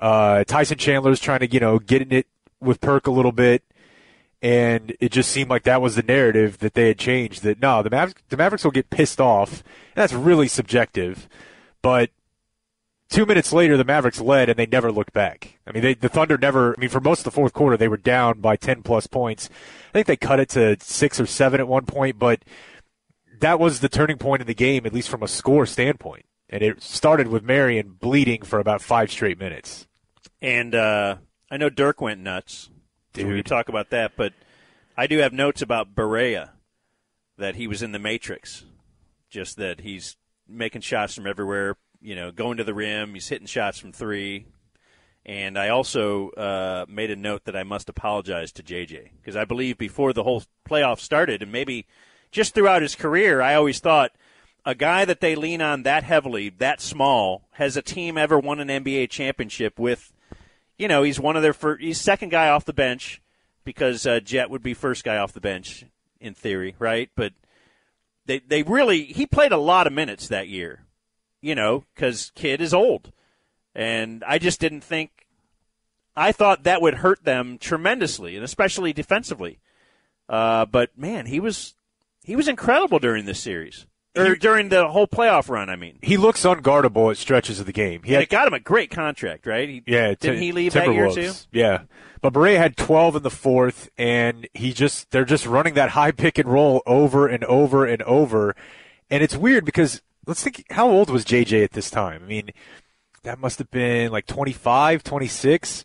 Uh, 0.02 0.44
Tyson 0.44 0.78
Chandler's 0.78 1.22
trying 1.22 1.40
to 1.40 1.48
you 1.48 1.62
know 1.62 1.80
get 1.80 2.02
in 2.02 2.12
it 2.12 2.28
with 2.60 2.82
Perk 2.82 3.08
a 3.08 3.12
little 3.12 3.32
bit 3.32 3.64
and 4.42 4.96
it 5.00 5.12
just 5.12 5.32
seemed 5.32 5.50
like 5.50 5.64
that 5.64 5.82
was 5.82 5.96
the 5.96 6.04
narrative 6.04 6.60
that 6.60 6.74
they 6.74 6.88
had 6.88 6.98
changed. 6.98 7.44
That 7.44 7.62
no, 7.62 7.84
the 7.84 7.90
Mavericks, 7.90 8.22
the 8.30 8.38
Mavericks 8.38 8.64
will 8.64 8.72
get 8.72 8.90
pissed 8.90 9.22
off, 9.22 9.62
and 9.62 10.02
that's 10.02 10.14
really 10.14 10.48
subjective. 10.48 11.30
But 11.82 12.10
two 13.10 13.26
minutes 13.26 13.54
later, 13.54 13.78
the 13.78 13.84
Mavericks 13.84 14.20
led, 14.20 14.50
and 14.50 14.58
they 14.58 14.66
never 14.66 14.92
looked 14.92 15.14
back. 15.14 15.60
I 15.68 15.72
mean, 15.72 15.84
they, 15.84 15.94
the 15.94 16.10
Thunder 16.10 16.38
never. 16.38 16.76
I 16.76 16.80
mean, 16.80 16.90
for 16.90 17.00
most 17.02 17.20
of 17.20 17.26
the 17.26 17.32
fourth 17.32 17.54
quarter, 17.54 17.78
they 17.78 17.88
were 17.88 17.98
down 17.98 18.42
by 18.42 18.56
ten 18.56 18.82
plus 18.82 19.06
points. 19.06 19.50
I 19.90 19.92
think 19.94 20.08
they 20.08 20.18
cut 20.18 20.40
it 20.40 20.50
to 20.50 20.78
six 20.80 21.20
or 21.20 21.26
seven 21.28 21.60
at 21.60 21.68
one 21.68 21.86
point, 21.86 22.18
but 22.18 22.44
that 23.40 23.60
was 23.60 23.80
the 23.80 23.90
turning 23.90 24.18
point 24.18 24.42
in 24.42 24.48
the 24.48 24.54
game, 24.56 24.86
at 24.86 24.94
least 24.94 25.10
from 25.10 25.22
a 25.22 25.28
score 25.28 25.66
standpoint. 25.66 26.26
And 26.50 26.64
it 26.64 26.82
started 26.82 27.28
with 27.28 27.44
Marion 27.44 27.96
bleeding 28.00 28.42
for 28.42 28.60
about 28.60 28.82
five 28.82 29.12
straight 29.12 29.40
minutes. 29.40 29.88
And 30.42 30.74
uh, 30.76 31.18
I 31.50 31.58
know 31.58 31.70
Dirk 31.70 32.02
went 32.02 32.22
nuts. 32.22 32.70
So 33.16 33.26
we 33.26 33.36
can 33.36 33.44
talk 33.44 33.68
about 33.68 33.90
that, 33.90 34.14
but 34.16 34.34
I 34.98 35.08
do 35.08 35.18
have 35.18 35.34
notes 35.34 35.62
about 35.62 35.96
Barea 35.96 36.52
that 37.38 37.56
he 37.56 37.68
was 37.68 37.84
in 37.84 37.92
the 37.92 38.00
Matrix. 38.00 38.64
Just 39.30 39.58
that 39.58 39.82
he's 39.82 40.16
making 40.48 40.82
shots 40.82 41.16
from 41.16 41.28
everywhere, 41.28 41.78
you 42.02 42.16
know, 42.16 42.32
going 42.32 42.58
to 42.58 42.64
the 42.64 42.74
rim. 42.74 43.14
He's 43.14 43.28
hitting 43.28 43.48
shots 43.48 43.80
from 43.80 43.92
three. 43.92 44.46
And 45.26 45.58
I 45.58 45.70
also 45.70 46.30
uh, 46.32 46.86
made 46.88 47.12
a 47.12 47.16
note 47.16 47.46
that 47.46 47.56
I 47.56 47.64
must 47.64 47.90
apologize 47.90 48.52
to 48.54 48.64
JJ 48.64 49.10
because 49.20 49.36
I 49.36 49.46
believe 49.46 49.78
before 49.78 50.14
the 50.14 50.24
whole 50.24 50.44
playoff 50.68 51.00
started, 51.00 51.44
and 51.44 51.52
maybe 51.52 51.86
just 52.32 52.54
throughout 52.54 52.82
his 52.82 52.96
career, 52.96 53.42
I 53.42 53.56
always 53.56 53.80
thought 53.80 54.12
a 54.66 54.74
guy 54.74 55.06
that 55.06 55.20
they 55.20 55.36
lean 55.36 55.62
on 55.62 55.84
that 55.84 56.04
heavily, 56.04 56.50
that 56.50 56.82
small, 56.82 57.48
has 57.54 57.78
a 57.78 57.82
team 57.82 58.18
ever 58.18 58.40
won 58.40 58.60
an 58.60 58.84
NBA 58.84 59.10
championship 59.10 59.78
with 59.78 60.12
you 60.82 60.88
know, 60.88 61.04
he's 61.04 61.20
one 61.20 61.36
of 61.36 61.44
their 61.44 61.54
first, 61.54 61.80
he's 61.80 62.02
second 62.02 62.30
guy 62.30 62.50
off 62.50 62.66
the 62.66 62.74
bench 62.74 63.22
because 63.64 64.08
uh, 64.08 64.20
Jet 64.20 64.50
would 64.50 64.64
be 64.64 64.74
first 64.74 65.04
guy 65.04 65.18
off 65.18 65.32
the 65.32 65.40
bench 65.40 65.86
in 66.20 66.34
theory, 66.34 66.76
right? 66.80 67.12
But 67.16 67.34
they 68.26 68.40
they 68.40 68.64
really 68.64 69.04
he 69.04 69.28
played 69.28 69.52
a 69.52 69.58
lot 69.58 69.86
of 69.86 69.94
minutes 69.94 70.28
that 70.28 70.48
year, 70.48 70.88
you 71.40 71.54
know, 71.54 71.86
because 71.94 72.32
Kidd 72.34 72.62
is 72.62 72.74
old, 72.74 73.12
and 73.76 74.24
I 74.26 74.40
just 74.40 74.60
didn't 74.60 74.82
think. 74.82 75.12
I 76.16 76.32
thought 76.32 76.64
that 76.64 76.82
would 76.82 76.96
hurt 76.96 77.24
them 77.24 77.60
tremendously, 77.60 78.36
and 78.36 78.44
especially 78.44 78.92
defensively. 78.92 79.60
Uh, 80.28 80.66
but 80.66 80.98
man, 80.98 81.28
he 81.28 81.40
was 81.40 81.76
he 82.24 82.36
was 82.36 82.48
incredible 82.48 82.98
during 82.98 83.26
this 83.26 83.40
series 83.40 83.86
or 84.16 84.32
er, 84.32 84.36
during 84.36 84.70
the 84.70 84.88
whole 84.88 85.08
playoff 85.08 85.50
run. 85.50 85.70
I 85.70 85.76
mean, 85.76 85.98
He 86.02 86.18
looks 86.18 86.44
unguardable 86.44 87.12
at 87.12 87.18
stretches 87.18 87.60
of 87.60 87.66
the 87.66 87.72
game. 87.72 88.04
He 88.04 88.14
had 88.14 88.24
it 88.24 88.30
got 88.30 88.48
him 88.48 88.54
a 88.54 88.60
great 88.60 88.92
contract, 88.92 89.46
right? 89.46 89.68
He, 89.68 89.84
Yeah, 89.86 90.10
didn't 90.10 90.40
Ti- 90.40 90.46
he 90.46 90.52
leave 90.52 90.74
that 90.74 90.94
year 90.94 91.10
too? 91.12 91.32
Yeah, 91.52 91.84
but 92.22 92.34
Barea 92.34 92.58
had 92.58 92.78
12 92.78 93.18
in 93.18 93.24
the 93.24 93.30
fourth, 93.30 93.90
and 93.98 94.48
he 94.54 94.74
just 94.74 95.12
they're 95.12 95.26
just 95.26 95.46
running 95.46 95.74
that 95.76 95.90
high 95.90 96.12
pick 96.12 96.38
and 96.38 96.50
roll 96.52 96.82
over 96.86 97.28
and 97.28 97.44
over 97.46 97.86
and 97.86 98.02
over, 98.04 98.56
and 99.10 99.24
it's 99.24 99.36
weird 99.36 99.66
because 99.66 100.02
let's 100.28 100.44
think 100.44 100.66
how 100.72 100.90
old 100.90 101.10
was 101.10 101.26
JJ 101.26 101.64
at 101.64 101.72
this 101.72 101.90
time? 101.90 102.22
I 102.24 102.28
mean, 102.28 102.50
that 103.24 103.40
must 103.40 103.60
have 103.60 103.72
been 103.72 104.12
like 104.12 104.28
25, 104.28 105.04
26. 105.04 105.84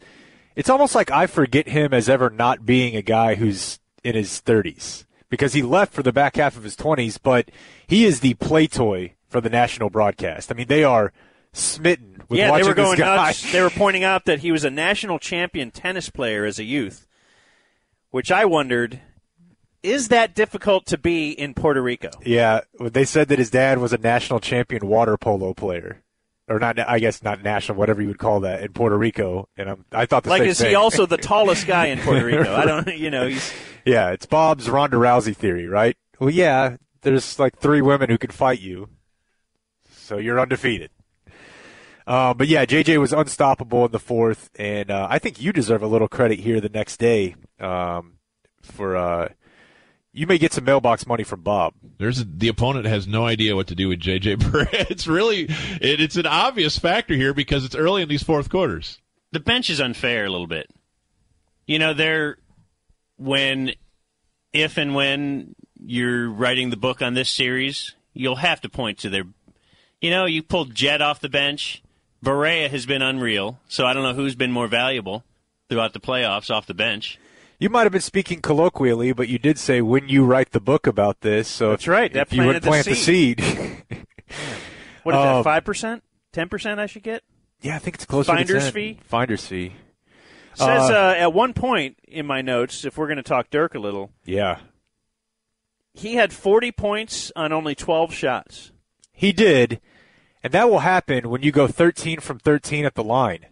It's 0.54 0.70
almost 0.70 0.94
like 0.94 1.10
I 1.10 1.26
forget 1.26 1.68
him 1.68 1.92
as 1.92 2.08
ever 2.08 2.30
not 2.30 2.64
being 2.64 2.96
a 2.96 3.02
guy 3.02 3.34
who's 3.34 3.78
in 4.02 4.14
his 4.14 4.40
30s 4.40 5.05
because 5.28 5.52
he 5.52 5.62
left 5.62 5.92
for 5.92 6.02
the 6.02 6.12
back 6.12 6.36
half 6.36 6.56
of 6.56 6.62
his 6.62 6.76
20s, 6.76 7.18
but 7.22 7.50
he 7.86 8.04
is 8.04 8.20
the 8.20 8.34
play 8.34 8.66
toy 8.66 9.14
for 9.28 9.40
the 9.40 9.50
national 9.50 9.90
broadcast. 9.90 10.50
I 10.50 10.54
mean, 10.54 10.68
they 10.68 10.84
are 10.84 11.12
smitten 11.52 12.22
with 12.28 12.38
yeah, 12.38 12.46
they 12.46 12.50
watching 12.50 12.68
were 12.68 12.74
going 12.74 12.90
this 12.90 13.00
guy. 13.00 13.26
nuts. 13.26 13.52
They 13.52 13.62
were 13.62 13.70
pointing 13.70 14.04
out 14.04 14.24
that 14.26 14.40
he 14.40 14.52
was 14.52 14.64
a 14.64 14.70
national 14.70 15.18
champion 15.18 15.70
tennis 15.70 16.10
player 16.10 16.44
as 16.44 16.58
a 16.58 16.64
youth, 16.64 17.06
which 18.10 18.30
I 18.30 18.44
wondered, 18.44 19.00
is 19.82 20.08
that 20.08 20.34
difficult 20.34 20.86
to 20.86 20.98
be 20.98 21.30
in 21.30 21.54
Puerto 21.54 21.82
Rico? 21.82 22.10
Yeah, 22.24 22.60
they 22.80 23.04
said 23.04 23.28
that 23.28 23.38
his 23.38 23.50
dad 23.50 23.78
was 23.78 23.92
a 23.92 23.98
national 23.98 24.40
champion 24.40 24.86
water 24.86 25.16
polo 25.16 25.54
player, 25.54 26.02
or 26.48 26.58
not. 26.58 26.78
I 26.78 26.98
guess 26.98 27.22
not 27.22 27.42
national, 27.42 27.78
whatever 27.78 28.00
you 28.02 28.08
would 28.08 28.18
call 28.18 28.40
that 28.40 28.62
in 28.62 28.72
Puerto 28.72 28.96
Rico. 28.96 29.48
And 29.56 29.70
I'm, 29.70 29.84
I 29.92 30.06
thought 30.06 30.24
the 30.24 30.30
Like, 30.30 30.42
same 30.42 30.48
is 30.50 30.58
thing. 30.60 30.68
he 30.70 30.74
also 30.74 31.06
the 31.06 31.16
tallest 31.16 31.66
guy 31.66 31.86
in 31.86 31.98
Puerto 32.00 32.24
Rico? 32.24 32.54
I 32.54 32.64
don't, 32.64 32.96
you 32.96 33.10
know, 33.10 33.26
he's 33.28 33.52
yeah, 33.84 34.10
it's 34.10 34.26
Bob's 34.26 34.68
Ronda 34.68 34.96
Rousey 34.96 35.34
theory, 35.36 35.66
right? 35.66 35.96
Well, 36.18 36.30
yeah, 36.30 36.76
there's 37.02 37.38
like 37.38 37.58
three 37.58 37.80
women 37.82 38.08
who 38.10 38.18
can 38.18 38.30
fight 38.30 38.60
you, 38.60 38.88
so 39.90 40.18
you're 40.18 40.40
undefeated. 40.40 40.90
Uh, 42.06 42.32
but 42.34 42.46
yeah, 42.46 42.64
JJ 42.64 42.98
was 43.00 43.12
unstoppable 43.12 43.84
in 43.86 43.90
the 43.92 43.98
fourth, 43.98 44.48
and 44.56 44.90
uh, 44.90 45.08
I 45.10 45.18
think 45.18 45.40
you 45.40 45.52
deserve 45.52 45.82
a 45.82 45.88
little 45.88 46.06
credit 46.08 46.38
here 46.40 46.60
the 46.60 46.68
next 46.68 46.98
day 46.98 47.34
um, 47.60 48.14
for. 48.62 48.96
Uh, 48.96 49.28
you 50.16 50.26
may 50.26 50.38
get 50.38 50.54
some 50.54 50.64
mailbox 50.64 51.06
money 51.06 51.24
from 51.24 51.42
Bob. 51.42 51.74
There's 51.98 52.20
a, 52.20 52.24
the 52.24 52.48
opponent 52.48 52.86
has 52.86 53.06
no 53.06 53.26
idea 53.26 53.54
what 53.54 53.66
to 53.66 53.74
do 53.74 53.88
with 53.88 54.00
JJ 54.00 54.38
Barea. 54.38 54.86
It's 54.90 55.06
really 55.06 55.42
it, 55.42 56.00
it's 56.00 56.16
an 56.16 56.26
obvious 56.26 56.78
factor 56.78 57.14
here 57.14 57.34
because 57.34 57.64
it's 57.64 57.74
early 57.74 58.02
in 58.02 58.08
these 58.08 58.22
fourth 58.22 58.48
quarters. 58.48 58.98
the 59.30 59.40
bench 59.40 59.68
is 59.68 59.80
unfair 59.80 60.24
a 60.24 60.30
little 60.30 60.46
bit. 60.46 60.70
You 61.66 61.78
know, 61.78 61.92
they're 61.92 62.38
when, 63.18 63.72
if 64.52 64.78
and 64.78 64.94
when 64.94 65.54
you're 65.78 66.30
writing 66.30 66.70
the 66.70 66.76
book 66.76 67.02
on 67.02 67.14
this 67.14 67.28
series, 67.28 67.94
you'll 68.14 68.36
have 68.36 68.62
to 68.62 68.68
point 68.68 68.98
to 69.00 69.10
their. 69.10 69.24
You 70.00 70.10
know, 70.10 70.24
you 70.24 70.42
pulled 70.42 70.74
Jet 70.74 71.02
off 71.02 71.20
the 71.20 71.28
bench. 71.28 71.82
Barea 72.24 72.70
has 72.70 72.86
been 72.86 73.02
unreal, 73.02 73.60
so 73.68 73.84
I 73.84 73.92
don't 73.92 74.02
know 74.02 74.14
who's 74.14 74.34
been 74.34 74.52
more 74.52 74.68
valuable 74.68 75.24
throughout 75.68 75.92
the 75.92 76.00
playoffs 76.00 76.50
off 76.50 76.66
the 76.66 76.74
bench. 76.74 77.18
You 77.58 77.70
might 77.70 77.84
have 77.84 77.92
been 77.92 78.00
speaking 78.02 78.40
colloquially, 78.42 79.12
but 79.12 79.28
you 79.28 79.38
did 79.38 79.58
say 79.58 79.80
when 79.80 80.08
you 80.08 80.24
write 80.24 80.50
the 80.52 80.60
book 80.60 80.86
about 80.86 81.22
this. 81.22 81.48
So 81.48 81.70
That's 81.70 81.88
right, 81.88 82.12
that 82.12 82.28
If 82.28 82.32
you 82.34 82.44
would 82.44 82.62
planted 82.62 82.62
the 82.62 82.68
plant 82.68 82.84
the 82.86 82.94
seed. 82.94 83.40
what 85.02 85.14
is 85.14 85.18
Uh, 85.18 85.34
that? 85.36 85.44
Five 85.44 85.64
percent, 85.64 86.02
ten 86.32 86.48
percent? 86.48 86.78
I 86.80 86.86
should 86.86 87.02
get. 87.02 87.22
yeah, 87.62 87.76
I 87.76 87.78
think 87.78 87.96
it's 87.96 88.04
closer 88.04 88.32
Finder's 88.32 88.64
to 88.66 88.70
10. 88.70 88.72
fee? 88.72 88.98
Finder's 89.04 89.46
fee. 89.46 89.72
Says 90.54 90.90
Uh, 90.90 90.94
uh, 90.94 91.14
at 91.18 91.32
one 91.32 91.52
point 91.54 91.96
in 92.08 92.26
my 92.26 92.40
notes, 92.42 92.84
if 92.84 92.96
we're 92.96 93.06
going 93.06 93.16
to 93.18 93.22
talk 93.22 93.50
Dirk 93.50 93.74
a 93.74 93.78
little, 93.78 94.10
yeah, 94.24 94.58
he 95.94 96.14
had 96.16 96.32
40 96.32 96.72
points 96.72 97.32
on 97.36 97.52
only 97.52 97.74
12 97.74 98.12
shots. 98.12 98.70
he 99.12 99.32
did, 99.32 99.80
and 100.42 100.52
that 100.52 100.68
will 100.68 100.80
happen 100.80 101.30
when 101.30 101.42
you 101.42 101.52
go 101.52 101.66
13 101.66 102.20
from 102.20 102.38
13 102.38 102.84
at 102.84 102.94
the 102.94 103.04
line 103.04 103.46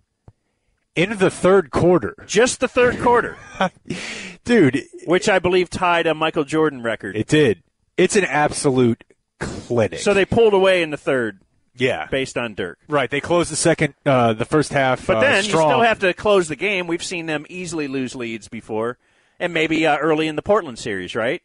in 0.94 1.18
the 1.18 1.30
third 1.30 1.70
quarter. 1.70 2.14
Just 2.26 2.60
the 2.60 2.68
third 2.68 3.00
quarter, 3.00 3.36
dude. 4.44 4.82
Which 5.06 5.28
I 5.28 5.38
believe 5.38 5.70
tied 5.70 6.06
a 6.06 6.14
Michael 6.14 6.44
Jordan 6.44 6.82
record. 6.82 7.16
It 7.16 7.28
did. 7.28 7.62
It's 7.96 8.16
an 8.16 8.24
absolute 8.24 9.04
clinic. 9.38 10.00
So 10.00 10.14
they 10.14 10.24
pulled 10.24 10.54
away 10.54 10.82
in 10.82 10.90
the 10.90 10.96
third. 10.96 11.40
Yeah. 11.76 12.06
Based 12.06 12.38
on 12.38 12.54
Dirk. 12.54 12.78
Right, 12.86 13.10
they 13.10 13.20
closed 13.20 13.50
the 13.50 13.56
second, 13.56 13.94
uh, 14.06 14.32
the 14.32 14.44
first 14.44 14.72
half. 14.72 15.06
But 15.08 15.16
uh, 15.16 15.20
then 15.20 15.44
you 15.44 15.50
still 15.50 15.80
have 15.80 15.98
to 16.00 16.14
close 16.14 16.46
the 16.46 16.54
game. 16.54 16.86
We've 16.86 17.02
seen 17.02 17.26
them 17.26 17.44
easily 17.48 17.88
lose 17.88 18.14
leads 18.14 18.46
before, 18.46 18.96
and 19.40 19.52
maybe 19.52 19.84
uh, 19.84 19.96
early 19.96 20.28
in 20.28 20.36
the 20.36 20.42
Portland 20.42 20.78
series, 20.78 21.16
right? 21.16 21.42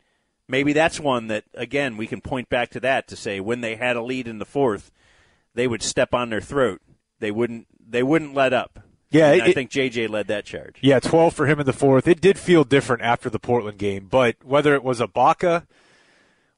Maybe 0.48 0.74
that's 0.74 1.00
one 1.00 1.28
that 1.28 1.46
again 1.56 1.98
we 1.98 2.06
can 2.06 2.22
point 2.22 2.50
back 2.50 2.70
to 2.72 2.80
that 2.82 3.08
to 3.08 3.16
say 3.16 3.40
when 3.40 3.62
they 3.62 3.76
had 3.76 3.96
a 3.96 4.04
lead 4.04 4.28
in 4.28 4.38
the 4.38 4.46
fourth, 4.46 4.92
they 5.56 5.68
would 5.68 5.82
step 5.82 6.14
on 6.14 6.30
their 6.30 6.42
throat. 6.42 6.82
They 7.20 7.32
wouldn't. 7.32 7.68
They 7.80 8.04
wouldn't 8.04 8.36
let 8.36 8.54
up. 8.54 8.80
Yeah, 9.12 9.32
And 9.32 9.42
I 9.42 9.52
think 9.54 9.72
JJ 9.72 10.10
led 10.10 10.28
that 10.28 10.46
charge. 10.46 10.78
Yeah, 10.82 11.00
12 11.00 11.34
for 11.34 11.48
him 11.48 11.60
in 11.60 11.66
the 11.66 11.74
fourth. 11.74 12.08
It 12.08 12.22
did 12.22 12.38
feel 12.38 12.64
different 12.64 13.02
after 13.02 13.30
the 13.30 13.40
Portland 13.40 13.80
game, 13.80 14.08
but 14.10 14.36
whether 14.44 14.76
it 14.76 14.84
was 14.84 15.00
Ibaka, 15.00 15.66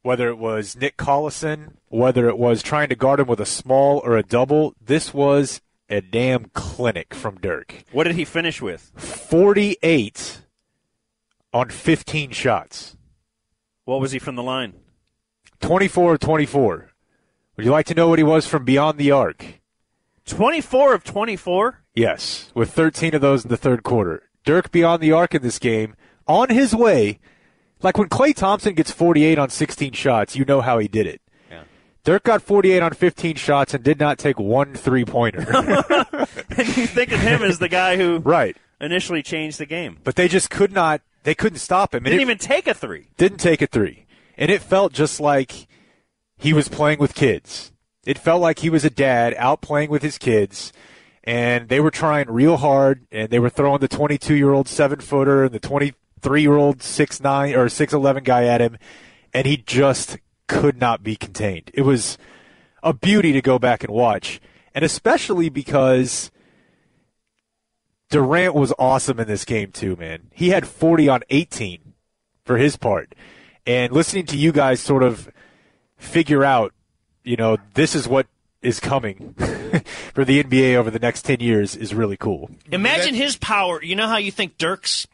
whether 0.01 0.27
it 0.27 0.37
was 0.37 0.75
Nick 0.75 0.97
Collison, 0.97 1.75
whether 1.87 2.27
it 2.27 2.37
was 2.37 2.61
trying 2.61 2.89
to 2.89 2.95
guard 2.95 3.19
him 3.21 3.27
with 3.27 3.39
a 3.39 3.45
small 3.45 3.99
or 4.03 4.17
a 4.17 4.23
double, 4.23 4.75
this 4.83 5.13
was 5.13 5.61
a 5.89 6.01
damn 6.01 6.45
clinic 6.53 7.13
from 7.13 7.37
Dirk. 7.37 7.83
What 7.91 8.05
did 8.05 8.15
he 8.15 8.25
finish 8.25 8.61
with? 8.61 8.91
48 8.97 10.41
on 11.53 11.69
15 11.69 12.31
shots. 12.31 12.97
What 13.85 14.01
was 14.01 14.11
he 14.11 14.19
from 14.19 14.35
the 14.35 14.43
line? 14.43 14.73
24 15.59 16.13
of 16.13 16.19
24. 16.19 16.89
Would 17.55 17.65
you 17.65 17.71
like 17.71 17.85
to 17.87 17.93
know 17.93 18.07
what 18.07 18.19
he 18.19 18.23
was 18.23 18.47
from 18.47 18.65
beyond 18.65 18.97
the 18.97 19.11
arc? 19.11 19.45
24 20.25 20.93
of 20.93 21.03
24? 21.03 21.80
Yes, 21.93 22.51
with 22.55 22.71
13 22.71 23.13
of 23.15 23.21
those 23.21 23.43
in 23.43 23.49
the 23.49 23.57
third 23.57 23.83
quarter. 23.83 24.23
Dirk 24.45 24.71
beyond 24.71 25.01
the 25.03 25.11
arc 25.11 25.35
in 25.35 25.41
this 25.41 25.59
game, 25.59 25.95
on 26.27 26.49
his 26.49 26.73
way. 26.75 27.19
Like 27.81 27.97
when 27.97 28.09
Klay 28.09 28.35
Thompson 28.35 28.75
gets 28.75 28.91
48 28.91 29.39
on 29.39 29.49
16 29.49 29.93
shots, 29.93 30.35
you 30.35 30.45
know 30.45 30.61
how 30.61 30.77
he 30.77 30.87
did 30.87 31.07
it. 31.07 31.21
Yeah. 31.49 31.63
Dirk 32.03 32.23
got 32.23 32.41
48 32.41 32.81
on 32.81 32.93
15 32.93 33.35
shots 33.35 33.73
and 33.73 33.83
did 33.83 33.99
not 33.99 34.19
take 34.19 34.39
one 34.39 34.73
three 34.75 35.03
pointer. 35.03 35.39
and 36.57 36.77
you 36.77 36.87
think 36.87 37.11
of 37.11 37.19
him 37.19 37.41
as 37.41 37.57
the 37.59 37.69
guy 37.69 37.97
who 37.97 38.19
right. 38.19 38.55
initially 38.79 39.23
changed 39.23 39.57
the 39.59 39.65
game. 39.65 39.97
but 40.03 40.15
they 40.15 40.27
just 40.27 40.49
could 40.51 40.71
not, 40.71 41.01
they 41.23 41.33
couldn't 41.33 41.57
stop 41.59 41.93
him. 41.93 42.05
And 42.05 42.11
Didn't 42.11 42.19
it 42.19 42.23
even 42.23 42.37
take 42.37 42.67
a 42.67 42.73
three. 42.75 43.07
didn't 43.17 43.39
take 43.39 43.61
a 43.61 43.67
three. 43.67 44.05
And 44.37 44.51
it 44.51 44.61
felt 44.61 44.93
just 44.93 45.19
like 45.19 45.67
he 46.37 46.53
was 46.53 46.67
playing 46.67 46.99
with 46.99 47.15
kids. 47.15 47.71
It 48.05 48.17
felt 48.17 48.41
like 48.41 48.59
he 48.59 48.69
was 48.69 48.85
a 48.85 48.89
dad 48.89 49.35
out 49.37 49.61
playing 49.61 49.89
with 49.89 50.01
his 50.03 50.17
kids. 50.17 50.71
And 51.23 51.69
they 51.69 51.79
were 51.79 51.91
trying 51.91 52.31
real 52.31 52.57
hard, 52.57 53.05
and 53.11 53.29
they 53.29 53.39
were 53.39 53.49
throwing 53.49 53.79
the 53.79 53.87
22 53.87 54.35
year 54.35 54.53
old 54.53 54.67
seven 54.67 54.99
footer 54.99 55.43
and 55.43 55.53
the 55.53 55.59
23 55.59 56.41
year 56.41 56.55
old 56.55 56.81
six 56.81 57.19
nine 57.21 57.55
or 57.55 57.69
six 57.69 57.93
eleven 57.93 58.23
guy 58.23 58.45
at 58.45 58.61
him, 58.61 58.77
and 59.33 59.45
he 59.45 59.57
just 59.57 60.17
could 60.47 60.79
not 60.79 61.03
be 61.03 61.15
contained. 61.15 61.71
It 61.73 61.83
was 61.83 62.17
a 62.83 62.93
beauty 62.93 63.31
to 63.33 63.41
go 63.41 63.59
back 63.59 63.83
and 63.83 63.93
watch, 63.93 64.41
and 64.73 64.83
especially 64.83 65.49
because 65.49 66.31
Durant 68.11 68.53
was 68.53 68.73
awesome 68.77 69.19
in 69.19 69.27
this 69.27 69.45
game 69.45 69.71
too, 69.71 69.95
man. 69.95 70.27
He 70.33 70.49
had 70.49 70.67
40 70.67 71.07
on 71.07 71.21
18 71.29 71.93
for 72.43 72.57
his 72.57 72.75
part. 72.75 73.15
And 73.65 73.93
listening 73.93 74.25
to 74.27 74.37
you 74.37 74.51
guys 74.51 74.81
sort 74.81 75.01
of 75.01 75.31
figure 75.97 76.43
out, 76.43 76.73
you 77.23 77.37
know, 77.37 77.57
this 77.73 77.95
is 77.95 78.07
what 78.07 78.27
is 78.61 78.79
coming 78.79 79.33
for 80.13 80.23
the 80.25 80.43
NBA 80.43 80.75
over 80.75 80.91
the 80.91 80.99
next 80.99 81.23
10 81.23 81.39
years 81.39 81.75
is 81.75 81.93
really 81.95 82.17
cool. 82.17 82.49
Imagine 82.71 83.15
his 83.15 83.35
power. 83.37 83.81
You 83.83 83.95
know 83.95 84.07
how 84.07 84.17
you 84.17 84.31
think 84.31 84.57
Dirk's 84.57 85.07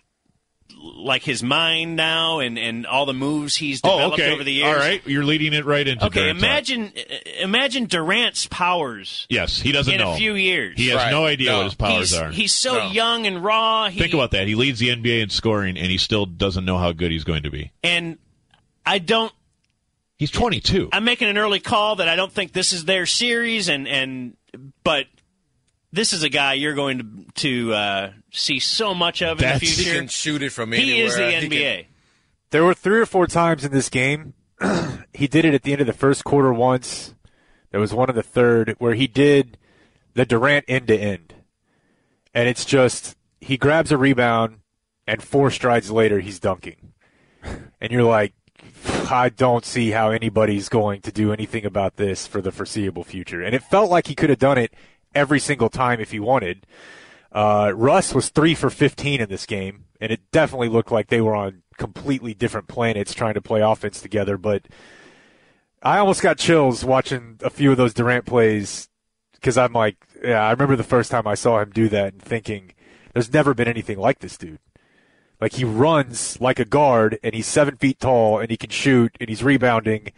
like 0.80 1.24
his 1.24 1.42
mind 1.42 1.96
now 1.96 2.40
and, 2.40 2.58
and 2.60 2.86
all 2.86 3.06
the 3.06 3.14
moves 3.14 3.56
he's 3.56 3.82
Oh, 3.84 3.98
developed 3.98 4.20
okay. 4.22 4.32
over 4.32 4.44
the 4.44 4.52
years. 4.54 4.68
All 4.68 4.76
right, 4.80 5.02
you're 5.08 5.24
leading 5.24 5.54
it 5.54 5.66
right 5.66 5.88
into. 5.88 6.06
Okay, 6.06 6.20
Durant 6.22 6.40
talk. 6.40 6.46
imagine 6.46 6.94
imagine 7.40 7.86
Durant's 7.86 8.46
powers. 8.48 9.26
Yes, 9.30 9.60
he 9.60 9.72
doesn't 9.72 9.94
in 9.94 10.00
know. 10.00 10.14
a 10.14 10.18
few 10.18 10.36
years. 10.36 10.76
He 10.78 10.90
has 10.90 11.10
no 11.12 11.26
idea 11.26 11.56
what 11.56 11.66
his 11.66 11.76
powers 11.76 12.12
he's, 12.12 12.14
are. 12.20 12.30
He's 12.32 12.54
so 12.54 12.88
young 12.90 13.26
and 13.26 13.44
raw. 13.44 13.90
He, 13.90 14.00
Think 14.00 14.14
about 14.14 14.32
that. 14.32 14.48
He 14.48 14.56
leads 14.56 14.80
the 14.80 14.90
NBA 14.90 15.24
in 15.24 15.30
scoring, 15.30 15.78
and 15.78 15.88
he 15.88 15.98
still 15.98 16.26
doesn't 16.26 16.64
know 16.66 16.78
how 16.78 16.92
good 16.92 17.12
he's 17.12 17.24
going 17.24 17.44
to 17.44 17.50
be. 17.52 17.72
and 17.84 18.18
I 18.86 19.00
don't. 19.00 19.34
He's 20.18 20.32
22. 20.32 20.90
I'm 20.92 21.04
making 21.04 21.28
an 21.30 21.38
early 21.38 21.60
call 21.60 21.98
that 21.98 22.10
I 22.10 22.16
don't 22.16 22.32
think 22.32 22.52
this 22.54 22.74
is 22.74 22.86
their 22.86 23.06
series, 23.06 23.70
and 23.70 23.88
and 23.88 24.36
but 24.84 25.06
this 25.92 26.12
is 26.14 26.24
a 26.24 26.30
guy 26.30 26.54
you're 26.54 26.74
going 26.74 26.98
to 27.36 27.68
to 27.68 27.74
uh, 27.74 28.12
see 28.32 28.60
so 28.60 28.94
much 28.94 29.22
of 29.22 29.42
in 29.42 29.48
the 29.54 29.60
future. 29.60 29.92
He 29.92 29.98
can 29.98 30.08
shoot 30.08 30.42
it 30.42 30.50
from 30.52 30.74
anywhere. 30.74 30.96
He 30.96 31.02
is 31.02 31.16
the. 31.16 31.32
He 31.32 31.48
NBA. 31.48 31.76
can- 31.78 31.86
There 32.50 32.64
were 32.64 32.74
three 32.74 33.00
or 33.00 33.06
four 33.06 33.28
times 33.28 33.64
in 33.64 33.72
this 33.72 33.90
game 33.90 34.34
he 35.14 35.28
did 35.28 35.46
it 35.46 35.54
at 35.54 35.64
the 35.64 35.72
end 35.72 35.82
of 35.82 35.88
the 35.88 35.94
first 35.94 36.24
quarter 36.24 36.52
once. 36.54 37.14
There 37.72 37.80
was 37.80 37.94
one 37.94 38.10
in 38.10 38.16
the 38.16 38.24
third 38.24 38.76
where 38.80 38.94
he 38.96 39.08
did 39.08 39.58
the 40.14 40.26
Durant 40.26 40.66
end 40.68 40.88
to 40.88 40.98
end. 40.98 41.36
And 42.34 42.48
it's 42.50 42.66
just 42.66 43.16
he 43.40 43.58
grabs 43.58 43.92
a 43.92 43.98
rebound 43.98 44.60
and 45.06 45.22
four 45.22 45.52
strides 45.52 45.92
later 45.92 46.20
he's 46.20 46.40
dunking. 46.40 46.94
And 47.80 47.92
you're 47.92 48.02
like, 48.04 48.34
I 49.08 49.30
don't 49.30 49.66
see 49.66 49.92
how 49.92 50.12
anybody's 50.12 50.70
going 50.70 51.02
to 51.02 51.12
do 51.12 51.34
anything 51.34 51.66
about 51.66 51.96
this 51.96 52.28
for 52.28 52.42
the 52.42 52.52
foreseeable 52.52 53.04
future. 53.04 53.42
And 53.42 53.56
it 53.56 53.64
felt 53.64 53.90
like 53.90 54.08
he 54.08 54.16
could 54.16 54.30
have 54.30 54.40
done 54.40 54.58
it 54.58 54.74
every 55.16 55.40
single 55.40 55.70
time 55.70 56.00
if 56.00 56.12
he 56.12 56.20
wanted. 56.20 56.66
Uh, 57.32 57.72
Russ 57.76 58.14
was 58.14 58.30
three 58.30 58.56
for 58.56 58.70
15 58.70 59.22
in 59.22 59.30
this 59.30 59.46
game, 59.46 59.86
and 60.00 60.12
it 60.12 60.32
definitely 60.32 60.70
looked 60.70 60.92
like 60.92 61.08
they 61.08 61.22
were 61.22 61.36
on 61.36 61.64
completely 61.78 62.34
different 62.34 62.68
planets 62.68 63.14
trying 63.14 63.34
to 63.36 63.42
play 63.42 63.62
offense 63.62 64.02
together. 64.02 64.38
But 64.38 64.68
I 65.82 66.00
almost 66.00 66.22
got 66.22 66.38
chills 66.38 66.84
watching 66.84 67.40
a 67.44 67.50
few 67.50 67.72
of 67.72 67.78
those 67.78 67.94
Durant 67.94 68.26
plays 68.26 68.90
because 69.34 69.58
I'm 69.58 69.74
like, 69.74 69.98
yeah, 70.24 70.42
I 70.42 70.52
remember 70.52 70.76
the 70.76 70.84
first 70.84 71.12
time 71.12 71.28
I 71.28 71.36
saw 71.36 71.60
him 71.60 71.70
do 71.70 71.90
that 71.90 72.14
and 72.14 72.22
thinking, 72.22 72.74
there's 73.14 73.32
never 73.32 73.54
been 73.54 73.68
anything 73.68 73.98
like 73.98 74.20
this 74.20 74.38
dude. 74.38 74.60
Like 75.40 75.54
he 75.54 75.64
runs 75.66 76.40
like 76.42 76.60
a 76.60 76.66
guard 76.66 77.20
and 77.24 77.34
he's 77.36 77.46
seven 77.48 77.76
feet 77.78 78.00
tall 78.00 78.40
and 78.40 78.50
he 78.50 78.58
can 78.58 78.70
shoot 78.70 79.16
and 79.20 79.30
he's 79.30 79.44
rebounding. 79.44 80.12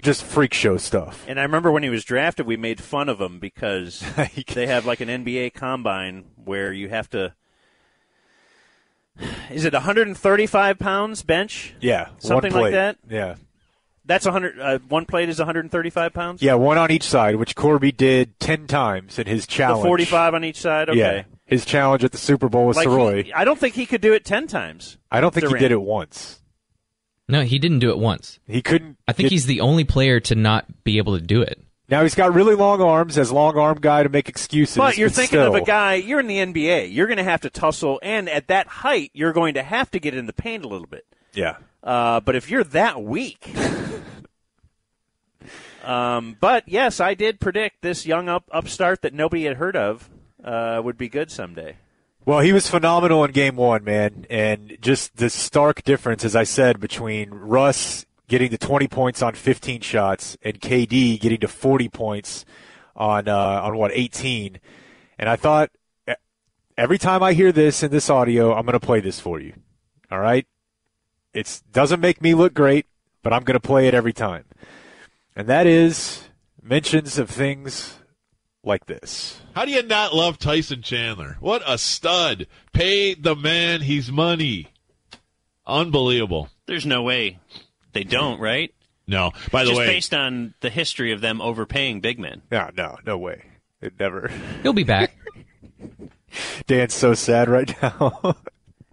Just 0.00 0.22
freak 0.22 0.54
show 0.54 0.76
stuff. 0.76 1.24
And 1.26 1.40
I 1.40 1.42
remember 1.42 1.72
when 1.72 1.82
he 1.82 1.88
was 1.88 2.04
drafted, 2.04 2.46
we 2.46 2.56
made 2.56 2.80
fun 2.80 3.08
of 3.08 3.20
him 3.20 3.40
because 3.40 4.04
they 4.54 4.66
have 4.68 4.86
like 4.86 5.00
an 5.00 5.08
NBA 5.08 5.54
combine 5.54 6.26
where 6.44 6.72
you 6.72 6.88
have 6.88 7.10
to. 7.10 7.34
Is 9.50 9.64
it 9.64 9.72
135 9.72 10.78
pounds 10.78 11.22
bench? 11.22 11.74
Yeah, 11.80 12.10
something 12.18 12.52
like 12.52 12.72
that. 12.72 12.98
Yeah, 13.10 13.34
That's 14.04 14.24
100. 14.24 14.60
Uh, 14.60 14.78
one 14.88 15.06
plate 15.06 15.28
is 15.28 15.40
135 15.40 16.12
pounds. 16.12 16.40
yeah, 16.40 16.54
one 16.54 16.78
on 16.78 16.92
each 16.92 17.02
side, 17.02 17.34
which 17.34 17.56
Corby 17.56 17.90
did 17.90 18.38
ten 18.38 18.68
times 18.68 19.18
in 19.18 19.26
his 19.26 19.44
The 19.46 19.50
challenge. 19.52 19.84
45 19.84 20.34
on 20.34 20.44
each 20.44 20.60
side. 20.60 20.88
Okay. 20.90 20.98
Yeah, 20.98 21.22
his 21.48 21.64
challenge 21.64 22.04
at 22.04 22.12
the 22.12 22.18
Super 22.18 22.48
Bowl 22.48 22.66
with 22.66 22.76
Like 22.76 22.86
Soroy. 22.86 23.24
he- 23.24 23.32
I 23.32 23.44
don't 23.44 23.58
think 23.58 23.74
he 23.74 23.86
could 23.86 24.00
do 24.00 24.12
it 24.12 24.24
10 24.24 24.46
times. 24.46 24.98
I 25.10 25.20
don't 25.20 25.32
think 25.34 25.42
Durant. 25.46 25.58
he 25.58 25.64
did 25.64 25.72
it 25.72 25.80
once. 25.80 26.40
No, 27.28 27.42
he 27.42 27.58
didn't 27.58 27.80
do 27.80 27.90
it 27.90 27.98
once. 27.98 28.38
He 28.46 28.62
couldn't. 28.62 28.96
I 29.08 29.12
think 29.12 29.26
get- 29.26 29.32
he's 29.32 29.46
the 29.46 29.60
only 29.60 29.84
player 29.84 30.20
to 30.20 30.34
not 30.34 30.84
be 30.84 30.98
able 30.98 31.18
to 31.18 31.24
do 31.24 31.42
it. 31.42 31.60
Now 31.90 32.02
he's 32.02 32.14
got 32.14 32.34
really 32.34 32.54
long 32.54 32.82
arms, 32.82 33.16
as 33.16 33.32
long 33.32 33.56
arm 33.56 33.78
guy 33.80 34.02
to 34.02 34.10
make 34.10 34.28
excuses. 34.28 34.76
But 34.76 34.98
you're 34.98 35.08
thinking 35.08 35.38
of 35.40 35.54
a 35.54 35.62
guy, 35.62 35.94
you're 35.94 36.20
in 36.20 36.26
the 36.26 36.36
NBA. 36.36 36.94
You're 36.94 37.06
going 37.06 37.16
to 37.16 37.24
have 37.24 37.40
to 37.40 37.50
tussle, 37.50 37.98
and 38.02 38.28
at 38.28 38.48
that 38.48 38.66
height, 38.66 39.10
you're 39.14 39.32
going 39.32 39.54
to 39.54 39.62
have 39.62 39.90
to 39.92 39.98
get 39.98 40.14
in 40.14 40.26
the 40.26 40.34
paint 40.34 40.66
a 40.66 40.68
little 40.68 40.86
bit. 40.86 41.06
Yeah. 41.32 41.56
Uh, 41.82 42.20
but 42.20 42.36
if 42.36 42.50
you're 42.50 42.64
that 42.64 43.02
weak. 43.02 43.54
um, 45.84 46.36
but 46.40 46.64
yes, 46.68 47.00
I 47.00 47.14
did 47.14 47.40
predict 47.40 47.80
this 47.80 48.06
young 48.06 48.28
up, 48.28 48.44
upstart 48.52 49.00
that 49.02 49.14
nobody 49.14 49.44
had 49.44 49.56
heard 49.56 49.76
of 49.76 50.10
uh, 50.48 50.80
would 50.82 50.96
be 50.96 51.08
good 51.08 51.30
someday. 51.30 51.76
Well, 52.24 52.40
he 52.40 52.52
was 52.52 52.68
phenomenal 52.68 53.24
in 53.24 53.32
game 53.32 53.56
one, 53.56 53.84
man. 53.84 54.26
And 54.30 54.78
just 54.80 55.16
the 55.16 55.30
stark 55.30 55.82
difference, 55.82 56.24
as 56.24 56.34
I 56.34 56.44
said, 56.44 56.80
between 56.80 57.30
Russ 57.30 58.06
getting 58.28 58.50
to 58.50 58.58
20 58.58 58.88
points 58.88 59.22
on 59.22 59.34
15 59.34 59.80
shots 59.82 60.36
and 60.42 60.60
KD 60.60 61.20
getting 61.20 61.40
to 61.40 61.48
40 61.48 61.88
points 61.88 62.44
on, 62.96 63.28
uh, 63.28 63.60
on 63.62 63.76
what, 63.76 63.92
18. 63.94 64.58
And 65.18 65.28
I 65.28 65.36
thought, 65.36 65.70
every 66.76 66.98
time 66.98 67.22
I 67.22 67.32
hear 67.32 67.52
this 67.52 67.82
in 67.82 67.90
this 67.90 68.10
audio, 68.10 68.54
I'm 68.54 68.64
going 68.64 68.78
to 68.78 68.80
play 68.80 69.00
this 69.00 69.20
for 69.20 69.40
you. 69.40 69.54
All 70.10 70.20
right? 70.20 70.46
It 71.32 71.62
doesn't 71.72 72.00
make 72.00 72.22
me 72.22 72.34
look 72.34 72.54
great, 72.54 72.86
but 73.22 73.32
I'm 73.32 73.44
going 73.44 73.58
to 73.58 73.66
play 73.66 73.86
it 73.86 73.94
every 73.94 74.12
time. 74.12 74.44
And 75.36 75.46
that 75.48 75.66
is 75.66 76.28
mentions 76.62 77.18
of 77.18 77.30
things 77.30 77.98
like 78.64 78.86
this. 78.86 79.40
How 79.54 79.64
do 79.64 79.70
you 79.70 79.82
not 79.82 80.14
love 80.14 80.38
Tyson 80.38 80.82
Chandler? 80.82 81.36
What 81.40 81.62
a 81.66 81.78
stud. 81.78 82.46
Pay 82.72 83.14
the 83.14 83.34
man 83.36 83.80
his 83.82 84.10
money. 84.10 84.68
Unbelievable. 85.66 86.48
There's 86.66 86.86
no 86.86 87.02
way 87.02 87.38
they 87.92 88.04
don't, 88.04 88.40
right? 88.40 88.74
No. 89.06 89.32
By 89.50 89.64
the 89.64 89.70
way. 89.70 89.76
Just 89.76 89.78
way, 89.78 89.86
based 89.86 90.14
on 90.14 90.54
the 90.60 90.70
history 90.70 91.12
of 91.12 91.20
them 91.20 91.40
overpaying 91.40 92.00
big 92.00 92.18
men. 92.18 92.42
No, 92.50 92.70
no, 92.76 92.96
no 93.06 93.18
way. 93.18 93.44
It 93.80 93.94
never. 93.98 94.30
He'll 94.62 94.72
be 94.72 94.84
back. 94.84 95.14
Dan's 96.66 96.94
so 96.94 97.14
sad 97.14 97.48
right 97.48 97.74
now. 97.82 98.36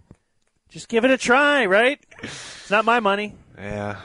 Just 0.70 0.88
give 0.88 1.04
it 1.04 1.10
a 1.10 1.18
try, 1.18 1.66
right? 1.66 1.98
It's 2.22 2.70
not 2.70 2.84
my 2.84 3.00
money. 3.00 3.34
yeah. 3.58 4.00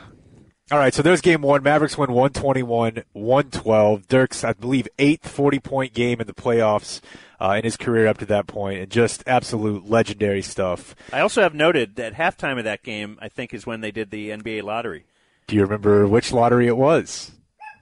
All 0.71 0.77
right, 0.77 0.93
so 0.93 1.01
there's 1.01 1.19
game 1.19 1.41
one. 1.41 1.63
Mavericks 1.63 1.97
win 1.97 2.13
121 2.13 3.03
112. 3.11 4.07
Dirk's, 4.07 4.45
I 4.45 4.53
believe, 4.53 4.87
eighth 4.97 5.27
40 5.27 5.59
point 5.59 5.93
game 5.93 6.21
in 6.21 6.27
the 6.27 6.33
playoffs 6.33 7.01
uh, 7.41 7.55
in 7.57 7.65
his 7.65 7.75
career 7.75 8.07
up 8.07 8.19
to 8.19 8.25
that 8.27 8.47
point, 8.47 8.79
and 8.79 8.89
just 8.89 9.21
absolute 9.27 9.89
legendary 9.89 10.41
stuff. 10.41 10.95
I 11.11 11.19
also 11.19 11.41
have 11.41 11.53
noted 11.53 11.97
that 11.97 12.13
halftime 12.13 12.57
of 12.57 12.63
that 12.63 12.83
game, 12.83 13.19
I 13.21 13.27
think, 13.27 13.53
is 13.53 13.65
when 13.65 13.81
they 13.81 13.91
did 13.91 14.11
the 14.11 14.29
NBA 14.29 14.63
lottery. 14.63 15.03
Do 15.47 15.57
you 15.57 15.63
remember 15.63 16.07
which 16.07 16.31
lottery 16.31 16.67
it 16.67 16.77
was? 16.77 17.31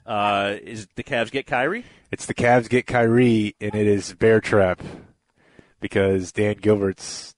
Uh, 0.04 0.56
is 0.64 0.88
the 0.96 1.04
Cavs 1.04 1.30
get 1.30 1.46
Kyrie? 1.46 1.86
It's 2.12 2.26
the 2.26 2.34
Cavs 2.34 2.70
get 2.70 2.88
Kyrie, 2.88 3.56
and 3.62 3.76
it 3.76 3.86
is 3.86 4.16
Bear 4.16 4.42
Trap 4.42 4.82
because 5.80 6.32
Dan 6.32 6.56
Gilbert's, 6.56 7.36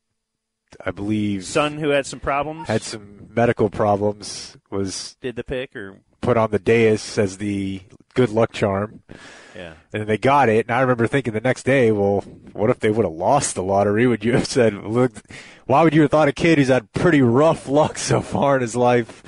I 0.86 0.92
believe, 0.92 1.46
Son, 1.46 1.78
who 1.78 1.90
had 1.90 2.06
some 2.06 2.20
problems, 2.20 2.68
had 2.68 2.82
some 2.82 3.28
medical 3.34 3.70
problems, 3.70 4.58
was 4.70 5.16
did 5.22 5.36
the 5.36 5.44
pick, 5.44 5.76
or 5.76 6.00
put 6.22 6.38
on 6.38 6.52
the 6.52 6.60
dais 6.60 7.18
as 7.18 7.38
the 7.38 7.82
good 8.14 8.30
luck 8.30 8.52
charm. 8.52 9.02
yeah. 9.56 9.74
And 9.94 10.08
they 10.08 10.18
got 10.18 10.50
it, 10.50 10.68
and 10.68 10.76
I 10.76 10.82
remember 10.82 11.08
thinking 11.08 11.34
the 11.34 11.42
next 11.42 11.64
day, 11.64 11.92
well, 11.92 12.22
what 12.54 12.70
if 12.70 12.80
they 12.80 12.92
would 12.92 13.06
have 13.06 13.14
lost 13.14 13.56
the 13.56 13.64
lottery? 13.64 14.06
Would 14.08 14.24
you 14.24 14.34
have 14.34 14.46
said, 14.58 14.74
look, 14.74 15.14
why 15.66 15.84
would 15.84 15.94
you 15.94 16.02
have 16.02 16.12
thought 16.12 16.28
a 16.28 16.34
kid 16.34 16.58
who's 16.58 16.68
had 16.68 16.92
pretty 16.94 17.22
rough 17.22 17.68
luck 17.68 17.98
so 17.98 18.22
far 18.22 18.56
in 18.56 18.62
his 18.62 18.76
life 18.76 19.24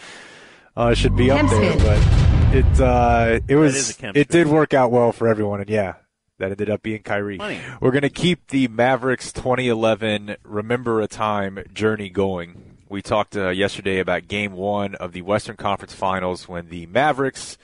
uh, 0.75 0.93
should 0.93 1.15
be 1.15 1.31
up 1.31 1.49
there? 1.49 1.77
But 1.77 2.55
it 2.55 2.79
uh, 2.79 3.39
it 3.47 3.55
is 3.57 3.97
was 3.99 4.15
it 4.15 4.27
did 4.27 4.47
work 4.47 4.73
out 4.73 4.91
well 4.91 5.11
for 5.11 5.27
everyone, 5.27 5.59
and 5.61 5.69
yeah, 5.69 5.95
that 6.39 6.51
ended 6.51 6.69
up 6.69 6.81
being 6.81 7.03
Kyrie. 7.03 7.37
Funny. 7.37 7.59
We're 7.79 7.91
gonna 7.91 8.09
keep 8.09 8.47
the 8.47 8.67
Mavericks 8.67 9.31
2011 9.31 10.37
Remember 10.43 11.01
a 11.01 11.07
Time 11.07 11.63
journey 11.73 12.09
going. 12.09 12.77
We 12.89 13.01
talked 13.01 13.35
uh, 13.35 13.49
yesterday 13.49 13.99
about 13.99 14.27
Game 14.27 14.53
One 14.53 14.95
of 14.95 15.13
the 15.13 15.21
Western 15.21 15.55
Conference 15.55 15.93
Finals 15.93 16.47
when 16.47 16.69
the 16.69 16.85
Mavericks 16.87 17.57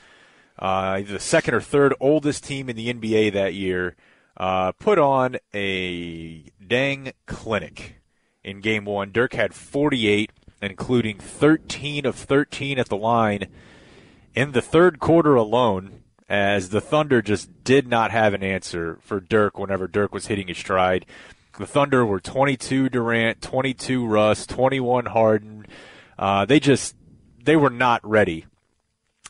uh, 0.60 0.98
either 1.00 1.14
the 1.14 1.20
second 1.20 1.54
or 1.54 1.62
third 1.62 1.94
oldest 2.00 2.44
team 2.44 2.70
in 2.70 2.76
the 2.76 2.94
NBA 2.94 3.34
that 3.34 3.54
year, 3.54 3.96
uh, 4.38 4.74
put 4.74 5.00
on 5.00 5.38
a 5.54 6.44
dang 6.66 7.14
clinic 7.26 8.02
in 8.44 8.60
game 8.60 8.86
one. 8.86 9.12
Dirk 9.12 9.34
had 9.34 9.54
48, 9.54 10.32
including 10.62 11.18
13 11.18 12.06
of 12.06 12.16
13 12.16 12.78
at 12.78 12.90
the 12.90 12.98
line 12.98 13.48
in 14.36 14.52
the 14.52 14.62
third 14.62 15.00
quarter 15.00 15.36
alone, 15.36 15.99
as 16.30 16.70
the 16.70 16.80
Thunder 16.80 17.22
just 17.22 17.64
did 17.64 17.88
not 17.88 18.12
have 18.12 18.34
an 18.34 18.44
answer 18.44 19.00
for 19.02 19.20
Dirk 19.20 19.58
whenever 19.58 19.88
Dirk 19.88 20.14
was 20.14 20.28
hitting 20.28 20.48
his 20.48 20.58
stride. 20.58 21.06
The 21.58 21.66
Thunder 21.66 22.06
were 22.06 22.20
22 22.20 22.90
Durant, 22.90 23.42
22 23.42 24.06
Russ, 24.06 24.46
21 24.46 25.08
Harden. 25.08 25.66
Uh, 26.18 26.46
they 26.46 26.60
just 26.60 26.96
they 27.44 27.56
were 27.56 27.72
not 27.72 28.08
ready 28.08 28.46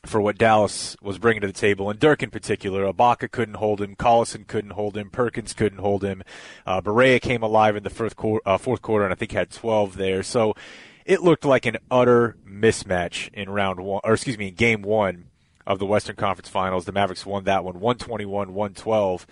for 0.04 0.20
what 0.20 0.38
Dallas 0.38 0.96
was 1.02 1.18
bringing 1.18 1.40
to 1.40 1.46
the 1.46 1.52
table, 1.52 1.90
and 1.90 1.98
Dirk 1.98 2.22
in 2.22 2.30
particular. 2.30 2.90
Ibaka 2.90 3.30
couldn't 3.30 3.56
hold 3.56 3.80
him, 3.80 3.96
Collison 3.96 4.46
couldn't 4.46 4.72
hold 4.72 4.96
him, 4.96 5.10
Perkins 5.10 5.52
couldn't 5.52 5.78
hold 5.78 6.04
him. 6.04 6.22
Uh, 6.66 6.80
Barea 6.80 7.20
came 7.20 7.42
alive 7.42 7.76
in 7.76 7.82
the 7.82 7.90
fourth 7.90 8.16
quarter, 8.16 8.46
uh, 8.46 8.58
fourth 8.58 8.82
quarter, 8.82 9.04
and 9.04 9.12
I 9.12 9.16
think 9.16 9.32
had 9.32 9.50
12 9.50 9.96
there. 9.96 10.22
So 10.22 10.54
it 11.04 11.22
looked 11.22 11.44
like 11.44 11.66
an 11.66 11.78
utter 11.90 12.36
mismatch 12.46 13.32
in 13.32 13.50
round 13.50 13.80
one, 13.80 14.00
or 14.04 14.14
excuse 14.14 14.38
me, 14.38 14.48
in 14.48 14.54
game 14.54 14.82
one 14.82 15.29
of 15.66 15.78
the 15.78 15.86
Western 15.86 16.16
Conference 16.16 16.48
Finals. 16.48 16.84
The 16.84 16.92
Mavericks 16.92 17.26
won 17.26 17.44
that 17.44 17.64
one, 17.64 17.74
121, 17.74 18.54
112. 18.54 19.26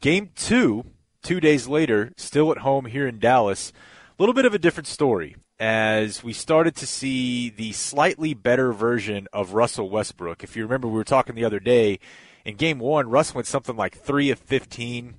Game 0.00 0.30
two, 0.34 0.86
two 1.22 1.40
days 1.40 1.68
later, 1.68 2.12
still 2.16 2.50
at 2.50 2.58
home 2.58 2.86
here 2.86 3.06
in 3.06 3.18
Dallas. 3.18 3.72
A 4.18 4.22
little 4.22 4.34
bit 4.34 4.44
of 4.44 4.54
a 4.54 4.58
different 4.58 4.86
story 4.86 5.36
as 5.58 6.24
we 6.24 6.32
started 6.32 6.74
to 6.76 6.86
see 6.86 7.50
the 7.50 7.72
slightly 7.72 8.34
better 8.34 8.72
version 8.72 9.28
of 9.32 9.52
Russell 9.52 9.90
Westbrook. 9.90 10.42
If 10.42 10.56
you 10.56 10.62
remember, 10.62 10.88
we 10.88 10.94
were 10.94 11.04
talking 11.04 11.34
the 11.34 11.44
other 11.44 11.60
day 11.60 11.98
in 12.44 12.56
game 12.56 12.78
one, 12.78 13.10
Russ 13.10 13.34
went 13.34 13.46
something 13.46 13.76
like 13.76 13.96
3 13.96 14.30
of 14.30 14.38
15 14.38 15.14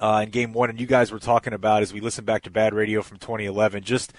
uh, 0.00 0.20
in 0.24 0.30
game 0.30 0.52
one, 0.52 0.70
and 0.70 0.80
you 0.80 0.86
guys 0.86 1.12
were 1.12 1.18
talking 1.18 1.52
about 1.52 1.82
as 1.82 1.92
we 1.92 2.00
listened 2.00 2.26
back 2.26 2.42
to 2.42 2.50
Bad 2.50 2.74
Radio 2.74 3.02
from 3.02 3.18
2011, 3.18 3.82
just 3.82 4.12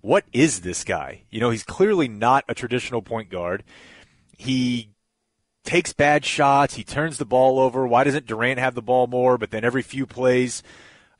what 0.00 0.24
is 0.32 0.60
this 0.60 0.84
guy? 0.84 1.22
You 1.30 1.40
know, 1.40 1.50
he's 1.50 1.62
clearly 1.62 2.08
not 2.08 2.44
a 2.48 2.54
traditional 2.54 3.02
point 3.02 3.30
guard. 3.30 3.64
He 4.38 4.90
takes 5.64 5.92
bad 5.92 6.24
shots. 6.24 6.74
He 6.74 6.84
turns 6.84 7.18
the 7.18 7.24
ball 7.24 7.58
over. 7.58 7.86
Why 7.86 8.04
doesn't 8.04 8.26
Durant 8.26 8.60
have 8.60 8.74
the 8.74 8.82
ball 8.82 9.06
more? 9.06 9.38
But 9.38 9.50
then 9.50 9.64
every 9.64 9.82
few 9.82 10.06
plays, 10.06 10.62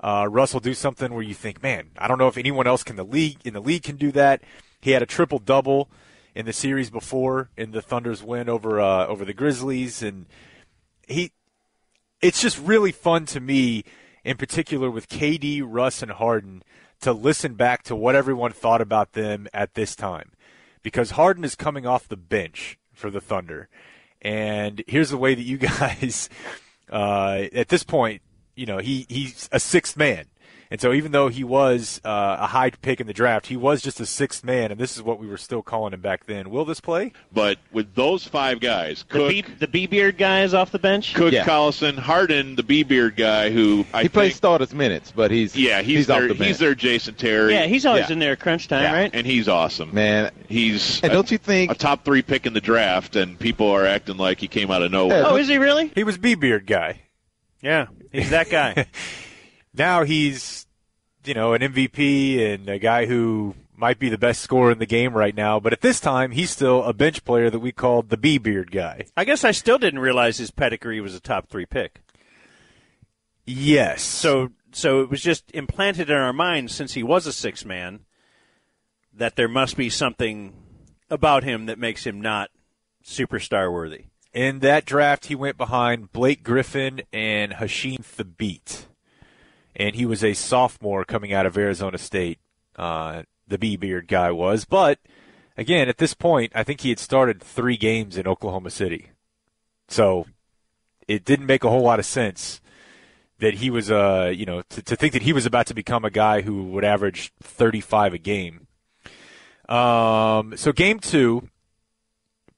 uh, 0.00 0.28
Russ 0.30 0.52
will 0.52 0.60
do 0.60 0.74
something 0.74 1.12
where 1.12 1.22
you 1.22 1.34
think, 1.34 1.62
man, 1.62 1.90
I 1.98 2.06
don't 2.06 2.18
know 2.18 2.28
if 2.28 2.36
anyone 2.36 2.66
else 2.66 2.84
can 2.84 2.96
the 2.96 3.04
league 3.04 3.38
in 3.44 3.54
the 3.54 3.60
league 3.60 3.82
can 3.82 3.96
do 3.96 4.12
that. 4.12 4.42
He 4.80 4.90
had 4.90 5.02
a 5.02 5.06
triple 5.06 5.38
double 5.38 5.90
in 6.34 6.46
the 6.46 6.52
series 6.52 6.90
before 6.90 7.50
in 7.56 7.70
the 7.70 7.80
Thunder's 7.80 8.22
win 8.22 8.48
over 8.48 8.80
uh, 8.80 9.06
over 9.06 9.24
the 9.24 9.32
Grizzlies, 9.32 10.02
and 10.02 10.26
he. 11.08 11.32
It's 12.20 12.40
just 12.40 12.58
really 12.58 12.92
fun 12.92 13.26
to 13.26 13.40
me, 13.40 13.84
in 14.24 14.38
particular 14.38 14.90
with 14.90 15.10
KD, 15.10 15.62
Russ, 15.62 16.00
and 16.00 16.10
Harden, 16.10 16.62
to 17.02 17.12
listen 17.12 17.52
back 17.52 17.82
to 17.84 17.94
what 17.94 18.14
everyone 18.14 18.52
thought 18.52 18.80
about 18.80 19.12
them 19.12 19.46
at 19.52 19.74
this 19.74 19.94
time, 19.94 20.32
because 20.82 21.12
Harden 21.12 21.44
is 21.44 21.54
coming 21.54 21.86
off 21.86 22.08
the 22.08 22.16
bench 22.16 22.78
for 22.94 23.10
the 23.10 23.20
Thunder, 23.20 23.68
and 24.22 24.82
here's 24.86 25.10
the 25.10 25.18
way 25.18 25.34
that 25.34 25.42
you 25.42 25.58
guys, 25.78 26.28
uh, 26.90 27.44
at 27.52 27.68
this 27.68 27.84
point, 27.84 28.22
you 28.54 28.66
know, 28.66 28.78
he 28.78 29.06
he's 29.08 29.48
a 29.52 29.60
sixth 29.60 29.96
man. 29.96 30.26
And 30.70 30.80
so 30.80 30.92
even 30.92 31.12
though 31.12 31.28
he 31.28 31.44
was 31.44 32.00
uh, 32.04 32.36
a 32.40 32.46
high 32.46 32.70
pick 32.70 33.00
in 33.00 33.06
the 33.06 33.12
draft, 33.12 33.46
he 33.46 33.56
was 33.56 33.82
just 33.82 34.00
a 34.00 34.06
sixth 34.06 34.42
man, 34.44 34.70
and 34.72 34.80
this 34.80 34.96
is 34.96 35.02
what 35.02 35.18
we 35.20 35.26
were 35.26 35.36
still 35.36 35.62
calling 35.62 35.92
him 35.92 36.00
back 36.00 36.26
then. 36.26 36.50
Will 36.50 36.64
this 36.64 36.80
play? 36.80 37.12
But 37.32 37.58
with 37.72 37.94
those 37.94 38.26
five 38.26 38.60
guys, 38.60 39.04
The 39.10 39.28
B, 39.28 39.44
the 39.60 39.68
B 39.68 39.86
beard 39.86 40.18
guys 40.18 40.54
off 40.54 40.72
the 40.72 40.78
bench. 40.78 41.14
Cook, 41.14 41.32
Yeah. 41.32 41.44
Collison, 41.44 41.96
Harden, 41.98 42.56
the 42.56 42.62
B 42.62 42.82
beard 42.82 43.16
guy, 43.16 43.50
who 43.50 43.84
I 43.92 44.02
he 44.02 44.08
plays 44.08 44.30
think, 44.32 44.36
starters 44.38 44.74
minutes, 44.74 45.12
but 45.14 45.30
he's 45.30 45.54
yeah, 45.56 45.82
he's, 45.82 45.98
he's 45.98 46.06
their 46.08 46.16
off 46.22 46.28
the 46.28 46.34
bench. 46.34 46.48
he's 46.48 46.58
their 46.58 46.74
Jason 46.74 47.14
Terry. 47.14 47.52
Yeah, 47.52 47.66
he's 47.66 47.86
always 47.86 48.08
Yeah. 48.08 48.12
in 48.14 48.18
there 48.18 48.36
crunch 48.36 48.66
time, 48.68 48.82
Yeah, 48.82 48.92
right? 48.92 49.10
and 49.14 49.26
he's 49.26 49.48
awesome. 49.48 49.94
man. 49.94 50.30
He's 50.48 51.00
And 51.02 51.12
a, 51.12 51.14
don't 51.14 51.30
you 51.30 51.38
think? 51.38 51.70
a 51.70 51.74
top 51.74 52.04
three 52.04 52.22
pick 52.22 52.46
in 52.46 52.52
the 52.54 52.60
draft, 52.60 53.16
and 53.16 53.38
people 53.38 53.68
are 53.70 53.86
acting 53.86 54.16
like 54.16 54.38
he 54.40 54.48
came 54.48 54.70
out 54.70 54.82
of 54.82 54.90
nowhere. 54.90 55.24
Oh, 55.26 55.36
is 55.36 55.48
he 55.48 55.58
really? 55.58 55.92
He 55.94 56.04
was 56.04 56.18
B 56.18 56.34
beard 56.34 56.66
guy. 56.66 57.00
Yeah, 57.62 57.86
he's 58.12 58.30
that 58.30 58.50
guy. 58.50 58.86
Now 59.76 60.04
he's, 60.04 60.66
you 61.24 61.34
know, 61.34 61.52
an 61.52 61.62
MVP 61.62 62.54
and 62.54 62.68
a 62.68 62.78
guy 62.78 63.06
who 63.06 63.54
might 63.76 63.98
be 63.98 64.08
the 64.08 64.18
best 64.18 64.40
scorer 64.40 64.70
in 64.70 64.78
the 64.78 64.86
game 64.86 65.14
right 65.14 65.34
now. 65.34 65.58
But 65.58 65.72
at 65.72 65.80
this 65.80 66.00
time, 66.00 66.30
he's 66.30 66.50
still 66.50 66.84
a 66.84 66.92
bench 66.92 67.24
player 67.24 67.50
that 67.50 67.58
we 67.58 67.72
called 67.72 68.08
the 68.08 68.16
B 68.16 68.38
beard 68.38 68.70
guy. 68.70 69.06
I 69.16 69.24
guess 69.24 69.44
I 69.44 69.50
still 69.50 69.78
didn't 69.78 70.00
realize 70.00 70.38
his 70.38 70.50
pedigree 70.50 71.00
was 71.00 71.14
a 71.14 71.20
top 71.20 71.48
three 71.48 71.66
pick. 71.66 72.00
Yes. 73.44 74.02
So 74.02 74.50
so 74.72 75.02
it 75.02 75.10
was 75.10 75.22
just 75.22 75.50
implanted 75.52 76.10
in 76.10 76.16
our 76.16 76.32
minds 76.32 76.74
since 76.74 76.94
he 76.94 77.02
was 77.02 77.26
a 77.26 77.32
six 77.32 77.64
man 77.64 78.00
that 79.12 79.36
there 79.36 79.48
must 79.48 79.76
be 79.76 79.88
something 79.90 80.54
about 81.10 81.44
him 81.44 81.66
that 81.66 81.78
makes 81.78 82.04
him 82.04 82.20
not 82.20 82.50
superstar 83.04 83.72
worthy. 83.72 84.06
In 84.32 84.58
that 84.60 84.84
draft, 84.84 85.26
he 85.26 85.36
went 85.36 85.56
behind 85.56 86.12
Blake 86.12 86.42
Griffin 86.42 87.02
and 87.12 87.52
Hasheem 87.52 87.98
Thabeet. 87.98 88.86
And 89.76 89.96
he 89.96 90.06
was 90.06 90.22
a 90.22 90.34
sophomore 90.34 91.04
coming 91.04 91.32
out 91.32 91.46
of 91.46 91.58
Arizona 91.58 91.98
State, 91.98 92.38
uh, 92.76 93.24
the 93.46 93.58
B 93.58 93.76
beard 93.76 94.08
guy 94.08 94.30
was. 94.30 94.64
But 94.64 94.98
again, 95.56 95.88
at 95.88 95.98
this 95.98 96.14
point, 96.14 96.52
I 96.54 96.62
think 96.62 96.80
he 96.80 96.90
had 96.90 96.98
started 96.98 97.42
three 97.42 97.76
games 97.76 98.16
in 98.16 98.26
Oklahoma 98.26 98.70
City. 98.70 99.10
So 99.88 100.26
it 101.06 101.24
didn't 101.24 101.46
make 101.46 101.64
a 101.64 101.70
whole 101.70 101.82
lot 101.82 101.98
of 101.98 102.06
sense 102.06 102.60
that 103.38 103.54
he 103.54 103.70
was, 103.70 103.90
uh, 103.90 104.32
you 104.34 104.46
know, 104.46 104.62
to, 104.70 104.82
to 104.82 104.96
think 104.96 105.12
that 105.12 105.22
he 105.22 105.32
was 105.32 105.46
about 105.46 105.66
to 105.66 105.74
become 105.74 106.04
a 106.04 106.10
guy 106.10 106.40
who 106.42 106.64
would 106.64 106.84
average 106.84 107.32
35 107.42 108.14
a 108.14 108.18
game. 108.18 108.66
Um, 109.68 110.56
so 110.56 110.72
game 110.72 111.00
two, 111.00 111.48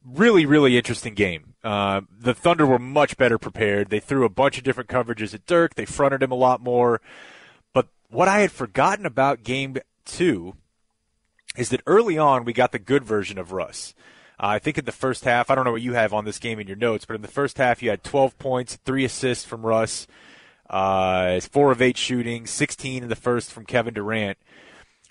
really, 0.04 0.46
really 0.46 0.76
interesting 0.76 1.14
game. 1.14 1.54
Uh, 1.66 2.02
the 2.16 2.32
Thunder 2.32 2.64
were 2.64 2.78
much 2.78 3.16
better 3.16 3.38
prepared. 3.38 3.90
They 3.90 3.98
threw 3.98 4.24
a 4.24 4.28
bunch 4.28 4.56
of 4.56 4.62
different 4.62 4.88
coverages 4.88 5.34
at 5.34 5.46
Dirk. 5.46 5.74
They 5.74 5.84
fronted 5.84 6.22
him 6.22 6.30
a 6.30 6.36
lot 6.36 6.60
more. 6.60 7.00
But 7.72 7.88
what 8.08 8.28
I 8.28 8.38
had 8.38 8.52
forgotten 8.52 9.04
about 9.04 9.42
game 9.42 9.76
two 10.04 10.54
is 11.56 11.70
that 11.70 11.82
early 11.84 12.16
on 12.16 12.44
we 12.44 12.52
got 12.52 12.70
the 12.70 12.78
good 12.78 13.02
version 13.02 13.36
of 13.36 13.50
Russ. 13.50 13.94
Uh, 14.38 14.46
I 14.46 14.58
think 14.60 14.78
in 14.78 14.84
the 14.84 14.92
first 14.92 15.24
half, 15.24 15.50
I 15.50 15.56
don't 15.56 15.64
know 15.64 15.72
what 15.72 15.82
you 15.82 15.94
have 15.94 16.14
on 16.14 16.24
this 16.24 16.38
game 16.38 16.60
in 16.60 16.68
your 16.68 16.76
notes, 16.76 17.04
but 17.04 17.16
in 17.16 17.22
the 17.22 17.26
first 17.26 17.58
half 17.58 17.82
you 17.82 17.90
had 17.90 18.04
12 18.04 18.38
points, 18.38 18.76
three 18.84 19.04
assists 19.04 19.44
from 19.44 19.66
Russ, 19.66 20.06
uh, 20.70 21.40
four 21.40 21.72
of 21.72 21.82
eight 21.82 21.96
shooting, 21.96 22.46
16 22.46 23.02
in 23.02 23.08
the 23.08 23.16
first 23.16 23.50
from 23.50 23.66
Kevin 23.66 23.94
Durant. 23.94 24.38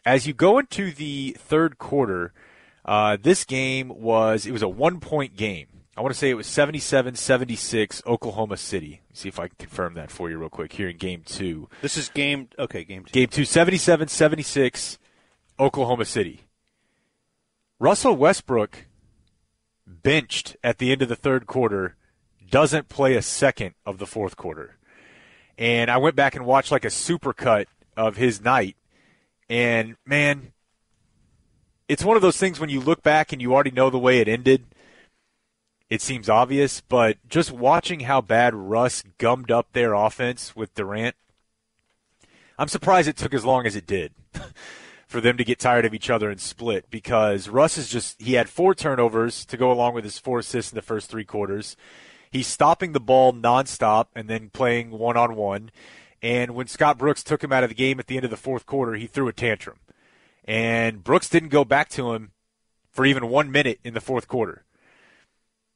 As 0.05 0.25
you 0.25 0.33
go 0.33 0.57
into 0.57 0.91
the 0.91 1.35
third 1.37 1.77
quarter, 1.79 2.31
uh, 2.85 3.17
this 3.21 3.43
game 3.43 3.89
was 3.89 4.45
it 4.45 4.53
was 4.53 4.61
a 4.61 4.69
one 4.69 5.01
point 5.01 5.35
game. 5.35 5.67
I 5.97 6.01
want 6.01 6.13
to 6.13 6.19
say 6.19 6.29
it 6.29 6.35
was 6.35 6.47
77-76 6.47 8.05
Oklahoma 8.05 8.57
City. 8.57 9.01
See 9.13 9.29
if 9.29 9.39
I 9.39 9.47
can 9.47 9.55
confirm 9.57 9.93
that 9.93 10.11
for 10.11 10.29
you 10.29 10.37
real 10.37 10.49
quick 10.49 10.73
here 10.73 10.89
in 10.89 10.97
game 10.97 11.23
two. 11.25 11.69
This 11.81 11.95
is 11.95 12.09
game 12.09 12.49
okay, 12.59 12.83
game 12.83 13.05
two. 13.05 13.11
Game 13.11 13.29
two, 13.29 13.43
77-76 13.43 14.97
Oklahoma 15.57 16.03
City. 16.03 16.41
Russell 17.79 18.15
Westbrook 18.15 18.85
benched 19.87 20.57
at 20.63 20.79
the 20.79 20.91
end 20.91 21.01
of 21.01 21.07
the 21.07 21.15
third 21.15 21.47
quarter, 21.47 21.95
doesn't 22.49 22.89
play 22.89 23.15
a 23.15 23.21
second 23.21 23.75
of 23.85 23.97
the 23.97 24.05
fourth 24.05 24.35
quarter. 24.35 24.77
And 25.57 25.89
I 25.89 25.97
went 25.97 26.17
back 26.17 26.35
and 26.35 26.45
watched 26.45 26.71
like 26.71 26.83
a 26.83 26.89
supercut 26.89 27.67
of 27.95 28.17
his 28.17 28.41
night. 28.41 28.75
And 29.49 29.95
man, 30.05 30.51
it's 31.87 32.03
one 32.03 32.17
of 32.17 32.21
those 32.21 32.37
things 32.37 32.59
when 32.59 32.69
you 32.69 32.81
look 32.81 33.01
back 33.01 33.31
and 33.31 33.41
you 33.41 33.53
already 33.53 33.71
know 33.71 33.89
the 33.89 33.99
way 33.99 34.19
it 34.19 34.27
ended. 34.27 34.65
It 35.89 36.01
seems 36.01 36.29
obvious, 36.29 36.81
but 36.81 37.17
just 37.29 37.51
watching 37.51 38.01
how 38.01 38.21
bad 38.21 38.55
Russ 38.55 39.03
gummed 39.19 39.51
up 39.51 39.71
their 39.71 39.93
offense 39.93 40.55
with 40.55 40.73
Durant, 40.73 41.15
I'm 42.57 42.67
surprised 42.67 43.07
it 43.07 43.17
took 43.17 43.33
as 43.33 43.45
long 43.45 43.67
as 43.67 43.75
it 43.75 43.85
did 43.85 44.13
for 45.07 45.21
them 45.21 45.37
to 45.37 45.43
get 45.43 45.59
tired 45.59 45.85
of 45.85 45.93
each 45.93 46.09
other 46.09 46.31
and 46.31 46.39
split 46.39 46.89
because 46.89 47.49
Russ 47.49 47.77
is 47.77 47.89
just, 47.89 48.19
he 48.19 48.33
had 48.33 48.49
four 48.49 48.73
turnovers 48.73 49.45
to 49.45 49.57
go 49.57 49.71
along 49.71 49.93
with 49.93 50.03
his 50.03 50.17
four 50.17 50.39
assists 50.39 50.71
in 50.71 50.75
the 50.75 50.81
first 50.81 51.09
three 51.09 51.25
quarters. 51.25 51.77
He's 52.31 52.47
stopping 52.47 52.93
the 52.93 52.99
ball 52.99 53.31
nonstop 53.31 54.07
and 54.15 54.27
then 54.27 54.49
playing 54.49 54.91
one 54.91 55.17
on 55.17 55.35
one. 55.35 55.69
And 56.21 56.55
when 56.55 56.67
Scott 56.67 56.97
Brooks 56.97 57.23
took 57.23 57.43
him 57.43 57.51
out 57.51 57.63
of 57.63 57.69
the 57.69 57.75
game 57.75 57.99
at 57.99 58.07
the 58.07 58.15
end 58.15 58.25
of 58.25 58.31
the 58.31 58.37
fourth 58.37 58.65
quarter, 58.65 58.95
he 58.95 59.05
threw 59.05 59.27
a 59.27 59.33
tantrum. 59.33 59.77
And 60.43 61.03
Brooks 61.03 61.29
didn't 61.29 61.49
go 61.49 61.63
back 61.63 61.89
to 61.89 62.13
him 62.13 62.31
for 62.91 63.05
even 63.05 63.29
one 63.29 63.51
minute 63.51 63.79
in 63.83 63.93
the 63.93 64.01
fourth 64.01 64.27
quarter. 64.27 64.65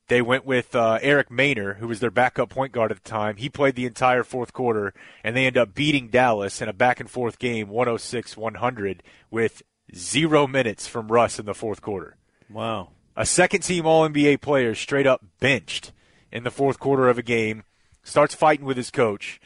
They 0.10 0.24
went 0.24 0.44
with 0.44 0.76
uh, 0.76 0.98
Eric 1.04 1.30
Maynor, 1.30 1.78
who 1.78 1.88
was 1.88 2.00
their 2.00 2.10
backup 2.10 2.50
point 2.50 2.72
guard 2.72 2.92
at 2.92 3.04
the 3.04 3.10
time. 3.10 3.38
He 3.38 3.48
played 3.48 3.76
the 3.76 3.86
entire 3.86 4.24
fourth 4.24 4.54
quarter, 4.54 4.92
and 5.24 5.38
they 5.38 5.46
end 5.46 5.56
up 5.56 5.76
beating 5.76 6.08
Dallas 6.08 6.62
in 6.62 6.68
a 6.68 6.74
back 6.74 7.00
and 7.00 7.10
forth 7.10 7.38
game, 7.38 7.70
106 7.70 8.36
100, 8.36 9.04
with 9.30 9.62
zero 9.96 10.48
minutes 10.48 10.88
from 10.88 11.10
Russ 11.10 11.38
in 11.38 11.46
the 11.46 11.54
fourth 11.54 11.82
quarter. 11.82 12.18
Wow. 12.50 12.90
A 13.16 13.26
second 13.26 13.62
team 13.62 13.86
All 13.86 14.10
NBA 14.10 14.42
player 14.42 14.74
straight 14.74 15.06
up 15.06 15.24
benched 15.40 15.92
in 16.32 16.44
the 16.44 16.52
fourth 16.52 16.80
quarter 16.80 17.08
of 17.08 17.20
a 17.20 17.24
game, 17.24 17.64
starts 18.02 18.34
fighting 18.34 18.66
with 18.66 18.78
his 18.78 18.90
coach, 18.90 19.40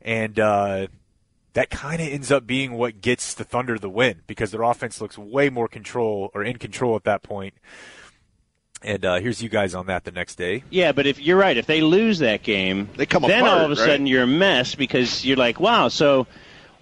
and 0.00 0.40
uh, 0.40 0.86
that 1.52 1.68
kind 1.68 2.00
of 2.00 2.08
ends 2.08 2.32
up 2.32 2.46
being 2.46 2.72
what 2.72 3.02
gets 3.02 3.34
the 3.34 3.44
Thunder 3.44 3.78
the 3.78 3.90
win 3.90 4.22
because 4.26 4.50
their 4.50 4.62
offense 4.62 4.98
looks 4.98 5.18
way 5.18 5.50
more 5.50 5.68
control 5.68 6.30
or 6.32 6.42
in 6.42 6.56
control 6.56 6.96
at 6.96 7.04
that 7.04 7.22
point. 7.22 7.52
And 8.82 9.04
uh, 9.04 9.16
here's 9.20 9.42
you 9.42 9.48
guys 9.48 9.74
on 9.74 9.86
that 9.86 10.04
the 10.04 10.12
next 10.12 10.36
day. 10.36 10.62
Yeah, 10.70 10.92
but 10.92 11.06
if 11.06 11.18
you're 11.18 11.38
right, 11.38 11.56
if 11.56 11.66
they 11.66 11.80
lose 11.80 12.18
that 12.20 12.42
game, 12.42 12.88
They 12.96 13.06
come 13.06 13.22
then 13.22 13.42
apart, 13.42 13.58
all 13.60 13.64
of 13.64 13.70
a 13.72 13.80
right? 13.80 13.86
sudden 13.88 14.06
you're 14.06 14.22
a 14.24 14.26
mess 14.28 14.74
because 14.74 15.24
you're 15.24 15.36
like, 15.36 15.58
wow, 15.58 15.88
so 15.88 16.26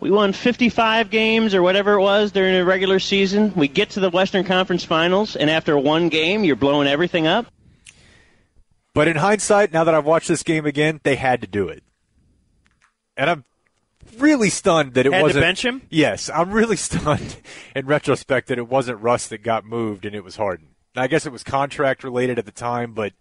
we 0.01 0.11
won 0.11 0.33
55 0.33 1.09
games 1.11 1.55
or 1.55 1.63
whatever 1.63 1.95
it 1.95 2.01
was 2.01 2.33
during 2.33 2.53
the 2.55 2.65
regular 2.65 2.99
season. 2.99 3.53
We 3.55 3.69
get 3.69 3.91
to 3.91 4.01
the 4.01 4.11
Western 4.11 4.45
Conference 4.45 4.85
Finals, 4.85 5.37
and 5.37 5.49
after 5.49 5.79
one 5.79 6.09
game, 6.09 6.45
you're 6.45 6.57
blowing 6.57 6.89
everything 6.89 7.27
up. 7.27 7.47
But 8.93 9.09
in 9.09 9.17
hindsight, 9.17 9.73
now 9.73 9.85
that 9.85 9.95
I've 9.95 10.05
watched 10.05 10.29
this 10.29 10.43
game 10.43 10.67
again, 10.67 11.01
they 11.05 11.17
had 11.17 11.41
to 11.41 11.47
do 11.47 11.69
it. 11.69 11.83
And 13.17 13.31
I'm 13.31 13.45
really 14.19 14.51
stunned 14.51 14.95
that 14.95 15.07
it 15.07 15.13
Had 15.13 15.23
wasn't 15.23 15.43
bench 15.43 15.65
him? 15.65 15.83
Yes, 15.91 16.29
I'm 16.29 16.51
really 16.51 16.77
stunned 16.89 17.37
in 17.75 17.87
retrospect 17.87 18.49
that 18.49 18.59
it 18.59 18.69
wasn't 18.69 19.01
Russ 19.01 19.29
that 19.29 19.43
got 19.43 19.65
moved 19.65 20.05
and 20.05 20.15
it 20.15 20.23
was 20.23 20.37
Harden. 20.37 20.69
I 20.97 21.07
guess 21.07 21.27
it 21.27 21.33
was 21.33 21.43
contract 21.43 22.05
related 22.05 22.39
at 22.39 22.47
the 22.47 22.53
time, 22.53 22.93
but 22.93 23.13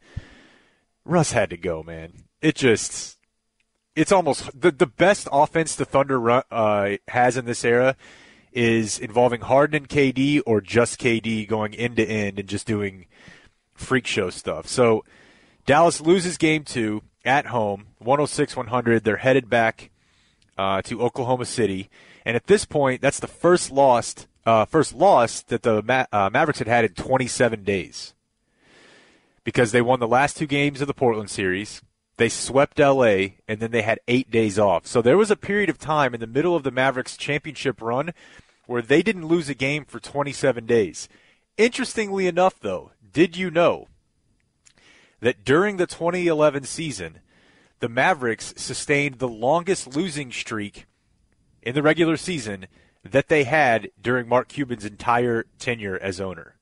Russ 1.05 1.31
had 1.31 1.49
to 1.49 1.57
go, 1.57 1.83
man. 1.83 2.13
It 2.41 2.55
just 2.55 3.17
it's 3.95 4.11
almost 4.11 4.59
the 4.59 4.71
the 4.71 4.87
best 4.87 5.27
offense 5.31 5.75
the 5.75 5.85
Thunder 5.85 6.43
uh, 6.51 6.97
has 7.09 7.37
in 7.37 7.45
this 7.45 7.63
era 7.63 7.95
is 8.51 8.99
involving 8.99 9.41
Harden 9.41 9.75
and 9.75 9.89
KD 9.89 10.41
or 10.45 10.61
just 10.61 10.99
KD 10.99 11.47
going 11.47 11.73
end 11.73 11.95
to 11.97 12.05
end 12.05 12.39
and 12.39 12.47
just 12.47 12.67
doing 12.67 13.07
freak 13.73 14.05
show 14.05 14.29
stuff. 14.29 14.67
So 14.67 15.03
Dallas 15.65 16.01
loses 16.01 16.37
game 16.37 16.63
two 16.63 17.01
at 17.25 17.47
home, 17.47 17.87
106 17.99 18.55
100. 18.55 19.03
They're 19.03 19.17
headed 19.17 19.49
back 19.49 19.89
uh, 20.57 20.81
to 20.83 21.01
Oklahoma 21.01 21.45
City. 21.45 21.89
And 22.25 22.35
at 22.35 22.47
this 22.47 22.65
point, 22.65 23.01
that's 23.01 23.19
the 23.19 23.27
first 23.27 23.71
lost, 23.71 24.27
uh, 24.45 24.65
first 24.65 24.93
loss 24.93 25.41
that 25.43 25.63
the 25.63 25.81
Ma- 25.81 26.05
uh, 26.11 26.29
Mavericks 26.31 26.59
had 26.59 26.67
had 26.67 26.85
in 26.85 26.93
27 26.93 27.63
days. 27.63 28.13
Because 29.43 29.71
they 29.71 29.81
won 29.81 29.99
the 29.99 30.07
last 30.07 30.37
two 30.37 30.47
games 30.47 30.81
of 30.81 30.87
the 30.87 30.93
Portland 30.93 31.29
series. 31.29 31.81
They 32.17 32.29
swept 32.29 32.79
LA, 32.79 33.35
and 33.47 33.59
then 33.59 33.71
they 33.71 33.81
had 33.81 33.99
eight 34.07 34.29
days 34.29 34.59
off. 34.59 34.85
So 34.85 35.01
there 35.01 35.17
was 35.17 35.31
a 35.31 35.35
period 35.35 35.69
of 35.69 35.79
time 35.79 36.13
in 36.13 36.19
the 36.19 36.27
middle 36.27 36.55
of 36.55 36.63
the 36.63 36.71
Mavericks 36.71 37.17
championship 37.17 37.81
run 37.81 38.13
where 38.67 38.81
they 38.81 39.01
didn't 39.01 39.27
lose 39.27 39.49
a 39.49 39.55
game 39.55 39.83
for 39.85 39.99
27 39.99 40.65
days. 40.65 41.09
Interestingly 41.57 42.27
enough, 42.27 42.59
though, 42.59 42.91
did 43.11 43.35
you 43.35 43.51
know 43.51 43.87
that 45.19 45.43
during 45.43 45.77
the 45.77 45.87
2011 45.87 46.63
season, 46.63 47.19
the 47.79 47.89
Mavericks 47.89 48.53
sustained 48.57 49.19
the 49.19 49.27
longest 49.27 49.95
losing 49.95 50.31
streak 50.31 50.85
in 51.61 51.75
the 51.75 51.81
regular 51.81 52.17
season 52.17 52.67
that 53.03 53.27
they 53.27 53.43
had 53.43 53.89
during 54.01 54.27
Mark 54.27 54.47
Cuban's 54.47 54.85
entire 54.85 55.45
tenure 55.59 55.97
as 56.01 56.19
owner? 56.21 56.55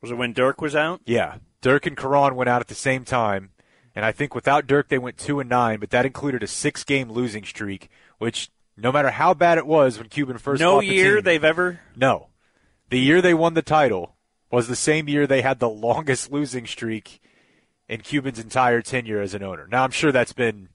Was 0.00 0.10
it 0.10 0.16
when 0.16 0.32
Dirk 0.32 0.60
was 0.60 0.76
out? 0.76 1.00
Yeah, 1.06 1.36
Dirk 1.60 1.86
and 1.86 1.96
Caron 1.96 2.36
went 2.36 2.48
out 2.48 2.60
at 2.60 2.68
the 2.68 2.74
same 2.74 3.04
time, 3.04 3.50
and 3.94 4.04
I 4.04 4.12
think 4.12 4.34
without 4.34 4.66
Dirk 4.66 4.88
they 4.88 4.98
went 4.98 5.16
two 5.18 5.40
and 5.40 5.48
nine, 5.50 5.80
but 5.80 5.90
that 5.90 6.06
included 6.06 6.42
a 6.42 6.46
six-game 6.46 7.10
losing 7.10 7.44
streak, 7.44 7.88
which 8.18 8.50
no 8.76 8.92
matter 8.92 9.10
how 9.10 9.34
bad 9.34 9.58
it 9.58 9.66
was 9.66 9.98
when 9.98 10.08
Cuban 10.08 10.38
first 10.38 10.60
No 10.60 10.74
bought 10.76 10.80
the 10.80 10.86
year 10.86 11.14
team- 11.16 11.24
they've 11.24 11.44
ever. 11.44 11.80
no, 11.96 12.28
the 12.90 12.98
year 13.00 13.20
they 13.22 13.34
won 13.34 13.54
the 13.54 13.62
title 13.62 14.14
was 14.50 14.68
the 14.68 14.76
same 14.76 15.08
year 15.08 15.26
they 15.26 15.42
had 15.42 15.58
the 15.58 15.68
longest 15.68 16.30
losing 16.30 16.66
streak 16.66 17.20
in 17.88 18.00
Cuban's 18.00 18.38
entire 18.38 18.82
tenure 18.82 19.20
as 19.20 19.34
an 19.34 19.42
owner. 19.42 19.66
Now 19.66 19.82
I'm 19.82 19.90
sure 19.90 20.12
that's 20.12 20.32
been 20.32 20.68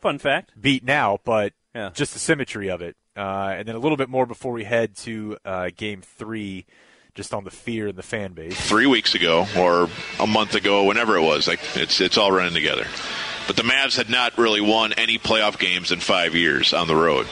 Fun 0.00 0.18
fact. 0.18 0.52
beat 0.60 0.84
now, 0.84 1.18
but 1.24 1.52
Yeah. 1.74 1.90
just 1.92 2.12
the 2.12 2.18
symmetry 2.20 2.68
of 2.70 2.82
it. 2.82 2.96
Uh, 3.16 3.54
and 3.58 3.66
then 3.66 3.74
a 3.74 3.78
little 3.78 3.96
bit 3.96 4.08
more 4.08 4.26
before 4.26 4.52
we 4.52 4.64
head 4.64 4.96
to 4.96 5.36
uh, 5.44 5.70
Game 5.76 6.00
Three, 6.00 6.66
just 7.14 7.34
on 7.34 7.44
the 7.44 7.50
fear 7.50 7.88
in 7.88 7.96
the 7.96 8.02
fan 8.02 8.32
base. 8.32 8.58
three 8.68 8.86
weeks 8.86 9.14
ago 9.14 9.46
or 9.56 9.88
a 10.18 10.26
month 10.26 10.54
ago, 10.54 10.84
whenever 10.84 11.16
it 11.16 11.22
was. 11.22 11.48
Like 11.48 11.60
it's 11.74 12.00
it's 12.00 12.16
all 12.16 12.30
running 12.32 12.54
together. 12.54 12.86
But 13.46 13.56
the 13.56 13.62
Mavs 13.62 13.96
had 13.96 14.08
not 14.08 14.38
really 14.38 14.60
won 14.60 14.92
any 14.92 15.18
playoff 15.18 15.58
games 15.58 15.90
in 15.92 16.00
five 16.00 16.34
years 16.34 16.72
on 16.72 16.86
the 16.86 16.94
road. 16.94 17.26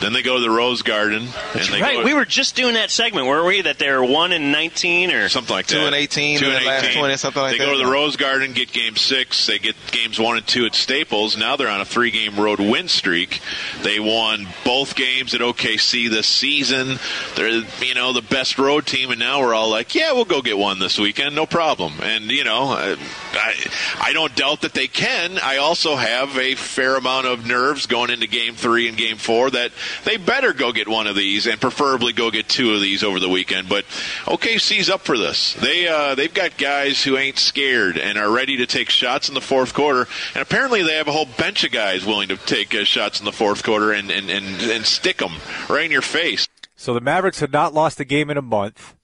Then 0.00 0.12
they 0.12 0.22
go 0.22 0.36
to 0.36 0.40
the 0.40 0.50
Rose 0.50 0.82
Garden, 0.82 1.28
and 1.54 1.64
they 1.72 1.80
right. 1.80 1.98
go, 1.98 2.04
We 2.04 2.14
were 2.14 2.24
just 2.24 2.54
doing 2.56 2.74
that 2.74 2.90
segment, 2.90 3.26
weren't 3.26 3.46
we? 3.46 3.62
That 3.62 3.78
they're 3.78 4.02
one 4.02 4.32
and 4.32 4.52
nineteen 4.52 5.10
or 5.10 5.28
something 5.28 5.54
like 5.54 5.66
Two 5.66 5.78
that. 5.78 5.86
and 5.86 5.94
18 5.94 6.38
Two 6.38 6.46
in 6.46 6.52
and 6.52 6.62
the 6.62 6.68
last 6.68 6.84
18. 6.84 6.98
20, 6.98 7.16
something 7.16 7.42
like 7.42 7.52
that. 7.52 7.58
they 7.58 7.64
that. 7.64 7.70
go 7.72 7.78
to 7.78 7.84
the 7.84 7.90
Rose 7.90 8.16
Garden, 8.16 8.52
get 8.52 8.72
Game 8.72 8.96
Six. 8.96 9.46
They 9.46 9.58
get 9.58 9.74
games 9.90 10.18
one 10.18 10.36
and 10.36 10.46
two 10.46 10.66
at 10.66 10.74
Staples. 10.74 11.36
Now 11.36 11.56
they're 11.56 11.68
on 11.68 11.80
a 11.80 11.84
three-game 11.84 12.38
road 12.38 12.60
win 12.60 12.88
streak. 12.88 13.40
They 13.82 13.98
won 14.00 14.46
both 14.64 14.94
games 14.94 15.34
at 15.34 15.40
OKC 15.40 16.08
this 16.10 16.26
season. 16.26 16.98
They're 17.36 17.64
you 17.82 17.94
know 17.94 18.12
the 18.12 18.22
best 18.22 18.58
road 18.58 18.86
team, 18.86 19.10
and 19.10 19.18
now 19.18 19.40
we're 19.40 19.54
all 19.54 19.70
like, 19.70 19.94
yeah, 19.94 20.12
we'll 20.12 20.24
go 20.24 20.42
get 20.42 20.58
one 20.58 20.78
this 20.78 20.98
weekend, 20.98 21.34
no 21.34 21.46
problem. 21.46 21.94
And 22.02 22.30
you 22.30 22.44
know, 22.44 22.64
I 22.68 22.96
I, 23.34 23.54
I 24.00 24.12
don't 24.12 24.34
doubt 24.36 24.62
that 24.62 24.72
they 24.74 24.86
can. 24.86 25.38
I 25.42 25.53
also 25.56 25.96
have 25.96 26.36
a 26.38 26.54
fair 26.54 26.96
amount 26.96 27.26
of 27.26 27.46
nerves 27.46 27.86
going 27.86 28.10
into 28.10 28.26
Game 28.26 28.54
Three 28.54 28.88
and 28.88 28.96
Game 28.96 29.16
Four 29.16 29.50
that 29.50 29.72
they 30.04 30.16
better 30.16 30.52
go 30.52 30.72
get 30.72 30.88
one 30.88 31.06
of 31.06 31.16
these, 31.16 31.46
and 31.46 31.60
preferably 31.60 32.12
go 32.12 32.30
get 32.30 32.48
two 32.48 32.72
of 32.72 32.80
these 32.80 33.02
over 33.02 33.20
the 33.20 33.28
weekend. 33.28 33.68
But 33.68 33.84
OKC's 34.24 34.90
up 34.90 35.02
for 35.02 35.18
this. 35.18 35.54
They 35.54 35.88
uh, 35.88 36.14
they've 36.14 36.32
got 36.32 36.56
guys 36.56 37.02
who 37.02 37.16
ain't 37.16 37.38
scared 37.38 37.98
and 37.98 38.18
are 38.18 38.30
ready 38.30 38.56
to 38.58 38.66
take 38.66 38.90
shots 38.90 39.28
in 39.28 39.34
the 39.34 39.40
fourth 39.40 39.74
quarter, 39.74 40.08
and 40.34 40.42
apparently 40.42 40.82
they 40.82 40.96
have 40.96 41.08
a 41.08 41.12
whole 41.12 41.28
bench 41.38 41.64
of 41.64 41.72
guys 41.72 42.04
willing 42.04 42.28
to 42.28 42.36
take 42.36 42.74
uh, 42.74 42.84
shots 42.84 43.18
in 43.18 43.24
the 43.24 43.32
fourth 43.32 43.62
quarter 43.62 43.92
and 43.92 44.10
and, 44.10 44.30
and 44.30 44.62
and 44.62 44.86
stick 44.86 45.18
them 45.18 45.32
right 45.68 45.84
in 45.84 45.90
your 45.90 46.02
face. 46.02 46.48
So 46.76 46.92
the 46.92 47.00
Mavericks 47.00 47.40
had 47.40 47.52
not 47.52 47.72
lost 47.72 48.00
a 48.00 48.04
game 48.04 48.30
in 48.30 48.36
a 48.36 48.42
month. 48.42 48.94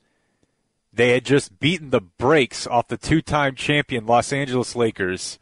They 0.92 1.10
had 1.10 1.24
just 1.24 1.58
beaten 1.60 1.90
the 1.90 2.00
brakes 2.00 2.66
off 2.66 2.88
the 2.88 2.96
two-time 2.96 3.54
champion 3.54 4.06
Los 4.06 4.32
Angeles 4.32 4.74
Lakers. 4.74 5.38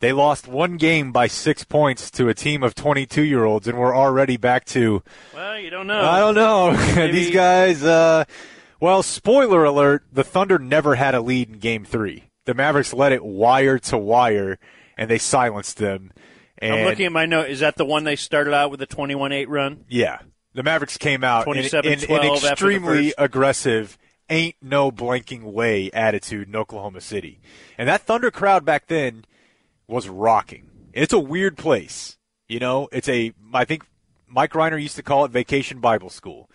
They 0.00 0.14
lost 0.14 0.48
one 0.48 0.78
game 0.78 1.12
by 1.12 1.26
six 1.26 1.62
points 1.62 2.10
to 2.12 2.28
a 2.28 2.34
team 2.34 2.62
of 2.62 2.74
22-year-olds, 2.74 3.68
and 3.68 3.78
we're 3.78 3.94
already 3.94 4.38
back 4.38 4.64
to. 4.66 5.02
Well, 5.34 5.58
you 5.58 5.68
don't 5.68 5.86
know. 5.86 6.00
I 6.00 6.20
don't 6.20 6.34
know. 6.34 6.74
These 7.12 7.30
guys. 7.30 7.84
Uh, 7.84 8.24
well, 8.80 9.02
spoiler 9.02 9.62
alert: 9.62 10.04
the 10.10 10.24
Thunder 10.24 10.58
never 10.58 10.94
had 10.94 11.14
a 11.14 11.20
lead 11.20 11.50
in 11.50 11.58
Game 11.58 11.84
Three. 11.84 12.24
The 12.46 12.54
Mavericks 12.54 12.94
let 12.94 13.12
it 13.12 13.22
wire 13.22 13.78
to 13.78 13.98
wire, 13.98 14.58
and 14.96 15.10
they 15.10 15.18
silenced 15.18 15.76
them. 15.76 16.12
And 16.56 16.74
I'm 16.74 16.84
looking 16.86 17.06
at 17.06 17.12
my 17.12 17.26
note. 17.26 17.50
Is 17.50 17.60
that 17.60 17.76
the 17.76 17.84
one 17.84 18.04
they 18.04 18.16
started 18.16 18.54
out 18.54 18.70
with 18.70 18.80
a 18.80 18.86
21-8 18.86 19.46
run? 19.48 19.84
yeah, 19.88 20.20
the 20.54 20.62
Mavericks 20.62 20.96
came 20.96 21.22
out 21.22 21.46
in, 21.46 21.58
in, 21.58 21.64
in 21.64 21.70
27-12 21.98 22.36
after 22.36 22.40
the 22.40 22.48
extremely 22.50 23.14
aggressive, 23.18 23.98
ain't 24.30 24.56
no 24.62 24.90
blanking 24.90 25.42
way 25.42 25.90
attitude 25.92 26.48
in 26.48 26.56
Oklahoma 26.56 27.02
City, 27.02 27.38
and 27.76 27.86
that 27.86 28.00
Thunder 28.00 28.30
crowd 28.30 28.64
back 28.64 28.86
then 28.86 29.26
was 29.90 30.08
rocking. 30.08 30.70
It's 30.92 31.12
a 31.12 31.18
weird 31.18 31.58
place, 31.58 32.16
you 32.48 32.58
know. 32.58 32.88
It's 32.92 33.08
a 33.08 33.32
I 33.52 33.64
think 33.64 33.84
Mike 34.26 34.52
Rhyner 34.52 34.80
used 34.80 34.96
to 34.96 35.02
call 35.02 35.24
it 35.24 35.30
Vacation 35.30 35.80
Bible 35.80 36.10
School, 36.10 36.48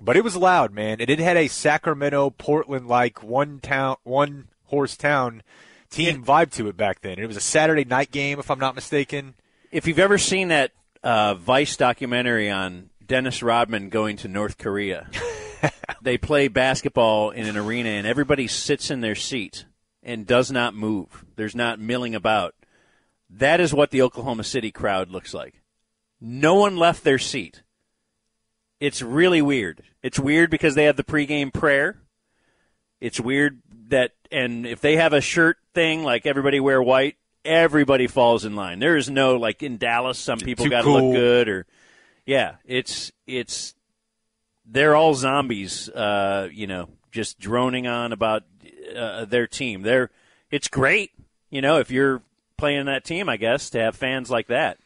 but 0.00 0.16
it 0.16 0.24
was 0.24 0.36
loud, 0.36 0.72
man, 0.72 1.00
and 1.00 1.08
it 1.08 1.18
had 1.18 1.36
a 1.36 1.48
Sacramento, 1.48 2.30
Portland 2.30 2.88
like 2.88 3.22
one 3.22 3.60
town, 3.60 3.96
one 4.02 4.48
horse 4.64 4.96
town 4.96 5.42
team 5.90 6.24
vibe 6.24 6.50
to 6.52 6.68
it 6.68 6.76
back 6.76 7.00
then. 7.02 7.18
It 7.18 7.26
was 7.26 7.36
a 7.36 7.40
Saturday 7.40 7.84
night 7.84 8.10
game, 8.10 8.38
if 8.38 8.50
I'm 8.50 8.58
not 8.58 8.74
mistaken. 8.74 9.34
If 9.70 9.86
you've 9.86 9.98
ever 9.98 10.18
seen 10.18 10.48
that 10.48 10.72
uh, 11.02 11.34
Vice 11.34 11.76
documentary 11.76 12.50
on 12.50 12.90
Dennis 13.06 13.42
Rodman 13.42 13.90
going 13.90 14.16
to 14.18 14.28
North 14.28 14.58
Korea, 14.58 15.08
they 16.02 16.18
play 16.18 16.48
basketball 16.48 17.30
in 17.30 17.46
an 17.46 17.56
arena 17.56 17.90
and 17.90 18.06
everybody 18.06 18.46
sits 18.48 18.90
in 18.90 19.00
their 19.00 19.14
seat 19.14 19.66
and 20.02 20.26
does 20.26 20.50
not 20.50 20.74
move. 20.74 21.24
There's 21.36 21.54
not 21.54 21.78
milling 21.78 22.14
about. 22.14 22.54
That 23.36 23.60
is 23.60 23.72
what 23.72 23.90
the 23.90 24.02
Oklahoma 24.02 24.44
City 24.44 24.70
crowd 24.70 25.10
looks 25.10 25.32
like. 25.32 25.62
No 26.20 26.54
one 26.54 26.76
left 26.76 27.02
their 27.02 27.18
seat. 27.18 27.62
It's 28.78 29.00
really 29.00 29.40
weird. 29.40 29.82
It's 30.02 30.18
weird 30.18 30.50
because 30.50 30.74
they 30.74 30.84
have 30.84 30.96
the 30.96 31.04
pregame 31.04 31.52
prayer. 31.52 31.96
It's 33.00 33.18
weird 33.18 33.62
that, 33.88 34.12
and 34.30 34.66
if 34.66 34.80
they 34.80 34.96
have 34.96 35.12
a 35.12 35.20
shirt 35.20 35.56
thing, 35.74 36.04
like 36.04 36.26
everybody 36.26 36.60
wear 36.60 36.82
white, 36.82 37.16
everybody 37.44 38.06
falls 38.06 38.44
in 38.44 38.54
line. 38.54 38.80
There 38.80 38.96
is 38.96 39.08
no, 39.08 39.36
like 39.36 39.62
in 39.62 39.78
Dallas, 39.78 40.18
some 40.18 40.38
people 40.38 40.68
got 40.68 40.78
to 40.78 40.84
cool. 40.84 41.10
look 41.10 41.14
good 41.14 41.48
or, 41.48 41.66
yeah, 42.26 42.56
it's, 42.64 43.12
it's, 43.26 43.74
they're 44.66 44.94
all 44.94 45.14
zombies, 45.14 45.88
uh, 45.88 46.48
you 46.52 46.66
know, 46.66 46.88
just 47.10 47.40
droning 47.40 47.86
on 47.86 48.12
about 48.12 48.44
uh, 48.96 49.24
their 49.24 49.46
team. 49.46 49.82
They're, 49.82 50.10
it's 50.50 50.68
great, 50.68 51.10
you 51.50 51.60
know, 51.62 51.78
if 51.78 51.90
you're 51.90 52.22
playing 52.62 52.86
that 52.86 53.02
team, 53.04 53.28
I 53.28 53.38
guess, 53.38 53.70
to 53.70 53.80
have 53.80 53.96
fans 53.96 54.30
like 54.30 54.46
that. 54.46 54.78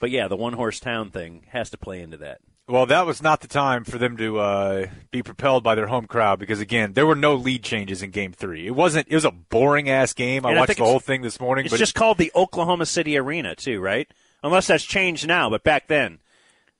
But 0.00 0.10
yeah, 0.10 0.26
the 0.26 0.34
one 0.34 0.54
horse 0.54 0.80
town 0.80 1.10
thing 1.10 1.44
has 1.50 1.70
to 1.70 1.78
play 1.78 2.02
into 2.02 2.16
that. 2.16 2.40
Well, 2.66 2.84
that 2.86 3.06
was 3.06 3.22
not 3.22 3.40
the 3.40 3.46
time 3.46 3.84
for 3.84 3.96
them 3.96 4.16
to 4.16 4.40
uh, 4.40 4.86
be 5.12 5.22
propelled 5.22 5.62
by 5.62 5.76
their 5.76 5.86
home 5.86 6.06
crowd 6.08 6.40
because 6.40 6.58
again, 6.58 6.94
there 6.94 7.06
were 7.06 7.14
no 7.14 7.36
lead 7.36 7.62
changes 7.62 8.02
in 8.02 8.10
Game 8.10 8.32
Three. 8.32 8.66
It 8.66 8.74
wasn't. 8.74 9.06
It 9.08 9.14
was 9.14 9.24
a 9.24 9.30
boring 9.30 9.88
ass 9.88 10.12
game. 10.14 10.44
I 10.44 10.52
watched 10.58 10.78
the 10.78 10.84
whole 10.84 10.98
thing 10.98 11.22
this 11.22 11.38
morning. 11.38 11.64
It's 11.64 11.78
just 11.78 11.94
called 11.94 12.18
the 12.18 12.32
Oklahoma 12.34 12.86
City 12.86 13.16
Arena, 13.16 13.54
too, 13.54 13.80
right? 13.80 14.08
Unless 14.42 14.66
that's 14.66 14.82
changed 14.82 15.28
now, 15.28 15.48
but 15.48 15.62
back 15.62 15.86
then, 15.86 16.18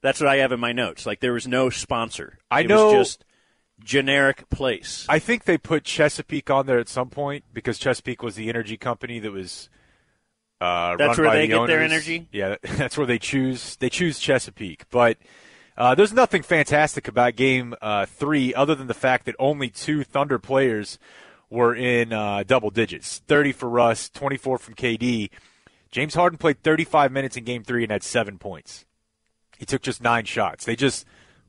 that's 0.01 0.19
what 0.21 0.29
I 0.29 0.39
have 0.39 0.51
in 0.51 0.59
my 0.59 0.73
notes. 0.73 1.07
Like 1.07 1.21
there 1.21 1.35
was 1.35 1.47
no 1.47 1.71
sponsor. 1.71 2.39
I 2.51 2.63
it 2.63 2.67
know- 2.67 2.87
was 2.87 3.11
just 3.11 3.25
generic 3.85 4.51
place. 4.51 5.07
I 5.09 5.21
think 5.21 5.45
they 5.45 5.57
put 5.57 5.85
Chesapeake 5.85 6.51
on 6.51 6.67
there 6.67 6.81
at 6.81 6.89
some 6.89 7.11
point 7.11 7.45
because 7.53 7.79
Chesapeake 7.79 8.25
was 8.25 8.35
the 8.35 8.49
energy 8.49 8.77
company 8.77 9.21
that 9.21 9.31
was. 9.31 9.69
Uh, 10.63 10.97
That's 10.97 11.19
where 11.19 11.31
they 11.33 11.49
the 11.49 11.59
get 11.59 11.67
their 11.67 11.83
energy? 11.83 12.29
Yeah, 12.31 12.57
that's 12.63 12.97
where 12.97 13.07
they 13.07 13.19
choose. 13.19 13.75
They 13.77 13.91
choose 13.91 14.21
Chesapeake, 14.21 14.89
but 14.91 15.19
uh, 15.77 15.97
there's 15.97 16.13
nothing 16.13 16.43
fantastic 16.43 17.09
about 17.09 17.35
Game 17.35 17.75
uh, 17.83 18.07
Three 18.07 18.55
other 18.55 18.77
than 18.77 18.87
the 18.87 18.95
fact 18.95 19.27
that 19.27 19.35
only 19.41 19.71
two 19.71 20.05
Thunder 20.05 20.39
players 20.39 21.01
were 21.51 21.75
in 21.75 22.13
uh, 22.13 22.45
double 22.47 22.71
digits: 22.71 23.19
30 23.27 23.51
for 23.51 23.69
Russ, 23.69 24.09
24 24.11 24.59
from 24.59 24.75
KD. 24.75 25.31
James 25.91 26.15
Harden 26.15 26.39
played 26.39 26.63
35 26.63 27.11
minutes 27.11 27.37
in 27.37 27.43
Game 27.43 27.65
Three 27.65 27.83
and 27.83 27.91
had 27.91 28.05
seven 28.05 28.39
points. 28.39 28.85
He 29.59 29.67
took 29.67 29.83
just 29.83 30.01
nine 30.01 30.27
shots. 30.27 30.65
They 30.65 30.77
just 30.77 31.05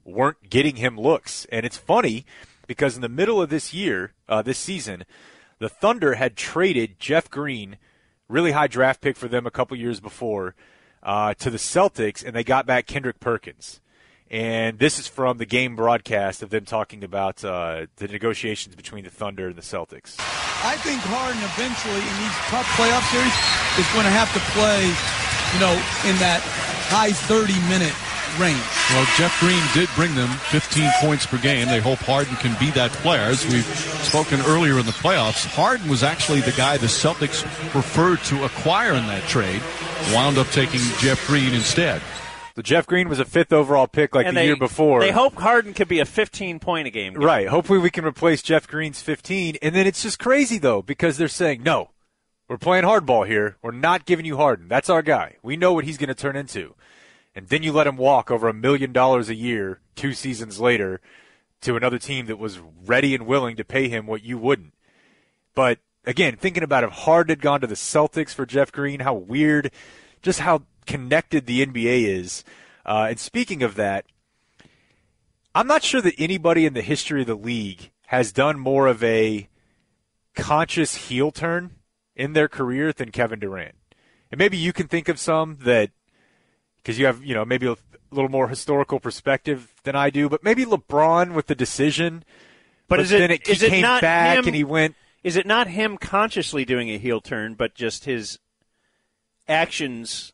weren't 0.06 0.50
getting 0.50 0.78
him 0.78 1.00
looks. 1.00 1.46
And 1.52 1.66
it's 1.66 1.78
funny 1.78 2.26
because 2.68 2.96
in 2.96 3.02
the 3.02 3.10
middle 3.10 3.42
of 3.42 3.50
this 3.50 3.74
year, 3.74 4.14
uh, 4.28 4.42
this 4.42 4.58
season, 4.58 5.06
the 5.60 5.70
Thunder 5.70 6.16
had 6.16 6.36
traded 6.36 7.00
Jeff 7.00 7.30
Green, 7.30 7.78
really 8.34 8.52
high 8.52 8.68
draft 8.68 9.00
pick 9.00 9.16
for 9.16 9.28
them 9.28 9.46
a 9.46 9.52
couple 9.52 9.78
years 9.78 10.00
before, 10.00 10.56
uh, 11.04 11.36
to 11.36 11.50
the 11.50 11.58
Celtics, 11.58 12.26
and 12.26 12.36
they 12.36 12.44
got 12.44 12.66
back 12.66 12.88
Kendrick 12.88 13.20
Perkins. 13.20 13.80
And 14.32 14.80
this 14.80 14.98
is 14.98 15.08
from 15.08 15.38
the 15.38 15.46
game 15.46 15.76
broadcast 15.76 16.42
of 16.42 16.50
them 16.50 16.66
talking 16.66 17.04
about 17.04 17.46
uh, 17.46 17.86
the 17.98 18.08
negotiations 18.08 18.76
between 18.76 19.04
the 19.04 19.12
Thunder 19.12 19.48
and 19.48 19.56
the 19.56 19.62
Celtics. 19.62 20.18
I 20.66 20.76
think 20.82 21.00
Harden 21.06 21.38
eventually 21.44 22.02
in 22.02 22.16
these 22.18 22.38
tough 22.50 22.66
playoff 22.74 23.06
series 23.14 23.38
is 23.78 23.86
going 23.94 24.10
to 24.10 24.16
have 24.16 24.34
to 24.34 24.42
play, 24.58 24.90
you 25.54 25.60
know, 25.62 25.76
in 26.10 26.18
that 26.18 26.42
high 26.90 27.12
30 27.12 27.54
minute 27.70 27.94
range. 28.40 28.62
Well, 28.92 29.06
Jeff 29.18 29.38
Green 29.40 29.62
did 29.74 29.90
bring 29.96 30.16
them 30.16 30.30
15 30.30 30.90
points 31.02 31.26
per 31.26 31.38
game. 31.38 31.68
They 31.68 31.80
hope 31.80 32.00
Harden 32.00 32.36
can 32.38 32.58
be 32.60 32.72
that 32.72 32.92
player. 32.92 33.22
As 33.22 33.46
we've 33.48 33.66
spoken 33.66 34.40
earlier 34.42 34.80
in 34.80 34.86
the 34.86 34.92
playoffs, 34.92 35.46
Harden 35.46 35.90
was 35.90 36.04
actually 36.04 36.42
the 36.42 36.52
guy 36.52 36.78
the 36.78 36.88
Celtics 36.88 37.44
preferred 37.72 38.20
to 38.26 38.44
acquire 38.46 38.94
in 38.94 39.08
that 39.08 39.24
trade. 39.24 39.62
Wound 40.14 40.38
up 40.38 40.48
taking 40.48 40.80
Jeff 41.00 41.26
Green 41.28 41.54
instead. 41.54 42.02
So 42.56 42.62
Jeff 42.62 42.86
Green 42.86 43.10
was 43.10 43.20
a 43.20 43.26
fifth 43.26 43.52
overall 43.52 43.88
pick 43.88 44.14
like 44.14 44.28
and 44.28 44.38
the 44.38 44.42
they, 44.42 44.46
year 44.46 44.56
before. 44.56 45.00
They 45.00 45.12
hope 45.12 45.36
Harden 45.36 45.74
could 45.74 45.88
be 45.88 46.00
a 46.00 46.06
15 46.06 46.60
point 46.60 46.88
a 46.88 46.92
game. 46.92 47.14
guy. 47.14 47.24
Right. 47.24 47.48
Hopefully 47.48 47.80
we 47.80 47.90
can 47.90 48.06
replace 48.06 48.44
Jeff 48.44 48.68
Green's 48.68 49.02
15. 49.02 49.58
And 49.62 49.74
then 49.74 49.88
it's 49.88 50.04
just 50.04 50.20
crazy 50.20 50.60
though 50.60 50.82
because 50.82 51.18
they're 51.18 51.28
saying, 51.28 51.64
"No. 51.64 51.90
We're 52.48 52.58
playing 52.58 52.84
hardball 52.84 53.26
here. 53.26 53.58
We're 53.64 53.72
not 53.72 54.06
giving 54.06 54.26
you 54.26 54.38
Harden. 54.38 54.68
That's 54.68 54.90
our 54.90 55.02
guy. 55.02 55.38
We 55.42 55.56
know 55.58 55.74
what 55.74 55.86
he's 55.86 55.98
going 55.98 56.10
to 56.10 56.14
turn 56.14 56.36
into." 56.36 56.76
And 57.36 57.48
then 57.48 57.64
you 57.64 57.72
let 57.72 57.88
him 57.88 57.98
walk 57.98 58.30
over 58.30 58.48
a 58.48 58.54
million 58.54 58.94
dollars 58.94 59.30
a 59.30 59.36
year 59.36 59.80
2 59.96 60.14
seasons 60.14 60.60
later 60.60 61.02
to 61.62 61.76
another 61.76 61.98
team 61.98 62.26
that 62.28 62.38
was 62.38 62.60
ready 62.86 63.16
and 63.16 63.26
willing 63.26 63.56
to 63.56 63.64
pay 63.64 63.88
him 63.90 64.06
what 64.06 64.24
you 64.24 64.38
wouldn't. 64.38 64.74
But 65.56 65.80
again, 66.06 66.36
thinking 66.36 66.64
about 66.64 66.84
if 66.84 66.92
Harden 66.92 67.32
had 67.32 67.42
gone 67.42 67.62
to 67.62 67.68
the 67.68 67.76
Celtics 67.76 68.34
for 68.34 68.46
Jeff 68.46 68.72
Green, 68.72 69.00
how 69.00 69.14
weird, 69.14 69.72
just 70.22 70.42
how 70.42 70.64
connected 70.86 71.46
the 71.46 71.66
NBA 71.66 72.06
is. 72.08 72.44
Uh, 72.86 73.08
and 73.10 73.20
speaking 73.20 73.64
of 73.64 73.76
that, 73.76 74.06
I'm 75.56 75.68
not 75.68 75.84
sure 75.84 76.02
that 76.02 76.16
anybody 76.18 76.66
in 76.66 76.74
the 76.74 76.82
history 76.82 77.22
of 77.22 77.28
the 77.28 77.36
league 77.36 77.92
has 78.08 78.32
done 78.32 78.60
more 78.60 78.88
of 78.88 79.04
a 79.04 79.48
conscious 80.36 80.96
heel 80.96 81.32
turn 81.32 81.76
in 82.16 82.34
their 82.34 82.48
career 82.48 82.92
than 82.92 83.12
Kevin 83.12 83.40
Durant. 83.40 83.76
And 84.32 84.40
maybe 84.40 84.58
you 84.58 84.74
can 84.74 84.88
think 84.88 85.08
of 85.08 85.20
some 85.20 85.58
that, 85.62 85.92
because 86.84 87.00
you 87.00 87.06
have, 87.06 87.24
you 87.24 87.34
know, 87.34 87.46
maybe 87.46 87.66
a 87.66 87.78
little 88.12 88.30
more 88.30 88.50
historical 88.50 89.00
perspective 89.00 89.74
than 89.84 89.96
I 89.96 90.10
do, 90.10 90.30
but 90.30 90.44
maybe 90.44 90.66
LeBron 90.66 91.34
with 91.34 91.48
the 91.48 91.56
decision. 91.56 92.24
But, 92.88 93.00
is 93.00 93.12
it 93.12 93.32
it, 93.32 93.48
is 93.48 93.62
he 93.62 93.68
it 93.68 93.70
came 93.70 93.82
back 93.82 94.38
him, 94.38 94.48
and 94.48 94.56
he 94.56 94.64
went. 94.64 94.96
Is 95.24 95.38
it 95.38 95.46
not 95.46 95.68
him 95.68 95.98
consciously 95.98 96.66
doing 96.66 96.90
a 96.90 96.98
heel 96.98 97.22
turn, 97.22 97.54
but 97.54 97.76
just 97.76 98.04
his 98.04 98.40
actions 99.48 100.34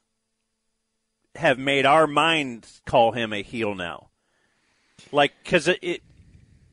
have 1.35 1.59
made 1.59 1.85
our 1.85 2.07
mind 2.07 2.67
call 2.85 3.11
him 3.11 3.31
a 3.31 3.43
heel 3.43 3.75
now? 3.75 4.09
Like, 5.11 5.33
because 5.43 5.67
it, 5.67 5.79
it, 5.83 6.01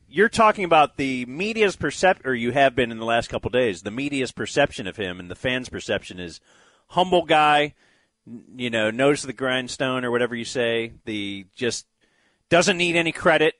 you're 0.09 0.29
talking 0.29 0.65
about 0.65 0.97
the 0.97 1.25
media's 1.27 1.75
perception, 1.75 2.27
or 2.27 2.33
you 2.33 2.51
have 2.51 2.75
been 2.75 2.91
in 2.91 2.97
the 2.97 3.05
last 3.05 3.29
couple 3.29 3.51
days. 3.51 3.83
The 3.83 3.91
media's 3.91 4.31
perception 4.31 4.87
of 4.87 4.97
him 4.97 5.19
and 5.19 5.29
the 5.29 5.35
fans' 5.35 5.69
perception 5.69 6.19
is 6.19 6.39
humble 6.87 7.23
guy, 7.23 7.75
you 8.55 8.69
know, 8.69 8.91
nose 8.91 9.21
to 9.21 9.27
the 9.27 9.33
grindstone 9.33 10.03
or 10.03 10.11
whatever 10.11 10.35
you 10.35 10.45
say. 10.45 10.93
The 11.05 11.45
just 11.55 11.85
doesn't 12.49 12.77
need 12.77 12.95
any 12.95 13.11
credit, 13.11 13.55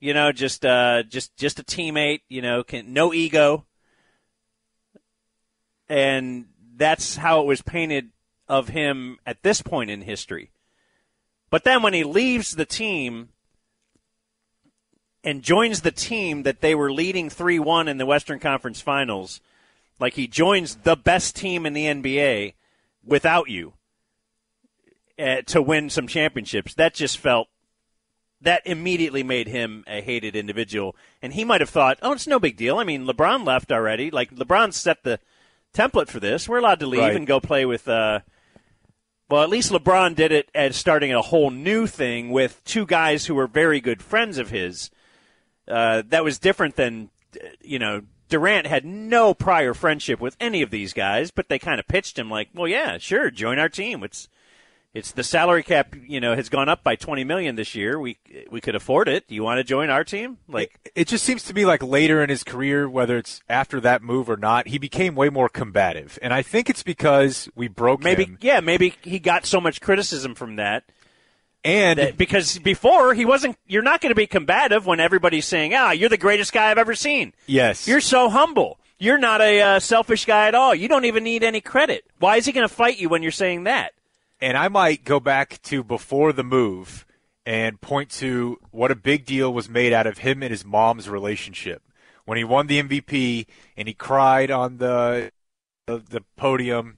you 0.00 0.14
know, 0.14 0.32
just 0.32 0.64
uh, 0.64 1.02
just 1.02 1.36
just 1.36 1.58
a 1.58 1.64
teammate, 1.64 2.20
you 2.28 2.42
know, 2.42 2.62
can 2.62 2.92
no 2.92 3.12
ego, 3.12 3.66
and 5.88 6.46
that's 6.76 7.16
how 7.16 7.40
it 7.40 7.46
was 7.46 7.62
painted 7.62 8.10
of 8.48 8.68
him 8.68 9.18
at 9.26 9.42
this 9.42 9.60
point 9.62 9.90
in 9.90 10.02
history. 10.02 10.50
But 11.50 11.64
then 11.64 11.82
when 11.82 11.94
he 11.94 12.04
leaves 12.04 12.52
the 12.52 12.66
team 12.66 13.30
and 15.24 15.42
joins 15.42 15.80
the 15.80 15.90
team 15.90 16.44
that 16.44 16.60
they 16.60 16.74
were 16.74 16.92
leading 16.92 17.28
3 17.28 17.58
1 17.58 17.88
in 17.88 17.98
the 17.98 18.06
Western 18.06 18.38
Conference 18.38 18.80
Finals, 18.80 19.40
like 19.98 20.14
he 20.14 20.26
joins 20.26 20.76
the 20.76 20.96
best 20.96 21.36
team 21.36 21.66
in 21.66 21.72
the 21.72 21.84
NBA 21.84 22.54
without 23.04 23.48
you 23.48 23.74
uh, 25.18 25.42
to 25.46 25.60
win 25.62 25.90
some 25.90 26.06
championships, 26.06 26.74
that 26.74 26.94
just 26.94 27.18
felt. 27.18 27.48
That 28.40 28.62
immediately 28.64 29.24
made 29.24 29.48
him 29.48 29.82
a 29.88 30.00
hated 30.00 30.36
individual. 30.36 30.94
And 31.20 31.32
he 31.32 31.44
might 31.44 31.60
have 31.60 31.70
thought, 31.70 31.98
oh, 32.02 32.12
it's 32.12 32.28
no 32.28 32.38
big 32.38 32.56
deal. 32.56 32.78
I 32.78 32.84
mean, 32.84 33.04
LeBron 33.04 33.44
left 33.44 33.72
already. 33.72 34.12
Like, 34.12 34.32
LeBron 34.32 34.72
set 34.72 35.02
the 35.02 35.18
template 35.74 36.06
for 36.06 36.20
this. 36.20 36.48
We're 36.48 36.58
allowed 36.58 36.78
to 36.78 36.86
leave 36.86 37.00
Right. 37.00 37.16
and 37.16 37.26
go 37.26 37.40
play 37.40 37.66
with. 37.66 37.88
Uh, 37.88 38.20
well, 39.28 39.42
at 39.42 39.50
least 39.50 39.72
LeBron 39.72 40.14
did 40.14 40.30
it 40.30 40.48
as 40.54 40.76
starting 40.76 41.12
a 41.12 41.20
whole 41.20 41.50
new 41.50 41.88
thing 41.88 42.30
with 42.30 42.62
two 42.64 42.86
guys 42.86 43.26
who 43.26 43.34
were 43.34 43.48
very 43.48 43.80
good 43.80 44.02
friends 44.02 44.38
of 44.38 44.50
his. 44.50 44.90
Uh, 45.66 46.02
that 46.06 46.22
was 46.22 46.38
different 46.38 46.76
than, 46.76 47.10
you 47.60 47.80
know, 47.80 48.02
Durant 48.28 48.68
had 48.68 48.84
no 48.84 49.34
prior 49.34 49.74
friendship 49.74 50.20
with 50.20 50.36
any 50.38 50.62
of 50.62 50.70
these 50.70 50.92
guys, 50.92 51.32
but 51.32 51.48
they 51.48 51.58
kind 51.58 51.80
of 51.80 51.88
pitched 51.88 52.16
him 52.18 52.30
like, 52.30 52.50
well, 52.54 52.68
yeah, 52.68 52.98
sure, 52.98 53.32
join 53.32 53.58
our 53.58 53.68
team. 53.68 54.04
It's, 54.04 54.28
it's 54.94 55.12
the 55.12 55.22
salary 55.22 55.62
cap, 55.62 55.94
you 56.06 56.18
know, 56.20 56.34
has 56.34 56.48
gone 56.48 56.68
up 56.68 56.82
by 56.82 56.96
20 56.96 57.22
million 57.24 57.56
this 57.56 57.74
year. 57.74 58.00
We, 58.00 58.18
we 58.50 58.60
could 58.60 58.74
afford 58.74 59.08
it. 59.08 59.28
Do 59.28 59.34
you 59.34 59.42
want 59.42 59.58
to 59.58 59.64
join 59.64 59.90
our 59.90 60.02
team? 60.02 60.38
Like, 60.48 60.90
It 60.94 61.08
just 61.08 61.24
seems 61.24 61.42
to 61.44 61.54
be 61.54 61.64
like 61.64 61.82
later 61.82 62.22
in 62.22 62.30
his 62.30 62.42
career, 62.42 62.88
whether 62.88 63.16
it's 63.18 63.40
after 63.48 63.80
that 63.80 64.02
move 64.02 64.30
or 64.30 64.36
not, 64.36 64.68
he 64.68 64.78
became 64.78 65.14
way 65.14 65.28
more 65.28 65.48
combative. 65.48 66.18
And 66.22 66.32
I 66.32 66.42
think 66.42 66.70
it's 66.70 66.82
because 66.82 67.48
we 67.54 67.68
broke 67.68 68.02
maybe, 68.02 68.24
him. 68.24 68.38
yeah, 68.40 68.60
maybe 68.60 68.94
he 69.02 69.18
got 69.18 69.44
so 69.46 69.60
much 69.60 69.80
criticism 69.80 70.34
from 70.34 70.56
that. 70.56 70.84
And 71.64 71.98
that- 71.98 72.16
because 72.16 72.58
before 72.58 73.14
he 73.14 73.24
wasn't, 73.24 73.58
you're 73.66 73.82
not 73.82 74.00
going 74.00 74.10
to 74.10 74.16
be 74.16 74.26
combative 74.26 74.86
when 74.86 75.00
everybody's 75.00 75.46
saying, 75.46 75.74
ah, 75.74 75.90
you're 75.90 76.08
the 76.08 76.16
greatest 76.16 76.52
guy 76.52 76.70
I've 76.70 76.78
ever 76.78 76.94
seen. 76.94 77.34
Yes. 77.46 77.86
You're 77.86 78.00
so 78.00 78.30
humble. 78.30 78.78
You're 78.98 79.18
not 79.18 79.40
a 79.40 79.60
uh, 79.60 79.80
selfish 79.80 80.24
guy 80.24 80.48
at 80.48 80.54
all. 80.54 80.74
You 80.74 80.88
don't 80.88 81.04
even 81.04 81.22
need 81.24 81.44
any 81.44 81.60
credit. 81.60 82.04
Why 82.18 82.36
is 82.36 82.46
he 82.46 82.52
going 82.52 82.66
to 82.66 82.74
fight 82.74 82.98
you 82.98 83.08
when 83.08 83.22
you're 83.22 83.30
saying 83.32 83.64
that? 83.64 83.92
And 84.40 84.56
I 84.56 84.68
might 84.68 85.04
go 85.04 85.18
back 85.20 85.60
to 85.62 85.82
before 85.82 86.32
the 86.32 86.44
move 86.44 87.04
and 87.48 87.80
point 87.80 88.10
to 88.10 88.58
what 88.70 88.90
a 88.90 88.94
big 88.94 89.24
deal 89.24 89.52
was 89.52 89.70
made 89.70 89.92
out 89.92 90.06
of 90.06 90.18
him 90.18 90.42
and 90.42 90.50
his 90.50 90.66
mom's 90.66 91.08
relationship. 91.08 91.82
When 92.26 92.36
he 92.36 92.44
won 92.44 92.66
the 92.66 92.82
MVP 92.82 93.46
and 93.74 93.88
he 93.88 93.94
cried 93.94 94.50
on 94.50 94.76
the 94.76 95.32
the, 95.86 95.96
the 95.96 96.20
podium 96.36 96.96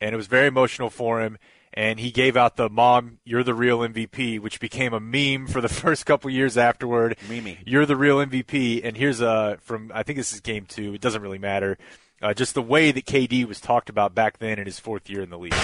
and 0.00 0.12
it 0.12 0.16
was 0.16 0.26
very 0.26 0.48
emotional 0.48 0.90
for 0.90 1.22
him 1.22 1.38
and 1.72 2.00
he 2.00 2.10
gave 2.10 2.36
out 2.36 2.56
the 2.56 2.68
mom 2.68 3.20
you're 3.24 3.44
the 3.44 3.54
real 3.54 3.78
MVP 3.78 4.40
which 4.40 4.58
became 4.58 4.92
a 4.92 4.98
meme 4.98 5.46
for 5.46 5.60
the 5.60 5.68
first 5.82 6.04
couple 6.04 6.28
years 6.30 6.58
afterward. 6.58 7.16
Meme. 7.28 7.58
You're 7.64 7.86
the 7.86 7.94
real 7.96 8.16
MVP 8.16 8.80
and 8.82 8.96
here's 8.96 9.20
a 9.20 9.58
from 9.62 9.92
I 9.94 10.02
think 10.02 10.16
this 10.16 10.32
is 10.32 10.40
game 10.40 10.66
2. 10.66 10.94
It 10.94 11.00
doesn't 11.00 11.22
really 11.22 11.38
matter. 11.38 11.78
Uh, 12.22 12.32
just 12.32 12.54
the 12.54 12.62
way 12.62 12.92
that 12.92 13.04
KD 13.04 13.44
was 13.46 13.60
talked 13.60 13.90
about 13.90 14.14
back 14.14 14.38
then 14.38 14.60
in 14.60 14.64
his 14.64 14.78
fourth 14.78 15.10
year 15.10 15.22
in 15.22 15.30
the 15.30 15.38
league. 15.38 15.58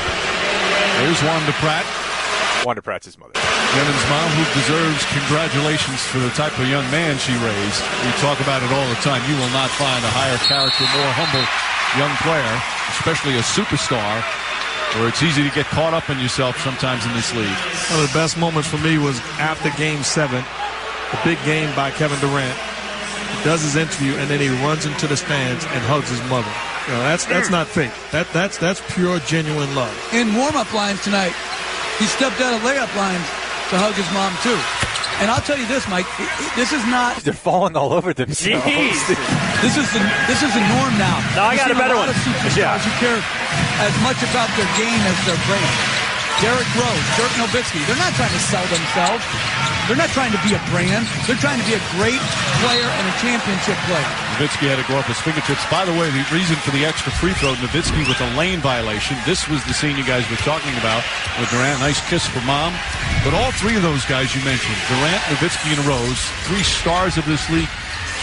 There's 0.99 1.23
Wanda 1.23 1.55
Pratt. 1.63 1.87
Wanda 2.67 2.83
Pratt's 2.83 3.07
his 3.07 3.17
mother. 3.17 3.39
Kevin's 3.39 4.07
mom, 4.11 4.27
who 4.35 4.43
deserves 4.59 5.07
congratulations 5.15 6.03
for 6.03 6.19
the 6.19 6.35
type 6.35 6.51
of 6.59 6.67
young 6.67 6.83
man 6.91 7.15
she 7.23 7.31
raised. 7.39 7.79
We 8.03 8.11
talk 8.19 8.43
about 8.43 8.67
it 8.67 8.75
all 8.75 8.89
the 8.91 8.99
time. 9.07 9.23
You 9.31 9.39
will 9.39 9.55
not 9.55 9.71
find 9.79 10.03
a 10.03 10.11
higher 10.11 10.41
character, 10.51 10.83
more 10.99 11.13
humble 11.15 11.47
young 11.95 12.11
player, 12.27 12.55
especially 12.99 13.39
a 13.39 13.45
superstar, 13.47 14.19
where 14.99 15.07
it's 15.07 15.23
easy 15.23 15.47
to 15.47 15.55
get 15.55 15.67
caught 15.67 15.95
up 15.95 16.11
in 16.11 16.19
yourself 16.19 16.59
sometimes 16.59 17.07
in 17.07 17.15
this 17.15 17.31
league. 17.39 17.59
One 17.95 18.03
of 18.03 18.09
the 18.11 18.19
best 18.19 18.37
moments 18.37 18.67
for 18.69 18.79
me 18.79 18.99
was 18.99 19.21
after 19.39 19.71
Game 19.79 20.03
Seven, 20.03 20.43
the 21.13 21.21
big 21.23 21.39
game 21.45 21.71
by 21.77 21.93
Kevin 21.93 22.19
Durant. 22.19 22.59
He 23.39 23.45
does 23.45 23.63
his 23.63 23.77
interview 23.77 24.15
and 24.17 24.29
then 24.31 24.41
he 24.41 24.49
runs 24.65 24.85
into 24.87 25.07
the 25.07 25.17
stands 25.17 25.65
and 25.65 25.81
hugs 25.85 26.09
his 26.11 26.23
mother. 26.29 26.51
You 26.89 26.95
know, 26.95 27.03
that's 27.05 27.25
that's 27.27 27.51
not 27.51 27.67
fake. 27.67 27.93
That 28.13 28.27
that's 28.33 28.57
that's 28.59 28.81
pure, 28.95 29.19
genuine 29.29 29.75
love. 29.75 29.93
In 30.13 30.35
warm-up 30.35 30.73
lines 30.73 31.03
tonight, 31.05 31.33
he 31.99 32.07
stepped 32.07 32.41
out 32.41 32.55
of 32.57 32.61
layup 32.65 32.89
lines 32.97 33.27
to 33.71 33.77
hug 33.77 33.93
his 33.95 34.09
mom 34.17 34.33
too. 34.41 34.57
And 35.21 35.29
I'll 35.35 35.43
tell 35.43 35.59
you 35.59 35.67
this, 35.67 35.83
Mike, 35.91 36.07
i- 36.19 36.25
i- 36.31 36.53
this 36.55 36.71
is 36.73 36.81
not. 36.87 37.17
They're 37.27 37.35
falling 37.35 37.75
all 37.77 37.93
over 37.93 38.15
themselves. 38.15 38.65
This 38.65 39.75
is 39.77 39.89
the 39.93 40.01
this 40.31 40.41
is 40.47 40.53
the 40.55 40.65
norm 40.79 40.95
now. 40.97 41.19
No, 41.37 41.43
I 41.45 41.57
got 41.59 41.69
a 41.69 41.75
seen 41.75 41.83
better 41.83 41.95
lot 41.99 42.07
one. 42.07 42.15
Of 42.15 42.23
superstars 42.23 42.57
Yeah. 42.57 42.79
who 42.79 42.91
care 43.03 43.19
as 43.85 43.95
much 44.01 44.17
about 44.25 44.49
their 44.57 44.71
game 44.79 45.03
as 45.11 45.19
their 45.27 45.37
brand. 45.45 46.08
Derrick 46.39 46.71
Rose, 46.79 47.09
Dirk 47.19 47.35
Nowitzki, 47.35 47.83
they're 47.91 47.99
not 47.99 48.15
trying 48.15 48.31
to 48.31 48.43
sell 48.47 48.63
themselves. 48.71 49.27
They're 49.91 49.99
not 49.99 50.13
trying 50.15 50.31
to 50.31 50.39
be 50.47 50.55
a 50.55 50.63
brand. 50.71 51.03
They're 51.27 51.41
trying 51.43 51.59
to 51.59 51.67
be 51.67 51.75
a 51.75 51.83
great 51.99 52.23
player 52.63 52.87
and 52.87 53.05
a 53.11 53.15
championship 53.19 53.75
player. 53.91 54.07
Nowitzki 54.39 54.71
had 54.71 54.79
to 54.79 54.87
go 54.87 55.03
off 55.03 55.11
his 55.11 55.19
fingertips. 55.19 55.67
By 55.67 55.83
the 55.83 55.97
way, 55.99 56.07
the 56.15 56.23
reason 56.31 56.55
for 56.63 56.71
the 56.71 56.87
extra 56.87 57.11
free 57.11 57.35
throw, 57.35 57.59
Nowitzki 57.59 58.07
with 58.07 58.21
a 58.23 58.31
lane 58.39 58.63
violation. 58.63 59.19
This 59.27 59.49
was 59.51 59.65
the 59.67 59.75
scene 59.75 59.99
you 59.99 60.07
guys 60.07 60.31
were 60.31 60.39
talking 60.47 60.71
about 60.79 61.03
with 61.43 61.51
Durant. 61.51 61.83
Nice 61.83 61.99
kiss 62.07 62.23
for 62.23 62.39
mom. 62.47 62.71
But 63.27 63.35
all 63.35 63.51
three 63.59 63.75
of 63.75 63.83
those 63.83 64.07
guys 64.07 64.31
you 64.31 64.45
mentioned, 64.47 64.79
Durant, 64.87 65.23
Nowitzki, 65.35 65.75
and 65.75 65.83
Rose, 65.91 66.23
three 66.47 66.63
stars 66.63 67.19
of 67.19 67.27
this 67.27 67.43
league, 67.51 67.73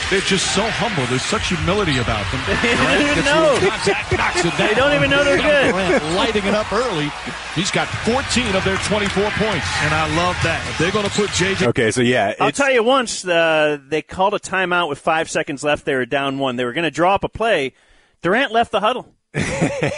they're 0.10 0.22
just 0.22 0.54
so 0.54 0.62
humble. 0.64 1.06
There's 1.08 1.24
such 1.26 1.50
humility 1.50 1.98
about 2.00 2.26
them. 2.32 2.42
They 2.66 2.76
don't 2.76 3.02
even 3.02 3.26
know. 3.26 3.58
contact, 3.60 4.12
knocks 4.12 4.46
it 4.46 4.50
down. 4.58 4.68
They 4.68 4.74
don't 4.76 4.94
even 4.94 5.10
know 5.10 5.24
they're 5.24 5.38
good. 5.38 5.72
Durant 5.72 6.04
lighting 6.16 6.46
it 6.46 6.54
up 6.54 6.72
early. 6.72 7.10
He's 7.56 7.72
got 7.72 7.88
14 7.88 8.56
of 8.56 8.64
their 8.64 8.78
24 8.78 9.24
points. 9.32 9.68
And 9.82 9.94
I 9.94 10.08
love 10.16 10.38
that. 10.44 10.66
If 10.70 10.78
they're 10.78 10.92
going 10.92 11.06
to 11.06 11.12
put 11.12 11.30
JJ. 11.32 11.68
Okay, 11.68 11.92
so 11.92 12.02
yeah, 12.02 12.34
I'll 12.40 12.52
tell 12.52 12.72
you 12.72 12.84
once 12.84 13.26
uh, 13.26 13.78
they 13.88 14.02
called 14.02 14.34
a 14.34 14.40
timeout 14.40 14.90
with 14.90 15.00
five 15.00 15.30
seconds 15.30 15.64
left. 15.64 15.86
They 15.86 15.96
were 15.96 16.06
down 16.06 16.38
one. 16.40 16.56
They 16.56 16.66
were 16.66 16.74
going 16.74 16.84
to 16.86 16.92
draw 16.92 17.16
up 17.16 17.24
a 17.24 17.30
play. 17.30 17.74
Durant 18.22 18.52
left 18.52 18.72
the 18.72 18.80
huddle 18.80 19.15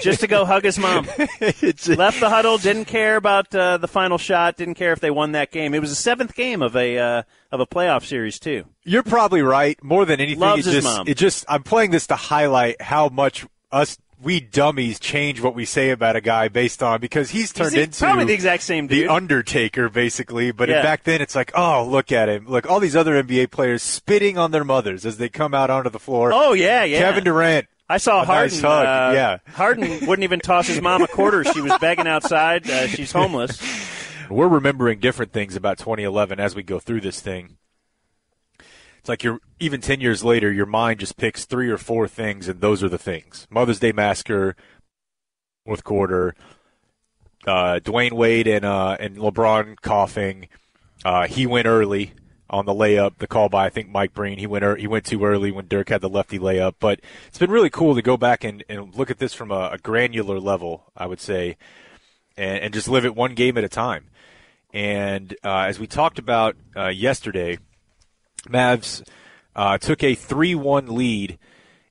just 0.01 0.21
to 0.21 0.27
go 0.27 0.45
hug 0.45 0.63
his 0.63 0.77
mom. 0.79 1.05
left 1.39 2.19
the 2.19 2.29
huddle. 2.29 2.57
Didn't 2.57 2.85
care 2.85 3.15
about 3.15 3.53
uh, 3.53 3.77
the 3.77 3.87
final 3.87 4.17
shot. 4.17 4.57
Didn't 4.57 4.75
care 4.75 4.93
if 4.93 4.99
they 4.99 5.11
won 5.11 5.33
that 5.33 5.51
game. 5.51 5.73
It 5.73 5.79
was 5.79 5.89
the 5.89 5.95
seventh 5.95 6.35
game 6.35 6.61
of 6.61 6.75
a 6.75 6.97
uh, 6.97 7.23
of 7.51 7.59
a 7.59 7.65
playoff 7.65 8.05
series 8.05 8.39
too. 8.39 8.65
you're 8.83 9.03
probably 9.03 9.41
right. 9.41 9.81
More 9.83 10.05
than 10.05 10.19
anything, 10.19 10.39
Loves 10.39 10.65
it 10.67 10.73
his 10.73 10.83
just 10.83 10.97
mom. 10.97 11.07
it 11.07 11.17
just 11.17 11.45
I'm 11.47 11.63
playing 11.63 11.91
this 11.91 12.07
to 12.07 12.15
highlight 12.15 12.81
how 12.81 13.09
much 13.09 13.45
us 13.71 13.97
we 14.19 14.39
dummies 14.39 14.99
change 14.99 15.41
what 15.41 15.53
we 15.53 15.63
say 15.63 15.91
about 15.91 16.15
a 16.15 16.21
guy 16.21 16.47
based 16.47 16.81
on 16.81 16.99
because 16.99 17.29
he's 17.29 17.53
turned 17.53 17.75
He's 17.75 17.83
into 17.83 17.99
probably 17.99 18.25
the 18.25 18.33
exact 18.33 18.63
same 18.63 18.87
the. 18.87 19.07
Undertaker, 19.07 19.89
basically. 19.89 20.49
But 20.51 20.69
Yeah. 20.69 20.81
back 20.81 21.03
then, 21.03 21.21
it's 21.21 21.35
like, 21.35 21.51
oh, 21.53 21.85
look 21.87 22.11
at 22.11 22.27
him! 22.27 22.47
Look, 22.47 22.67
all 22.67 22.79
these 22.79 22.95
other 22.95 23.21
NBA 23.21 23.51
players 23.51 23.83
spitting 23.83 24.35
on 24.39 24.49
their 24.49 24.63
mothers 24.63 25.05
as 25.05 25.17
they 25.17 25.29
come 25.29 25.53
out 25.53 25.69
onto 25.69 25.91
the 25.91 25.99
floor. 25.99 26.31
Oh 26.33 26.53
yeah, 26.53 26.83
yeah. 26.83 26.97
Kevin 26.99 27.25
Durant. 27.25 27.67
I 27.89 27.97
saw 27.97 28.21
a 28.21 28.25
Harden. 28.25 28.53
Nice 28.53 28.61
hug. 28.61 28.85
uh, 28.85 29.11
yeah. 29.13 29.37
Harden 29.53 30.05
wouldn't 30.07 30.23
even 30.23 30.39
toss 30.39 30.67
his 30.67 30.81
mom 30.81 31.01
a 31.01 31.07
quarter. 31.07 31.43
She 31.45 31.61
was 31.61 31.77
begging 31.79 32.07
outside. 32.07 32.69
Uh, 32.69 32.87
she's 32.87 33.11
homeless. 33.11 33.61
We're 34.29 34.49
remembering 34.49 34.99
different 34.99 35.31
things 35.31 35.55
about 35.55 35.77
2011 35.77 36.39
as 36.39 36.53
we 36.53 36.63
go 36.63 36.79
through 36.79 37.01
this 37.01 37.21
thing. 37.21 37.57
It's 38.99 39.07
like 39.07 39.23
you're 39.23 39.39
even 39.59 39.79
10 39.79 40.01
years 40.01 40.21
later, 40.23 40.51
your 40.51 40.65
mind 40.65 40.99
just 40.99 41.15
picks 41.15 41.45
three 41.45 41.69
or 41.69 41.77
four 41.77 42.09
things, 42.09 42.49
and 42.49 42.59
those 42.59 42.83
are 42.83 42.89
the 42.89 42.97
things: 42.97 43.47
Mother's 43.49 43.79
Day 43.79 43.93
massacre, 43.93 44.57
fourth 45.65 45.85
quarter, 45.85 46.35
uh, 47.45 47.79
Dwyane 47.81 48.11
Wade 48.11 48.47
and 48.47 48.65
uh, 48.65 48.97
and 48.99 49.15
LeBron 49.15 49.77
coughing. 49.81 50.49
Uh, 51.05 51.25
he 51.27 51.45
went 51.45 51.67
early 51.67 52.11
on 52.49 52.65
the 52.65 52.73
layup. 52.73 53.17
The 53.17 53.27
call 53.27 53.49
by 53.49 53.65
I 53.65 53.69
think 53.69 53.89
Mike 53.89 54.13
Breen. 54.13 54.37
He 54.37 54.47
went 54.47 54.79
he 54.79 54.87
went 54.87 55.05
too 55.05 55.23
early 55.23 55.51
when 55.51 55.67
Dirk 55.67 55.89
had 55.89 56.01
the 56.01 56.09
lefty 56.09 56.39
layup. 56.39 56.75
But 56.79 56.99
it's 57.27 57.37
been 57.37 57.51
really 57.51 57.69
cool 57.69 57.95
to 57.95 58.01
go 58.01 58.17
back 58.17 58.43
and, 58.43 58.63
and 58.69 58.95
look 58.95 59.11
at 59.11 59.19
this 59.19 59.33
from 59.33 59.51
a, 59.51 59.71
a 59.73 59.77
granular 59.77 60.39
level. 60.39 60.91
I 60.95 61.05
would 61.05 61.21
say, 61.21 61.57
and, 62.35 62.63
and 62.63 62.73
just 62.73 62.87
live 62.87 63.05
it 63.05 63.15
one 63.15 63.35
game 63.35 63.57
at 63.57 63.63
a 63.63 63.69
time. 63.69 64.05
And 64.73 65.33
uh, 65.43 65.61
as 65.61 65.79
we 65.79 65.87
talked 65.87 66.19
about 66.19 66.55
uh, 66.75 66.87
yesterday, 66.87 67.57
Mavs 68.47 69.07
uh, 69.55 69.77
took 69.77 70.03
a 70.03 70.15
3 70.15 70.55
1 70.55 70.87
lead 70.87 71.39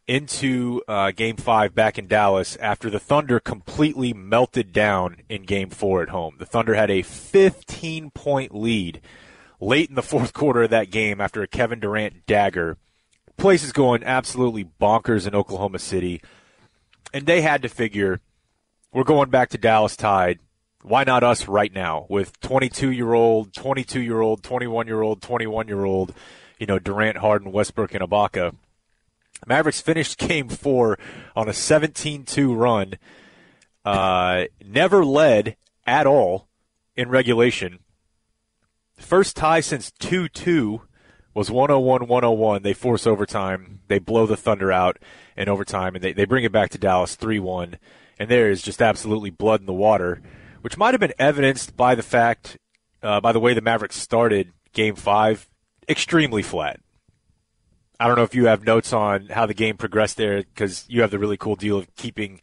into 0.07 0.83
uh, 0.87 1.11
game 1.11 1.37
five 1.37 1.75
back 1.75 1.99
in 1.99 2.07
Dallas 2.07 2.57
after 2.57 2.89
the 2.89 3.01
Thunder 3.01 3.41
completely 3.41 4.13
melted 4.13 4.73
down 4.73 5.17
in 5.29 5.43
game 5.43 5.71
four 5.71 6.03
at 6.03 6.11
home. 6.11 6.37
The 6.39 6.47
Thunder 6.47 6.75
had 6.75 6.91
a 6.91 7.03
15 7.03 8.11
point 8.11 8.55
lead 8.55 9.01
late 9.61 9.89
in 9.89 9.95
the 9.95 10.03
fourth 10.03 10.33
quarter 10.33 10.65
of 10.65 10.71
that 10.71 10.91
game 10.91 11.21
after 11.21 11.43
a 11.43 11.47
Kevin 11.47 11.81
Durant 11.81 12.27
dagger. 12.27 12.77
Place 13.37 13.63
is 13.63 13.73
going 13.73 14.03
absolutely 14.03 14.65
bonkers 14.81 15.27
in 15.27 15.35
Oklahoma 15.35 15.79
City. 15.79 16.23
And 17.13 17.27
they 17.27 17.43
had 17.43 17.63
to 17.63 17.69
figure 17.69 18.21
we're 18.93 19.05
going 19.05 19.31
back 19.31 19.51
to 19.51 19.59
Dallas 19.59 19.97
Tide. 19.97 20.39
Why 20.83 21.05
not 21.05 21.23
us 21.23 21.49
right 21.49 21.73
now 21.73 22.07
with 22.09 22.39
22 22.41 22.91
year 22.91 23.13
old, 23.13 23.53
22 23.53 24.01
year 24.01 24.21
old, 24.21 24.43
21 24.43 24.87
year 24.87 25.03
old, 25.03 25.21
21 25.21 25.69
year 25.69 25.85
old, 25.85 26.15
you 26.59 26.67
know, 26.67 26.79
Durant, 26.79 27.19
Harden, 27.19 27.53
Westbrook, 27.53 27.93
and 27.95 28.03
Ibaka. 28.03 28.55
Mavericks 29.47 29.81
finished 29.81 30.19
game 30.29 30.49
four 30.49 30.99
on 31.35 31.49
a 31.49 31.53
17 31.53 32.25
2 32.25 32.55
run. 32.55 32.95
Uh, 33.85 34.45
never 34.65 35.05
led 35.05 35.57
at 35.87 36.07
all 36.07 36.49
in 36.97 37.09
regulation. 37.09 37.81
First 38.97 39.37
tie 39.37 39.61
since 39.61 39.91
2 39.93 40.29
2 40.29 40.83
was 41.35 41.51
101 41.51 42.09
101. 42.09 42.63
They 42.63 42.73
force 42.73 43.07
overtime. 43.07 43.81
They 43.89 43.99
blow 43.99 44.27
the 44.27 44.37
Thunder 44.37 44.73
out 44.73 44.99
in 45.37 45.49
overtime, 45.49 45.95
and 45.95 46.03
they, 46.03 46.13
they 46.13 46.25
bring 46.25 46.45
it 46.45 46.53
back 46.53 46.71
to 46.71 46.79
Dallas 46.79 47.15
3 47.15 47.39
1. 47.39 47.77
And 48.19 48.31
there 48.31 48.51
is 48.51 48.63
just 48.63 48.81
absolutely 48.81 49.31
blood 49.31 49.61
in 49.61 49.67
the 49.67 49.73
water, 49.75 50.23
which 50.63 50.79
might 50.79 50.95
have 50.95 51.01
been 51.01 51.13
evidenced 51.19 51.77
by 51.77 51.95
the 51.95 52.03
fact, 52.03 52.57
uh, 53.03 53.21
by 53.21 53.33
the 53.33 53.41
way 53.41 53.53
the 53.53 53.61
Mavericks 53.61 53.97
started 53.97 54.53
game 54.73 54.97
five, 54.97 55.49
extremely 55.89 56.43
flat. 56.43 56.81
I 58.01 58.07
don't 58.07 58.17
know 58.17 58.23
if 58.23 58.35
you 58.35 58.47
have 58.47 58.65
notes 58.65 58.93
on 58.93 59.29
how 59.29 59.47
the 59.47 59.55
game 59.55 59.77
progressed 59.77 60.17
there 60.17 60.43
because 60.43 60.85
you 60.89 61.03
have 61.03 61.11
the 61.11 61.19
really 61.19 61.37
cool 61.37 61.57
deal 61.57 61.79
of 61.79 61.95
keeping 61.97 62.41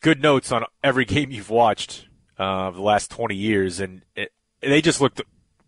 good 0.00 0.22
notes 0.22 0.52
on 0.52 0.64
every 0.82 1.04
game 1.06 1.30
you've 1.30 1.50
watched 1.50 2.08
uh, 2.38 2.70
the 2.70 2.82
last 2.82 3.10
20 3.10 3.34
years, 3.34 3.80
and 3.80 4.02
it, 4.14 4.32
they 4.62 4.80
just 4.80 5.00
looked 5.02 5.20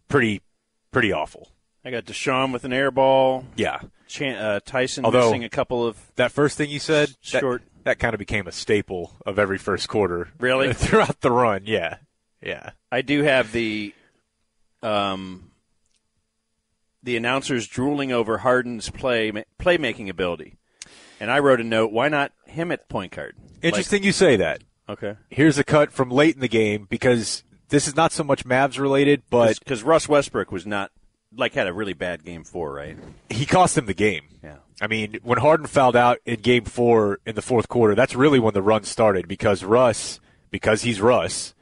pretty 0.08 0.42
pretty 0.90 1.12
awful. 1.12 1.50
I 1.84 1.90
got 1.90 2.04
DeShawn 2.04 2.52
with 2.52 2.64
an 2.64 2.72
air 2.72 2.90
ball. 2.90 3.44
Yeah. 3.56 3.80
Chan- 4.08 4.36
uh, 4.36 4.60
Tyson 4.64 5.04
Although 5.04 5.26
missing 5.26 5.44
a 5.44 5.48
couple 5.48 5.86
of 5.86 5.96
that 6.16 6.32
first 6.32 6.56
thing 6.56 6.70
you 6.70 6.80
said, 6.80 7.14
that, 7.32 7.40
short. 7.40 7.62
that 7.84 7.98
kind 7.98 8.14
of 8.14 8.18
became 8.18 8.46
a 8.46 8.52
staple 8.52 9.12
of 9.24 9.38
every 9.38 9.58
first 9.58 9.88
quarter. 9.88 10.28
Really? 10.38 10.72
throughout 10.74 11.20
the 11.20 11.30
run, 11.30 11.62
yeah, 11.66 11.98
yeah. 12.42 12.70
I 12.90 13.02
do 13.02 13.22
have 13.22 13.52
the 13.52 13.94
um, 14.82 15.50
the 17.02 17.16
announcers 17.16 17.66
drooling 17.66 18.12
over 18.12 18.38
Harden's 18.38 18.90
play 18.90 19.30
playmaking 19.60 20.08
ability, 20.08 20.56
and 21.20 21.30
I 21.30 21.38
wrote 21.38 21.60
a 21.60 21.64
note: 21.64 21.92
Why 21.92 22.08
not 22.08 22.32
him 22.46 22.72
at 22.72 22.88
point 22.88 23.12
guard? 23.12 23.36
Interesting 23.62 24.02
you 24.02 24.12
say 24.12 24.36
that. 24.36 24.62
Okay. 24.88 25.16
Here's 25.28 25.58
a 25.58 25.64
cut 25.64 25.92
from 25.92 26.10
late 26.10 26.34
in 26.34 26.40
the 26.40 26.48
game 26.48 26.86
because 26.88 27.44
this 27.68 27.86
is 27.86 27.96
not 27.96 28.12
so 28.12 28.24
much 28.24 28.44
Mavs 28.44 28.78
related, 28.78 29.22
but 29.30 29.58
because 29.58 29.82
Russ 29.82 30.08
Westbrook 30.08 30.50
was 30.50 30.66
not 30.66 30.90
like 31.36 31.54
had 31.54 31.66
a 31.66 31.72
really 31.72 31.92
bad 31.92 32.24
game 32.24 32.44
four, 32.44 32.72
right? 32.72 32.96
he 33.28 33.46
cost 33.46 33.76
him 33.76 33.86
the 33.86 33.94
game. 33.94 34.24
Yeah. 34.42 34.56
I 34.80 34.86
mean, 34.86 35.18
when 35.22 35.38
Harden 35.38 35.66
fouled 35.66 35.96
out 35.96 36.18
in 36.24 36.40
game 36.40 36.64
four 36.64 37.18
in 37.26 37.34
the 37.34 37.42
fourth 37.42 37.68
quarter, 37.68 37.94
that's 37.94 38.14
really 38.14 38.38
when 38.38 38.54
the 38.54 38.62
run 38.62 38.84
started 38.84 39.28
because 39.28 39.64
Russ, 39.64 40.20
because 40.50 40.82
he's 40.82 41.00
Russ, 41.00 41.54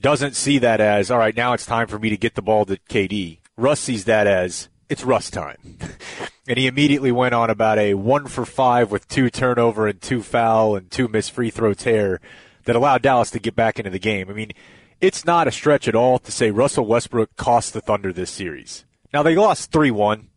doesn't 0.00 0.36
see 0.36 0.58
that 0.58 0.80
as, 0.80 1.10
all 1.10 1.18
right, 1.18 1.36
now 1.36 1.52
it's 1.52 1.64
time 1.64 1.86
for 1.86 1.98
me 1.98 2.10
to 2.10 2.16
get 2.16 2.34
the 2.34 2.42
ball 2.42 2.64
to 2.66 2.76
KD. 2.88 3.38
Russ 3.56 3.80
sees 3.80 4.04
that 4.04 4.26
as, 4.26 4.68
it's 4.88 5.04
Russ 5.04 5.30
time. 5.30 5.78
and 6.48 6.58
he 6.58 6.66
immediately 6.66 7.12
went 7.12 7.34
on 7.34 7.50
about 7.50 7.78
a 7.78 7.94
one 7.94 8.26
for 8.26 8.44
five 8.44 8.90
with 8.90 9.08
two 9.08 9.30
turnover 9.30 9.86
and 9.86 10.00
two 10.00 10.22
foul 10.22 10.76
and 10.76 10.90
two 10.90 11.08
missed 11.08 11.32
free 11.32 11.50
throw 11.50 11.72
tear 11.72 12.20
that 12.64 12.76
allowed 12.76 13.02
Dallas 13.02 13.30
to 13.30 13.38
get 13.38 13.56
back 13.56 13.78
into 13.78 13.90
the 13.90 13.98
game. 13.98 14.28
I 14.28 14.32
mean, 14.32 14.52
it's 15.00 15.24
not 15.24 15.48
a 15.48 15.52
stretch 15.52 15.88
at 15.88 15.94
all 15.94 16.18
to 16.18 16.32
say 16.32 16.50
Russell 16.50 16.86
Westbrook 16.86 17.36
cost 17.36 17.72
the 17.72 17.80
Thunder 17.80 18.12
this 18.12 18.30
series. 18.30 18.84
Now, 19.12 19.22
they 19.22 19.34
lost 19.34 19.72
3 19.72 19.90
1 19.90 20.28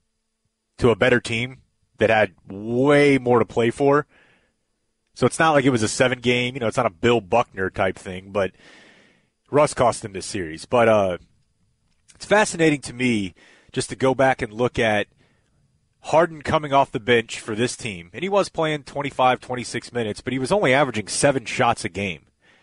to 0.79 0.89
a 0.89 0.95
better 0.95 1.19
team 1.19 1.61
that 1.97 2.09
had 2.09 2.33
way 2.47 3.17
more 3.17 3.39
to 3.39 3.45
play 3.45 3.69
for. 3.69 4.05
So 5.13 5.25
it's 5.25 5.39
not 5.39 5.51
like 5.51 5.65
it 5.65 5.69
was 5.69 5.83
a 5.83 5.89
seven 5.89 6.19
game, 6.19 6.53
you 6.53 6.61
know, 6.61 6.67
it's 6.67 6.77
not 6.77 6.85
a 6.85 6.91
Bill 6.91 7.19
Buckner 7.19 7.69
type 7.69 7.97
thing, 7.97 8.31
but 8.31 8.51
Russ 9.51 9.73
cost 9.73 10.01
them 10.01 10.13
this 10.13 10.25
series. 10.25 10.65
But 10.65 10.87
uh, 10.87 11.17
it's 12.15 12.25
fascinating 12.25 12.79
to 12.81 12.93
me 12.93 13.35
just 13.73 13.89
to 13.89 13.97
go 13.97 14.15
back 14.15 14.41
and 14.41 14.53
look 14.53 14.79
at 14.79 15.07
Harden 16.03 16.41
coming 16.41 16.71
off 16.71 16.91
the 16.91 17.01
bench 17.01 17.39
for 17.39 17.53
this 17.53 17.75
team. 17.75 18.09
And 18.13 18.23
he 18.23 18.29
was 18.29 18.47
playing 18.47 18.83
25, 18.83 19.41
26 19.41 19.91
minutes, 19.91 20.21
but 20.21 20.31
he 20.31 20.39
was 20.39 20.53
only 20.53 20.73
averaging 20.73 21.09
seven 21.09 21.43
shots 21.43 21.83
a 21.83 21.89
game 21.89 22.21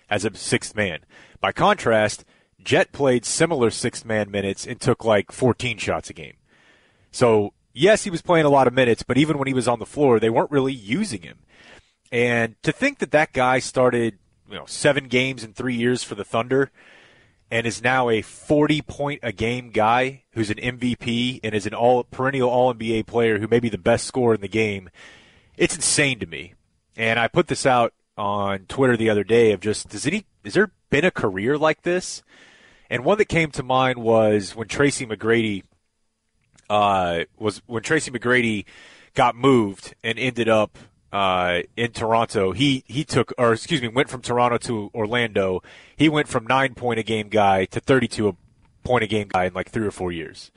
as 0.09 0.25
a 0.25 0.35
sixth 0.35 0.75
man. 0.75 1.01
By 1.41 1.53
contrast, 1.53 2.25
Jet 2.63 2.93
played 2.93 3.25
similar 3.25 3.71
sixth 3.71 4.05
man 4.05 4.31
minutes 4.31 4.67
and 4.67 4.81
took 4.81 5.05
like 5.05 5.33
14 5.33 5.79
shots 5.79 6.11
a 6.11 6.13
game. 6.13 6.35
So, 7.11 7.53
yes, 7.73 8.05
he 8.05 8.11
was 8.11 8.23
playing 8.23 8.47
a 8.47 8.51
lot 8.51 8.67
of 8.67 8.75
minutes, 8.75 9.03
but 9.03 9.19
even 9.19 9.39
when 9.39 9.47
he 9.47 9.55
was 9.55 9.69
on 9.69 9.79
the 9.79 9.87
floor, 9.87 10.19
they 10.19 10.31
weren't 10.31 10.51
really 10.51 10.73
using 10.73 11.23
him. 11.23 11.39
And 12.11 12.61
to 12.63 12.73
think 12.73 12.99
that 12.99 13.11
that 13.13 13.33
guy 13.33 13.59
started, 13.59 14.19
you 14.49 14.57
know, 14.57 14.67
seven 14.67 15.09
games 15.09 15.45
in 15.45 15.53
three 15.53 15.75
years 15.75 16.03
for 16.03 16.15
the 16.15 16.25
Thunder 16.25 16.71
and 17.51 17.67
is 17.67 17.83
now 17.83 18.09
a 18.09 18.23
40 18.23 18.83
point 18.83 19.21
a 19.23 19.33
game 19.33 19.71
guy 19.71 20.25
who's 20.33 20.51
an 20.51 20.57
MVP 20.57 21.41
and 21.43 21.55
is 21.55 21.67
an 21.67 21.75
all 21.75 22.05
perennial 22.05 22.51
all 22.51 22.75
NBA 22.75 23.07
player 23.07 23.39
who 23.39 23.49
may 23.49 23.61
be 23.61 23.69
the 23.69 23.79
best 23.79 24.07
scorer 24.07 24.35
in 24.35 24.41
the 24.41 24.49
game, 24.49 24.89
it's 25.57 25.77
insane 25.77 26.19
to 26.19 26.27
me. 26.27 26.55
And 26.97 27.19
I 27.19 27.29
put 27.29 27.49
this 27.49 27.67
out 27.67 27.93
on 28.17 28.61
Twitter 28.67 28.97
the 28.97 29.11
other 29.11 29.25
day 29.25 29.53
of 29.53 29.61
just, 29.61 29.89
does 29.89 30.07
any, 30.07 30.27
has 30.45 30.55
there 30.55 30.73
been 30.91 31.05
a 31.05 31.11
career 31.11 31.59
like 31.59 31.83
this? 31.83 32.23
And 32.89 33.05
one 33.05 33.19
that 33.19 33.27
came 33.27 33.51
to 33.53 33.63
mind 33.63 33.99
was 33.99 34.55
when 34.55 34.69
Tracy 34.69 35.07
McGrady 35.07 35.65
uh, 36.69 37.25
was 37.39 37.63
when 37.67 37.83
Tracy 37.83 38.11
McGrady 38.11 38.65
got 39.15 39.35
moved 39.35 39.95
and 40.03 40.19
ended 40.19 40.49
up 40.49 40.79
uh, 41.13 41.63
in 41.77 41.93
Toronto. 41.93 42.53
He 42.53 42.85
he 42.87 43.05
took, 43.05 43.33
or 43.39 43.53
excuse 43.53 43.83
me, 43.83 43.89
went 43.89 44.09
from 44.09 44.23
Toronto 44.23 44.59
to 44.59 44.91
Orlando. 44.95 45.63
He 45.97 46.09
went 46.09 46.29
from 46.29 46.47
nine 46.47 46.75
point 46.75 46.99
a 46.99 47.03
game 47.03 47.29
guy 47.29 47.65
to 47.67 47.81
thirty 47.81 48.09
two 48.09 48.37
point 48.85 49.05
a 49.05 49.07
game 49.07 49.29
guy 49.29 49.47
in 49.47 49.55
like 49.55 49.71
three 49.71 49.87
or 49.87 49.91
four 49.91 50.13
years. 50.13 50.51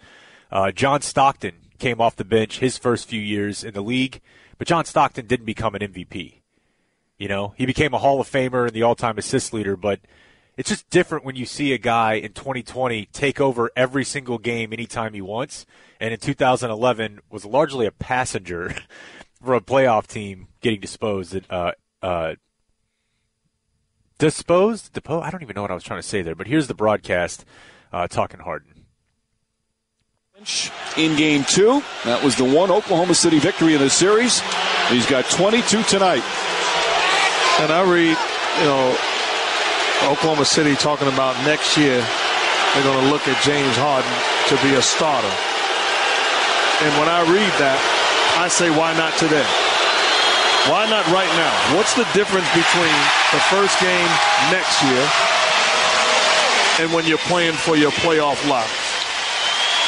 Uh, 0.51 0.71
John 0.71 1.01
Stockton 1.01 1.55
came 1.77 2.01
off 2.01 2.15
the 2.15 2.25
bench 2.25 2.59
his 2.59 2.77
first 2.77 3.07
few 3.07 3.21
years 3.21 3.63
in 3.63 3.73
the 3.73 3.81
league, 3.81 4.21
but 4.57 4.67
John 4.67 4.85
Stockton 4.85 5.27
didn't 5.27 5.45
become 5.45 5.75
an 5.75 5.81
MVP. 5.81 6.38
You 7.19 7.27
know, 7.27 7.53
he 7.57 7.65
became 7.65 7.93
a 7.93 7.97
Hall 7.99 8.21
of 8.21 8.31
Famer 8.31 8.65
and 8.65 8.73
the 8.73 8.81
all 8.81 8.95
time 8.95 9.17
assist 9.17 9.53
leader, 9.53 9.75
but 9.75 9.99
it's 10.55 10.69
just 10.69 10.89
different 10.89 11.25
when 11.25 11.35
you 11.35 11.45
see 11.45 11.73
a 11.73 11.77
guy 11.77 12.13
in 12.13 12.31
2020 12.31 13.05
take 13.07 13.41
over 13.41 13.69
every 13.75 14.05
single 14.05 14.37
game 14.37 14.71
anytime 14.71 15.13
he 15.13 15.21
wants, 15.21 15.65
and 15.99 16.13
in 16.13 16.19
2011 16.19 17.19
was 17.29 17.45
largely 17.45 17.85
a 17.85 17.91
passenger 17.91 18.73
for 19.43 19.53
a 19.53 19.61
playoff 19.61 20.07
team 20.07 20.47
getting 20.61 20.79
disposed. 20.79 21.37
Uh, 21.49 21.73
uh, 22.01 22.35
disposed? 24.17 24.93
Depo- 24.93 25.21
I 25.21 25.29
don't 25.29 25.41
even 25.43 25.55
know 25.55 25.61
what 25.61 25.71
I 25.71 25.75
was 25.75 25.83
trying 25.83 26.01
to 26.01 26.07
say 26.07 26.21
there, 26.21 26.35
but 26.35 26.47
here's 26.47 26.67
the 26.67 26.73
broadcast 26.73 27.43
uh, 27.91 28.07
talking 28.07 28.39
Harden. 28.39 28.85
in 30.95 31.17
game 31.17 31.43
two. 31.43 31.83
That 32.05 32.23
was 32.23 32.37
the 32.37 32.45
one 32.45 32.71
Oklahoma 32.71 33.13
City 33.13 33.39
victory 33.39 33.73
in 33.73 33.81
the 33.81 33.89
series. 33.89 34.41
He's 34.87 35.05
got 35.05 35.25
22 35.25 35.83
tonight. 35.83 36.23
And 37.59 37.71
I 37.71 37.83
read, 37.83 38.15
you 38.59 38.67
know, 38.67 38.95
Oklahoma 40.07 40.45
City 40.45 40.75
talking 40.75 41.07
about 41.07 41.35
next 41.43 41.77
year 41.77 41.99
they're 42.73 42.83
going 42.83 43.03
to 43.03 43.09
look 43.11 43.27
at 43.27 43.41
James 43.41 43.75
Harden 43.75 44.13
to 44.47 44.55
be 44.61 44.77
a 44.77 44.81
starter. 44.81 45.33
And 46.85 46.91
when 47.01 47.09
I 47.09 47.25
read 47.25 47.51
that, 47.57 47.81
I 48.37 48.47
say, 48.47 48.69
why 48.69 48.93
not 48.93 49.17
today? 49.17 49.47
Why 50.69 50.85
not 50.85 51.03
right 51.09 51.31
now? 51.33 51.53
What's 51.75 51.97
the 51.97 52.05
difference 52.13 52.47
between 52.53 52.97
the 53.33 53.41
first 53.49 53.73
game 53.81 54.11
next 54.53 54.79
year 54.85 55.03
and 56.79 56.93
when 56.93 57.09
you're 57.09 57.25
playing 57.25 57.57
for 57.57 57.75
your 57.75 57.91
playoff 57.91 58.37
lot? 58.47 58.69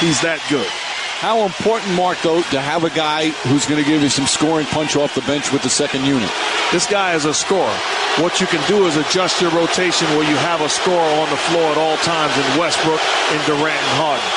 He's 0.02 0.20
that 0.26 0.42
good. 0.50 0.81
How 1.22 1.46
important, 1.46 1.94
though, 2.26 2.42
to 2.50 2.58
have 2.58 2.82
a 2.82 2.90
guy 2.90 3.30
who's 3.46 3.70
going 3.70 3.78
to 3.78 3.86
give 3.86 4.02
you 4.02 4.10
some 4.10 4.26
scoring 4.26 4.66
punch 4.74 4.98
off 4.98 5.14
the 5.14 5.22
bench 5.30 5.54
with 5.54 5.62
the 5.62 5.70
second 5.70 6.02
unit? 6.10 6.26
This 6.74 6.90
guy 6.90 7.14
is 7.14 7.30
a 7.30 7.34
scorer. 7.34 7.78
What 8.18 8.42
you 8.42 8.50
can 8.50 8.58
do 8.66 8.90
is 8.90 8.98
adjust 8.98 9.38
your 9.38 9.54
rotation 9.54 10.10
where 10.18 10.26
you 10.26 10.34
have 10.50 10.66
a 10.66 10.70
scorer 10.70 11.14
on 11.22 11.30
the 11.30 11.38
floor 11.46 11.70
at 11.70 11.78
all 11.78 11.94
times 12.02 12.34
in 12.34 12.58
Westbrook, 12.58 12.98
in 13.38 13.40
Durant, 13.46 13.78
and 13.78 13.96
Harden. 14.02 14.32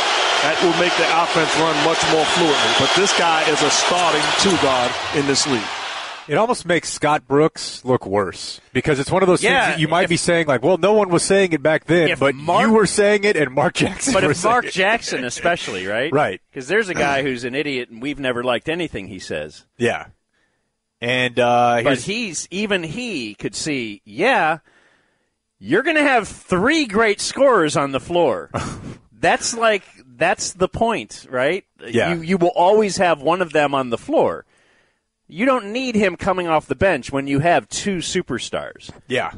That 0.44 0.60
will 0.60 0.76
make 0.76 0.92
the 1.00 1.08
offense 1.08 1.48
run 1.56 1.72
much 1.88 2.04
more 2.12 2.28
fluently. 2.36 2.72
But 2.76 2.92
this 3.00 3.16
guy 3.16 3.48
is 3.48 3.64
a 3.64 3.72
starting 3.72 4.20
two 4.44 4.52
guard 4.60 4.92
in 5.16 5.24
this 5.24 5.48
league. 5.48 5.83
It 6.26 6.36
almost 6.36 6.64
makes 6.64 6.88
Scott 6.90 7.28
Brooks 7.28 7.84
look 7.84 8.06
worse 8.06 8.60
because 8.72 8.98
it's 8.98 9.10
one 9.10 9.22
of 9.22 9.26
those 9.26 9.42
Yeah, 9.42 9.66
things 9.66 9.74
that 9.76 9.80
you 9.80 9.88
might 9.88 10.04
if- 10.04 10.08
be 10.10 10.16
saying 10.16 10.46
like, 10.46 10.62
well, 10.62 10.78
no 10.78 10.94
one 10.94 11.10
was 11.10 11.22
saying 11.22 11.52
it 11.52 11.62
back 11.62 11.84
then, 11.84 12.16
but 12.18 12.34
Mark- 12.34 12.66
you 12.66 12.72
were 12.72 12.86
saying 12.86 13.24
it 13.24 13.36
and 13.36 13.52
Mark 13.52 13.74
Jackson. 13.74 14.14
But 14.14 14.24
if 14.24 14.42
Mark. 14.44 14.66
Jackson, 14.70 15.24
especially, 15.24 15.86
right? 15.86 16.10
Right. 16.12 16.40
Because 16.50 16.66
there's 16.68 16.88
a 16.88 16.94
guy 16.94 17.22
who's 17.22 17.44
an 17.44 17.54
idiot, 17.54 17.90
and 17.90 18.00
we've 18.00 18.18
never 18.18 18.42
liked 18.42 18.68
anything 18.68 19.08
he 19.08 19.18
says. 19.18 19.64
yeah, 19.76 20.06
and 21.00 21.38
uh, 21.38 21.82
But 21.84 22.00
he's 22.00 22.48
even 22.50 22.82
he 22.82 23.34
could 23.34 23.54
see, 23.54 24.00
yeah, 24.06 24.58
you're 25.58 25.82
going 25.82 25.96
to 25.96 26.02
have 26.02 26.26
three 26.28 26.86
great 26.86 27.20
scorers 27.20 27.76
on 27.76 27.92
the 27.92 28.00
floor. 28.00 28.50
that's 29.12 29.54
like 29.56 29.82
that's 30.16 30.52
the 30.52 30.68
point, 30.68 31.26
right? 31.28 31.64
Yeah. 31.86 32.14
You 32.14 32.22
you 32.22 32.38
will 32.38 32.52
always 32.54 32.96
have 32.96 33.20
one 33.20 33.42
of 33.42 33.52
them 33.52 33.74
on 33.74 33.90
the 33.90 33.98
floor. 33.98 34.46
You 35.26 35.46
don't 35.46 35.72
need 35.72 35.94
him 35.94 36.16
coming 36.16 36.46
off 36.48 36.66
the 36.66 36.74
bench 36.74 37.10
when 37.10 37.26
you 37.26 37.40
have 37.40 37.68
two 37.68 37.98
superstars. 37.98 38.90
yeah. 39.08 39.32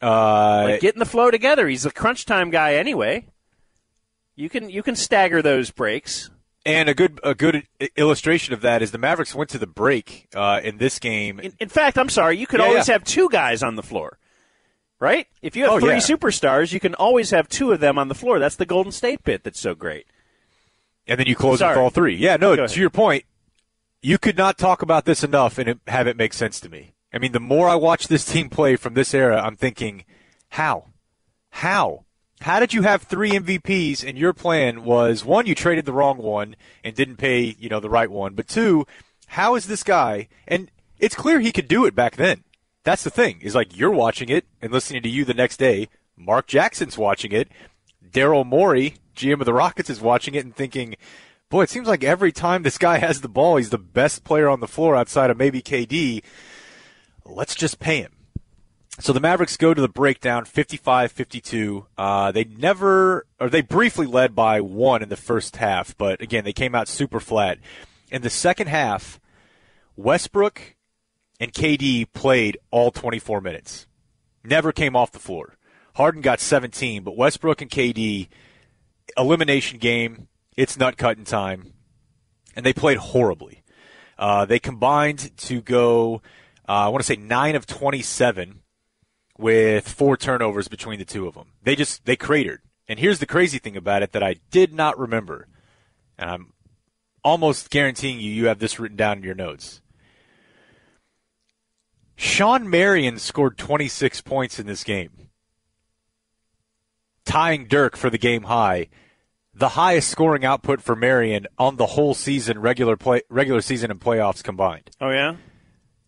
Uh, 0.00 0.64
Like, 0.68 0.80
get 0.80 0.94
in 0.94 1.00
the 1.00 1.06
flow 1.06 1.30
together. 1.30 1.66
He's 1.68 1.84
a 1.86 1.90
crunch 1.90 2.24
time 2.24 2.50
guy 2.50 2.74
anyway. 2.74 3.26
You 4.36 4.48
can 4.48 4.70
you 4.70 4.82
can 4.82 4.94
stagger 4.94 5.42
those 5.42 5.70
breaks. 5.72 6.30
and 6.64 6.88
a 6.88 6.94
good 6.94 7.18
a 7.24 7.34
good 7.34 7.64
illustration 7.96 8.54
of 8.54 8.60
that 8.60 8.82
is 8.82 8.92
the 8.92 8.98
Mavericks 8.98 9.34
went 9.34 9.50
to 9.50 9.58
the 9.58 9.66
break 9.66 10.28
uh, 10.36 10.60
in 10.62 10.78
this 10.78 10.98
game. 11.00 11.40
In, 11.40 11.52
in 11.58 11.68
fact, 11.68 11.98
I'm 11.98 12.08
sorry, 12.08 12.36
you 12.38 12.46
could 12.46 12.60
Yeah, 12.60 12.66
always 12.66 12.86
yeah. 12.86 12.94
have 12.94 13.04
two 13.04 13.28
guys 13.30 13.62
on 13.64 13.74
the 13.74 13.82
floor. 13.82 14.18
Right? 15.00 15.26
If 15.42 15.56
you 15.56 15.64
have 15.64 15.72
Oh, 15.74 15.80
three 15.80 15.90
yeah. 15.90 15.96
superstars, 15.98 16.72
you 16.72 16.78
can 16.80 16.94
always 16.94 17.30
have 17.30 17.48
two 17.48 17.72
of 17.72 17.80
them 17.80 17.98
on 17.98 18.08
the 18.08 18.14
floor. 18.16 18.38
That's 18.38 18.56
the 18.56 18.66
Golden 18.66 18.92
State 18.92 19.24
bit 19.24 19.42
that's 19.44 19.58
so 19.60 19.74
great. 19.74 20.06
and 21.06 21.18
then 21.18 21.26
you 21.26 21.34
close 21.34 21.58
Sorry. 21.60 21.74
with 21.74 21.82
all 21.82 21.90
three. 21.90 22.14
Yeah, 22.16 22.36
no, 22.36 22.54
to 22.66 22.80
your 22.80 22.90
point, 22.90 23.24
you 24.02 24.18
could 24.18 24.36
not 24.36 24.58
talk 24.58 24.82
about 24.82 25.04
this 25.04 25.24
enough 25.24 25.58
and 25.58 25.80
have 25.86 26.06
it 26.06 26.16
make 26.16 26.32
sense 26.32 26.60
to 26.60 26.68
me. 26.68 26.92
I 27.12 27.18
mean, 27.18 27.32
the 27.32 27.40
more 27.40 27.68
I 27.68 27.74
watch 27.74 28.08
this 28.08 28.24
team 28.24 28.50
play 28.50 28.76
from 28.76 28.94
this 28.94 29.14
era, 29.14 29.40
I'm 29.40 29.56
thinking, 29.56 30.04
how? 30.50 30.86
How? 31.50 32.04
How 32.40 32.60
did 32.60 32.72
you 32.72 32.82
have 32.82 33.02
three 33.02 33.32
MVPs 33.32 34.06
and 34.06 34.16
your 34.16 34.32
plan 34.32 34.84
was 34.84 35.24
one, 35.24 35.46
you 35.46 35.54
traded 35.54 35.86
the 35.86 35.92
wrong 35.92 36.18
one 36.18 36.54
and 36.84 36.94
didn't 36.94 37.16
pay, 37.16 37.56
you 37.58 37.68
know, 37.68 37.80
the 37.80 37.90
right 37.90 38.10
one, 38.10 38.34
but 38.34 38.46
two, 38.46 38.86
how 39.28 39.56
is 39.56 39.66
this 39.66 39.82
guy? 39.82 40.28
And 40.46 40.70
it's 40.98 41.14
clear 41.14 41.40
he 41.40 41.52
could 41.52 41.68
do 41.68 41.84
it 41.84 41.94
back 41.94 42.16
then. 42.16 42.44
That's 42.84 43.02
the 43.02 43.10
thing. 43.10 43.40
Is 43.42 43.54
like 43.54 43.76
you're 43.76 43.90
watching 43.90 44.28
it 44.28 44.46
and 44.62 44.72
listening 44.72 45.02
to 45.02 45.08
you 45.08 45.24
the 45.24 45.34
next 45.34 45.56
day. 45.58 45.88
Mark 46.16 46.46
Jackson's 46.46 46.96
watching 46.96 47.32
it. 47.32 47.48
Daryl 48.08 48.46
Morey, 48.46 48.94
GM 49.14 49.40
of 49.40 49.46
the 49.46 49.52
Rockets, 49.52 49.90
is 49.90 50.00
watching 50.00 50.34
it 50.34 50.44
and 50.44 50.54
thinking, 50.54 50.96
boy, 51.48 51.62
it 51.62 51.70
seems 51.70 51.88
like 51.88 52.04
every 52.04 52.32
time 52.32 52.62
this 52.62 52.78
guy 52.78 52.98
has 52.98 53.20
the 53.20 53.28
ball, 53.28 53.56
he's 53.56 53.70
the 53.70 53.78
best 53.78 54.24
player 54.24 54.48
on 54.48 54.60
the 54.60 54.68
floor 54.68 54.96
outside 54.96 55.30
of 55.30 55.36
maybe 55.36 55.62
KD. 55.62 56.22
Let's 57.24 57.54
just 57.54 57.78
pay 57.78 58.02
him. 58.02 58.12
So 59.00 59.12
the 59.12 59.20
Mavericks 59.20 59.56
go 59.56 59.74
to 59.74 59.80
the 59.80 59.88
breakdown 59.88 60.44
55-52. 60.44 61.86
Uh, 61.96 62.32
they 62.32 62.44
never, 62.44 63.26
or 63.38 63.48
they 63.48 63.60
briefly 63.60 64.06
led 64.06 64.34
by 64.34 64.60
one 64.60 65.02
in 65.02 65.08
the 65.08 65.16
first 65.16 65.56
half, 65.56 65.96
but 65.96 66.20
again, 66.20 66.44
they 66.44 66.52
came 66.52 66.74
out 66.74 66.88
super 66.88 67.20
flat. 67.20 67.58
In 68.10 68.22
the 68.22 68.30
second 68.30 68.66
half, 68.66 69.20
Westbrook 69.96 70.74
and 71.38 71.52
KD 71.52 72.12
played 72.12 72.58
all 72.72 72.90
24 72.90 73.40
minutes. 73.40 73.86
Never 74.42 74.72
came 74.72 74.96
off 74.96 75.12
the 75.12 75.18
floor. 75.20 75.54
Harden 75.94 76.20
got 76.20 76.40
17, 76.40 77.04
but 77.04 77.16
Westbrook 77.16 77.62
and 77.62 77.70
KD, 77.70 78.28
elimination 79.16 79.78
game, 79.78 80.26
it's 80.58 80.76
nut 80.76 80.96
cutting 80.96 81.24
time, 81.24 81.72
and 82.56 82.66
they 82.66 82.72
played 82.72 82.98
horribly. 82.98 83.62
Uh, 84.18 84.44
they 84.44 84.58
combined 84.58 85.30
to 85.36 85.62
go, 85.62 86.20
uh, 86.68 86.72
I 86.72 86.88
want 86.88 87.00
to 87.00 87.06
say 87.06 87.14
9 87.14 87.54
of 87.54 87.64
27 87.64 88.62
with 89.38 89.88
four 89.88 90.16
turnovers 90.16 90.66
between 90.66 90.98
the 90.98 91.04
two 91.04 91.28
of 91.28 91.34
them. 91.34 91.52
They 91.62 91.76
just, 91.76 92.04
they 92.06 92.16
cratered. 92.16 92.62
And 92.88 92.98
here's 92.98 93.20
the 93.20 93.26
crazy 93.26 93.60
thing 93.60 93.76
about 93.76 94.02
it 94.02 94.10
that 94.10 94.24
I 94.24 94.34
did 94.50 94.74
not 94.74 94.98
remember, 94.98 95.46
and 96.18 96.28
I'm 96.28 96.52
almost 97.22 97.70
guaranteeing 97.70 98.18
you, 98.18 98.32
you 98.32 98.46
have 98.46 98.58
this 98.58 98.80
written 98.80 98.96
down 98.96 99.18
in 99.18 99.22
your 99.22 99.36
notes. 99.36 99.80
Shawn 102.16 102.68
Marion 102.68 103.20
scored 103.20 103.58
26 103.58 104.22
points 104.22 104.58
in 104.58 104.66
this 104.66 104.82
game, 104.82 105.28
tying 107.24 107.68
Dirk 107.68 107.96
for 107.96 108.10
the 108.10 108.18
game 108.18 108.42
high. 108.42 108.88
The 109.58 109.70
highest 109.70 110.08
scoring 110.08 110.44
output 110.44 110.80
for 110.80 110.94
Marion 110.94 111.48
on 111.58 111.76
the 111.76 111.86
whole 111.86 112.14
season, 112.14 112.60
regular 112.60 112.96
play, 112.96 113.22
regular 113.28 113.60
season 113.60 113.90
and 113.90 114.00
playoffs 114.00 114.42
combined. 114.42 114.88
Oh 115.00 115.10
yeah. 115.10 115.34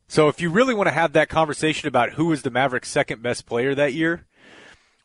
So 0.07 0.29
if 0.29 0.41
you 0.41 0.51
really 0.51 0.73
want 0.73 0.87
to 0.87 0.93
have 0.93 1.15
that 1.15 1.29
conversation 1.29 1.89
about 1.89 2.13
who 2.13 2.27
was 2.27 2.43
the 2.43 2.51
Mavericks' 2.51 2.89
second 2.89 3.23
best 3.23 3.47
player 3.47 3.75
that 3.75 3.93
year, 3.93 4.25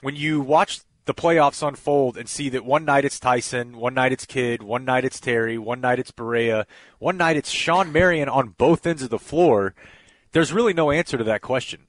when 0.02 0.16
you 0.16 0.42
watch 0.42 0.82
the 1.06 1.14
playoffs 1.16 1.68
unfold 1.68 2.18
and 2.18 2.30
see 2.30 2.50
that 2.50 2.64
one 2.64 2.86
night 2.86 3.04
it's 3.04 3.20
Tyson, 3.20 3.78
one 3.78 3.96
night 3.96 4.12
it's 4.12 4.28
Kidd, 4.28 4.62
one 4.62 4.86
night 4.86 5.06
it's 5.06 5.20
Terry, 5.20 5.58
one 5.58 5.82
night 5.82 5.98
it's 5.98 6.12
Barea, 6.12 6.66
one 7.00 7.18
night 7.18 7.38
it's 7.38 7.50
Shawn 7.50 7.92
Marion 7.92 8.30
on 8.30 8.50
both 8.50 8.86
ends 8.86 9.02
of 9.02 9.10
the 9.10 9.18
floor, 9.18 9.74
there's 10.34 10.54
really 10.54 10.74
no 10.74 10.92
answer 10.92 11.18
to 11.18 11.24
that 11.24 11.42
question. 11.42 11.88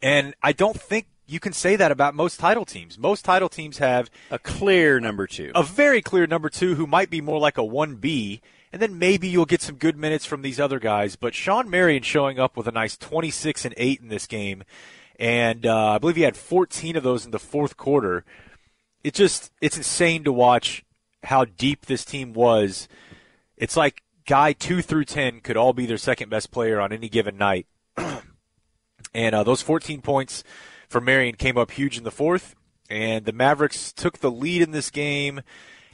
And 0.00 0.34
I 0.42 0.52
don't 0.52 0.80
think 0.80 1.06
you 1.26 1.40
can 1.40 1.52
say 1.52 1.76
that 1.76 1.92
about 1.92 2.14
most 2.14 2.38
title 2.38 2.64
teams. 2.64 2.98
Most 2.98 3.24
title 3.24 3.48
teams 3.48 3.78
have 3.78 4.10
A 4.30 4.38
clear 4.38 5.00
number 5.00 5.26
two. 5.26 5.52
a 5.54 5.62
very 5.62 6.00
clear 6.00 6.26
number 6.26 6.48
two 6.48 6.74
who 6.76 6.86
might 6.86 7.10
be 7.10 7.20
more 7.20 7.38
like 7.38 7.58
a 7.58 7.62
1B, 7.62 8.40
and 8.72 8.80
then 8.80 8.98
maybe 8.98 9.28
you'll 9.28 9.44
get 9.44 9.62
some 9.62 9.76
good 9.76 9.96
minutes 9.96 10.24
from 10.24 10.42
these 10.42 10.60
other 10.60 10.78
guys. 10.78 11.16
But 11.16 11.34
Shawn 11.34 11.68
Marion 11.68 12.02
showing 12.02 12.38
up 12.38 12.56
with 12.56 12.66
a 12.68 12.72
nice 12.72 12.96
26 12.96 13.64
and 13.64 13.74
8 13.76 14.00
in 14.00 14.08
this 14.08 14.26
game, 14.26 14.62
and 15.18 15.66
uh, 15.66 15.92
I 15.92 15.98
believe 15.98 16.16
he 16.16 16.22
had 16.22 16.36
14 16.36 16.96
of 16.96 17.02
those 17.02 17.24
in 17.24 17.30
the 17.30 17.38
fourth 17.38 17.76
quarter. 17.76 18.24
It 19.02 19.14
just, 19.14 19.52
it's 19.60 19.76
insane 19.76 20.24
to 20.24 20.32
watch 20.32 20.84
how 21.24 21.44
deep 21.44 21.86
this 21.86 22.04
team 22.04 22.32
was. 22.32 22.88
It's 23.56 23.76
like 23.76 24.02
guy 24.26 24.52
2 24.52 24.82
through 24.82 25.04
10 25.04 25.40
could 25.40 25.56
all 25.56 25.72
be 25.72 25.86
their 25.86 25.96
second 25.96 26.28
best 26.28 26.50
player 26.50 26.80
on 26.80 26.92
any 26.92 27.08
given 27.08 27.36
night. 27.36 27.66
and 29.14 29.34
uh, 29.34 29.42
those 29.44 29.62
14 29.62 30.02
points 30.02 30.44
for 30.88 31.00
Marion 31.00 31.34
came 31.34 31.58
up 31.58 31.70
huge 31.72 31.98
in 31.98 32.04
the 32.04 32.10
fourth, 32.10 32.54
and 32.88 33.24
the 33.24 33.32
Mavericks 33.32 33.92
took 33.92 34.18
the 34.18 34.30
lead 34.30 34.62
in 34.62 34.70
this 34.70 34.90
game 34.90 35.40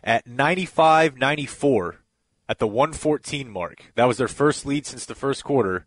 at 0.05 0.27
95 0.27 1.17
94 1.17 2.01
at 2.49 2.59
the 2.59 2.67
114 2.67 3.51
mark. 3.51 3.93
That 3.95 4.07
was 4.07 4.19
their 4.19 4.29
first 4.29 4.67
lead 4.67 4.87
since 4.87 5.07
the 5.07 5.15
first 5.15 5.45
quarter, 5.45 5.87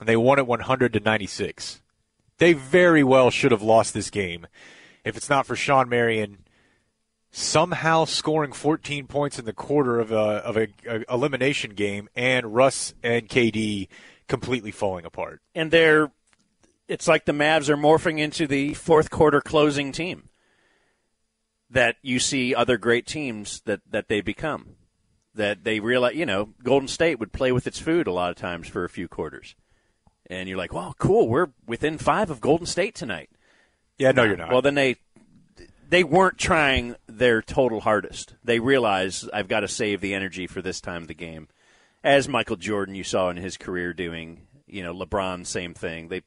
and 0.00 0.08
they 0.08 0.16
won 0.16 0.38
it 0.38 0.46
100 0.46 0.92
to 0.94 1.00
96. 1.00 1.82
They 2.38 2.52
very 2.52 3.02
well 3.02 3.30
should 3.30 3.50
have 3.52 3.62
lost 3.62 3.94
this 3.94 4.10
game 4.10 4.46
if 5.04 5.16
it's 5.16 5.28
not 5.28 5.46
for 5.46 5.56
Shawn 5.56 5.88
Marion 5.88 6.38
somehow 7.30 8.04
scoring 8.04 8.52
14 8.52 9.06
points 9.06 9.38
in 9.38 9.44
the 9.44 9.52
quarter 9.52 10.00
of 10.00 10.10
a 10.10 10.16
of 10.16 10.56
a, 10.56 10.68
a 10.86 11.04
elimination 11.12 11.72
game 11.72 12.08
and 12.16 12.54
Russ 12.54 12.94
and 13.02 13.28
KD 13.28 13.88
completely 14.28 14.70
falling 14.70 15.04
apart. 15.04 15.40
and 15.54 15.70
they're 15.70 16.10
it's 16.88 17.06
like 17.06 17.26
the 17.26 17.32
Mavs 17.32 17.68
are 17.68 17.76
morphing 17.76 18.18
into 18.18 18.46
the 18.46 18.74
fourth 18.74 19.10
quarter 19.10 19.40
closing 19.40 19.92
team 19.92 20.28
that 21.70 21.96
you 22.02 22.18
see 22.18 22.54
other 22.54 22.78
great 22.78 23.06
teams 23.06 23.60
that 23.66 23.80
that 23.90 24.08
they 24.08 24.20
become. 24.20 24.76
That 25.34 25.62
they 25.62 25.78
realize, 25.78 26.16
you 26.16 26.26
know, 26.26 26.50
Golden 26.64 26.88
State 26.88 27.20
would 27.20 27.32
play 27.32 27.52
with 27.52 27.66
its 27.66 27.78
food 27.78 28.06
a 28.06 28.12
lot 28.12 28.30
of 28.30 28.36
times 28.36 28.66
for 28.66 28.84
a 28.84 28.88
few 28.88 29.06
quarters. 29.06 29.54
And 30.26 30.48
you're 30.48 30.58
like, 30.58 30.72
"Wow, 30.72 30.94
cool, 30.98 31.28
we're 31.28 31.48
within 31.66 31.98
5 31.98 32.30
of 32.30 32.40
Golden 32.40 32.66
State 32.66 32.94
tonight." 32.94 33.30
Yeah, 33.98 34.12
no, 34.12 34.24
you're 34.24 34.36
not. 34.36 34.50
Well, 34.50 34.62
then 34.62 34.74
they 34.74 34.96
they 35.88 36.04
weren't 36.04 36.38
trying 36.38 36.96
their 37.06 37.40
total 37.40 37.80
hardest. 37.80 38.34
They 38.42 38.58
realized 38.58 39.28
I've 39.32 39.48
got 39.48 39.60
to 39.60 39.68
save 39.68 40.00
the 40.00 40.14
energy 40.14 40.46
for 40.46 40.60
this 40.60 40.80
time 40.80 41.02
of 41.02 41.08
the 41.08 41.14
game. 41.14 41.48
As 42.02 42.28
Michael 42.28 42.56
Jordan 42.56 42.94
you 42.94 43.04
saw 43.04 43.28
in 43.30 43.36
his 43.36 43.56
career 43.56 43.92
doing, 43.92 44.46
you 44.66 44.82
know, 44.82 44.94
LeBron 44.94 45.46
same 45.46 45.74
thing. 45.74 46.08
They 46.08 46.22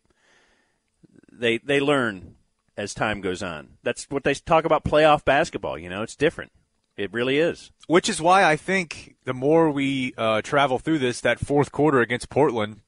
they 1.31 1.57
they 1.59 1.79
learn 1.79 2.35
as 2.77 2.93
time 2.93 3.21
goes 3.21 3.43
on. 3.43 3.77
That's 3.83 4.05
what 4.09 4.23
they 4.23 4.33
talk 4.33 4.65
about 4.65 4.83
playoff 4.83 5.23
basketball. 5.23 5.77
You 5.77 5.89
know, 5.89 6.01
it's 6.01 6.15
different. 6.15 6.51
It 6.97 7.13
really 7.13 7.37
is. 7.37 7.71
Which 7.87 8.09
is 8.09 8.21
why 8.21 8.43
I 8.43 8.55
think 8.55 9.15
the 9.23 9.33
more 9.33 9.71
we 9.71 10.13
uh, 10.17 10.41
travel 10.41 10.77
through 10.77 10.99
this, 10.99 11.21
that 11.21 11.39
fourth 11.39 11.71
quarter 11.71 11.99
against 11.99 12.29
Portland 12.29 12.81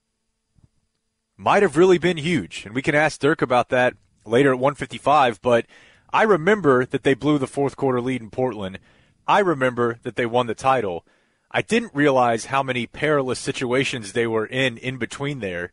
might 1.38 1.64
have 1.64 1.78
really 1.78 1.98
been 1.98 2.18
huge. 2.18 2.66
And 2.66 2.76
we 2.76 2.82
can 2.82 2.96
ask 2.96 3.20
Dirk 3.20 3.42
about 3.42 3.70
that 3.70 3.96
later 4.26 4.52
at 4.52 4.60
155. 4.60 5.42
But 5.42 5.66
I 6.12 6.24
remember 6.24 6.86
that 6.86 7.04
they 7.04 7.14
blew 7.14 7.38
the 7.38 7.48
fourth 7.48 7.76
quarter 7.76 8.02
lead 8.02 8.22
in 8.22 8.30
Portland. 8.30 8.80
I 9.28 9.40
remember 9.40 10.00
that 10.04 10.16
they 10.16 10.26
won 10.26 10.48
the 10.48 10.56
title. 10.56 11.06
I 11.50 11.62
didn't 11.62 11.96
realize 11.96 12.46
how 12.46 12.62
many 12.64 12.88
perilous 12.88 13.40
situations 13.40 14.12
they 14.12 14.28
were 14.28 14.46
in 14.46 14.78
in 14.78 14.98
between 14.98 15.40
there. 15.40 15.72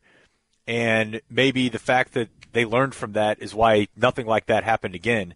And 0.70 1.20
maybe 1.28 1.68
the 1.68 1.80
fact 1.80 2.12
that 2.12 2.28
they 2.52 2.64
learned 2.64 2.94
from 2.94 3.14
that 3.14 3.42
is 3.42 3.52
why 3.52 3.88
nothing 3.96 4.24
like 4.24 4.46
that 4.46 4.62
happened 4.62 4.94
again. 4.94 5.34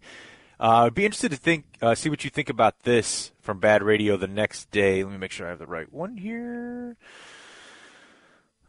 Uh, 0.61 0.85
I'd 0.85 0.95
be 0.95 1.05
interested 1.05 1.33
to 1.33 1.37
think, 1.37 1.65
uh, 1.83 1.97
see 1.97 2.09
what 2.09 2.23
you 2.23 2.31
think 2.31 2.49
about 2.49 2.85
this 2.85 3.33
from 3.41 3.59
Bad 3.59 3.83
Radio 3.83 4.17
the 4.17 4.29
next 4.29 4.71
day. 4.71 5.03
Let 5.03 5.11
me 5.11 5.19
make 5.19 5.33
sure 5.33 5.49
I 5.49 5.51
have 5.51 5.59
the 5.59 5.67
right 5.67 5.93
one 5.93 6.17
here. 6.17 6.97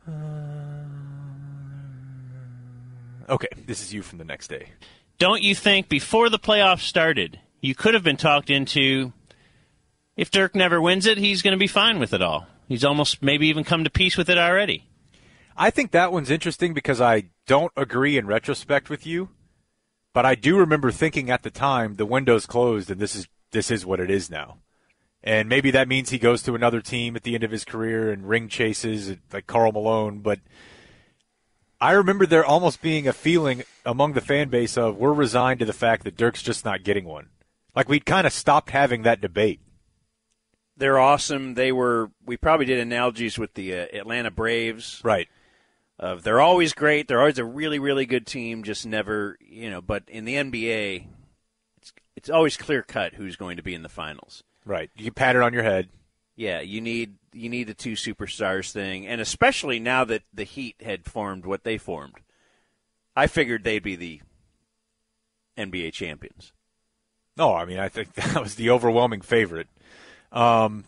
Uh, 0.08 0.12
okay, 3.30 3.50
this 3.68 3.84
is 3.84 3.94
you 3.94 4.02
from 4.02 4.18
the 4.18 4.26
next 4.26 4.48
day. 4.48 4.70
Don't 5.20 5.44
you 5.44 5.54
think 5.54 5.88
before 5.88 6.32
the 6.32 6.40
playoffs 6.40 6.82
started, 6.82 7.40
you 7.62 7.76
could 7.76 7.94
have 7.94 8.04
been 8.04 8.18
talked 8.18 8.50
into 8.50 9.14
if 10.18 10.32
Dirk 10.32 10.56
never 10.56 10.82
wins 10.82 11.06
it, 11.06 11.20
he's 11.20 11.44
going 11.44 11.54
to 11.54 11.60
be 11.60 11.68
fine 11.68 12.00
with 12.00 12.12
it 12.12 12.24
all. 12.24 12.48
He's 12.68 12.84
almost 12.84 13.22
maybe 13.22 13.50
even 13.50 13.64
come 13.64 13.84
to 13.84 13.92
peace 13.92 14.18
with 14.18 14.32
it 14.32 14.40
already. 14.40 14.84
I 15.58 15.70
think 15.70 15.92
that 15.92 16.12
one's 16.12 16.30
interesting 16.30 16.74
because 16.74 17.00
I 17.00 17.30
don't 17.48 17.72
agree 17.78 18.18
in 18.18 18.28
retrospect 18.28 18.90
with 18.90 19.06
you, 19.06 19.30
but 20.14 20.26
I 20.26 20.36
do 20.36 20.58
remember 20.58 20.92
thinking 20.92 21.30
at 21.30 21.44
the 21.44 21.52
time 21.52 21.96
the 21.96 22.06
window's 22.06 22.46
closed 22.46 22.92
and 22.92 23.00
this 23.00 23.16
is 23.16 23.28
this 23.52 23.72
is 23.72 23.86
what 23.86 24.00
it 24.00 24.10
is 24.10 24.30
now. 24.30 24.58
And 25.24 25.48
maybe 25.48 25.72
that 25.72 25.88
means 25.88 26.10
he 26.10 26.20
goes 26.20 26.44
to 26.44 26.56
another 26.56 26.82
team 26.82 27.16
at 27.16 27.24
the 27.24 27.36
end 27.36 27.44
of 27.44 27.52
his 27.52 27.66
career 27.66 28.12
and 28.12 28.28
ring 28.28 28.48
chases 28.48 29.16
like 29.32 29.48
Karl 29.48 29.72
Malone, 29.72 30.20
but 30.20 30.40
I 31.80 31.92
remember 31.92 32.26
there 32.26 32.46
almost 32.46 32.82
being 32.82 33.08
a 33.08 33.14
feeling 33.14 33.64
among 33.86 34.14
the 34.14 34.22
fan 34.22 34.50
base 34.50 34.78
of 34.78 34.98
we're 34.98 35.14
resigned 35.14 35.60
to 35.60 35.66
the 35.66 35.74
fact 35.74 36.04
that 36.04 36.18
Dirk's 36.18 36.44
just 36.44 36.66
not 36.66 36.84
getting 36.84 37.06
one. 37.06 37.30
Like 37.76 37.90
we'd 37.90 38.06
kind 38.06 38.26
of 38.28 38.34
stopped 38.34 38.72
having 38.72 39.04
that 39.04 39.22
debate. 39.22 39.60
They're 40.78 41.00
awesome. 41.00 41.54
They 41.54 41.72
were. 41.72 42.12
We 42.26 42.38
probably 42.38 42.66
did 42.66 42.80
analogies 42.80 43.38
with 43.38 43.54
the 43.54 43.74
uh, 43.74 43.86
Atlanta 43.94 44.30
Braves. 44.30 45.02
Right. 45.04 45.30
Of 45.98 46.24
they're 46.24 46.42
always 46.42 46.74
great. 46.74 47.08
They're 47.08 47.22
always 47.22 47.40
a 47.40 47.46
really, 47.46 47.80
really 47.80 48.06
good 48.06 48.28
team. 48.28 48.64
Just 48.64 48.86
never, 48.86 49.38
you 49.40 49.70
know. 49.70 49.82
But 49.82 50.04
in 50.08 50.26
the 50.26 50.36
NBA, 50.36 51.08
it's 51.78 51.94
it's 52.16 52.30
always 52.30 52.58
clear 52.58 52.84
cut 52.84 53.14
who's 53.14 53.38
going 53.38 53.58
to 53.58 53.64
be 53.64 53.74
in 53.74 53.82
the 53.82 53.90
finals. 53.90 54.44
Right. 54.66 54.90
You 54.98 55.12
pat 55.12 55.36
it 55.36 55.42
on 55.42 55.54
your 55.54 55.64
head. 55.64 55.90
Yeah, 56.36 56.60
you 56.60 56.82
need 56.82 57.16
you 57.34 57.50
need 57.50 57.68
the 57.68 57.74
two 57.74 57.94
superstars 57.94 58.72
thing, 58.72 59.08
and 59.08 59.22
especially 59.22 59.80
now 59.80 60.04
that 60.06 60.24
the 60.34 60.44
Heat 60.44 60.76
had 60.82 61.06
formed 61.06 61.46
what 61.46 61.64
they 61.64 61.78
formed, 61.78 62.16
I 63.16 63.28
figured 63.28 63.64
they'd 63.64 63.80
be 63.84 63.96
the 63.96 64.22
NBA 65.58 65.94
champions. 65.94 66.52
No, 67.38 67.54
I 67.54 67.64
mean 67.64 67.80
I 67.80 67.88
think 67.88 68.14
that 68.16 68.42
was 68.42 68.56
the 68.56 68.70
overwhelming 68.70 69.22
favorite. 69.22 69.68
Um, 70.32 70.84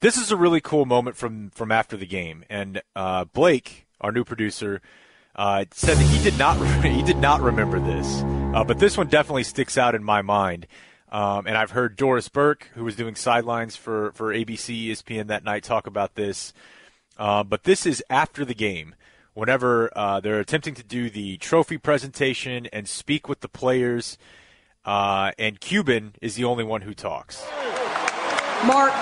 this 0.00 0.16
is 0.16 0.30
a 0.30 0.36
really 0.36 0.60
cool 0.60 0.84
moment 0.84 1.16
from 1.16 1.50
from 1.50 1.72
after 1.72 1.96
the 1.96 2.06
game, 2.06 2.44
and 2.48 2.80
uh, 2.94 3.24
Blake, 3.24 3.86
our 4.02 4.12
new 4.12 4.24
producer, 4.24 4.82
uh, 5.36 5.64
said 5.72 5.96
that 5.96 6.04
he 6.04 6.22
did 6.22 6.38
not 6.38 6.54
he 6.84 7.02
did 7.02 7.18
not 7.18 7.40
remember 7.40 7.80
this, 7.80 8.22
uh, 8.54 8.64
but 8.64 8.78
this 8.78 8.98
one 8.98 9.06
definitely 9.06 9.44
sticks 9.44 9.78
out 9.78 9.94
in 9.94 10.04
my 10.04 10.22
mind. 10.22 10.66
Um, 11.10 11.46
and 11.46 11.58
I've 11.58 11.72
heard 11.72 11.96
Doris 11.96 12.30
Burke, 12.30 12.70
who 12.74 12.84
was 12.84 12.96
doing 12.96 13.14
sidelines 13.14 13.76
for 13.76 14.12
for 14.12 14.34
ABC 14.34 14.88
ESPN 14.88 15.28
that 15.28 15.44
night, 15.44 15.62
talk 15.62 15.86
about 15.86 16.14
this. 16.14 16.52
Uh, 17.18 17.44
but 17.44 17.64
this 17.64 17.84
is 17.86 18.02
after 18.08 18.44
the 18.44 18.54
game, 18.54 18.94
whenever 19.34 19.90
uh, 19.96 20.20
they're 20.20 20.40
attempting 20.40 20.74
to 20.74 20.82
do 20.82 21.10
the 21.10 21.36
trophy 21.36 21.78
presentation 21.78 22.66
and 22.72 22.88
speak 22.88 23.28
with 23.28 23.40
the 23.40 23.48
players, 23.48 24.16
uh, 24.84 25.32
and 25.38 25.60
Cuban 25.60 26.14
is 26.20 26.34
the 26.36 26.44
only 26.44 26.64
one 26.64 26.80
who 26.80 26.94
talks. 26.94 27.46
Mark, 28.64 28.92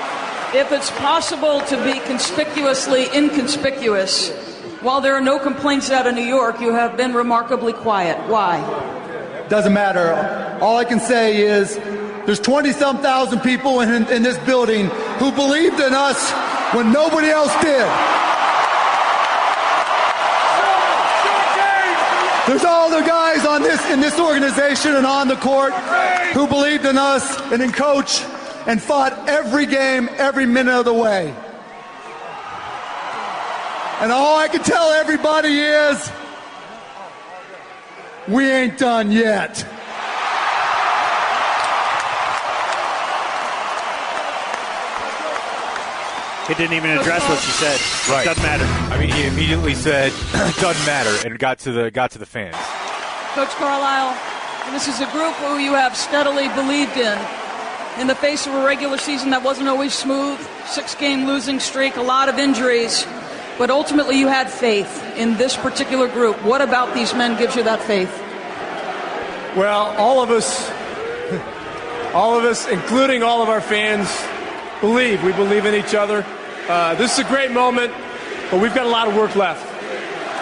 if 0.54 0.72
it's 0.72 0.90
possible 0.90 1.60
to 1.62 1.82
be 1.84 2.00
conspicuously 2.00 3.06
inconspicuous, 3.14 4.49
while 4.82 5.00
there 5.00 5.14
are 5.14 5.20
no 5.20 5.38
complaints 5.38 5.90
out 5.90 6.06
of 6.06 6.14
New 6.14 6.24
York, 6.24 6.60
you 6.60 6.72
have 6.72 6.96
been 6.96 7.12
remarkably 7.12 7.72
quiet. 7.72 8.16
Why? 8.28 8.60
Doesn't 9.48 9.74
matter. 9.74 10.58
All 10.62 10.78
I 10.78 10.84
can 10.84 11.00
say 11.00 11.42
is 11.42 11.76
there's 12.24 12.40
20 12.40 12.72
some 12.72 12.98
thousand 12.98 13.40
people 13.40 13.80
in, 13.80 14.06
in 14.08 14.22
this 14.22 14.38
building 14.38 14.86
who 15.18 15.32
believed 15.32 15.80
in 15.80 15.92
us 15.92 16.30
when 16.74 16.92
nobody 16.92 17.28
else 17.28 17.52
did. 17.60 17.86
There's 22.48 22.64
all 22.64 22.90
the 22.90 23.06
guys 23.06 23.46
on 23.46 23.62
this 23.62 23.84
in 23.90 24.00
this 24.00 24.18
organization 24.18 24.96
and 24.96 25.06
on 25.06 25.28
the 25.28 25.36
court 25.36 25.72
who 26.32 26.46
believed 26.46 26.84
in 26.84 26.96
us 26.96 27.38
and 27.52 27.62
in 27.62 27.70
coach 27.70 28.22
and 28.66 28.82
fought 28.82 29.28
every 29.28 29.66
game, 29.66 30.08
every 30.16 30.46
minute 30.46 30.72
of 30.72 30.84
the 30.84 30.94
way. 30.94 31.34
And 34.00 34.10
all 34.10 34.38
I 34.38 34.48
can 34.48 34.62
tell 34.62 34.92
everybody 34.92 35.58
is 35.58 36.10
we 38.28 38.50
ain't 38.50 38.78
done 38.78 39.12
yet. 39.12 39.66
It 46.48 46.56
didn't 46.56 46.76
even 46.76 46.90
address 46.90 47.22
what 47.28 47.38
she 47.40 47.50
said. 47.52 47.78
Right. 48.10 48.24
Doesn't 48.24 48.42
matter. 48.42 48.64
I 48.92 48.98
mean, 48.98 49.10
he 49.10 49.26
immediately 49.26 49.74
said, 49.74 50.12
"Doesn't 50.32 50.86
matter," 50.86 51.14
and 51.28 51.38
got 51.38 51.58
to 51.60 51.70
the 51.70 51.90
got 51.90 52.10
to 52.12 52.18
the 52.18 52.26
fans. 52.26 52.56
Coach 53.34 53.50
Carlisle, 53.50 54.16
this 54.72 54.88
is 54.88 54.98
a 55.00 55.10
group 55.12 55.34
who 55.34 55.58
you 55.58 55.74
have 55.74 55.94
steadily 55.94 56.48
believed 56.48 56.96
in. 56.96 57.18
In 58.00 58.06
the 58.06 58.14
face 58.14 58.46
of 58.46 58.54
a 58.54 58.64
regular 58.64 58.96
season 58.96 59.30
that 59.30 59.42
wasn't 59.42 59.68
always 59.68 59.92
smooth, 59.92 60.40
six 60.64 60.94
game 60.94 61.26
losing 61.26 61.60
streak, 61.60 61.96
a 61.96 62.02
lot 62.02 62.28
of 62.28 62.38
injuries, 62.38 63.04
but 63.60 63.68
ultimately 63.68 64.18
you 64.18 64.26
had 64.26 64.48
faith 64.50 65.04
in 65.18 65.36
this 65.36 65.54
particular 65.54 66.08
group. 66.08 66.42
What 66.42 66.62
about 66.62 66.94
these 66.94 67.12
men 67.12 67.38
gives 67.38 67.54
you 67.54 67.62
that 67.64 67.82
faith? 67.82 68.10
Well, 69.54 69.94
all 69.98 70.22
of 70.22 70.30
us, 70.30 70.66
all 72.14 72.38
of 72.38 72.46
us, 72.46 72.66
including 72.66 73.22
all 73.22 73.42
of 73.42 73.50
our 73.50 73.60
fans, 73.60 74.08
believe. 74.80 75.22
We 75.22 75.32
believe 75.32 75.66
in 75.66 75.74
each 75.74 75.94
other. 75.94 76.24
Uh, 76.70 76.94
this 76.94 77.12
is 77.12 77.18
a 77.18 77.28
great 77.28 77.50
moment, 77.50 77.92
but 78.50 78.62
we've 78.62 78.74
got 78.74 78.86
a 78.86 78.88
lot 78.88 79.08
of 79.08 79.14
work 79.14 79.36
left. 79.36 79.62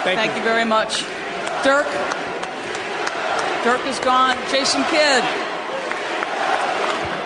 Thank, 0.05 0.17
Thank 0.17 0.37
you. 0.37 0.43
very 0.43 0.63
much. 0.63 1.03
Dirk? 1.65 1.91
Dirk 3.65 3.85
is 3.85 3.99
gone. 3.99 4.37
Jason 4.49 4.81
Kidd. 4.85 5.25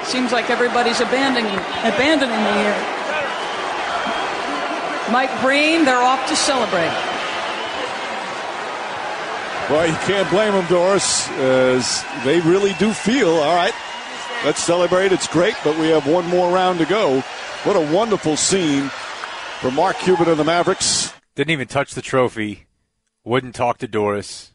Seems 0.08 0.32
like 0.32 0.50
everybody's 0.50 1.02
abandoning 1.02 1.54
abandoning 1.86 2.42
me 2.44 2.62
year. 2.64 2.93
Mike 5.14 5.42
Breen, 5.42 5.86
they're 5.86 6.02
off 6.02 6.28
to 6.28 6.36
celebrate. 6.36 6.90
Well, 9.70 9.86
you 9.86 9.94
can't 10.08 10.28
blame 10.32 10.54
them, 10.54 10.66
Doris, 10.66 11.30
as 11.30 12.04
they 12.26 12.42
really 12.42 12.74
do 12.80 12.92
feel, 12.94 13.30
all 13.30 13.56
right, 13.56 13.76
let's 14.44 14.60
celebrate. 14.60 15.12
It's 15.12 15.28
great, 15.28 15.54
but 15.64 15.78
we 15.78 15.90
have 15.90 16.08
one 16.08 16.28
more 16.30 16.52
round 16.52 16.80
to 16.80 16.86
go. 16.86 17.20
What 17.64 17.76
a 17.76 17.94
wonderful 17.94 18.36
scene 18.36 18.90
for 19.60 19.70
Mark 19.70 20.00
Cuban 20.00 20.30
and 20.30 20.40
the 20.40 20.44
Mavericks. 20.44 21.14
Didn't 21.36 21.52
even 21.52 21.68
touch 21.68 21.94
the 21.94 22.02
trophy. 22.02 22.66
Wouldn't 23.24 23.54
talk 23.54 23.78
to 23.78 23.88
Doris. 23.88 24.52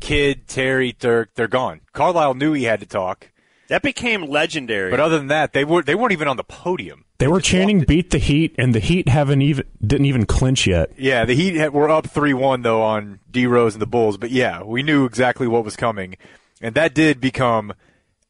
Kidd, 0.00 0.48
Terry, 0.48 0.96
Dirk, 0.98 1.34
they're 1.34 1.48
gone. 1.48 1.82
Carlisle 1.92 2.32
knew 2.32 2.54
he 2.54 2.64
had 2.64 2.80
to 2.80 2.86
talk. 2.86 3.30
That 3.68 3.82
became 3.82 4.26
legendary. 4.26 4.90
But 4.90 5.00
other 5.00 5.18
than 5.18 5.28
that, 5.28 5.52
they 5.52 5.64
were 5.64 5.82
they 5.82 5.94
weren't 5.94 6.12
even 6.12 6.28
on 6.28 6.36
the 6.36 6.44
podium. 6.44 7.04
They 7.18 7.26
were 7.26 7.40
chanting 7.40 7.80
"Beat 7.80 8.10
the 8.10 8.18
Heat," 8.18 8.54
and 8.58 8.74
the 8.74 8.80
Heat 8.80 9.08
haven't 9.08 9.42
even 9.42 9.66
didn't 9.84 10.06
even 10.06 10.26
clinch 10.26 10.66
yet. 10.66 10.90
Yeah, 10.96 11.24
the 11.24 11.34
Heat 11.34 11.54
had, 11.54 11.72
were 11.72 11.88
up 11.88 12.06
three 12.06 12.34
one 12.34 12.62
though 12.62 12.82
on 12.82 13.20
D 13.30 13.46
Rose 13.46 13.74
and 13.74 13.82
the 13.82 13.86
Bulls. 13.86 14.16
But 14.16 14.30
yeah, 14.30 14.62
we 14.62 14.82
knew 14.82 15.04
exactly 15.04 15.46
what 15.46 15.64
was 15.64 15.76
coming, 15.76 16.16
and 16.60 16.74
that 16.74 16.94
did 16.94 17.20
become 17.20 17.72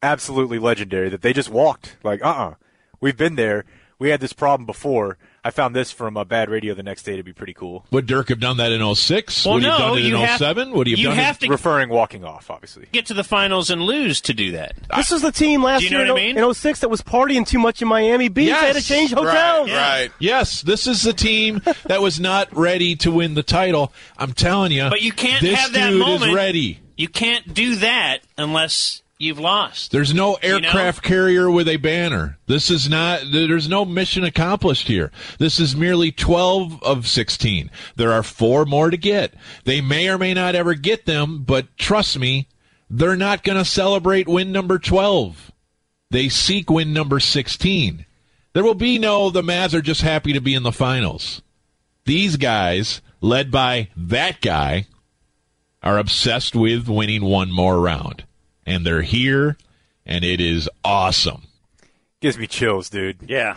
absolutely 0.02 0.58
legendary. 0.58 1.08
That 1.08 1.22
they 1.22 1.32
just 1.32 1.50
walked 1.50 1.96
like, 2.02 2.24
uh, 2.24 2.28
uh-uh. 2.28 2.50
uh, 2.50 2.54
we 3.00 3.10
have 3.10 3.18
been 3.18 3.36
there. 3.36 3.64
We 3.98 4.10
had 4.10 4.20
this 4.20 4.32
problem 4.32 4.66
before. 4.66 5.18
I 5.46 5.50
found 5.50 5.76
this 5.76 5.92
from 5.92 6.16
a 6.16 6.24
bad 6.24 6.50
radio 6.50 6.74
the 6.74 6.82
next 6.82 7.04
day 7.04 7.14
to 7.16 7.22
be 7.22 7.32
pretty 7.32 7.54
cool. 7.54 7.86
Would 7.92 8.06
Dirk 8.06 8.30
have 8.30 8.40
done 8.40 8.56
that 8.56 8.72
in 8.72 8.82
06? 8.96 9.44
Well, 9.46 9.54
Would 9.54 9.62
he 9.62 9.68
have 9.68 9.78
no, 9.78 9.86
done 9.90 9.98
it 9.98 10.00
you 10.02 10.16
oh 10.16 10.20
in 10.20 10.26
have- 10.26 10.38
07? 10.38 10.72
Would 10.72 10.86
he 10.88 10.92
have 10.94 10.98
you 10.98 11.06
done 11.06 11.16
have 11.16 11.36
it? 11.36 11.40
to- 11.46 11.48
Referring 11.50 11.88
walking 11.88 12.24
off, 12.24 12.50
obviously. 12.50 12.86
Get 12.90 13.06
to 13.06 13.14
the 13.14 13.22
finals 13.22 13.70
and 13.70 13.80
lose 13.82 14.20
to 14.22 14.34
do 14.34 14.50
that. 14.52 14.74
This 14.96 15.12
was 15.12 15.22
the 15.22 15.30
team 15.30 15.62
last 15.62 15.84
you 15.84 15.90
know 15.90 16.02
year 16.02 16.12
what 16.12 16.18
I 16.20 16.24
in, 16.24 16.34
mean? 16.34 16.44
in 16.44 16.54
06 16.54 16.80
that 16.80 16.88
was 16.90 17.00
partying 17.00 17.46
too 17.46 17.60
much 17.60 17.80
in 17.80 17.86
Miami 17.86 18.28
Beach. 18.28 18.46
They 18.48 18.52
had 18.54 18.74
to 18.74 18.82
change 18.82 19.12
hotels. 19.12 19.70
Right. 19.70 20.10
Yes, 20.18 20.62
this 20.62 20.88
is 20.88 21.02
the 21.02 21.12
team 21.12 21.62
that 21.84 22.02
was 22.02 22.18
not 22.18 22.48
ready 22.56 22.96
to 22.96 23.12
win 23.12 23.34
the 23.34 23.44
title. 23.44 23.92
I'm 24.18 24.32
telling 24.32 24.72
you. 24.72 24.88
But 24.90 25.02
you 25.02 25.12
can't 25.12 25.42
this 25.42 25.56
have 25.60 25.72
that 25.74 25.90
dude 25.90 26.00
moment. 26.00 26.30
is 26.30 26.34
ready. 26.34 26.80
You 26.96 27.06
can't 27.08 27.54
do 27.54 27.76
that 27.76 28.22
unless 28.36 29.02
you've 29.18 29.38
lost. 29.38 29.90
There's 29.92 30.14
no 30.14 30.36
You 30.42 30.60
know? 30.60 30.68
aircraft 30.68 31.02
carrier 31.02 31.50
with 31.50 31.68
a 31.68 31.76
banner. 31.76 32.38
This 32.46 32.70
is 32.70 32.88
not, 32.88 33.22
there's 33.30 33.68
no 33.68 33.84
mission 33.84 34.24
accomplished 34.24 34.88
here. 34.88 35.10
This 35.38 35.58
is 35.58 35.76
merely 35.76 36.12
12 36.12 36.82
of 36.82 37.06
16. 37.06 37.70
There 37.96 38.12
are 38.12 38.22
four 38.22 38.64
more 38.64 38.90
to 38.90 38.96
get. 38.96 39.34
They 39.64 39.80
may 39.80 40.08
or 40.08 40.18
may 40.18 40.34
not 40.34 40.54
ever 40.54 40.74
get 40.74 41.06
them, 41.06 41.44
but 41.44 41.76
trust 41.76 42.18
me, 42.18 42.48
they're 42.88 43.16
not 43.16 43.42
going 43.42 43.58
to 43.58 43.64
celebrate 43.64 44.28
win 44.28 44.52
number 44.52 44.78
12. 44.78 45.52
They 46.10 46.28
seek 46.28 46.70
win 46.70 46.92
number 46.92 47.18
16. 47.18 48.04
There 48.52 48.64
will 48.64 48.74
be 48.74 48.98
no, 48.98 49.30
the 49.30 49.42
Mavs 49.42 49.74
are 49.74 49.82
just 49.82 50.02
happy 50.02 50.32
to 50.32 50.40
be 50.40 50.54
in 50.54 50.62
the 50.62 50.72
finals. 50.72 51.42
These 52.04 52.36
guys, 52.36 53.00
led 53.20 53.50
by 53.50 53.88
that 53.96 54.40
guy, 54.40 54.86
are 55.82 55.98
obsessed 55.98 56.54
with 56.54 56.88
winning 56.88 57.24
one 57.24 57.50
more 57.50 57.80
round. 57.80 58.24
And 58.66 58.84
they're 58.84 59.02
here, 59.02 59.56
and 60.04 60.24
it 60.24 60.40
is 60.40 60.68
awesome. 60.84 61.42
Gives 62.20 62.36
me 62.36 62.46
chills, 62.46 62.90
dude. 62.90 63.18
Yeah. 63.28 63.56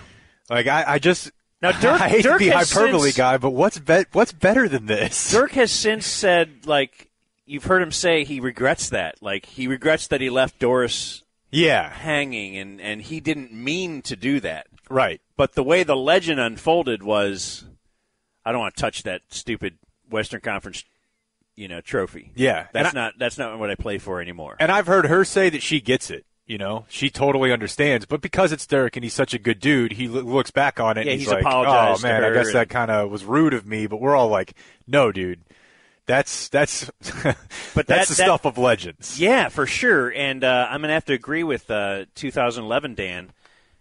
Like 0.50 0.68
I, 0.68 0.84
I 0.88 1.00
just 1.00 1.32
Now, 1.62 1.72
Dirk- 1.72 2.02
I 2.02 2.10
hate 2.10 2.24
Dirk 2.24 2.40
to 2.40 2.46
be 2.46 2.50
hyperbole 2.50 3.04
since- 3.10 3.18
guy, 3.18 3.38
but 3.38 3.52
what's 3.52 3.80
be- 3.80 4.06
what's 4.12 4.32
better 4.34 4.68
than 4.70 4.86
this? 4.86 5.32
Dirk 5.34 5.52
has 5.54 5.72
since 5.72 6.06
said, 6.06 6.66
like, 6.68 7.10
you've 7.46 7.66
heard 7.66 7.82
him 7.82 7.92
say 7.92 8.24
he 8.24 8.40
regrets 8.40 8.90
that. 8.90 9.16
Like, 9.22 9.46
he 9.46 9.68
regrets 9.68 10.08
that 10.08 10.22
he 10.22 10.30
left 10.30 10.60
Doris 10.60 11.24
yeah. 11.52 11.90
hanging, 11.90 12.58
and, 12.58 12.80
and 12.80 13.02
he 13.02 13.20
didn't 13.20 13.52
mean 13.52 14.02
to 14.04 14.16
do 14.16 14.40
that. 14.42 14.68
Right. 14.90 15.22
But 15.36 15.54
the 15.54 15.64
way 15.64 15.84
the 15.84 15.96
legend 15.96 16.40
unfolded 16.40 17.02
was, 17.02 17.66
I 18.46 18.52
don't 18.52 18.62
want 18.62 18.76
to 18.76 18.82
touch 18.82 19.04
that 19.04 19.22
stupid 19.30 19.78
Western 20.10 20.42
Conference, 20.42 20.84
you 21.60 21.68
know, 21.68 21.82
trophy. 21.82 22.32
Yeah. 22.36 22.68
That's 22.74 22.96
I- 22.96 23.00
not 23.00 23.14
that's 23.20 23.38
not 23.38 23.60
what 23.60 23.70
I 23.70 23.76
play 23.76 23.98
for 23.98 24.22
anymore. 24.22 24.56
And 24.60 24.72
I've 24.72 24.88
heard 24.88 25.06
her 25.08 25.26
say 25.26 25.50
that 25.50 25.62
she 25.62 25.82
gets 25.82 26.10
it. 26.10 26.26
You 26.48 26.58
know, 26.58 26.86
she 26.90 27.12
totally 27.12 27.52
understands. 27.52 28.08
But 28.08 28.22
because 28.22 28.52
it's 28.52 28.66
Dirk 28.66 28.96
and 28.96 29.04
he's 29.04 29.14
such 29.14 29.36
a 29.36 29.38
good 29.40 29.60
dude, 29.60 29.92
he 29.92 30.08
lo- 30.08 30.22
looks 30.22 30.50
back 30.50 30.80
on 30.80 30.98
it. 30.98 31.06
Yeah, 31.06 31.12
and 31.12 31.20
he's 31.22 31.30
like, 31.30 31.42
apologized 31.42 32.04
Oh 32.04 32.08
man, 32.08 32.24
I 32.24 32.32
guess 32.34 32.48
and- 32.48 32.56
that 32.56 32.70
kind 32.70 32.90
of 32.90 33.12
was 33.12 33.24
rude 33.24 33.54
of 33.54 33.68
me. 33.68 33.86
But 33.86 34.02
we're 34.02 34.16
all 34.16 34.30
like, 34.30 34.54
no, 34.88 35.12
dude, 35.12 35.42
that's 36.08 36.48
that's 36.50 36.90
But 37.24 37.36
that's 37.86 37.86
that- 37.86 37.86
the 37.86 37.86
that- 37.88 38.16
stuff 38.16 38.46
of 38.46 38.58
legends. 38.58 39.20
Yeah, 39.20 39.50
for 39.50 39.68
sure. 39.68 40.12
And 40.12 40.44
uh, 40.44 40.68
I'm 40.72 40.80
going 40.82 40.88
to 40.88 40.94
have 40.96 41.06
to 41.06 41.14
agree 41.14 41.44
with 41.44 41.70
uh, 41.70 42.06
2011 42.16 42.96
Dan 42.96 43.32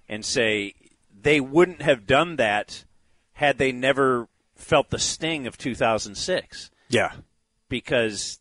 and 0.08 0.22
say 0.24 0.74
they 1.18 1.40
wouldn't 1.40 1.80
have 1.80 2.06
done 2.06 2.36
that 2.36 2.84
had 3.34 3.56
they 3.56 3.72
never 3.72 4.28
felt 4.56 4.90
the 4.90 4.98
sting 4.98 5.46
of 5.46 5.56
2006. 5.56 6.70
Yeah. 6.90 7.12
Because, 7.68 8.38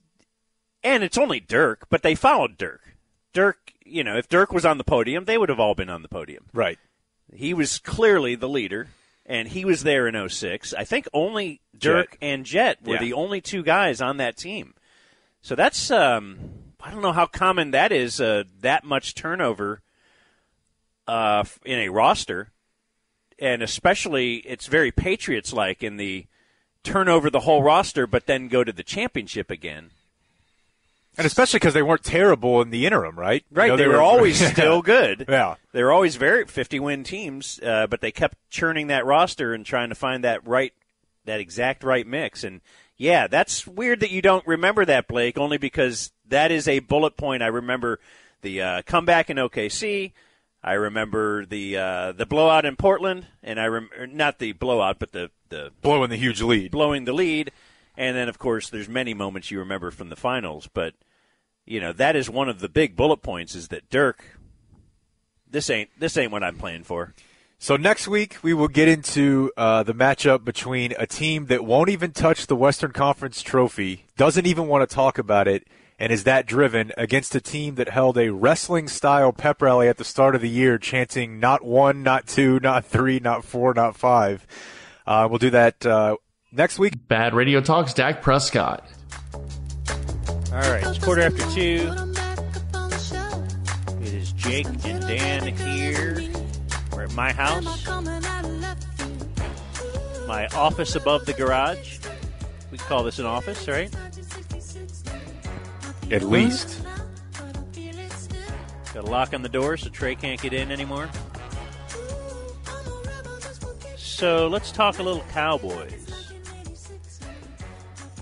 and 0.84 1.04
it's 1.04 1.18
only 1.18 1.40
Dirk, 1.40 1.88
but 1.90 2.02
they 2.04 2.16
followed 2.16 2.58
Dirk. 2.58 2.82
Dirk, 3.34 3.72
you 3.86 4.04
know, 4.04 4.18
if 4.18 4.28
Dirk 4.30 4.52
was 4.52 4.66
on 4.66 4.78
the 4.78 4.84
podium, 4.84 5.26
they 5.26 5.38
would 5.38 5.49
have 5.49 5.60
all 5.60 5.76
been 5.76 5.90
on 5.90 6.02
the 6.02 6.08
podium. 6.08 6.45
Right. 6.54 6.80
He 7.34 7.54
was 7.54 7.78
clearly 7.80 8.36
the 8.36 8.49
leader, 8.49 8.88
and 9.26 9.48
he 9.49 9.66
was 9.66 9.84
there 9.84 10.08
in 10.08 10.30
06. 10.30 10.74
I 10.74 10.84
think 10.86 11.08
only 11.14 11.62
Dirk 11.78 12.12
Jet. 12.12 12.18
and 12.22 12.45
Jet 12.45 12.78
were 12.84 12.94
Yeah. 12.95 13.02
the 13.02 13.14
only 13.14 13.41
two 13.41 13.64
guys 13.64 14.02
on 14.02 14.18
that 14.18 14.38
team. 14.38 14.74
So 15.41 15.54
that's 15.56 15.91
um, 15.91 16.38
I 16.82 16.90
don't 16.91 17.02
know 17.02 17.12
how 17.12 17.26
common 17.26 17.72
that 17.72 17.91
is. 17.91 18.20
Uh, 18.22 18.44
that 18.62 18.84
much 18.84 19.14
turnover 19.14 19.82
uh, 21.08 21.44
in 21.66 21.80
a 21.80 21.90
roster, 21.90 22.52
and 23.40 23.62
especially 23.62 24.38
it's 24.38 24.68
very 24.68 24.91
Patriots 24.91 25.54
like 25.54 25.84
in 25.84 25.98
the 25.98 26.26
turn 26.84 27.08
over 27.10 27.30
the 27.30 27.41
whole 27.41 27.64
roster, 27.64 28.08
but 28.08 28.26
then 28.26 28.48
go 28.48 28.64
to 28.64 28.72
the 28.72 28.84
championship 28.84 29.49
again. 29.52 29.91
And 31.18 31.26
especially 31.26 31.58
because 31.58 31.74
they 31.74 31.82
weren't 31.82 32.04
terrible 32.04 32.62
in 32.62 32.70
the 32.70 32.86
interim, 32.86 33.18
right? 33.18 33.44
You 33.49 33.58
Right, 33.58 33.68
know, 33.70 33.78
they, 33.78 33.88
were, 33.88 33.99
always 34.02 34.40
still 34.52 34.84
good. 34.84 35.26
Yeah. 35.28 35.56
they 35.72 35.82
were 35.84 35.91
always 35.91 36.16
very 36.16 36.45
fifty 36.45 36.80
win 36.80 37.04
teams, 37.04 37.60
uh, 37.64 37.88
but 37.88 38.02
they 38.02 38.12
kept 38.12 38.38
churning 38.52 38.88
that 38.88 39.06
roster 39.06 39.54
and 39.54 39.66
trying 39.66 39.90
to 39.90 39.95
find 39.95 40.24
that 40.24 40.45
right, 40.48 40.74
that 41.26 41.40
exact 41.40 41.84
right 41.84 42.06
mix. 42.06 42.44
And 42.44 42.62
yeah, 42.98 43.26
that's 43.26 43.66
weird 43.66 43.99
that 44.02 44.12
you 44.12 44.22
don't 44.22 44.45
remember 44.45 44.86
that, 44.86 45.08
Blake, 45.08 45.40
only 45.40 45.58
because 45.58 46.12
that 46.30 46.52
is 46.52 46.68
a 46.68 46.80
bullet 46.80 47.18
point. 47.18 47.41
I 47.41 47.48
remember 47.48 47.99
the 48.44 48.62
uh, 48.62 48.82
comeback 48.84 49.32
in 49.32 49.38
OKC. 49.38 50.12
I 50.68 50.73
remember 50.73 51.45
the 51.45 51.77
uh, 51.77 52.11
the 52.11 52.26
blowout 52.26 52.65
in 52.65 52.76
Portland, 52.76 53.27
and 53.41 53.57
I 53.57 53.68
rem- 53.68 53.89
not 54.11 54.39
the 54.39 54.52
blowout, 54.52 54.99
but 54.99 55.14
the 55.14 55.31
the 55.48 55.72
blowing 55.81 56.10
the 56.10 56.18
huge 56.18 56.41
lead, 56.41 56.72
blowing 56.72 57.06
the 57.06 57.14
lead, 57.14 57.52
and 57.95 58.18
then 58.18 58.27
of 58.27 58.38
course 58.38 58.69
there's 58.69 58.89
many 58.89 59.14
moments 59.14 59.49
you 59.49 59.60
remember 59.60 59.91
from 59.91 60.10
the 60.10 60.18
finals. 60.18 60.68
But 60.73 60.94
you 61.65 61.80
know 61.80 61.94
that 61.94 62.18
is 62.18 62.30
one 62.30 62.49
of 62.49 62.60
the 62.60 62.68
big 62.68 62.98
bullet 62.98 63.22
points 63.22 63.56
is 63.56 63.69
that 63.69 63.89
Dirk. 63.89 64.38
This 65.49 65.69
ain't 65.69 65.89
this 65.98 66.18
ain't 66.18 66.34
what 66.34 66.44
I'm 66.44 66.57
playing 66.57 66.84
for. 66.84 67.14
So 67.57 67.77
next 67.77 68.10
week 68.10 68.35
we 68.44 68.53
will 68.53 68.68
get 68.68 68.89
into 68.89 69.53
uh, 69.56 69.84
the 69.84 69.94
matchup 69.94 70.44
between 70.44 70.94
a 70.99 71.07
team 71.07 71.45
that 71.45 71.64
won't 71.64 71.89
even 71.89 72.11
touch 72.11 72.48
the 72.48 72.57
Western 72.57 72.91
Conference 72.91 73.41
trophy, 73.41 74.03
doesn't 74.18 74.45
even 74.45 74.68
want 74.68 74.88
to 74.88 74.94
talk 74.94 75.18
about 75.18 75.48
it, 75.48 75.65
and 75.99 76.11
is 76.11 76.24
that 76.26 76.45
driven 76.45 76.91
against 76.98 77.34
a 77.36 77.41
team 77.41 77.76
that 77.76 77.90
held 77.90 78.18
a 78.18 78.32
wrestling 78.32 78.88
style 78.88 79.32
pep 79.32 79.61
rally 79.61 79.88
at 79.88 79.98
the 79.98 80.03
start 80.03 80.36
of 80.36 80.41
the 80.41 80.49
year, 80.49 80.78
chanting 80.78 81.40
not 81.40 81.64
one, 81.64 82.03
not 82.03 82.28
two, 82.28 82.60
not 82.60 82.86
three, 82.86 83.19
not 83.19 83.44
four, 83.44 83.74
not 83.74 83.95
five. 83.95 84.45
Uh, 85.06 85.28
we'll 85.30 85.40
do 85.40 85.49
that 85.49 85.86
uh, 85.86 86.15
next 86.52 86.78
week. 86.78 87.07
Bad 87.07 87.34
Radio 87.34 87.61
Talks, 87.61 87.94
Dak 87.94 88.22
Prescott. 88.22 88.88
All 90.52 90.60
right, 90.60 90.86
it's 90.86 90.99
quarter 90.99 91.22
after 91.22 91.44
two. 91.52 91.91
It 94.02 94.14
is 94.14 94.32
Jake 94.34 94.68
and 94.86 95.02
Dan 95.02 95.48
here. 95.56 96.22
We're 96.94 97.03
at 97.03 97.14
my 97.14 97.34
house, 97.34 97.88
my 100.28 100.48
office 100.56 100.95
above 100.95 101.26
the 101.26 101.34
garage. 101.34 101.99
We 102.72 102.78
call 102.78 103.03
this 103.03 103.18
an 103.19 103.26
office, 103.26 103.68
right? 103.68 103.94
At 106.10 106.24
least. 106.24 106.82
Got 108.94 109.04
a 109.04 109.12
lock 109.12 109.34
on 109.34 109.42
the 109.42 109.50
door 109.50 109.78
so 109.78 109.90
Trey 109.90 110.16
can't 110.16 110.42
get 110.42 110.54
in 110.54 110.72
anymore. 110.72 111.10
So 113.96 114.48
let's 114.48 114.72
talk 114.72 115.00
a 115.00 115.04
little 115.04 115.24
Cowboys. 115.32 116.34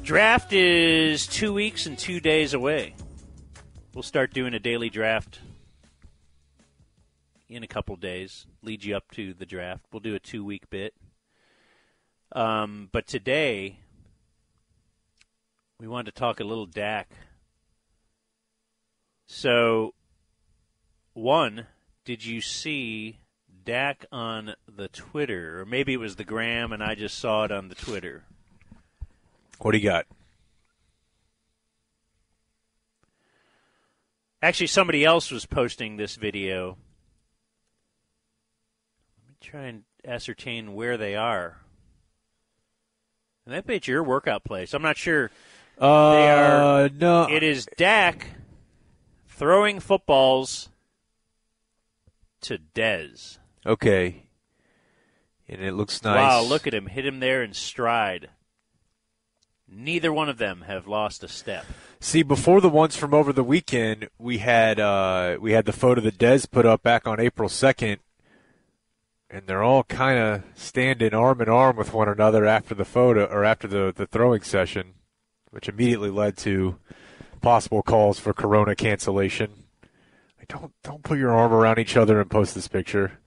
Draft 0.02 0.53
is 0.53 1.26
two 1.26 1.53
weeks 1.53 1.86
and 1.86 1.98
two 1.98 2.20
days 2.20 2.53
away. 2.53 2.95
We'll 3.94 4.03
start 4.03 4.34
doing 4.34 4.53
a 4.53 4.60
daily 4.60 4.90
draft 4.90 5.40
in 7.49 7.64
a 7.64 7.68
couple 7.68 7.95
days, 7.95 8.45
lead 8.62 8.84
you 8.84 8.95
up 8.95 9.12
to 9.12 9.34
the 9.34 9.45
draft. 9.45 9.86
We'll 9.91 9.99
do 9.99 10.16
a 10.16 10.20
two 10.20 10.44
week 10.44 10.70
bit. 10.70 10.94
Um, 12.32 12.90
but 12.91 13.07
today, 13.07 13.80
we 15.80 15.88
wanted 15.88 16.14
to 16.14 16.20
talk 16.20 16.40
a 16.40 16.44
little 16.44 16.66
Dak. 16.66 17.10
So, 19.27 19.93
one, 21.14 21.68
did 22.03 22.26
you 22.26 22.41
see 22.41 23.19
Dak 23.64 24.06
on 24.11 24.53
the 24.68 24.88
Twitter? 24.88 25.61
Or 25.61 25.65
maybe 25.65 25.93
it 25.93 25.99
was 25.99 26.15
the 26.15 26.23
gram 26.23 26.72
and 26.72 26.84
I 26.84 26.95
just 26.95 27.18
saw 27.18 27.43
it 27.43 27.52
on 27.52 27.69
the 27.69 27.76
Twitter. 27.76 28.23
What 29.60 29.72
do 29.72 29.77
you 29.77 29.89
got? 29.89 30.06
Actually, 34.41 34.68
somebody 34.68 35.03
else 35.03 35.31
was 35.31 35.45
posting 35.47 35.97
this 35.97 36.15
video. 36.15 36.77
Let 39.18 39.30
me 39.30 39.35
try 39.41 39.64
and 39.64 39.84
ascertain 40.06 40.76
where 40.76 40.97
they 40.97 41.15
are. 41.15 41.57
And 43.45 43.56
that 43.56 43.65
bet 43.65 43.88
your 43.88 44.03
workout 44.03 44.43
place. 44.43 44.73
I'm 44.73 44.84
not 44.84 44.97
sure. 44.97 45.31
Uh, 45.80 46.14
they 46.14 46.30
are. 46.30 46.89
no. 46.89 47.27
It 47.30 47.41
is 47.41 47.68
Dak 47.77 48.27
throwing 49.36 49.80
footballs 49.80 50.70
to 52.41 52.57
Dez. 52.74 53.38
Okay. 53.66 54.24
And 55.48 55.62
it 55.62 55.74
looks 55.74 56.03
nice. 56.03 56.18
Wow, 56.18 56.41
look 56.41 56.66
at 56.66 56.74
him. 56.74 56.88
Hit 56.88 57.06
him 57.06 57.20
there 57.20 57.44
in 57.44 57.53
stride. 57.53 58.30
Neither 59.68 60.14
one 60.14 60.30
of 60.30 60.38
them 60.38 60.64
have 60.68 60.88
lost 60.88 61.24
a 61.24 61.28
step. 61.28 61.66
See, 61.99 62.24
before 62.24 62.62
the 62.62 62.70
ones 62.70 62.95
from 62.95 63.14
over 63.14 63.34
the 63.34 63.44
weekend, 63.44 64.10
we 64.18 64.38
had 64.38 64.80
uh, 64.80 65.38
we 65.41 65.53
had 65.53 65.66
the 65.66 65.74
photo 65.74 66.02
that 66.02 66.18
Dez 66.18 66.49
put 66.49 66.66
up 66.66 66.84
back 66.84 67.07
on 67.07 67.20
April 67.20 67.49
second, 67.49 67.98
and 69.30 69.48
they're 69.48 69.64
all 69.64 69.84
kind 69.84 70.20
of 70.20 70.44
standing 70.53 71.14
arm 71.14 71.41
in 71.41 71.49
arm 71.49 71.76
with 71.78 71.94
one 71.94 72.07
another 72.07 72.45
after 72.45 72.76
the 72.76 72.86
photo 72.86 73.26
or 73.26 73.44
after 73.44 73.68
the 73.68 73.91
the 73.95 74.06
throwing 74.06 74.41
session, 74.41 74.94
which 75.49 75.68
immediately 75.68 76.12
led 76.12 76.38
to 76.38 76.78
possible 77.45 77.84
calls 77.84 78.17
for 78.17 78.34
Corona 78.34 78.73
cancellation. 78.76 79.51
Like, 80.39 80.47
don't 80.47 80.73
don't 80.81 81.03
put 81.03 81.19
your 81.19 81.31
arm 81.31 81.53
around 81.53 81.77
each 81.77 81.95
other 81.95 82.19
and 82.19 82.27
post 82.27 82.55
this 82.55 82.67
picture. 82.67 83.19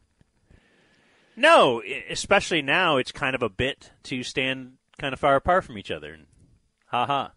No, 1.37 1.81
especially 2.11 2.61
now, 2.61 2.97
it's 2.97 3.13
kind 3.13 3.37
of 3.37 3.45
a 3.45 3.49
bit 3.49 3.93
to 4.03 4.25
stand 4.25 4.73
kind 4.99 5.13
of 5.13 5.21
far 5.21 5.37
apart 5.37 5.63
from 5.63 5.79
each 5.79 5.93
other. 5.93 6.19
Ha 6.87 7.07
ha. 7.07 7.33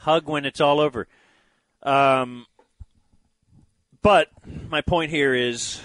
Hug 0.00 0.28
when 0.28 0.44
it's 0.44 0.60
all 0.60 0.80
over. 0.80 1.08
Um, 1.82 2.44
but 4.02 4.28
my 4.68 4.82
point 4.82 5.10
here 5.10 5.32
is 5.32 5.80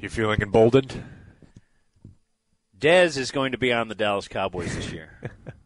You're 0.00 0.12
feeling 0.12 0.40
emboldened? 0.42 1.02
Dez 2.78 3.18
is 3.18 3.32
going 3.32 3.50
to 3.50 3.58
be 3.58 3.72
on 3.72 3.88
the 3.88 3.96
Dallas 3.96 4.28
Cowboys 4.28 4.76
this 4.76 4.92
year. 4.92 5.32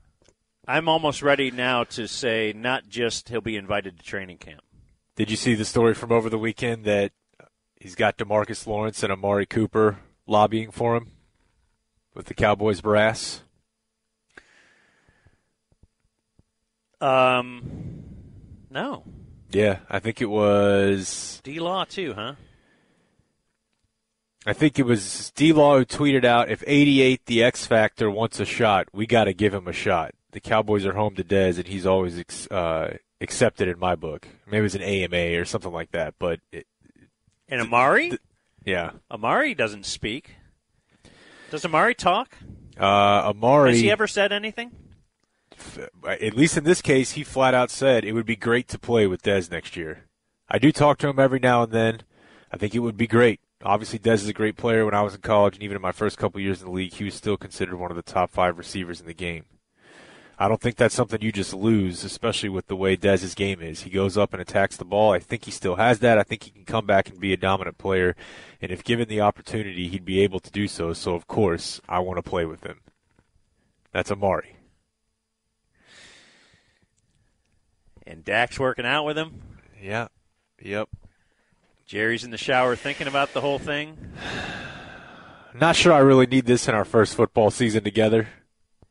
I'm 0.71 0.89
almost 0.89 1.21
ready 1.21 1.51
now 1.51 1.83
to 1.83 2.07
say 2.07 2.53
not 2.55 2.89
just 2.89 3.29
he'll 3.29 3.41
be 3.41 3.57
invited 3.57 3.99
to 3.99 4.05
training 4.05 4.39
camp. 4.39 4.61
Did 5.17 5.29
you 5.29 5.37
see 5.37 5.57
the 5.57 5.65
story 5.65 5.95
from 5.95 6.13
over 6.13 6.31
the 6.31 6.39
weekend 6.39 6.85
that 6.85 7.11
he's 7.81 7.97
got 7.97 8.17
DeMarcus 8.17 8.69
Lawrence 8.69 9.03
and 9.03 9.13
Amari 9.13 9.47
Cooper 9.47 9.99
lobbying 10.29 10.71
for 10.71 10.95
him 10.95 11.09
with 12.15 12.27
the 12.27 12.35
Cowboys 12.35 12.81
brass? 12.81 13.43
Um, 17.01 18.05
no. 18.71 19.03
Yeah, 19.51 19.81
I 19.91 19.99
think 19.99 20.23
it 20.23 20.31
was. 20.31 21.41
D 21.43 21.59
Law 21.59 21.83
too, 21.83 22.15
huh? 22.15 22.35
I 24.47 24.53
think 24.53 24.79
it 24.79 24.85
was 24.87 25.33
D 25.35 25.53
Law 25.53 25.79
who 25.79 25.85
tweeted 25.85 26.25
out, 26.25 26.49
"If 26.49 26.63
88, 26.65 27.27
the 27.27 27.43
X 27.43 27.67
Factor, 27.67 28.09
wants 28.09 28.39
a 28.39 28.45
shot, 28.45 28.87
we 28.93 29.09
got 29.09 29.25
to 29.25 29.35
give 29.35 29.53
him 29.53 29.67
a 29.67 29.73
shot." 29.73 30.15
The 30.33 30.41
Cowboys 30.41 30.87
are 30.87 30.93
home 30.95 31.15
to 31.17 31.25
Dez, 31.25 31.57
and 31.59 31.67
he's 31.67 31.87
always 31.87 32.19
ex- 32.19 32.47
uh, 32.51 32.97
accepted 33.21 33.69
in 33.69 33.79
my 33.79 33.95
book. 33.97 34.29
Maybe 34.51 34.67
it's 34.67 34.75
an 34.75 34.83
AMA 34.83 35.39
or 35.41 35.45
something 35.45 35.73
like 35.73 35.91
that, 35.93 36.15
but 36.19 36.41
it, 36.53 36.67
And 37.49 37.61
Amari? 37.61 38.13
yeah, 38.65 38.93
Amari 39.11 39.55
doesn't 39.55 39.87
speak. 39.87 40.37
Does 41.51 41.65
Amari 41.65 41.95
talk? 41.95 42.37
uh, 42.79 42.85
Amari. 42.85 43.71
Has 43.73 43.81
he 43.81 43.91
ever 43.91 44.07
said 44.07 44.33
anything? 44.33 44.71
at 46.09 46.35
least 46.35 46.57
in 46.57 46.65
this 46.65 46.81
case, 46.81 47.13
he 47.13 47.25
flat 47.25 47.53
out 47.55 47.71
said 47.71 48.05
it 48.05 48.13
would 48.13 48.25
be 48.27 48.37
great 48.37 48.67
to 48.69 48.79
play 48.79 49.07
with 49.07 49.23
Dez 49.23 49.51
next 49.51 49.77
year. 49.77 50.05
I 50.49 50.59
do 50.59 50.73
talk 50.73 50.99
to 50.99 51.09
him 51.09 51.19
every 51.19 51.39
now 51.39 51.63
and 51.63 51.73
then. 51.73 52.01
I 52.53 52.57
think 52.57 52.75
it 52.75 52.79
would 52.81 52.97
be 52.97 53.07
great. 53.07 53.41
Obviously, 53.63 53.99
Dez 53.99 54.15
is 54.15 54.29
a 54.29 54.33
great 54.33 54.57
player. 54.57 54.85
When 54.87 54.95
I 54.95 55.03
was 55.03 55.15
in 55.15 55.21
college 55.21 55.55
and 55.55 55.63
even 55.63 55.77
in 55.77 55.83
my 55.83 55.93
first 55.93 56.17
couple 56.17 56.41
years 56.41 56.61
in 56.61 56.67
the 56.67 56.73
league, 56.73 56.95
he 56.95 57.05
was 57.05 57.15
still 57.15 57.37
considered 57.37 57.75
one 57.75 57.91
of 57.91 57.97
the 57.97 58.03
top 58.03 58.31
five 58.31 58.57
receivers 58.57 59.01
in 59.01 59.07
the 59.07 59.13
game. 59.15 59.45
I 60.43 60.49
don't 60.49 60.59
think 60.59 60.77
that's 60.77 60.95
something 60.95 61.21
you 61.21 61.33
just 61.33 61.53
lose, 61.53 62.03
especially 62.03 62.49
with 62.49 62.67
the 62.67 62.75
way 62.75 62.97
Dez's 62.97 63.35
game 63.35 63.61
is. 63.61 63.83
He 63.83 63.91
goes 63.91 64.17
up 64.17 64.33
and 64.33 64.41
attacks 64.41 64.75
the 64.75 64.87
ball. 64.87 65.13
I 65.13 65.19
think 65.19 65.45
he 65.45 65.51
still 65.51 65.77
has 65.77 65.99
that. 65.99 66.17
I 66.17 66.23
think 66.23 66.45
he 66.45 66.51
can 66.51 66.65
come 66.65 66.87
back 66.87 67.11
and 67.11 67.21
be 67.21 67.35
a 67.35 67.37
dominant 67.37 67.77
player. 67.77 68.17
And 68.63 68.73
if 68.73 68.83
given 68.83 69.07
the 69.07 69.21
opportunity, 69.21 69.89
he'd 69.89 70.07
be 70.07 70.21
able 70.23 70.41
to 70.41 70.51
do 70.51 70.67
so. 70.67 70.95
So, 70.95 71.15
of 71.15 71.27
course, 71.27 71.83
I 71.87 71.99
want 71.99 72.17
to 72.17 72.23
play 72.23 72.47
with 72.47 72.65
him. 72.65 72.81
That's 73.93 74.11
Amari. 74.11 74.57
And 78.07 78.25
Dak's 78.25 78.59
working 78.59 78.87
out 78.87 79.05
with 79.05 79.19
him. 79.19 79.43
Yeah. 79.79 80.09
Yep. 80.63 80.89
Jerry's 81.85 82.25
in 82.25 82.31
the 82.31 82.39
shower 82.39 82.77
thinking 82.77 83.09
about 83.09 83.35
the 83.35 83.43
whole 83.43 83.59
thing. 83.59 83.99
Not 85.55 85.77
sure 85.77 85.93
I 85.93 85.99
really 85.99 86.27
need 86.27 86.47
this 86.47 86.67
in 86.67 86.75
our 86.75 86.87
first 86.87 87.15
football 87.15 87.51
season 87.51 87.85
together, 87.85 88.29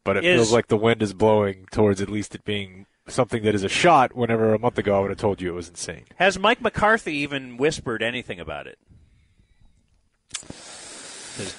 but 0.10 0.18
it 0.18 0.26
Is- 0.26 0.38
feels 0.38 0.52
like 0.52 0.65
the 0.69 0.76
wind 0.76 1.03
is 1.03 1.14
blowing 1.14 1.68
towards 1.69 2.02
at 2.02 2.10
least 2.10 2.34
it 2.34 2.44
being 2.44 2.88
something 3.07 3.44
that 3.44 3.53
is 3.53 3.64
a 3.64 3.69
shot. 3.69 4.15
Whenever 4.15 4.56
a 4.56 4.57
month 4.57 4.80
ago 4.80 4.98
I 4.98 5.02
would 5.02 5.11
have 5.11 5.19
told 5.19 5.40
you 5.40 5.49
it 5.49 5.56
was 5.56 5.69
insane. 5.69 6.06
Has 6.15 6.40
Mike 6.40 6.64
McCarthy 6.64 7.14
even 7.18 7.57
whispered 7.57 8.02
anything 8.02 8.40
about 8.40 8.65
it? 8.65 8.80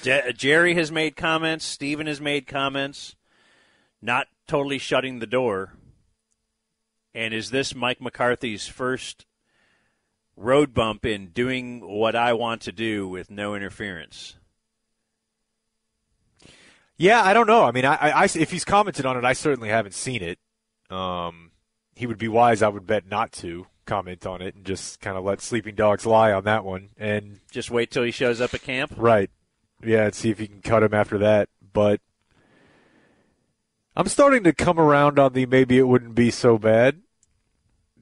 De- 0.03 0.29
uh, 0.31 0.33
Jerry 0.33 0.75
has 0.75 0.91
made 0.91 1.15
comments. 1.15 1.65
Stephen 1.65 2.09
has 2.09 2.21
made 2.21 2.49
comments. 2.49 3.15
Not 4.03 4.27
totally 4.49 4.79
shutting 4.79 5.21
the 5.21 5.29
door. 5.29 5.75
And 7.15 7.33
is 7.33 7.51
this 7.51 7.73
Mike 7.73 8.01
McCarthy's 8.01 8.67
first 8.67 9.27
road 10.35 10.75
bump 10.75 11.07
in 11.07 11.29
doing 11.29 11.87
what 11.87 12.17
I 12.17 12.33
want 12.33 12.63
to 12.63 12.73
do 12.73 13.07
with 13.07 13.31
no 13.31 13.55
interference? 13.55 14.35
Yeah, 17.01 17.23
I 17.23 17.33
don't 17.33 17.47
know. 17.47 17.65
I 17.65 17.71
mean, 17.73 17.87
I, 17.87 17.95
I- 18.11 18.25
if 18.25 18.51
he's 18.51 18.65
commented 18.65 19.07
on 19.07 19.17
it, 19.17 19.25
I 19.25 19.33
certainly 19.33 19.71
haven't 19.71 19.95
seen 19.95 20.23
it. 20.23 20.39
Um, 20.95 21.53
he 21.97 22.07
would 22.07 22.19
be 22.19 22.29
wise, 22.29 22.61
I 22.63 22.69
would 22.69 22.87
bet, 22.87 23.07
not 23.09 23.33
to 23.33 23.67
comment 23.87 24.27
on 24.27 24.43
it 24.43 24.55
and 24.55 24.65
just 24.67 25.01
kind 25.01 25.17
of 25.17 25.25
let 25.25 25.41
sleeping 25.41 25.75
dogs 25.75 26.05
lie 26.05 26.31
on 26.33 26.45
that 26.45 26.63
one. 26.65 26.91
And 26.99 27.41
Just 27.51 27.71
wait 27.71 27.91
till 27.91 28.03
he 28.03 28.11
shows 28.11 28.41
up 28.41 28.53
at 28.53 28.61
camp. 28.63 28.93
Right. 28.97 29.31
Yeah, 29.83 30.05
and 30.05 30.15
see 30.15 30.29
if 30.29 30.39
you 30.41 30.47
can 30.47 30.61
cut 30.61 30.83
him 30.83 30.93
after 30.93 31.17
that. 31.19 31.49
But 31.73 32.01
I'm 33.97 34.07
starting 34.07 34.45
to 34.45 34.53
come 34.53 34.79
around 34.79 35.19
on 35.19 35.33
the 35.33 35.47
maybe 35.47 35.79
it 35.79 35.89
wouldn't 35.89 36.15
be 36.15 36.31
so 36.31 36.59
bad. 36.59 37.01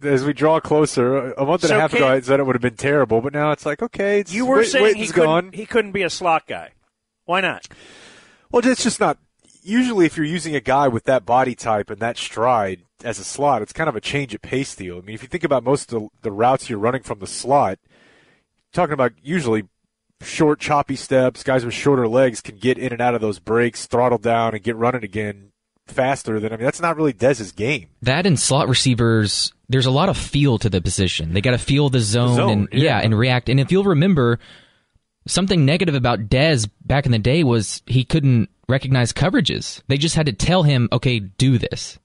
As 0.03 0.25
we 0.25 0.33
draw 0.33 0.59
closer, 0.61 1.33
a 1.35 1.45
month 1.47 1.63
and 1.63 1.69
So 1.71 1.77
a 1.77 1.81
half 1.81 1.93
ago 1.93 2.09
I 2.09 2.21
said 2.21 2.41
it 2.41 2.47
would 2.47 2.55
have 2.57 2.63
been 2.63 2.77
terrible, 2.77 3.21
but 3.21 3.33
now 3.33 3.53
it's 3.53 3.65
like, 3.65 3.81
okay, 3.83 4.21
it's 4.21 4.33
You 4.33 4.45
were 4.47 4.59
wait, 4.59 4.67
saying 4.69 4.83
wait, 4.85 4.97
he 4.97 5.07
couldn't, 5.07 5.25
gone. 5.25 5.53
he 5.53 5.67
couldn't 5.67 5.93
be 5.93 6.03
a 6.03 6.11
slot 6.11 6.47
guy. 6.49 6.73
Why 7.25 7.41
not? 7.41 7.67
Well, 8.51 8.67
it's 8.67 8.83
just 8.83 9.01
not. 9.01 9.19
Usually, 9.63 10.07
if 10.07 10.17
you're 10.17 10.27
using 10.27 10.55
a 10.55 10.61
guy 10.61 10.89
with 10.89 11.05
that 11.05 11.27
body 11.27 11.55
type 11.55 11.91
and 11.91 12.01
that 12.01 12.17
stride 12.17 12.83
as 13.05 13.19
a 13.19 13.25
slot, 13.25 13.61
it's 13.63 13.73
kind 13.73 13.89
of 13.89 13.97
a 13.97 14.01
change 14.01 14.35
of 14.35 14.41
pace 14.41 14.75
deal. 14.75 14.99
I 14.99 15.01
mean, 15.01 15.15
if 15.15 15.23
you 15.23 15.29
think 15.29 15.45
about 15.45 15.65
most 15.65 15.93
of 15.93 16.01
the, 16.01 16.09
the 16.23 16.33
routes 16.33 16.71
you're 16.71 16.79
running 16.79 17.03
from 17.03 17.19
the 17.19 17.27
slot, 17.27 17.79
talking 18.73 18.95
about 18.95 19.13
usually 19.23 19.65
short, 20.23 20.61
choppy 20.61 20.97
steps, 20.97 21.43
guys 21.43 21.65
with 21.65 21.75
shorter 21.75 22.09
legs 22.09 22.41
can 22.41 22.57
get 22.57 22.79
in 22.79 22.93
and 22.93 23.01
out 23.01 23.15
of 23.15 23.21
those 23.21 23.39
breaks, 23.39 23.87
throttle 23.87 24.19
down, 24.19 24.55
and 24.55 24.63
get 24.63 24.77
running 24.77 25.05
again 25.05 25.53
faster 25.87 26.41
than. 26.41 26.53
I 26.53 26.57
mean, 26.57 26.65
that's 26.65 26.81
not 26.81 26.97
really 26.97 27.13
Dez's 27.13 27.53
game. 27.53 27.89
That 28.03 28.27
and 28.27 28.39
slot 28.39 28.69
receivers, 28.69 29.53
there's 29.69 29.87
a 29.87 29.91
lot 29.91 30.09
of 30.09 30.17
feel 30.17 30.59
to 30.59 30.71
the 30.71 30.81
position. 30.81 31.33
They 31.33 31.41
got 31.41 31.53
to 31.53 31.59
feel 31.59 31.89
the 31.89 32.01
zone, 32.01 32.37
zone, 32.37 32.69
and 32.71 32.83
yeah. 32.83 32.99
and 32.99 33.17
react. 33.17 33.49
And 33.49 33.61
if 33.61 33.73
you'll 33.73 33.85
remember, 33.85 34.39
something 35.29 35.65
negative 35.65 35.95
about 35.95 36.29
Dez 36.29 36.69
back 36.85 37.07
in 37.07 37.13
the 37.13 37.19
day 37.19 37.45
was 37.45 37.83
he 37.87 38.05
couldn't 38.05 38.49
recognize 38.69 39.13
coverages. 39.13 39.83
They 39.89 39.97
just 39.97 40.17
had 40.17 40.27
to 40.27 40.33
tell 40.33 40.65
him, 40.65 40.89
okay, 40.93 41.21
do 41.21 41.59
this. 41.59 41.99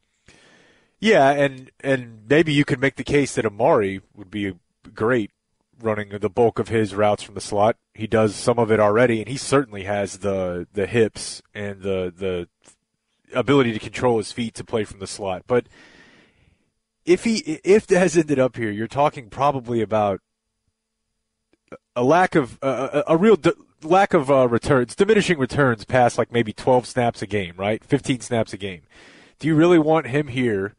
Yeah, 0.99 1.31
and 1.31 1.69
and 1.81 2.21
maybe 2.29 2.53
you 2.53 2.63
could 2.63 2.79
make 2.79 2.95
the 2.95 3.03
case 3.03 3.35
that 3.35 3.45
Amari 3.45 4.01
would 4.15 4.31
be 4.31 4.53
great 4.93 5.31
running 5.81 6.09
the 6.09 6.29
bulk 6.29 6.59
of 6.59 6.69
his 6.69 6.95
routes 6.95 7.23
from 7.23 7.35
the 7.35 7.41
slot. 7.41 7.75
He 7.93 8.07
does 8.07 8.35
some 8.35 8.57
of 8.57 8.71
it 8.71 8.79
already, 8.79 9.19
and 9.19 9.27
he 9.27 9.37
certainly 9.37 9.83
has 9.83 10.19
the 10.19 10.65
the 10.71 10.87
hips 10.87 11.41
and 11.53 11.81
the 11.81 12.13
the 12.15 12.47
ability 13.37 13.73
to 13.73 13.79
control 13.79 14.17
his 14.17 14.31
feet 14.31 14.53
to 14.55 14.63
play 14.63 14.85
from 14.85 14.99
the 14.99 15.07
slot. 15.07 15.43
But 15.45 15.67
if 17.05 17.25
he 17.25 17.59
if 17.63 17.85
Dez 17.85 18.17
ended 18.17 18.39
up 18.39 18.55
here, 18.55 18.71
you're 18.71 18.87
talking 18.87 19.29
probably 19.29 19.81
about 19.81 20.21
a 21.95 22.03
lack 22.03 22.35
of 22.35 22.59
uh, 22.61 23.03
a 23.07 23.17
real. 23.17 23.35
D- 23.35 23.51
lack 23.83 24.13
of 24.13 24.31
uh, 24.31 24.47
returns 24.47 24.95
diminishing 24.95 25.37
returns 25.37 25.83
past 25.83 26.17
like 26.17 26.31
maybe 26.31 26.53
12 26.53 26.85
snaps 26.85 27.21
a 27.21 27.27
game 27.27 27.53
right 27.57 27.83
15 27.83 28.21
snaps 28.21 28.53
a 28.53 28.57
game 28.57 28.83
do 29.39 29.47
you 29.49 29.55
really 29.55 29.77
want 29.77 30.07
him 30.07 30.29
here 30.29 30.73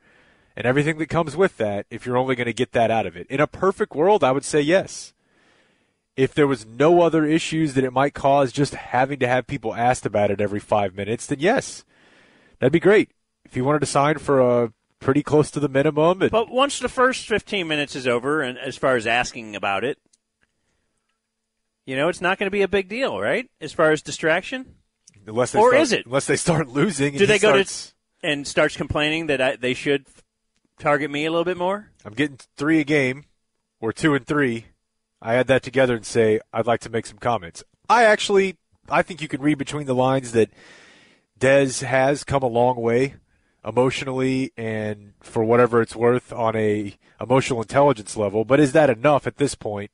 and 0.56 0.66
everything 0.66 0.98
that 0.98 1.08
comes 1.08 1.36
with 1.36 1.56
that 1.56 1.86
if 1.90 2.06
you're 2.06 2.16
only 2.16 2.34
going 2.34 2.46
to 2.46 2.52
get 2.52 2.72
that 2.72 2.90
out 2.90 3.06
of 3.06 3.16
it. 3.16 3.26
In 3.28 3.40
a 3.40 3.46
perfect 3.46 3.94
world, 3.94 4.22
I 4.22 4.32
would 4.32 4.44
say 4.44 4.60
yes. 4.60 5.12
If 6.16 6.32
there 6.32 6.46
was 6.46 6.64
no 6.64 7.02
other 7.02 7.24
issues 7.24 7.74
that 7.74 7.82
it 7.82 7.92
might 7.92 8.14
cause 8.14 8.52
just 8.52 8.74
having 8.74 9.18
to 9.18 9.26
have 9.26 9.48
people 9.48 9.74
asked 9.74 10.06
about 10.06 10.30
it 10.30 10.40
every 10.40 10.60
five 10.60 10.94
minutes, 10.94 11.26
then 11.26 11.40
yes, 11.40 11.84
that'd 12.58 12.72
be 12.72 12.80
great. 12.80 13.10
If 13.44 13.56
you 13.56 13.64
wanted 13.64 13.80
to 13.80 13.86
sign 13.86 14.18
for 14.18 14.40
a 14.40 14.72
pretty 15.00 15.24
close 15.24 15.50
to 15.50 15.60
the 15.60 15.68
minimum, 15.68 16.20
But 16.30 16.50
once 16.50 16.78
the 16.78 16.88
first 16.88 17.26
15 17.26 17.66
minutes 17.66 17.96
is 17.96 18.06
over, 18.06 18.40
and 18.42 18.56
as 18.56 18.76
far 18.76 18.94
as 18.94 19.08
asking 19.08 19.56
about 19.56 19.82
it, 19.82 19.98
you 21.86 21.96
know, 21.96 22.08
it's 22.08 22.20
not 22.20 22.38
going 22.38 22.46
to 22.46 22.50
be 22.52 22.62
a 22.62 22.68
big 22.68 22.88
deal, 22.88 23.20
right? 23.20 23.48
As 23.60 23.72
far 23.72 23.90
as 23.92 24.02
distraction? 24.02 24.76
unless 25.26 25.52
they 25.52 25.58
or 25.58 25.70
start, 25.70 25.82
is 25.82 25.92
it? 25.92 26.04
unless 26.06 26.26
they 26.26 26.36
start 26.36 26.68
losing, 26.68 27.08
and 27.08 27.18
Do 27.18 27.24
he 27.24 27.26
they 27.26 27.38
go 27.38 27.52
starts- 27.52 27.88
to 28.22 28.28
and 28.28 28.46
starts 28.46 28.76
complaining 28.76 29.26
that 29.28 29.40
I, 29.40 29.56
they 29.56 29.74
should 29.74 30.06
target 30.78 31.10
me 31.10 31.24
a 31.26 31.30
little 31.30 31.44
bit 31.44 31.56
more? 31.56 31.90
I'm 32.04 32.12
getting 32.14 32.38
three 32.56 32.80
a 32.80 32.84
game, 32.84 33.24
or 33.80 33.92
two 33.92 34.14
and 34.14 34.26
three. 34.26 34.66
I 35.22 35.34
add 35.36 35.46
that 35.46 35.62
together 35.62 35.94
and 35.94 36.04
say 36.04 36.40
I'd 36.52 36.66
like 36.66 36.80
to 36.80 36.90
make 36.90 37.06
some 37.06 37.18
comments. 37.18 37.62
I 37.88 38.04
actually, 38.04 38.56
I 38.90 39.02
think 39.02 39.22
you 39.22 39.28
can 39.28 39.40
read 39.40 39.56
between 39.58 39.86
the 39.86 39.94
lines 39.94 40.32
that 40.32 40.50
Dez 41.38 41.82
has 41.82 42.24
come 42.24 42.42
a 42.42 42.46
long 42.46 42.76
way 42.76 43.14
emotionally 43.64 44.52
and 44.56 45.14
for 45.20 45.42
whatever 45.42 45.80
it's 45.80 45.96
worth 45.96 46.32
on 46.32 46.54
a 46.56 46.96
emotional 47.20 47.62
intelligence 47.62 48.16
level. 48.16 48.44
But 48.44 48.60
is 48.60 48.72
that 48.72 48.90
enough 48.90 49.26
at 49.26 49.36
this 49.38 49.54
point? 49.54 49.90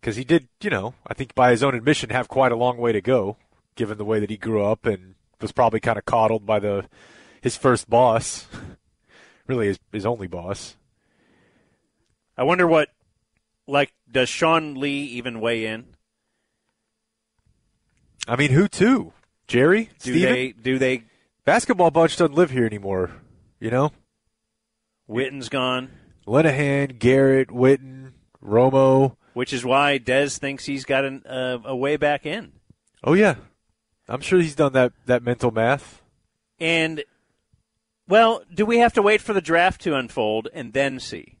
Because 0.00 0.16
he 0.16 0.24
did, 0.24 0.48
you 0.62 0.70
know, 0.70 0.94
I 1.06 1.12
think 1.12 1.34
by 1.34 1.50
his 1.50 1.62
own 1.62 1.74
admission, 1.74 2.08
have 2.10 2.26
quite 2.26 2.52
a 2.52 2.56
long 2.56 2.78
way 2.78 2.92
to 2.92 3.02
go, 3.02 3.36
given 3.74 3.98
the 3.98 4.04
way 4.04 4.18
that 4.18 4.30
he 4.30 4.38
grew 4.38 4.64
up 4.64 4.86
and 4.86 5.14
was 5.40 5.52
probably 5.52 5.80
kind 5.80 5.98
of 5.98 6.06
coddled 6.06 6.46
by 6.46 6.58
the 6.58 6.86
his 7.42 7.56
first 7.56 7.88
boss, 7.88 8.46
really 9.46 9.66
his 9.66 9.78
his 9.92 10.06
only 10.06 10.26
boss. 10.26 10.76
I 12.36 12.44
wonder 12.44 12.66
what, 12.66 12.88
like, 13.66 13.92
does 14.10 14.30
Sean 14.30 14.74
Lee 14.74 15.02
even 15.02 15.40
weigh 15.40 15.66
in? 15.66 15.84
I 18.26 18.36
mean, 18.36 18.52
who 18.52 18.68
too? 18.68 19.12
Jerry? 19.46 19.90
Do 20.00 20.12
Stephen? 20.12 20.32
they? 20.32 20.52
Do 20.52 20.78
they? 20.78 21.04
Basketball 21.44 21.90
bunch 21.90 22.16
doesn't 22.16 22.34
live 22.34 22.50
here 22.50 22.64
anymore. 22.64 23.10
You 23.58 23.70
know. 23.70 23.92
Witten's 25.06 25.48
gone, 25.48 25.90
Linehan, 26.26 26.98
Garrett, 26.98 27.48
Witten, 27.48 28.12
Romo. 28.42 29.16
Which 29.34 29.52
is 29.52 29.64
why 29.64 29.98
Dez 29.98 30.38
thinks 30.38 30.66
he's 30.66 30.84
got 30.84 31.04
an, 31.04 31.24
uh, 31.26 31.58
a 31.64 31.76
way 31.76 31.96
back 31.96 32.26
in. 32.26 32.52
Oh 33.02 33.14
yeah, 33.14 33.36
I'm 34.08 34.20
sure 34.20 34.40
he's 34.40 34.54
done 34.54 34.72
that 34.72 34.92
that 35.06 35.22
mental 35.22 35.50
math. 35.50 36.02
And 36.58 37.04
well, 38.08 38.42
do 38.52 38.66
we 38.66 38.78
have 38.78 38.92
to 38.94 39.02
wait 39.02 39.20
for 39.20 39.32
the 39.32 39.40
draft 39.40 39.80
to 39.82 39.94
unfold 39.94 40.48
and 40.52 40.72
then 40.72 40.98
see? 40.98 41.38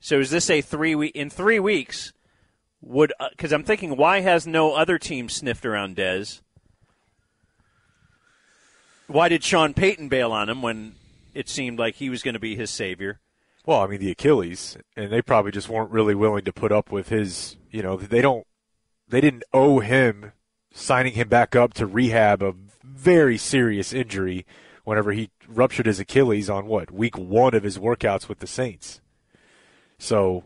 So 0.00 0.20
is 0.20 0.30
this 0.30 0.48
a 0.50 0.60
three 0.60 0.94
week 0.94 1.16
in 1.16 1.30
three 1.30 1.58
weeks? 1.58 2.12
Would 2.80 3.12
because 3.30 3.52
I'm 3.52 3.64
thinking 3.64 3.96
why 3.96 4.20
has 4.20 4.46
no 4.46 4.74
other 4.74 4.98
team 4.98 5.28
sniffed 5.28 5.66
around 5.66 5.96
Dez? 5.96 6.42
Why 9.06 9.28
did 9.28 9.42
Sean 9.42 9.74
Payton 9.74 10.08
bail 10.08 10.32
on 10.32 10.48
him 10.48 10.62
when 10.62 10.94
it 11.34 11.48
seemed 11.48 11.78
like 11.78 11.96
he 11.96 12.08
was 12.08 12.22
going 12.22 12.34
to 12.34 12.40
be 12.40 12.56
his 12.56 12.70
savior? 12.70 13.20
Well, 13.66 13.80
I 13.80 13.86
mean 13.86 14.00
the 14.00 14.10
Achilles, 14.10 14.76
and 14.96 15.10
they 15.10 15.22
probably 15.22 15.50
just 15.50 15.68
weren't 15.68 15.90
really 15.90 16.14
willing 16.14 16.44
to 16.44 16.52
put 16.52 16.72
up 16.72 16.92
with 16.92 17.08
his. 17.08 17.56
You 17.70 17.82
know, 17.82 17.96
they 17.96 18.20
don't, 18.20 18.46
they 19.08 19.20
didn't 19.20 19.44
owe 19.52 19.80
him 19.80 20.32
signing 20.72 21.14
him 21.14 21.28
back 21.28 21.56
up 21.56 21.72
to 21.74 21.86
rehab 21.86 22.42
a 22.42 22.54
very 22.82 23.38
serious 23.38 23.92
injury 23.92 24.44
whenever 24.84 25.12
he 25.12 25.30
ruptured 25.48 25.86
his 25.86 25.98
Achilles 26.00 26.50
on 26.50 26.66
what 26.66 26.90
week 26.90 27.16
one 27.16 27.54
of 27.54 27.62
his 27.62 27.78
workouts 27.78 28.28
with 28.28 28.40
the 28.40 28.46
Saints. 28.46 29.00
So, 29.98 30.44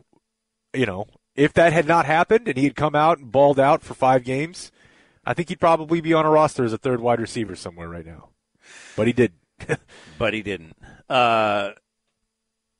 you 0.73 0.87
know, 0.87 1.07
if 1.35 1.53
that 1.55 1.73
had 1.73 1.87
not 1.87 2.07
happened 2.07 2.47
and 2.47 2.57
he 2.57 2.65
had 2.65 2.77
come 2.77 2.95
out 2.95 3.19
and 3.19 3.33
balled 3.33 3.59
out 3.59 3.83
for 3.83 3.95
five 3.95 4.25
games, 4.25 4.71
I 5.25 5.35
think 5.35 5.49
he'd 5.49 5.61
probably 5.61 6.01
be 6.01 6.15
on 6.15 6.25
a 6.25 6.31
roster 6.31 6.65
as 6.65 6.73
a 6.73 6.79
third 6.79 7.01
wide 7.01 7.21
receiver 7.21 7.57
somewhere 7.57 7.89
right 7.89 8.07
now. 8.07 8.29
But 8.97 9.07
he 9.07 9.13
didn't. 9.13 9.41
but 10.19 10.35
he 10.35 10.43
didn't. 10.43 10.77
Uh, 11.09 11.71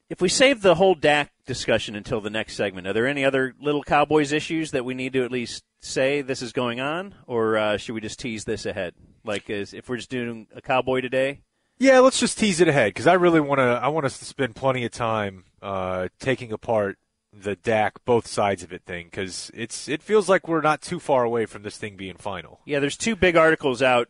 if 0.09 0.21
we 0.21 0.29
save 0.29 0.63
the 0.63 0.77
whole 0.77 0.95
Dak 0.95 1.33
discussion 1.47 1.95
until 1.95 2.21
the 2.21 2.31
next 2.31 2.55
segment, 2.57 2.87
are 2.87 2.93
there 2.93 3.07
any 3.07 3.25
other 3.25 3.55
little 3.61 3.83
Cowboys 3.83 4.33
issues 4.33 4.71
that 4.71 4.85
we 4.85 4.95
need 4.95 5.13
to 5.13 5.25
at 5.25 5.31
least 5.31 5.65
say 5.81 6.23
this 6.23 6.43
is 6.43 6.53
going 6.53 6.81
on, 6.81 7.15
or 7.27 7.57
uh, 7.57 7.77
should 7.77 7.95
we 7.95 8.01
just 8.01 8.19
tease 8.19 8.45
this 8.45 8.67
ahead? 8.67 8.95
Like, 9.25 9.51
as 9.51 9.75
if 9.75 9.89
we're 9.89 9.97
just 9.97 10.11
doing 10.11 10.47
a 10.55 10.63
Cowboy 10.63 11.01
today? 11.01 11.41
Yeah, 11.79 12.01
let's 12.01 12.19
just 12.19 12.39
tease 12.39 12.61
it 12.61 12.69
ahead 12.69 12.91
because 12.91 13.07
I 13.07 13.15
really 13.15 13.41
want 13.41 13.59
to. 13.61 13.63
I 13.63 13.89
want 13.89 14.07
us 14.07 14.19
to 14.19 14.25
spend 14.25 14.57
plenty 14.57 14.85
of 14.85 14.91
time 14.91 15.45
uh, 15.63 16.09
taking 16.19 16.53
apart 16.53 16.99
the 17.33 17.55
Dak, 17.55 18.05
both 18.05 18.27
sides 18.27 18.63
of 18.63 18.73
it 18.73 18.83
thing 18.85 19.07
because 19.07 19.51
it's 19.55 19.89
it 19.89 20.03
feels 20.03 20.29
like 20.29 20.49
we're 20.49 20.61
not 20.61 20.81
too 20.81 20.99
far 20.99 21.23
away 21.23 21.47
from 21.47 21.63
this 21.63 21.77
thing 21.77 21.97
being 21.97 22.17
final. 22.17 22.61
Yeah, 22.65 22.81
there's 22.81 22.97
two 22.97 23.15
big 23.15 23.37
articles 23.37 23.81
out, 23.81 24.09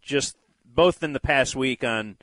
just 0.00 0.36
both 0.64 1.02
in 1.02 1.12
the 1.12 1.20
past 1.20 1.54
week 1.54 1.84
on, 1.84 2.16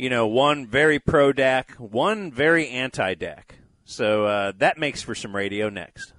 you 0.00 0.08
know, 0.08 0.26
one 0.26 0.66
very 0.66 0.98
pro 0.98 1.30
Dak, 1.30 1.72
one 1.72 2.32
very 2.32 2.68
anti 2.68 3.14
Dak. 3.14 3.56
So 3.84 4.24
uh, 4.24 4.52
that 4.56 4.78
makes 4.78 5.02
for 5.02 5.14
some 5.14 5.36
radio 5.36 5.68
next. 5.68 6.14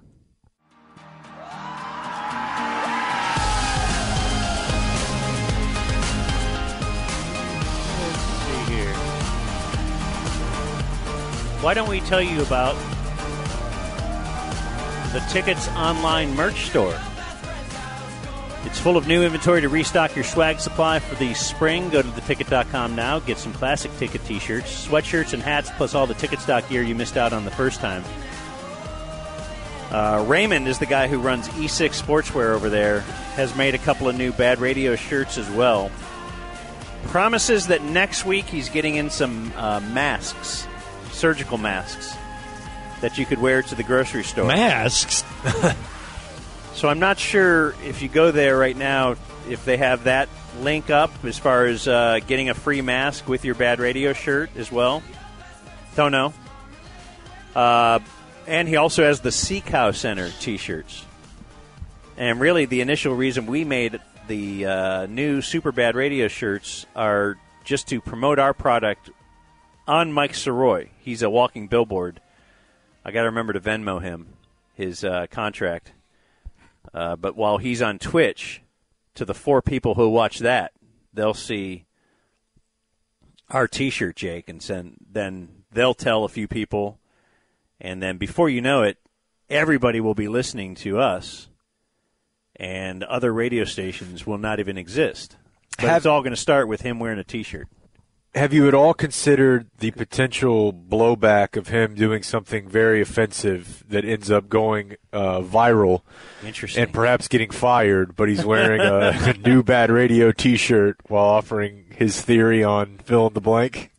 Why 11.60 11.74
don't 11.74 11.88
we 11.88 12.00
tell 12.00 12.22
you 12.22 12.42
about 12.42 12.76
the 15.12 15.24
Tickets 15.30 15.68
online 15.70 16.36
merch 16.36 16.66
store? 16.66 16.98
It's 18.64 18.78
full 18.78 18.96
of 18.96 19.08
new 19.08 19.22
inventory 19.24 19.60
to 19.60 19.68
restock 19.68 20.14
your 20.14 20.24
swag 20.24 20.60
supply 20.60 21.00
for 21.00 21.16
the 21.16 21.34
spring. 21.34 21.88
Go 21.90 22.00
to 22.00 22.08
theticket.com 22.08 22.94
now. 22.94 23.18
Get 23.18 23.38
some 23.38 23.52
classic 23.52 23.94
ticket 23.98 24.24
t 24.24 24.38
shirts, 24.38 24.86
sweatshirts, 24.86 25.32
and 25.32 25.42
hats, 25.42 25.70
plus 25.76 25.94
all 25.94 26.06
the 26.06 26.14
ticket 26.14 26.40
stock 26.40 26.68
gear 26.68 26.82
you 26.82 26.94
missed 26.94 27.16
out 27.16 27.32
on 27.32 27.44
the 27.44 27.50
first 27.50 27.80
time. 27.80 28.04
Uh, 29.90 30.24
Raymond 30.26 30.68
is 30.68 30.78
the 30.78 30.86
guy 30.86 31.06
who 31.06 31.18
runs 31.18 31.48
E6 31.48 32.00
Sportswear 32.00 32.54
over 32.54 32.70
there, 32.70 33.00
has 33.34 33.54
made 33.56 33.74
a 33.74 33.78
couple 33.78 34.08
of 34.08 34.16
new 34.16 34.32
bad 34.32 34.58
radio 34.58 34.96
shirts 34.96 35.36
as 35.36 35.50
well. 35.50 35.90
Promises 37.08 37.66
that 37.66 37.82
next 37.82 38.24
week 38.24 38.46
he's 38.46 38.70
getting 38.70 38.94
in 38.94 39.10
some 39.10 39.52
uh, 39.54 39.80
masks, 39.80 40.66
surgical 41.10 41.58
masks, 41.58 42.16
that 43.02 43.18
you 43.18 43.26
could 43.26 43.38
wear 43.38 43.60
to 43.60 43.74
the 43.74 43.82
grocery 43.82 44.22
store. 44.22 44.46
Masks? 44.46 45.24
So 46.74 46.88
I'm 46.88 46.98
not 46.98 47.18
sure 47.18 47.74
if 47.84 48.02
you 48.02 48.08
go 48.08 48.30
there 48.30 48.56
right 48.56 48.76
now 48.76 49.16
if 49.48 49.64
they 49.64 49.76
have 49.76 50.04
that 50.04 50.28
link 50.60 50.90
up 50.90 51.10
as 51.24 51.38
far 51.38 51.66
as 51.66 51.86
uh, 51.86 52.20
getting 52.26 52.48
a 52.48 52.54
free 52.54 52.80
mask 52.80 53.28
with 53.28 53.44
your 53.44 53.54
bad 53.54 53.78
radio 53.78 54.12
shirt 54.12 54.50
as 54.56 54.70
well. 54.72 55.02
Don't 55.96 56.12
know. 56.12 56.32
Uh, 57.54 58.00
and 58.46 58.68
he 58.68 58.76
also 58.76 59.04
has 59.04 59.20
the 59.20 59.32
Sea 59.32 59.60
Cow 59.60 59.90
Center 59.92 60.30
T-shirts. 60.40 61.04
And 62.16 62.40
really, 62.40 62.66
the 62.66 62.80
initial 62.80 63.14
reason 63.14 63.46
we 63.46 63.64
made 63.64 64.00
the 64.26 64.66
uh, 64.66 65.06
new 65.06 65.42
Super 65.42 65.72
Bad 65.72 65.94
Radio 65.94 66.28
shirts 66.28 66.86
are 66.94 67.38
just 67.64 67.88
to 67.88 68.00
promote 68.00 68.38
our 68.38 68.54
product 68.54 69.10
on 69.86 70.12
Mike 70.12 70.32
Soroy. 70.32 70.88
He's 71.00 71.22
a 71.22 71.30
walking 71.30 71.68
billboard. 71.68 72.20
I 73.04 73.10
got 73.10 73.20
to 73.20 73.26
remember 73.26 73.52
to 73.52 73.60
Venmo 73.60 74.00
him 74.00 74.28
his 74.74 75.04
uh, 75.04 75.26
contract. 75.30 75.92
Uh, 76.92 77.16
but 77.16 77.36
while 77.36 77.58
he's 77.58 77.82
on 77.82 77.98
Twitch, 77.98 78.62
to 79.14 79.24
the 79.24 79.34
four 79.34 79.62
people 79.62 79.94
who 79.94 80.08
watch 80.08 80.38
that, 80.38 80.72
they'll 81.12 81.34
see 81.34 81.84
our 83.50 83.68
T-shirt, 83.68 84.16
Jake, 84.16 84.48
and 84.48 84.62
send, 84.62 84.96
then 85.10 85.64
they'll 85.70 85.94
tell 85.94 86.24
a 86.24 86.28
few 86.28 86.48
people, 86.48 86.98
and 87.80 88.02
then 88.02 88.16
before 88.16 88.48
you 88.48 88.60
know 88.60 88.82
it, 88.82 88.98
everybody 89.50 90.00
will 90.00 90.14
be 90.14 90.28
listening 90.28 90.74
to 90.76 90.98
us, 90.98 91.48
and 92.56 93.04
other 93.04 93.32
radio 93.32 93.64
stations 93.64 94.26
will 94.26 94.38
not 94.38 94.58
even 94.58 94.78
exist. 94.78 95.36
But 95.78 95.88
Have- 95.88 95.96
it's 95.98 96.06
all 96.06 96.22
going 96.22 96.32
to 96.32 96.36
start 96.36 96.68
with 96.68 96.80
him 96.80 96.98
wearing 96.98 97.18
a 97.18 97.24
T-shirt. 97.24 97.68
Have 98.34 98.54
you 98.54 98.66
at 98.66 98.72
all 98.72 98.94
considered 98.94 99.68
the 99.78 99.90
potential 99.90 100.72
blowback 100.72 101.54
of 101.56 101.68
him 101.68 101.94
doing 101.94 102.22
something 102.22 102.66
very 102.66 103.02
offensive 103.02 103.84
that 103.90 104.06
ends 104.06 104.30
up 104.30 104.48
going 104.48 104.96
uh, 105.12 105.40
viral? 105.40 106.00
And 106.76 106.92
perhaps 106.94 107.28
getting 107.28 107.50
fired, 107.50 108.16
but 108.16 108.30
he's 108.30 108.42
wearing 108.44 108.80
a, 108.80 109.10
a 109.10 109.32
new 109.46 109.62
bad 109.62 109.90
radio 109.90 110.32
T-shirt 110.32 110.96
while 111.08 111.24
offering 111.26 111.84
his 111.94 112.22
theory 112.22 112.64
on 112.64 112.98
fill 113.04 113.26
in 113.26 113.34
the 113.34 113.40
blank. 113.42 113.90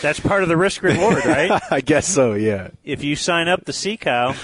That's 0.00 0.20
part 0.20 0.42
of 0.42 0.48
the 0.48 0.56
risk 0.56 0.82
reward, 0.82 1.24
right? 1.26 1.60
I 1.70 1.82
guess 1.82 2.08
so. 2.08 2.32
Yeah. 2.32 2.70
if 2.82 3.04
you 3.04 3.14
sign 3.14 3.46
up 3.46 3.64
the 3.66 3.72
Sea 3.74 3.96
Cow, 3.98 4.34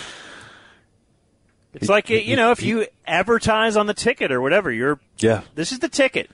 it's 1.73 1.89
like 1.89 2.09
you 2.11 2.37
know 2.37 2.51
if 2.53 2.63
you 2.63 2.87
advertise 3.07 3.77
on 3.77 3.87
the 3.87 3.95
ticket 3.95 4.31
or 4.31 4.41
whatever. 4.41 4.71
You're 4.71 5.01
Yeah. 5.19 5.41
this 5.55 5.73
is 5.73 5.79
the 5.81 5.89
ticket. 5.89 6.31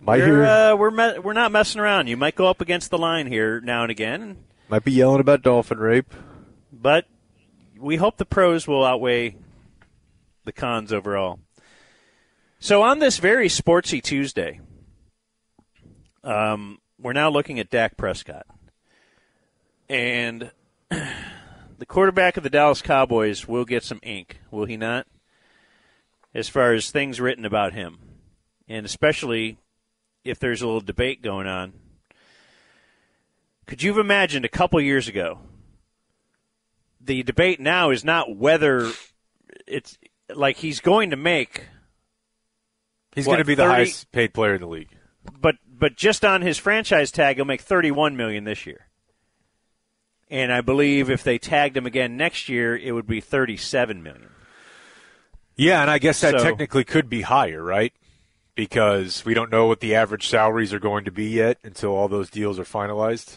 Might 0.00 0.20
We're, 0.20 0.26
hear- 0.26 0.44
uh, 0.44 0.76
we're 0.76 0.90
me- 0.90 1.18
we're 1.18 1.32
not 1.32 1.52
messing 1.52 1.80
around. 1.80 2.06
You 2.06 2.16
might 2.16 2.34
go 2.36 2.46
up 2.46 2.60
against 2.60 2.90
the 2.90 2.98
line 2.98 3.26
here 3.26 3.60
now 3.60 3.82
and 3.82 3.90
again, 3.90 4.38
Might 4.68 4.84
be 4.84 4.92
yelling 4.92 5.20
about 5.20 5.42
dolphin 5.42 5.78
rape. 5.78 6.12
but 6.72 7.06
we 7.78 7.96
hope 7.96 8.16
the 8.16 8.24
pros 8.24 8.66
will 8.66 8.84
outweigh 8.84 9.36
the 10.44 10.52
cons 10.52 10.92
overall. 10.92 11.40
So 12.60 12.82
on 12.82 12.98
this 12.98 13.18
very 13.18 13.48
sportsy 13.48 14.02
Tuesday, 14.02 14.60
um, 16.24 16.78
we're 17.00 17.12
now 17.12 17.30
looking 17.30 17.58
at 17.60 17.70
Dak 17.70 17.96
Prescott, 17.96 18.46
and 19.88 20.50
the 20.90 21.86
quarterback 21.86 22.36
of 22.36 22.42
the 22.42 22.50
Dallas 22.50 22.82
Cowboys 22.82 23.46
will 23.46 23.64
get 23.64 23.82
some 23.84 24.00
ink, 24.02 24.40
will 24.50 24.64
he 24.64 24.76
not? 24.76 25.06
As 26.34 26.48
far 26.48 26.72
as 26.72 26.90
things 26.90 27.20
written 27.20 27.44
about 27.44 27.72
him, 27.72 27.98
and 28.68 28.84
especially 28.84 29.58
if 30.28 30.38
there's 30.38 30.62
a 30.62 30.66
little 30.66 30.80
debate 30.80 31.22
going 31.22 31.46
on. 31.46 31.72
Could 33.66 33.82
you 33.82 33.90
have 33.90 33.98
imagined 33.98 34.44
a 34.44 34.48
couple 34.48 34.80
years 34.80 35.08
ago? 35.08 35.40
The 37.00 37.22
debate 37.22 37.60
now 37.60 37.90
is 37.90 38.04
not 38.04 38.36
whether 38.36 38.90
it's 39.66 39.98
like 40.34 40.56
he's 40.56 40.80
going 40.80 41.10
to 41.10 41.16
make. 41.16 41.66
He's 43.14 43.26
what, 43.26 43.34
going 43.34 43.44
to 43.44 43.46
be 43.46 43.54
the 43.54 43.62
30 43.62 43.74
highest 43.74 44.12
paid 44.12 44.34
player 44.34 44.54
in 44.54 44.60
the 44.60 44.66
league. 44.66 44.90
but 45.40 45.56
but 45.66 45.96
just 45.96 46.24
on 46.24 46.42
his 46.42 46.58
franchise 46.58 47.10
tag, 47.10 47.36
he'll 47.36 47.44
make 47.44 47.60
thirty-one 47.60 48.16
million 48.16 48.44
this 48.44 48.66
year. 48.66 48.86
And 50.30 50.52
I 50.52 50.60
believe 50.60 51.08
if 51.08 51.22
they 51.22 51.38
tagged 51.38 51.76
him 51.76 51.86
again 51.86 52.16
next 52.16 52.48
year, 52.48 52.76
it 52.76 52.92
would 52.92 53.06
be 53.06 53.20
thirty-seven 53.20 54.02
million. 54.02 54.30
Yeah, 55.56 55.80
and 55.82 55.90
I 55.90 55.98
guess 55.98 56.20
that 56.20 56.38
So- 56.38 56.44
technically 56.44 56.84
could 56.84 57.08
be 57.08 57.22
higher, 57.22 57.62
right? 57.62 57.92
Because 58.58 59.24
we 59.24 59.34
don't 59.34 59.52
know 59.52 59.66
what 59.68 59.78
the 59.78 59.94
average 59.94 60.26
salaries 60.26 60.72
are 60.72 60.80
going 60.80 61.04
to 61.04 61.12
be 61.12 61.26
yet 61.26 61.58
until 61.62 61.90
all 61.90 62.08
those 62.08 62.28
deals 62.28 62.58
are 62.58 62.64
finalized. 62.64 63.36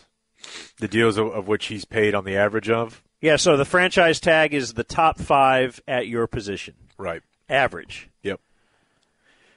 The 0.79 0.87
deals 0.87 1.15
of, 1.19 1.27
of 1.27 1.47
which 1.47 1.67
he's 1.67 1.85
paid 1.85 2.15
on 2.15 2.25
the 2.25 2.35
average 2.35 2.71
of. 2.71 3.03
Yeah, 3.21 3.35
so 3.35 3.55
the 3.55 3.63
franchise 3.63 4.19
tag 4.19 4.55
is 4.55 4.73
the 4.73 4.83
top 4.83 5.19
five 5.19 5.79
at 5.87 6.07
your 6.07 6.25
position. 6.25 6.73
Right. 6.97 7.21
Average. 7.47 8.09
Yep. 8.23 8.39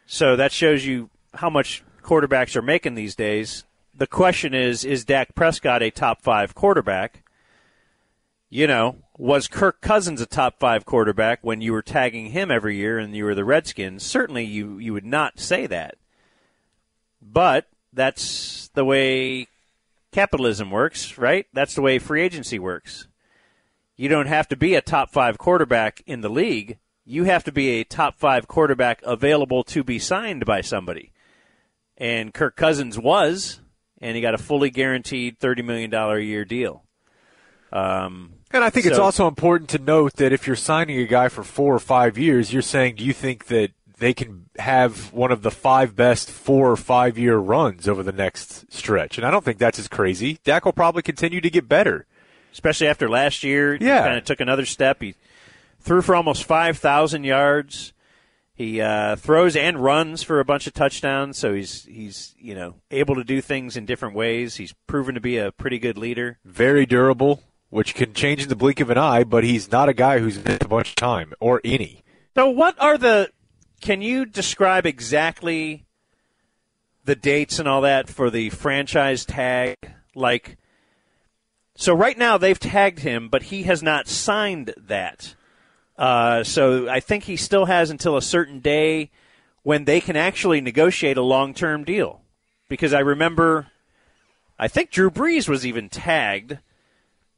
So 0.05 0.37
that 0.37 0.53
shows 0.53 0.85
you 0.85 1.09
how 1.33 1.49
much 1.49 1.83
quarterbacks 2.03 2.57
are 2.57 2.63
making 2.63 2.95
these 2.95 3.17
days. 3.17 3.65
the 3.95 4.07
question 4.07 4.53
is: 4.53 4.85
Is 4.85 5.07
Dak 5.07 5.35
Prescott 5.35 5.83
a 5.83 5.91
top 5.91 6.21
five 6.21 6.55
quarterback? 6.55 7.24
You 8.55 8.69
know, 8.69 8.99
was 9.19 9.49
Kirk 9.49 9.81
Cousins 9.81 10.21
a 10.21 10.27
top 10.27 10.61
five 10.61 10.85
quarterback 10.85 11.41
when 11.43 11.61
you 11.61 11.73
were 11.73 11.83
tagging 11.83 12.27
him 12.27 12.53
every 12.53 12.77
year 12.77 13.01
and 13.01 13.13
you 13.13 13.25
were 13.25 13.35
the 13.35 13.45
Redskins? 13.45 14.05
Certainly, 14.05 14.45
you 14.45 14.79
you 14.79 14.93
would 14.93 15.05
not 15.05 15.41
say 15.41 15.67
that. 15.67 15.97
But 17.21 17.67
that's 17.93 18.71
the 18.75 18.85
way 18.85 19.49
capitalism 20.13 20.71
works, 20.71 21.19
right? 21.19 21.47
That's 21.53 21.75
the 21.75 21.83
way 21.83 21.99
free 21.99 22.23
agency 22.23 22.61
works. 22.61 23.09
You 23.97 24.09
don't 24.09 24.29
have 24.29 24.47
to 24.47 24.57
be 24.57 24.77
a 24.77 24.81
top 24.81 25.11
five 25.11 25.37
quarterback 25.37 26.05
in 26.07 26.21
the 26.21 26.31
league. 26.31 26.79
You 27.05 27.25
have 27.25 27.43
to 27.45 27.53
be 27.53 27.71
a 27.71 27.85
top 27.85 28.21
five 28.21 28.47
quarterback 28.47 29.03
available 29.03 29.65
to 29.65 29.83
be 29.83 29.99
signed 29.99 30.47
by 30.47 30.61
somebody. 30.61 31.13
And 31.99 32.33
Kirk 32.33 32.55
Cousins 32.55 33.01
was, 33.01 33.59
and 34.01 34.15
he 34.15 34.23
got 34.23 34.35
a 34.35 34.39
fully 34.39 34.71
guaranteed 34.71 35.41
$30 35.41 35.65
million 35.65 35.93
a 35.93 36.19
year 36.21 36.45
deal. 36.45 36.85
Um, 37.73 38.34
And 38.55 38.63
I 38.63 38.71
think 38.71 38.87
it's 38.87 38.99
also 38.99 39.27
important 39.27 39.69
to 39.71 39.79
note 39.79 40.15
that 40.15 40.33
if 40.33 40.47
you're 40.47 40.55
signing 40.57 40.99
a 40.99 41.07
guy 41.07 41.29
for 41.29 41.43
four 41.43 41.75
or 41.75 41.81
five 41.81 42.17
years, 42.17 42.53
you're 42.53 42.63
saying, 42.63 42.95
do 42.95 43.05
you 43.05 43.13
think 43.13 43.47
that 43.47 43.73
they 43.99 44.15
can 44.15 44.47
have 44.59 45.13
one 45.13 45.33
of 45.33 45.43
the 45.43 45.51
five 45.51 45.97
best 45.97 46.31
four 46.31 46.71
or 46.71 46.77
five 46.77 47.19
year 47.19 47.37
runs 47.37 47.89
over 47.89 48.03
the 48.05 48.13
next 48.13 48.73
stretch? 48.73 49.19
And 49.19 49.27
I 49.27 49.31
don't 49.33 49.45
think 49.45 49.59
that's 49.59 49.79
as 49.81 49.89
crazy. 49.89 50.39
Dak 50.45 50.65
will 50.65 50.73
probably 50.73 51.03
continue 51.03 51.41
to 51.41 51.51
get 51.51 51.69
better. 51.69 52.07
especially 52.53 52.87
after 52.87 53.09
last 53.09 53.43
year. 53.43 53.75
Yeah. 53.75 54.03
He 54.03 54.07
kind 54.07 54.19
of 54.19 54.25
took 54.25 54.41
another 54.41 54.65
step. 54.67 55.03
He 55.03 55.17
threw 55.81 56.01
for 56.01 56.15
almost 56.15 56.45
5,000 56.45 57.25
yards. 57.25 57.93
He 58.55 58.81
uh, 58.81 59.17
throws 59.17 59.57
and 59.57 59.83
runs 59.83 60.23
for 60.23 60.39
a 60.39 60.45
bunch 60.45 60.69
of 60.69 60.75
touchdowns, 60.75 61.37
so 61.37 61.55
he's 61.55 61.87
he's 61.87 62.37
you 62.39 62.55
know 62.55 62.77
able 62.93 63.17
to 63.17 63.25
do 63.25 63.41
things 63.41 63.77
in 63.77 63.85
different 63.85 64.15
ways. 64.15 64.55
He's 64.55 64.73
proven 64.87 65.17
to 65.17 65.21
be 65.21 65.39
a 65.39 65.51
pretty 65.51 65.81
good 65.81 65.99
leader. 65.99 66.39
Very 66.45 66.87
durable, 66.87 67.43
which 67.75 67.97
can 67.97 68.15
change 68.15 68.41
in 68.41 68.49
the 68.49 68.55
blink 68.55 68.79
of 68.79 68.89
an 68.89 68.97
eye, 68.97 69.25
but 69.25 69.43
he's 69.43 69.73
not 69.73 69.89
a 69.89 69.93
guy 69.93 70.21
who's 70.21 70.43
missed 70.45 70.63
a 70.63 70.69
bunch 70.69 70.91
of 70.91 70.95
time 70.95 71.35
or 71.41 71.61
any. 71.65 72.05
So, 72.37 72.49
what 72.49 72.81
are 72.81 72.97
the? 72.97 73.31
Can 73.81 74.01
you 74.01 74.25
describe 74.25 74.87
exactly 74.87 75.85
the 77.05 77.17
dates 77.17 77.59
and 77.59 77.67
all 77.67 77.81
that 77.81 78.09
for 78.09 78.31
the 78.31 78.51
franchise 78.51 79.25
tag? 79.25 79.75
Like, 80.15 80.57
so 81.75 81.93
right 81.93 82.17
now 82.17 82.39
they've 82.39 82.59
tagged 82.59 83.01
him, 83.01 83.29
but 83.29 83.43
he 83.43 83.65
has 83.65 83.83
not 83.83 84.07
signed 84.07 84.73
that. 84.77 85.35
Uh, 85.99 86.45
so 86.45 86.89
I 86.89 87.01
think 87.01 87.25
he 87.25 87.37
still 87.37 87.65
has 87.65 87.91
until 87.91 88.17
a 88.17 88.23
certain 88.23 88.61
day 88.61 89.11
when 89.65 89.85
they 89.85 90.01
can 90.01 90.15
actually 90.15 90.61
negotiate 90.61 91.17
a 91.17 91.23
long-term 91.23 91.83
deal. 91.83 92.21
Because 92.69 92.93
I 92.93 93.01
remember, 93.01 93.67
I 94.61 94.69
think 94.69 94.93
Drew 94.93 95.11
Brees 95.11 95.49
was 95.49 95.67
even 95.67 95.89
tagged, 95.89 96.59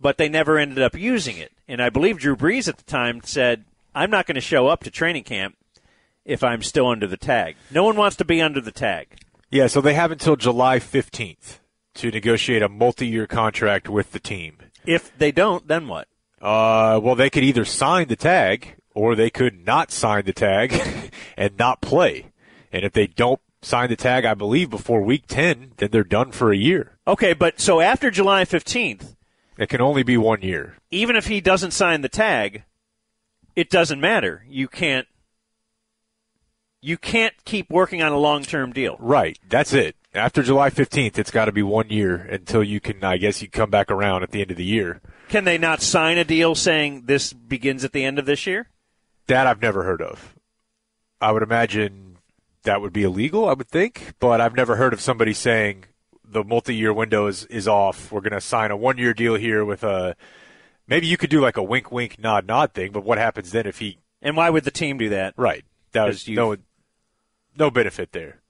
but 0.01 0.19
they 0.19 0.29
never 0.29 0.59
ended 0.59 0.81
up 0.81 0.97
using 0.97 1.37
it. 1.37 1.53
And 1.69 1.83
I 1.83 1.91
believe 1.91 2.19
Drew 2.19 2.37
Brees 2.37 2.69
at 2.69 2.77
the 2.77 2.85
time 2.85 3.21
said, 3.25 3.65
"I'm 3.95 4.11
not 4.11 4.27
going 4.27 4.37
to 4.37 4.41
show 4.41 4.69
up 4.69 4.85
to 4.85 4.91
training 4.91 5.25
camp 5.25 5.57
if 6.25 6.43
I'm 6.43 6.63
still 6.63 6.89
under 6.89 7.07
the 7.07 7.17
tag. 7.17 7.57
No 7.71 7.85
one 7.85 7.97
wants 7.97 8.17
to 8.17 8.25
be 8.25 8.41
under 8.41 8.61
the 8.61 8.73
tag." 8.73 9.09
Yeah, 9.51 9.69
so 9.69 9.81
they 9.81 9.95
have 9.95 10.11
until 10.11 10.37
July 10.37 10.79
15th 10.79 11.61
to 11.95 12.11
negotiate 12.11 12.63
a 12.63 12.69
multi 12.69 13.07
year 13.07 13.27
contract 13.27 13.89
with 13.89 14.13
the 14.13 14.21
team. 14.21 14.59
If 14.85 15.17
they 15.19 15.33
don't, 15.33 15.67
then 15.67 15.89
what? 15.89 16.09
Uh, 16.41 17.01
well, 17.03 17.15
they 17.15 17.31
could 17.31 17.43
either 17.43 17.65
sign 17.65 18.09
the 18.09 18.17
tag 18.17 18.77
or 18.95 19.15
they 19.15 19.31
could 19.31 19.65
not 19.65 19.91
sign 19.91 20.25
the 20.25 20.33
tag 20.33 21.11
and 21.37 21.57
not 21.59 21.81
play. 21.81 22.27
And 22.73 22.85
if 22.85 22.93
they 22.93 23.07
don't 23.07 23.41
sign 23.63 23.89
the 23.89 23.97
tag, 23.97 24.25
I 24.25 24.35
believe, 24.35 24.71
before 24.71 25.01
week 25.01 25.25
10, 25.27 25.73
then 25.79 25.91
they're 25.91 26.05
done 26.05 26.33
for 26.33 26.53
a 26.53 26.57
year. 26.57 26.99
Okay, 27.07 27.33
but 27.33 27.61
so 27.61 27.81
after 27.81 28.11
July 28.11 28.45
15th, 28.45 29.16
It 29.59 29.69
can 29.69 29.81
only 29.81 30.03
be 30.03 30.17
one 30.17 30.43
year. 30.43 30.77
even 30.91 31.17
if 31.17 31.27
he 31.27 31.41
doesn't 31.41 31.71
sign 31.73 32.03
the 32.03 32.09
tag, 32.09 32.65
it 33.55 33.71
doesn't 33.71 34.01
matter. 34.01 34.45
You 34.49 34.69
can't 34.69 35.07
you 36.83 36.97
can't 36.97 37.35
keep 37.45 37.69
working 37.71 38.03
on 38.03 38.13
a 38.13 38.19
long-term 38.19 38.73
deal. 38.73 38.97
Right. 39.01 39.39
That's 39.49 39.73
it. 39.73 39.97
After 40.15 40.43
July 40.43 40.71
15th, 40.71 41.19
it's 41.19 41.31
got 41.31 41.47
to 41.47 41.53
be 41.53 41.63
one 41.63 41.89
year 41.91 42.15
until 42.17 42.63
you 42.63 42.81
can, 42.81 43.03
I 43.03 43.17
guess, 43.17 43.43
you 43.43 43.49
come 43.49 43.71
back 43.71 43.91
around 43.91 44.23
at 44.23 44.31
the 44.31 44.41
end 44.41 44.51
of 44.51 44.57
the 44.57 44.65
year. 44.65 45.01
Can 45.29 45.45
they 45.45 45.59
not 45.59 45.83
sign 45.83 46.17
a 46.17 46.25
deal 46.25 46.55
saying 46.55 47.03
this 47.07 47.33
begins 47.33 47.85
at 47.85 47.93
the 47.93 48.05
end 48.05 48.19
of 48.19 48.27
this 48.27 48.47
year? 48.47 48.69
That 49.27 49.47
I've 49.47 49.61
never 49.61 49.83
heard 49.83 50.01
of. 50.01 50.37
I 51.21 51.33
would 51.33 51.43
imagine 51.43 52.19
that 52.63 52.81
would 52.81 52.93
be 52.93 53.03
illegal, 53.03 53.49
I 53.49 53.55
would 53.55 53.69
think, 53.69 54.15
but 54.21 54.41
I've 54.41 54.55
never 54.55 54.77
heard 54.77 54.93
of 54.93 55.01
somebody 55.01 55.33
saying 55.33 55.87
the 56.29 56.45
multi-year 56.45 56.93
window 56.93 57.27
is, 57.27 57.45
is 57.47 57.69
off. 57.69 58.11
We're 58.11 58.21
going 58.21 58.33
to 58.33 58.41
sign 58.41 58.71
a 58.71 58.77
one-year 58.77 59.15
deal 59.15 59.35
here 59.35 59.65
with 59.65 59.85
a 59.85 60.17
maybe 60.87 61.07
you 61.07 61.17
could 61.17 61.31
do 61.31 61.41
like 61.41 61.57
a 61.57 61.63
wink 61.63 61.91
wink 61.91 62.19
nod 62.19 62.47
nod 62.47 62.73
thing, 62.73 62.93
but 62.93 63.05
what 63.05 63.19
happens 63.19 63.53
then 63.53 63.67
if 63.67 63.79
he 63.79 63.99
And 64.23 64.37
why 64.37 64.51
would 64.51 64.65
the 64.65 64.71
team 64.71 64.99
do 64.99 65.09
that? 65.11 65.35
Right. 65.37 65.65
That 65.93 66.07
was 66.07 66.29
no 66.29 66.57
no 67.57 67.71
benefit 67.71 68.13
there. 68.13 68.41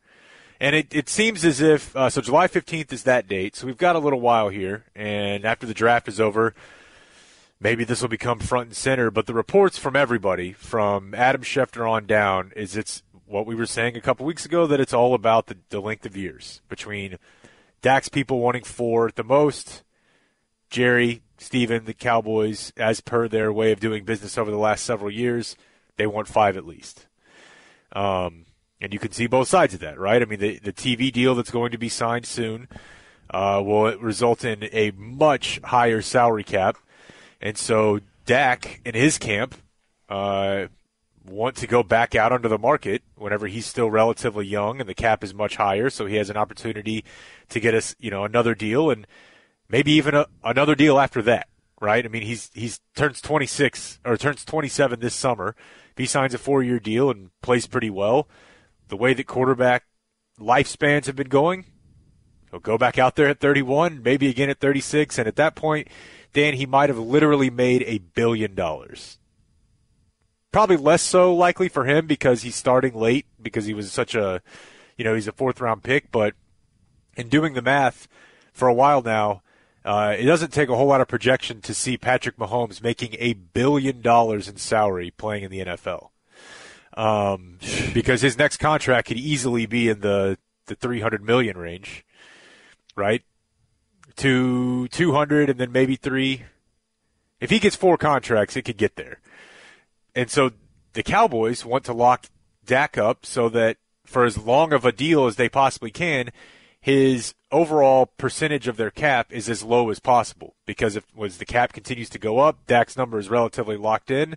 And 0.59 0.75
it, 0.75 0.95
it 0.95 1.09
seems 1.09 1.45
as 1.45 1.61
if 1.61 1.95
uh, 1.95 2.09
so 2.11 2.21
July 2.21 2.49
15th 2.49 2.93
is 2.93 3.03
that 3.03 3.29
date. 3.29 3.57
So 3.57 3.67
we've 3.67 3.77
got 3.77 3.97
a 3.97 4.01
little 4.01 4.21
while 4.21 4.49
here 4.49 4.85
and 4.95 5.45
after 5.45 5.67
the 5.67 5.75
draft 5.75 6.09
is 6.09 6.21
over 6.21 6.55
maybe 7.61 7.85
this 7.85 8.03
will 8.03 8.09
become 8.09 8.39
front 8.39 8.69
and 8.69 8.77
center, 8.77 9.11
but 9.11 9.27
the 9.27 9.35
reports 9.35 9.79
from 9.79 9.97
everybody 9.97 10.53
from 10.53 11.15
Adam 11.15 11.43
Schefter 11.43 11.89
on 11.89 12.07
down 12.07 12.53
is 12.57 12.77
it's 12.77 13.03
what 13.27 13.47
we 13.47 13.55
were 13.55 13.67
saying 13.67 13.97
a 13.97 14.01
couple 14.01 14.25
weeks 14.27 14.45
ago 14.45 14.67
that 14.67 14.81
it's 14.81 14.93
all 14.93 15.15
about 15.15 15.47
the, 15.47 15.57
the 15.71 15.81
length 15.81 16.07
of 16.07 16.17
years 16.17 16.61
between 16.69 17.19
Dak's 17.87 18.09
people 18.09 18.41
wanting 18.41 18.65
4 18.65 19.07
at 19.07 19.15
the 19.15 19.23
most, 19.23 19.85
Jerry, 20.71 21.23
Stephen, 21.39 21.85
the 21.85 21.95
Cowboys, 21.95 22.73
as 22.77 23.01
per 23.01 23.29
their 23.29 23.53
way 23.53 23.71
of 23.71 23.79
doing 23.79 24.05
business 24.05 24.37
over 24.37 24.51
the 24.51 24.57
last 24.57 24.85
several 24.85 25.09
years, 25.09 25.55
they 25.97 26.05
want 26.05 26.27
five 26.27 26.57
at 26.57 26.67
least. 26.67 27.07
Um, 27.93 28.47
and 28.81 28.93
you 28.93 28.99
can 28.99 29.13
see 29.13 29.29
both 29.29 29.47
sides 29.47 29.73
of 29.73 29.79
that, 29.79 30.01
right? 30.01 30.21
I 30.21 30.25
mean, 30.25 30.41
the, 30.41 30.59
the 30.59 30.73
TV 30.73 31.13
deal 31.13 31.37
that's 31.37 31.53
going 31.53 31.71
to 31.71 31.79
be 31.79 31.89
signed 31.89 32.27
soon 32.27 32.67
uh, 33.31 33.63
will 33.65 33.97
result 33.99 34.45
in 34.45 34.69
a 34.73 34.91
much 34.97 35.61
higher 35.63 36.03
salary 36.03 36.43
cap. 36.43 36.79
And 37.41 37.57
so 37.57 38.01
Dak 38.25 38.81
and 38.85 38.97
his 38.97 39.17
camp 39.17 39.55
uh, 40.09 40.67
want 41.29 41.57
to 41.57 41.67
go 41.67 41.83
back 41.83 42.15
out 42.15 42.33
onto 42.33 42.49
the 42.49 42.59
market 42.59 43.03
whenever 43.17 43.47
he's 43.47 43.67
still 43.67 43.91
relatively 43.91 44.47
young 44.47 44.81
and 44.81 44.89
the 44.89 44.95
cap 44.95 45.23
is 45.25 45.35
much 45.35 45.57
higher. 45.57 45.91
So 45.91 46.07
he 46.07 46.17
has 46.17 46.31
an 46.31 46.37
opportunity 46.37 47.05
to 47.49 47.61
get 47.61 47.75
us, 47.75 47.95
you 47.99 48.11
know, 48.11 48.25
another 48.25 48.55
deal 48.55 48.91
and 48.91 49.07
maybe 49.69 49.93
even 49.93 50.15
a, 50.15 50.27
another 50.45 50.75
deal 50.75 50.99
after 50.99 51.23
that, 51.23 51.49
right? 51.81 52.05
I 52.05 52.09
mean, 52.09 52.23
he's 52.23 52.51
he's 52.55 52.81
turns 52.95 53.21
26 53.21 54.01
or 54.05 54.17
turns 54.17 54.45
27 54.45 55.01
this 55.01 55.15
summer. 55.15 55.55
If 55.91 55.99
he 55.99 56.07
signs 56.07 56.35
a 56.35 56.39
four-year 56.39 56.79
deal 56.79 57.11
and 57.11 57.31
plays 57.43 57.67
pretty 57.67 57.91
well, 57.91 58.29
the 58.89 58.97
way 58.97 59.15
that 59.15 59.27
quarterback 59.27 59.85
lifespans 60.39 61.07
have 61.07 61.17
been 61.17 61.29
going, 61.29 61.65
he'll 62.51 62.61
go 62.61 62.79
back 62.79 62.99
out 62.99 63.17
there 63.17 63.29
at 63.29 63.41
31, 63.41 64.03
maybe 64.03 64.29
again 64.29 64.51
at 64.51 64.61
36, 64.61 65.19
and 65.19 65.27
at 65.27 65.37
that 65.37 65.55
point, 65.55 65.89
Dan, 66.33 66.55
he 66.55 66.67
might 66.67 66.91
have 66.91 66.99
literally 66.99 67.49
made 67.49 67.83
a 67.85 67.99
billion 67.99 68.55
dollars. 68.55 69.19
Probably 70.57 70.79
less 70.79 71.03
so 71.03 71.35
likely 71.35 71.69
for 71.69 71.85
him 71.85 72.07
because 72.07 72.41
he's 72.41 72.57
starting 72.57 72.95
late 72.95 73.27
because 73.43 73.67
he 73.67 73.75
was 73.75 73.93
such 73.93 74.15
a, 74.15 74.41
you 74.97 75.05
know, 75.05 75.15
he's 75.15 75.29
a 75.29 75.33
fourth 75.33 75.61
round 75.61 75.83
pick. 75.83 76.11
But 76.11 76.33
in 77.15 77.29
doing 77.29 77.53
the 77.53 77.61
math 77.61 78.09
for 78.55 78.67
a 78.67 78.73
while 78.73 79.03
now, 79.03 79.43
uh, 79.85 80.17
it 80.19 80.25
doesn't 80.25 80.55
take 80.55 80.71
a 80.71 80.75
whole 80.75 80.87
lot 80.87 81.03
of 81.03 81.09
projection 81.09 81.61
to 81.61 81.75
see 81.75 81.99
Patrick 81.99 82.39
Mahomes 82.39 82.83
making 82.83 83.17
a 83.19 83.35
billion 83.35 84.01
dollars 84.01 84.49
in 84.49 84.57
salary 84.57 85.11
playing 85.11 85.43
in 85.43 85.51
the 85.51 85.61
NFL. 85.63 86.09
Um, 86.95 87.59
because 87.93 88.23
his 88.23 88.39
next 88.39 88.57
contract 88.57 89.09
could 89.09 89.19
easily 89.19 89.67
be 89.67 89.91
in 89.91 90.01
the, 90.01 90.39
the 90.69 90.75
300 90.75 91.23
million 91.23 91.59
range, 91.59 92.03
right? 92.97 93.21
To 94.17 94.89
200 94.89 95.51
and 95.51 95.61
then 95.61 95.71
maybe 95.71 95.97
three. 95.97 96.45
If 97.43 97.51
he 97.51 97.59
gets 97.59 97.77
four 97.77 97.99
contracts, 97.99 98.57
it 98.57 98.63
could 98.63 98.79
get 98.79 98.97
there. 98.97 99.21
And 100.17 100.31
so 100.31 100.51
the 100.95 101.03
Cowboys 101.03 101.65
want 101.65 101.85
to 101.85 101.93
lock 101.93 102.27
Dak 102.65 102.97
up 102.97 103.27
so 103.27 103.51
that 103.51 103.77
for 104.05 104.25
as 104.25 104.39
long 104.39 104.73
of 104.73 104.85
a 104.85 104.91
deal 104.91 105.27
as 105.27 105.37
they 105.37 105.49
possibly 105.49 105.91
can, 105.91 106.31
his 106.81 107.35
overall 107.53 108.07
percentage 108.07 108.67
of 108.67 108.79
their 108.79 108.91
cap 108.91 109.31
is 109.31 109.49
as 109.49 109.63
low 109.63 109.91
as 109.91 110.01
possible. 110.01 110.55
Because 110.65 110.97
if 110.97 111.05
as 111.23 111.37
the 111.37 111.45
cap 111.45 111.75
continues 111.75 112.09
to 112.11 112.19
go 112.19 112.39
up, 112.39 112.67
Dak's 112.67 112.97
number 112.97 113.19
is 113.19 113.29
relatively 113.29 113.77
locked 113.77 114.11
in, 114.11 114.37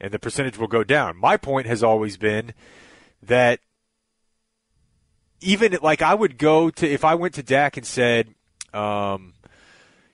and 0.00 0.10
the 0.10 0.18
percentage 0.18 0.56
will 0.56 0.68
go 0.68 0.84
down. 0.84 1.16
My 1.16 1.36
point 1.36 1.66
has 1.66 1.82
always 1.82 2.16
been 2.16 2.54
that 3.22 3.60
even 5.40 5.76
like 5.82 6.00
I 6.00 6.14
would 6.14 6.38
go 6.38 6.70
to 6.70 6.88
if 6.88 7.04
I 7.04 7.14
went 7.14 7.34
to 7.34 7.42
Dak 7.42 7.76
and 7.76 7.84
said, 7.86 8.34
um, 8.72 9.34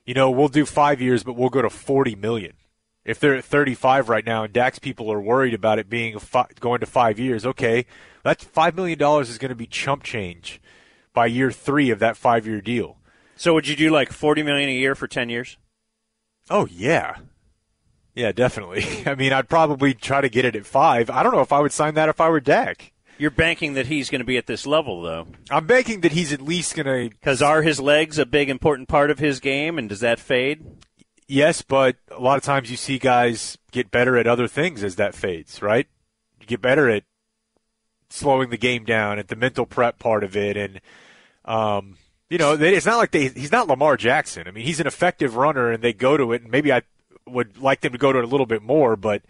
you 0.04 0.14
know, 0.14 0.30
we'll 0.30 0.48
do 0.48 0.66
five 0.66 1.00
years, 1.00 1.22
but 1.22 1.36
we'll 1.36 1.48
go 1.48 1.62
to 1.62 1.70
forty 1.70 2.16
million. 2.16 2.54
If 3.04 3.20
they're 3.20 3.34
at 3.34 3.44
35 3.44 4.08
right 4.08 4.24
now 4.24 4.44
and 4.44 4.52
Dak's 4.52 4.78
people 4.78 5.12
are 5.12 5.20
worried 5.20 5.54
about 5.54 5.78
it 5.78 5.90
being 5.90 6.16
going 6.60 6.80
to 6.80 6.86
five 6.86 7.18
years, 7.18 7.44
okay, 7.44 7.84
that's 8.22 8.44
five 8.44 8.74
million 8.74 8.98
dollars 8.98 9.28
is 9.28 9.38
going 9.38 9.50
to 9.50 9.54
be 9.54 9.66
chump 9.66 10.02
change 10.02 10.60
by 11.12 11.26
year 11.26 11.50
three 11.50 11.90
of 11.90 11.98
that 11.98 12.16
five 12.16 12.46
year 12.46 12.60
deal. 12.60 12.96
So 13.36 13.52
would 13.54 13.68
you 13.68 13.76
do 13.76 13.90
like 13.90 14.12
forty 14.12 14.42
million 14.42 14.68
a 14.68 14.72
year 14.72 14.94
for 14.94 15.06
ten 15.06 15.28
years? 15.28 15.58
Oh 16.48 16.66
yeah, 16.66 17.16
yeah, 18.14 18.32
definitely. 18.32 18.84
I 19.06 19.14
mean, 19.14 19.32
I'd 19.32 19.48
probably 19.48 19.92
try 19.92 20.20
to 20.20 20.28
get 20.28 20.44
it 20.44 20.56
at 20.56 20.66
five. 20.66 21.10
I 21.10 21.22
don't 21.22 21.34
know 21.34 21.40
if 21.40 21.52
I 21.52 21.60
would 21.60 21.72
sign 21.72 21.94
that 21.94 22.08
if 22.08 22.20
I 22.20 22.28
were 22.28 22.40
Dak. 22.40 22.92
You're 23.16 23.30
banking 23.30 23.74
that 23.74 23.86
he's 23.86 24.10
going 24.10 24.20
to 24.20 24.24
be 24.24 24.36
at 24.36 24.46
this 24.46 24.66
level, 24.66 25.02
though. 25.02 25.28
I'm 25.48 25.66
banking 25.66 26.00
that 26.00 26.12
he's 26.12 26.32
at 26.32 26.40
least 26.40 26.74
going 26.74 26.86
to. 26.86 27.14
Because 27.14 27.40
are 27.40 27.62
his 27.62 27.78
legs 27.78 28.18
a 28.18 28.26
big 28.26 28.50
important 28.50 28.88
part 28.88 29.10
of 29.10 29.20
his 29.20 29.38
game, 29.38 29.78
and 29.78 29.88
does 29.88 30.00
that 30.00 30.18
fade? 30.18 30.64
Yes, 31.26 31.62
but 31.62 31.96
a 32.10 32.20
lot 32.20 32.36
of 32.36 32.42
times 32.42 32.70
you 32.70 32.76
see 32.76 32.98
guys 32.98 33.56
get 33.72 33.90
better 33.90 34.16
at 34.16 34.26
other 34.26 34.46
things 34.46 34.84
as 34.84 34.96
that 34.96 35.14
fades, 35.14 35.62
right? 35.62 35.86
You 36.40 36.46
get 36.46 36.60
better 36.60 36.88
at 36.90 37.04
slowing 38.10 38.50
the 38.50 38.58
game 38.58 38.84
down, 38.84 39.18
at 39.18 39.28
the 39.28 39.36
mental 39.36 39.64
prep 39.64 39.98
part 39.98 40.22
of 40.22 40.36
it, 40.36 40.56
and 40.56 40.80
um, 41.44 41.96
you 42.28 42.38
know, 42.38 42.54
it's 42.54 42.86
not 42.86 42.96
like 42.96 43.10
they. 43.10 43.28
He's 43.28 43.52
not 43.52 43.68
Lamar 43.68 43.96
Jackson. 43.96 44.48
I 44.48 44.50
mean, 44.50 44.64
he's 44.64 44.80
an 44.80 44.86
effective 44.86 45.36
runner, 45.36 45.70
and 45.70 45.82
they 45.82 45.92
go 45.92 46.16
to 46.16 46.32
it. 46.32 46.42
And 46.42 46.50
maybe 46.50 46.72
I 46.72 46.82
would 47.26 47.58
like 47.58 47.80
them 47.80 47.92
to 47.92 47.98
go 47.98 48.12
to 48.12 48.18
it 48.18 48.24
a 48.24 48.28
little 48.28 48.46
bit 48.46 48.62
more, 48.62 48.96
but 48.96 49.22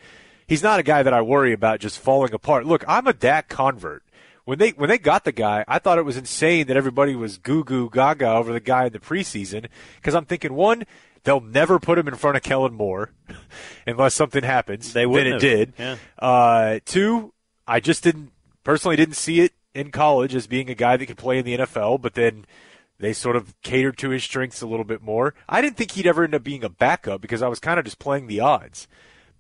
he's 0.47 0.63
not 0.63 0.81
a 0.81 0.85
guy 0.85 1.03
that 1.03 1.13
I 1.13 1.21
worry 1.23 1.53
about 1.53 1.81
just 1.81 1.99
falling 1.99 2.33
apart. 2.33 2.67
Look, 2.67 2.85
I'm 2.89 3.07
a 3.07 3.13
Dak 3.13 3.49
convert. 3.49 4.03
When 4.45 4.59
they 4.59 4.71
when 4.71 4.91
they 4.91 4.99
got 4.99 5.25
the 5.25 5.33
guy, 5.33 5.65
I 5.67 5.79
thought 5.79 5.99
it 5.99 6.05
was 6.05 6.17
insane 6.17 6.67
that 6.67 6.77
everybody 6.77 7.15
was 7.15 7.39
goo 7.39 7.65
goo 7.65 7.89
gaga 7.91 8.29
over 8.29 8.53
the 8.53 8.61
guy 8.61 8.87
in 8.87 8.93
the 8.93 8.99
preseason 8.99 9.67
because 9.97 10.15
I'm 10.15 10.27
thinking 10.27 10.53
one, 10.55 10.85
they'll 11.25 11.41
never 11.41 11.79
put 11.79 11.99
him 11.99 12.07
in 12.09 12.15
front 12.15 12.37
of 12.37 12.43
Kellen 12.43 12.75
Moore 12.75 13.11
unless 13.87 14.15
something 14.15 14.45
happens. 14.45 14.93
They 14.93 15.07
would. 15.07 15.25
wouldn't 15.25 15.43
it 15.43 15.59
have. 15.59 15.59
did. 15.59 15.73
Yeah. 15.79 15.97
Uh, 16.19 16.79
two, 16.85 17.33
I 17.67 17.81
just 17.81 18.03
didn't 18.05 18.31
personally 18.63 18.97
didn't 18.97 19.17
see 19.17 19.41
it 19.41 19.53
in 19.75 19.91
college 19.91 20.35
as 20.35 20.47
being 20.47 20.71
a 20.71 20.75
guy 20.75 20.97
that 20.97 21.07
could 21.07 21.19
play 21.19 21.39
in 21.39 21.45
the 21.45 21.59
NFL, 21.59 22.01
but 22.01 22.15
then 22.15 22.47
they 22.99 23.13
sort 23.13 23.37
of 23.37 23.61
catered 23.63 23.99
to 23.99 24.11
his 24.11 24.23
strengths 24.23 24.63
a 24.63 24.67
little 24.67 24.85
bit 24.85 25.03
more. 25.03 25.35
I 25.49 25.61
didn't 25.61 25.77
think 25.77 25.93
he'd 25.93 26.07
ever 26.07 26.25
end 26.25 26.35
up 26.35 26.45
being 26.45 26.65
a 26.65 26.69
backup 26.69 27.21
because 27.21 27.43
I 27.43 27.49
was 27.49 27.59
kind 27.59 27.79
of 27.79 27.85
just 27.85 27.99
playing 27.99 28.27
the 28.27 28.41
odds. 28.41 28.87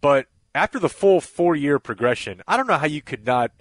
But 0.00 0.26
after 0.54 0.78
the 0.78 0.88
full 0.88 1.20
four 1.20 1.54
year 1.54 1.78
progression, 1.78 2.42
I 2.48 2.56
don't 2.56 2.66
know 2.66 2.78
how 2.78 2.86
you 2.86 3.02
could 3.02 3.24
not. 3.24 3.52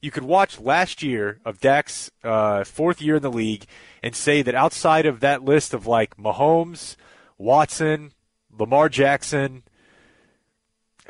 You 0.00 0.10
could 0.10 0.24
watch 0.24 0.60
last 0.60 1.02
year 1.02 1.40
of 1.46 1.60
Dak's 1.60 2.10
uh, 2.22 2.64
fourth 2.64 3.00
year 3.00 3.16
in 3.16 3.22
the 3.22 3.30
league 3.32 3.64
and 4.02 4.14
say 4.14 4.42
that 4.42 4.54
outside 4.54 5.06
of 5.06 5.20
that 5.20 5.44
list 5.44 5.72
of 5.72 5.86
like 5.86 6.16
Mahomes, 6.18 6.96
Watson, 7.38 8.12
Lamar 8.56 8.88
Jackson, 8.88 9.62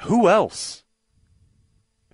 who 0.02 0.28
else? 0.28 0.82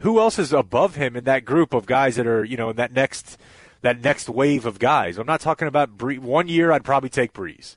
Who 0.01 0.19
else 0.19 0.39
is 0.39 0.53
above 0.53 0.95
him 0.97 1.15
in 1.17 1.25
that 1.25 1.45
group 1.45 1.75
of 1.75 1.87
guys 1.87 2.17
that 2.17 2.27
are 2.27 2.45
you 2.45 2.57
know 2.57 2.71
in 2.71 2.77
that 2.77 2.93
next 2.93 3.37
that 3.83 4.01
next 4.01 4.29
wave 4.29 4.65
of 4.67 4.79
guys? 4.79 5.19
I'm 5.19 5.27
not 5.27 5.41
talking 5.41 5.69
about 5.69 5.97
Bree. 5.97 6.19
One 6.19 6.49
year 6.49 6.73
I'd 6.73 6.85
probably 6.85 7.11
take 7.11 7.33
Brees. 7.33 7.77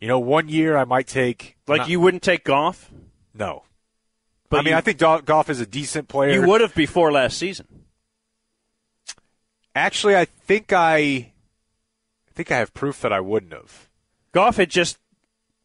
You 0.00 0.08
know, 0.08 0.18
one 0.18 0.48
year 0.48 0.76
I 0.76 0.84
might 0.84 1.06
take 1.06 1.56
Like 1.66 1.80
not- 1.80 1.88
you 1.88 2.00
wouldn't 2.00 2.22
take 2.22 2.44
Goff? 2.44 2.90
no. 3.32 3.64
But 4.50 4.60
I 4.60 4.62
mean, 4.62 4.72
you- 4.72 4.76
I 4.78 4.80
think 4.82 4.98
Goff 4.98 5.50
is 5.50 5.58
a 5.60 5.66
decent 5.66 6.06
player. 6.08 6.32
You 6.40 6.46
would 6.46 6.60
have 6.60 6.74
before 6.74 7.10
last 7.10 7.38
season. 7.38 7.66
Actually, 9.74 10.16
I 10.16 10.26
think 10.26 10.72
I, 10.72 10.96
I 10.96 11.32
think 12.34 12.52
I 12.52 12.58
have 12.58 12.72
proof 12.74 13.00
that 13.00 13.12
I 13.12 13.20
wouldn't 13.20 13.52
have. 13.52 13.88
Goff 14.32 14.56
had 14.58 14.70
just 14.70 14.98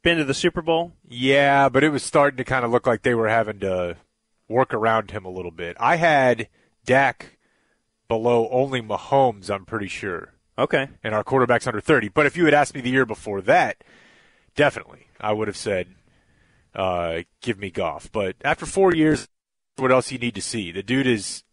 been 0.02 0.18
to 0.18 0.24
the 0.24 0.34
Super 0.34 0.62
Bowl. 0.62 0.94
Yeah, 1.08 1.70
but 1.70 1.84
it 1.84 1.90
was 1.90 2.04
starting 2.04 2.38
to 2.38 2.44
kind 2.44 2.66
of 2.66 2.72
look 2.72 2.88
like 2.88 3.02
they 3.02 3.16
were 3.16 3.30
having 3.30 3.60
to 3.60 3.98
work 4.48 4.74
around 4.74 5.12
him 5.12 5.26
a 5.26 5.30
little 5.30 5.52
bit. 5.52 5.78
I 5.80 5.98
had 5.98 6.48
Dak 6.86 7.38
below 8.08 8.50
only 8.50 8.82
Mahomes, 8.82 9.50
I'm 9.50 9.66
pretty 9.66 9.88
sure. 9.88 10.34
Okay. 10.58 10.90
And 11.04 11.16
our 11.16 11.24
quarterback's 11.24 11.68
under 11.68 11.80
30. 11.80 12.10
But 12.10 12.26
if 12.26 12.36
you 12.36 12.46
had 12.46 12.54
asked 12.54 12.76
me 12.76 12.82
the 12.82 12.90
year 12.90 13.06
before 13.06 13.42
that, 13.44 13.84
definitely, 14.56 15.08
I 15.20 15.32
would 15.32 15.48
have 15.48 15.56
said, 15.56 15.88
uh, 16.76 17.20
give 17.42 17.58
me 17.58 17.70
Goff. 17.70 18.12
But 18.12 18.36
after 18.44 18.66
four 18.66 18.94
years, 18.94 19.30
what 19.78 19.92
else 19.92 20.12
you 20.12 20.18
need 20.18 20.36
to 20.36 20.42
see? 20.42 20.72
The 20.72 20.84
dude 20.84 21.08
is. 21.08 21.44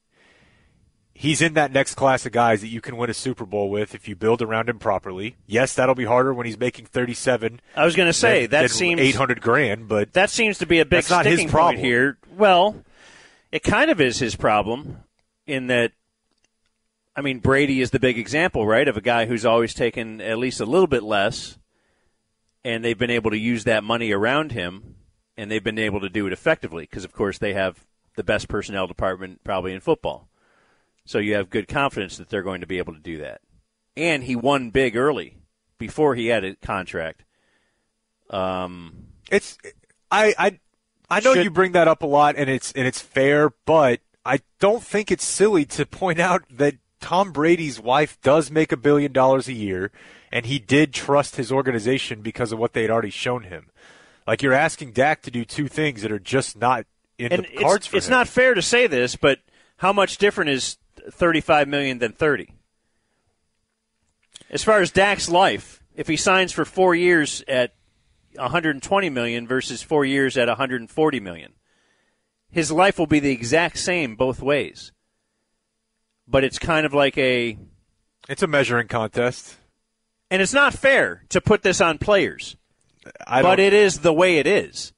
He's 1.19 1.41
in 1.41 1.55
that 1.55 1.73
next 1.73 1.95
class 1.95 2.27
of 2.27 2.33
guys 2.33 2.61
that 2.61 2.69
you 2.69 2.83
can 2.83 2.97
win 2.99 3.09
a 3.09 3.15
Super 3.15 3.47
Bowl 3.47 3.71
with 3.71 3.95
if 3.95 4.07
you 4.07 4.15
build 4.15 4.43
around 4.43 4.69
him 4.69 4.79
properly. 4.79 5.37
Yes, 5.47 5.73
that'll 5.75 5.95
be 5.95 6.05
harder 6.05 6.35
when 6.35 6.45
he's 6.45 6.59
making 6.59 6.85
thirty-seven. 6.87 7.61
I 7.75 7.85
was 7.87 7.97
going 7.97 8.09
to 8.09 8.13
say 8.13 8.43
than- 8.43 8.51
that 8.51 8.61
than 8.69 8.69
seems 8.69 9.01
eight 9.01 9.15
hundred 9.15 9.41
grand, 9.41 9.89
but 9.89 10.13
that 10.13 10.29
seems 10.29 10.59
to 10.59 10.67
be 10.67 10.79
a 10.79 10.85
big 10.85 10.99
That's 10.99 11.11
not 11.11 11.25
his 11.25 11.35
sticking 11.37 11.49
problem. 11.51 11.77
point 11.77 11.85
here. 11.87 12.19
Well, 12.37 12.83
it 13.51 13.63
kind 13.63 13.91
of 13.91 14.01
is 14.01 14.19
his 14.19 14.37
problem 14.37 14.99
in 15.47 15.69
that. 15.69 15.93
I 17.17 17.23
mean, 17.23 17.39
Brady 17.39 17.81
is 17.81 17.93
the 17.93 17.99
big 17.99 18.19
example, 18.19 18.67
right, 18.67 18.87
of 18.87 18.99
a 18.99 19.01
guy 19.01 19.25
who's 19.25 19.47
always 19.47 19.73
taken 19.73 20.21
at 20.21 20.37
least 20.37 20.61
a 20.61 20.67
little 20.67 20.87
bit 20.87 21.03
less, 21.03 21.57
and 22.63 22.85
they've 22.85 22.99
been 22.99 23.11
able 23.11 23.31
to 23.31 23.39
use 23.39 23.65
that 23.65 23.83
money 23.83 24.13
around 24.13 24.53
him, 24.53 24.97
and 25.35 25.51
they've 25.51 25.65
been 25.65 25.79
able 25.79 26.01
to 26.01 26.11
do 26.11 26.27
it 26.27 26.35
effectively 26.35 26.83
because, 26.83 27.05
of 27.05 27.15
course, 27.15 27.39
they 27.39 27.55
have 27.55 27.87
the 28.17 28.23
best 28.23 28.49
personnel 28.49 28.87
department 28.87 29.43
probably 29.45 29.73
in 29.73 29.81
football. 29.81 30.29
So 31.07 31.19
you 31.19 31.35
have 31.35 31.49
good 31.51 31.69
confidence 31.69 32.19
that 32.19 32.29
they're 32.29 32.43
going 32.43 32.61
to 32.61 32.67
be 32.67 32.79
able 32.79 32.93
to 32.93 33.01
do 33.01 33.19
that. 33.19 33.41
And 33.97 34.25
he 34.25 34.37
won 34.37 34.71
big 34.71 34.97
early 34.97 35.39
before 35.79 36.15
he 36.15 36.27
had 36.27 36.45
a 36.45 36.57
contract. 36.57 37.25
Um, 38.29 39.07
it's 39.31 39.57
I 40.11 40.35
I 40.39 40.61
I 41.09 41.21
know 41.21 41.35
Should- 41.35 41.45
you 41.45 41.51
bring 41.51 41.73
that 41.73 41.89
up 41.89 42.03
a 42.03 42.07
lot, 42.07 42.35
and 42.37 42.51
it's 42.51 42.73
and 42.73 42.87
it's 42.87 43.01
fair, 43.01 43.51
but 43.65 44.01
I 44.25 44.41
don't 44.59 44.83
think 44.83 45.11
it's 45.11 45.25
silly 45.25 45.65
to 45.67 45.87
point 45.87 46.19
out 46.19 46.43
that 46.51 46.75
Tom 47.01 47.31
Brady's 47.33 47.81
wife 47.81 48.21
does 48.21 48.51
make 48.51 48.73
a 48.73 48.77
billion 48.77 49.13
dollars 49.13 49.47
a 49.49 49.53
year, 49.53 49.93
and 50.33 50.47
he 50.47 50.59
did 50.59 50.93
trust 50.93 51.37
his 51.37 51.53
organization 51.53 52.21
because 52.21 52.51
of 52.53 52.59
what 52.59 52.73
they 52.73 52.83
had 52.83 52.91
already 52.91 53.11
shown 53.11 53.45
him. 53.45 53.71
Like 54.27 54.43
you're 54.43 54.53
asking 54.53 54.91
Dak 54.93 55.23
to 55.23 55.31
do 55.31 55.45
two 55.45 55.69
things 55.69 56.03
that 56.03 56.11
are 56.11 56.19
just 56.19 56.57
not 56.57 56.85
in 57.17 57.33
and 57.33 57.45
the 57.45 57.53
it's, 57.53 57.63
cards 57.63 57.87
for 57.87 57.97
it's 57.97 58.09
him. 58.09 58.11
not 58.13 58.27
fair 58.29 58.55
to 58.55 58.63
say 58.63 58.89
this, 58.89 59.15
but 59.15 59.39
how 59.79 59.93
much 59.93 60.19
different 60.19 60.51
is 60.51 60.79
35 61.11 61.69
million 61.69 61.99
than 61.99 62.13
30? 62.13 62.53
As 64.51 64.63
far 64.63 64.81
as 64.81 64.91
Dak's 64.93 65.29
life, 65.29 65.83
if 65.95 66.09
he 66.09 66.17
signs 66.17 66.53
for 66.53 66.65
4 66.65 66.95
years 66.95 67.43
at 67.49 67.75
120 68.35 69.11
million 69.11 69.47
versus 69.49 69.83
4 69.83 70.05
years 70.05 70.37
at 70.37 70.49
140 70.49 71.21
million, 71.21 71.53
his 72.51 72.71
life 72.71 72.99
will 72.99 73.07
be 73.07 73.21
the 73.21 73.33
exact 73.33 73.79
same 73.79 74.15
both 74.15 74.41
ways. 74.41 74.93
But 76.29 76.45
it's 76.45 76.59
kind 76.59 76.87
of 76.87 76.95
like 76.95 77.17
a 77.19 77.59
It's 78.29 78.43
a 78.43 78.47
measuring 78.47 78.89
contest. 78.89 79.57
and 80.31 80.43
it's 80.43 80.53
not 80.53 80.75
fair 80.75 81.25
to 81.31 81.41
put 81.41 81.63
this 81.63 81.81
on 81.81 81.99
players. 81.99 82.57
I 83.27 83.43
but 83.43 83.61
it 83.61 83.73
is 83.73 84.01
the 84.01 84.13
way 84.13 84.39
it 84.39 84.47
is. 84.47 84.93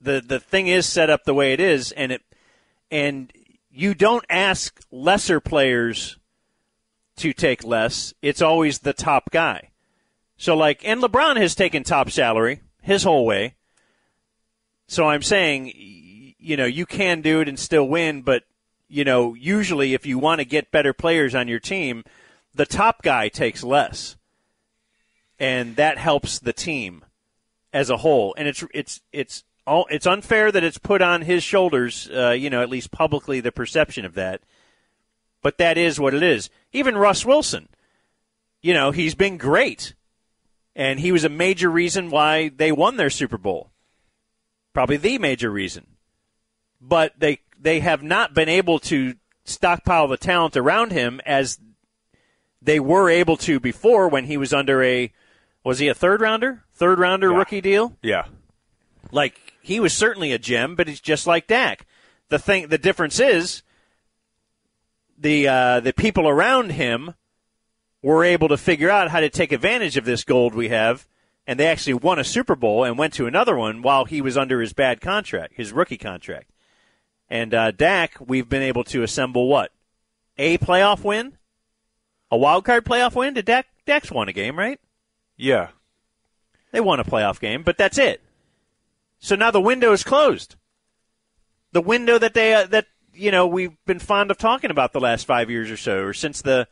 the 0.00 0.20
The 0.20 0.40
thing 0.40 0.66
is 0.66 0.86
set 0.86 1.10
up 1.10 1.24
the 1.24 1.34
way 1.34 1.52
it 1.52 1.60
is, 1.60 1.92
and 1.92 2.12
it 2.12 2.22
and 2.90 3.32
you 3.70 3.94
don't 3.94 4.24
ask 4.28 4.80
lesser 4.90 5.40
players 5.40 6.18
to 7.16 7.32
take 7.32 7.64
less. 7.64 8.12
It's 8.22 8.42
always 8.42 8.80
the 8.80 8.92
top 8.92 9.30
guy. 9.30 9.70
So 10.36 10.56
like, 10.56 10.82
and 10.84 11.02
LeBron 11.02 11.36
has 11.36 11.54
taken 11.54 11.84
top 11.84 12.10
salary 12.10 12.60
his 12.82 13.02
whole 13.02 13.26
way. 13.26 13.54
So 14.86 15.08
I'm 15.08 15.22
saying, 15.22 15.72
you 15.74 16.56
know, 16.56 16.64
you 16.64 16.86
can 16.86 17.20
do 17.20 17.40
it 17.40 17.48
and 17.48 17.58
still 17.58 17.86
win, 17.86 18.22
but 18.22 18.44
you 18.88 19.04
know, 19.04 19.34
usually 19.34 19.94
if 19.94 20.04
you 20.04 20.18
want 20.18 20.40
to 20.40 20.44
get 20.44 20.72
better 20.72 20.92
players 20.92 21.34
on 21.34 21.46
your 21.46 21.60
team, 21.60 22.02
the 22.54 22.66
top 22.66 23.02
guy 23.02 23.28
takes 23.28 23.62
less 23.62 24.16
and 25.38 25.76
that 25.76 25.96
helps 25.96 26.38
the 26.38 26.52
team 26.52 27.04
as 27.72 27.88
a 27.88 27.98
whole. 27.98 28.34
And 28.36 28.48
it's 28.48 28.64
it's 28.74 29.00
it's 29.12 29.44
all 29.70 29.86
it's 29.88 30.06
unfair 30.06 30.50
that 30.50 30.64
it's 30.64 30.78
put 30.78 31.00
on 31.00 31.22
his 31.22 31.42
shoulders. 31.44 32.10
Uh, 32.12 32.30
you 32.30 32.50
know, 32.50 32.60
at 32.60 32.68
least 32.68 32.90
publicly, 32.90 33.40
the 33.40 33.52
perception 33.52 34.04
of 34.04 34.14
that. 34.14 34.42
But 35.42 35.58
that 35.58 35.78
is 35.78 36.00
what 36.00 36.12
it 36.12 36.22
is. 36.22 36.50
Even 36.72 36.98
Russ 36.98 37.24
Wilson, 37.24 37.68
you 38.60 38.74
know, 38.74 38.90
he's 38.90 39.14
been 39.14 39.38
great, 39.38 39.94
and 40.74 41.00
he 41.00 41.12
was 41.12 41.24
a 41.24 41.28
major 41.30 41.70
reason 41.70 42.10
why 42.10 42.48
they 42.50 42.72
won 42.72 42.96
their 42.96 43.10
Super 43.10 43.38
Bowl. 43.38 43.70
Probably 44.74 44.96
the 44.96 45.18
major 45.18 45.50
reason. 45.50 45.86
But 46.80 47.14
they 47.18 47.40
they 47.58 47.80
have 47.80 48.02
not 48.02 48.34
been 48.34 48.48
able 48.48 48.78
to 48.80 49.14
stockpile 49.44 50.08
the 50.08 50.16
talent 50.16 50.56
around 50.56 50.90
him 50.92 51.20
as 51.24 51.58
they 52.60 52.80
were 52.80 53.08
able 53.08 53.36
to 53.38 53.60
before 53.60 54.08
when 54.08 54.24
he 54.24 54.36
was 54.36 54.52
under 54.52 54.82
a 54.82 55.12
was 55.64 55.78
he 55.78 55.88
a 55.88 55.94
third 55.94 56.20
rounder 56.20 56.64
third 56.74 56.98
rounder 56.98 57.32
rookie 57.32 57.60
deal 57.60 57.96
Yeah. 58.02 58.26
like 59.10 59.49
he 59.62 59.80
was 59.80 59.92
certainly 59.92 60.32
a 60.32 60.38
gem 60.38 60.74
but 60.74 60.88
he's 60.88 61.00
just 61.00 61.26
like 61.26 61.46
Dak 61.46 61.86
the 62.28 62.38
thing 62.38 62.68
the 62.68 62.78
difference 62.78 63.20
is 63.20 63.62
the 65.18 65.46
uh, 65.46 65.80
the 65.80 65.92
people 65.92 66.28
around 66.28 66.72
him 66.72 67.14
were 68.02 68.24
able 68.24 68.48
to 68.48 68.56
figure 68.56 68.88
out 68.90 69.10
how 69.10 69.20
to 69.20 69.28
take 69.28 69.52
advantage 69.52 69.96
of 69.96 70.04
this 70.04 70.24
gold 70.24 70.54
we 70.54 70.68
have 70.68 71.06
and 71.46 71.58
they 71.58 71.66
actually 71.66 71.94
won 71.94 72.18
a 72.18 72.24
Super 72.24 72.54
Bowl 72.54 72.84
and 72.84 72.96
went 72.96 73.12
to 73.14 73.26
another 73.26 73.56
one 73.56 73.82
while 73.82 74.04
he 74.04 74.20
was 74.20 74.36
under 74.36 74.60
his 74.60 74.72
bad 74.72 75.00
contract 75.00 75.54
his 75.56 75.72
rookie 75.72 75.98
contract 75.98 76.50
and 77.28 77.52
uh, 77.54 77.70
Dak 77.70 78.14
we've 78.20 78.48
been 78.48 78.62
able 78.62 78.84
to 78.84 79.02
assemble 79.02 79.48
what 79.48 79.72
a 80.38 80.56
playoff 80.58 81.04
win 81.04 81.36
A 82.30 82.36
wild 82.36 82.64
card 82.64 82.84
playoff 82.84 83.14
win? 83.14 83.34
Did 83.34 83.44
Dak 83.44 83.66
Dak's 83.84 84.10
won 84.10 84.28
a 84.28 84.32
game, 84.32 84.58
right? 84.58 84.80
Yeah. 85.36 85.70
They 86.70 86.80
won 86.80 87.00
a 87.00 87.04
playoff 87.04 87.40
game, 87.40 87.62
but 87.62 87.76
that's 87.76 87.98
it. 87.98 88.22
So 89.20 89.36
now 89.36 89.50
the 89.50 89.60
window 89.60 89.92
is 89.92 90.02
closed. 90.02 90.56
The 91.72 91.82
window 91.82 92.18
that 92.18 92.34
they 92.34 92.54
uh, 92.54 92.66
that 92.66 92.86
you 93.14 93.30
know 93.30 93.46
we've 93.46 93.76
been 93.86 94.00
fond 94.00 94.30
of 94.30 94.38
talking 94.38 94.70
about 94.70 94.92
the 94.92 95.00
last 95.00 95.26
five 95.26 95.50
years 95.50 95.70
or 95.70 95.76
so, 95.76 96.02
or 96.02 96.12
since 96.12 96.42
the 96.42 96.66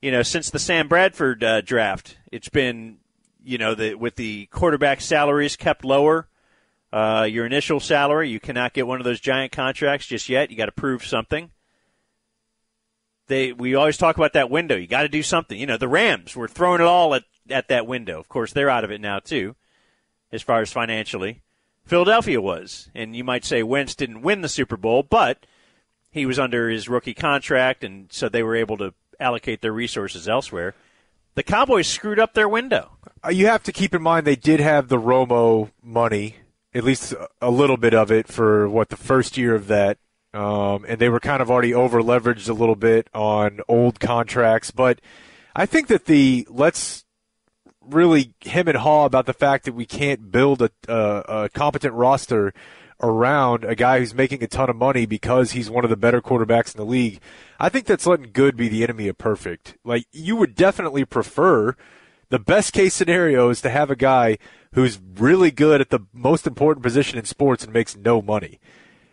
you 0.00 0.10
know 0.10 0.22
since 0.22 0.48
the 0.48 0.58
Sam 0.58 0.88
Bradford 0.88 1.44
uh, 1.44 1.60
draft, 1.60 2.16
it's 2.32 2.48
been 2.48 2.98
you 3.42 3.58
know 3.58 3.74
the 3.74 3.94
with 3.94 4.14
the 4.14 4.46
quarterback 4.46 5.00
salaries 5.00 5.56
kept 5.56 5.84
lower. 5.84 6.28
Uh, 6.92 7.26
your 7.28 7.44
initial 7.44 7.80
salary, 7.80 8.30
you 8.30 8.38
cannot 8.38 8.72
get 8.72 8.86
one 8.86 9.00
of 9.00 9.04
those 9.04 9.18
giant 9.18 9.50
contracts 9.50 10.06
just 10.06 10.28
yet. 10.28 10.50
You 10.50 10.56
got 10.56 10.66
to 10.66 10.72
prove 10.72 11.04
something. 11.04 11.50
They 13.26 13.52
we 13.52 13.74
always 13.74 13.96
talk 13.96 14.16
about 14.16 14.34
that 14.34 14.48
window. 14.48 14.76
You 14.76 14.86
got 14.86 15.02
to 15.02 15.08
do 15.08 15.22
something. 15.22 15.58
You 15.58 15.66
know, 15.66 15.76
the 15.76 15.88
Rams 15.88 16.36
were 16.36 16.48
throwing 16.48 16.80
it 16.80 16.86
all 16.86 17.14
at 17.14 17.24
at 17.50 17.68
that 17.68 17.86
window. 17.88 18.20
Of 18.20 18.28
course, 18.28 18.52
they're 18.52 18.70
out 18.70 18.84
of 18.84 18.92
it 18.92 19.00
now 19.00 19.18
too, 19.18 19.56
as 20.30 20.40
far 20.40 20.60
as 20.62 20.72
financially. 20.72 21.42
Philadelphia 21.86 22.40
was, 22.40 22.88
and 22.94 23.14
you 23.14 23.24
might 23.24 23.44
say 23.44 23.62
Wentz 23.62 23.94
didn't 23.94 24.22
win 24.22 24.40
the 24.40 24.48
Super 24.48 24.76
Bowl, 24.76 25.02
but 25.02 25.44
he 26.10 26.24
was 26.26 26.38
under 26.38 26.70
his 26.70 26.88
rookie 26.88 27.14
contract, 27.14 27.84
and 27.84 28.06
so 28.10 28.28
they 28.28 28.42
were 28.42 28.56
able 28.56 28.76
to 28.78 28.94
allocate 29.20 29.60
their 29.60 29.72
resources 29.72 30.28
elsewhere. 30.28 30.74
The 31.34 31.42
Cowboys 31.42 31.86
screwed 31.88 32.18
up 32.20 32.34
their 32.34 32.48
window. 32.48 32.92
Uh, 33.24 33.30
You 33.30 33.46
have 33.48 33.62
to 33.64 33.72
keep 33.72 33.94
in 33.94 34.02
mind 34.02 34.26
they 34.26 34.36
did 34.36 34.60
have 34.60 34.88
the 34.88 35.00
Romo 35.00 35.70
money, 35.82 36.36
at 36.72 36.84
least 36.84 37.14
a- 37.40 37.50
little 37.50 37.76
bit 37.76 37.92
of 37.94 38.10
it 38.10 38.28
for 38.28 38.68
what 38.68 38.88
the 38.88 38.96
first 38.96 39.36
year 39.36 39.54
of 39.54 39.66
that, 39.66 39.98
um, 40.32 40.84
and 40.88 40.98
they 40.98 41.08
were 41.08 41.20
kind 41.20 41.42
of 41.42 41.50
already 41.50 41.74
over 41.74 42.00
leveraged 42.00 42.48
a 42.48 42.52
little 42.54 42.76
bit 42.76 43.08
on 43.12 43.60
old 43.68 44.00
contracts. 44.00 44.70
But 44.70 45.00
I 45.54 45.66
think 45.66 45.88
that 45.88 46.06
the 46.06 46.46
let's 46.50 47.03
really 47.88 48.34
him 48.40 48.68
and 48.68 48.78
haw 48.78 49.04
about 49.04 49.26
the 49.26 49.32
fact 49.32 49.64
that 49.64 49.74
we 49.74 49.86
can't 49.86 50.30
build 50.30 50.62
a, 50.62 50.70
a, 50.88 51.42
a 51.44 51.48
competent 51.50 51.94
roster 51.94 52.52
around 53.00 53.64
a 53.64 53.74
guy 53.74 53.98
who's 53.98 54.14
making 54.14 54.42
a 54.42 54.46
ton 54.46 54.70
of 54.70 54.76
money 54.76 55.04
because 55.06 55.52
he's 55.52 55.70
one 55.70 55.84
of 55.84 55.90
the 55.90 55.96
better 55.96 56.22
quarterbacks 56.22 56.74
in 56.74 56.78
the 56.78 56.90
league. 56.90 57.20
I 57.58 57.68
think 57.68 57.86
that's 57.86 58.06
letting 58.06 58.30
good 58.32 58.56
be 58.56 58.68
the 58.68 58.82
enemy 58.82 59.08
of 59.08 59.18
perfect. 59.18 59.76
Like 59.84 60.06
you 60.12 60.36
would 60.36 60.54
definitely 60.54 61.04
prefer 61.04 61.76
the 62.30 62.38
best 62.38 62.72
case 62.72 62.94
scenario 62.94 63.50
is 63.50 63.60
to 63.60 63.70
have 63.70 63.90
a 63.90 63.96
guy 63.96 64.38
who's 64.72 64.98
really 65.16 65.50
good 65.50 65.80
at 65.80 65.90
the 65.90 66.00
most 66.12 66.46
important 66.46 66.82
position 66.82 67.18
in 67.18 67.24
sports 67.24 67.64
and 67.64 67.72
makes 67.72 67.96
no 67.96 68.22
money. 68.22 68.58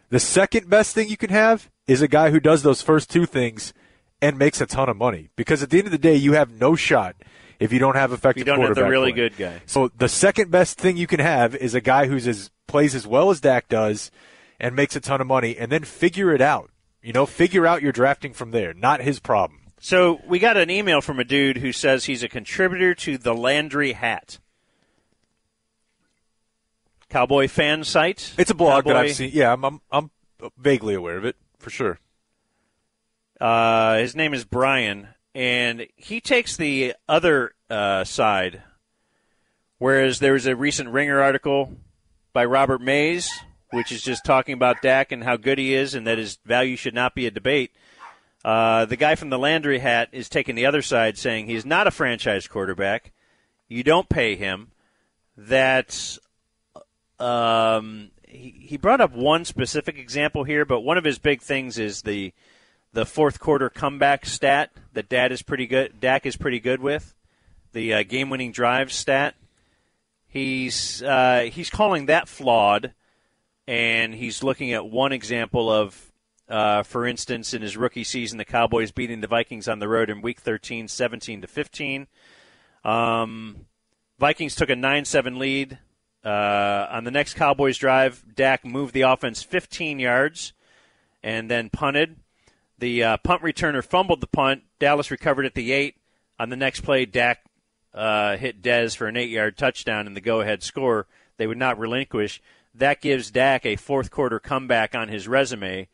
The 0.10 0.20
second 0.20 0.70
best 0.70 0.96
thing 0.96 1.10
you 1.10 1.18
can 1.18 1.30
have 1.30 1.70
is 1.88 2.02
a 2.02 2.08
guy 2.08 2.32
who 2.32 2.40
does 2.40 2.64
those 2.64 2.82
first 2.82 3.10
two 3.10 3.26
things 3.26 3.74
and 4.22 4.38
makes 4.38 4.62
a 4.62 4.66
ton 4.66 4.90
of 4.90 4.98
money. 4.98 5.30
Because 5.36 5.64
at 5.64 5.70
the 5.70 5.78
end 5.78 5.88
of 5.88 5.92
the 5.92 5.98
day, 5.98 6.16
you 6.16 6.34
have 6.34 6.52
no 6.52 6.76
shot 6.76 7.16
if 7.62 7.72
you 7.72 7.80
don't 7.80 7.96
have 7.96 8.12
effective 8.12 8.46
You 8.46 8.54
don't 8.54 8.62
have 8.66 8.76
the 8.76 8.84
really 8.84 9.12
play. 9.14 9.30
good 9.30 9.38
guy. 9.38 9.62
So 9.66 9.90
the 9.96 10.10
second 10.10 10.52
best 10.52 10.78
thing 10.78 10.98
you 10.98 11.08
can 11.08 11.20
have 11.22 11.56
is 11.56 11.74
a 11.74 11.82
guy 11.82 12.08
who's 12.08 12.28
as 12.28 12.52
plays 12.68 12.94
as 12.96 13.08
well 13.08 13.30
as 13.30 13.40
Dak 13.40 13.70
does 13.70 14.12
and 14.60 14.76
makes 14.76 14.96
a 14.96 15.00
ton 15.00 15.22
of 15.22 15.28
money, 15.28 15.58
and 15.58 15.72
then 15.72 15.84
figure 15.84 16.34
it 16.34 16.42
out. 16.42 16.70
You 17.02 17.14
know, 17.14 17.26
figure 17.26 17.66
out 17.66 17.82
your 17.82 17.92
drafting 17.92 18.32
from 18.34 18.52
there. 18.52 18.74
Not 18.74 19.02
his 19.02 19.20
problem. 19.20 19.60
So 19.80 20.22
we 20.28 20.38
got 20.38 20.56
an 20.58 20.70
email 20.70 21.02
from 21.02 21.20
a 21.20 21.24
dude 21.24 21.58
who 21.58 21.72
says 21.72 22.06
he's 22.06 22.22
a 22.22 22.30
contributor 22.30 22.94
to 22.96 23.18
the 23.18 23.34
Landry 23.34 23.94
Hat. 23.94 24.38
Cowboy 27.10 27.48
fan 27.48 27.84
site. 27.84 28.34
It's 28.38 28.52
a 28.52 28.56
blog 28.56 28.86
that 28.86 28.96
I've 28.96 29.16
seen. 29.16 29.32
Yeah, 29.34 29.52
I'm, 29.52 29.66
I'm 29.66 29.82
I'm 29.92 30.12
vaguely 30.58 30.94
aware 30.94 31.18
of 31.18 31.26
it 31.26 31.36
for 31.60 31.70
sure. 31.70 32.00
Uh, 33.40 33.98
his 33.98 34.16
name 34.16 34.34
is 34.34 34.46
Brian, 34.46 35.08
and 35.34 35.88
he 35.96 36.20
takes 36.20 36.58
the 36.58 36.96
other 37.08 37.54
uh, 37.70 38.04
side. 38.04 38.64
Whereas 39.78 40.20
there 40.20 40.34
was 40.34 40.46
a 40.46 40.56
recent 40.56 40.90
Ringer 40.90 41.22
article 41.22 41.76
by 42.34 42.46
Robert 42.46 42.82
Mays, 42.82 43.32
which 43.72 43.92
is 43.92 44.04
just 44.04 44.24
talking 44.24 44.54
about 44.54 44.82
Dak 44.82 45.12
and 45.12 45.24
how 45.24 45.38
good 45.38 45.58
he 45.58 45.74
is, 45.74 45.96
and 45.96 46.06
that 46.06 46.18
his 46.18 46.38
value 46.46 46.76
should 46.76 46.94
not 46.94 47.16
be 47.16 47.26
a 47.26 47.32
debate. 47.32 47.72
Uh, 48.44 48.86
the 48.86 48.96
guy 48.96 49.16
from 49.16 49.30
the 49.30 49.40
Landry 49.40 49.80
hat 49.80 50.10
is 50.12 50.30
taking 50.30 50.56
the 50.56 50.66
other 50.66 50.82
side, 50.82 51.18
saying 51.18 51.48
he's 51.48 51.66
not 51.66 51.88
a 51.88 51.92
franchise 51.92 52.48
quarterback. 52.48 53.12
You 53.68 53.84
don't 53.84 54.10
pay 54.10 54.36
him. 54.36 54.72
That 55.38 56.18
um, 57.20 58.12
he, 58.28 58.56
he 58.68 58.78
brought 58.78 59.02
up 59.02 59.14
one 59.14 59.46
specific 59.46 59.98
example 59.98 60.44
here, 60.44 60.66
but 60.66 60.82
one 60.82 60.98
of 60.98 61.04
his 61.04 61.20
big 61.20 61.42
things 61.42 61.80
is 61.80 62.02
the 62.02 62.34
the 62.94 63.06
fourth 63.06 63.40
quarter 63.40 63.70
comeback 63.70 64.26
stat 64.26 64.72
that 64.94 65.10
Dad 65.10 65.32
is 65.32 65.42
pretty 65.42 65.68
good. 65.68 66.00
Dak 66.00 66.26
is 66.26 66.36
pretty 66.36 66.60
good 66.60 66.82
with 66.82 67.14
the 67.74 67.94
uh, 67.94 68.04
game 68.04 68.30
winning 68.30 68.52
drive 68.52 68.92
stat. 68.92 69.36
He's 70.28 71.04
uh, 71.04 71.50
he's 71.52 71.70
calling 71.70 72.06
that 72.06 72.28
flawed, 72.28 72.94
and 73.68 74.14
he's 74.14 74.44
looking 74.44 74.72
at 74.72 74.86
one 74.86 75.12
example 75.12 75.70
of, 75.70 76.12
uh, 76.48 76.84
for 76.84 77.06
instance, 77.06 77.54
in 77.54 77.62
his 77.62 77.76
rookie 77.76 78.04
season, 78.04 78.38
the 78.38 78.46
Cowboys 78.46 78.92
beating 78.92 79.22
the 79.22 79.28
Vikings 79.28 79.68
on 79.68 79.80
the 79.80 79.90
road 79.90 80.10
in 80.10 80.22
Week 80.22 80.40
13, 80.40 80.88
17 80.88 81.42
to 81.42 81.48
15. 81.48 82.08
Um, 82.84 83.66
Vikings 84.20 84.56
took 84.56 84.70
a 84.70 84.76
9-7 84.76 85.38
lead. 85.38 85.80
Uh, 86.24 86.88
on 86.92 87.04
the 87.04 87.12
next 87.12 87.34
Cowboys 87.34 87.78
drive, 87.78 88.24
Dak 88.36 88.64
moved 88.64 88.94
the 88.94 89.02
offense 89.02 89.42
15 89.42 90.00
yards 90.00 90.54
and 91.24 91.50
then 91.50 91.70
punted. 91.70 92.16
The 92.82 93.04
uh, 93.04 93.18
punt 93.18 93.44
returner 93.44 93.86
fumbled 93.86 94.22
the 94.22 94.28
punt. 94.28 94.64
Dallas 94.80 95.12
recovered 95.12 95.46
at 95.46 95.54
the 95.54 95.72
eight. 95.72 95.98
On 96.40 96.50
the 96.50 96.56
next 96.56 96.82
play, 96.82 97.06
Dak 97.06 97.46
uh, 97.94 98.38
hit 98.38 98.64
Dez 98.64 98.98
for 98.98 99.06
an 99.06 99.16
eight-yard 99.16 99.56
touchdown 99.56 100.08
and 100.08 100.18
the 100.18 100.22
go-ahead 100.22 100.64
score. 100.64 101.06
They 101.38 101.46
would 101.46 101.60
not 101.60 101.78
relinquish. 101.78 102.42
That 102.74 103.00
gives 103.00 103.30
Dak 103.30 103.68
a 103.68 103.76
fourth-quarter 103.76 104.40
comeback 104.40 104.96
on 104.96 105.10
his 105.10 105.28
resume, 105.28 105.90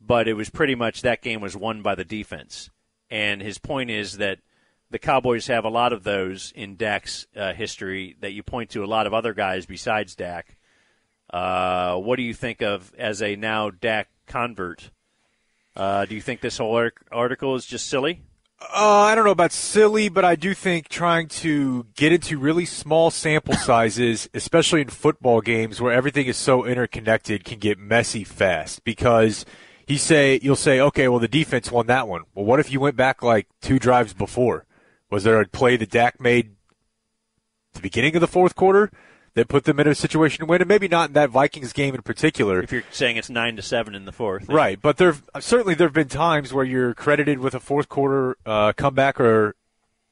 but 0.00 0.26
it 0.26 0.32
was 0.32 0.48
pretty 0.48 0.74
much 0.74 1.02
that 1.02 1.20
game 1.20 1.42
was 1.42 1.54
won 1.54 1.82
by 1.82 1.94
the 1.94 2.04
defense. 2.04 2.70
And 3.10 3.42
his 3.42 3.58
point 3.58 3.90
is 3.90 4.16
that 4.16 4.38
the 4.90 4.98
Cowboys 4.98 5.48
have 5.48 5.66
a 5.66 5.68
lot 5.70 5.92
of 5.92 6.02
those 6.02 6.50
in 6.56 6.76
Dak's 6.76 7.26
uh, 7.36 7.52
history 7.52 8.16
that 8.20 8.32
you 8.32 8.42
point 8.42 8.70
to 8.70 8.82
a 8.82 8.86
lot 8.86 9.06
of 9.06 9.12
other 9.12 9.34
guys 9.34 9.66
besides 9.66 10.14
Dak. 10.14 10.56
Uh, 11.28 11.96
what 11.96 12.16
do 12.16 12.22
you 12.22 12.32
think 12.32 12.62
of 12.62 12.90
as 12.96 13.20
a 13.20 13.36
now 13.36 13.68
Dak 13.68 14.08
convert? 14.26 14.90
Uh, 15.74 16.04
do 16.04 16.14
you 16.14 16.20
think 16.20 16.40
this 16.40 16.58
whole 16.58 16.90
article 17.10 17.54
is 17.54 17.64
just 17.64 17.86
silly? 17.86 18.22
Uh, 18.60 19.00
I 19.00 19.14
don't 19.14 19.24
know 19.24 19.32
about 19.32 19.52
silly, 19.52 20.08
but 20.08 20.24
I 20.24 20.36
do 20.36 20.54
think 20.54 20.88
trying 20.88 21.28
to 21.28 21.86
get 21.96 22.12
into 22.12 22.38
really 22.38 22.64
small 22.64 23.10
sample 23.10 23.54
sizes, 23.56 24.28
especially 24.34 24.82
in 24.82 24.88
football 24.88 25.40
games 25.40 25.80
where 25.80 25.92
everything 25.92 26.26
is 26.26 26.36
so 26.36 26.64
interconnected, 26.64 27.44
can 27.44 27.58
get 27.58 27.78
messy 27.78 28.24
fast. 28.24 28.84
Because 28.84 29.44
you 29.88 29.98
say 29.98 30.38
you'll 30.42 30.56
say, 30.56 30.80
okay, 30.80 31.08
well 31.08 31.18
the 31.18 31.28
defense 31.28 31.72
won 31.72 31.86
that 31.86 32.06
one. 32.06 32.22
Well, 32.34 32.44
what 32.44 32.60
if 32.60 32.70
you 32.70 32.80
went 32.80 32.96
back 32.96 33.22
like 33.22 33.48
two 33.60 33.78
drives 33.78 34.14
before? 34.14 34.66
Was 35.10 35.24
there 35.24 35.40
a 35.40 35.48
play 35.48 35.76
that 35.76 35.90
Dak 35.90 36.20
made 36.20 36.52
at 37.70 37.74
the 37.74 37.80
beginning 37.80 38.14
of 38.14 38.20
the 38.20 38.28
fourth 38.28 38.54
quarter 38.54 38.90
that 39.34 39.48
put 39.48 39.64
them 39.64 39.80
in 39.80 39.86
a 39.86 39.94
situation 39.94 40.40
to 40.40 40.46
win? 40.46 40.60
And 40.60 40.68
maybe 40.68 40.88
not 40.88 41.10
in 41.10 41.14
that 41.14 41.30
Vikings 41.30 41.72
game 41.72 41.94
in 41.94 42.02
particular. 42.02 42.62
If 42.62 42.72
you're 42.72 42.84
saying 42.90 43.16
it's 43.16 43.30
nine 43.30 43.56
to 43.56 43.62
seven 43.62 43.94
in 43.94 44.04
the 44.04 44.12
fourth, 44.12 44.48
Right, 44.48 44.80
but 44.80 44.96
there 44.96 45.16
certainly 45.40 45.74
there 45.74 45.86
have 45.86 45.94
been 45.94 46.08
times 46.08 46.52
where 46.52 46.64
you're 46.64 46.94
credited 46.94 47.38
with 47.38 47.54
a 47.54 47.60
fourth 47.60 47.88
quarter 47.88 48.36
uh, 48.44 48.72
comeback 48.72 49.20
or 49.20 49.54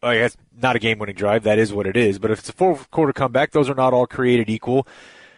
I 0.02 0.16
guess 0.16 0.36
not 0.56 0.76
a 0.76 0.78
game-winning 0.78 1.16
drive. 1.16 1.42
That 1.42 1.58
is 1.58 1.72
what 1.72 1.86
it 1.86 1.96
is. 1.96 2.18
But 2.18 2.30
if 2.30 2.40
it's 2.40 2.48
a 2.48 2.54
fourth 2.54 2.90
quarter 2.90 3.12
comeback, 3.12 3.52
those 3.52 3.68
are 3.68 3.74
not 3.74 3.92
all 3.92 4.06
created 4.06 4.48
equal. 4.48 4.86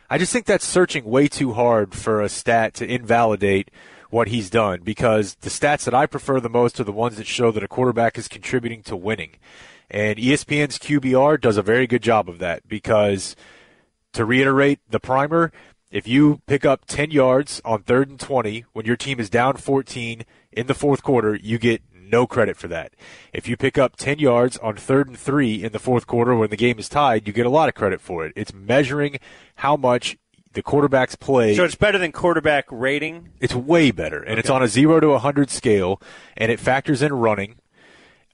I 0.08 0.18
just 0.18 0.32
think 0.32 0.46
that's 0.46 0.64
searching 0.64 1.04
way 1.04 1.26
too 1.26 1.54
hard 1.54 1.94
for 1.94 2.20
a 2.20 2.28
stat 2.28 2.74
to 2.74 2.86
invalidate 2.86 3.70
what 4.10 4.28
he's 4.28 4.50
done 4.50 4.80
because 4.82 5.36
the 5.36 5.48
stats 5.48 5.84
that 5.84 5.94
I 5.94 6.04
prefer 6.04 6.38
the 6.38 6.50
most 6.50 6.78
are 6.78 6.84
the 6.84 6.92
ones 6.92 7.16
that 7.16 7.26
show 7.26 7.50
that 7.50 7.62
a 7.62 7.68
quarterback 7.68 8.18
is 8.18 8.28
contributing 8.28 8.82
to 8.82 8.94
winning. 8.94 9.36
And 9.90 10.18
ESPN's 10.18 10.78
QBR 10.78 11.40
does 11.40 11.56
a 11.56 11.62
very 11.62 11.86
good 11.86 12.02
job 12.02 12.28
of 12.28 12.38
that 12.38 12.68
because 12.68 13.34
to 14.12 14.24
reiterate 14.24 14.80
the 14.88 15.00
primer, 15.00 15.52
if 15.90 16.08
you 16.08 16.40
pick 16.46 16.64
up 16.64 16.86
10 16.86 17.10
yards 17.10 17.60
on 17.64 17.82
third 17.82 18.08
and 18.08 18.18
20 18.18 18.64
when 18.72 18.86
your 18.86 18.96
team 18.96 19.20
is 19.20 19.28
down 19.28 19.56
14 19.56 20.24
in 20.52 20.66
the 20.66 20.74
fourth 20.74 21.02
quarter, 21.02 21.34
you 21.34 21.58
get 21.58 21.82
no 21.92 22.26
credit 22.26 22.56
for 22.56 22.68
that. 22.68 22.92
If 23.32 23.48
you 23.48 23.56
pick 23.56 23.78
up 23.78 23.96
10 23.96 24.18
yards 24.18 24.56
on 24.58 24.76
third 24.76 25.08
and 25.08 25.18
three 25.18 25.62
in 25.62 25.72
the 25.72 25.78
fourth 25.78 26.06
quarter 26.06 26.34
when 26.34 26.50
the 26.50 26.56
game 26.56 26.78
is 26.78 26.88
tied, 26.88 27.26
you 27.26 27.32
get 27.32 27.46
a 27.46 27.50
lot 27.50 27.68
of 27.68 27.74
credit 27.74 28.00
for 28.00 28.24
it. 28.24 28.32
It's 28.36 28.52
measuring 28.52 29.18
how 29.56 29.76
much 29.76 30.16
the 30.52 30.62
quarterbacks 30.62 31.18
play. 31.18 31.54
So 31.56 31.64
it's 31.64 31.74
better 31.74 31.98
than 31.98 32.12
quarterback 32.12 32.66
rating. 32.70 33.30
It's 33.40 33.54
way 33.54 33.90
better, 33.90 34.22
and 34.22 34.38
it's 34.38 34.50
on 34.50 34.62
a 34.62 34.68
zero 34.68 35.00
to 35.00 35.10
a 35.10 35.18
hundred 35.18 35.50
scale, 35.50 36.00
and 36.36 36.52
it 36.52 36.60
factors 36.60 37.02
in 37.02 37.12
running. 37.12 37.56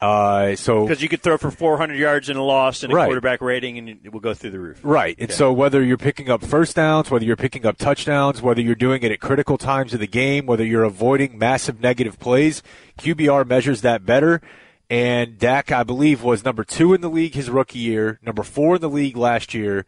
Uh, 0.01 0.55
so 0.55 0.87
Because 0.87 1.03
you 1.03 1.09
could 1.09 1.23
throw 1.23 1.37
for 1.39 1.51
400 1.51 1.97
yards 1.97 2.29
in 2.29 2.37
a 2.37 2.43
loss 2.43 2.85
and 2.85 2.93
a 2.93 2.97
Right. 2.97 3.07
quarterback 3.07 3.41
rating, 3.41 3.79
and 3.79 3.89
it 4.05 4.13
will 4.13 4.21
go 4.21 4.33
through 4.33 4.51
the 4.51 4.61
roof. 4.61 4.79
Right. 4.85 5.17
And 5.19 5.29
Okay. 5.31 5.37
so 5.37 5.53
whether 5.53 5.83
you're 5.83 5.97
picking 5.97 6.31
up 6.31 6.45
first 6.45 6.77
downs, 6.77 7.11
whether 7.11 7.25
you're 7.25 7.35
picking 7.37 7.67
up 7.67 7.79
touchdowns, 7.79 8.41
whether 8.41 8.61
you're 8.61 8.77
doing 8.77 9.03
it 9.03 9.11
at 9.11 9.19
critical 9.19 9.59
times 9.59 9.93
of 9.95 10.01
the 10.01 10.07
game, 10.07 10.47
whether 10.47 10.65
you're 10.65 10.85
avoiding 10.85 11.37
massive 11.37 11.81
negative 11.81 12.19
plays, 12.21 12.63
QBR 12.99 13.45
measures 13.45 13.81
that 13.81 14.07
better. 14.07 14.41
And 14.89 15.37
Dak, 15.37 15.73
I 15.73 15.83
believe, 15.83 16.23
was 16.23 16.45
number 16.45 16.63
two 16.65 16.95
in 16.95 17.01
the 17.01 17.11
league 17.11 17.35
his 17.35 17.51
rookie 17.51 17.81
year, 17.81 18.21
number 18.23 18.43
four 18.45 18.77
in 18.77 18.81
the 18.81 18.89
league 18.89 19.17
last 19.17 19.53
year, 19.53 19.85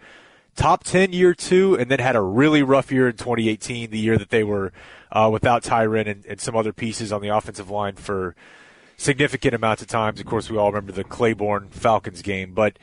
top 0.57 0.83
10 0.85 1.13
year 1.13 1.35
two, 1.35 1.75
and 1.77 1.89
then 1.91 2.01
had 2.01 2.17
a 2.17 2.21
really 2.21 2.63
rough 2.65 2.91
year 2.91 3.09
in 3.09 3.17
2018, 3.17 3.91
the 3.91 3.99
year 3.99 4.19
that 4.19 4.31
they 4.31 4.43
were 4.45 4.73
uh, 5.13 5.31
without 5.33 5.63
Tyron 5.63 6.07
and, 6.09 6.27
and 6.27 6.41
some 6.41 6.57
other 6.57 6.73
pieces 6.73 7.13
on 7.13 7.23
the 7.23 7.29
offensive 7.29 7.71
line 7.71 7.95
for 7.95 8.35
significant 9.01 9.55
amounts 9.55 9.81
of 9.81 9.89
times. 9.89 10.21
Of 10.21 10.27
course, 10.27 10.51
we 10.51 10.59
all 10.59 10.71
remember 10.71 10.93
the 10.93 11.05
Claiborne 11.05 11.69
Falcons 11.71 12.21
game, 12.21 12.53
but 12.53 12.79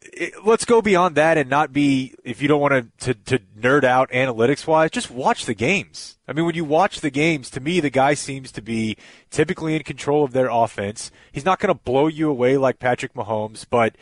it, 0.00 0.32
let's 0.46 0.64
go 0.64 0.80
beyond 0.80 1.14
that 1.16 1.36
and 1.36 1.50
not 1.50 1.74
be, 1.74 2.14
if 2.24 2.40
you 2.40 2.48
don't 2.48 2.60
want 2.60 2.98
to, 3.00 3.14
to, 3.14 3.38
nerd 3.60 3.84
out 3.84 4.10
analytics 4.10 4.66
wise, 4.66 4.90
just 4.90 5.10
watch 5.10 5.44
the 5.44 5.54
games. 5.54 6.16
I 6.26 6.32
mean, 6.32 6.46
when 6.46 6.54
you 6.54 6.64
watch 6.64 7.00
the 7.00 7.10
games, 7.10 7.50
to 7.50 7.60
me, 7.60 7.80
the 7.80 7.90
guy 7.90 8.14
seems 8.14 8.50
to 8.52 8.62
be 8.62 8.96
typically 9.30 9.76
in 9.76 9.82
control 9.82 10.24
of 10.24 10.32
their 10.32 10.48
offense. 10.48 11.10
He's 11.30 11.44
not 11.44 11.58
going 11.58 11.68
to 11.68 11.82
blow 11.82 12.06
you 12.06 12.30
away 12.30 12.56
like 12.56 12.78
Patrick 12.78 13.12
Mahomes, 13.12 13.66
but 13.68 13.96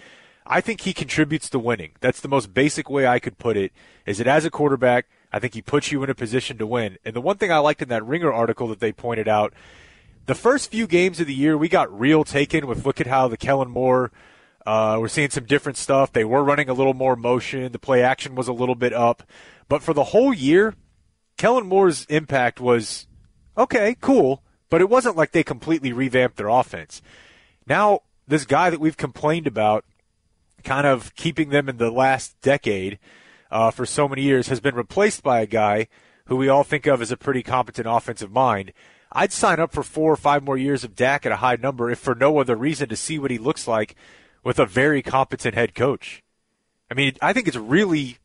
I 0.47 0.61
think 0.61 0.83
he 0.83 0.95
contributes 0.95 1.51
to 1.51 1.59
winning. 1.59 1.93
That's 2.01 2.21
the 2.21 2.29
most 2.29 2.55
basic 2.55 2.89
way 2.89 3.09
I 3.09 3.19
could 3.19 3.39
put 3.39 3.57
it, 3.57 3.73
is 4.07 4.19
that 4.19 4.29
as 4.29 4.45
a 4.45 4.51
quarterback, 4.51 5.07
I 5.33 5.41
think 5.41 5.55
he 5.55 5.63
puts 5.63 5.91
you 5.91 6.05
in 6.05 6.11
a 6.11 6.15
position 6.15 6.59
to 6.59 6.67
win. 6.67 6.97
And 7.05 7.17
the 7.17 7.21
one 7.21 7.39
thing 7.39 7.51
I 7.51 7.59
liked 7.59 7.83
in 7.83 7.89
that 7.89 8.07
Ringer 8.07 8.33
article 8.33 8.69
that 8.69 8.79
they 8.79 8.93
pointed 8.93 9.27
out, 9.27 9.53
the 10.28 10.36
first 10.36 10.70
few 10.70 10.86
games 10.86 11.18
of 11.18 11.26
the 11.26 11.34
year, 11.34 11.58
we 11.58 11.68
got 11.68 11.98
real 11.98 12.23
taken 12.23 12.68
with 12.68 12.86
look 12.86 13.00
at 13.00 13.08
how 13.08 13.26
the 13.26 13.36
Kellen 13.36 13.70
Moore– 13.70 14.12
uh, 14.68 14.98
we're 15.00 15.08
seeing 15.08 15.31
some 15.31 15.47
different 15.47 15.78
stuff. 15.78 16.12
They 16.12 16.26
were 16.26 16.44
running 16.44 16.68
a 16.68 16.74
little 16.74 16.92
more 16.92 17.16
motion. 17.16 17.73
The 17.73 17.78
play 17.78 18.02
action 18.02 18.34
was 18.34 18.48
a 18.48 18.52
little 18.52 18.74
bit 18.74 18.92
up. 18.92 19.23
But 19.66 19.82
for 19.82 19.94
the 19.94 20.05
whole 20.05 20.34
year, 20.34 20.74
Kellen 21.39 21.66
Moore's 21.66 22.05
impact 22.10 22.60
was 22.60 23.07
okay, 23.57 23.97
cool, 24.02 24.42
but 24.68 24.82
it 24.82 24.90
wasn't 24.90 25.16
like 25.16 25.32
they 25.32 25.42
completely 25.42 25.90
revamped 25.90 26.36
their 26.36 26.48
offense. 26.48 27.00
Now, 27.66 28.00
this 28.26 28.44
guy 28.44 28.68
that 28.68 28.78
we've 28.78 28.98
complained 28.98 29.47
about, 29.47 29.86
kind 30.65 30.86
of 30.86 31.15
keeping 31.15 31.48
them 31.48 31.70
in 31.70 31.78
the 31.78 31.90
last 31.90 32.39
decade 32.42 32.98
uh, 33.50 33.70
for 33.70 33.86
so 33.86 34.07
many 34.07 34.20
years, 34.20 34.48
has 34.48 34.60
been 34.60 34.74
replaced 34.74 35.23
by 35.23 35.40
a 35.40 35.47
guy 35.47 35.89
who 36.26 36.36
we 36.36 36.50
all 36.50 36.62
think 36.62 36.86
of 36.86 37.00
as 37.00 37.10
a 37.10 37.16
pretty 37.16 37.42
competent 37.42 37.86
offensive 37.89 38.31
mind. 38.31 38.74
I'd 39.12 39.33
sign 39.33 39.61
up 39.61 39.73
for 39.73 39.83
four 39.83 40.12
or 40.12 40.17
five 40.17 40.43
more 40.43 40.59
years 40.59 40.85
of 40.85 40.95
Dak 40.95 41.25
at 41.25 41.33
a 41.33 41.37
high 41.37 41.57
number 41.57 41.91
if 41.91 41.99
for 41.99 42.15
no 42.15 42.39
other 42.39 42.57
reason 42.57 42.89
to 42.89 42.97
see 42.97 43.19
what 43.19 43.31
he 43.31 43.39
looks 43.39 43.67
like 43.67 43.97
with 44.45 44.59
a 44.59 44.67
very 44.67 45.03
competent 45.03 45.55
head 45.55 45.75
coach. 45.75 46.23
I 46.91 46.95
mean, 46.95 47.15
I 47.20 47.33
think 47.33 47.49
it's 47.49 47.57
really 47.57 48.19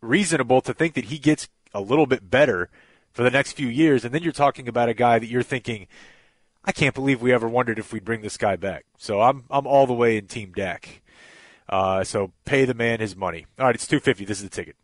reasonable 0.00 0.60
to 0.62 0.74
think 0.74 0.94
that 0.94 1.06
he 1.06 1.18
gets 1.18 1.48
a 1.74 1.80
little 1.80 2.06
bit 2.06 2.30
better 2.30 2.68
for 3.12 3.22
the 3.22 3.30
next 3.30 3.52
few 3.52 3.68
years. 3.68 4.04
And 4.04 4.14
then 4.14 4.22
you're 4.22 4.32
talking 4.32 4.68
about 4.68 4.88
a 4.88 4.94
guy 4.94 5.18
that 5.18 5.26
you're 5.26 5.42
thinking, 5.42 5.86
I 6.64 6.72
can't 6.72 6.94
believe 6.94 7.22
we 7.22 7.32
ever 7.32 7.48
wondered 7.48 7.78
if 7.78 7.92
we'd 7.92 8.04
bring 8.04 8.22
this 8.22 8.36
guy 8.36 8.56
back. 8.56 8.84
So 8.96 9.20
I'm 9.20 9.44
I'm 9.50 9.66
all 9.66 9.86
the 9.86 9.92
way 9.92 10.16
in 10.16 10.26
Team 10.26 10.52
Dak. 10.54 11.02
Uh, 11.68 12.02
so 12.04 12.32
pay 12.44 12.64
the 12.64 12.74
man 12.74 13.00
his 13.00 13.14
money. 13.16 13.46
All 13.58 13.66
right, 13.66 13.74
it's 13.74 13.86
two 13.86 14.00
fifty. 14.00 14.24
This 14.24 14.38
is 14.38 14.44
the 14.44 14.50
ticket. 14.50 14.76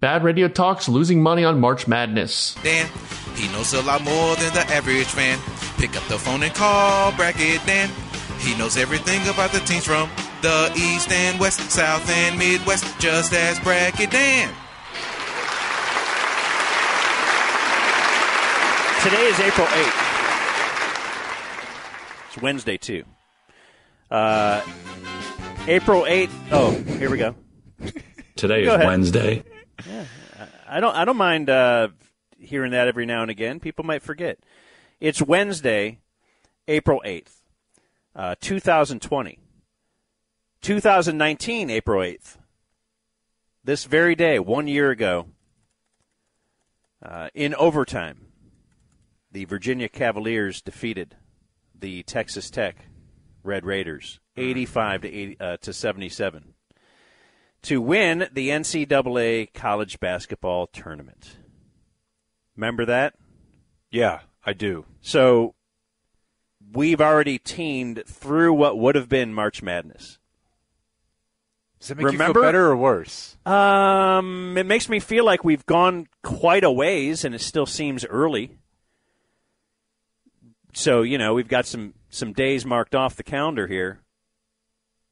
Bad 0.00 0.24
Radio 0.24 0.48
Talks 0.48 0.88
losing 0.88 1.22
money 1.22 1.44
on 1.44 1.60
March 1.60 1.86
Madness. 1.86 2.54
Dan, 2.62 2.88
he 3.34 3.48
knows 3.52 3.74
a 3.74 3.82
lot 3.82 4.02
more 4.02 4.34
than 4.36 4.52
the 4.54 4.64
average 4.72 5.04
fan. 5.06 5.38
Pick 5.76 5.94
up 5.94 6.02
the 6.08 6.18
phone 6.18 6.42
and 6.42 6.54
call 6.54 7.12
Bracket 7.12 7.60
Dan. 7.66 7.90
He 8.38 8.56
knows 8.56 8.78
everything 8.78 9.20
about 9.28 9.52
the 9.52 9.58
teams 9.60 9.84
from 9.84 10.08
the 10.40 10.72
East 10.74 11.12
and 11.12 11.38
West, 11.38 11.70
South 11.70 12.08
and 12.08 12.38
Midwest, 12.38 12.98
just 12.98 13.34
as 13.34 13.60
Bracket 13.60 14.10
Dan. 14.10 14.48
Today 19.02 19.24
is 19.26 19.40
April 19.40 19.66
8th. 19.66 20.06
It's 22.28 22.42
Wednesday, 22.42 22.76
too. 22.78 23.04
Uh, 24.10 24.62
April 25.68 26.02
8th. 26.02 26.30
Oh, 26.52 26.70
here 26.98 27.10
we 27.10 27.16
go. 27.18 27.34
Today 28.36 28.64
Go 28.64 28.70
is 28.70 28.74
ahead. 28.76 28.86
Wednesday. 28.86 29.44
Yeah, 29.88 30.04
I 30.68 30.80
don't. 30.80 30.94
I 30.94 31.04
don't 31.04 31.16
mind 31.16 31.50
uh, 31.50 31.88
hearing 32.38 32.72
that 32.72 32.88
every 32.88 33.06
now 33.06 33.22
and 33.22 33.30
again. 33.30 33.60
People 33.60 33.84
might 33.84 34.02
forget. 34.02 34.38
It's 35.00 35.22
Wednesday, 35.22 35.98
April 36.68 37.00
eighth, 37.04 37.40
uh, 38.14 38.34
two 38.40 38.60
thousand 38.60 39.00
twenty. 39.00 39.38
2019, 40.62 41.70
April 41.70 42.02
8th. 42.02 42.36
This 43.64 43.84
very 43.84 44.14
day, 44.14 44.38
one 44.38 44.66
year 44.66 44.90
ago, 44.90 45.26
uh, 47.02 47.28
in 47.34 47.54
overtime, 47.54 48.26
the 49.32 49.46
Virginia 49.46 49.88
Cavaliers 49.88 50.60
defeated 50.60 51.16
the 51.78 52.02
Texas 52.02 52.50
Tech 52.50 52.86
Red 53.42 53.64
Raiders 53.64 54.20
85 54.36 55.02
to 55.02 55.08
80, 55.08 55.36
uh, 55.40 55.56
to 55.58 55.72
77 55.72 56.54
to 57.62 57.80
win 57.80 58.28
the 58.32 58.48
NCAA 58.48 59.52
college 59.52 60.00
basketball 60.00 60.66
tournament. 60.66 61.36
Remember 62.56 62.84
that? 62.86 63.14
Yeah, 63.90 64.20
I 64.44 64.52
do. 64.52 64.86
So 65.00 65.54
we've 66.72 67.00
already 67.00 67.38
teamed 67.38 68.02
through 68.06 68.54
what 68.54 68.78
would 68.78 68.94
have 68.94 69.08
been 69.08 69.34
March 69.34 69.62
Madness. 69.62 70.18
Does 71.80 71.92
it 71.92 71.96
make 71.96 72.12
you 72.12 72.18
feel 72.18 72.34
better 72.34 72.66
or 72.66 72.76
worse? 72.76 73.38
Um, 73.46 74.56
it 74.58 74.66
makes 74.66 74.88
me 74.88 75.00
feel 75.00 75.24
like 75.24 75.44
we've 75.44 75.64
gone 75.64 76.08
quite 76.22 76.62
a 76.62 76.70
ways, 76.70 77.24
and 77.24 77.34
it 77.34 77.40
still 77.40 77.64
seems 77.64 78.04
early. 78.04 78.58
So 80.74 81.00
you 81.00 81.16
know, 81.16 81.32
we've 81.32 81.48
got 81.48 81.66
some 81.66 81.94
some 82.10 82.34
days 82.34 82.66
marked 82.66 82.94
off 82.94 83.16
the 83.16 83.22
calendar 83.22 83.66
here. 83.66 84.02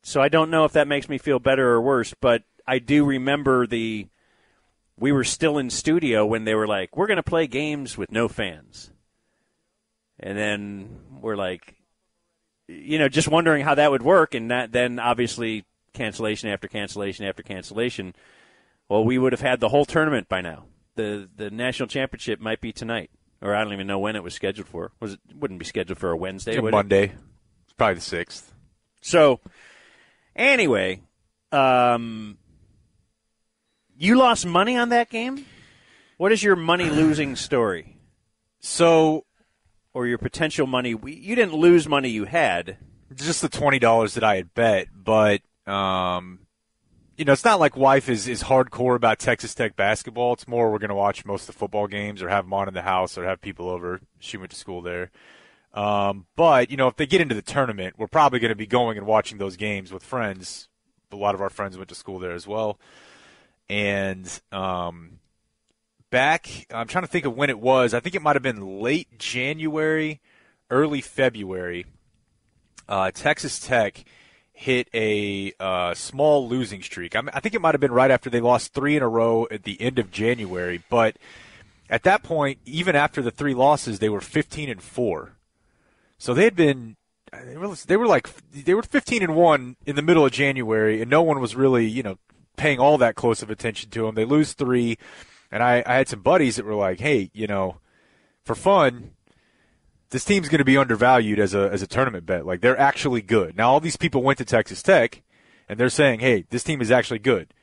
So 0.02 0.20
I 0.20 0.28
don't 0.28 0.50
know 0.50 0.64
if 0.64 0.72
that 0.72 0.88
makes 0.88 1.08
me 1.08 1.18
feel 1.18 1.38
better 1.38 1.68
or 1.70 1.80
worse, 1.80 2.14
but 2.20 2.44
I 2.66 2.78
do 2.78 3.04
remember 3.04 3.66
the 3.66 4.06
we 4.98 5.12
were 5.12 5.24
still 5.24 5.58
in 5.58 5.70
studio 5.70 6.26
when 6.26 6.44
they 6.44 6.54
were 6.54 6.66
like, 6.66 6.96
"We're 6.96 7.06
going 7.06 7.16
to 7.16 7.22
play 7.22 7.46
games 7.46 7.96
with 7.96 8.10
no 8.10 8.28
fans," 8.28 8.90
and 10.18 10.36
then 10.36 11.00
we're 11.20 11.36
like, 11.36 11.76
you 12.66 12.98
know, 12.98 13.08
just 13.08 13.28
wondering 13.28 13.64
how 13.64 13.74
that 13.74 13.90
would 13.90 14.02
work, 14.02 14.34
and 14.34 14.50
that 14.50 14.72
then 14.72 14.98
obviously 14.98 15.64
cancellation 15.92 16.48
after 16.48 16.68
cancellation 16.68 17.24
after 17.26 17.42
cancellation. 17.42 18.14
Well, 18.88 19.04
we 19.04 19.18
would 19.18 19.32
have 19.32 19.40
had 19.40 19.60
the 19.60 19.68
whole 19.68 19.84
tournament 19.84 20.28
by 20.28 20.40
now. 20.40 20.64
the 20.94 21.28
The 21.36 21.50
national 21.50 21.88
championship 21.88 22.40
might 22.40 22.60
be 22.60 22.72
tonight, 22.72 23.10
or 23.40 23.54
I 23.54 23.62
don't 23.62 23.72
even 23.72 23.86
know 23.86 23.98
when 23.98 24.16
it 24.16 24.22
was 24.22 24.34
scheduled 24.34 24.68
for. 24.68 24.92
Was 25.00 25.14
it 25.14 25.20
wouldn't 25.34 25.60
be 25.60 25.66
scheduled 25.66 25.98
for 25.98 26.10
a 26.10 26.16
Wednesday? 26.16 26.58
Would 26.58 26.68
it? 26.68 26.76
Monday. 26.76 27.12
It's 27.64 27.72
probably 27.76 27.96
the 27.96 28.00
sixth. 28.00 28.52
So, 29.00 29.40
anyway, 30.38 31.02
um, 31.52 32.38
you 33.98 34.16
lost 34.16 34.46
money 34.46 34.76
on 34.76 34.90
that 34.90 35.10
game. 35.10 35.44
What 36.16 36.32
is 36.32 36.42
your 36.42 36.56
money 36.56 36.88
losing 36.88 37.36
story? 37.36 37.98
So, 38.60 39.24
or 39.92 40.06
your 40.06 40.18
potential 40.18 40.66
money? 40.66 40.90
You 40.90 41.36
didn't 41.36 41.54
lose 41.54 41.88
money 41.88 42.08
you 42.08 42.24
had. 42.24 42.78
Just 43.14 43.42
the 43.42 43.48
twenty 43.48 43.78
dollars 43.78 44.14
that 44.14 44.24
I 44.24 44.36
had 44.36 44.54
bet, 44.54 44.88
but 44.94 45.40
um, 45.66 46.40
you 47.16 47.24
know, 47.24 47.32
it's 47.32 47.44
not 47.44 47.58
like 47.58 47.76
wife 47.76 48.08
is 48.08 48.28
is 48.28 48.44
hardcore 48.44 48.94
about 48.94 49.18
Texas 49.18 49.54
Tech 49.54 49.76
basketball. 49.76 50.34
It's 50.34 50.46
more 50.46 50.70
we're 50.70 50.78
going 50.78 50.90
to 50.90 50.94
watch 50.94 51.24
most 51.24 51.42
of 51.42 51.46
the 51.48 51.58
football 51.58 51.86
games 51.88 52.22
or 52.22 52.28
have 52.28 52.44
them 52.44 52.52
on 52.54 52.68
in 52.68 52.74
the 52.74 52.82
house 52.82 53.18
or 53.18 53.24
have 53.24 53.40
people 53.40 53.68
over. 53.68 54.00
She 54.18 54.36
went 54.36 54.50
to 54.50 54.56
school 54.56 54.82
there. 54.82 55.10
Um, 55.78 56.26
but 56.34 56.72
you 56.72 56.76
know, 56.76 56.88
if 56.88 56.96
they 56.96 57.06
get 57.06 57.20
into 57.20 57.36
the 57.36 57.42
tournament, 57.42 57.94
we're 57.96 58.08
probably 58.08 58.40
going 58.40 58.48
to 58.48 58.56
be 58.56 58.66
going 58.66 58.98
and 58.98 59.06
watching 59.06 59.38
those 59.38 59.56
games 59.56 59.92
with 59.92 60.02
friends. 60.02 60.68
A 61.12 61.16
lot 61.16 61.36
of 61.36 61.40
our 61.40 61.50
friends 61.50 61.76
went 61.76 61.88
to 61.90 61.94
school 61.94 62.18
there 62.18 62.32
as 62.32 62.48
well, 62.48 62.80
and 63.70 64.28
um, 64.50 65.20
back. 66.10 66.66
I'm 66.74 66.88
trying 66.88 67.04
to 67.04 67.08
think 67.08 67.26
of 67.26 67.36
when 67.36 67.48
it 67.48 67.60
was. 67.60 67.94
I 67.94 68.00
think 68.00 68.16
it 68.16 68.22
might 68.22 68.34
have 68.34 68.42
been 68.42 68.80
late 68.80 69.20
January, 69.20 70.20
early 70.68 71.00
February. 71.00 71.86
Uh, 72.88 73.12
Texas 73.12 73.60
Tech 73.60 74.04
hit 74.52 74.88
a 74.92 75.52
uh, 75.60 75.94
small 75.94 76.48
losing 76.48 76.82
streak. 76.82 77.14
I, 77.14 77.20
mean, 77.20 77.30
I 77.32 77.38
think 77.38 77.54
it 77.54 77.60
might 77.60 77.74
have 77.74 77.80
been 77.80 77.92
right 77.92 78.10
after 78.10 78.28
they 78.28 78.40
lost 78.40 78.74
three 78.74 78.96
in 78.96 79.02
a 79.04 79.08
row 79.08 79.46
at 79.48 79.62
the 79.62 79.80
end 79.80 80.00
of 80.00 80.10
January. 80.10 80.82
But 80.90 81.16
at 81.88 82.02
that 82.02 82.24
point, 82.24 82.58
even 82.64 82.96
after 82.96 83.22
the 83.22 83.30
three 83.30 83.54
losses, 83.54 84.00
they 84.00 84.08
were 84.08 84.20
15 84.20 84.68
and 84.68 84.82
four. 84.82 85.37
So 86.18 86.34
they 86.34 86.44
had 86.44 86.56
been 86.56 86.96
they 87.86 87.96
were, 87.96 88.06
like 88.06 88.28
they 88.50 88.74
were 88.74 88.82
15 88.82 89.22
and 89.22 89.36
1 89.36 89.76
in 89.86 89.96
the 89.96 90.02
middle 90.02 90.24
of 90.24 90.32
January 90.32 91.00
and 91.00 91.10
no 91.10 91.22
one 91.22 91.40
was 91.40 91.54
really, 91.54 91.86
you 91.86 92.02
know, 92.02 92.18
paying 92.56 92.78
all 92.78 92.98
that 92.98 93.14
close 93.14 93.42
of 93.42 93.50
attention 93.50 93.90
to 93.90 94.02
them. 94.02 94.14
They 94.14 94.24
lose 94.24 94.54
3 94.54 94.96
and 95.50 95.62
I 95.62 95.82
I 95.86 95.94
had 95.94 96.08
some 96.08 96.20
buddies 96.20 96.56
that 96.56 96.64
were 96.64 96.74
like, 96.74 97.00
"Hey, 97.00 97.30
you 97.32 97.46
know, 97.46 97.78
for 98.44 98.54
fun, 98.54 99.12
this 100.10 100.24
team's 100.24 100.48
going 100.48 100.58
to 100.58 100.64
be 100.64 100.76
undervalued 100.76 101.38
as 101.38 101.54
a 101.54 101.70
as 101.72 101.82
a 101.82 101.86
tournament 101.86 102.26
bet. 102.26 102.46
Like 102.46 102.60
they're 102.60 102.78
actually 102.78 103.22
good." 103.22 103.56
Now 103.56 103.70
all 103.70 103.80
these 103.80 103.96
people 103.96 104.22
went 104.22 104.38
to 104.38 104.44
Texas 104.44 104.82
Tech 104.82 105.22
and 105.68 105.78
they're 105.78 105.88
saying, 105.88 106.20
"Hey, 106.20 106.44
this 106.50 106.64
team 106.64 106.80
is 106.80 106.90
actually 106.90 107.20
good." 107.20 107.54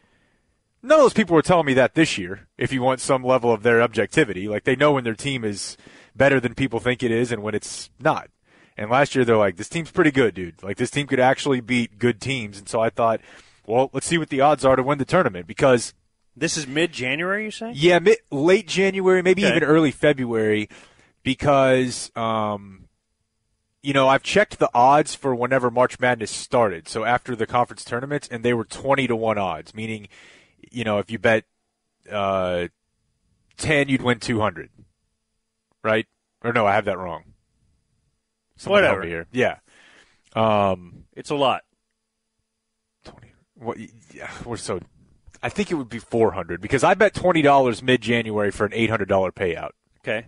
None 0.82 1.00
of 1.00 1.04
those 1.04 1.14
people 1.14 1.36
were 1.36 1.42
telling 1.42 1.66
me 1.66 1.74
that 1.74 1.96
this 1.96 2.18
year. 2.18 2.48
If 2.58 2.72
you 2.72 2.82
want 2.84 3.00
some 3.02 3.24
level 3.24 3.52
of 3.52 3.64
their 3.64 3.82
objectivity, 3.82 4.48
like 4.48 4.64
they 4.66 4.76
know 4.76 4.94
when 4.94 5.04
their 5.04 5.16
team 5.16 5.44
is 5.44 5.78
better 6.16 6.40
than 6.40 6.54
people 6.54 6.80
think 6.80 7.04
it 7.04 7.12
is 7.12 7.32
and 7.32 7.42
when 7.42 7.56
it's 7.56 7.90
not. 8.00 8.30
And 8.78 8.90
last 8.90 9.16
year 9.16 9.24
they're 9.24 9.38
like, 9.38 9.56
this 9.58 9.70
team's 9.70 9.92
pretty 9.92 10.12
good, 10.12 10.34
dude. 10.34 10.62
Like 10.62 10.78
this 10.78 10.92
team 10.92 11.08
could 11.08 11.20
actually 11.20 11.62
beat 11.62 11.98
good 11.98 12.20
teams. 12.20 12.58
And 12.58 12.68
so 12.68 12.80
I 12.82 12.90
thought, 12.90 13.22
well, 13.66 13.90
let's 13.94 14.06
see 14.06 14.18
what 14.18 14.30
the 14.30 14.42
odds 14.42 14.66
are 14.66 14.76
to 14.76 14.84
win 14.84 14.98
the 14.98 15.06
tournament 15.06 15.48
because 15.48 15.94
This 16.36 16.58
is 16.58 16.68
mid 16.68 16.92
January, 16.92 17.46
you 17.46 17.52
say? 17.52 17.72
yeah, 17.74 18.00
mid, 18.00 18.18
late 18.32 18.68
January, 18.68 19.22
maybe 19.22 19.46
Okay. 19.46 19.56
even 19.56 19.64
early 19.68 19.92
February, 19.92 20.68
because 21.24 22.12
um, 22.18 22.90
you 23.82 23.94
know 23.94 24.08
I've 24.10 24.24
checked 24.24 24.60
the 24.60 24.70
odds 24.74 25.16
for 25.16 25.34
whenever 25.34 25.72
March 25.72 26.00
Madness 26.00 26.32
started. 26.32 26.88
So 26.90 27.06
after 27.06 27.36
the 27.36 27.46
conference 27.48 27.86
tournaments, 27.86 28.28
and 28.30 28.44
they 28.44 28.54
were 28.54 28.66
twenty 28.66 29.08
to 29.08 29.16
one 29.16 29.38
odds, 29.38 29.74
meaning 29.74 30.10
you 30.70 30.84
know 30.84 31.00
if 31.00 31.10
you 31.10 31.18
bet 31.18 31.46
uh, 32.12 32.68
ten, 33.58 33.88
you'd 33.88 34.02
win 34.02 34.20
two 34.20 34.42
hundred, 34.42 34.70
right? 35.84 36.06
Or 36.44 36.52
no, 36.54 36.66
I 36.68 36.74
have 36.74 36.86
that 36.86 36.98
wrong. 36.98 37.24
Someone 38.58 38.84
help 38.84 38.98
Whatever. 38.98 39.04
me 39.06 39.10
here. 39.10 39.28
Yeah. 39.32 39.58
Um, 40.36 41.06
It's 41.14 41.30
a 41.30 41.36
lot. 41.36 41.64
what? 43.56 43.78
Yeah, 44.14 44.30
we're 44.46 44.58
so. 44.58 44.80
I 45.44 45.50
think 45.50 45.72
it 45.72 45.76
would 45.76 45.90
be 45.90 46.00
four 46.00 46.32
hundred 46.32 46.62
because 46.62 46.84
I 46.84 46.94
bet 46.94 47.14
twenty 47.14 47.42
dollars 47.42 47.82
mid 47.84 48.02
January 48.02 48.52
for 48.52 48.66
an 48.66 48.74
eight 48.74 48.90
hundred 48.90 49.08
dollar 49.10 49.32
payout. 49.32 49.72
Okay. 50.02 50.28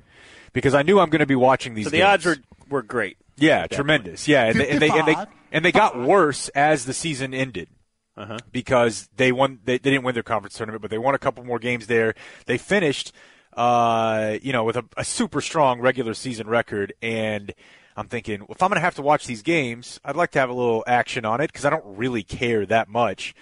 Because 0.54 0.74
I 0.74 0.82
knew 0.82 1.00
I'm 1.00 1.10
going 1.10 1.20
to 1.20 1.26
be 1.26 1.36
watching 1.36 1.74
these. 1.74 1.86
So 1.86 1.90
the 1.92 1.98
games. 1.98 2.08
odds 2.08 2.26
were 2.26 2.38
were 2.70 2.82
great. 2.82 3.18
Yeah, 3.36 3.60
At 3.64 3.70
that 3.70 3.76
tremendous. 3.76 4.28
Yeah, 4.28 4.46
and 4.46 4.60
they, 4.60 4.70
and 4.70 4.82
they 4.82 4.90
and 4.90 5.08
they 5.08 5.16
and 5.52 5.66
they 5.66 5.72
got 5.72 6.00
worse 6.00 6.50
as 6.50 6.86
the 6.86 6.94
season 6.94 7.34
ended. 7.34 7.70
Uh-huh. 8.16 8.40
Because 8.52 9.08
they 9.16 9.32
won, 9.32 9.60
they, 9.64 9.78
they 9.78 9.92
didn't 9.92 10.04
win 10.04 10.16
their 10.16 10.24
conference 10.24 10.58
tournament, 10.58 10.82
but 10.82 10.90
they 10.90 10.98
won 10.98 11.14
a 11.14 11.20
couple 11.20 11.44
more 11.44 11.60
games 11.60 11.86
there. 11.86 12.16
They 12.48 12.58
finished, 12.58 13.12
uh, 13.54 14.38
you 14.42 14.52
know, 14.52 14.64
with 14.64 14.76
a, 14.76 14.86
a 14.98 15.04
super 15.04 15.40
strong 15.40 15.80
regular 15.82 16.16
season 16.16 16.48
record. 16.48 16.94
And 17.00 17.54
I'm 17.98 18.08
thinking, 18.08 18.42
well, 18.42 18.52
if 18.52 18.62
I'm 18.62 18.70
going 18.70 18.78
to 18.78 18.82
have 18.82 18.96
to 18.96 19.02
watch 19.02 19.26
these 19.26 19.42
games, 19.42 20.00
I'd 20.06 20.16
like 20.16 20.32
to 20.32 20.40
have 20.40 20.50
a 20.50 20.54
little 20.54 20.84
action 20.86 21.26
on 21.26 21.42
it 21.42 21.48
because 21.48 21.66
I 21.66 21.72
don't 21.72 21.98
really 21.98 22.22
care 22.24 22.66
that 22.68 22.88
much. 22.88 23.34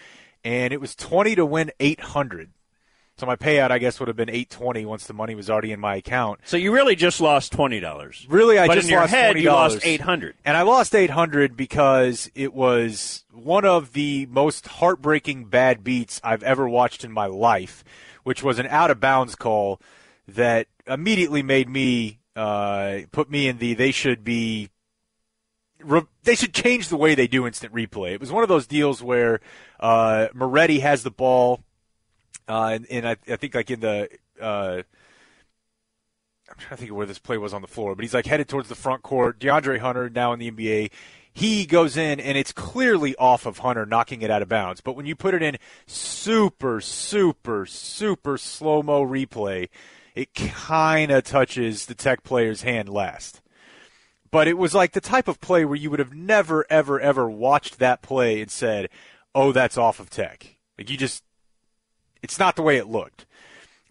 And 0.45 0.71
it 0.71 0.79
was 0.79 0.95
20 0.95 1.35
to 1.35 1.45
win 1.45 1.71
800. 1.79 2.51
So 3.17 3.25
my 3.25 3.37
payout, 3.37 3.71
I 3.71 3.79
guess, 3.79 3.99
would 3.99 4.09
have 4.09 4.17
been 4.17 4.29
820 4.29 4.85
once 4.85 5.07
the 5.07 5.13
money 5.13 5.35
was 5.35 5.49
already 5.49 5.71
in 5.71 5.79
my 5.79 5.95
account. 5.95 6.41
So 6.43 6.57
you 6.57 6.73
really 6.73 6.97
just 6.97 7.21
lost 7.21 7.53
twenty 7.53 7.79
dollars. 7.79 8.25
Really, 8.27 8.59
I 8.59 8.67
but 8.67 8.73
just 8.73 8.87
in 8.87 8.91
your 8.91 9.01
lost 9.01 9.13
head 9.13 9.35
$20. 9.37 9.41
you 9.41 9.51
lost 9.51 9.79
eight 9.83 10.01
hundred. 10.01 10.35
And 10.43 10.57
I 10.57 10.63
lost 10.63 10.93
800 10.93 11.55
because 11.55 12.29
it 12.35 12.53
was 12.53 13.23
one 13.31 13.63
of 13.63 13.93
the 13.93 14.25
most 14.25 14.67
heartbreaking 14.67 15.45
bad 15.45 15.81
beats 15.81 16.19
I've 16.25 16.43
ever 16.43 16.67
watched 16.67 17.05
in 17.05 17.11
my 17.13 17.25
life, 17.25 17.85
which 18.23 18.43
was 18.43 18.59
an 18.59 18.67
out 18.67 18.91
of 18.91 18.99
bounds 18.99 19.35
call 19.35 19.79
that 20.27 20.67
immediately 20.85 21.41
made 21.41 21.69
me 21.69 22.19
uh, 22.35 22.99
put 23.11 23.29
me 23.29 23.47
in 23.47 23.57
the 23.57 23.73
they 23.73 23.91
should 23.91 24.23
be 24.23 24.69
they 26.23 26.35
should 26.35 26.53
change 26.53 26.89
the 26.89 26.97
way 26.97 27.15
they 27.15 27.27
do 27.27 27.45
instant 27.45 27.73
replay. 27.73 28.13
It 28.13 28.19
was 28.19 28.31
one 28.31 28.43
of 28.43 28.49
those 28.49 28.67
deals 28.67 29.03
where 29.03 29.41
uh, 29.79 30.27
Moretti 30.33 30.79
has 30.79 31.03
the 31.03 31.11
ball, 31.11 31.61
uh, 32.47 32.71
and, 32.73 32.87
and 32.89 33.07
I, 33.07 33.17
I 33.29 33.35
think 33.35 33.55
like 33.55 33.69
in 33.69 33.81
the 33.81 34.09
uh, 34.41 34.81
I'm 36.49 36.55
trying 36.57 36.69
to 36.71 36.77
think 36.77 36.91
of 36.91 36.97
where 36.97 37.05
this 37.05 37.19
play 37.19 37.37
was 37.37 37.53
on 37.53 37.61
the 37.61 37.67
floor, 37.67 37.95
but 37.95 38.03
he's 38.03 38.13
like 38.13 38.25
headed 38.25 38.47
towards 38.47 38.69
the 38.69 38.75
front 38.75 39.01
court. 39.01 39.39
DeAndre 39.39 39.79
Hunter 39.79 40.09
now 40.09 40.33
in 40.33 40.39
the 40.39 40.51
NBA. 40.51 40.91
He 41.33 41.65
goes 41.65 41.97
in 41.97 42.19
and 42.21 42.37
it's 42.37 42.53
clearly 42.53 43.15
off 43.17 43.45
of 43.45 43.57
Hunter 43.57 43.85
knocking 43.85 44.21
it 44.21 44.31
out 44.31 44.41
of 44.41 44.47
bounds. 44.47 44.79
But 44.79 44.95
when 44.95 45.05
you 45.05 45.15
put 45.15 45.33
it 45.33 45.41
in 45.41 45.57
super, 45.85 46.79
super, 46.79 47.65
super 47.65 48.37
slow 48.37 48.81
mo 48.81 49.03
replay, 49.03 49.67
it 50.15 50.33
kind 50.33 51.11
of 51.11 51.23
touches 51.25 51.85
the 51.85 51.93
tech 51.93 52.23
player's 52.23 52.61
hand 52.61 52.89
last. 52.89 53.41
But 54.31 54.47
it 54.47 54.57
was 54.57 54.73
like 54.73 54.93
the 54.93 55.01
type 55.01 55.27
of 55.27 55.41
play 55.41 55.65
where 55.65 55.77
you 55.77 55.89
would 55.89 55.99
have 55.99 56.13
never, 56.13 56.65
ever, 56.69 56.99
ever 56.99 57.29
watched 57.29 57.79
that 57.79 58.01
play 58.01 58.41
and 58.41 58.49
said, 58.49 58.89
oh, 59.33 59.51
that's 59.51 59.77
off 59.77 59.99
of 59.99 60.09
tech. 60.09 60.55
Like 60.77 60.89
you 60.89 60.97
just, 60.97 61.23
it's 62.23 62.39
not 62.39 62.55
the 62.55 62.61
way 62.61 62.77
it 62.77 62.87
looked. 62.87 63.25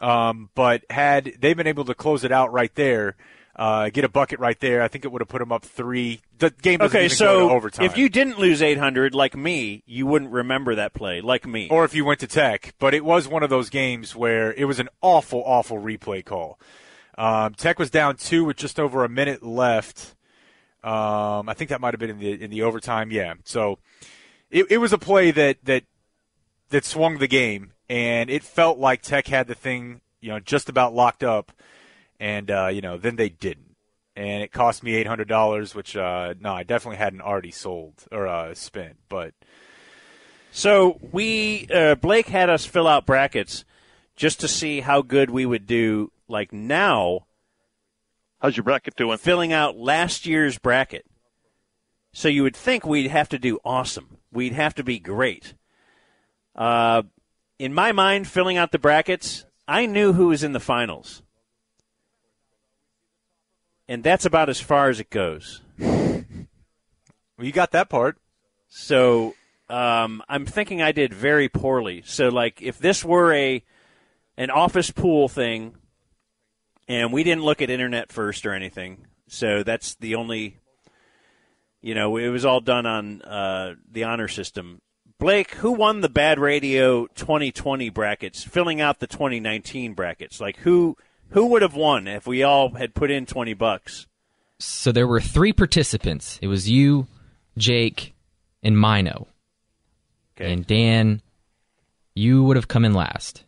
Um, 0.01 0.51
but 0.55 0.83
had 0.91 1.35
they 1.39 1.55
been 1.55 1.67
able 1.67 1.85
to 1.85 1.95
close 1.95 2.25
it 2.25 2.33
out 2.33 2.53
right 2.53 2.75
there, 2.75 3.17
uh, 3.57 3.89
get 3.91 4.05
a 4.05 4.09
bucket 4.09 4.41
right 4.41 4.59
there, 4.59 4.83
I 4.83 4.89
think 4.89 5.05
it 5.05 5.13
would 5.13 5.21
have 5.21 5.29
put 5.29 5.39
them 5.39 5.53
up 5.53 5.65
three. 5.65 6.21
The 6.39 6.51
game 6.51 6.81
Okay, 6.83 7.05
even 7.07 7.11
go 7.11 7.15
so 7.15 7.51
overtime. 7.51 7.87
if 7.87 7.97
you 7.97 8.09
didn't 8.09 8.39
lose 8.39 8.61
eight 8.63 8.79
hundred 8.79 9.15
like 9.15 9.37
me, 9.37 9.83
you 9.87 10.07
wouldn't 10.07 10.31
remember 10.33 10.75
that 10.75 10.93
play 10.93 11.21
like 11.21 11.47
me. 11.47 11.69
or 11.71 11.85
if 11.85 11.95
you 11.95 12.05
went 12.05 12.21
to 12.21 12.27
Tech, 12.27 12.75
but 12.79 12.95
it 12.95 13.05
was 13.05 13.29
one 13.29 13.43
of 13.43 13.51
those 13.51 13.71
games 13.71 14.17
where 14.17 14.53
it 14.55 14.65
was 14.65 14.81
an 14.81 14.89
awful, 15.01 15.43
awful 15.47 15.79
replay 15.81 16.25
call. 16.25 16.59
Um, 17.17 17.55
Tech 17.55 17.79
was 17.79 17.91
down 17.91 18.17
two 18.17 18.45
with 18.45 18.57
just 18.57 18.81
over 18.81 19.05
a 19.05 19.09
minute 19.09 19.43
left. 19.45 20.15
Um, 20.83 21.49
I 21.49 21.55
think 21.55 21.71
that 21.71 21.81
might 21.81 21.95
have 21.95 22.01
been 22.01 22.11
in 22.11 22.19
the 22.19 22.43
in 22.43 22.51
the 22.51 22.63
overtime. 22.63 23.11
Yeah, 23.11 23.35
so 23.45 23.79
it, 24.51 24.67
it 24.71 24.79
was 24.79 24.93
a 24.93 24.99
play 24.99 25.31
that 25.31 25.65
that 25.65 25.85
that 26.71 26.85
swung 26.85 27.19
the 27.19 27.29
game, 27.29 27.73
and 27.89 28.29
it 28.29 28.43
felt 28.43 28.79
like 28.79 29.01
Tech 29.01 29.29
had 29.29 29.47
the 29.47 29.55
thing, 29.55 30.01
you 30.21 30.31
know, 30.31 30.41
just 30.41 30.69
about 30.69 30.93
locked 30.93 31.23
up, 31.23 31.53
and 32.21 32.51
uh, 32.51 32.69
you 32.73 32.81
know, 32.81 32.97
then 32.97 33.17
they 33.17 33.29
didn't, 33.29 33.77
and 34.17 34.43
it 34.43 34.53
cost 34.53 34.83
me 34.83 34.95
eight 34.95 35.07
hundred 35.07 35.29
dollars, 35.29 35.75
which 35.75 35.97
uh, 35.97 36.35
no, 36.41 36.53
I 36.53 36.63
definitely 36.63 36.99
hadn't 36.99 37.23
already 37.23 37.51
sold 37.51 38.05
or 38.11 38.27
uh, 38.27 38.55
spent, 38.55 38.97
but. 39.09 39.35
So 40.57 41.01
we 41.11 41.67
uh, 41.75 41.97
Blake 41.97 42.29
had 42.29 42.49
us 42.49 42.65
fill 42.65 42.87
out 42.87 43.07
brackets 43.07 43.65
just 44.15 44.39
to 44.39 44.47
see 44.47 44.83
how 44.83 45.03
good 45.03 45.29
we 45.29 45.45
would 45.45 45.67
do. 45.67 46.13
Like 46.29 46.53
now, 46.53 47.27
how's 48.41 48.57
your 48.57 48.63
bracket 48.63 48.95
doing? 48.95 49.19
Filling 49.19 49.53
out 49.53 49.77
last 49.77 50.27
year's 50.27 50.57
bracket. 50.59 51.07
So 52.13 52.29
you 52.29 52.45
would 52.45 52.55
think 52.55 52.87
we'd 52.87 53.11
have 53.11 53.29
to 53.31 53.39
do 53.41 53.59
awesome. 53.65 54.19
We'd 54.31 54.53
have 54.53 54.77
to 54.77 54.85
be 54.85 55.01
great. 55.01 55.55
Uh, 56.55 57.03
in 57.59 57.75
my 57.75 57.91
mind, 57.91 58.29
filling 58.29 58.57
out 58.57 58.71
the 58.71 58.79
brackets, 58.79 59.47
I 59.67 59.87
knew 59.87 60.13
who 60.13 60.29
was 60.29 60.45
in 60.45 60.53
the 60.53 60.61
finals, 60.61 61.24
and 63.89 64.03
that's 64.03 64.25
about 64.25 64.49
as 64.49 64.61
far 64.61 64.89
as 64.89 65.01
it 65.01 65.11
goes. 65.11 65.63
Well, 67.37 67.47
you 67.47 67.53
got 67.53 67.73
that 67.73 67.89
part. 67.89 68.19
So 68.69 69.35
um, 69.69 70.23
I'm 70.29 70.47
thinking 70.47 70.83
I 70.83 70.93
did 70.93 71.13
very 71.13 71.49
poorly. 71.49 72.03
So 72.07 72.29
like 72.29 72.63
if 72.63 72.79
this 72.79 73.05
were 73.05 73.33
a 73.33 73.63
an 74.37 74.51
office 74.51 74.91
pool 74.91 75.29
thing, 75.29 75.77
and 76.87 77.13
we 77.13 77.25
didn't 77.25 77.45
look 77.45 77.63
at 77.63 77.71
internet 77.71 78.13
first 78.13 78.47
or 78.47 78.53
anything, 78.53 79.07
so 79.29 79.63
that's 79.63 79.95
the 79.97 80.15
only. 80.15 80.59
You 81.81 81.95
know, 81.95 82.17
it 82.17 82.29
was 82.29 82.47
all 82.47 82.61
done 82.61 82.87
on 82.87 83.21
uh, 83.23 83.75
the 83.91 84.05
honor 84.05 84.29
system. 84.29 84.81
Blake, 85.19 85.51
who 85.57 85.73
won 85.73 86.01
the 86.01 86.09
Bad 86.09 86.39
Radio 86.39 87.07
2020 87.09 87.91
brackets, 87.91 88.43
filling 88.43 88.81
out 88.81 89.01
the 89.01 89.07
2019 89.07 89.93
brackets? 89.93 90.41
Like 90.41 90.57
who 90.59 90.97
who 91.35 91.47
would 91.47 91.63
have 91.63 91.75
won 91.75 92.09
if 92.09 92.27
we 92.27 92.43
all 92.43 92.71
had 92.75 92.95
put 92.95 93.11
in 93.11 93.27
20 93.27 93.55
bucks? 93.55 94.07
So 94.59 94.91
there 94.93 95.07
were 95.07 95.21
three 95.21 95.53
participants. 95.53 96.39
It 96.41 96.47
was 96.47 96.71
you, 96.71 97.07
Jake, 97.59 98.15
and 98.63 98.81
Mino. 98.81 99.27
Okay. 100.37 100.53
And 100.53 100.67
Dan, 100.67 101.21
you 102.15 102.43
would 102.45 102.57
have 102.57 102.69
come 102.69 102.85
in 102.85 102.95
last. 102.95 103.45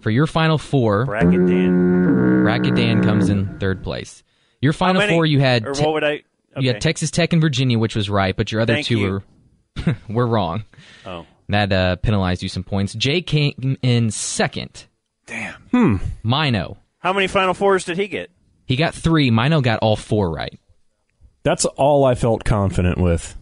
For 0.00 0.10
your 0.10 0.26
final 0.26 0.56
four, 0.58 1.04
Bracket 1.06 1.46
Dan. 1.46 2.42
Bracket 2.44 2.74
Dan 2.76 3.02
comes 3.02 3.28
in 3.28 3.58
third 3.58 3.82
place. 3.82 4.22
Your 4.60 4.72
final 4.72 5.00
many- 5.00 5.12
four, 5.12 5.26
you 5.26 5.40
had 5.40 5.66
or 5.66 5.72
Te- 5.72 5.82
what 5.84 5.94
would 5.94 6.04
I? 6.04 6.22
you 6.58 6.68
had 6.72 6.80
Texas 6.80 7.10
Tech 7.10 7.32
and 7.32 7.42
Virginia, 7.42 7.78
which 7.78 7.96
was 7.96 8.08
right, 8.08 8.36
but 8.36 8.52
your 8.52 8.60
other 8.60 8.74
Thank 8.74 8.86
two 8.86 8.98
you. 8.98 9.22
were 9.84 9.96
were 10.08 10.26
wrong. 10.26 10.64
Oh. 11.04 11.26
That 11.48 11.72
uh, 11.72 11.96
penalized 11.96 12.42
you 12.42 12.48
some 12.48 12.62
points. 12.64 12.94
Jake 12.94 13.26
came 13.26 13.76
in 13.82 14.10
second. 14.10 14.86
Damn. 15.26 15.54
Hmm. 15.70 15.96
Mino. 16.22 16.78
How 16.98 17.12
many 17.12 17.26
Final 17.26 17.54
Fours 17.54 17.84
did 17.84 17.98
he 17.98 18.08
get? 18.08 18.30
He 18.64 18.76
got 18.76 18.94
three. 18.94 19.30
Mino 19.30 19.60
got 19.60 19.78
all 19.80 19.96
four 19.96 20.30
right. 20.30 20.58
That's 21.42 21.64
all 21.64 22.04
I 22.04 22.14
felt 22.14 22.44
confident 22.44 22.98
with. 22.98 23.36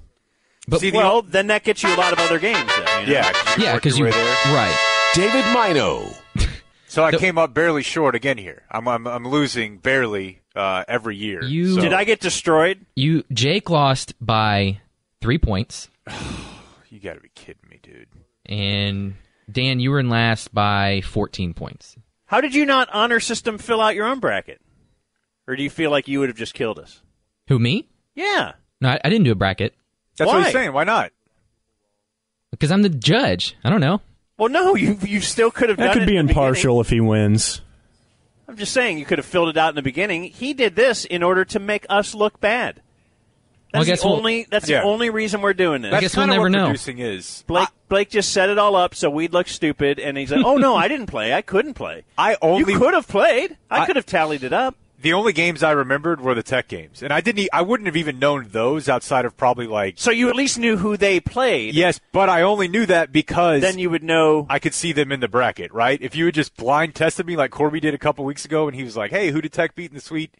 But 0.67 0.83
well, 0.93 1.23
then 1.23 1.49
that 1.49 1.63
gets 1.65 1.83
you 1.83 1.95
a 1.95 1.97
lot 1.97 2.13
of 2.13 2.19
other 2.19 2.39
games. 2.39 2.59
Then, 2.77 3.01
you 3.01 3.07
know? 3.07 3.13
Yeah, 3.13 3.33
Yeah, 3.59 3.75
because 3.75 3.99
you 3.99 4.07
right. 4.07 5.11
David 5.15 5.45
Mino. 5.55 6.11
so 6.87 7.05
I 7.05 7.13
came 7.13 7.37
up 7.39 7.53
barely 7.55 7.83
short 7.83 8.15
again 8.15 8.39
here. 8.39 8.63
I'm 8.71 8.89
I'm, 8.89 9.07
I'm 9.07 9.29
losing 9.29 9.79
barely 9.79 10.41
uh, 10.57 10.85
every 10.89 11.17
year. 11.17 11.43
You 11.45 11.75
so- 11.75 11.81
Did 11.83 11.93
I 11.93 12.05
get 12.05 12.21
destroyed? 12.21 12.85
You 12.97 13.25
Jake 13.33 13.69
lost 13.69 14.15
by 14.21 14.81
three 15.21 15.39
points, 15.39 15.89
You 16.89 17.01
got 17.01 17.15
to 17.15 17.21
be 17.21 17.31
kidding 17.35 17.69
me, 17.69 17.81
dude. 17.83 18.09
and 18.47 19.15
Dan, 19.51 19.81
you 19.81 19.91
were 19.91 20.01
in 20.01 20.09
last 20.09 20.55
by 20.55 21.01
fourteen 21.03 21.55
points. 21.55 21.97
How 22.27 22.41
did 22.41 22.55
you 22.55 22.65
not 22.65 22.89
honor 22.93 23.21
system 23.21 23.59
fill 23.59 23.81
out 23.81 23.95
your 23.95 24.07
own 24.07 24.19
bracket? 24.19 24.61
Or 25.47 25.57
do 25.57 25.63
you 25.63 25.71
feel 25.71 25.91
like 25.91 26.09
you 26.09 26.21
would 26.21 26.31
have 26.31 26.39
just 26.39 26.55
killed 26.55 26.79
us? 26.79 27.03
Who 27.49 27.59
me? 27.59 27.89
Yeah. 28.15 28.53
No, 28.81 28.91
I, 28.91 29.01
I 29.05 29.11
didn't 29.11 29.25
do 29.25 29.33
a 29.33 29.37
bracket 29.37 29.75
That's 30.17 30.27
what 30.29 30.37
Why? 30.39 30.45
he's 30.45 30.53
saying. 30.53 30.73
Why 30.73 30.85
not? 30.85 31.13
because 32.51 32.71
I'm 32.71 32.83
the 32.83 32.89
judge. 32.89 33.57
I 33.65 33.71
don't 33.71 33.81
know. 33.81 34.01
Well, 34.39 34.49
no, 34.49 34.75
you 34.75 34.97
you 35.03 35.21
still 35.21 35.51
could 35.51 35.69
have 35.69 35.79
That 35.79 35.87
done 35.87 35.95
could 35.95 36.03
it 36.05 36.07
be 36.09 36.17
in 36.17 36.29
impartial 36.29 36.81
if 36.81 36.89
he 36.89 37.01
wins. 37.01 37.61
I'm 38.49 38.57
just 38.57 38.73
saying 38.73 38.99
you 38.99 39.05
could 39.05 39.19
have 39.19 39.27
filled 39.27 39.49
it 39.49 39.57
out 39.57 39.71
in 39.71 39.75
the 39.75 39.83
beginning. 39.83 40.25
He 40.25 40.55
did 40.55 40.77
this 40.77 41.05
in 41.05 41.23
order 41.23 41.45
to 41.47 41.59
make 41.59 41.87
us 41.89 42.15
look 42.15 42.41
bad. 42.41 42.81
Well, 43.75 43.83
I 43.83 43.85
That's 43.85 43.89
guess 43.89 44.03
the 44.03 44.09
we'll- 44.09 44.17
only. 44.19 44.47
That's 44.51 44.69
Yeah. 44.69 44.81
the 44.81 44.87
only 44.87 45.11
reason 45.11 45.41
we're 45.43 45.53
doing 45.53 45.83
this. 45.83 45.93
I 45.93 46.01
guess 46.01 46.17
we'll 46.17 46.27
never 46.29 46.49
know. 46.49 46.67
Producing 46.67 46.99
is. 46.99 47.45
Blake 47.47 47.69
Blake 47.89 48.09
just 48.11 48.33
set 48.33 48.49
it 48.49 48.57
all 48.59 48.77
up 48.77 48.95
so 48.95 49.11
we'd 49.11 49.33
look 49.33 49.49
stupid, 49.49 49.99
and 49.99 50.17
he's 50.17 50.31
like, 50.33 50.45
"Oh 50.45 50.57
no, 50.57 50.75
I 50.77 50.89
didn't 50.89 51.07
play. 51.07 51.35
I 51.35 51.43
couldn't 51.43 51.75
play. 51.75 52.05
I 52.19 52.37
only 52.41 52.73
you 52.73 52.79
could 52.79 52.95
have 52.95 53.07
played. 53.09 53.57
I, 53.71 53.81
I- 53.81 53.87
could 53.87 53.97
have 53.97 54.07
tallied 54.07 54.45
it 54.45 54.53
up." 54.53 54.77
the 55.03 55.13
only 55.13 55.35
games 55.35 55.63
I 55.63 55.73
remembered 55.73 56.23
were 56.23 56.35
the 56.35 56.43
Tech 56.43 56.67
games, 56.67 57.03
and 57.03 57.13
I 57.13 57.21
didn't. 57.21 57.51
I 57.53 57.61
wouldn't 57.61 57.87
have 57.89 57.97
even 57.97 58.19
known 58.19 58.47
those 58.53 58.89
outside 58.89 59.27
of 59.27 59.37
probably 59.37 59.67
like. 59.67 59.97
So 59.99 60.11
you 60.11 60.31
at 60.31 60.35
least 60.35 60.59
knew 60.59 60.79
who 60.79 60.97
they 60.97 61.21
played. 61.21 61.75
Yes, 61.75 62.01
but 62.13 62.31
I 62.31 62.41
only 62.41 62.69
knew 62.69 62.87
that 62.87 63.13
because 63.13 63.61
Then 63.61 63.79
you 63.79 63.91
would 63.91 64.03
know. 64.03 64.47
I 64.49 64.59
could 64.59 64.73
see 64.73 64.93
them 64.93 65.13
in 65.13 65.21
the 65.21 65.29
bracket, 65.29 65.75
right? 65.75 66.01
If 66.01 66.17
you 66.17 66.25
had 66.25 66.35
just 66.35 66.57
blind 66.57 66.95
tested 66.95 67.27
me 67.27 67.37
like 67.37 67.51
Corby 67.51 67.81
did 67.81 67.93
a 67.93 67.99
couple 67.99 68.25
weeks 68.25 68.47
ago, 68.47 68.67
and 68.67 68.75
he 68.75 68.83
was 68.83 68.97
like, 68.97 69.11
"Hey, 69.11 69.31
who 69.31 69.43
did 69.43 69.53
Tech 69.53 69.75
beat 69.75 69.91
in 69.91 69.95
the 69.95 70.01
Sweet 70.01 70.33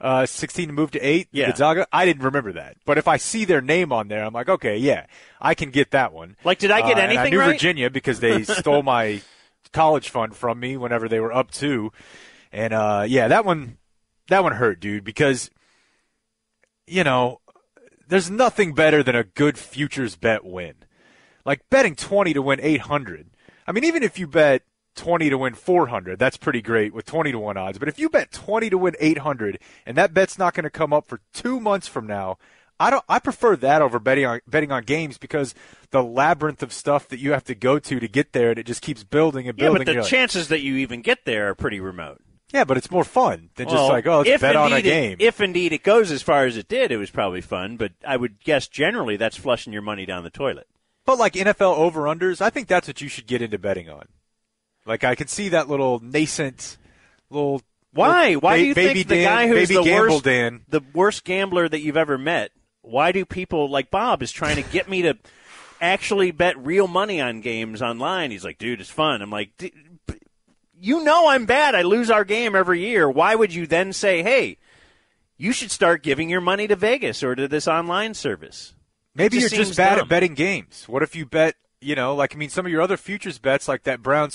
uh, 0.00 0.26
16 0.26 0.68
to 0.68 0.72
move 0.72 0.90
to 0.92 1.00
eight? 1.00 1.28
Yeah. 1.32 1.46
Gonzaga." 1.46 1.86
I 1.92 2.04
didn't 2.04 2.22
remember 2.22 2.52
that, 2.52 2.76
but 2.84 2.98
if 2.98 3.08
I 3.08 3.16
see 3.16 3.44
their 3.44 3.60
name 3.60 3.92
on 3.92 4.08
there, 4.08 4.24
I'm 4.24 4.32
like, 4.32 4.48
okay, 4.48 4.76
yeah, 4.76 5.06
I 5.40 5.54
can 5.54 5.70
get 5.70 5.90
that 5.92 6.12
one. 6.12 6.36
Like, 6.44 6.58
did 6.58 6.70
I 6.70 6.80
get 6.80 6.98
Uh, 6.98 7.00
and 7.00 7.00
I 7.00 7.04
anything 7.14 7.32
knew 7.32 7.40
right? 7.40 7.52
Virginia 7.52 7.90
because 7.90 8.20
they 8.20 8.42
stole 8.44 8.82
my 8.82 9.22
college 9.72 10.08
fund 10.08 10.34
from 10.36 10.60
me 10.60 10.76
whenever 10.76 11.08
they 11.08 11.20
were 11.20 11.32
up 11.32 11.50
two, 11.50 11.92
and 12.52 12.72
uh, 12.72 13.04
yeah, 13.06 13.28
that 13.28 13.44
one, 13.44 13.78
that 14.28 14.42
one 14.42 14.52
hurt, 14.52 14.80
dude, 14.80 15.04
because 15.04 15.50
you 16.88 17.04
know, 17.04 17.40
there's 18.08 18.30
nothing 18.30 18.74
better 18.74 19.02
than 19.02 19.14
a 19.14 19.24
good 19.24 19.58
futures 19.58 20.16
bet 20.16 20.44
win. 20.44 20.74
Like 21.44 21.60
betting 21.70 21.94
20 21.94 22.34
to 22.34 22.42
win 22.42 22.60
800. 22.60 23.30
I 23.66 23.72
mean, 23.72 23.84
even 23.84 24.02
if 24.02 24.18
you 24.18 24.26
bet 24.26 24.62
20 24.98 25.30
to 25.30 25.38
win 25.38 25.54
400, 25.54 26.18
that's 26.18 26.36
pretty 26.36 26.60
great 26.60 26.92
with 26.92 27.06
20 27.06 27.32
to 27.32 27.38
1 27.38 27.56
odds. 27.56 27.78
But 27.78 27.88
if 27.88 27.98
you 27.98 28.08
bet 28.08 28.30
20 28.32 28.68
to 28.70 28.78
win 28.78 28.94
800 29.00 29.58
and 29.86 29.96
that 29.96 30.12
bet's 30.12 30.38
not 30.38 30.54
going 30.54 30.64
to 30.64 30.70
come 30.70 30.92
up 30.92 31.06
for 31.06 31.20
2 31.32 31.58
months 31.60 31.88
from 31.88 32.06
now, 32.06 32.36
I 32.80 32.90
don't 32.90 33.04
I 33.08 33.18
prefer 33.18 33.56
that 33.56 33.82
over 33.82 33.98
betting 33.98 34.24
on 34.26 34.40
betting 34.46 34.70
on 34.70 34.84
games 34.84 35.18
because 35.18 35.54
the 35.90 36.02
labyrinth 36.02 36.62
of 36.62 36.72
stuff 36.72 37.08
that 37.08 37.18
you 37.18 37.32
have 37.32 37.42
to 37.44 37.54
go 37.56 37.78
to 37.80 37.98
to 37.98 38.06
get 38.08 38.32
there 38.32 38.50
and 38.50 38.58
it 38.58 38.66
just 38.66 38.82
keeps 38.82 39.02
building 39.02 39.48
and 39.48 39.56
building. 39.56 39.80
Yeah, 39.80 39.84
but 39.84 39.92
the 39.92 40.00
like, 40.00 40.08
chances 40.08 40.46
that 40.48 40.60
you 40.60 40.76
even 40.76 41.02
get 41.02 41.24
there 41.24 41.48
are 41.48 41.54
pretty 41.56 41.80
remote. 41.80 42.20
yeah, 42.52 42.62
but 42.64 42.76
it's 42.76 42.90
more 42.90 43.02
fun 43.04 43.50
than 43.56 43.68
just 43.68 43.88
like, 43.88 44.06
oh, 44.06 44.20
let's 44.20 44.40
bet 44.40 44.54
on 44.54 44.72
a 44.72 44.76
indeed 44.76 44.88
it- 44.88 44.90
game. 44.90 45.16
if 45.20 45.40
indeed 45.40 45.72
it 45.72 45.82
goes 45.82 46.12
as 46.12 46.22
far 46.22 46.44
as 46.44 46.56
it 46.56 46.68
did, 46.68 46.92
it 46.92 46.98
was 46.98 47.10
probably 47.10 47.40
fun. 47.40 47.76
But 47.76 47.92
I 48.06 48.16
would 48.16 48.42
guess 48.44 48.68
generally 48.68 49.16
that's 49.16 49.36
flushing 49.36 49.72
your 49.72 49.82
money 49.82 50.06
down 50.06 50.22
the 50.22 50.30
toilet. 50.30 50.68
But 51.04 51.18
like 51.18 51.32
NFL 51.32 51.76
over 51.76 52.02
unders, 52.02 52.40
I 52.40 52.50
think 52.50 52.68
that's 52.68 52.86
what 52.86 53.00
you 53.00 53.08
should 53.08 53.26
get 53.26 53.42
into 53.42 53.58
betting 53.58 53.88
on. 53.90 54.06
Like 54.88 55.04
I 55.04 55.14
could 55.14 55.30
see 55.30 55.50
that 55.50 55.68
little 55.68 56.00
nascent 56.00 56.78
little 57.30 57.62
Why? 57.92 58.34
Why 58.34 58.56
ba- 58.56 58.58
do 58.62 58.66
you 58.66 58.74
baby 58.74 58.94
think 59.02 59.08
the 59.08 59.24
guy 59.24 59.46
who's 59.46 59.68
the 59.68 59.82
worst, 59.82 60.24
Dan? 60.24 60.62
the 60.68 60.80
worst 60.94 61.24
gambler 61.24 61.68
that 61.68 61.80
you've 61.80 61.96
ever 61.96 62.18
met? 62.18 62.50
Why 62.82 63.12
do 63.12 63.24
people 63.24 63.68
like 63.68 63.90
Bob 63.90 64.22
is 64.22 64.32
trying 64.32 64.56
to 64.56 64.62
get 64.70 64.88
me 64.88 65.02
to 65.02 65.18
actually 65.80 66.30
bet 66.30 66.56
real 66.58 66.88
money 66.88 67.20
on 67.20 67.40
games 67.42 67.82
online? 67.82 68.30
He's 68.30 68.44
like, 68.44 68.56
dude, 68.58 68.80
it's 68.80 68.88
fun. 68.90 69.20
I'm 69.20 69.30
like, 69.30 69.50
"D- 69.58 69.72
you 70.80 71.02
know, 71.04 71.28
I'm 71.28 71.44
bad. 71.44 71.74
I 71.74 71.82
lose 71.82 72.10
our 72.10 72.24
game 72.24 72.54
every 72.54 72.80
year. 72.80 73.10
Why 73.10 73.34
would 73.34 73.52
you 73.52 73.66
then 73.66 73.92
say, 73.92 74.22
hey, 74.22 74.58
you 75.36 75.52
should 75.52 75.70
start 75.72 76.02
giving 76.02 76.30
your 76.30 76.40
money 76.40 76.66
to 76.68 76.76
Vegas 76.76 77.22
or 77.22 77.34
to 77.34 77.48
this 77.48 77.66
online 77.68 78.14
service? 78.14 78.74
Maybe 79.14 79.38
It 79.38 79.40
you're 79.40 79.50
just 79.64 79.76
bad 79.76 79.96
dumb. 79.96 80.04
at 80.04 80.08
betting 80.08 80.34
games. 80.34 80.84
What 80.88 81.02
if 81.02 81.16
you 81.16 81.26
bet, 81.26 81.56
you 81.80 81.96
know, 81.96 82.14
like 82.14 82.34
I 82.34 82.38
mean, 82.38 82.48
some 82.48 82.64
of 82.64 82.70
your 82.72 82.80
other 82.80 82.96
futures 82.96 83.38
bets, 83.38 83.66
like 83.68 83.82
that 83.82 84.02
Brown. 84.02 84.30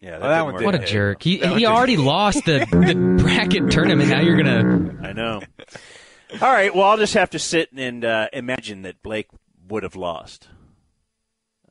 Su- 0.00 0.06
Yeah, 0.06 0.18
that 0.18 0.44
one 0.44 0.54
What 0.54 0.74
a 0.74 0.78
didn't 0.78 0.80
hit. 0.88 0.88
jerk. 0.92 1.22
He, 1.22 1.36
he 1.38 1.66
already 1.66 1.96
lost 1.96 2.44
the, 2.44 2.58
the 2.70 3.22
bracket 3.22 3.70
tournament. 3.70 4.10
Now 4.10 4.20
you're 4.20 4.40
going 4.42 4.46
to. 5.00 5.08
I 5.08 5.12
know. 5.12 5.40
All 6.42 6.52
right. 6.52 6.74
Well, 6.74 6.84
I'll 6.84 6.98
just 6.98 7.14
have 7.14 7.30
to 7.30 7.38
sit 7.38 7.70
and 7.72 8.04
uh, 8.04 8.28
imagine 8.32 8.82
that 8.82 9.02
Blake 9.02 9.28
would 9.68 9.82
have 9.82 9.96
lost. 9.96 10.48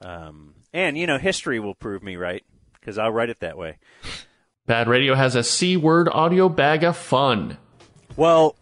Um, 0.01 0.55
and 0.73 0.97
you 0.97 1.07
know, 1.07 1.17
history 1.17 1.59
will 1.59 1.75
prove 1.75 2.03
me 2.03 2.15
right 2.15 2.43
because 2.73 2.97
I'll 2.97 3.11
write 3.11 3.29
it 3.29 3.39
that 3.39 3.57
way. 3.57 3.77
Bad 4.65 4.87
Radio 4.87 5.15
has 5.15 5.35
a 5.35 5.43
C 5.43 5.77
word 5.77 6.09
audio 6.11 6.49
bag 6.49 6.83
of 6.83 6.97
fun. 6.97 7.57
Well, 8.15 8.55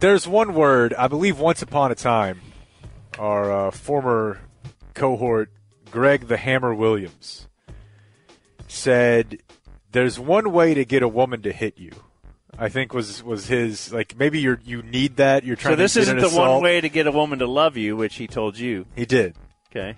there's 0.00 0.26
one 0.26 0.54
word 0.54 0.92
I 0.94 1.08
believe. 1.08 1.38
Once 1.38 1.62
upon 1.62 1.92
a 1.92 1.94
time, 1.94 2.40
our 3.18 3.68
uh, 3.68 3.70
former 3.70 4.40
cohort 4.94 5.50
Greg 5.90 6.26
the 6.28 6.36
Hammer 6.36 6.74
Williams 6.74 7.46
said, 8.68 9.38
"There's 9.92 10.18
one 10.18 10.52
way 10.52 10.74
to 10.74 10.84
get 10.84 11.02
a 11.02 11.08
woman 11.08 11.42
to 11.42 11.52
hit 11.52 11.78
you." 11.78 11.92
I 12.58 12.68
think 12.70 12.94
was 12.94 13.22
was 13.22 13.46
his 13.48 13.92
like 13.92 14.16
maybe 14.18 14.40
you 14.40 14.58
you 14.64 14.82
need 14.82 15.16
that 15.16 15.44
you're 15.44 15.56
trying 15.56 15.72
So 15.72 15.76
this 15.76 15.92
to 15.94 16.00
get 16.00 16.16
isn't 16.16 16.20
the 16.34 16.38
one 16.40 16.62
way 16.62 16.80
to 16.80 16.88
get 16.88 17.06
a 17.06 17.12
woman 17.12 17.38
to 17.40 17.46
love 17.46 17.76
you, 17.76 17.96
which 17.96 18.16
he 18.16 18.26
told 18.26 18.58
you. 18.58 18.86
he 18.94 19.04
did 19.04 19.34
Okay. 19.70 19.94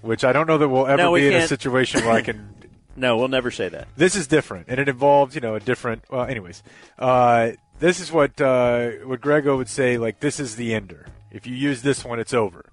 which 0.00 0.24
I 0.24 0.32
don't 0.32 0.48
know 0.48 0.58
that 0.58 0.68
we'll 0.68 0.86
ever 0.88 0.96
No, 1.00 1.10
we 1.12 1.20
be 1.20 1.26
in 1.28 1.34
a 1.34 1.38
can't- 1.38 1.48
situation 1.48 2.04
where 2.04 2.14
I 2.14 2.22
can 2.22 2.54
No, 2.96 3.16
we'll 3.16 3.28
never 3.28 3.52
say 3.52 3.68
that. 3.68 3.86
This 3.96 4.16
is 4.16 4.26
different, 4.26 4.66
and 4.68 4.80
it 4.80 4.88
involves 4.88 5.36
you 5.36 5.40
know 5.40 5.54
a 5.54 5.60
different. 5.60 6.02
Well, 6.10 6.24
anyways, 6.24 6.62
uh, 6.98 7.52
this 7.78 8.00
is 8.00 8.10
what 8.10 8.40
uh, 8.40 8.90
what 9.04 9.20
Grego 9.20 9.56
would 9.56 9.68
say. 9.68 9.96
Like 9.96 10.18
this 10.18 10.40
is 10.40 10.56
the 10.56 10.74
ender. 10.74 11.06
If 11.30 11.46
you 11.46 11.54
use 11.54 11.82
this 11.82 12.04
one, 12.04 12.18
it's 12.18 12.34
over. 12.34 12.64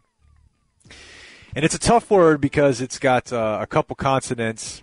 And 1.56 1.64
it's 1.64 1.76
a 1.76 1.80
tough 1.80 2.10
word 2.10 2.42
because 2.42 2.82
it's 2.82 2.98
got 3.00 3.32
uh, 3.32 3.60
a 3.62 3.68
couple 3.68 3.96
consonants 3.96 4.82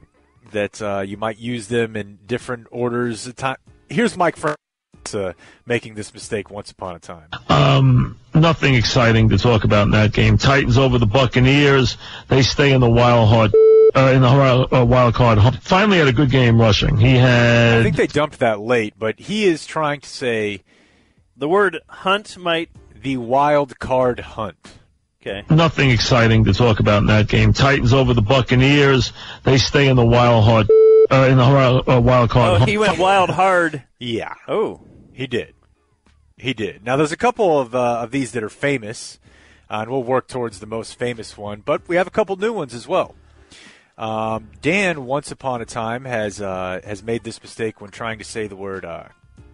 that 0.55 0.81
uh, 0.83 1.01
you 1.07 1.17
might 1.17 1.39
use 1.39 1.69
them 1.69 1.95
in 1.95 2.19
different 2.27 2.67
orders. 2.71 3.33
Time. 3.35 3.57
Here's 3.89 4.17
Mike 4.17 4.37
Frank 4.37 4.57
uh, 5.13 5.35
making 5.67 5.95
this 5.95 6.13
mistake 6.15 6.51
once 6.51 6.71
upon 6.71 6.97
a 6.97 6.99
time. 6.99 7.29
Um, 7.49 8.19
nothing 8.35 8.75
exciting 8.75 9.29
to 9.29 9.39
talk 9.39 9.65
about 9.65 9.85
in 9.85 9.91
that 9.91 10.13
game. 10.13 10.39
Titans 10.39 10.79
over 10.79 10.99
the 10.99 11.07
Buccaneers. 11.07 11.97
They 12.29 12.43
stay 12.43 12.73
in 12.73 12.81
the 12.81 12.91
wild 12.91 13.29
card. 13.29 13.53
Uh, 13.97 14.11
in 14.13 14.23
the 14.23 14.29
uh, 14.29 14.85
wild 14.85 15.15
card. 15.15 15.39
Finally 15.63 15.99
had 15.99 16.09
a 16.09 16.13
good 16.13 16.31
game 16.31 16.61
rushing. 16.61 16.97
He 16.97 17.15
had. 17.15 17.79
I 17.79 17.83
think 17.85 17.95
they 17.95 18.09
dumped 18.09 18.41
that 18.41 18.59
late, 18.59 18.95
but 18.99 19.21
he 19.21 19.45
is 19.45 19.67
trying 19.67 20.01
to 20.01 20.09
say 20.09 20.63
The 21.37 21.49
word 21.49 21.79
hunt 21.87 22.37
might. 22.37 22.71
the 23.01 23.19
wild 23.19 23.79
card 23.79 24.19
hunt. 24.21 24.57
Okay. 25.27 25.43
Nothing 25.49 25.89
exciting 25.89 26.45
to 26.45 26.53
talk 26.53 26.81
about 26.81 26.99
in 26.99 27.07
that 27.07 27.29
game. 27.29 27.55
Titans 27.55 27.95
over 27.95 28.13
the 28.13 28.21
Buccaneers. 28.21 29.15
They 29.45 29.57
stay 29.57 29.89
in 29.89 29.97
the 29.97 30.05
wild 30.05 30.45
card. 30.45 30.69
Uh, 31.11 31.29
in 31.31 31.39
the 31.39 31.45
wild, 31.45 31.89
uh, 31.89 31.99
wild 31.99 32.29
card. 32.29 32.61
Oh, 32.61 32.65
he 32.67 32.77
went 32.77 32.99
wild 32.99 33.31
hard. 33.31 33.85
Yeah. 33.99 34.35
Oh. 34.47 34.83
He 35.15 35.27
did. 35.27 35.55
He 36.37 36.53
did. 36.53 36.85
Now, 36.85 36.97
there's 36.97 37.13
a 37.13 37.17
couple 37.17 37.59
of, 37.59 37.75
uh, 37.75 38.01
of 38.03 38.11
these 38.11 38.33
that 38.33 38.43
are 38.43 38.51
famous, 38.51 39.19
uh, 39.71 39.77
and 39.77 39.91
we'll 39.91 40.03
work 40.03 40.29
towards 40.29 40.61
the 40.61 40.67
most 40.67 40.99
famous 40.99 41.39
one, 41.39 41.63
but 41.65 41.89
we 41.89 41.97
have 41.97 42.07
a 42.07 42.11
couple 42.11 42.37
new 42.37 42.53
ones 42.53 42.75
as 42.75 42.87
well. 42.87 43.15
Um, 43.97 44.51
Dan, 44.61 45.07
once 45.07 45.31
upon 45.31 45.63
a 45.63 45.65
time, 45.65 46.05
has 46.05 46.43
uh, 46.43 46.81
has 46.85 47.03
made 47.03 47.25
this 47.25 47.41
mistake 47.41 47.81
when 47.81 47.91
trying 47.91 48.19
to 48.19 48.25
say 48.25 48.47
the 48.47 48.57
word 48.57 48.85
uh, 48.85 49.05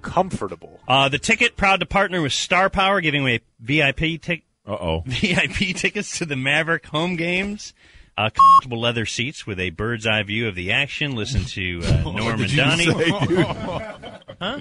comfortable. 0.02 0.80
Uh, 0.88 1.08
the 1.10 1.18
ticket 1.18 1.56
proud 1.56 1.78
to 1.80 1.86
partner 1.86 2.22
with 2.22 2.32
Star 2.32 2.70
Power, 2.70 3.00
giving 3.00 3.20
away 3.20 3.40
VIP 3.60 4.20
tick 4.20 4.44
Uh 4.66 4.72
oh. 4.72 5.00
VIP 5.06 5.74
tickets 5.76 6.18
to 6.18 6.26
the 6.26 6.36
Maverick 6.36 6.86
home 6.86 7.16
games. 7.16 7.72
Uh, 8.18 8.28
comfortable 8.28 8.80
leather 8.80 9.06
seats 9.06 9.46
with 9.46 9.58
a 9.58 9.70
bird's 9.70 10.06
eye 10.06 10.22
view 10.22 10.46
of 10.46 10.54
the 10.54 10.72
action. 10.72 11.14
Listen 11.16 11.44
to 11.44 11.80
uh, 11.84 12.02
Norm 12.12 12.38
did 12.38 12.40
and 12.40 12.50
you 12.50 12.56
Donnie. 12.56 12.84
say, 12.84 13.10
huh? 14.40 14.60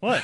What? 0.00 0.22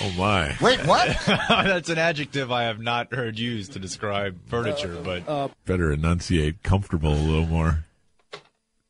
Oh 0.00 0.10
my. 0.16 0.54
Wait, 0.60 0.84
what? 0.86 1.16
That's 1.26 1.88
an 1.88 1.98
adjective 1.98 2.52
I 2.52 2.64
have 2.64 2.80
not 2.80 3.12
heard 3.14 3.38
used 3.38 3.72
to 3.72 3.78
describe 3.78 4.38
furniture, 4.46 4.96
but 5.02 5.52
Better 5.64 5.90
enunciate 5.92 6.62
comfortable 6.62 7.12
a 7.12 7.16
little 7.16 7.46
more. 7.46 7.84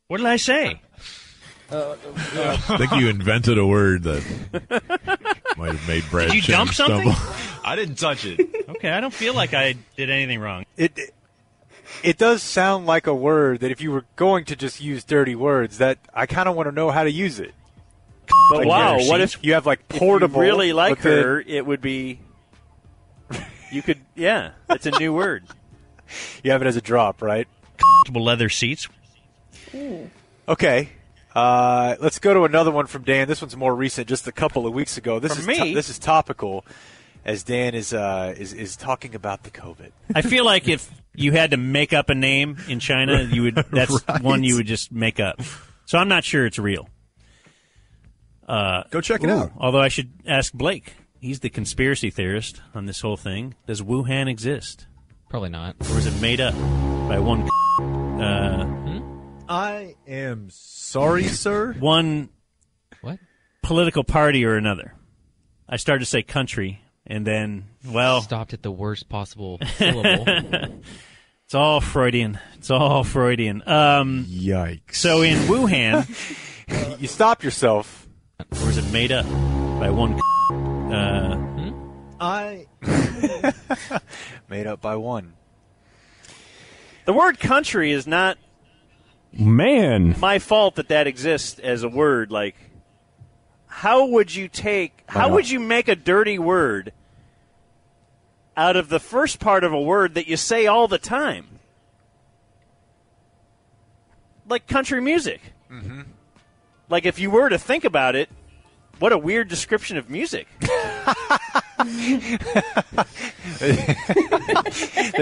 What 0.07 0.17
did 0.17 0.27
I 0.27 0.35
say? 0.35 0.81
I 1.71 2.55
think 2.77 2.91
you 2.91 3.07
invented 3.07 3.57
a 3.57 3.65
word 3.65 4.03
that 4.03 5.41
might 5.57 5.71
have 5.71 5.87
made 5.87 6.03
Brad 6.09 6.27
Did 6.27 6.35
you 6.35 6.41
Chen 6.41 6.57
dump 6.57 6.73
something? 6.73 7.11
stumble. 7.11 7.35
I 7.65 7.75
didn't 7.75 7.95
touch 7.95 8.25
it. 8.25 8.39
Okay, 8.69 8.89
I 8.89 8.99
don't 8.99 9.13
feel 9.13 9.33
like 9.33 9.53
I 9.53 9.75
did 9.95 10.09
anything 10.09 10.39
wrong. 10.39 10.65
It 10.77 10.97
it 12.03 12.17
does 12.17 12.41
sound 12.43 12.85
like 12.85 13.07
a 13.07 13.13
word 13.15 13.59
that 13.61 13.71
if 13.71 13.79
you 13.81 13.91
were 13.91 14.05
going 14.15 14.45
to 14.45 14.55
just 14.55 14.81
use 14.81 15.03
dirty 15.03 15.35
words, 15.35 15.77
that 15.77 15.97
I 16.13 16.25
kind 16.25 16.49
of 16.49 16.55
want 16.55 16.67
to 16.67 16.71
know 16.75 16.91
how 16.91 17.03
to 17.03 17.11
use 17.11 17.39
it. 17.39 17.53
But 18.49 18.59
Like, 18.59 18.67
wow, 18.67 18.97
what 18.99 19.21
if 19.21 19.37
you 19.43 19.53
have 19.53 19.65
like 19.65 19.81
if 19.89 19.95
you 19.95 19.99
portable? 19.99 20.41
really 20.41 20.73
like 20.73 20.97
but 20.97 21.03
then- 21.03 21.23
her? 21.23 21.39
It 21.41 21.65
would 21.65 21.81
be. 21.81 22.19
You 23.71 23.81
could, 23.81 23.99
yeah. 24.15 24.51
It's 24.69 24.85
a 24.85 24.91
new 24.91 25.13
word. 25.13 25.43
You 26.43 26.51
have 26.51 26.61
it 26.61 26.67
as 26.67 26.75
a 26.75 26.81
drop, 26.81 27.23
right? 27.23 27.47
Comfortable 27.77 28.23
leather 28.23 28.47
seats. 28.49 28.87
Okay. 30.47 30.89
Uh, 31.35 31.95
let's 31.99 32.19
go 32.19 32.33
to 32.33 32.43
another 32.43 32.71
one 32.71 32.85
from 32.87 33.03
Dan. 33.03 33.27
This 33.27 33.41
one's 33.41 33.57
more 33.57 33.73
recent, 33.75 34.07
just 34.07 34.27
a 34.27 34.31
couple 34.31 34.67
of 34.67 34.73
weeks 34.73 34.97
ago. 34.97 35.19
This 35.19 35.35
From 35.35 35.49
is 35.49 35.57
to- 35.57 35.73
this 35.73 35.89
is 35.89 35.97
topical, 35.99 36.63
as 37.25 37.43
Dan 37.43 37.73
is 37.73 37.93
uh, 37.93 38.33
is 38.37 38.53
is 38.53 38.75
talking 38.75 39.15
about 39.15 39.43
the 39.43 39.49
COVID. 39.51 39.91
I 40.13 40.21
feel 40.21 40.45
like 40.45 40.67
if 40.67 40.91
you 41.15 41.31
had 41.31 41.51
to 41.51 41.57
make 41.57 41.91
up 41.93 42.09
a 42.09 42.15
name 42.15 42.57
in 42.67 42.79
China, 42.79 43.23
you 43.23 43.43
would. 43.43 43.55
That's 43.71 44.03
Right. 44.07 44.21
one 44.21 44.43
you 44.43 44.55
would 44.57 44.67
just 44.67 44.91
make 44.91 45.19
up. 45.19 45.41
So 45.85 45.97
I'm 45.97 46.07
not 46.07 46.23
sure 46.23 46.45
it's 46.45 46.59
real. 46.59 46.87
Uh, 48.47 48.83
Go 48.91 49.01
check 49.01 49.23
it 49.23 49.29
out. 49.29 49.51
Although 49.57 49.81
I 49.81 49.87
should 49.87 50.11
ask 50.27 50.53
Blake. 50.53 50.93
He's 51.19 51.39
the 51.39 51.49
conspiracy 51.49 52.09
theorist 52.09 52.61
on 52.75 52.85
this 52.85 52.99
whole 52.99 53.15
thing. 53.15 53.55
Does 53.65 53.81
Wuhan 53.81 54.27
exist? 54.29 54.87
Probably 55.29 55.47
not. 55.49 55.77
Or 55.89 55.97
is 55.97 56.05
it 56.05 56.21
made 56.21 56.41
up 56.41 56.53
by 57.07 57.17
one? 57.19 57.49
Uh, 58.13 58.63
I 59.53 59.93
am 60.07 60.49
sorry, 60.49 61.25
sir. 61.25 61.73
One 61.73 62.29
what 63.01 63.19
political 63.61 64.03
party 64.03 64.45
or 64.45 64.55
another? 64.55 64.95
I 65.69 65.77
started 65.77 65.99
to 65.99 66.09
say 66.09 66.23
country, 66.23 66.81
and 67.05 67.25
then 67.27 67.65
well, 67.85 68.21
stopped 68.21 68.53
at 68.55 68.63
the 68.63 68.71
worst 68.71 69.09
possible 69.09 69.59
syllable. 69.77 70.25
it's 71.45 71.53
all 71.53 71.81
Freudian. 71.81 72.39
It's 72.55 72.71
all 72.71 73.03
Freudian. 73.03 73.61
Um, 73.67 74.25
Yikes! 74.27 74.95
So 74.95 75.21
in 75.21 75.37
Wuhan, 75.47 76.99
you 76.99 77.07
stop 77.07 77.43
yourself. 77.43 78.07
or 78.39 78.69
is 78.71 78.79
it 78.79 78.91
made 78.91 79.11
up 79.11 79.27
by 79.79 79.91
one? 79.91 80.19
Uh, 80.91 81.73
I 82.19 82.65
Made 84.49 84.65
up 84.65 84.81
by 84.81 84.95
one. 84.95 85.33
The 87.05 87.13
word 87.13 87.39
country 87.39 87.91
is 87.91 88.07
not 88.07 88.39
Man. 89.33 90.19
my 90.19 90.39
fault 90.39 90.75
that 90.75 90.89
that 90.89 91.07
exists 91.07 91.59
as 91.59 91.83
a 91.83 91.89
word. 91.89 92.31
Like, 92.31 92.55
how 93.67 94.05
would 94.05 94.33
you 94.33 94.47
take? 94.47 95.03
How 95.07 95.29
would 95.29 95.49
you 95.49 95.59
make 95.59 95.87
a 95.87 95.95
dirty 95.95 96.37
word 96.37 96.93
out 98.55 98.75
of 98.75 98.89
the 98.89 98.99
first 98.99 99.39
part 99.39 99.63
of 99.63 99.73
a 99.73 99.81
word 99.81 100.13
that 100.13 100.27
you 100.27 100.37
say 100.37 100.67
all 100.67 100.87
the 100.87 100.99
time? 100.99 101.59
Like 104.47 104.67
country 104.67 105.01
music. 105.01 105.41
Mm-hmm. 105.71 106.01
Like, 106.89 107.05
if 107.05 107.17
you 107.17 107.31
were 107.31 107.49
to 107.49 107.57
think 107.57 107.85
about 107.85 108.15
it, 108.15 108.29
what 108.99 109.11
a 109.11 109.17
weird 109.17 109.47
description 109.47 109.97
of 109.97 110.09
music. 110.09 110.47
that 111.77 113.07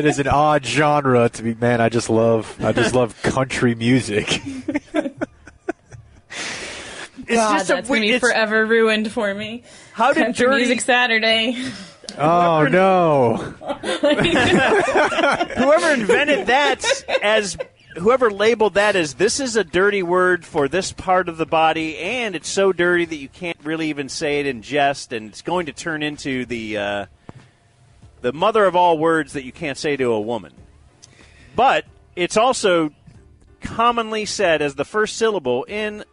is 0.04 0.20
an 0.20 0.28
odd 0.28 0.66
genre 0.66 1.30
to 1.30 1.44
be. 1.44 1.54
Man, 1.56 1.80
I 1.82 1.90
just 1.90 2.10
love. 2.10 2.56
I 2.64 2.72
just 2.74 2.94
love 2.96 3.20
country 3.24 3.76
music. 3.76 4.42
It's 7.28 7.36
God, 7.40 7.54
just 7.60 7.70
a 7.70 7.74
that's 7.76 7.90
we- 7.90 8.00
gonna 8.00 8.12
be 8.14 8.20
forever 8.20 8.66
ruined 8.66 9.10
for 9.12 9.32
me. 9.34 9.64
How 9.94 10.12
did 10.12 10.24
Country 10.24 10.46
dirty- 10.48 10.58
Music 10.66 10.82
Saturday? 10.82 11.56
oh 12.18 12.68
no! 12.70 13.36
whoever 15.56 15.94
invented 15.94 16.48
that 16.48 16.84
as 17.24 17.58
whoever 17.98 18.32
labeled 18.32 18.76
that 18.76 18.96
as 18.96 19.16
this 19.16 19.40
is 19.40 19.56
a 19.56 19.64
dirty 19.64 20.04
word 20.04 20.46
for 20.46 20.68
this 20.68 20.92
part 20.92 21.30
of 21.30 21.38
the 21.38 21.46
body 21.46 21.98
and 21.98 22.36
it's 22.36 22.50
so 22.50 22.72
dirty 22.72 23.06
that 23.06 23.16
you 23.18 23.30
can't 23.30 23.58
really 23.64 23.90
even 23.90 24.10
say 24.10 24.40
it 24.40 24.46
in 24.46 24.62
jest 24.62 25.14
and 25.14 25.30
it's 25.30 25.42
going 25.42 25.66
to 25.66 25.74
turn 25.74 26.04
into 26.04 26.46
the 26.46 26.78
uh, 26.78 27.06
the 28.22 28.34
mother 28.34 28.66
of 28.66 28.76
all 28.76 28.98
words 28.98 29.34
that 29.34 29.44
you 29.44 29.52
can't 29.52 29.78
say 29.78 29.96
to 29.96 30.12
a 30.12 30.22
woman 30.22 30.54
but 31.56 31.86
it's 32.16 32.38
also 32.38 32.92
commonly 33.62 34.26
said 34.26 34.62
as 34.62 34.76
the 34.76 34.86
first 34.86 35.18
syllable 35.18 35.64
in 35.66 36.04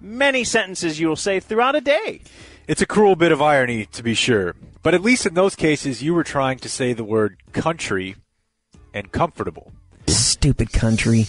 many 0.00 0.44
sentences 0.44 0.98
you 0.98 1.08
will 1.08 1.16
say 1.16 1.40
throughout 1.40 1.74
a 1.74 1.80
day 1.80 2.20
It's 2.68 2.80
a 2.80 2.86
cruel 2.86 3.16
bit 3.16 3.32
of 3.32 3.42
irony, 3.42 3.86
to 3.86 4.02
be 4.04 4.14
sure. 4.14 4.54
But 4.82 4.94
at 4.94 5.02
least 5.02 5.26
in 5.26 5.34
those 5.34 5.56
cases, 5.56 6.02
you 6.02 6.14
were 6.14 6.22
trying 6.24 6.58
to 6.60 6.68
say 6.68 6.92
the 6.92 7.04
word 7.04 7.38
country 7.52 8.14
and 8.94 9.10
comfortable. 9.10 9.72
Stupid 10.06 10.72
country. 10.72 11.26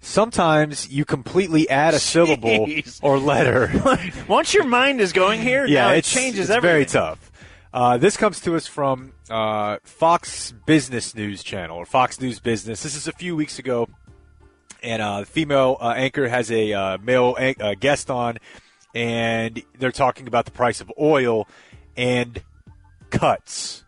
Sometimes 0.00 0.88
you 0.88 1.04
completely 1.04 1.68
add 1.68 1.94
a 1.94 1.98
syllable 1.98 2.66
Jeez. 2.66 3.00
or 3.02 3.18
letter. 3.18 3.72
once 4.28 4.54
your 4.54 4.64
mind 4.64 5.00
is 5.00 5.12
going 5.12 5.40
here 5.40 5.66
yeah, 5.66 5.88
now 5.88 5.94
it 5.94 6.04
changes 6.04 6.48
it's 6.48 6.50
everything 6.50 6.72
very 6.72 6.86
tough. 6.86 7.32
Uh, 7.74 7.98
this 7.98 8.16
comes 8.16 8.40
to 8.40 8.54
us 8.54 8.66
from 8.66 9.12
uh, 9.28 9.78
Fox 9.82 10.52
Business 10.64 11.14
News 11.14 11.42
Channel 11.42 11.76
or 11.76 11.84
Fox 11.84 12.20
News 12.20 12.38
Business. 12.40 12.82
This 12.82 12.94
is 12.94 13.08
a 13.08 13.12
few 13.12 13.34
weeks 13.34 13.58
ago, 13.58 13.88
and 14.82 15.02
uh, 15.02 15.20
the 15.20 15.26
female 15.26 15.76
uh, 15.80 15.92
anchor 15.96 16.28
has 16.28 16.50
a 16.50 16.72
uh, 16.72 16.98
male 16.98 17.34
an- 17.34 17.56
uh, 17.60 17.74
guest 17.78 18.08
on, 18.08 18.38
and 18.94 19.60
they're 19.78 19.92
talking 19.92 20.26
about 20.28 20.44
the 20.44 20.52
price 20.52 20.80
of 20.80 20.90
oil 20.98 21.48
and 21.96 22.42
cuts. 23.10 23.84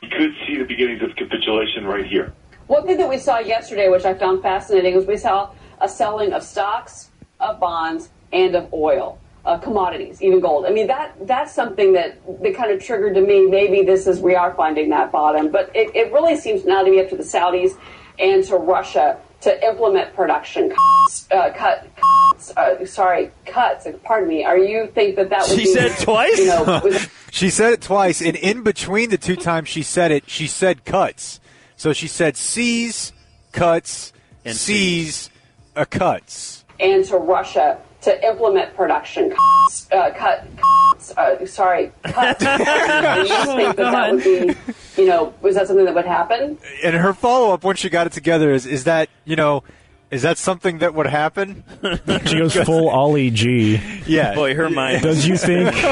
We 0.00 0.08
could 0.08 0.34
see 0.46 0.56
the 0.56 0.64
beginnings 0.64 1.02
of 1.02 1.16
capitulation 1.16 1.84
right 1.84 2.06
here. 2.06 2.32
One 2.70 2.86
thing 2.86 2.98
that 2.98 3.08
we 3.08 3.18
saw 3.18 3.40
yesterday, 3.40 3.88
which 3.88 4.04
I 4.04 4.14
found 4.14 4.42
fascinating, 4.42 4.94
was 4.94 5.04
we 5.04 5.16
saw 5.16 5.50
a 5.80 5.88
selling 5.88 6.32
of 6.32 6.44
stocks, 6.44 7.10
of 7.40 7.58
bonds, 7.58 8.10
and 8.32 8.54
of 8.54 8.72
oil, 8.72 9.18
uh, 9.44 9.58
commodities, 9.58 10.22
even 10.22 10.38
gold. 10.38 10.66
I 10.66 10.70
mean, 10.70 10.86
that 10.86 11.26
that's 11.26 11.52
something 11.52 11.94
that, 11.94 12.20
that 12.44 12.54
kind 12.54 12.70
of 12.70 12.80
triggered 12.80 13.16
to 13.16 13.22
me. 13.22 13.48
Maybe 13.48 13.82
this 13.82 14.06
is 14.06 14.20
we 14.20 14.36
are 14.36 14.54
finding 14.54 14.88
that 14.90 15.10
bottom, 15.10 15.50
but 15.50 15.74
it, 15.74 15.96
it 15.96 16.12
really 16.12 16.36
seems 16.36 16.64
now 16.64 16.84
to 16.84 16.90
be 16.92 17.00
up 17.00 17.08
to 17.08 17.16
the 17.16 17.24
Saudis 17.24 17.76
and 18.20 18.44
to 18.44 18.54
Russia 18.54 19.18
to 19.40 19.66
implement 19.66 20.14
production 20.14 20.70
cuts. 20.70 21.26
Uh, 21.32 21.52
cut, 21.52 21.88
cuts, 21.96 22.56
uh, 22.56 22.86
sorry, 22.86 23.32
cuts. 23.46 23.88
Pardon 24.04 24.28
me. 24.28 24.44
Are 24.44 24.56
you 24.56 24.86
think 24.94 25.16
that 25.16 25.28
that 25.30 25.48
would 25.48 25.58
She 25.58 25.64
be, 25.64 25.74
said 25.74 25.98
twice? 25.98 26.38
You 26.38 26.46
know, 26.46 26.98
she 27.32 27.50
said 27.50 27.72
it 27.72 27.82
twice, 27.82 28.22
and 28.22 28.36
in 28.36 28.62
between 28.62 29.10
the 29.10 29.18
two 29.18 29.34
times 29.34 29.68
she 29.68 29.82
said 29.82 30.12
it, 30.12 30.30
she 30.30 30.46
said 30.46 30.84
cuts. 30.84 31.40
So 31.80 31.94
she 31.94 32.08
said 32.08 32.36
C's, 32.36 33.14
cuts, 33.52 34.12
And 34.44 34.54
C's, 34.54 35.30
uh, 35.74 35.86
cuts. 35.86 36.66
and 36.78 37.02
to 37.06 37.16
Russia 37.16 37.78
to 38.02 38.22
implement 38.22 38.76
production 38.76 39.30
cuts. 39.30 39.88
Uh, 39.90 40.10
cut, 40.14 40.46
cuts, 40.58 41.16
uh, 41.16 41.46
sorry, 41.46 41.90
cuts. 42.02 42.42
you 42.44 43.46
think 43.56 43.76
that 43.76 43.92
that 43.92 44.12
would 44.12 44.22
be, 44.22 44.54
you 44.98 45.08
know, 45.08 45.32
was 45.40 45.54
that 45.54 45.68
something 45.68 45.86
that 45.86 45.94
would 45.94 46.04
happen? 46.04 46.58
And 46.84 46.96
her 46.96 47.14
follow 47.14 47.54
up 47.54 47.64
when 47.64 47.76
she 47.76 47.88
got 47.88 48.06
it 48.06 48.12
together 48.12 48.52
is, 48.52 48.66
is 48.66 48.84
that, 48.84 49.08
you 49.24 49.36
know, 49.36 49.64
is 50.10 50.22
that 50.22 50.38
something 50.38 50.78
that 50.78 50.94
would 50.94 51.06
happen? 51.06 51.64
She 52.26 52.38
goes 52.38 52.54
full 52.54 52.88
Ali 52.88 53.30
G. 53.30 53.80
Yeah. 54.06 54.34
Boy, 54.34 54.54
her 54.54 54.68
mind. 54.70 55.02
Does 55.02 55.26
you 55.26 55.36
think? 55.36 55.74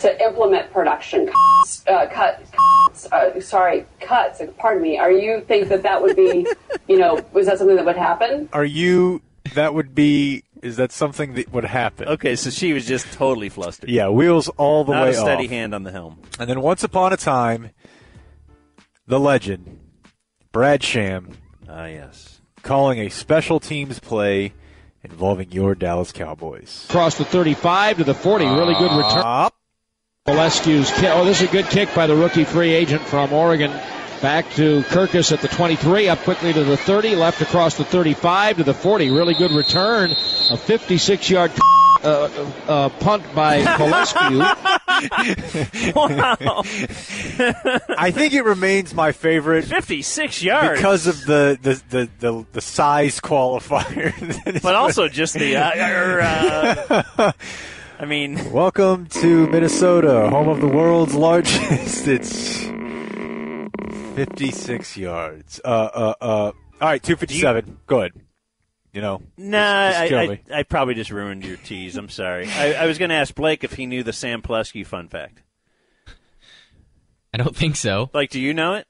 To 0.00 0.22
implement 0.24 0.70
production 0.72 1.26
cuts. 1.26 1.82
Uh, 1.88 2.06
cut, 2.12 2.44
cuts, 2.52 3.10
uh, 3.10 3.40
sorry, 3.40 3.86
cuts. 3.98 4.40
Pardon 4.58 4.82
me. 4.82 4.98
Are 4.98 5.10
you 5.10 5.40
think 5.40 5.68
that 5.70 5.82
that 5.84 6.00
would 6.02 6.14
be, 6.14 6.46
you 6.86 6.98
know, 6.98 7.18
was 7.32 7.46
that 7.46 7.58
something 7.58 7.76
that 7.76 7.84
would 7.86 7.96
happen? 7.96 8.48
Are 8.52 8.64
you, 8.64 9.22
that 9.54 9.72
would 9.74 9.94
be, 9.94 10.44
is 10.62 10.76
that 10.76 10.92
something 10.92 11.32
that 11.34 11.50
would 11.50 11.64
happen? 11.64 12.06
Okay, 12.08 12.36
so 12.36 12.50
she 12.50 12.72
was 12.74 12.86
just 12.86 13.10
totally 13.14 13.48
flustered. 13.48 13.88
Yeah, 13.88 14.10
wheels 14.10 14.48
all 14.58 14.84
the 14.84 14.92
Not 14.92 15.04
way 15.04 15.10
a 15.10 15.14
steady 15.14 15.44
off. 15.46 15.50
hand 15.50 15.74
on 15.74 15.82
the 15.82 15.90
helm. 15.90 16.20
And 16.38 16.48
then 16.48 16.60
once 16.60 16.84
upon 16.84 17.12
a 17.14 17.16
time, 17.16 17.70
the 19.06 19.18
legend, 19.18 19.80
Brad 20.52 20.82
Sham. 20.84 21.32
Ah, 21.68 21.86
yes. 21.86 22.42
Calling 22.66 22.98
a 22.98 23.08
special 23.10 23.60
teams 23.60 24.00
play 24.00 24.52
involving 25.04 25.52
your 25.52 25.76
Dallas 25.76 26.10
Cowboys. 26.10 26.84
Across 26.88 27.18
the 27.18 27.24
35 27.24 27.98
to 27.98 28.04
the 28.04 28.12
40. 28.12 28.44
Really 28.44 28.74
good 28.74 28.90
return. 28.90 29.22
Up. 29.22 29.54
Kick. 30.90 31.10
Oh, 31.14 31.24
this 31.24 31.40
is 31.40 31.48
a 31.48 31.52
good 31.52 31.66
kick 31.66 31.94
by 31.94 32.08
the 32.08 32.16
rookie 32.16 32.42
free 32.42 32.72
agent 32.72 33.02
from 33.02 33.32
Oregon. 33.32 33.70
Back 34.20 34.50
to 34.54 34.80
Kirkus 34.88 35.30
at 35.30 35.42
the 35.42 35.48
23, 35.48 36.08
up 36.08 36.18
quickly 36.18 36.52
to 36.52 36.64
the 36.64 36.76
30, 36.76 37.14
left 37.14 37.40
across 37.40 37.76
the 37.76 37.84
35 37.84 38.56
to 38.56 38.64
the 38.64 38.74
40. 38.74 39.10
Really 39.10 39.34
good 39.34 39.52
return. 39.52 40.10
A 40.50 40.56
56 40.56 41.30
yard 41.30 41.52
uh, 42.02 42.28
uh, 42.66 42.88
punt 42.98 43.22
by 43.32 43.62
Paulescu. 43.62 44.80
wow. 45.94 46.62
I 47.98 48.10
think 48.10 48.32
it 48.32 48.42
remains 48.44 48.94
my 48.94 49.12
favorite. 49.12 49.64
56 49.64 50.42
yards. 50.42 50.78
Because 50.78 51.06
of 51.06 51.24
the, 51.26 51.58
the, 51.60 51.82
the, 51.90 52.08
the, 52.18 52.46
the 52.52 52.60
size 52.60 53.20
qualifier. 53.20 54.12
But 54.62 54.74
also 54.74 55.08
just 55.08 55.34
the. 55.34 55.56
Uh, 55.56 55.70
er, 55.76 56.20
uh, 56.22 57.32
I 57.98 58.04
mean. 58.04 58.52
Welcome 58.52 59.06
to 59.06 59.46
Minnesota, 59.48 60.30
home 60.30 60.48
of 60.48 60.60
the 60.60 60.68
world's 60.68 61.14
largest. 61.14 62.08
It's 62.08 62.64
56 64.14 64.96
yards. 64.96 65.60
Uh, 65.64 65.68
uh, 65.68 66.14
uh. 66.20 66.52
All 66.80 66.88
right, 66.88 67.02
257. 67.02 67.78
Go 67.86 68.00
ahead. 68.00 68.12
You 68.96 69.02
know. 69.02 69.20
Nah, 69.36 69.90
just 69.90 70.00
I, 70.00 70.08
kill 70.08 70.18
I, 70.18 70.26
me. 70.26 70.40
I 70.50 70.62
probably 70.62 70.94
just 70.94 71.10
ruined 71.10 71.44
your 71.44 71.58
tease. 71.58 71.98
I'm 71.98 72.08
sorry. 72.08 72.48
I, 72.48 72.72
I 72.72 72.86
was 72.86 72.96
going 72.96 73.10
to 73.10 73.14
ask 73.14 73.34
Blake 73.34 73.62
if 73.62 73.74
he 73.74 73.84
knew 73.84 74.02
the 74.02 74.14
Sam 74.14 74.40
Paulescu 74.40 74.86
fun 74.86 75.08
fact. 75.08 75.42
I 77.34 77.36
don't 77.36 77.54
think 77.54 77.76
so. 77.76 78.08
Like, 78.14 78.30
do 78.30 78.40
you 78.40 78.54
know 78.54 78.72
it? 78.72 78.86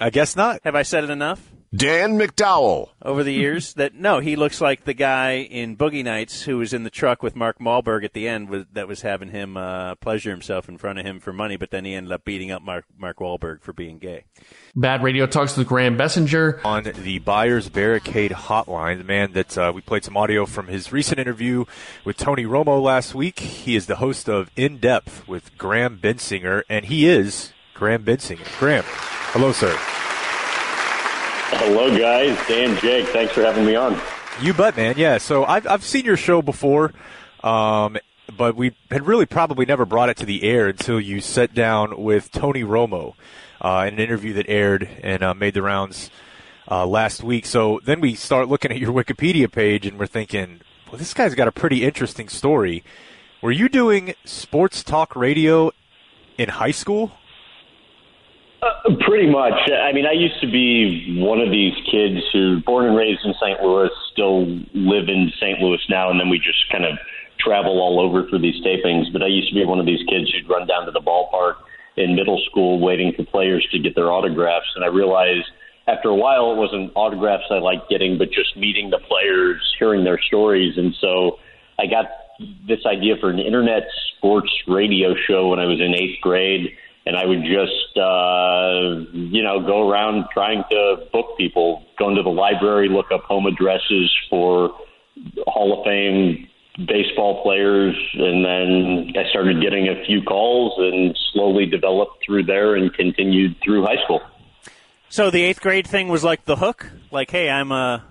I 0.00 0.08
guess 0.08 0.36
not. 0.36 0.62
Have 0.64 0.74
I 0.74 0.84
said 0.84 1.04
it 1.04 1.10
enough? 1.10 1.51
Dan 1.74 2.18
McDowell. 2.18 2.90
over 3.02 3.24
the 3.24 3.32
years 3.32 3.72
that 3.74 3.94
no, 3.94 4.18
he 4.18 4.36
looks 4.36 4.60
like 4.60 4.84
the 4.84 4.92
guy 4.92 5.36
in 5.38 5.76
Boogie 5.76 6.04
Nights 6.04 6.42
who 6.42 6.58
was 6.58 6.74
in 6.74 6.84
the 6.84 6.90
truck 6.90 7.22
with 7.22 7.34
Mark 7.34 7.58
Wahlberg 7.58 8.04
at 8.04 8.12
the 8.12 8.28
end 8.28 8.50
with, 8.50 8.74
that 8.74 8.86
was 8.86 9.00
having 9.00 9.30
him 9.30 9.56
uh, 9.56 9.94
pleasure 9.94 10.30
himself 10.30 10.68
in 10.68 10.76
front 10.76 10.98
of 10.98 11.06
him 11.06 11.18
for 11.18 11.32
money, 11.32 11.56
but 11.56 11.70
then 11.70 11.86
he 11.86 11.94
ended 11.94 12.12
up 12.12 12.24
beating 12.26 12.50
up 12.50 12.60
Mark 12.60 12.84
Mark 12.98 13.18
Wahlberg 13.18 13.62
for 13.62 13.72
being 13.72 13.98
gay. 13.98 14.24
Bad 14.76 15.02
Radio 15.02 15.26
talks 15.26 15.56
with 15.56 15.66
Graham 15.66 15.96
Bensinger. 15.96 16.62
on 16.64 16.84
the 16.84 17.18
Buyers 17.20 17.70
Barricade 17.70 18.32
Hotline. 18.32 18.98
The 18.98 19.04
man 19.04 19.32
that 19.32 19.56
uh, 19.56 19.72
we 19.74 19.80
played 19.80 20.04
some 20.04 20.16
audio 20.16 20.44
from 20.44 20.66
his 20.66 20.92
recent 20.92 21.18
interview 21.18 21.64
with 22.04 22.18
Tony 22.18 22.44
Romo 22.44 22.82
last 22.82 23.14
week. 23.14 23.38
He 23.38 23.76
is 23.76 23.86
the 23.86 23.96
host 23.96 24.28
of 24.28 24.50
In 24.56 24.76
Depth 24.78 25.26
with 25.26 25.56
Graham 25.56 25.98
Bensinger, 25.98 26.62
and 26.68 26.84
he 26.84 27.08
is 27.08 27.52
Graham 27.72 28.04
Bensinger. 28.04 28.46
Graham, 28.58 28.84
hello, 28.86 29.52
sir. 29.52 29.78
Hello, 31.56 31.96
guys. 31.96 32.36
Dan, 32.48 32.76
Jake, 32.78 33.06
thanks 33.08 33.32
for 33.34 33.42
having 33.42 33.64
me 33.66 33.76
on. 33.76 34.00
You 34.40 34.54
bet, 34.54 34.76
man. 34.76 34.94
Yeah. 34.96 35.18
So 35.18 35.44
I've 35.44 35.66
I've 35.66 35.84
seen 35.84 36.04
your 36.04 36.16
show 36.16 36.40
before, 36.42 36.92
um, 37.44 37.98
but 38.36 38.56
we 38.56 38.74
had 38.90 39.06
really 39.06 39.26
probably 39.26 39.66
never 39.66 39.84
brought 39.84 40.08
it 40.08 40.16
to 40.18 40.26
the 40.26 40.42
air 40.44 40.68
until 40.68 40.98
you 40.98 41.20
sat 41.20 41.54
down 41.54 42.02
with 42.02 42.32
Tony 42.32 42.62
Romo 42.62 43.14
uh, 43.60 43.84
in 43.86 43.94
an 43.94 44.00
interview 44.00 44.32
that 44.34 44.46
aired 44.48 44.88
and 45.02 45.22
uh, 45.22 45.34
made 45.34 45.54
the 45.54 45.62
rounds 45.62 46.10
uh, 46.70 46.86
last 46.86 47.22
week. 47.22 47.44
So 47.44 47.80
then 47.84 48.00
we 48.00 48.14
start 48.14 48.48
looking 48.48 48.70
at 48.70 48.78
your 48.78 48.92
Wikipedia 48.92 49.50
page 49.52 49.86
and 49.86 49.98
we're 49.98 50.06
thinking, 50.06 50.62
well, 50.90 50.98
this 50.98 51.12
guy's 51.12 51.34
got 51.34 51.48
a 51.48 51.52
pretty 51.52 51.84
interesting 51.84 52.28
story. 52.28 52.82
Were 53.42 53.52
you 53.52 53.68
doing 53.68 54.14
sports 54.24 54.82
talk 54.82 55.14
radio 55.14 55.70
in 56.38 56.48
high 56.48 56.70
school? 56.70 57.12
Uh, 58.62 58.94
pretty 59.00 59.28
much. 59.28 59.58
I 59.68 59.92
mean, 59.92 60.06
I 60.06 60.12
used 60.12 60.40
to 60.40 60.46
be 60.46 61.18
one 61.18 61.40
of 61.40 61.50
these 61.50 61.74
kids 61.90 62.22
who, 62.32 62.60
born 62.64 62.86
and 62.86 62.96
raised 62.96 63.24
in 63.24 63.34
St. 63.34 63.60
Louis, 63.60 63.90
still 64.12 64.46
live 64.72 65.08
in 65.08 65.32
St. 65.40 65.58
Louis 65.58 65.80
now, 65.90 66.10
and 66.10 66.20
then 66.20 66.28
we 66.28 66.38
just 66.38 66.70
kind 66.70 66.84
of 66.84 66.96
travel 67.40 67.80
all 67.80 67.98
over 67.98 68.28
for 68.28 68.38
these 68.38 68.54
tapings. 68.64 69.12
But 69.12 69.22
I 69.22 69.26
used 69.26 69.48
to 69.48 69.54
be 69.56 69.64
one 69.64 69.80
of 69.80 69.86
these 69.86 70.06
kids 70.08 70.30
who'd 70.30 70.48
run 70.48 70.68
down 70.68 70.86
to 70.86 70.92
the 70.92 71.00
ballpark 71.00 71.54
in 71.96 72.14
middle 72.14 72.40
school 72.50 72.78
waiting 72.78 73.12
for 73.16 73.24
players 73.24 73.66
to 73.72 73.80
get 73.80 73.96
their 73.96 74.12
autographs, 74.12 74.68
and 74.76 74.84
I 74.84 74.88
realized 74.88 75.50
after 75.88 76.08
a 76.08 76.14
while 76.14 76.52
it 76.52 76.56
wasn't 76.56 76.92
autographs 76.94 77.44
I 77.50 77.58
liked 77.58 77.90
getting, 77.90 78.16
but 78.16 78.30
just 78.30 78.56
meeting 78.56 78.90
the 78.90 79.00
players, 79.00 79.60
hearing 79.78 80.04
their 80.04 80.20
stories, 80.28 80.78
and 80.78 80.94
so 81.00 81.38
I 81.78 81.86
got 81.86 82.06
this 82.66 82.80
idea 82.86 83.16
for 83.20 83.28
an 83.28 83.40
internet 83.40 83.82
sports 84.16 84.50
radio 84.68 85.14
show 85.26 85.48
when 85.48 85.58
I 85.58 85.66
was 85.66 85.80
in 85.80 85.94
eighth 85.94 86.20
grade 86.22 86.76
and 87.04 87.16
I 87.16 87.26
would 87.26 87.42
just, 87.42 87.96
uh, 87.96 89.10
you 89.12 89.42
know, 89.42 89.60
go 89.60 89.88
around 89.88 90.26
trying 90.32 90.62
to 90.70 91.06
book 91.12 91.36
people, 91.36 91.84
go 91.98 92.10
into 92.10 92.22
the 92.22 92.30
library, 92.30 92.88
look 92.88 93.10
up 93.12 93.22
home 93.22 93.46
addresses 93.46 94.12
for 94.30 94.70
Hall 95.46 95.78
of 95.78 95.84
Fame 95.84 96.48
baseball 96.86 97.42
players, 97.42 97.94
and 98.14 98.44
then 98.44 99.12
I 99.16 99.28
started 99.30 99.60
getting 99.60 99.88
a 99.88 100.04
few 100.06 100.22
calls 100.22 100.72
and 100.78 101.16
slowly 101.32 101.66
developed 101.66 102.24
through 102.24 102.44
there 102.44 102.76
and 102.76 102.92
continued 102.94 103.56
through 103.62 103.84
high 103.84 104.02
school. 104.04 104.22
So 105.08 105.30
the 105.30 105.42
eighth 105.42 105.60
grade 105.60 105.86
thing 105.86 106.08
was 106.08 106.24
like 106.24 106.46
the 106.46 106.56
hook, 106.56 106.90
like, 107.10 107.30
hey, 107.30 107.50
I'm 107.50 107.70
a, 107.72 108.04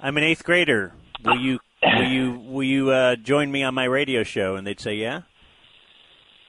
I'm 0.00 0.16
an 0.16 0.22
eighth 0.22 0.44
grader. 0.44 0.94
Will 1.22 1.36
you, 1.36 1.58
will 1.82 2.08
you, 2.08 2.40
will 2.46 2.64
you 2.64 2.90
uh, 2.90 3.16
join 3.16 3.50
me 3.50 3.62
on 3.62 3.74
my 3.74 3.84
radio 3.84 4.22
show? 4.22 4.56
And 4.56 4.66
they'd 4.66 4.80
say, 4.80 4.94
yeah. 4.94 5.22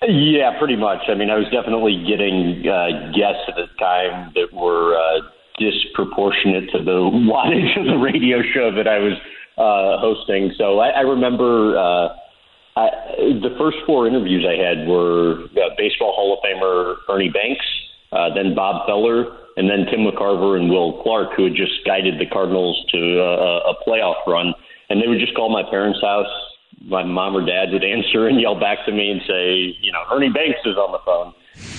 Yeah, 0.07 0.57
pretty 0.57 0.77
much. 0.77 1.09
I 1.09 1.15
mean, 1.15 1.29
I 1.29 1.35
was 1.35 1.47
definitely 1.51 1.99
getting 2.07 2.63
uh, 2.63 3.11
guests 3.11 3.43
at 3.51 3.55
the 3.55 3.67
time 3.79 4.31
that 4.33 4.47
were 4.53 4.95
uh, 4.95 5.27
disproportionate 5.59 6.71
to 6.71 6.79
the 6.79 7.03
wattage 7.27 7.75
of 7.77 7.85
the 7.85 7.99
radio 7.99 8.39
show 8.53 8.71
that 8.71 8.87
I 8.87 8.99
was 8.99 9.19
uh, 9.59 9.99
hosting. 9.99 10.53
So 10.57 10.79
I, 10.79 10.89
I 10.89 11.01
remember 11.01 11.75
uh, 11.77 12.15
I, 12.79 12.87
the 13.43 13.51
first 13.59 13.77
four 13.85 14.07
interviews 14.07 14.47
I 14.47 14.55
had 14.55 14.87
were 14.87 15.43
uh, 15.59 15.75
Baseball 15.77 16.15
Hall 16.15 16.31
of 16.31 16.39
Famer 16.47 16.95
Ernie 17.11 17.29
Banks, 17.29 17.65
uh, 18.13 18.33
then 18.33 18.55
Bob 18.55 18.87
Feller, 18.87 19.35
and 19.57 19.69
then 19.69 19.83
Tim 19.91 20.07
McCarver 20.07 20.55
and 20.55 20.69
Will 20.69 21.03
Clark, 21.03 21.35
who 21.35 21.43
had 21.43 21.55
just 21.55 21.75
guided 21.85 22.19
the 22.21 22.25
Cardinals 22.25 22.79
to 22.95 23.19
uh, 23.19 23.71
a 23.71 23.75
playoff 23.85 24.23
run. 24.25 24.53
And 24.89 25.03
they 25.03 25.07
would 25.07 25.19
just 25.19 25.35
call 25.35 25.51
my 25.51 25.69
parents' 25.69 25.99
house 26.01 26.31
my 26.81 27.03
mom 27.03 27.35
or 27.35 27.45
dad 27.45 27.71
would 27.71 27.83
answer 27.83 28.27
and 28.27 28.39
yell 28.39 28.59
back 28.59 28.85
to 28.85 28.91
me 28.91 29.11
and 29.11 29.21
say, 29.27 29.75
you 29.81 29.91
know, 29.91 30.03
Ernie 30.11 30.29
Banks 30.29 30.59
is 30.65 30.77
on 30.77 30.91
the 30.91 30.99
phone, 31.05 31.33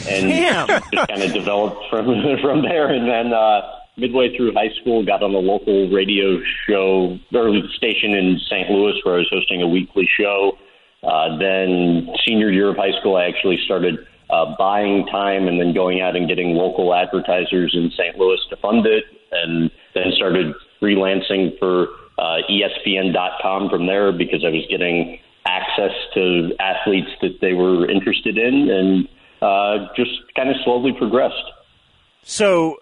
and 0.09 0.31
Damn. 0.31 0.69
just 0.93 1.09
kind 1.09 1.23
of 1.23 1.33
developed 1.33 1.83
from 1.91 2.07
from 2.43 2.63
there. 2.63 2.89
And 2.89 3.09
then 3.09 3.33
uh, 3.33 3.63
midway 3.97 4.37
through 4.37 4.53
high 4.53 4.71
school, 4.81 5.05
got 5.05 5.23
on 5.23 5.35
a 5.35 5.39
local 5.39 5.89
radio 5.91 6.41
show 6.69 7.19
or 7.33 7.53
station 7.77 8.15
in 8.15 8.39
St. 8.49 8.71
Louis 8.71 8.99
where 9.03 9.17
I 9.17 9.19
was 9.19 9.29
hosting 9.31 9.63
a 9.63 9.69
weekly 9.69 10.09
show. 10.19 10.59
Uh, 11.03 11.39
then 11.39 12.09
senior 12.27 12.51
year 12.51 12.71
of 12.71 12.77
high 12.77 12.93
school, 13.01 13.17
I 13.17 13.25
actually 13.25 13.59
started 13.65 14.07
uh, 14.29 14.55
buying 14.59 15.07
time 15.07 15.49
and 15.49 15.59
then 15.59 15.73
going 15.73 16.01
out 16.01 16.15
and 16.15 16.29
getting 16.29 16.55
local 16.55 16.95
advertisers 16.95 17.75
in 17.75 17.91
St. 17.97 18.19
Louis 18.19 18.39
to 18.51 18.57
fund 18.57 18.87
it, 18.87 19.05
and 19.33 19.71
then 19.95 20.13
started 20.17 20.55
freelancing 20.81 21.59
for 21.59 21.89
uh, 22.21 22.37
ESPN.com 22.51 23.71
from 23.71 23.87
there 23.87 24.13
because 24.13 24.45
I 24.45 24.51
was 24.51 24.67
getting 24.69 25.19
access 25.47 25.93
to 26.15 26.51
athletes 26.61 27.09
that 27.23 27.39
they 27.41 27.55
were 27.55 27.91
interested 27.91 28.37
in, 28.37 28.69
and 28.71 29.09
uh, 29.41 29.89
just 29.97 30.11
kind 30.37 30.51
of 30.51 30.57
slowly 30.65 30.93
progressed. 30.93 31.35
So, 32.23 32.77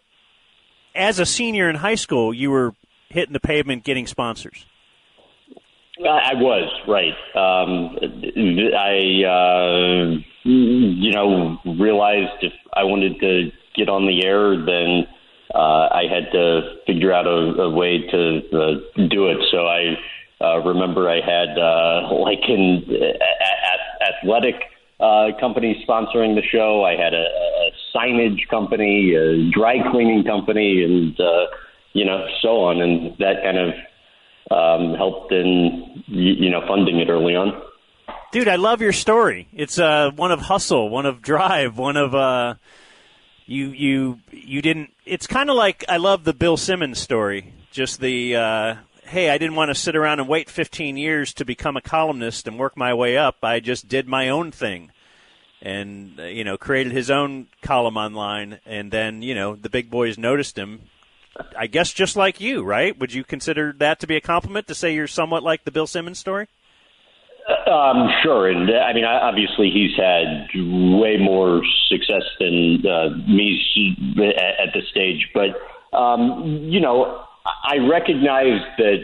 as 0.95 1.21
a 1.21 1.27
senior 1.27 1.71
in 1.71 1.77
high 1.77 1.95
school, 1.95 2.35
you 2.35 2.51
were 2.51 2.75
hitting 3.11 3.33
the 3.33 3.41
pavement 3.41 3.85
getting 3.85 4.07
sponsors. 4.09 4.67
I 6.01 6.35
was 6.35 6.71
right. 6.87 7.15
Um, 7.35 7.99
I, 8.77 9.25
uh, 9.25 10.19
you 10.45 11.13
know, 11.13 11.59
realized 11.65 12.43
if 12.43 12.53
I 12.73 12.85
wanted 12.85 13.19
to 13.21 13.51
get 13.75 13.89
on 13.89 14.07
the 14.07 14.25
air, 14.25 14.57
then 14.57 15.07
uh, 15.55 15.89
I 15.91 16.05
had 16.11 16.31
to 16.33 16.77
figure 16.87 17.13
out 17.13 17.27
a, 17.27 17.63
a 17.63 17.71
way 17.71 17.99
to 18.11 18.39
uh, 18.53 19.07
do 19.09 19.29
it. 19.29 19.39
So 19.51 19.67
I 19.67 19.97
uh, 20.41 20.59
remember 20.59 21.09
I 21.09 21.21
had 21.21 21.59
uh, 21.59 22.15
like 22.15 22.41
in 22.49 22.85
a- 22.89 22.95
a- 22.95 24.13
athletic 24.15 24.55
uh, 25.01 25.29
companies 25.41 25.77
sponsoring 25.89 26.35
the 26.35 26.43
show. 26.51 26.85
I 26.85 26.93
had 26.97 27.15
a, 27.15 27.25
a 27.25 27.71
signage 27.95 28.47
company, 28.49 29.15
a 29.15 29.51
dry 29.51 29.77
cleaning 29.91 30.25
company, 30.25 30.83
and 30.85 31.19
uh, 31.21 31.47
you 31.93 32.05
know 32.05 32.27
so 32.43 32.61
on, 32.65 32.81
and 32.81 33.17
that 33.19 33.43
kind 33.43 33.59
of 33.59 33.75
um, 34.51 34.95
helped 34.97 35.33
in 35.33 36.03
you 36.07 36.51
know 36.51 36.67
funding 36.67 36.99
it 36.99 37.09
early 37.09 37.35
on. 37.35 37.63
Dude, 38.33 38.49
I 38.49 38.57
love 38.57 38.81
your 38.83 38.93
story. 38.93 39.49
It's 39.55 39.79
uh, 39.79 40.11
one 40.15 40.33
of 40.33 40.41
hustle, 40.41 40.91
one 40.91 41.07
of 41.07 41.23
drive, 41.23 41.79
one 41.79 41.97
of 41.97 42.15
uh, 42.15 42.55
you 43.47 43.69
you 43.69 44.19
you 44.31 44.61
didn't. 44.63 44.91
It's 45.09 45.27
kind 45.27 45.49
of 45.49 45.57
like 45.57 45.87
I 45.89 45.97
love 45.97 46.25
the 46.25 46.35
Bill 46.35 46.59
Simmons 46.59 46.99
story. 46.99 47.55
Just 47.71 47.99
the 47.99 48.37
uh, 48.37 48.75
hey, 49.07 49.31
I 49.31 49.39
didn't 49.39 49.57
want 49.57 49.71
to 49.71 49.75
sit 49.75 49.97
around 49.97 50.21
and 50.21 50.29
wait 50.29 50.51
15 50.51 50.99
years 50.99 51.33
to 51.35 51.47
become 51.47 51.79
a 51.79 51.81
columnist 51.81 52.47
and 52.47 52.59
work 52.59 52.77
my 52.77 52.93
way 52.93 53.17
up. 53.17 53.37
I 53.43 53.61
just 53.61 53.89
did 53.89 54.07
my 54.07 54.29
own 54.29 54.53
thing, 54.53 54.91
and 55.63 56.21
uh, 56.21 56.25
you 56.25 56.45
know 56.45 56.59
created 56.59 56.93
his 56.93 57.11
own 57.11 57.47
column 57.63 57.97
online, 57.97 58.61
and 58.67 58.93
then 58.93 59.23
you 59.23 59.35
know 59.35 59.57
the 59.57 59.71
big 59.71 59.89
boys 59.89 60.19
noticed 60.19 60.59
him. 60.59 60.83
I 61.57 61.69
guess 61.69 61.91
just 61.95 62.15
like 62.15 62.39
you, 62.39 62.63
right? 62.63 62.99
Would 62.99 63.15
you 63.15 63.25
consider 63.25 63.73
that 63.79 64.01
to 64.01 64.07
be 64.07 64.17
a 64.17 64.21
compliment 64.21 64.67
to 64.67 64.75
say 64.75 64.93
you're 64.93 65.07
somewhat 65.07 65.43
like 65.43 65.65
the 65.65 65.71
Bill 65.71 65.87
Simmons 65.87 66.19
story? 66.19 66.49
Um, 67.49 68.11
sure, 68.23 68.49
and 68.49 68.69
uh, 68.69 68.75
I 68.75 68.93
mean, 68.93 69.05
obviously, 69.05 69.71
he's 69.71 69.97
had 69.97 70.49
way 70.55 71.17
more 71.19 71.63
success 71.89 72.23
than 72.39 72.85
uh, 72.87 73.09
me 73.27 73.59
at, 74.19 74.75
this 74.75 74.85
stage. 74.91 75.29
But 75.33 75.57
um, 75.97 76.69
you 76.69 76.79
know, 76.79 77.25
I 77.65 77.79
recognize 77.79 78.61
that 78.77 78.99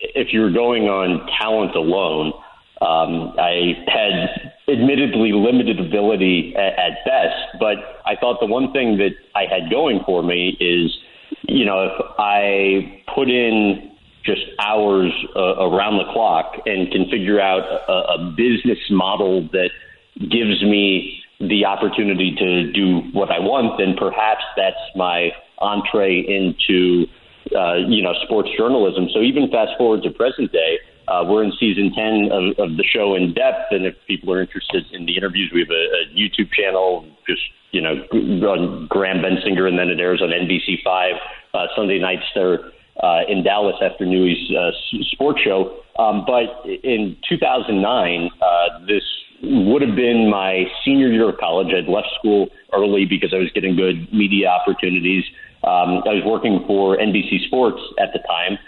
if 0.00 0.32
you're 0.32 0.52
going 0.52 0.84
on 0.84 1.24
talent 1.38 1.76
alone, 1.76 2.32
um, 2.80 3.32
I 3.38 3.74
had 3.86 4.52
admittedly 4.68 5.32
limited 5.32 5.78
ability 5.78 6.54
at, 6.56 6.76
at 6.76 7.04
best. 7.04 7.58
But 7.60 7.76
I 8.04 8.16
thought 8.16 8.40
the 8.40 8.46
one 8.46 8.72
thing 8.72 8.98
that 8.98 9.12
I 9.36 9.42
had 9.42 9.70
going 9.70 10.00
for 10.04 10.22
me 10.22 10.56
is, 10.58 10.96
you 11.42 11.64
know, 11.64 11.84
if 11.84 11.92
I 12.18 13.02
put 13.14 13.30
in 13.30 13.93
just 14.24 14.42
hours 14.58 15.12
uh, 15.36 15.68
around 15.68 15.98
the 15.98 16.10
clock 16.12 16.54
and 16.66 16.90
can 16.90 17.08
figure 17.10 17.40
out 17.40 17.62
a, 17.62 18.20
a 18.20 18.34
business 18.36 18.78
model 18.90 19.48
that 19.52 19.70
gives 20.18 20.62
me 20.62 21.20
the 21.40 21.64
opportunity 21.64 22.34
to 22.38 22.72
do 22.72 23.00
what 23.12 23.30
I 23.30 23.38
want, 23.38 23.78
then 23.78 23.96
perhaps 23.98 24.42
that's 24.56 24.80
my 24.96 25.30
entree 25.58 26.20
into 26.20 27.06
uh, 27.54 27.74
you 27.86 28.02
know 28.02 28.14
sports 28.24 28.48
journalism. 28.56 29.08
So 29.12 29.20
even 29.20 29.50
fast 29.50 29.72
forward 29.76 30.02
to 30.04 30.10
present 30.10 30.52
day, 30.52 30.78
uh, 31.08 31.24
we're 31.26 31.44
in 31.44 31.52
season 31.60 31.92
ten 31.92 32.30
of, 32.32 32.70
of 32.70 32.76
the 32.76 32.84
show 32.84 33.14
in 33.14 33.34
depth, 33.34 33.72
and 33.72 33.84
if 33.84 33.94
people 34.06 34.32
are 34.32 34.40
interested 34.40 34.84
in 34.92 35.04
the 35.06 35.16
interviews, 35.16 35.50
we 35.52 35.60
have 35.60 35.70
a, 35.70 35.72
a 35.74 36.02
YouTube 36.16 36.50
channel. 36.52 37.04
Just 37.28 37.42
you 37.72 37.80
know, 37.80 38.06
on 38.48 38.86
Graham 38.86 39.18
Bensinger, 39.18 39.66
and 39.66 39.76
then 39.76 39.88
it 39.88 39.98
airs 39.98 40.22
on 40.22 40.30
NBC5 40.30 41.18
uh, 41.54 41.66
Sunday 41.74 41.98
nights 41.98 42.22
there 42.34 42.70
uh, 43.02 43.20
in 43.28 43.42
Dallas 43.42 43.76
after 43.82 44.06
Newy's 44.06 44.50
uh, 44.56 44.70
sports 45.12 45.40
show. 45.42 45.80
Um, 45.98 46.24
but 46.26 46.68
in 46.68 47.16
2009, 47.28 48.30
uh, 48.40 48.86
this 48.86 49.02
would 49.42 49.82
have 49.82 49.96
been 49.96 50.30
my 50.30 50.64
senior 50.84 51.08
year 51.08 51.28
of 51.28 51.38
college. 51.38 51.68
I'd 51.74 51.90
left 51.90 52.08
school 52.18 52.48
early 52.72 53.04
because 53.06 53.32
I 53.34 53.38
was 53.38 53.50
getting 53.54 53.76
good 53.76 54.12
media 54.12 54.48
opportunities. 54.48 55.24
Um, 55.62 56.02
I 56.04 56.14
was 56.14 56.22
working 56.24 56.64
for 56.66 56.96
NBC 56.96 57.46
Sports 57.46 57.80
at 57.98 58.12
the 58.12 58.20
time. 58.20 58.58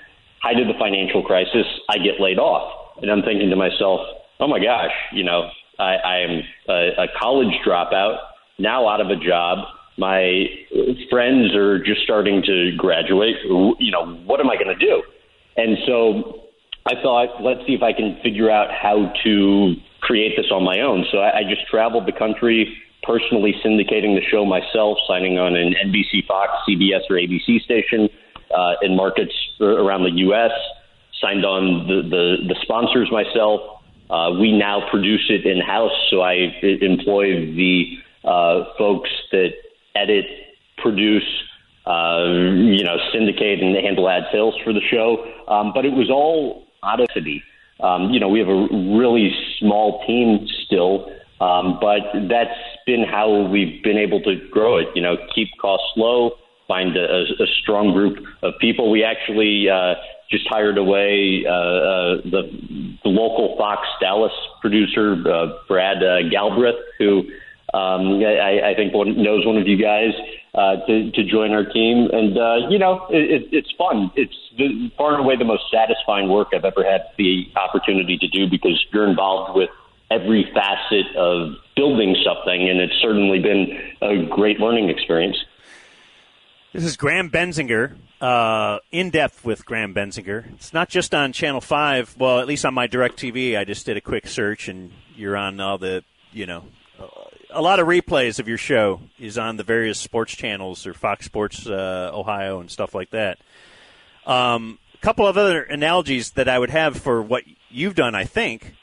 Height 0.43 0.61
of 0.61 0.67
the 0.69 0.79
financial 0.79 1.23
crisis, 1.23 1.67
I 1.89 1.99
get 1.99 2.21
laid 2.21 2.39
off, 2.39 2.97
and 3.03 3.11
I'm 3.11 3.23
thinking 3.23 3.51
to 3.51 3.57
myself, 3.57 4.01
"Oh 4.39 4.47
my 4.47 4.61
gosh, 4.61 4.93
you 5.13 5.25
know, 5.25 5.49
I, 5.79 5.95
I 5.97 6.17
am 6.19 6.43
a, 6.69 7.05
a 7.05 7.07
college 7.19 7.53
dropout 7.67 8.19
now 8.59 8.89
out 8.89 9.01
of 9.01 9.09
a 9.09 9.17
job. 9.17 9.67
My 9.99 10.45
friends 11.11 11.55
are 11.55 11.83
just 11.83 12.03
starting 12.03 12.43
to 12.43 12.73
graduate. 12.77 13.37
You 13.45 13.91
know, 13.91 14.17
what 14.27 14.41
am 14.41 14.51
I 14.51 14.57
going 14.57 14.77
to 14.77 14.87
do?" 14.87 15.03
And 15.57 15.79
so 15.87 16.47
I 16.87 16.95
thought, 17.03 17.43
let's 17.43 17.61
see 17.67 17.75
if 17.75 17.83
I 17.83 17.93
can 17.93 18.19
figure 18.23 18.51
out 18.51 18.71
how 18.71 19.13
to 19.25 19.75
create 20.01 20.37
this 20.37 20.47
on 20.53 20.63
my 20.63 20.81
own. 20.81 21.05
So 21.11 21.19
I, 21.19 21.39
I 21.39 21.43
just 21.43 21.67
traveled 21.69 22.07
the 22.07 22.13
country, 22.13 22.77
personally 23.03 23.55
syndicating 23.65 24.15
the 24.15 24.23
show 24.31 24.45
myself, 24.45 24.99
signing 25.09 25.39
on 25.39 25.57
an 25.57 25.75
NBC, 25.87 26.27
Fox, 26.29 26.53
CBS, 26.69 27.03
or 27.11 27.17
ABC 27.17 27.61
station 27.65 28.09
uh, 28.57 28.75
in 28.83 28.95
markets 28.95 29.35
around 29.61 30.05
the 30.05 30.13
U.S. 30.31 30.53
Signed 31.21 31.45
on 31.45 31.89
the 31.89 32.03
the, 32.03 32.37
the 32.49 32.57
sponsors 32.63 33.11
myself. 33.11 33.61
Uh, 34.09 34.31
we 34.39 34.53
now 34.57 34.89
produce 34.89 35.27
it 35.29 35.45
in 35.45 35.61
house, 35.61 35.91
so 36.11 36.21
I 36.21 36.35
employ 36.63 37.53
the 37.57 37.99
uh, 38.23 38.65
folks 38.79 39.11
that 39.33 39.51
edit, 39.97 40.27
produce, 40.79 41.27
uh, 41.87 42.25
you 42.25 42.85
know, 42.85 42.97
syndicate 43.13 43.63
and 43.63 43.77
handle 43.77 44.09
ad 44.09 44.25
sales 44.33 44.55
for 44.65 44.73
the 44.73 44.81
show. 44.91 45.25
Um, 45.49 45.73
but 45.75 45.85
it 45.85 45.93
was 45.93 46.11
all 46.11 46.67
oddity. 46.83 47.43
Um, 47.81 48.11
you 48.11 48.21
know, 48.21 48.29
we 48.29 48.39
have 48.39 48.49
a 48.49 48.69
really 48.99 49.35
small 49.59 50.05
team 50.07 50.47
still, 50.67 51.11
um, 51.41 51.79
but 51.81 52.01
that's 52.29 52.59
been 52.87 53.05
how 53.05 53.47
we've 53.49 53.83
been 53.83 53.99
able 53.99 54.21
to 54.23 54.37
grow 54.51 54.79
it. 54.79 54.89
You 54.95 55.03
know, 55.03 55.17
keep 55.35 55.49
costs 55.61 55.93
low, 55.97 56.33
find 56.69 56.97
a, 56.97 57.23
a 57.23 57.47
strong 57.63 57.93
group 57.93 58.19
of 58.43 58.55
people. 58.61 58.91
We 58.91 59.05
actually 59.05 59.69
uh, 59.69 59.95
just 60.31 60.47
hired 60.49 60.79
away 60.79 61.45
uh, 61.47 61.51
uh, 61.51 62.17
the, 62.25 62.99
the 63.05 63.09
local 63.11 63.57
Fox 63.59 63.87
Dallas 64.01 64.33
producer, 64.61 65.17
uh, 65.29 65.59
Brad 65.69 66.03
uh, 66.03 66.29
Galbraith, 66.31 66.77
who 66.99 67.25
um, 67.75 68.23
I, 68.23 68.71
I 68.71 68.75
think 68.75 68.95
one, 68.95 69.23
knows 69.23 69.45
one 69.45 69.57
of 69.57 69.67
you 69.67 69.77
guys 69.77 70.13
uh, 70.55 70.77
to, 70.87 71.11
to 71.11 71.25
join 71.25 71.53
our 71.53 71.65
team. 71.65 72.09
And, 72.13 72.39
uh, 72.39 72.69
you 72.71 72.79
know, 72.79 73.07
it, 73.11 73.43
it, 73.43 73.49
it's 73.53 73.73
fun. 73.77 74.11
It's 74.17 74.35
the, 74.57 74.91
far 74.97 75.15
and 75.15 75.25
away 75.25 75.37
the 75.37 75.45
most 75.45 75.65
satisfying 75.71 76.29
work 76.29 76.49
I've 76.55 76.65
ever 76.65 76.85
had 76.85 77.03
the 77.19 77.47
opportunity 77.57 78.19
to 78.19 78.29
do 78.29 78.49
because 78.49 78.83
you're 78.93 79.09
involved 79.09 79.57
with 79.57 79.71
every 80.11 80.51
facet 80.55 81.17
of 81.17 81.55
building 81.75 82.17
something, 82.25 82.69
and 82.69 82.81
it's 82.81 82.95
certainly 83.03 83.41
been 83.41 83.77
a 84.01 84.27
great 84.27 84.61
learning 84.61 84.89
experience. 84.89 85.37
This 86.73 86.85
is 86.85 86.97
Graham 86.97 87.31
Bensinger, 87.31 87.97
uh, 88.21 88.79
in 88.93 89.11
depth 89.11 89.45
with 89.45 89.65
Graham 89.65 89.95
Bensinger. 89.95 90.53
It's 90.55 90.73
not 90.73 90.89
just 90.89 91.15
on 91.15 91.33
Channel 91.33 91.61
Five. 91.61 92.15
Well, 92.19 92.39
at 92.39 92.47
least 92.47 92.65
on 92.65 92.75
my 92.75 92.87
Direct 92.87 93.17
TV, 93.17 93.59
I 93.59 93.65
just 93.65 93.87
did 93.87 93.97
a 93.97 94.01
quick 94.01 94.27
search, 94.27 94.69
and 94.69 94.93
you're 95.17 95.37
on 95.37 95.59
all 95.59 95.79
the 95.79 96.05
you 96.33 96.47
know 96.47 96.65
a 97.51 97.63
lot 97.63 97.81
of 97.81 97.87
replays 97.87 98.39
of 98.39 98.49
your 98.49 98.59
show 98.59 99.01
is 99.19 99.39
on 99.39 99.57
the 99.57 99.63
various 99.63 99.99
sports 99.99 100.35
channels 100.35 100.87
or 100.87 100.95
Fox 100.95 101.27
Sports 101.27 101.67
uh, 101.67 102.11
Ohio 102.13 102.61
and 102.61 102.71
stuff 102.71 102.95
like 102.95 103.11
that. 103.11 103.39
Um, 104.27 104.79
a 104.95 104.99
couple 104.99 105.27
of 105.27 105.39
other 105.39 105.63
analogies 105.63 106.33
that 106.33 106.49
I 106.49 106.59
would 106.59 106.71
have 106.71 106.97
for 106.97 107.23
what 107.23 107.45
you've 107.71 107.95
done, 107.95 108.15
I 108.15 108.25
think. 108.25 108.75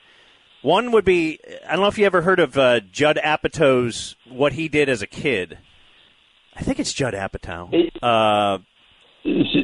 One 0.61 0.91
would 0.91 1.03
be 1.03 1.39
I 1.67 1.73
don't 1.73 1.81
know 1.81 1.87
if 1.87 1.97
you 1.97 2.05
ever 2.05 2.21
heard 2.21 2.39
of 2.39 2.57
uh, 2.57 2.79
Judd 2.79 3.19
Apatow's 3.21 4.15
what 4.29 4.53
he 4.53 4.69
did 4.69 4.87
as 4.87 5.01
a 5.01 5.07
kid. 5.07 5.57
I 6.55 6.61
think 6.61 6.79
it's 6.79 6.93
Judd 6.93 7.13
Apatow. 7.13 7.89
Uh, 8.01 8.59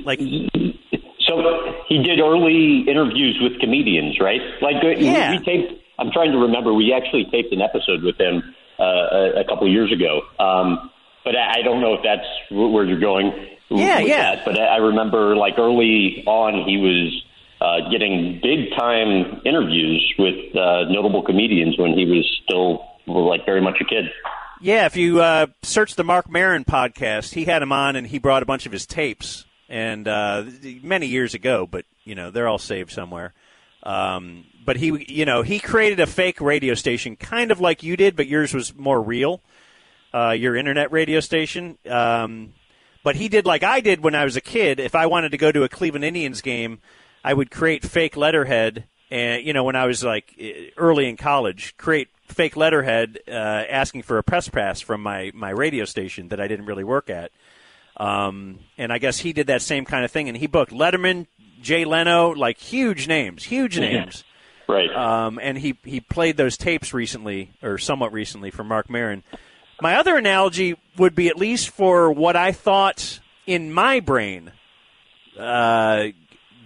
like 0.03 0.19
so, 0.19 1.84
he 1.88 2.03
did 2.03 2.19
early 2.19 2.86
interviews 2.90 3.40
with 3.42 3.60
comedians, 3.60 4.19
right? 4.19 4.42
Like 4.61 4.84
uh, 4.84 4.90
yeah. 4.90 5.32
we, 5.32 5.38
we 5.38 5.45
taped. 5.45 5.74
I'm 5.98 6.11
trying 6.11 6.32
to 6.32 6.38
remember. 6.38 6.74
We 6.74 6.94
actually 6.94 7.28
taped 7.32 7.53
an 7.53 7.61
episode 7.61 8.03
with 8.03 8.19
him 8.19 8.56
uh, 8.80 8.83
a, 8.83 9.41
a 9.41 9.43
couple 9.45 9.67
of 9.67 9.74
years 9.74 9.91
ago. 9.91 10.22
Um, 10.40 10.90
but 11.24 11.35
I, 11.35 11.59
I 11.59 11.61
don't 11.64 11.82
know 11.82 11.93
if 11.93 12.01
that's 12.03 12.27
where 12.51 12.85
you're 12.85 12.99
going. 12.99 13.32
Yeah, 13.69 13.99
yeah. 13.99 14.35
That. 14.35 14.45
But 14.45 14.59
I 14.59 14.77
remember, 14.77 15.35
like 15.35 15.58
early 15.58 16.24
on, 16.25 16.67
he 16.67 16.77
was 16.77 17.24
uh, 17.61 17.90
getting 17.91 18.40
big 18.41 18.72
time 18.77 19.41
interviews 19.45 20.14
with 20.17 20.56
uh, 20.56 20.90
notable 20.90 21.22
comedians 21.22 21.77
when 21.77 21.93
he 21.93 22.06
was 22.06 22.25
still 22.43 22.85
like 23.06 23.45
very 23.45 23.61
much 23.61 23.77
a 23.82 23.85
kid. 23.85 24.06
Yeah, 24.61 24.85
if 24.85 24.98
you 24.98 25.22
uh, 25.22 25.48
search 25.61 25.95
the 25.95 26.03
Marc 26.03 26.30
Maron 26.30 26.66
podcast, 26.66 27.33
he 27.33 27.45
had 27.45 27.61
him 27.61 27.72
on 27.72 27.95
and 27.95 28.06
he 28.06 28.17
brought 28.17 28.43
a 28.43 28.45
bunch 28.45 28.66
of 28.66 28.72
his 28.72 28.85
tapes, 28.85 29.45
and 29.69 30.08
uh, 30.08 30.43
many 30.82 31.08
years 31.08 31.33
ago. 31.33 31.67
But 31.69 31.85
you 32.03 32.16
know, 32.16 32.32
they're 32.32 32.48
all 32.48 32.58
saved 32.58 32.91
somewhere. 32.91 33.33
Um, 33.83 34.45
but 34.70 34.78
he, 34.78 35.04
you 35.12 35.26
know, 35.26 35.42
he 35.42 35.58
created 35.58 36.00
a 36.00 36.06
fake 36.06 36.40
radio 36.40 36.76
station, 36.76 37.16
kind 37.16 37.50
of 37.50 37.60
like 37.60 37.82
you 37.82 37.98
did, 37.98 38.16
but 38.16 38.28
yours 38.28 38.54
was 38.54 38.76
more 38.76 39.02
real. 39.02 39.42
Uh, 40.14 40.30
your 40.30 40.56
internet 40.56 40.92
radio 40.92 41.22
station. 41.22 41.80
Um, 41.90 42.54
but 43.04 43.16
he 43.16 43.30
did 43.30 43.48
like 43.48 43.64
I 43.64 43.80
did 43.80 44.04
when 44.04 44.14
I 44.14 44.26
was 44.26 44.36
a 44.36 44.42
kid. 44.42 44.80
If 44.80 44.94
I 44.94 45.08
wanted 45.08 45.32
to 45.32 45.40
go 45.40 45.52
to 45.52 45.64
a 45.64 45.70
Cleveland 45.70 46.06
Indians 46.06 46.42
game, 46.42 46.82
I 47.24 47.34
would 47.34 47.50
create 47.50 47.84
fake 47.84 48.16
letterhead, 48.16 48.84
and 49.10 49.44
you 49.44 49.54
know, 49.54 49.64
when 49.64 49.76
I 49.76 49.88
was 49.88 50.04
like 50.04 50.40
early 50.78 51.10
in 51.10 51.18
college, 51.18 51.76
create 51.78 52.10
fake 52.28 52.56
letterhead 52.56 53.18
uh, 53.28 53.32
asking 53.32 54.04
for 54.04 54.20
a 54.20 54.24
press 54.24 54.50
pass 54.50 54.82
from 54.82 55.02
my 55.02 55.32
my 55.34 55.50
radio 55.50 55.84
station 55.86 56.28
that 56.28 56.40
I 56.40 56.48
didn't 56.48 56.68
really 56.68 56.84
work 56.84 57.10
at. 57.10 57.32
Um, 57.98 58.60
and 58.78 58.94
I 58.94 59.00
guess 59.00 59.18
he 59.18 59.34
did 59.34 59.48
that 59.48 59.64
same 59.64 59.86
kind 59.86 60.06
of 60.06 60.12
thing, 60.12 60.30
and 60.30 60.38
he 60.38 60.46
booked 60.46 60.72
Letterman, 60.72 61.26
Jay 61.60 61.86
Leno, 61.86 62.30
like 62.36 62.60
huge 62.60 63.08
names, 63.08 63.46
huge 63.46 63.80
names. 63.80 64.24
Right. 64.70 64.96
Um, 64.96 65.40
and 65.42 65.58
he 65.58 65.80
he 65.84 66.00
played 66.00 66.38
those 66.38 66.56
tapes 66.56 66.94
recently, 66.94 67.50
or 67.64 67.80
somewhat 67.80 68.14
recently, 68.14 68.52
for 68.52 68.64
Marc 68.64 68.88
Maron. 68.88 69.24
My 69.82 69.96
other 69.96 70.16
analogy 70.16 70.78
would 70.96 71.16
be 71.16 71.28
at 71.28 71.38
least 71.38 71.70
for 71.70 72.12
what 72.12 72.36
I 72.36 72.52
thought 72.52 73.20
in 73.48 73.74
my 73.74 74.00
brain 74.00 74.52
uh, 75.40 76.10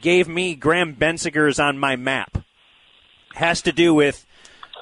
gave 0.01 0.27
me 0.27 0.53
Graham 0.53 0.95
Bensinger's 0.95 1.59
on 1.59 1.79
my 1.79 1.95
map. 1.95 2.43
Has 3.35 3.61
to 3.61 3.71
do 3.71 3.93
with 3.93 4.25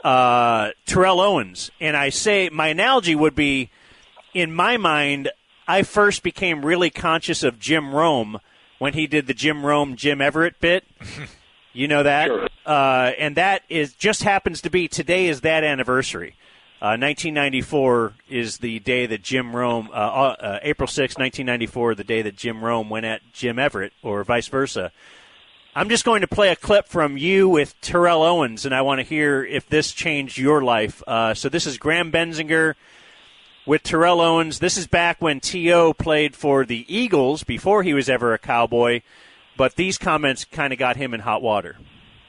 uh, 0.03 0.71
Terrell 0.87 1.21
Owens. 1.21 1.69
And 1.79 1.95
I 1.95 2.09
say 2.09 2.49
my 2.49 2.69
analogy 2.69 3.13
would 3.13 3.35
be 3.35 3.69
in 4.33 4.51
my 4.51 4.77
mind, 4.77 5.29
I 5.67 5.83
first 5.83 6.23
became 6.23 6.65
really 6.65 6.89
conscious 6.89 7.43
of 7.43 7.59
Jim 7.59 7.93
Rome 7.93 8.39
when 8.79 8.93
he 8.93 9.05
did 9.05 9.27
the 9.27 9.35
Jim 9.35 9.63
Rome 9.63 9.95
Jim 9.95 10.21
Everett 10.21 10.59
bit. 10.59 10.85
You 11.73 11.87
know 11.87 12.03
that, 12.03 12.50
uh, 12.65 13.11
and 13.17 13.35
that 13.37 13.63
is 13.69 13.93
just 13.93 14.23
happens 14.23 14.61
to 14.61 14.69
be 14.69 14.87
today 14.87 15.27
is 15.27 15.41
that 15.41 15.63
anniversary. 15.63 16.35
Uh, 16.81 16.97
1994 16.97 18.13
is 18.27 18.57
the 18.57 18.79
day 18.79 19.05
that 19.05 19.21
Jim 19.21 19.55
Rome, 19.55 19.89
uh, 19.93 19.95
uh, 19.95 20.59
April 20.63 20.87
6, 20.87 21.15
1994, 21.15 21.93
the 21.93 22.03
day 22.03 22.23
that 22.23 22.35
Jim 22.35 22.63
Rome 22.63 22.89
went 22.89 23.05
at 23.05 23.21
Jim 23.33 23.59
Everett, 23.59 23.93
or 24.01 24.23
vice 24.23 24.47
versa. 24.47 24.91
I'm 25.75 25.89
just 25.89 26.03
going 26.03 26.21
to 26.21 26.27
play 26.27 26.49
a 26.49 26.55
clip 26.55 26.87
from 26.87 27.17
you 27.17 27.47
with 27.47 27.79
Terrell 27.81 28.23
Owens, 28.23 28.65
and 28.65 28.73
I 28.73 28.81
want 28.81 28.99
to 28.99 29.03
hear 29.03 29.45
if 29.45 29.69
this 29.69 29.91
changed 29.91 30.39
your 30.39 30.63
life. 30.63 31.03
Uh, 31.05 31.35
so 31.35 31.49
this 31.49 31.67
is 31.67 31.77
Graham 31.77 32.11
Bensinger 32.11 32.73
with 33.67 33.83
Terrell 33.83 34.19
Owens. 34.19 34.57
This 34.57 34.75
is 34.75 34.87
back 34.87 35.21
when 35.21 35.39
T.O. 35.39 35.93
played 35.93 36.35
for 36.35 36.65
the 36.65 36.83
Eagles 36.93 37.43
before 37.43 37.83
he 37.83 37.93
was 37.93 38.09
ever 38.09 38.33
a 38.33 38.39
Cowboy, 38.39 39.01
but 39.55 39.75
these 39.75 39.99
comments 39.99 40.45
kind 40.45 40.73
of 40.73 40.79
got 40.79 40.97
him 40.97 41.13
in 41.13 41.19
hot 41.19 41.43
water. 41.43 41.77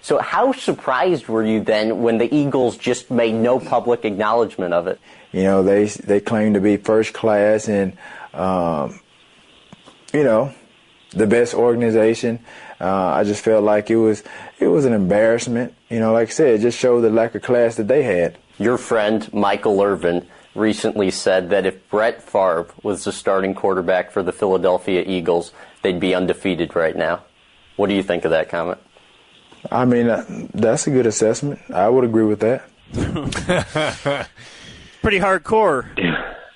So, 0.02 0.18
how 0.18 0.50
surprised 0.50 1.28
were 1.28 1.44
you 1.44 1.60
then 1.60 2.02
when 2.02 2.18
the 2.18 2.32
Eagles 2.34 2.76
just 2.76 3.08
made 3.08 3.34
no 3.34 3.60
public 3.60 4.04
acknowledgement 4.04 4.74
of 4.74 4.88
it? 4.88 5.00
You 5.30 5.44
know, 5.44 5.62
they 5.62 5.86
they 5.86 6.20
claim 6.20 6.54
to 6.54 6.60
be 6.60 6.76
first 6.76 7.14
class 7.14 7.68
and, 7.68 7.96
um, 8.34 9.00
you 10.12 10.24
know, 10.24 10.52
the 11.10 11.28
best 11.28 11.54
organization. 11.54 12.40
Uh, 12.80 12.88
I 12.88 13.22
just 13.22 13.44
felt 13.44 13.62
like 13.62 13.90
it 13.90 13.96
was 13.96 14.24
it 14.58 14.66
was 14.66 14.86
an 14.86 14.92
embarrassment. 14.92 15.72
You 15.88 16.00
know, 16.00 16.12
like 16.12 16.28
I 16.28 16.32
said, 16.32 16.54
it 16.54 16.62
just 16.62 16.78
showed 16.78 17.02
the 17.02 17.10
lack 17.10 17.36
of 17.36 17.42
class 17.42 17.76
that 17.76 17.86
they 17.86 18.02
had. 18.02 18.38
Your 18.58 18.78
friend 18.78 19.32
Michael 19.32 19.80
Irvin 19.80 20.26
recently 20.56 21.12
said 21.12 21.50
that 21.50 21.64
if 21.64 21.88
Brett 21.88 22.20
Favre 22.20 22.66
was 22.82 23.04
the 23.04 23.12
starting 23.12 23.54
quarterback 23.54 24.10
for 24.10 24.24
the 24.24 24.32
Philadelphia 24.32 25.04
Eagles, 25.06 25.52
they'd 25.82 26.00
be 26.00 26.12
undefeated 26.12 26.74
right 26.74 26.96
now. 26.96 27.22
What 27.76 27.86
do 27.86 27.94
you 27.94 28.02
think 28.02 28.24
of 28.24 28.32
that 28.32 28.48
comment? 28.48 28.80
I 29.70 29.84
mean, 29.84 30.08
uh, 30.08 30.24
that's 30.54 30.86
a 30.86 30.90
good 30.90 31.06
assessment. 31.06 31.60
I 31.72 31.88
would 31.88 32.04
agree 32.04 32.24
with 32.24 32.40
that. 32.40 32.64
Pretty 35.02 35.18
hardcore. 35.18 35.86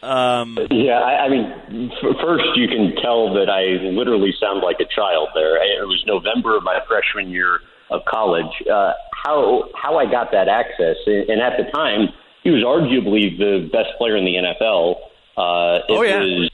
Um, 0.03 0.57
yeah, 0.71 1.01
I, 1.01 1.25
I 1.25 1.29
mean, 1.29 1.91
f- 1.93 2.17
first 2.21 2.45
you 2.55 2.69
can 2.69 2.95
tell 3.03 3.35
that 3.35 3.49
I 3.51 3.83
literally 3.91 4.33
sound 4.41 4.63
like 4.63 4.77
a 4.81 4.85
child. 4.95 5.29
There, 5.35 5.55
I, 5.61 5.83
it 5.83 5.87
was 5.89 6.03
November 6.07 6.57
of 6.57 6.63
my 6.63 6.79
freshman 6.87 7.29
year 7.31 7.61
of 7.91 8.03
college. 8.09 8.53
Uh, 8.71 8.93
how 9.25 9.65
how 9.75 9.97
I 9.99 10.09
got 10.09 10.31
that 10.33 10.49
access, 10.49 10.97
and 11.07 11.41
at 11.41 11.57
the 11.57 11.65
time, 11.73 12.09
he 12.45 12.51
was 12.51 12.63
arguably 12.63 13.37
the 13.37 13.69
best 13.73 13.91
player 13.99 14.17
in 14.17 14.25
the 14.25 14.35
NFL. 14.35 14.97
Uh, 15.37 15.83
it 15.89 15.97
Oh, 15.97 16.03
yeah. 16.03 16.21
was 16.21 16.51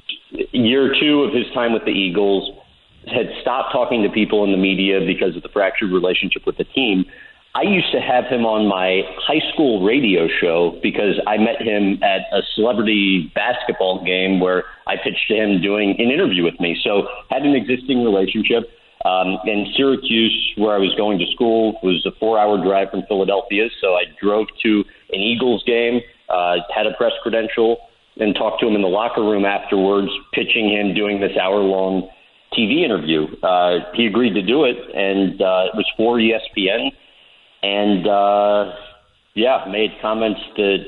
year 0.52 0.94
two 0.98 1.24
of 1.24 1.34
his 1.34 1.44
time 1.52 1.72
with 1.74 1.84
the 1.84 1.90
Eagles. 1.92 2.58
Had 3.06 3.26
stopped 3.40 3.72
talking 3.72 4.02
to 4.02 4.08
people 4.08 4.44
in 4.44 4.52
the 4.52 4.56
media 4.56 5.00
because 5.04 5.36
of 5.36 5.42
the 5.42 5.48
fractured 5.48 5.90
relationship 5.90 6.46
with 6.46 6.56
the 6.56 6.64
team. 6.64 7.04
I 7.54 7.62
used 7.62 7.92
to 7.92 8.00
have 8.00 8.24
him 8.26 8.46
on 8.46 8.66
my 8.66 9.02
high 9.20 9.42
school 9.52 9.84
radio 9.84 10.26
show 10.40 10.78
because 10.82 11.20
I 11.26 11.36
met 11.36 11.60
him 11.60 12.02
at 12.02 12.22
a 12.32 12.40
celebrity 12.54 13.30
basketball 13.34 14.02
game 14.04 14.40
where 14.40 14.64
I 14.86 14.96
pitched 14.96 15.28
to 15.28 15.34
him 15.34 15.60
doing 15.60 15.90
an 15.98 16.10
interview 16.10 16.44
with 16.44 16.58
me. 16.60 16.80
So 16.82 17.08
had 17.28 17.42
an 17.42 17.54
existing 17.54 18.04
relationship. 18.04 18.70
Um, 19.04 19.36
and 19.44 19.66
Syracuse, 19.76 20.54
where 20.56 20.74
I 20.74 20.78
was 20.78 20.94
going 20.96 21.18
to 21.18 21.26
school, 21.34 21.78
was 21.82 22.06
a 22.06 22.12
four-hour 22.18 22.64
drive 22.64 22.90
from 22.90 23.02
Philadelphia. 23.08 23.68
So 23.80 23.94
I 23.94 24.04
drove 24.22 24.46
to 24.62 24.84
an 25.12 25.20
Eagles 25.20 25.62
game, 25.66 26.00
uh, 26.30 26.56
had 26.74 26.86
a 26.86 26.94
press 26.96 27.12
credential, 27.22 27.78
and 28.16 28.34
talked 28.34 28.60
to 28.60 28.66
him 28.68 28.76
in 28.76 28.82
the 28.82 28.88
locker 28.88 29.22
room 29.22 29.44
afterwards, 29.44 30.08
pitching 30.32 30.70
him 30.70 30.94
doing 30.94 31.20
this 31.20 31.36
hour-long 31.36 32.08
TV 32.56 32.84
interview. 32.84 33.26
Uh, 33.42 33.78
he 33.94 34.06
agreed 34.06 34.34
to 34.34 34.42
do 34.42 34.64
it, 34.64 34.76
and 34.94 35.40
uh, 35.40 35.70
it 35.72 35.76
was 35.76 35.86
for 35.96 36.18
ESPN 36.18 36.90
and 37.62 38.06
uh, 38.06 38.72
yeah, 39.34 39.64
made 39.70 39.90
comments 40.00 40.40
that, 40.56 40.78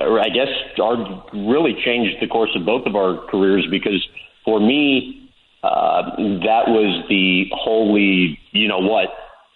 or 0.00 0.20
I 0.20 0.28
guess, 0.28 0.48
are 0.82 1.24
really 1.32 1.74
changed 1.84 2.16
the 2.20 2.26
course 2.26 2.50
of 2.54 2.66
both 2.66 2.86
of 2.86 2.96
our 2.96 3.24
careers 3.28 3.66
because 3.70 4.06
for 4.44 4.60
me, 4.60 5.30
uh, 5.62 6.02
that 6.16 6.68
was 6.68 7.04
the 7.08 7.44
holy, 7.52 8.38
you 8.52 8.66
know 8.66 8.78
what, 8.78 9.08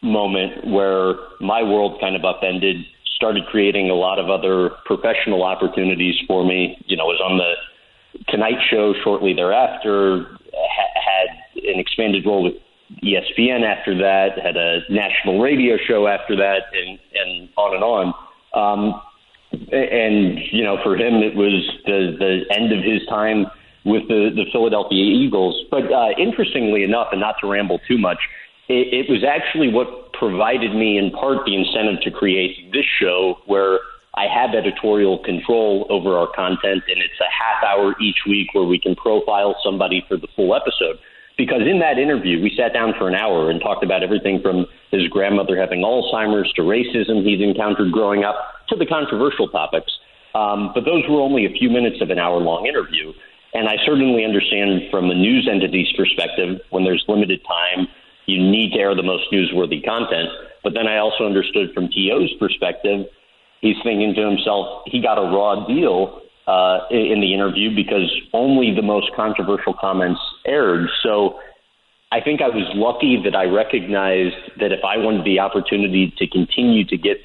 moment 0.02 0.66
where 0.66 1.14
my 1.40 1.62
world 1.62 2.00
kind 2.00 2.14
of 2.14 2.24
upended. 2.24 2.76
Started 3.16 3.44
creating 3.46 3.90
a 3.90 3.94
lot 3.94 4.18
of 4.18 4.28
other 4.28 4.70
professional 4.84 5.44
opportunities 5.44 6.14
for 6.26 6.44
me. 6.44 6.76
You 6.86 6.96
know, 6.96 7.06
was 7.06 7.20
on 7.24 7.38
the 7.38 7.54
Tonight 8.28 8.58
Show 8.70 8.92
shortly 9.02 9.34
thereafter. 9.34 10.36
Ha- 10.56 10.94
had 10.94 11.64
an 11.64 11.80
expanded 11.80 12.26
role 12.26 12.44
with 12.44 12.54
ESPN 13.02 13.62
after 13.64 13.96
that, 13.98 14.38
had 14.42 14.56
a 14.56 14.80
national 14.90 15.40
radio 15.40 15.76
show 15.76 16.06
after 16.06 16.36
that, 16.36 16.62
and 16.72 16.98
and 17.14 17.48
on 17.56 17.74
and 17.74 17.84
on. 17.84 18.14
Um, 18.54 19.02
and 19.72 20.38
you 20.52 20.62
know, 20.62 20.78
for 20.82 20.96
him, 20.96 21.22
it 21.22 21.34
was 21.34 21.64
the 21.86 22.16
the 22.18 22.54
end 22.54 22.72
of 22.72 22.84
his 22.84 23.06
time 23.08 23.46
with 23.84 24.06
the 24.08 24.30
the 24.34 24.44
Philadelphia 24.52 25.04
Eagles. 25.04 25.64
But 25.70 25.92
uh, 25.92 26.10
interestingly 26.18 26.82
enough, 26.84 27.08
and 27.12 27.20
not 27.20 27.36
to 27.40 27.46
ramble 27.48 27.80
too 27.88 27.98
much, 27.98 28.18
it, 28.68 29.06
it 29.06 29.10
was 29.10 29.24
actually 29.24 29.72
what 29.72 30.12
provided 30.12 30.74
me 30.74 30.98
in 30.98 31.10
part 31.10 31.44
the 31.46 31.54
incentive 31.54 32.00
to 32.02 32.10
create 32.10 32.72
this 32.72 32.86
show, 33.00 33.38
where 33.46 33.80
editorial 34.64 35.18
control 35.18 35.86
over 35.90 36.16
our 36.16 36.28
content, 36.34 36.82
and 36.88 36.98
it's 37.00 37.20
a 37.20 37.30
half 37.30 37.62
hour 37.64 37.94
each 38.00 38.18
week 38.26 38.48
where 38.54 38.64
we 38.64 38.78
can 38.78 38.96
profile 38.96 39.56
somebody 39.62 40.04
for 40.08 40.16
the 40.16 40.28
full 40.34 40.54
episode. 40.54 40.98
Because 41.36 41.62
in 41.62 41.80
that 41.80 41.98
interview, 41.98 42.40
we 42.40 42.54
sat 42.56 42.72
down 42.72 42.94
for 42.96 43.08
an 43.08 43.14
hour 43.14 43.50
and 43.50 43.60
talked 43.60 43.82
about 43.82 44.02
everything 44.02 44.40
from 44.40 44.66
his 44.92 45.08
grandmother 45.08 45.56
having 45.56 45.80
Alzheimer's 45.80 46.52
to 46.54 46.62
racism 46.62 47.26
he's 47.26 47.42
encountered 47.42 47.90
growing 47.90 48.22
up 48.22 48.36
to 48.68 48.76
the 48.76 48.86
controversial 48.86 49.48
topics. 49.48 49.92
Um, 50.34 50.70
but 50.74 50.84
those 50.84 51.02
were 51.08 51.20
only 51.20 51.44
a 51.44 51.50
few 51.50 51.70
minutes 51.70 52.00
of 52.00 52.10
an 52.10 52.18
hour 52.18 52.38
long 52.38 52.66
interview. 52.66 53.12
And 53.52 53.68
I 53.68 53.76
certainly 53.84 54.24
understand 54.24 54.90
from 54.90 55.08
the 55.08 55.14
news 55.14 55.48
entity's 55.50 55.92
perspective, 55.96 56.60
when 56.70 56.84
there's 56.84 57.04
limited 57.08 57.40
time, 57.46 57.88
you 58.26 58.38
need 58.38 58.72
to 58.72 58.78
air 58.78 58.94
the 58.94 59.02
most 59.02 59.30
newsworthy 59.32 59.84
content. 59.84 60.28
But 60.62 60.74
then 60.74 60.86
I 60.86 60.98
also 60.98 61.26
understood 61.26 61.72
from 61.74 61.88
TO's 61.88 62.32
perspective, 62.38 63.06
he's 63.64 63.80
thinking 63.82 64.14
to 64.14 64.20
himself, 64.20 64.82
he 64.84 65.00
got 65.00 65.16
a 65.16 65.22
raw 65.22 65.66
deal 65.66 66.20
uh, 66.46 66.80
in 66.90 67.20
the 67.20 67.32
interview 67.32 67.74
because 67.74 68.12
only 68.34 68.74
the 68.76 68.82
most 68.82 69.10
controversial 69.16 69.72
comments 69.72 70.20
aired. 70.46 70.86
So 71.02 71.40
I 72.12 72.20
think 72.20 72.42
I 72.42 72.48
was 72.48 72.68
lucky 72.74 73.18
that 73.24 73.34
I 73.34 73.44
recognized 73.46 74.36
that 74.60 74.70
if 74.70 74.84
I 74.84 74.98
wanted 74.98 75.24
the 75.24 75.40
opportunity 75.40 76.12
to 76.18 76.26
continue 76.28 76.84
to 76.84 76.96
get 76.98 77.16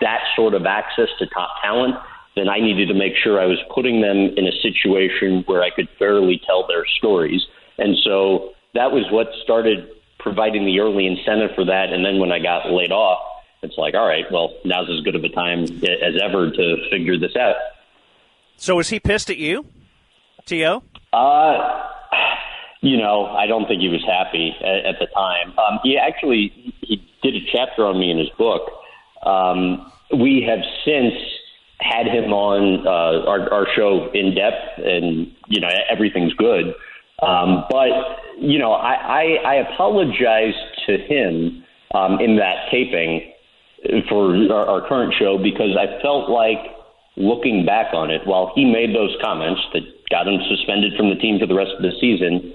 that 0.00 0.20
sort 0.34 0.54
of 0.54 0.66
access 0.66 1.08
to 1.20 1.26
top 1.26 1.50
talent, 1.62 1.94
then 2.34 2.48
I 2.48 2.58
needed 2.58 2.88
to 2.88 2.94
make 2.94 3.14
sure 3.14 3.40
I 3.40 3.46
was 3.46 3.58
putting 3.72 4.00
them 4.02 4.34
in 4.36 4.44
a 4.46 4.52
situation 4.60 5.44
where 5.46 5.62
I 5.62 5.70
could 5.70 5.88
fairly 5.98 6.40
tell 6.44 6.66
their 6.66 6.84
stories. 6.98 7.46
And 7.78 7.96
so 8.02 8.50
that 8.74 8.90
was 8.90 9.06
what 9.10 9.28
started 9.44 9.88
providing 10.18 10.66
the 10.66 10.80
early 10.80 11.06
incentive 11.06 11.54
for 11.54 11.64
that. 11.64 11.92
And 11.92 12.04
then 12.04 12.18
when 12.18 12.32
I 12.32 12.40
got 12.40 12.70
laid 12.70 12.90
off, 12.90 13.22
it's 13.66 13.78
like, 13.78 13.94
all 13.94 14.06
right, 14.06 14.24
well, 14.30 14.54
now's 14.64 14.88
as 14.90 15.00
good 15.04 15.14
of 15.14 15.24
a 15.24 15.28
time 15.28 15.64
as 15.64 16.14
ever 16.22 16.50
to 16.50 16.76
figure 16.90 17.18
this 17.18 17.36
out. 17.36 17.56
So 18.56 18.76
was 18.76 18.88
he 18.88 19.00
pissed 19.00 19.28
at 19.28 19.36
you, 19.36 19.66
To? 20.46 20.82
Uh, 21.12 21.88
you 22.80 22.96
know, 22.96 23.26
I 23.26 23.46
don't 23.46 23.66
think 23.66 23.82
he 23.82 23.88
was 23.88 24.04
happy 24.06 24.54
at, 24.60 24.94
at 24.94 24.98
the 24.98 25.06
time. 25.06 25.58
Um, 25.58 25.80
he 25.82 25.98
actually 25.98 26.74
he 26.80 27.06
did 27.22 27.34
a 27.34 27.40
chapter 27.52 27.86
on 27.86 27.98
me 27.98 28.10
in 28.10 28.18
his 28.18 28.30
book. 28.38 28.70
Um, 29.24 29.90
we 30.16 30.46
have 30.48 30.60
since 30.84 31.14
had 31.80 32.06
him 32.06 32.32
on 32.32 32.86
uh, 32.86 33.28
our, 33.28 33.52
our 33.52 33.66
show 33.74 34.10
in 34.14 34.34
depth, 34.34 34.78
and 34.78 35.30
you 35.48 35.60
know 35.60 35.68
everything's 35.90 36.32
good. 36.34 36.74
Um, 37.22 37.64
but 37.70 37.90
you 38.38 38.58
know, 38.58 38.72
I, 38.72 38.94
I, 38.94 39.22
I 39.44 39.54
apologized 39.54 40.56
to 40.86 40.98
him 40.98 41.64
um, 41.94 42.20
in 42.20 42.36
that 42.36 42.70
taping 42.70 43.32
for 44.08 44.34
our, 44.52 44.66
our 44.66 44.88
current 44.88 45.14
show 45.18 45.38
because 45.38 45.76
I 45.78 46.00
felt 46.02 46.30
like 46.30 46.58
looking 47.16 47.64
back 47.64 47.94
on 47.94 48.10
it, 48.10 48.26
while 48.26 48.52
he 48.54 48.64
made 48.64 48.94
those 48.94 49.16
comments 49.22 49.60
that 49.72 49.82
got 50.10 50.28
him 50.28 50.40
suspended 50.48 50.92
from 50.96 51.08
the 51.08 51.16
team 51.16 51.38
for 51.38 51.46
the 51.46 51.54
rest 51.54 51.72
of 51.76 51.82
the 51.82 51.92
season, 52.00 52.52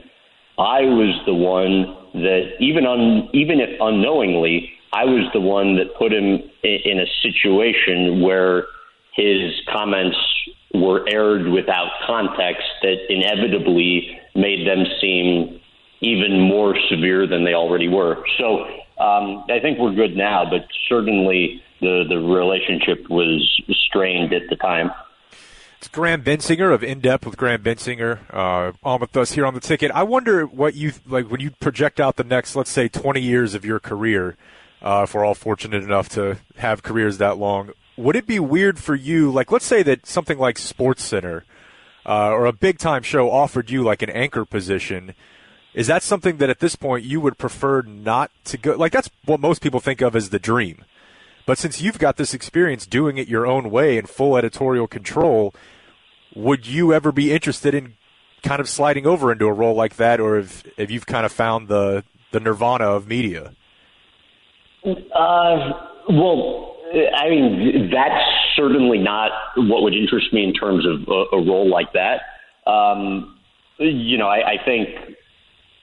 I 0.58 0.82
was 0.82 1.20
the 1.26 1.34
one 1.34 1.98
that 2.14 2.54
even 2.60 2.86
on 2.86 3.30
even 3.34 3.60
if 3.60 3.70
unknowingly, 3.80 4.70
I 4.94 5.06
was 5.06 5.30
the 5.34 5.42
one 5.42 5.76
that 5.78 5.96
put 5.98 6.14
him 6.14 6.40
in, 6.64 6.78
in 6.86 7.00
a 7.00 7.08
situation 7.24 8.22
where 8.22 8.66
his 9.16 9.54
comments 9.72 10.18
were 10.74 11.08
aired 11.10 11.48
without 11.48 11.90
context 12.06 12.64
that 12.82 12.98
inevitably 13.10 14.18
made 14.36 14.68
them 14.68 14.86
seem 15.02 15.60
even 16.02 16.40
more 16.40 16.76
severe 16.90 17.28
than 17.28 17.44
they 17.44 17.54
already 17.54 17.88
were. 17.88 18.24
So 18.38 18.66
um, 18.98 19.46
I 19.50 19.60
think 19.60 19.80
we're 19.80 19.94
good 19.94 20.16
now, 20.16 20.50
but 20.50 20.68
certainly 20.88 21.62
the 21.80 22.04
the 22.08 22.18
relationship 22.18 23.10
was 23.10 23.62
strained 23.88 24.34
at 24.34 24.44
the 24.50 24.56
time. 24.56 24.92
It's 25.82 25.88
Graham 25.88 26.24
Bensinger 26.24 26.72
of 26.72 26.84
In 26.84 27.00
Depth 27.00 27.26
with 27.26 27.38
Graham 27.38 27.64
Bensinger 27.64 28.20
uh, 28.32 28.74
on 28.84 29.00
with 29.00 29.18
us 29.18 29.32
here 29.32 29.48
on 29.48 29.56
the 29.56 29.60
ticket. 29.60 29.90
I 29.90 30.04
wonder 30.04 30.46
what 30.46 30.76
you 30.76 30.94
like 31.08 31.32
when 31.32 31.42
you 31.42 31.50
project 31.60 32.00
out 32.00 32.18
the 32.18 32.24
next, 32.24 32.56
let's 32.56 32.70
say, 32.70 32.88
20 32.88 33.20
years 33.20 33.56
of 33.56 33.66
your 33.66 33.80
career. 33.80 34.38
Uh, 34.84 35.02
if 35.04 35.16
we're 35.16 35.26
all 35.26 35.34
fortunate 35.34 35.84
enough 35.84 36.08
to 36.10 36.38
have 36.58 36.84
careers 36.84 37.18
that 37.18 37.38
long, 37.38 37.72
would 37.98 38.16
it 38.16 38.28
be 38.28 38.40
weird 38.40 38.78
for 38.78 38.94
you? 38.94 39.32
Like, 39.32 39.52
let's 39.52 39.66
say 39.66 39.82
that 39.84 40.06
something 40.06 40.38
like 40.38 40.60
Sports 40.60 41.04
Center 41.04 41.46
uh, 42.06 42.30
or 42.30 42.46
a 42.46 42.54
big 42.54 42.78
time 42.78 43.04
show 43.04 43.32
offered 43.32 43.70
you 43.70 43.84
like 43.84 44.02
an 44.02 44.10
anchor 44.10 44.46
position. 44.46 45.16
Is 45.74 45.88
that 45.88 46.04
something 46.04 46.38
that 46.38 46.50
at 46.50 46.60
this 46.60 46.76
point 46.76 47.06
you 47.06 47.22
would 47.22 47.38
prefer 47.38 47.82
not 47.82 48.32
to 48.46 48.58
go? 48.58 48.76
Like, 48.76 48.92
that's 48.92 49.10
what 49.26 49.40
most 49.40 49.62
people 49.62 49.80
think 49.80 50.02
of 50.02 50.16
as 50.16 50.30
the 50.30 50.40
dream. 50.40 50.84
But 51.46 51.58
since 51.58 51.82
you've 51.82 51.98
got 51.98 52.18
this 52.18 52.34
experience 52.34 52.86
doing 52.86 53.18
it 53.18 53.28
your 53.28 53.48
own 53.48 53.72
way 53.72 53.98
in 53.98 54.06
full 54.06 54.38
editorial 54.38 54.88
control, 54.88 55.54
would 56.36 56.68
you 56.68 56.94
ever 56.94 57.12
be 57.12 57.32
interested 57.32 57.74
in 57.74 57.94
kind 58.44 58.60
of 58.60 58.68
sliding 58.68 59.06
over 59.06 59.32
into 59.32 59.46
a 59.46 59.54
role 59.54 59.76
like 59.76 59.96
that, 59.96 60.20
or 60.20 60.38
if, 60.38 60.64
if 60.78 60.92
you've 60.92 61.06
kind 61.06 61.26
of 61.26 61.32
found 61.32 61.68
the, 61.68 62.04
the 62.32 62.40
nirvana 62.40 62.86
of 62.86 63.08
media? 63.08 63.54
Uh, 64.86 65.72
well, 66.10 66.76
I 67.16 67.30
mean, 67.30 67.90
that's 67.94 68.24
certainly 68.56 68.98
not 68.98 69.32
what 69.56 69.84
would 69.84 69.94
interest 69.94 70.34
me 70.34 70.44
in 70.44 70.54
terms 70.54 70.86
of 70.86 71.08
a, 71.08 71.36
a 71.36 71.46
role 71.46 71.70
like 71.70 71.94
that. 71.94 72.22
Um, 72.70 73.38
you 73.78 74.18
know, 74.18 74.28
I, 74.28 74.52
I 74.52 74.66
think 74.66 74.90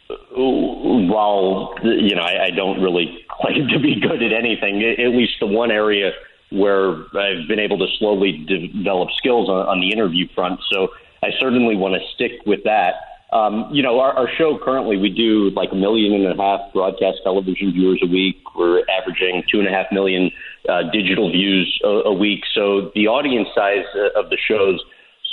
while 0.09 1.75
you 1.83 2.15
know 2.15 2.23
I, 2.23 2.47
I 2.47 2.51
don't 2.51 2.83
really 2.83 3.25
claim 3.41 3.69
to 3.69 3.79
be 3.79 4.01
good 4.01 4.23
at 4.23 4.33
anything, 4.33 4.83
at 4.83 5.15
least 5.15 5.35
the 5.41 5.47
one 5.47 5.71
area 5.71 6.13
where 6.51 7.05
I've 7.17 7.47
been 7.47 7.59
able 7.59 7.79
to 7.79 7.87
slowly 7.99 8.47
develop 8.49 9.11
skills 9.19 9.49
on, 9.49 9.67
on 9.67 9.81
the 9.81 9.93
interview 9.93 10.27
front. 10.35 10.61
So 10.73 10.89
I 11.23 11.29
certainly 11.39 11.77
want 11.77 11.95
to 11.95 12.01
stick 12.15 12.41
with 12.47 12.65
that. 12.65 12.95
Um, 13.31 13.69
you 13.71 13.83
know, 13.83 14.01
our, 14.01 14.15
our 14.15 14.29
show 14.39 14.59
currently 14.65 14.97
we 14.97 15.11
do 15.11 15.51
like 15.51 15.71
a 15.73 15.75
million 15.75 16.15
and 16.15 16.41
a 16.41 16.43
half 16.43 16.73
broadcast 16.73 17.19
television 17.23 17.73
viewers 17.73 18.01
a 18.03 18.07
week. 18.07 18.37
We're 18.57 18.83
averaging 18.89 19.43
two 19.53 19.59
and 19.59 19.69
a 19.69 19.71
half 19.71 19.87
million 19.93 20.31
uh, 20.67 20.85
digital 20.91 21.31
views 21.31 21.79
a, 21.85 22.09
a 22.09 22.15
week. 22.15 22.41
So 22.55 22.91
the 22.95 23.09
audience 23.09 23.49
size 23.55 23.85
uh, 23.95 24.19
of 24.19 24.31
the 24.31 24.39
shows 24.39 24.83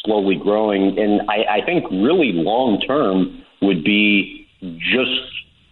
slowly 0.04 0.36
growing. 0.36 1.00
And 1.00 1.22
I, 1.30 1.62
I 1.62 1.66
think 1.66 1.86
really 1.90 2.34
long 2.34 2.82
term 2.82 3.42
would 3.62 3.86
be 3.86 4.45
just 4.80 5.22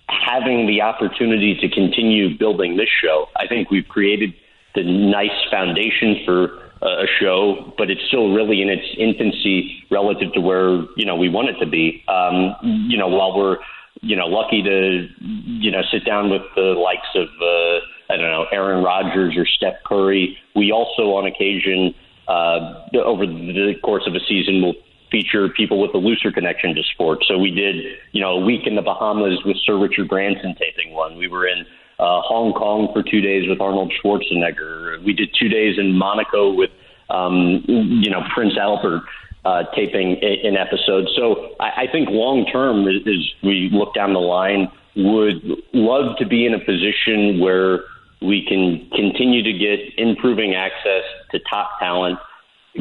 having 0.08 0.68
the 0.68 0.82
opportunity 0.82 1.56
to 1.56 1.70
continue 1.70 2.38
building 2.38 2.78
this 2.78 2.90
show. 3.02 3.28
I 3.36 3.48
think 3.48 3.72
we've 3.72 3.88
created 3.88 4.34
the 4.76 4.84
nice 4.84 5.32
foundation 5.50 6.22
for 6.26 6.60
a 6.82 7.06
show, 7.20 7.74
but 7.78 7.90
it's 7.90 8.02
still 8.08 8.34
really 8.34 8.62
in 8.62 8.70
its 8.70 8.86
infancy 8.98 9.84
relative 9.90 10.34
to 10.34 10.42
where 10.42 10.84
you 10.98 11.06
know 11.06 11.16
we 11.16 11.30
want 11.30 11.50
it 11.50 11.60
to 11.60 11.66
be. 11.66 12.04
Um, 12.08 12.56
you 12.90 12.98
know, 12.98 13.08
while 13.08 13.38
we're 13.38 13.58
you 14.02 14.16
know 14.16 14.28
lucky 14.28 14.62
to 14.62 15.08
you 15.22 15.72
know 15.72 15.82
sit 15.92 16.06
down 16.06 16.30
with 16.30 16.42
the 16.56 16.76
likes 16.76 17.08
of 17.16 17.28
uh, 17.42 18.14
I 18.14 18.18
don't 18.18 18.32
know 18.32 18.46
Aaron 18.52 18.84
Rodgers 18.84 19.36
or 19.38 19.46
Steph 19.46 19.84
Curry, 19.86 20.38
we 20.56 20.72
also 20.72 21.14
on 21.16 21.26
occasion 21.26 21.96
uh, 22.28 22.84
over 23.04 23.26
the 23.26 23.76
course 23.84 24.04
of 24.08 24.16
a 24.16 24.20
season 24.28 24.62
will 24.62 24.76
feature 25.14 25.48
people 25.50 25.80
with 25.80 25.93
a 25.93 25.98
looser 25.98 26.32
connection 26.32 26.74
to 26.74 26.82
sports. 26.93 27.27
So 27.27 27.38
we 27.38 27.51
did, 27.51 27.75
you 28.14 28.22
know, 28.22 28.32
a 28.32 28.43
week 28.43 28.66
in 28.66 28.75
the 28.75 28.82
Bahamas 28.82 29.38
with 29.45 29.58
Sir 29.64 29.77
Richard 29.77 30.09
Branson 30.09 30.56
taping 30.56 30.92
one. 30.93 31.17
We 31.17 31.27
were 31.27 31.45
in 31.45 31.59
uh, 32.00 32.22
Hong 32.22 32.51
Kong 32.53 32.90
for 32.92 33.03
two 33.03 33.22
days 33.22 33.48
with 33.48 33.61
Arnold 33.61 33.93
Schwarzenegger. 33.93 35.03
We 35.06 35.14
did 35.14 35.30
two 35.40 35.50
days 35.50 35.77
in 35.77 35.95
Monaco 35.95 36.51
with, 36.51 36.72
um, 37.11 37.64
you 37.67 38.09
know, 38.09 38.22
Prince 38.33 38.58
Albert 38.59 39.03
uh, 39.45 39.64
taping 39.75 40.17
an 40.24 40.58
episode. 40.58 41.08
So 41.16 41.56
I, 41.59 41.83
I 41.83 41.88
think 41.92 42.09
long 42.09 42.48
term, 42.51 42.88
as 42.88 43.24
we 43.43 43.69
look 43.72 43.93
down 43.93 44.14
the 44.14 44.19
line, 44.19 44.72
would 44.95 45.43
love 45.74 46.17
to 46.17 46.25
be 46.25 46.48
in 46.48 46.56
a 46.56 46.59
position 46.59 47.40
where 47.40 47.82
we 48.22 48.45
can 48.48 48.90
continue 48.95 49.43
to 49.43 49.53
get 49.53 49.80
improving 49.98 50.56
access 50.56 51.03
to 51.32 51.40
top 51.50 51.77
talent, 51.80 52.17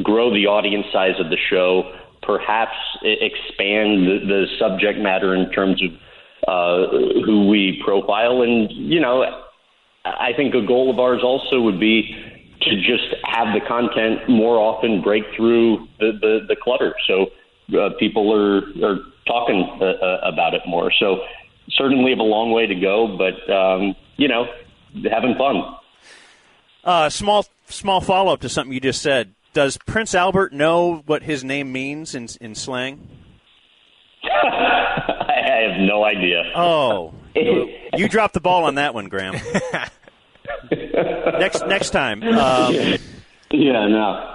grow 0.02 0.32
the 0.32 0.46
audience 0.46 0.86
size 0.92 1.18
of 1.18 1.30
the 1.30 1.38
show, 1.50 1.92
perhaps 2.22 2.76
expand 3.02 4.06
the, 4.06 4.18
the 4.26 4.46
subject 4.58 4.98
matter 4.98 5.34
in 5.34 5.50
terms 5.50 5.82
of 5.82 5.90
uh, 6.48 6.90
who 7.24 7.48
we 7.48 7.80
profile. 7.84 8.42
And, 8.42 8.70
you 8.70 9.00
know, 9.00 9.24
I 10.04 10.32
think 10.36 10.54
a 10.54 10.66
goal 10.66 10.90
of 10.90 10.98
ours 10.98 11.20
also 11.22 11.60
would 11.60 11.78
be 11.78 12.14
to 12.62 12.76
just 12.76 13.14
have 13.24 13.48
the 13.54 13.60
content 13.66 14.28
more 14.28 14.58
often 14.58 15.02
break 15.02 15.24
through 15.36 15.86
the, 15.98 16.12
the, 16.20 16.40
the 16.48 16.56
clutter. 16.56 16.94
So 17.06 17.26
uh, 17.76 17.90
people 17.98 18.32
are, 18.32 18.58
are 18.84 18.98
talking 19.26 19.78
uh, 19.80 19.84
uh 19.84 20.20
about 20.24 20.54
it 20.54 20.62
more. 20.66 20.92
So 20.98 21.20
certainly 21.70 22.10
have 22.10 22.18
a 22.18 22.24
long 22.24 22.52
way 22.52 22.66
to 22.66 22.74
go, 22.74 23.16
but, 23.16 23.52
um, 23.52 23.94
you 24.16 24.28
know, 24.28 24.46
having 25.10 25.36
fun. 25.36 25.76
Uh, 26.84 27.08
small 27.08 27.46
small 27.68 28.00
follow 28.00 28.32
up 28.32 28.40
to 28.40 28.48
something 28.48 28.72
you 28.72 28.80
just 28.80 29.00
said. 29.00 29.34
Does 29.52 29.76
Prince 29.86 30.14
Albert 30.14 30.52
know 30.52 31.02
what 31.06 31.22
his 31.22 31.44
name 31.44 31.72
means 31.72 32.14
in 32.14 32.28
in 32.40 32.54
slang? 32.54 33.08
I 34.24 35.68
have 35.68 35.80
no 35.80 36.04
idea. 36.04 36.50
Oh, 36.54 37.12
you 37.34 38.08
dropped 38.08 38.34
the 38.34 38.40
ball 38.40 38.64
on 38.64 38.76
that 38.76 38.94
one, 38.94 39.08
Graham. 39.08 39.34
next 40.70 41.66
next 41.66 41.90
time. 41.90 42.22
Um, 42.22 42.74
yeah, 43.50 43.86
no. 43.88 44.28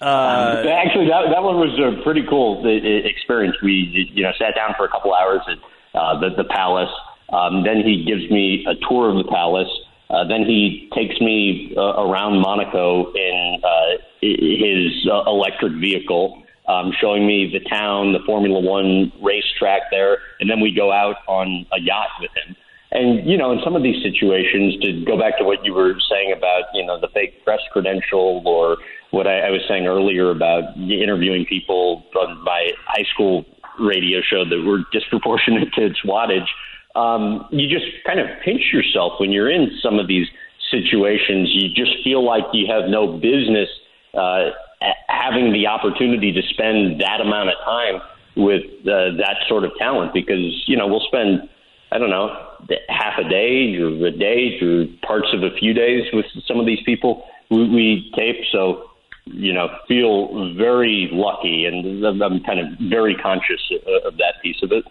Uh, 0.00 0.64
Actually, 0.68 1.08
that 1.08 1.28
that 1.30 1.42
one 1.42 1.56
was 1.56 1.78
a 1.78 2.02
pretty 2.02 2.24
cool 2.28 2.62
uh, 2.64 2.68
experience. 3.08 3.56
We 3.62 4.10
you 4.12 4.22
know 4.22 4.32
sat 4.38 4.54
down 4.54 4.74
for 4.76 4.86
a 4.86 4.88
couple 4.88 5.14
hours 5.14 5.40
at 5.48 5.58
uh, 5.98 6.20
the 6.20 6.30
the 6.36 6.44
palace. 6.44 6.90
Um, 7.32 7.64
then 7.64 7.82
he 7.84 8.04
gives 8.04 8.30
me 8.30 8.66
a 8.68 8.74
tour 8.88 9.10
of 9.10 9.16
the 9.16 9.30
palace. 9.30 9.68
Uh, 10.14 10.22
then 10.22 10.44
he 10.44 10.88
takes 10.94 11.20
me 11.20 11.74
uh, 11.76 12.06
around 12.06 12.40
Monaco 12.40 13.12
in 13.14 13.60
uh, 13.64 13.98
his 14.20 15.08
uh, 15.10 15.24
electric 15.26 15.72
vehicle, 15.80 16.40
um, 16.68 16.92
showing 17.00 17.26
me 17.26 17.50
the 17.52 17.58
town, 17.68 18.12
the 18.12 18.20
Formula 18.24 18.60
One 18.60 19.12
racetrack 19.20 19.90
there, 19.90 20.18
and 20.38 20.48
then 20.48 20.60
we 20.60 20.72
go 20.72 20.92
out 20.92 21.16
on 21.26 21.66
a 21.72 21.80
yacht 21.80 22.10
with 22.20 22.30
him. 22.30 22.54
And 22.92 23.28
you 23.28 23.36
know, 23.36 23.50
in 23.50 23.58
some 23.64 23.74
of 23.74 23.82
these 23.82 24.00
situations, 24.04 24.80
to 24.82 25.04
go 25.04 25.18
back 25.18 25.36
to 25.38 25.44
what 25.44 25.64
you 25.64 25.74
were 25.74 25.94
saying 26.08 26.32
about 26.32 26.62
you 26.74 26.86
know 26.86 27.00
the 27.00 27.08
fake 27.08 27.44
press 27.44 27.60
credential, 27.72 28.40
or 28.46 28.76
what 29.10 29.26
I, 29.26 29.48
I 29.48 29.50
was 29.50 29.62
saying 29.66 29.88
earlier 29.88 30.30
about 30.30 30.76
interviewing 30.76 31.44
people 31.44 32.04
on 32.14 32.44
my 32.44 32.70
high 32.86 33.04
school 33.12 33.44
radio 33.80 34.20
show 34.20 34.44
that 34.44 34.62
were 34.64 34.84
disproportionate 34.92 35.72
to 35.74 35.86
its 35.86 36.00
wattage 36.04 36.46
um, 36.94 37.46
you 37.50 37.68
just 37.68 37.86
kind 38.06 38.20
of 38.20 38.26
pinch 38.44 38.72
yourself 38.72 39.14
when 39.18 39.32
you're 39.32 39.50
in 39.50 39.70
some 39.82 39.98
of 39.98 40.06
these 40.06 40.26
situations. 40.70 41.50
You 41.52 41.68
just 41.68 42.02
feel 42.04 42.24
like 42.24 42.44
you 42.52 42.66
have 42.72 42.88
no 42.88 43.18
business 43.18 43.68
uh, 44.14 44.50
having 45.08 45.52
the 45.52 45.66
opportunity 45.66 46.32
to 46.32 46.42
spend 46.50 47.00
that 47.00 47.20
amount 47.20 47.50
of 47.50 47.56
time 47.64 48.00
with 48.36 48.64
uh, 48.82 49.16
that 49.18 49.36
sort 49.48 49.64
of 49.64 49.72
talent 49.78 50.12
because, 50.12 50.64
you 50.66 50.76
know, 50.76 50.86
we'll 50.86 51.04
spend, 51.06 51.48
I 51.92 51.98
don't 51.98 52.10
know, 52.10 52.28
half 52.88 53.18
a 53.18 53.28
day 53.28 53.76
or 53.76 54.06
a 54.06 54.10
day 54.10 54.58
or 54.60 54.86
parts 55.06 55.28
of 55.32 55.42
a 55.42 55.54
few 55.58 55.72
days 55.72 56.04
with 56.12 56.26
some 56.46 56.58
of 56.58 56.66
these 56.66 56.82
people 56.84 57.24
we, 57.50 57.68
we 57.68 58.12
tape. 58.16 58.44
So, 58.52 58.90
you 59.26 59.52
know, 59.52 59.68
feel 59.88 60.54
very 60.54 61.08
lucky 61.12 61.66
and 61.66 62.04
I'm 62.04 62.42
kind 62.44 62.60
of 62.60 62.66
very 62.90 63.14
conscious 63.16 63.60
of 64.04 64.16
that 64.18 64.34
piece 64.42 64.62
of 64.62 64.72
it. 64.72 64.84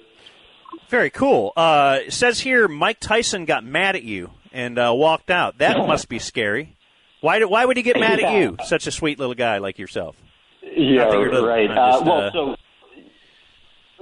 Very 0.93 1.09
cool. 1.09 1.53
Uh, 1.57 2.01
it 2.05 2.13
says 2.13 2.39
here 2.39 2.67
Mike 2.67 2.99
Tyson 2.99 3.45
got 3.45 3.65
mad 3.65 3.95
at 3.95 4.03
you 4.03 4.29
and 4.51 4.77
uh, 4.77 4.93
walked 4.93 5.31
out. 5.31 5.57
That 5.57 5.75
must 5.87 6.07
be 6.07 6.19
scary. 6.19 6.75
Why, 7.19 7.39
do, 7.39 7.49
why 7.49 7.65
would 7.65 7.77
he 7.77 7.81
get 7.81 7.99
mad 7.99 8.19
at 8.19 8.37
you, 8.37 8.57
such 8.63 8.85
a 8.85 8.91
sweet 8.91 9.17
little 9.17 9.33
guy 9.33 9.57
like 9.57 9.79
yourself? 9.79 10.15
Yeah, 10.61 11.05
right. 11.05 11.67
Just, 11.67 11.79
uh, 11.79 12.03
well, 12.05 12.29
so 12.31 12.55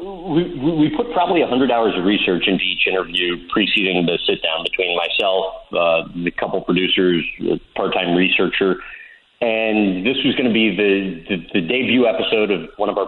we, 0.04 0.44
we 0.60 0.92
put 0.98 1.14
probably 1.14 1.40
100 1.40 1.72
hours 1.72 1.94
of 1.98 2.04
research 2.04 2.44
into 2.46 2.66
each 2.66 2.86
interview 2.86 3.38
preceding 3.54 4.06
the 4.06 4.20
sit 4.28 4.44
down 4.44 4.66
between 4.66 4.98
myself, 4.98 5.46
uh, 5.72 6.12
the 6.26 6.32
couple 6.32 6.60
producers, 6.60 7.24
part 7.74 7.94
time 7.94 8.18
researcher, 8.18 8.84
and 9.40 10.06
this 10.06 10.18
was 10.26 10.36
going 10.36 10.50
to 10.50 10.54
be 10.54 10.76
the, 10.76 11.24
the, 11.30 11.62
the 11.62 11.62
debut 11.62 12.06
episode 12.06 12.52
of 12.52 12.70
one 12.76 12.90
of 12.90 12.98
our 12.98 13.08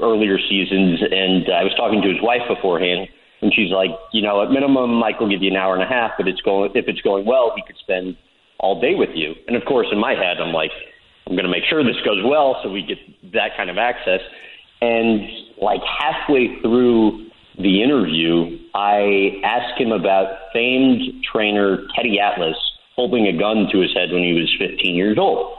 earlier 0.00 0.38
seasons, 0.48 1.00
and 1.02 1.50
I 1.52 1.64
was 1.64 1.74
talking 1.76 2.02
to 2.02 2.08
his 2.08 2.22
wife 2.22 2.42
beforehand, 2.46 3.08
and 3.46 3.54
she's 3.54 3.70
like, 3.70 3.90
you 4.12 4.22
know, 4.22 4.42
at 4.42 4.50
minimum, 4.50 4.92
Mike 4.94 5.20
will 5.20 5.30
give 5.30 5.40
you 5.40 5.52
an 5.52 5.56
hour 5.56 5.72
and 5.72 5.80
a 5.80 5.86
half, 5.86 6.18
but 6.18 6.26
it's 6.26 6.40
going 6.40 6.72
if 6.74 6.88
it's 6.88 7.00
going 7.00 7.24
well, 7.24 7.52
he 7.54 7.62
could 7.62 7.76
spend 7.78 8.16
all 8.58 8.80
day 8.80 8.96
with 8.96 9.10
you. 9.14 9.34
And 9.46 9.54
of 9.54 9.64
course, 9.64 9.86
in 9.92 10.00
my 10.00 10.14
head, 10.18 10.42
I'm 10.42 10.52
like, 10.52 10.72
I'm 11.28 11.34
going 11.34 11.44
to 11.44 11.50
make 11.50 11.62
sure 11.70 11.84
this 11.84 12.02
goes 12.04 12.24
well, 12.24 12.58
so 12.64 12.70
we 12.72 12.82
get 12.82 12.98
that 13.34 13.56
kind 13.56 13.70
of 13.70 13.78
access. 13.78 14.18
And 14.80 15.30
like 15.62 15.78
halfway 15.86 16.58
through 16.60 17.30
the 17.56 17.84
interview, 17.84 18.58
I 18.74 19.38
asked 19.44 19.80
him 19.80 19.92
about 19.92 20.50
famed 20.52 21.22
trainer 21.22 21.86
Teddy 21.94 22.18
Atlas 22.18 22.56
holding 22.96 23.28
a 23.28 23.38
gun 23.38 23.68
to 23.70 23.78
his 23.78 23.94
head 23.94 24.10
when 24.10 24.24
he 24.24 24.32
was 24.32 24.52
15 24.58 24.92
years 24.96 25.18
old. 25.20 25.58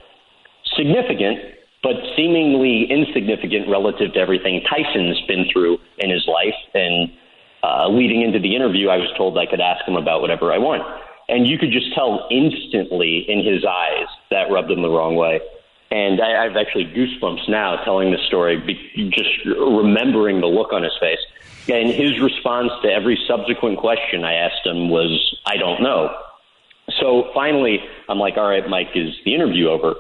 Significant, 0.76 1.40
but 1.84 1.96
seemingly 2.18 2.84
insignificant 2.92 3.70
relative 3.70 4.12
to 4.12 4.20
everything 4.20 4.60
Tyson's 4.68 5.22
been 5.26 5.46
through 5.54 5.78
in 6.00 6.10
his 6.10 6.28
life. 6.28 6.60
And 6.74 7.08
uh, 7.64 7.88
leading 7.90 8.22
into 8.22 8.40
the 8.40 8.56
interview, 8.56 8.90
I 8.90 8.98
was 8.98 9.10
told 9.18 9.38
I 9.38 9.46
could 9.46 9.62
ask 9.62 9.86
him 9.88 9.96
about 9.96 10.22
whatever 10.22 10.52
I 10.52 10.58
want. 10.58 10.84
And 11.30 11.46
you 11.46 11.58
could 11.58 11.72
just 11.72 11.94
tell 11.94 12.28
instantly 12.32 13.26
in 13.28 13.44
his 13.44 13.66
eyes 13.66 14.08
that 14.32 14.50
rubbed 14.50 14.72
him 14.72 14.82
the 14.82 14.90
wrong 14.90 15.16
way. 15.16 15.42
And 15.92 16.22
I, 16.22 16.46
I've 16.46 16.56
actually 16.56 16.86
goosebumps 16.86 17.50
now 17.50 17.84
telling 17.84 18.12
this 18.12 18.22
story, 18.28 18.58
be, 18.60 19.10
just 19.10 19.46
remembering 19.46 20.42
the 20.42 20.48
look 20.48 20.74
on 20.74 20.84
his 20.84 20.94
face. 21.00 21.20
And 21.70 21.90
his 21.90 22.20
response 22.20 22.72
to 22.84 22.90
every 22.90 23.20
subsequent 23.28 23.78
question 23.80 24.24
I 24.24 24.34
asked 24.36 24.66
him 24.66 24.90
was, 24.90 25.38
I 25.46 25.58
don't 25.58 25.82
know. 25.82 26.16
So 27.02 27.30
finally, 27.34 27.80
I'm 28.08 28.20
like, 28.20 28.38
all 28.38 28.48
right, 28.48 28.68
Mike, 28.70 28.90
is 28.96 29.14
the 29.26 29.36
interview 29.36 29.70
over? 29.70 29.96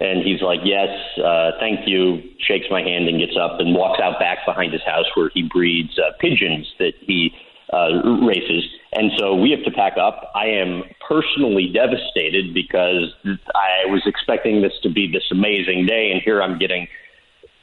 And 0.00 0.22
he's 0.22 0.42
like, 0.42 0.60
Yes, 0.64 0.88
uh, 1.18 1.52
thank 1.58 1.86
you, 1.86 2.22
shakes 2.38 2.66
my 2.70 2.82
hand 2.82 3.08
and 3.08 3.18
gets 3.18 3.36
up 3.36 3.60
and 3.60 3.74
walks 3.74 4.00
out 4.00 4.18
back 4.18 4.38
behind 4.46 4.72
his 4.72 4.82
house 4.82 5.06
where 5.14 5.30
he 5.32 5.42
breeds 5.42 5.98
uh, 5.98 6.12
pigeons 6.20 6.66
that 6.78 6.92
he 7.00 7.32
uh, 7.72 8.02
races. 8.26 8.64
And 8.92 9.10
so 9.18 9.34
we 9.34 9.50
have 9.50 9.64
to 9.64 9.70
pack 9.70 9.98
up. 9.98 10.30
I 10.34 10.46
am 10.46 10.84
personally 11.06 11.70
devastated 11.72 12.54
because 12.54 13.12
I 13.24 13.86
was 13.86 14.02
expecting 14.06 14.62
this 14.62 14.72
to 14.82 14.90
be 14.90 15.10
this 15.10 15.24
amazing 15.30 15.86
day, 15.86 16.10
and 16.12 16.22
here 16.22 16.42
I'm 16.42 16.58
getting 16.58 16.88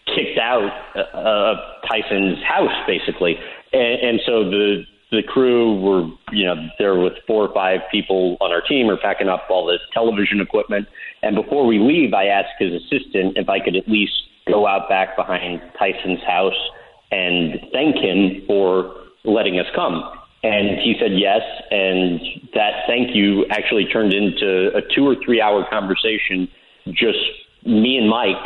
kicked 0.05 0.37
out 0.37 0.71
uh, 0.95 1.17
of 1.17 1.57
Tyson's 1.87 2.43
house, 2.43 2.75
basically. 2.85 3.37
And, 3.71 4.01
and 4.01 4.21
so 4.25 4.49
the 4.49 4.83
the 5.11 5.21
crew 5.21 5.79
were, 5.79 6.09
you 6.31 6.43
know, 6.43 6.55
there 6.79 6.95
with 6.95 7.13
four 7.27 7.47
or 7.47 7.53
five 7.53 7.81
people 7.91 8.35
on 8.41 8.51
our 8.51 8.61
team 8.61 8.89
are 8.89 8.97
packing 8.97 9.29
up 9.29 9.43
all 9.47 9.67
the 9.67 9.77
television 9.93 10.41
equipment. 10.41 10.87
And 11.23 11.35
before 11.35 11.65
we 11.65 11.79
leave, 11.79 12.13
I 12.13 12.25
asked 12.25 12.59
his 12.59 12.73
assistant 12.73 13.37
if 13.37 13.49
I 13.49 13.59
could 13.59 13.75
at 13.75 13.87
least 13.87 14.13
go 14.47 14.67
out 14.67 14.89
back 14.89 15.15
behind 15.15 15.61
Tyson's 15.79 16.21
house 16.23 16.69
and 17.11 17.59
thank 17.71 17.95
him 17.95 18.43
for 18.45 18.93
letting 19.23 19.57
us 19.57 19.65
come. 19.73 20.03
And 20.43 20.77
he 20.79 20.95
said 20.99 21.11
yes. 21.17 21.41
And 21.71 22.19
that 22.53 22.83
thank 22.87 23.15
you 23.15 23.45
actually 23.49 23.85
turned 23.85 24.13
into 24.13 24.75
a 24.75 24.81
two 24.93 25.07
or 25.07 25.15
three 25.23 25.39
hour 25.39 25.65
conversation, 25.69 26.49
just 26.91 27.19
me 27.65 27.97
and 27.97 28.09
Mike 28.09 28.43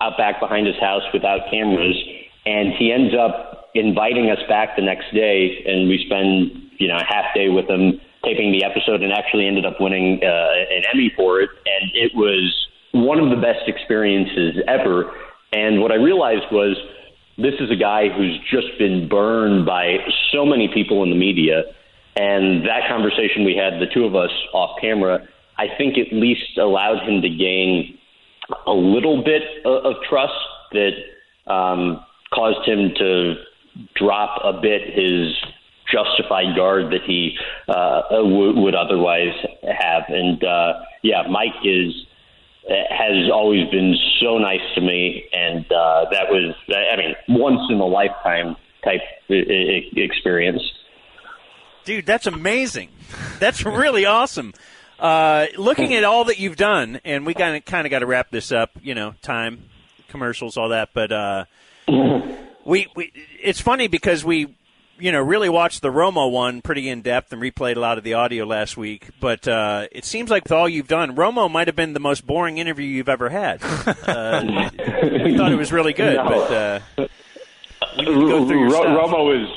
out 0.00 0.18
back 0.18 0.40
behind 0.40 0.66
his 0.66 0.76
house 0.76 1.02
without 1.12 1.48
cameras, 1.50 1.96
and 2.44 2.72
he 2.74 2.92
ends 2.92 3.14
up 3.14 3.70
inviting 3.74 4.30
us 4.30 4.38
back 4.48 4.76
the 4.76 4.82
next 4.82 5.12
day, 5.14 5.62
and 5.66 5.88
we 5.88 6.04
spend 6.04 6.50
you 6.78 6.88
know 6.88 6.96
a 6.96 7.04
half 7.04 7.32
day 7.34 7.48
with 7.48 7.68
him 7.68 8.00
taping 8.26 8.50
the 8.50 8.64
episode, 8.64 9.02
and 9.02 9.12
actually 9.12 9.46
ended 9.46 9.64
up 9.64 9.80
winning 9.80 10.20
uh, 10.22 10.74
an 10.76 10.82
Emmy 10.92 11.12
for 11.16 11.40
it, 11.40 11.50
and 11.64 11.90
it 11.94 12.12
was 12.14 12.66
one 12.92 13.20
of 13.20 13.30
the 13.30 13.36
best 13.36 13.68
experiences 13.68 14.56
ever. 14.66 15.12
And 15.52 15.80
what 15.80 15.92
I 15.92 15.96
realized 15.96 16.50
was 16.50 16.76
this 17.38 17.54
is 17.60 17.70
a 17.70 17.76
guy 17.76 18.08
who's 18.08 18.38
just 18.50 18.78
been 18.78 19.08
burned 19.08 19.66
by 19.66 19.98
so 20.32 20.44
many 20.44 20.68
people 20.72 21.02
in 21.02 21.10
the 21.10 21.16
media. 21.16 21.62
And 22.16 22.64
that 22.64 22.88
conversation 22.88 23.44
we 23.44 23.54
had, 23.54 23.74
the 23.80 23.92
two 23.92 24.04
of 24.04 24.16
us 24.16 24.30
off 24.54 24.80
camera, 24.80 25.26
I 25.58 25.66
think 25.76 25.98
at 25.98 26.12
least 26.12 26.56
allowed 26.56 27.06
him 27.06 27.20
to 27.20 27.28
gain 27.28 27.98
a 28.66 28.72
little 28.72 29.22
bit 29.22 29.42
of, 29.64 29.84
of 29.84 29.94
trust 30.08 30.32
that 30.72 30.92
um, 31.46 32.02
caused 32.32 32.66
him 32.66 32.92
to 32.96 33.34
drop 33.94 34.40
a 34.42 34.58
bit 34.60 34.82
his 34.94 35.36
justified 35.90 36.56
guard 36.56 36.92
that 36.92 37.02
he 37.06 37.36
uh, 37.68 38.02
w- 38.10 38.60
would 38.60 38.74
otherwise 38.74 39.34
have. 39.62 40.04
And 40.08 40.42
uh, 40.42 40.80
yeah, 41.02 41.22
Mike 41.28 41.54
is 41.64 41.92
has 42.68 43.30
always 43.32 43.68
been 43.70 43.94
so 44.20 44.38
nice 44.38 44.60
to 44.74 44.80
me, 44.80 45.24
and 45.32 45.64
uh, 45.70 46.06
that 46.10 46.28
was, 46.28 46.54
I 46.68 46.96
mean, 46.96 47.14
once 47.28 47.60
in 47.70 47.78
a 47.78 47.86
lifetime 47.86 48.56
type 48.82 49.02
experience. 49.28 50.62
Dude, 51.84 52.06
that's 52.06 52.26
amazing. 52.26 52.88
That's 53.38 53.64
really 53.64 54.04
awesome. 54.04 54.52
Uh, 54.98 55.46
looking 55.56 55.94
at 55.94 56.02
all 56.02 56.24
that 56.24 56.40
you've 56.40 56.56
done, 56.56 57.00
and 57.04 57.24
we 57.24 57.34
kind 57.34 57.56
of 57.56 57.64
kind 57.64 57.86
of 57.86 57.90
got 57.90 58.00
to 58.00 58.06
wrap 58.06 58.30
this 58.30 58.50
up. 58.50 58.70
You 58.82 58.94
know, 58.94 59.14
time, 59.22 59.68
commercials, 60.08 60.56
all 60.56 60.70
that. 60.70 60.90
But 60.92 61.12
uh, 61.12 61.44
we, 62.64 62.88
we, 62.96 63.12
it's 63.40 63.60
funny 63.60 63.86
because 63.88 64.24
we 64.24 64.56
you 64.98 65.12
know, 65.12 65.20
really 65.20 65.48
watched 65.48 65.82
the 65.82 65.90
Romo 65.90 66.30
one 66.30 66.62
pretty 66.62 66.88
in 66.88 67.02
depth 67.02 67.32
and 67.32 67.40
replayed 67.42 67.76
a 67.76 67.80
lot 67.80 67.98
of 67.98 68.04
the 68.04 68.14
audio 68.14 68.44
last 68.46 68.76
week. 68.76 69.08
But 69.20 69.46
uh, 69.46 69.86
it 69.92 70.04
seems 70.04 70.30
like 70.30 70.44
with 70.44 70.52
all 70.52 70.68
you've 70.68 70.88
done, 70.88 71.14
Romo 71.16 71.50
might 71.50 71.66
have 71.68 71.76
been 71.76 71.92
the 71.92 72.00
most 72.00 72.26
boring 72.26 72.58
interview 72.58 72.86
you've 72.86 73.08
ever 73.08 73.28
had. 73.28 73.60
Uh, 74.06 74.70
we 75.24 75.36
thought 75.36 75.50
it 75.52 75.56
was 75.56 75.72
really 75.72 75.92
good, 75.92 76.16
No. 76.16 76.24
but 76.28 76.52
uh, 76.52 76.80
we 77.98 78.04
go 78.04 78.46
through 78.46 78.60
your 78.60 78.70
Ro- 78.70 79.06
Romo 79.06 79.42
is 79.42 79.48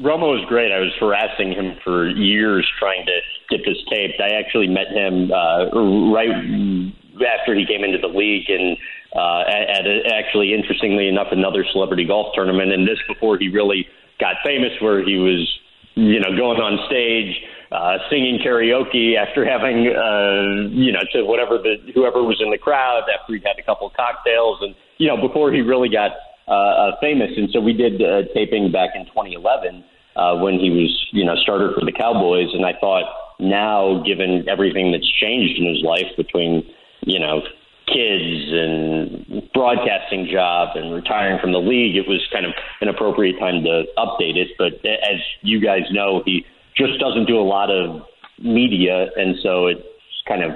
Romo 0.00 0.38
was 0.38 0.44
great. 0.48 0.70
I 0.70 0.78
was 0.78 0.92
harassing 1.00 1.52
him 1.52 1.76
for 1.82 2.08
years 2.08 2.68
trying 2.78 3.04
to 3.06 3.18
get 3.50 3.64
this 3.66 3.76
taped. 3.90 4.20
I 4.20 4.36
actually 4.38 4.68
met 4.68 4.88
him 4.88 5.30
uh, 5.32 5.66
right 6.12 6.30
after 7.40 7.54
he 7.54 7.66
came 7.66 7.82
into 7.84 7.98
the 7.98 8.06
league, 8.08 8.48
and 8.48 8.76
uh, 9.14 9.40
at, 9.48 9.80
at 9.80 9.86
a, 9.86 10.00
actually, 10.14 10.54
interestingly 10.54 11.08
enough, 11.08 11.28
another 11.32 11.64
celebrity 11.72 12.04
golf 12.04 12.34
tournament, 12.34 12.72
and 12.72 12.86
this 12.86 12.98
before 13.08 13.36
he 13.38 13.48
really 13.48 13.86
got 14.20 14.36
famous, 14.44 14.72
where 14.80 15.04
he 15.04 15.16
was, 15.16 15.48
you 15.94 16.20
know, 16.20 16.36
going 16.36 16.60
on 16.60 16.86
stage. 16.86 17.34
Uh, 17.72 17.98
singing 18.08 18.38
karaoke 18.38 19.16
after 19.16 19.44
having, 19.44 19.90
uh, 19.90 20.70
you 20.70 20.92
know, 20.92 21.00
to 21.10 21.24
whatever 21.24 21.58
the 21.58 21.74
whoever 21.92 22.22
was 22.22 22.40
in 22.40 22.50
the 22.50 22.58
crowd 22.58 23.02
after 23.10 23.34
he'd 23.34 23.42
had 23.42 23.58
a 23.58 23.62
couple 23.62 23.84
of 23.84 23.92
cocktails, 23.94 24.58
and 24.62 24.76
you 24.98 25.08
know, 25.08 25.16
before 25.16 25.50
he 25.50 25.60
really 25.60 25.88
got 25.88 26.12
uh, 26.46 26.52
uh, 26.52 27.00
famous. 27.00 27.30
And 27.36 27.48
so 27.52 27.60
we 27.60 27.72
did 27.72 28.02
uh, 28.02 28.28
taping 28.34 28.70
back 28.70 28.90
in 28.94 29.06
2011 29.06 29.82
uh, 30.14 30.36
when 30.36 30.60
he 30.60 30.68
was, 30.68 30.92
you 31.12 31.24
know, 31.24 31.36
starter 31.36 31.72
for 31.72 31.84
the 31.84 31.92
Cowboys. 31.92 32.52
And 32.52 32.66
I 32.66 32.74
thought 32.78 33.04
now, 33.40 34.02
given 34.04 34.44
everything 34.46 34.92
that's 34.92 35.10
changed 35.20 35.58
in 35.58 35.66
his 35.66 35.82
life 35.82 36.12
between, 36.16 36.62
you 37.00 37.18
know, 37.18 37.40
kids 37.94 38.50
and 38.50 39.50
broadcasting 39.54 40.26
job 40.30 40.74
and 40.74 40.92
retiring 40.92 41.38
from 41.40 41.52
the 41.52 41.62
league, 41.62 41.94
it 41.96 42.08
was 42.08 42.20
kind 42.32 42.44
of 42.44 42.52
an 42.80 42.88
appropriate 42.88 43.38
time 43.38 43.62
to 43.62 43.84
update 43.96 44.36
it. 44.36 44.48
But 44.58 44.84
as 44.84 45.20
you 45.42 45.60
guys 45.60 45.82
know, 45.92 46.22
he 46.26 46.44
just 46.76 46.98
doesn't 46.98 47.26
do 47.26 47.38
a 47.38 47.46
lot 47.46 47.70
of 47.70 48.02
media, 48.42 49.06
and 49.16 49.36
so 49.42 49.68
it 49.68 49.78
kind 50.26 50.42
of 50.42 50.50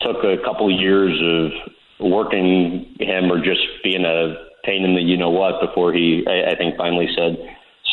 took 0.00 0.22
a 0.24 0.36
couple 0.44 0.70
years 0.70 1.16
of 1.22 1.72
working 2.00 2.94
him 2.98 3.30
or 3.30 3.38
just 3.38 3.60
being 3.82 4.04
a 4.04 4.34
pain 4.64 4.84
in 4.84 4.94
the 4.94 5.00
you 5.00 5.16
know 5.16 5.30
what 5.30 5.60
before 5.60 5.92
he 5.92 6.24
I, 6.26 6.52
I 6.52 6.56
think 6.56 6.76
finally 6.76 7.08
said 7.16 7.36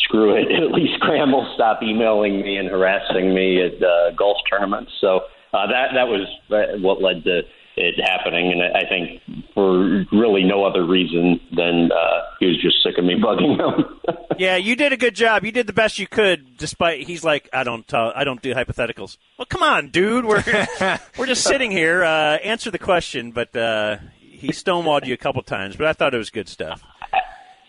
screw 0.04 0.34
it 0.34 0.50
at 0.62 0.72
least 0.72 1.00
Graham 1.00 1.32
will 1.32 1.50
stop 1.54 1.82
emailing 1.82 2.40
me 2.40 2.56
and 2.56 2.68
harassing 2.68 3.34
me 3.34 3.62
at 3.62 3.82
uh, 3.82 4.10
golf 4.16 4.38
tournaments 4.48 4.92
so 5.00 5.20
uh, 5.52 5.66
that 5.66 5.92
that 5.94 6.08
was 6.08 6.26
uh, 6.50 6.78
what 6.80 7.02
led 7.02 7.24
to 7.24 7.42
it 7.78 7.94
happening 8.04 8.52
and 8.52 8.62
I 8.62 8.80
I 8.80 8.88
think 8.88 9.22
for 9.54 10.04
really 10.12 10.44
no 10.44 10.64
other 10.64 10.84
reason 10.84 11.40
than 11.54 11.90
uh, 11.92 12.20
he 12.40 12.46
was 12.46 12.60
just 12.62 12.82
sick 12.82 12.98
of 12.98 13.04
me 13.04 13.14
bugging 13.20 13.58
him 13.58 13.98
yeah, 14.38 14.56
you 14.56 14.76
did 14.76 14.92
a 14.92 14.96
good 14.96 15.14
job. 15.14 15.44
You 15.44 15.52
did 15.52 15.66
the 15.66 15.72
best 15.72 15.98
you 15.98 16.06
could, 16.06 16.56
despite 16.56 17.06
he's 17.06 17.24
like, 17.24 17.48
I 17.52 17.64
don't, 17.64 17.92
uh, 17.92 18.12
I 18.14 18.24
don't 18.24 18.40
do 18.40 18.54
hypotheticals. 18.54 19.18
Well, 19.36 19.46
come 19.46 19.62
on, 19.62 19.88
dude. 19.88 20.24
We're 20.24 20.42
we're 21.18 21.26
just 21.26 21.44
sitting 21.44 21.70
here. 21.70 22.04
Uh, 22.04 22.36
answer 22.38 22.70
the 22.70 22.78
question, 22.78 23.32
but 23.32 23.54
uh, 23.54 23.98
he 24.20 24.48
stonewalled 24.48 25.06
you 25.06 25.14
a 25.14 25.18
couple 25.18 25.42
times. 25.42 25.76
But 25.76 25.86
I 25.86 25.92
thought 25.92 26.14
it 26.14 26.18
was 26.18 26.30
good 26.30 26.48
stuff. 26.48 26.82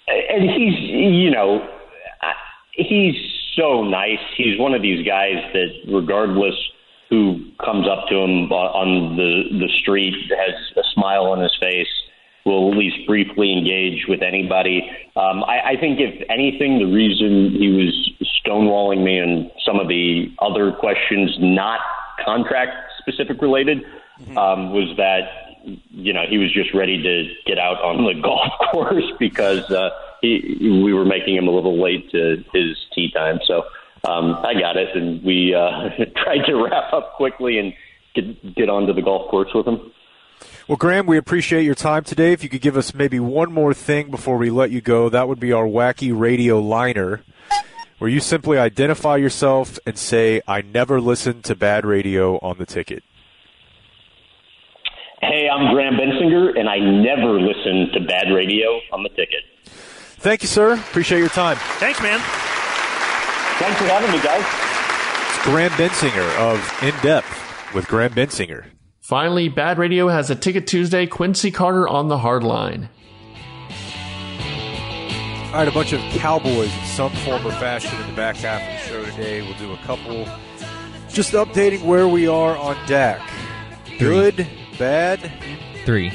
and 0.08 0.44
he's 0.44 0.80
you 0.80 1.32
know 1.32 1.68
he's 2.74 3.16
so 3.56 3.84
nice. 3.84 4.20
He's 4.38 4.60
one 4.60 4.74
of 4.74 4.82
these 4.82 5.06
guys 5.06 5.36
that 5.54 5.70
regardless 5.88 6.56
who 7.10 7.44
comes 7.64 7.88
up 7.88 8.08
to 8.10 8.16
him 8.16 8.52
on 8.52 9.16
the 9.16 9.44
the 9.60 9.70
street 9.82 10.16
has 10.30 10.56
a 10.78 10.84
smile 10.94 11.26
on 11.26 11.42
his 11.42 11.56
face 11.60 11.88
will 12.46 12.72
at 12.72 12.78
least 12.78 13.06
briefly 13.06 13.54
engage 13.54 14.06
with 14.08 14.22
anybody. 14.22 14.90
Um, 15.16 15.44
I, 15.44 15.72
I 15.72 15.78
think 15.80 16.00
if 16.00 16.24
anything, 16.30 16.80
the 16.80 16.86
reason 16.86 17.52
he 17.52 17.70
was 17.70 18.12
stonewalling 18.44 19.04
me 19.04 19.20
and 19.20 19.52
some 19.66 19.80
of 19.80 19.88
the 19.88 20.32
other 20.40 20.72
questions, 20.72 21.36
not 21.40 21.80
contract 22.24 22.74
specific 23.00 23.42
related, 23.42 23.84
um, 24.38 24.74
was 24.74 24.96
that 24.98 25.30
you 25.92 26.14
know 26.14 26.24
he 26.28 26.38
was 26.38 26.52
just 26.52 26.74
ready 26.74 27.02
to 27.02 27.34
get 27.46 27.60
out 27.60 27.82
on 27.82 28.06
the 28.06 28.20
golf 28.22 28.52
course 28.72 29.12
because 29.20 29.70
uh, 29.72 29.90
he, 30.22 30.82
we 30.84 30.94
were 30.94 31.06
making 31.06 31.36
him 31.36 31.48
a 31.48 31.52
little 31.52 31.82
late 31.82 32.10
to 32.12 32.44
his 32.54 32.78
tee 32.94 33.12
time. 33.12 33.40
So 33.46 33.66
um, 34.08 34.36
I 34.46 34.54
got 34.54 34.78
it, 34.78 34.96
and 34.96 35.24
we 35.24 35.54
uh, 35.54 35.90
tried 36.24 36.46
to 36.46 36.56
wrap 36.56 36.94
up 36.94 37.16
quickly 37.16 37.60
and 37.60 37.74
get 38.16 38.56
get 38.56 38.70
onto 38.70 38.94
the 38.94 39.02
golf 39.02 39.30
course 39.30 39.50
with 39.54 39.68
him. 39.68 39.92
Well, 40.68 40.78
Graham, 40.78 41.06
we 41.06 41.18
appreciate 41.18 41.64
your 41.64 41.76
time 41.76 42.04
today. 42.04 42.32
If 42.32 42.44
you 42.44 42.50
could 42.50 42.62
give 42.62 42.78
us 42.78 42.94
maybe 42.94 43.20
one 43.20 43.52
more 43.52 43.74
thing 43.74 44.12
before 44.12 44.38
we 44.38 44.50
let 44.50 44.72
you 44.72 44.82
go, 44.82 45.10
that 45.10 45.28
would 45.28 45.40
be 45.40 45.52
our 45.52 45.66
wacky 45.66 46.18
radio 46.18 46.60
liner, 46.60 47.24
where 47.98 48.10
you 48.10 48.20
simply 48.20 48.58
identify 48.58 49.18
yourself 49.18 49.80
and 49.86 49.98
say, 49.98 50.42
I 50.48 50.62
never 50.62 51.02
listened 51.02 51.44
to 51.46 51.56
bad 51.56 51.86
radio 51.86 52.38
on 52.38 52.58
the 52.60 52.66
ticket. 52.66 53.04
Hey, 55.22 55.50
I'm 55.50 55.74
Graham 55.74 55.96
Bensinger, 55.96 56.58
and 56.58 56.70
I 56.70 56.78
never 56.78 57.42
listen 57.42 57.90
to 57.94 58.00
bad 58.08 58.32
radio 58.34 58.80
on 58.94 59.04
the 59.04 59.10
ticket. 59.10 59.44
Thank 59.66 60.44
you, 60.44 60.48
sir. 60.48 60.74
Appreciate 60.74 61.20
your 61.20 61.30
time. 61.30 61.58
Thanks, 61.80 62.02
man. 62.02 62.22
Thanks 63.60 63.78
for 63.80 63.88
having 63.88 64.12
me, 64.12 64.22
guys. 64.24 64.46
It's 65.36 65.44
Graham 65.46 65.72
Bensinger 65.72 66.38
of 66.38 66.84
In 66.84 66.96
Depth 67.02 67.74
with 67.76 67.88
Graham 67.88 68.12
Bensinger. 68.14 68.66
Finally, 69.02 69.50
Bad 69.50 69.78
Radio 69.78 70.08
has 70.08 70.30
a 70.30 70.36
Ticket 70.36 70.66
Tuesday. 70.66 71.06
Quincy 71.06 71.52
Carter 71.52 71.88
on 71.88 72.08
the 72.08 72.20
hard 72.20 72.44
line. 72.44 72.90
All 75.48 75.56
right, 75.56 75.68
a 75.68 75.72
bunch 75.72 75.94
of 75.94 76.00
Cowboys 76.12 76.72
in 76.74 76.86
some 76.86 77.12
form 77.12 77.46
or 77.46 77.52
fashion 77.54 78.00
in 78.00 78.08
the 78.08 78.16
back 78.16 78.38
half 78.38 78.62
of 78.62 78.68
the 78.68 78.78
show 78.88 79.04
today. 79.12 79.42
We'll 79.42 79.58
do 79.58 79.74
a 79.74 79.78
couple, 79.78 80.26
just 81.10 81.34
updating 81.34 81.84
where 81.84 82.08
we 82.08 82.28
are 82.28 82.56
on 82.56 82.78
Dak. 82.88 83.20
Good, 83.98 84.48
bad, 84.78 85.32
Three. 85.86 86.14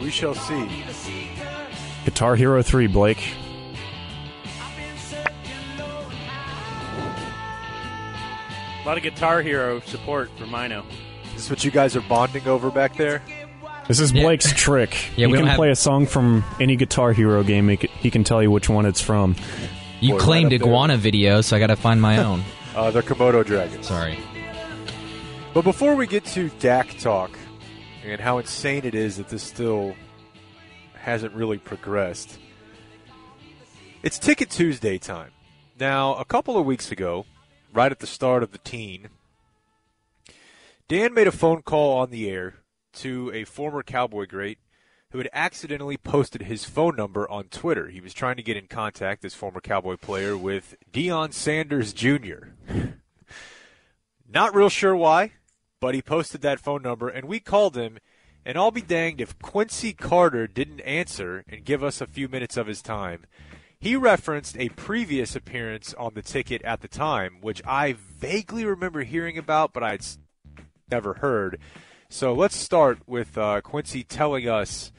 we 0.00 0.08
shall 0.10 0.34
see. 0.34 0.84
Guitar 2.04 2.36
Hero 2.36 2.62
3, 2.62 2.86
Blake. 2.86 3.34
A 8.82 8.86
lot 8.86 8.96
of 8.96 9.02
Guitar 9.02 9.42
Hero 9.42 9.80
support 9.80 10.30
for 10.38 10.46
Mino. 10.46 10.84
Is 11.26 11.34
this 11.34 11.50
what 11.50 11.64
you 11.64 11.70
guys 11.70 11.94
are 11.96 12.00
bonding 12.02 12.46
over 12.46 12.70
back 12.70 12.96
there? 12.96 13.22
This 13.86 14.00
is 14.00 14.12
Blake's 14.12 14.52
trick. 14.56 14.92
Yeah, 15.16 15.26
he 15.26 15.26
we 15.26 15.32
don't 15.32 15.40
can 15.42 15.46
have- 15.48 15.56
play 15.56 15.70
a 15.70 15.76
song 15.76 16.06
from 16.06 16.44
any 16.60 16.76
Guitar 16.76 17.12
Hero 17.12 17.42
game. 17.42 17.68
He 17.68 17.76
can, 17.76 17.90
he 17.90 18.10
can 18.10 18.24
tell 18.24 18.42
you 18.42 18.50
which 18.50 18.68
one 18.68 18.86
it's 18.86 19.00
from. 19.00 19.34
You 20.00 20.14
Boy, 20.14 20.18
claimed 20.20 20.52
right 20.52 20.60
up 20.60 20.60
there. 20.60 20.68
iguana 20.68 20.96
video, 20.96 21.40
so 21.40 21.56
I 21.56 21.58
got 21.58 21.68
to 21.68 21.76
find 21.76 22.00
my 22.00 22.18
own. 22.22 22.42
Uh, 22.76 22.92
they're 22.92 23.02
Komodo 23.02 23.44
dragons. 23.44 23.88
Sorry. 23.88 24.16
But 25.52 25.62
before 25.62 25.96
we 25.96 26.06
get 26.06 26.24
to 26.26 26.48
Dak 26.60 26.96
talk 27.00 27.36
and 28.04 28.20
how 28.20 28.38
insane 28.38 28.84
it 28.84 28.94
is 28.94 29.16
that 29.16 29.28
this 29.30 29.42
still 29.42 29.96
hasn't 30.94 31.34
really 31.34 31.58
progressed, 31.58 32.38
it's 34.04 34.16
Ticket 34.16 34.50
Tuesday 34.50 34.96
time. 34.96 35.32
Now, 35.80 36.14
a 36.16 36.24
couple 36.24 36.56
of 36.56 36.66
weeks 36.66 36.92
ago, 36.92 37.26
right 37.72 37.92
at 37.92 37.98
the 37.98 38.06
start 38.06 38.42
of 38.42 38.52
the 38.52 38.58
teen, 38.58 39.08
Dan 40.88 41.12
made 41.12 41.26
a 41.26 41.32
phone 41.32 41.62
call 41.62 41.98
on 41.98 42.10
the 42.10 42.30
air 42.30 42.56
to 42.94 43.30
a 43.32 43.44
former 43.44 43.82
Cowboy 43.82 44.26
great 44.26 44.58
who 45.10 45.18
had 45.18 45.30
accidentally 45.32 45.96
posted 45.96 46.42
his 46.42 46.64
phone 46.64 46.96
number 46.96 47.28
on 47.30 47.44
Twitter. 47.44 47.88
He 47.88 48.00
was 48.00 48.12
trying 48.12 48.36
to 48.36 48.42
get 48.42 48.56
in 48.56 48.66
contact, 48.66 49.22
this 49.22 49.34
former 49.34 49.60
Cowboy 49.60 49.96
player, 49.96 50.36
with 50.36 50.76
Deion 50.92 51.32
Sanders 51.32 51.92
Jr. 51.92 52.48
Not 54.30 54.54
real 54.54 54.68
sure 54.68 54.94
why, 54.94 55.32
but 55.80 55.94
he 55.94 56.02
posted 56.02 56.42
that 56.42 56.60
phone 56.60 56.82
number, 56.82 57.08
and 57.08 57.26
we 57.26 57.40
called 57.40 57.76
him. 57.76 57.98
And 58.44 58.56
I'll 58.56 58.70
be 58.70 58.82
danged 58.82 59.20
if 59.20 59.38
Quincy 59.38 59.92
Carter 59.92 60.46
didn't 60.46 60.80
answer 60.80 61.44
and 61.48 61.64
give 61.64 61.82
us 61.82 62.00
a 62.00 62.06
few 62.06 62.28
minutes 62.28 62.56
of 62.56 62.66
his 62.66 62.80
time. 62.80 63.26
He 63.80 63.94
referenced 63.94 64.58
a 64.58 64.70
previous 64.70 65.36
appearance 65.36 65.94
on 65.94 66.14
the 66.14 66.22
ticket 66.22 66.62
at 66.62 66.80
the 66.80 66.88
time, 66.88 67.38
which 67.40 67.62
I 67.64 67.92
vaguely 67.92 68.64
remember 68.64 69.04
hearing 69.04 69.38
about, 69.38 69.72
but 69.72 69.84
I'd 69.84 70.04
never 70.90 71.14
heard. 71.14 71.60
So 72.08 72.32
let's 72.32 72.56
start 72.56 72.98
with 73.06 73.38
uh, 73.38 73.60
Quincy 73.60 74.02
telling 74.02 74.48
us 74.48 74.90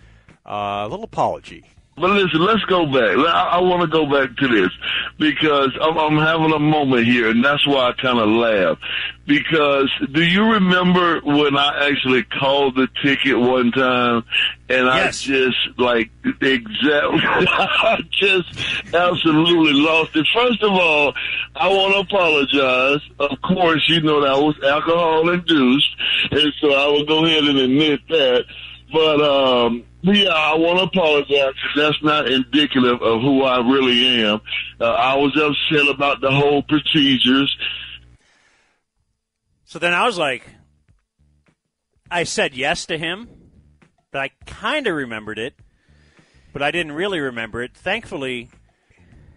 uh, 0.45 0.85
a 0.85 0.87
little 0.87 1.03
apology. 1.03 1.65
But 1.99 2.11
listen, 2.11 2.39
let's 2.39 2.63
go 2.65 2.85
back. 2.85 3.17
I, 3.17 3.57
I 3.57 3.59
want 3.59 3.81
to 3.81 3.87
go 3.87 4.05
back 4.05 4.35
to 4.37 4.47
this 4.47 4.71
because 5.17 5.71
I'm, 5.81 5.97
I'm 5.97 6.17
having 6.17 6.53
a 6.53 6.59
moment 6.59 7.05
here, 7.05 7.29
and 7.29 7.43
that's 7.43 7.65
why 7.67 7.89
I 7.89 7.93
kind 7.93 8.19
of 8.19 8.29
laugh. 8.29 8.77
Because 9.25 9.91
do 10.11 10.23
you 10.23 10.43
remember 10.43 11.19
when 11.21 11.57
I 11.57 11.89
actually 11.89 12.23
called 12.23 12.75
the 12.75 12.87
ticket 13.03 13.37
one 13.37 13.71
time, 13.71 14.23
and 14.69 14.89
I 14.89 15.11
just 15.11 15.57
like 15.77 16.09
exactly, 16.25 17.19
I 17.23 17.99
just 18.11 18.93
absolutely 18.93 19.73
lost 19.73 20.15
it. 20.15 20.25
First 20.33 20.63
of 20.63 20.71
all, 20.71 21.13
I 21.55 21.67
want 21.67 21.93
to 21.93 21.99
apologize. 21.99 23.01
Of 23.19 23.41
course, 23.41 23.83
you 23.87 24.01
know 24.01 24.21
that 24.21 24.41
was 24.41 24.55
alcohol 24.63 25.29
induced, 25.29 25.95
and 26.31 26.53
so 26.61 26.71
I 26.73 26.87
will 26.87 27.05
go 27.05 27.25
ahead 27.25 27.43
and 27.43 27.59
admit 27.59 27.99
that. 28.07 28.45
But 28.91 29.21
um, 29.21 29.83
yeah, 30.01 30.29
I 30.29 30.55
want 30.55 30.79
to 30.79 30.85
apologize. 30.85 31.53
That's 31.75 32.01
not 32.01 32.27
indicative 32.27 33.01
of 33.01 33.21
who 33.21 33.43
I 33.43 33.59
really 33.59 34.23
am. 34.23 34.41
Uh, 34.79 34.85
I 34.85 35.15
was 35.15 35.35
upset 35.35 35.87
about 35.93 36.21
the 36.21 36.31
whole 36.31 36.63
procedures. 36.63 37.55
So 39.65 39.77
then 39.77 39.93
I 39.93 40.05
was 40.05 40.17
like, 40.17 40.47
I 42.09 42.23
said 42.23 42.55
yes 42.55 42.85
to 42.87 42.97
him, 42.97 43.29
but 44.11 44.21
I 44.21 44.29
kind 44.45 44.87
of 44.87 44.95
remembered 44.95 45.37
it, 45.37 45.53
but 46.53 46.63
I 46.63 46.71
didn't 46.71 46.93
really 46.93 47.19
remember 47.19 47.61
it. 47.61 47.75
Thankfully, 47.75 48.49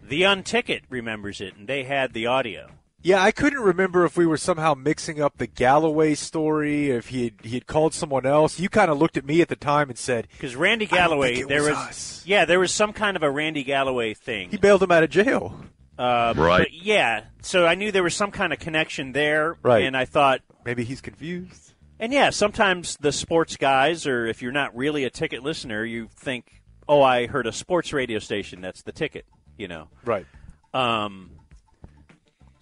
the 0.02 0.22
Unticket 0.22 0.84
remembers 0.88 1.40
it, 1.40 1.56
and 1.56 1.68
they 1.68 1.84
had 1.84 2.12
the 2.12 2.26
audio. 2.26 2.68
Yeah, 3.04 3.20
I 3.22 3.32
couldn't 3.32 3.60
remember 3.60 4.04
if 4.04 4.16
we 4.16 4.26
were 4.26 4.36
somehow 4.36 4.74
mixing 4.74 5.20
up 5.20 5.38
the 5.38 5.46
Galloway 5.48 6.14
story, 6.14 6.90
if 6.90 7.08
he 7.08 7.24
had, 7.24 7.34
he 7.42 7.54
had 7.54 7.66
called 7.66 7.94
someone 7.94 8.24
else. 8.24 8.60
You 8.60 8.68
kind 8.68 8.90
of 8.90 8.98
looked 8.98 9.16
at 9.16 9.24
me 9.24 9.40
at 9.40 9.48
the 9.48 9.56
time 9.56 9.88
and 9.88 9.98
said, 9.98 10.28
Because 10.32 10.54
Randy 10.54 10.86
"I 10.86 10.88
don't 10.88 10.98
Galloway, 10.98 11.32
think 11.34 11.44
it 11.46 11.48
there 11.48 11.62
was 11.62 11.70
was, 11.70 11.78
us." 11.88 12.22
yeah, 12.26 12.44
there 12.44 12.60
was 12.60 12.72
some 12.72 12.92
kind 12.92 13.16
of 13.16 13.22
a 13.24 13.30
Randy 13.30 13.64
Galloway 13.64 14.14
thing. 14.14 14.50
He 14.50 14.56
bailed 14.56 14.82
him 14.82 14.92
out 14.92 15.02
of 15.02 15.10
jail. 15.10 15.64
Uh, 15.98 16.32
Right. 16.36 16.60
but 16.60 16.72
yeah, 16.72 17.24
so 17.42 17.66
I 17.66 17.74
knew 17.74 17.90
there 17.92 18.02
was 18.02 18.14
some 18.14 18.30
kind 18.30 18.52
of 18.52 18.58
connection 18.60 19.12
there, 19.12 19.56
Right. 19.62 19.84
And 19.84 19.96
I 19.96 20.04
thought 20.04 20.40
maybe 20.64 20.84
he's 20.84 21.00
confused. 21.00 21.74
And 22.00 22.12
yeah, 22.12 22.30
sometimes 22.30 22.96
the 23.00 23.12
sports 23.12 23.56
guys, 23.56 24.06
or 24.06 24.26
if 24.26 24.42
you're 24.42 24.52
not 24.52 24.74
really 24.76 25.04
a 25.04 25.10
ticket 25.10 25.42
listener, 25.42 25.84
you 25.84 26.08
think, 26.16 26.62
"Oh, 26.88 27.02
I 27.02 27.26
heard 27.26 27.46
a 27.46 27.52
sports 27.52 27.92
radio 27.92 28.18
station. 28.20 28.60
That's 28.60 28.82
the 28.82 28.90
ticket." 28.92 29.24
You 29.56 29.68
know, 29.68 29.88
Right. 30.04 30.26
Um. 30.74 31.30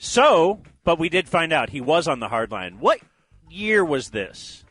So, 0.03 0.63
but 0.83 0.99
we 0.99 1.11
did 1.11 1.29
find 1.29 1.53
out 1.53 1.69
he 1.69 1.83
was 1.83 2.09
on 2.09 2.21
the 2.21 2.29
hard 2.29 2.51
line. 2.51 2.81
What 2.81 3.01
year 3.51 3.85
was 3.85 4.09
this? 4.09 4.65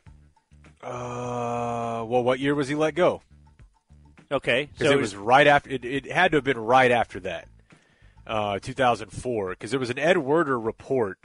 Uh, 0.82 2.04
well, 2.08 2.24
what 2.24 2.40
year 2.40 2.56
was 2.56 2.68
he 2.68 2.74
let 2.74 2.96
go? 2.96 3.22
Okay, 4.32 4.70
Because 4.74 4.92
it 4.92 4.98
was 5.00 5.16
right 5.16 5.46
after. 5.46 5.70
It, 5.70 5.86
it 5.86 6.12
had 6.12 6.32
to 6.32 6.38
have 6.38 6.44
been 6.44 6.58
right 6.58 6.90
after 6.90 7.20
that, 7.20 7.48
uh, 8.26 8.58
2004. 8.58 9.52
Because 9.52 9.70
there 9.70 9.80
was 9.80 9.92
an 9.92 10.00
Ed 10.00 10.18
Werder 10.18 10.60
report, 10.60 11.20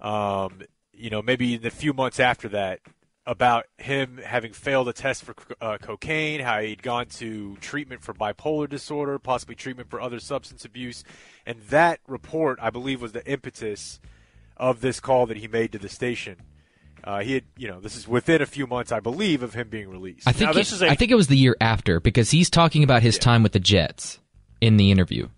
um, 0.00 0.62
you 0.92 1.08
know, 1.08 1.22
maybe 1.22 1.54
in 1.54 1.62
the 1.62 1.70
few 1.70 1.92
months 1.92 2.18
after 2.18 2.48
that, 2.48 2.80
about 3.28 3.66
him 3.76 4.18
having 4.24 4.54
failed 4.54 4.88
a 4.88 4.92
test 4.94 5.22
for 5.22 5.34
uh, 5.60 5.76
cocaine, 5.76 6.40
how 6.40 6.60
he'd 6.62 6.82
gone 6.82 7.04
to 7.04 7.56
treatment 7.56 8.02
for 8.02 8.14
bipolar 8.14 8.66
disorder, 8.66 9.18
possibly 9.18 9.54
treatment 9.54 9.90
for 9.90 10.00
other 10.00 10.18
substance 10.18 10.64
abuse, 10.64 11.04
and 11.44 11.60
that 11.68 12.00
report, 12.08 12.58
I 12.62 12.70
believe, 12.70 13.02
was 13.02 13.12
the 13.12 13.24
impetus 13.30 14.00
of 14.56 14.80
this 14.80 14.98
call 14.98 15.26
that 15.26 15.36
he 15.36 15.46
made 15.46 15.72
to 15.72 15.78
the 15.78 15.90
station. 15.90 16.36
Uh, 17.04 17.20
he 17.20 17.34
had, 17.34 17.44
you 17.58 17.68
know, 17.68 17.80
this 17.80 17.96
is 17.96 18.08
within 18.08 18.40
a 18.40 18.46
few 18.46 18.66
months, 18.66 18.90
I 18.92 19.00
believe, 19.00 19.42
of 19.42 19.52
him 19.52 19.68
being 19.68 19.90
released. 19.90 20.26
I 20.26 20.32
think 20.32 20.56
it, 20.56 20.82
I 20.82 20.94
think 20.94 21.10
it 21.10 21.14
was 21.14 21.28
the 21.28 21.36
year 21.36 21.56
after 21.60 22.00
because 22.00 22.30
he's 22.30 22.48
talking 22.48 22.82
about 22.82 23.02
his 23.02 23.18
time 23.18 23.42
with 23.42 23.52
the 23.52 23.60
Jets 23.60 24.20
in 24.62 24.78
the 24.78 24.90
interview. 24.90 25.28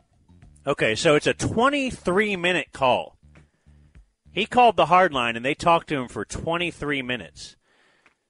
Okay, 0.64 0.94
so 0.94 1.16
it's 1.16 1.26
a 1.26 1.34
23 1.34 2.36
minute 2.36 2.68
call. 2.72 3.16
He 4.30 4.46
called 4.46 4.76
the 4.76 4.86
hard 4.86 5.12
line 5.12 5.34
and 5.34 5.44
they 5.44 5.54
talked 5.54 5.88
to 5.88 5.96
him 5.96 6.06
for 6.06 6.24
23 6.24 7.02
minutes. 7.02 7.56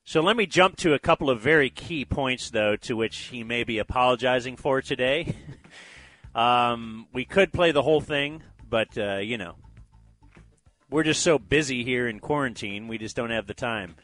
So 0.04 0.20
let 0.20 0.36
me 0.36 0.46
jump 0.46 0.76
to 0.78 0.94
a 0.94 0.98
couple 0.98 1.30
of 1.30 1.40
very 1.40 1.70
key 1.70 2.04
points, 2.04 2.50
though, 2.50 2.76
to 2.76 2.96
which 2.96 3.16
he 3.16 3.44
may 3.44 3.64
be 3.64 3.78
apologizing 3.78 4.56
for 4.56 4.82
today. 4.82 5.36
um, 6.34 7.06
we 7.12 7.24
could 7.24 7.52
play 7.52 7.70
the 7.70 7.82
whole 7.82 8.00
thing, 8.00 8.42
but, 8.68 8.96
uh, 8.98 9.18
you 9.18 9.38
know, 9.38 9.54
we're 10.90 11.04
just 11.04 11.22
so 11.22 11.38
busy 11.38 11.84
here 11.84 12.08
in 12.08 12.18
quarantine, 12.18 12.88
we 12.88 12.98
just 12.98 13.14
don't 13.14 13.30
have 13.30 13.46
the 13.46 13.54
time. 13.54 13.94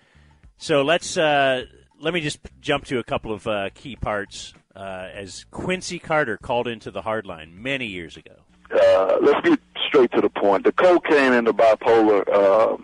So 0.58 0.82
let's 0.82 1.16
uh, 1.18 1.64
let 2.00 2.14
me 2.14 2.20
just 2.20 2.38
jump 2.60 2.84
to 2.86 2.98
a 2.98 3.04
couple 3.04 3.32
of 3.32 3.46
uh, 3.46 3.70
key 3.74 3.96
parts 3.96 4.54
uh, 4.74 5.08
as 5.12 5.44
Quincy 5.50 5.98
Carter 5.98 6.36
called 6.36 6.68
into 6.68 6.90
the 6.90 7.02
hard 7.02 7.26
line 7.26 7.50
many 7.60 7.86
years 7.86 8.16
ago. 8.16 8.34
uh, 8.70 9.18
let's 9.20 9.40
get 9.46 9.60
straight 9.88 10.10
to 10.12 10.20
the 10.20 10.30
point. 10.30 10.64
The 10.64 10.72
cocaine 10.72 11.32
and 11.32 11.46
the 11.46 11.54
bipolar, 11.54 12.26
uh, 12.28 12.76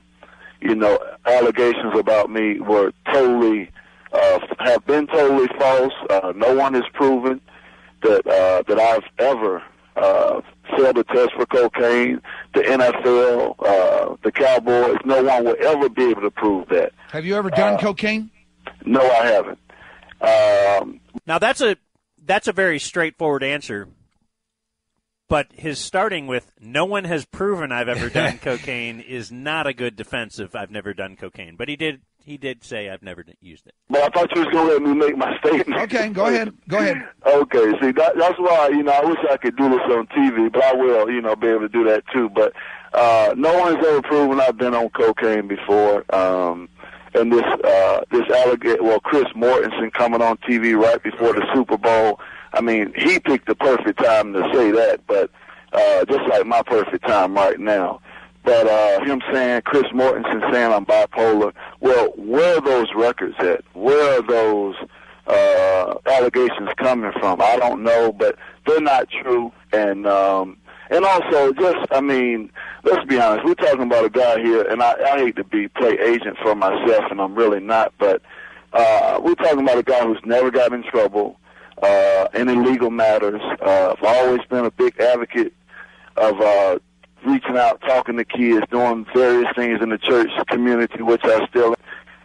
you 0.62 0.74
know, 0.74 0.98
allegations 1.26 1.94
about 1.98 2.30
me 2.30 2.60
were 2.60 2.92
totally, 3.12 3.70
uh, 4.12 4.38
have 4.60 4.84
been 4.86 5.06
totally 5.08 5.48
false. 5.58 5.92
Uh, 6.10 6.32
no 6.36 6.54
one 6.54 6.74
has 6.74 6.84
proven 6.94 7.40
that 8.02 8.26
uh, 8.26 8.62
that 8.68 8.78
I've 8.80 9.04
ever 9.18 9.62
uh, 9.96 10.40
failed 10.76 10.98
a 10.98 11.04
test 11.04 11.32
for 11.34 11.46
cocaine. 11.46 12.20
The 12.54 12.60
NFL, 12.62 13.54
uh, 13.60 14.16
the 14.24 14.32
Cowboys, 14.32 14.96
no 15.04 15.22
one 15.22 15.44
will 15.44 15.56
ever 15.60 15.88
be 15.88 16.04
able 16.10 16.22
to 16.22 16.30
prove 16.30 16.68
that. 16.68 16.92
Have 17.10 17.24
you 17.24 17.36
ever 17.36 17.50
done 17.50 17.74
Uh, 17.74 17.78
cocaine? 17.78 18.30
No, 18.84 19.00
I 19.00 19.26
haven't. 19.26 19.58
Um, 20.20 21.00
Now 21.26 21.38
that's 21.38 21.60
a 21.60 21.76
that's 22.24 22.46
a 22.48 22.52
very 22.52 22.78
straightforward 22.78 23.42
answer. 23.42 23.88
But 25.32 25.46
his 25.54 25.78
starting 25.78 26.26
with 26.26 26.52
"No 26.60 26.84
one 26.84 27.04
has 27.04 27.24
proven 27.24 27.72
I've 27.72 27.88
ever 27.88 28.10
done 28.20 28.36
cocaine" 28.36 29.00
is 29.00 29.32
not 29.32 29.66
a 29.66 29.72
good 29.72 29.96
defense 29.96 30.38
of 30.38 30.54
"I've 30.54 30.70
never 30.70 30.92
done 30.92 31.16
cocaine." 31.16 31.56
But 31.56 31.70
he 31.70 31.76
did 31.76 32.02
he 32.22 32.36
did 32.36 32.62
say 32.62 32.90
"I've 32.90 33.02
never 33.02 33.24
used 33.40 33.66
it." 33.66 33.72
But 33.88 34.02
I 34.02 34.08
thought 34.08 34.36
you 34.36 34.42
was 34.42 34.52
going 34.52 34.66
to 34.66 34.72
let 34.74 34.82
me 34.82 34.92
make 34.92 35.16
my 35.16 35.38
statement. 35.38 35.80
Okay, 35.84 36.10
go 36.10 36.26
ahead. 36.26 36.52
Go 36.68 36.76
ahead. 36.76 37.08
Okay, 37.26 37.72
see, 37.80 37.92
that, 37.92 38.12
that's 38.18 38.38
why, 38.38 38.68
you 38.68 38.82
know, 38.82 38.92
I 38.92 39.04
wish 39.06 39.16
I 39.30 39.38
could 39.38 39.56
do 39.56 39.70
this 39.70 39.80
on 39.88 40.06
TV, 40.08 40.52
but 40.52 40.62
I 40.64 40.74
will, 40.74 41.08
you 41.08 41.22
know, 41.22 41.34
be 41.34 41.46
able 41.46 41.60
to 41.60 41.68
do 41.70 41.84
that 41.84 42.04
too. 42.12 42.28
But 42.28 42.52
uh, 42.92 43.34
no 43.34 43.58
one's 43.58 43.78
ever 43.78 44.02
proven 44.02 44.38
I've 44.38 44.58
been 44.58 44.74
on 44.74 44.90
cocaine 44.90 45.48
before. 45.48 46.04
Um, 46.14 46.68
and 47.14 47.32
this, 47.32 47.42
uh, 47.42 48.00
this 48.10 48.28
alligator, 48.28 48.82
well, 48.82 49.00
Chris 49.00 49.24
Mortensen 49.34 49.92
coming 49.94 50.20
on 50.20 50.36
TV 50.38 50.78
right 50.78 51.02
before 51.02 51.32
the 51.32 51.46
Super 51.54 51.78
Bowl, 51.78 52.20
I 52.54 52.60
mean, 52.60 52.92
he 52.96 53.18
picked 53.18 53.46
the 53.46 53.54
perfect 53.54 54.02
time 54.02 54.32
to 54.32 54.40
say 54.52 54.70
that, 54.72 55.00
but 55.06 55.30
uh, 55.72 56.04
just 56.04 56.28
like 56.28 56.46
my 56.46 56.62
perfect 56.62 57.06
time 57.06 57.34
right 57.34 57.58
now. 57.58 58.00
But 58.44 58.66
uh, 58.66 59.04
him 59.04 59.22
saying, 59.32 59.62
Chris 59.62 59.84
Mortensen 59.94 60.52
saying 60.52 60.72
I'm 60.72 60.84
bipolar, 60.84 61.52
well, 61.80 62.12
where 62.16 62.58
are 62.58 62.60
those 62.60 62.88
records 62.94 63.36
at? 63.38 63.62
Where 63.74 64.18
are 64.18 64.22
those 64.22 64.74
uh, 65.26 65.94
allegations 66.06 66.70
coming 66.76 67.12
from? 67.20 67.40
I 67.40 67.56
don't 67.56 67.82
know, 67.82 68.12
but 68.12 68.36
they're 68.66 68.80
not 68.80 69.08
true. 69.10 69.52
And 69.72 70.06
um, 70.06 70.56
and 70.90 71.04
also, 71.04 71.52
just 71.52 71.86
I 71.92 72.00
mean, 72.00 72.50
let's 72.82 73.04
be 73.06 73.18
honest. 73.20 73.44
We're 73.44 73.54
talking 73.54 73.82
about 73.82 74.04
a 74.04 74.10
guy 74.10 74.40
here, 74.40 74.62
and 74.62 74.82
I, 74.82 74.94
I 75.00 75.18
hate 75.18 75.36
to 75.36 75.44
be 75.44 75.68
play 75.68 75.96
agent 75.98 76.36
for 76.42 76.54
myself, 76.56 77.04
and 77.10 77.20
I'm 77.20 77.36
really 77.36 77.60
not. 77.60 77.94
But 77.98 78.22
uh, 78.72 79.20
we're 79.22 79.36
talking 79.36 79.60
about 79.60 79.78
a 79.78 79.84
guy 79.84 80.04
who's 80.04 80.20
never 80.24 80.50
got 80.50 80.72
in 80.72 80.82
trouble 80.82 81.38
uh, 81.82 82.28
in 82.34 82.48
illegal 82.48 82.90
matters. 82.90 83.40
Uh, 83.60 83.94
I've 83.96 84.04
always 84.04 84.40
been 84.48 84.64
a 84.64 84.70
big 84.70 84.98
advocate 85.00 85.52
of 86.16 86.40
uh, 86.40 86.78
reaching 87.26 87.56
out, 87.56 87.80
talking 87.82 88.16
to 88.16 88.24
kids, 88.24 88.64
doing 88.70 89.06
various 89.14 89.48
things 89.56 89.80
in 89.82 89.90
the 89.90 89.98
church 89.98 90.30
community, 90.48 91.02
which 91.02 91.22
I 91.24 91.46
still. 91.48 91.74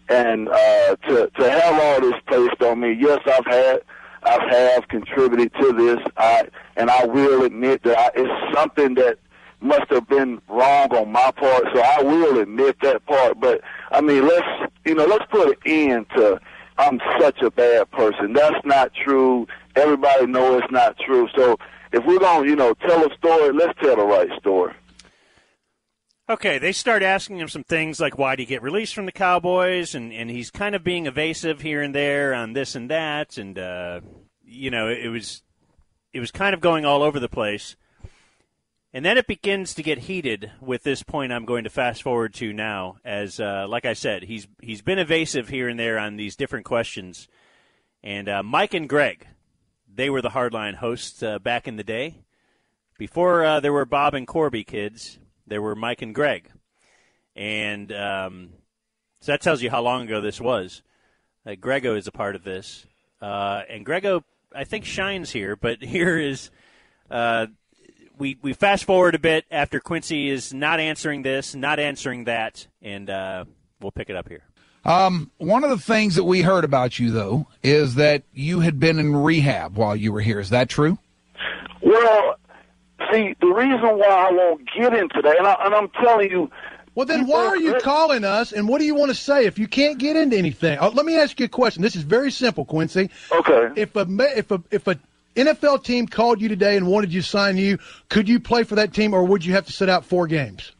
And 0.09 0.47
uh, 0.47 0.95
to 1.07 1.29
to 1.37 1.51
have 1.51 1.81
all 1.81 2.01
this 2.01 2.19
placed 2.27 2.61
on 2.61 2.79
me, 2.79 2.93
yes, 2.93 3.19
I've 3.25 3.45
had, 3.45 3.81
I've 4.23 4.49
have 4.49 4.87
contributed 4.87 5.53
to 5.59 5.73
this. 5.73 5.99
I 6.15 6.47
and 6.77 6.89
I 6.89 7.05
will 7.05 7.43
admit 7.43 7.83
that 7.83 7.97
I, 7.97 8.11
it's 8.15 8.55
something 8.55 8.93
that 8.95 9.17
must 9.59 9.89
have 9.89 10.07
been 10.07 10.41
wrong 10.47 10.95
on 10.95 11.11
my 11.11 11.31
part. 11.31 11.63
So 11.73 11.81
I 11.81 12.01
will 12.03 12.39
admit 12.39 12.77
that 12.83 13.05
part. 13.05 13.39
But 13.39 13.61
I 13.91 13.99
mean, 13.99 14.25
let's 14.25 14.71
you 14.85 14.95
know, 14.95 15.05
let's 15.05 15.25
put 15.29 15.49
an 15.49 15.55
end 15.65 16.05
to 16.15 16.39
I'm 16.77 16.99
such 17.19 17.41
a 17.41 17.51
bad 17.51 17.89
person. 17.91 18.33
That's 18.33 18.63
not 18.65 18.91
true. 18.93 19.47
Everybody 19.75 20.27
knows 20.27 20.61
it's 20.63 20.71
not 20.71 20.97
true. 20.99 21.27
So 21.35 21.57
if 21.91 22.05
we're 22.05 22.19
gonna, 22.19 22.47
you 22.47 22.55
know, 22.55 22.73
tell 22.73 23.05
a 23.05 23.15
story, 23.15 23.53
let's 23.53 23.77
tell 23.81 23.95
the 23.95 24.05
right 24.05 24.29
story. 24.39 24.73
Okay, 26.29 26.57
they 26.57 26.73
start 26.73 27.03
asking 27.03 27.39
him 27.39 27.47
some 27.47 27.63
things 27.63 28.01
like 28.01 28.17
why 28.17 28.35
did 28.35 28.43
he 28.43 28.45
get 28.47 28.61
released 28.61 28.93
from 28.93 29.05
the 29.05 29.13
Cowboys, 29.13 29.95
and 29.95 30.11
and 30.11 30.29
he's 30.29 30.51
kind 30.51 30.75
of 30.75 30.83
being 30.83 31.05
evasive 31.05 31.61
here 31.61 31.81
and 31.81 31.95
there 31.95 32.33
on 32.33 32.53
this 32.53 32.75
and 32.75 32.89
that, 32.89 33.37
and 33.37 33.57
uh, 33.57 34.01
you 34.43 34.69
know 34.69 34.89
it 34.89 35.07
was 35.07 35.41
it 36.13 36.19
was 36.19 36.31
kind 36.31 36.53
of 36.53 36.59
going 36.59 36.85
all 36.85 37.01
over 37.01 37.19
the 37.19 37.29
place. 37.29 37.77
And 38.97 39.05
then 39.05 39.19
it 39.19 39.27
begins 39.27 39.75
to 39.75 39.83
get 39.83 39.99
heated 39.99 40.53
with 40.59 40.81
this 40.81 41.03
point 41.03 41.31
I'm 41.31 41.45
going 41.45 41.65
to 41.65 41.69
fast 41.69 42.01
forward 42.01 42.33
to 42.33 42.51
now. 42.51 42.97
As 43.05 43.39
uh, 43.39 43.67
like 43.69 43.85
I 43.85 43.93
said, 43.93 44.23
he's 44.23 44.47
he's 44.59 44.81
been 44.81 44.97
evasive 44.97 45.49
here 45.49 45.69
and 45.69 45.79
there 45.79 45.99
on 45.99 46.15
these 46.15 46.35
different 46.35 46.65
questions. 46.65 47.27
And 48.01 48.27
uh, 48.27 48.41
Mike 48.41 48.73
and 48.73 48.89
Greg, 48.89 49.27
they 49.87 50.09
were 50.09 50.23
the 50.23 50.31
hardline 50.31 50.73
hosts 50.73 51.21
uh, 51.21 51.37
back 51.37 51.67
in 51.67 51.75
the 51.75 51.83
day. 51.83 52.23
Before 52.97 53.45
uh, 53.45 53.59
there 53.59 53.71
were 53.71 53.85
Bob 53.85 54.15
and 54.15 54.25
Corby 54.25 54.63
kids, 54.63 55.19
there 55.45 55.61
were 55.61 55.75
Mike 55.75 56.01
and 56.01 56.15
Greg. 56.15 56.49
And 57.35 57.91
um, 57.91 58.49
so 59.21 59.31
that 59.31 59.41
tells 59.41 59.61
you 59.61 59.69
how 59.69 59.83
long 59.83 60.05
ago 60.05 60.21
this 60.21 60.41
was. 60.41 60.81
Greggo 61.45 61.95
is 61.95 62.07
a 62.07 62.11
part 62.11 62.35
of 62.35 62.43
this. 62.43 62.87
Uh, 63.21 63.61
and 63.69 63.85
Greggo, 63.85 64.23
I 64.55 64.63
think, 64.63 64.85
shines 64.85 65.29
here, 65.29 65.55
but 65.55 65.83
here 65.83 66.17
is 66.17 66.49
uh, 67.11 67.45
we 68.17 68.37
we 68.41 68.53
fast 68.53 68.85
forward 68.85 69.15
a 69.15 69.19
bit 69.19 69.45
after 69.51 69.79
Quincy 69.79 70.29
is 70.29 70.53
not 70.53 70.79
answering 70.79 71.21
this, 71.21 71.55
not 71.55 71.79
answering 71.79 72.25
that, 72.25 72.67
and 72.81 73.09
uh, 73.09 73.45
we'll 73.81 73.91
pick 73.91 74.09
it 74.09 74.15
up 74.15 74.27
here. 74.27 74.43
Um, 74.85 75.31
one 75.37 75.63
of 75.63 75.69
the 75.69 75.77
things 75.77 76.15
that 76.15 76.23
we 76.23 76.41
heard 76.41 76.63
about 76.63 76.97
you, 76.97 77.11
though, 77.11 77.47
is 77.61 77.95
that 77.95 78.23
you 78.33 78.61
had 78.61 78.79
been 78.79 78.99
in 78.99 79.15
rehab 79.15 79.75
while 79.75 79.95
you 79.95 80.13
were 80.13 80.21
here. 80.21 80.39
Is 80.39 80.49
that 80.51 80.69
true? 80.69 80.97
Well, 81.81 82.35
see, 83.11 83.35
the 83.41 83.47
reason 83.47 83.81
why 83.81 84.07
I 84.29 84.31
won't 84.31 84.61
get 84.77 84.93
into 84.93 85.21
that, 85.21 85.37
and, 85.37 85.45
I, 85.45 85.57
and 85.65 85.75
I'm 85.75 85.89
telling 86.01 86.31
you. 86.31 86.49
Well, 86.95 87.05
then 87.05 87.27
why 87.27 87.45
are 87.45 87.57
you 87.57 87.77
calling 87.81 88.23
us, 88.23 88.51
and 88.51 88.67
what 88.67 88.79
do 88.79 88.85
you 88.85 88.95
want 88.95 89.09
to 89.09 89.15
say 89.15 89.45
if 89.45 89.59
you 89.59 89.67
can't 89.67 89.99
get 89.99 90.15
into 90.15 90.35
anything? 90.35 90.79
Uh, 90.79 90.89
let 90.89 91.05
me 91.05 91.15
ask 91.15 91.39
you 91.39 91.45
a 91.45 91.49
question. 91.49 91.83
This 91.83 91.95
is 91.95 92.01
very 92.01 92.31
simple, 92.31 92.65
Quincy. 92.65 93.11
Okay. 93.31 93.69
If 93.79 93.95
a 93.95 94.07
if 94.35 94.49
a 94.49 94.63
if 94.71 94.87
a 94.87 94.97
NFL 95.37 95.83
team 95.83 96.07
called 96.07 96.41
you 96.41 96.49
today 96.49 96.75
and 96.77 96.87
wanted 96.87 97.13
you 97.13 97.21
to 97.21 97.27
sign 97.27 97.57
you, 97.57 97.77
could 98.09 98.27
you 98.27 98.39
play 98.39 98.63
for 98.63 98.75
that 98.75 98.93
team, 98.93 99.13
or 99.13 99.23
would 99.23 99.45
you 99.45 99.53
have 99.53 99.65
to 99.67 99.71
sit 99.71 99.89
out 99.89 100.05
four 100.05 100.27
games? 100.27 100.71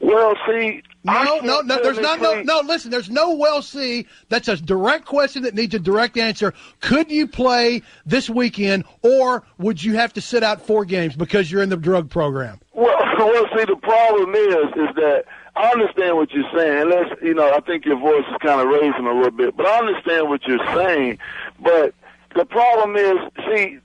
Well, 0.00 0.34
see, 0.46 0.82
no, 1.04 1.40
no, 1.40 1.60
no. 1.60 1.82
There's 1.82 1.98
not 1.98 2.20
no, 2.20 2.42
no. 2.42 2.60
Listen, 2.60 2.90
there's 2.90 3.10
no 3.10 3.34
well 3.34 3.62
see. 3.62 4.06
That's 4.28 4.48
a 4.48 4.56
direct 4.56 5.04
question 5.04 5.42
that 5.42 5.54
needs 5.54 5.74
a 5.74 5.78
direct 5.78 6.16
answer. 6.16 6.54
Could 6.80 7.10
you 7.10 7.26
play 7.26 7.82
this 8.06 8.30
weekend, 8.30 8.84
or 9.02 9.44
would 9.58 9.82
you 9.82 9.94
have 9.94 10.12
to 10.14 10.20
sit 10.20 10.42
out 10.42 10.62
four 10.62 10.84
games 10.84 11.16
because 11.16 11.50
you're 11.50 11.62
in 11.62 11.70
the 11.70 11.76
drug 11.76 12.10
program? 12.10 12.60
Well, 12.72 12.96
well, 13.18 13.46
see, 13.56 13.64
the 13.64 13.76
problem 13.76 14.34
is, 14.34 14.88
is 14.88 14.94
that 14.96 15.24
I 15.56 15.70
understand 15.70 16.16
what 16.16 16.30
you're 16.32 16.50
saying. 16.56 16.82
Unless 16.82 17.18
you 17.22 17.34
know, 17.34 17.52
I 17.52 17.60
think 17.60 17.84
your 17.84 17.98
voice 17.98 18.24
is 18.30 18.36
kind 18.40 18.60
of 18.60 18.68
raising 18.68 19.06
a 19.06 19.14
little 19.14 19.30
bit, 19.32 19.56
but 19.56 19.66
I 19.66 19.78
understand 19.78 20.28
what 20.28 20.42
you're 20.46 20.64
saying. 20.74 21.18
But 21.60 21.94
the 22.34 22.44
problem 22.44 22.96
is, 22.96 23.16
see, 23.46 23.78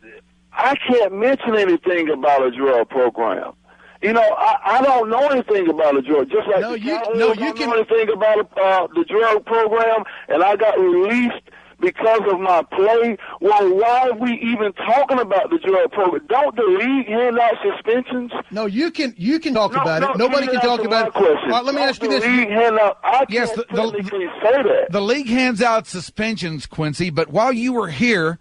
I 0.53 0.75
can't 0.75 1.13
mention 1.13 1.55
anything 1.55 2.09
about 2.09 2.43
a 2.43 2.51
drug 2.51 2.89
program. 2.89 3.53
You 4.01 4.13
know, 4.13 4.21
I, 4.21 4.57
I 4.63 4.81
don't 4.81 5.09
know 5.09 5.27
anything 5.27 5.69
about 5.69 5.97
a 5.97 6.01
drug. 6.01 6.29
Just 6.29 6.47
like 6.47 6.61
no, 6.61 6.73
you, 6.75 6.99
no, 7.15 7.29
you 7.29 7.35
don't 7.35 7.57
can 7.57 7.69
know 7.69 7.75
anything 7.75 8.09
about 8.09 8.57
uh, 8.57 8.87
the 8.93 9.03
drug 9.05 9.45
program, 9.45 10.03
and 10.27 10.43
I 10.43 10.55
got 10.55 10.79
released 10.79 11.41
because 11.79 12.21
of 12.31 12.39
my 12.39 12.63
play. 12.63 13.17
Well, 13.41 13.73
why 13.75 14.09
are 14.09 14.13
we 14.17 14.33
even 14.41 14.73
talking 14.73 15.19
about 15.19 15.49
the 15.49 15.59
drug 15.59 15.91
program? 15.91 16.25
Don't 16.27 16.55
the 16.55 16.63
league 16.63 17.07
hand 17.07 17.37
out 17.39 17.55
suspensions? 17.63 18.31
No, 18.51 18.65
you 18.65 18.91
can 18.91 19.13
you 19.17 19.39
can 19.39 19.53
talk 19.53 19.73
No, 19.73 19.81
about 19.81 20.01
no, 20.01 20.11
it. 20.11 20.17
Nobody 20.17 20.47
can 20.47 20.59
talk 20.61 20.83
about 20.83 21.07
it. 21.07 21.13
question. 21.13 21.37
All 21.45 21.57
right, 21.57 21.65
let 21.65 21.75
me 21.75 21.81
Don't 21.81 21.89
ask 21.89 22.01
you 22.01 22.09
the 22.09 22.19
this. 22.19 22.25
league 22.25 22.49
hand 22.49 22.79
out, 22.79 22.97
I 23.03 23.25
Yes, 23.29 23.51
the- 23.51 23.65
the- 23.71 24.29
say 24.43 24.63
that. 24.63 24.87
The 24.91 25.01
league 25.01 25.27
hands 25.29 25.61
out 25.61 25.87
suspensions, 25.87 26.65
Quincy, 26.65 27.09
but 27.09 27.29
while 27.29 27.53
you 27.53 27.73
were 27.73 27.89
here, 27.89 28.39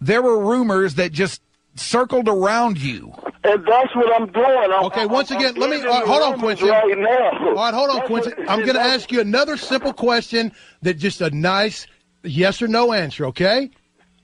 there 0.00 0.20
were 0.22 0.38
rumors 0.38 0.94
that 0.96 1.12
just 1.12 1.40
circled 1.74 2.28
around 2.28 2.78
you. 2.78 3.12
And 3.44 3.64
that's 3.66 3.94
what 3.94 4.12
I'm 4.20 4.26
doing. 4.32 4.46
I'm, 4.72 4.84
Okay, 4.86 5.06
once 5.06 5.30
I'm- 5.30 5.40
again, 5.40 5.54
I'm 5.54 5.60
let 5.60 5.70
me 5.70 5.76
uh, 5.86 6.04
hold 6.06 6.22
on, 6.22 6.38
Quincy. 6.40 6.68
Right 6.68 6.98
now. 6.98 7.30
All 7.48 7.54
right, 7.54 7.72
hold 7.74 7.90
on, 7.90 7.96
That's 7.96 8.08
Quincy. 8.08 8.30
what- 8.36 8.50
I'm 8.50 8.60
going 8.60 8.74
to 8.74 8.80
ask 8.80 9.12
you 9.12 9.20
another 9.20 9.56
simple 9.56 9.92
question 9.92 10.52
that 10.82 10.94
just 10.94 11.20
a 11.20 11.30
nice 11.30 11.86
yes 12.26 12.60
or 12.62 12.68
no 12.68 12.92
answer. 12.92 13.26
Okay? 13.26 13.70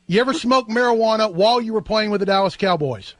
You 0.06 0.20
ever 0.20 0.34
smoked 0.34 0.68
marijuana 0.68 1.32
while 1.32 1.60
you 1.60 1.72
were 1.72 1.82
playing 1.82 2.10
with 2.10 2.20
the 2.20 2.26
Dallas 2.26 2.56
Cowboys? 2.56 3.14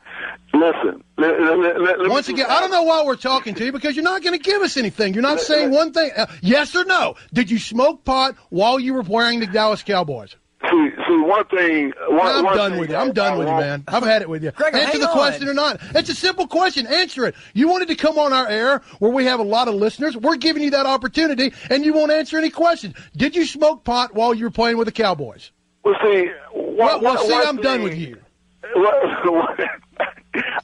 Listen, 0.53 1.03
let, 1.17 1.41
let, 1.41 1.81
let, 1.81 2.11
Once 2.11 2.29
again, 2.29 2.47
I 2.49 2.61
don't 2.61 2.71
know 2.71 2.83
why 2.83 3.05
we're 3.05 3.17
talking 3.17 3.55
to 3.55 3.65
you 3.65 3.73
because 3.73 3.97
you're 3.97 4.05
not 4.05 4.23
going 4.23 4.39
to 4.39 4.43
give 4.43 4.61
us 4.61 4.77
anything. 4.77 5.15
You're 5.15 5.23
not 5.23 5.41
saying 5.41 5.71
one 5.71 5.93
thing. 5.93 6.11
Uh, 6.15 6.27
yes 6.43 6.77
or 6.77 6.85
no? 6.85 7.15
Did 7.33 7.51
you 7.51 7.59
smoke 7.59 8.05
pot 8.05 8.37
while 8.51 8.79
you 8.79 8.93
were 8.93 9.03
wearing 9.03 9.41
the 9.41 9.47
Dallas 9.47 9.83
Cowboys? 9.83 10.37
See, 10.71 10.91
see, 11.09 11.17
one 11.21 11.45
thing. 11.47 11.93
One, 12.09 12.21
I'm 12.27 12.45
one 12.45 12.57
done 12.57 12.71
thing 12.73 12.81
with 12.81 12.91
you. 12.91 12.97
I- 12.97 13.01
I'm 13.01 13.13
done 13.13 13.33
I 13.33 13.37
with 13.37 13.49
you, 13.49 13.55
man. 13.55 13.85
I've 13.89 14.05
had 14.05 14.23
it 14.23 14.29
with 14.29 14.45
you. 14.45 14.53
Greggo, 14.53 14.75
Answer 14.75 14.99
the 14.99 15.09
on. 15.09 15.13
question 15.13 15.49
or 15.49 15.55
not. 15.55 15.81
It's 15.95 16.09
a 16.09 16.15
simple 16.15 16.47
question. 16.47 16.87
Answer 16.87 17.27
it. 17.27 17.35
You 17.53 17.69
wanted 17.69 17.89
to 17.89 17.97
come 17.97 18.17
on 18.19 18.33
our 18.33 18.47
air 18.49 18.81
where 19.01 19.11
we 19.11 19.25
have 19.25 19.41
a 19.41 19.45
lot 19.45 19.67
of 19.67 19.75
listeners. 19.75 20.17
We're 20.17 20.37
giving 20.37 20.63
you 20.63 20.71
that 20.71 20.87
opportunity, 20.87 21.53
and 21.69 21.85
you 21.85 21.93
won't 21.93 22.13
answer 22.13 22.39
any 22.39 22.51
questions. 22.51 22.95
Did 23.17 23.35
you 23.35 23.45
smoke 23.45 23.83
pot 23.83 24.15
while 24.15 24.35
you 24.35 24.45
were 24.45 24.51
playing 24.51 24.77
with 24.77 24.87
the 24.87 24.93
Cowboys? 24.93 25.51
Well, 25.85 25.97
see, 26.03 26.27
one, 26.53 26.77
Well, 26.77 27.01
well, 27.01 27.15
one- 27.17 27.27
see, 27.27 27.33
one 27.33 27.47
I'm 27.47 27.57
done 27.57 27.83
with 27.83 27.97
you. 27.97 28.19
What- 28.75 29.59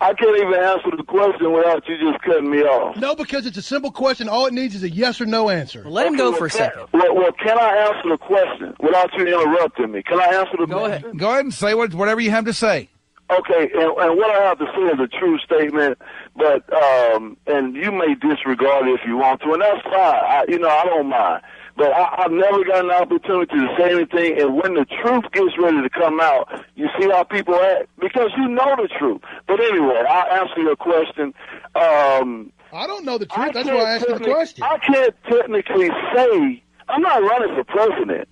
I 0.01 0.15
can't 0.15 0.37
even 0.39 0.55
answer 0.55 0.97
the 0.97 1.05
question 1.07 1.53
without 1.53 1.87
you 1.89 1.99
just 1.99 2.23
cutting 2.23 2.51
me 2.51 2.63
off. 2.63 2.97
No, 2.97 3.15
because 3.15 3.45
it's 3.47 3.59
a 3.59 3.63
simple 3.63 3.91
question. 3.91 4.29
All 4.29 4.47
it 4.47 4.55
needs 4.55 4.75
is 4.75 4.83
a 4.83 4.91
yes 4.91 5.21
or 5.21 5.27
no 5.27 5.51
answer. 5.51 5.83
Well, 5.83 5.93
let 5.93 6.07
him 6.07 6.15
okay, 6.15 6.23
go 6.23 6.31
well, 6.31 6.49
can- 6.49 6.71
Well, 6.93 7.15
well, 7.15 7.33
can 7.33 7.59
I 7.59 7.77
answer 7.77 8.09
the 8.09 8.19
question 8.19 8.75
without 8.81 9.13
you 9.15 9.27
interrupting 9.27 9.93
me? 9.93 10.03
Can 10.03 10.21
I 10.21 10.27
answer 10.27 10.57
the 10.59 10.67
Go 10.67 10.79
question? 10.87 11.05
ahead. 11.05 11.19
Go 11.19 11.31
ahead 11.31 11.45
and 11.45 11.53
say 11.55 11.75
what, 11.75 11.93
whatever 11.95 12.21
you 12.21 12.31
have 12.31 12.47
to 12.47 12.55
say. 12.55 12.89
Okay, 13.31 13.69
and, 13.75 13.93
and 13.99 14.17
what 14.17 14.31
I 14.31 14.43
have 14.43 14.59
to 14.59 14.65
say 14.75 14.83
is 14.85 14.99
a 15.01 15.07
true 15.07 15.39
statement, 15.41 15.99
but 16.35 16.65
um, 16.73 17.37
and 17.47 17.77
you 17.77 17.93
may 17.93 18.15
disregard 18.15 18.89
it 18.89 18.93
if 18.93 19.01
you 19.07 19.19
want 19.19 19.43
to, 19.43 19.53
and 19.53 19.61
that's 19.61 19.83
fine. 19.83 19.95
I, 19.95 20.47
you 20.49 20.59
know, 20.59 20.71
I 20.71 20.85
don't 20.87 21.09
mind. 21.11 21.43
But 21.79 21.93
I, 21.93 22.25
I've 22.25 22.33
never 22.33 22.65
got 22.65 22.85
an 22.85 22.91
opportunity 22.91 23.55
to 23.55 23.69
say 23.79 23.93
anything, 23.93 24.41
and 24.41 24.57
when 24.61 24.75
the 24.75 24.85
truth 25.01 25.25
gets 25.33 25.57
ready 25.63 25.81
to 25.81 25.89
come 25.89 26.19
out, 26.21 26.65
you 26.75 26.89
see 27.01 27.09
how 27.09 27.23
people 27.23 27.55
act 27.55 27.89
because 28.01 28.31
you 28.37 28.49
know 28.49 28.75
the 28.77 28.89
truth. 28.99 29.23
But 29.47 29.61
anyway, 29.61 30.03
I'll 30.09 30.41
answer 30.43 30.61
your 30.61 30.75
question. 30.75 31.33
Um, 31.77 32.53
I 32.73 32.87
don't 32.89 33.05
know 33.05 33.17
the 33.17 33.27
truth. 33.27 33.53
That's 33.55 33.69
why 33.69 33.77
I 33.77 33.91
asked 33.95 34.09
the 34.09 34.19
question. 34.19 34.65
I 34.65 34.79
can't 34.79 35.15
technically 35.31 35.89
say 36.15 36.63
I'm 36.89 37.01
not 37.01 37.23
running 37.23 37.55
for 37.55 37.63
president. 37.63 38.29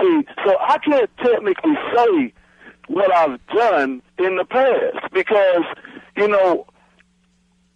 See, 0.00 0.22
so 0.44 0.56
I 0.58 0.78
can't 0.78 1.10
technically 1.18 1.74
say 1.94 2.32
what 2.88 3.14
I've 3.14 3.38
done 3.48 4.00
in 4.18 4.36
the 4.36 4.44
past 4.46 5.12
because 5.12 5.64
you 6.16 6.28
know. 6.28 6.66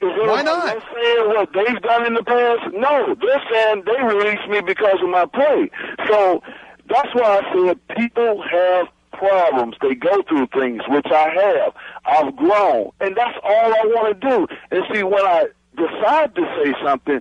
Why 0.01 0.43
not? 0.43 0.65
They're 0.67 1.03
saying 1.03 1.29
what 1.29 1.53
they've 1.53 1.83
done 1.83 2.07
in 2.07 2.15
the 2.15 2.23
past? 2.25 2.73
No, 2.73 3.15
they're 3.21 3.43
saying 3.53 3.85
they 3.85 4.03
released 4.03 4.49
me 4.49 4.61
because 4.61 4.99
of 5.03 5.09
my 5.11 5.27
play. 5.27 5.71
So 6.09 6.43
that's 6.89 7.15
why 7.15 7.41
I 7.41 7.55
said 7.67 7.79
people 7.97 8.43
have 8.51 8.89
problems. 9.13 9.77
They 9.83 9.95
go 9.95 10.23
through 10.29 10.49
things, 10.55 10.83
which 10.89 11.07
I 11.07 11.29
have. 11.29 11.75
I've 12.07 12.37
grown, 12.37 12.91
and 13.01 13.17
that's 13.17 13.39
all 13.43 13.75
I 13.75 13.83
want 13.85 14.21
to 14.21 14.29
do. 14.29 14.47
And 14.71 14.85
see, 14.93 15.03
when 15.03 15.25
I 15.25 15.47
decide 15.77 16.35
to 16.35 16.63
say 16.65 16.75
something, 16.83 17.21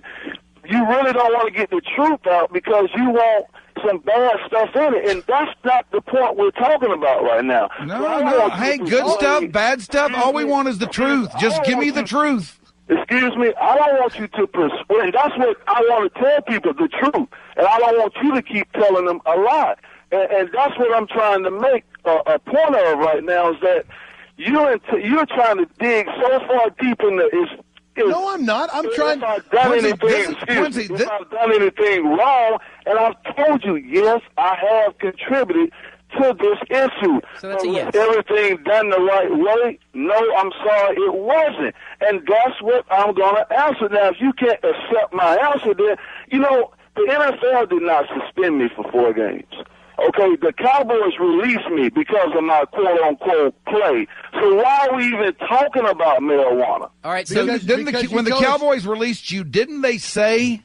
you 0.64 0.86
really 0.88 1.12
don't 1.12 1.32
want 1.34 1.52
to 1.52 1.58
get 1.58 1.70
the 1.70 1.82
truth 1.94 2.26
out 2.26 2.52
because 2.52 2.88
you 2.96 3.10
want 3.10 3.46
some 3.86 3.98
bad 3.98 4.36
stuff 4.46 4.70
in 4.74 4.94
it, 4.94 5.08
and 5.10 5.22
that's 5.26 5.50
not 5.64 5.86
the 5.90 6.00
point 6.00 6.36
we're 6.36 6.50
talking 6.50 6.92
about 6.92 7.22
right 7.22 7.44
now. 7.44 7.68
No, 7.84 7.96
So 8.02 8.20
no. 8.20 8.50
Hey, 8.50 8.78
good 8.78 9.06
stuff, 9.08 9.44
bad 9.50 9.80
stuff. 9.80 10.12
All 10.14 10.32
we 10.32 10.44
want 10.44 10.68
is 10.68 10.78
the 10.78 10.86
truth. 10.86 11.30
Just 11.38 11.62
give 11.64 11.78
me 11.78 11.90
the 11.90 12.02
truth. 12.02 12.59
Excuse 12.90 13.36
me, 13.36 13.52
I 13.60 13.76
don't 13.76 14.00
want 14.00 14.18
you 14.18 14.26
to 14.26 14.46
persuade. 14.48 15.14
That's 15.14 15.36
what 15.38 15.56
I 15.68 15.80
want 15.88 16.12
to 16.12 16.20
tell 16.20 16.42
people 16.42 16.72
the 16.74 16.88
truth, 16.88 17.28
and 17.56 17.66
I 17.66 17.78
don't 17.78 17.98
want 17.98 18.14
you 18.22 18.34
to 18.34 18.42
keep 18.42 18.70
telling 18.72 19.04
them 19.06 19.20
a 19.26 19.36
lie. 19.36 19.76
And, 20.10 20.30
and 20.32 20.50
that's 20.52 20.76
what 20.76 20.92
I'm 20.96 21.06
trying 21.06 21.44
to 21.44 21.52
make 21.52 21.84
a, 22.04 22.16
a 22.26 22.38
point 22.40 22.74
of 22.74 22.98
right 22.98 23.22
now 23.22 23.52
is 23.52 23.60
that 23.60 23.84
you're 24.36 24.72
into, 24.72 24.98
you're 25.06 25.26
trying 25.26 25.58
to 25.58 25.66
dig 25.78 26.06
so 26.20 26.38
far 26.48 26.70
deep 26.80 27.00
in 27.02 27.16
the 27.16 27.26
is. 27.26 27.48
No, 27.96 28.32
I'm 28.32 28.44
not. 28.46 28.70
I'm 28.72 28.92
trying. 28.94 29.18
If 29.18 29.24
I've 29.24 29.50
done 29.50 29.66
Quincy, 29.68 29.88
anything, 29.88 30.08
this 30.08 30.28
is- 30.28 30.36
Quincy, 30.88 30.94
if 30.94 31.10
I've 31.10 31.30
done 31.30 31.52
anything 31.54 32.06
wrong, 32.06 32.58
and 32.86 32.98
I've 32.98 33.36
told 33.36 33.62
you, 33.64 33.76
yes, 33.76 34.20
I 34.38 34.56
have 34.56 34.98
contributed 34.98 35.70
to 36.12 36.36
this 36.38 36.58
issue. 36.70 37.20
So 37.40 37.48
that's 37.48 37.64
a 37.64 37.68
yes. 37.68 37.94
was 37.94 37.96
everything 37.96 38.62
done 38.64 38.90
the 38.90 39.00
right 39.00 39.30
way? 39.30 39.78
No, 39.94 40.14
I'm 40.36 40.52
sorry, 40.64 40.96
it 40.96 41.14
wasn't. 41.14 41.74
And 42.00 42.26
that's 42.26 42.60
what 42.62 42.84
I'm 42.90 43.14
going 43.14 43.36
to 43.36 43.52
answer. 43.58 43.88
Now, 43.88 44.08
if 44.10 44.20
you 44.20 44.32
can't 44.32 44.62
accept 44.64 45.12
my 45.12 45.36
answer, 45.36 45.74
then, 45.74 45.96
you 46.28 46.38
know, 46.38 46.72
the 46.96 47.02
NFL 47.02 47.70
did 47.70 47.82
not 47.82 48.06
suspend 48.08 48.58
me 48.58 48.68
for 48.74 48.90
four 48.90 49.12
games. 49.12 49.52
Okay, 50.08 50.36
the 50.36 50.52
Cowboys 50.52 51.18
released 51.20 51.68
me 51.70 51.90
because 51.90 52.30
of 52.34 52.42
my 52.42 52.64
quote 52.72 53.00
unquote 53.00 53.54
play. 53.66 54.06
So 54.32 54.54
why 54.54 54.86
are 54.86 54.96
we 54.96 55.06
even 55.08 55.34
talking 55.34 55.86
about 55.86 56.20
marijuana? 56.22 56.90
All 57.04 57.12
right, 57.12 57.28
So 57.28 57.44
didn't 57.44 57.84
the, 57.84 58.08
when 58.10 58.24
the 58.24 58.30
Cowboys 58.30 58.86
released 58.86 59.30
you, 59.30 59.44
didn't 59.44 59.82
they 59.82 59.98
say 59.98 60.62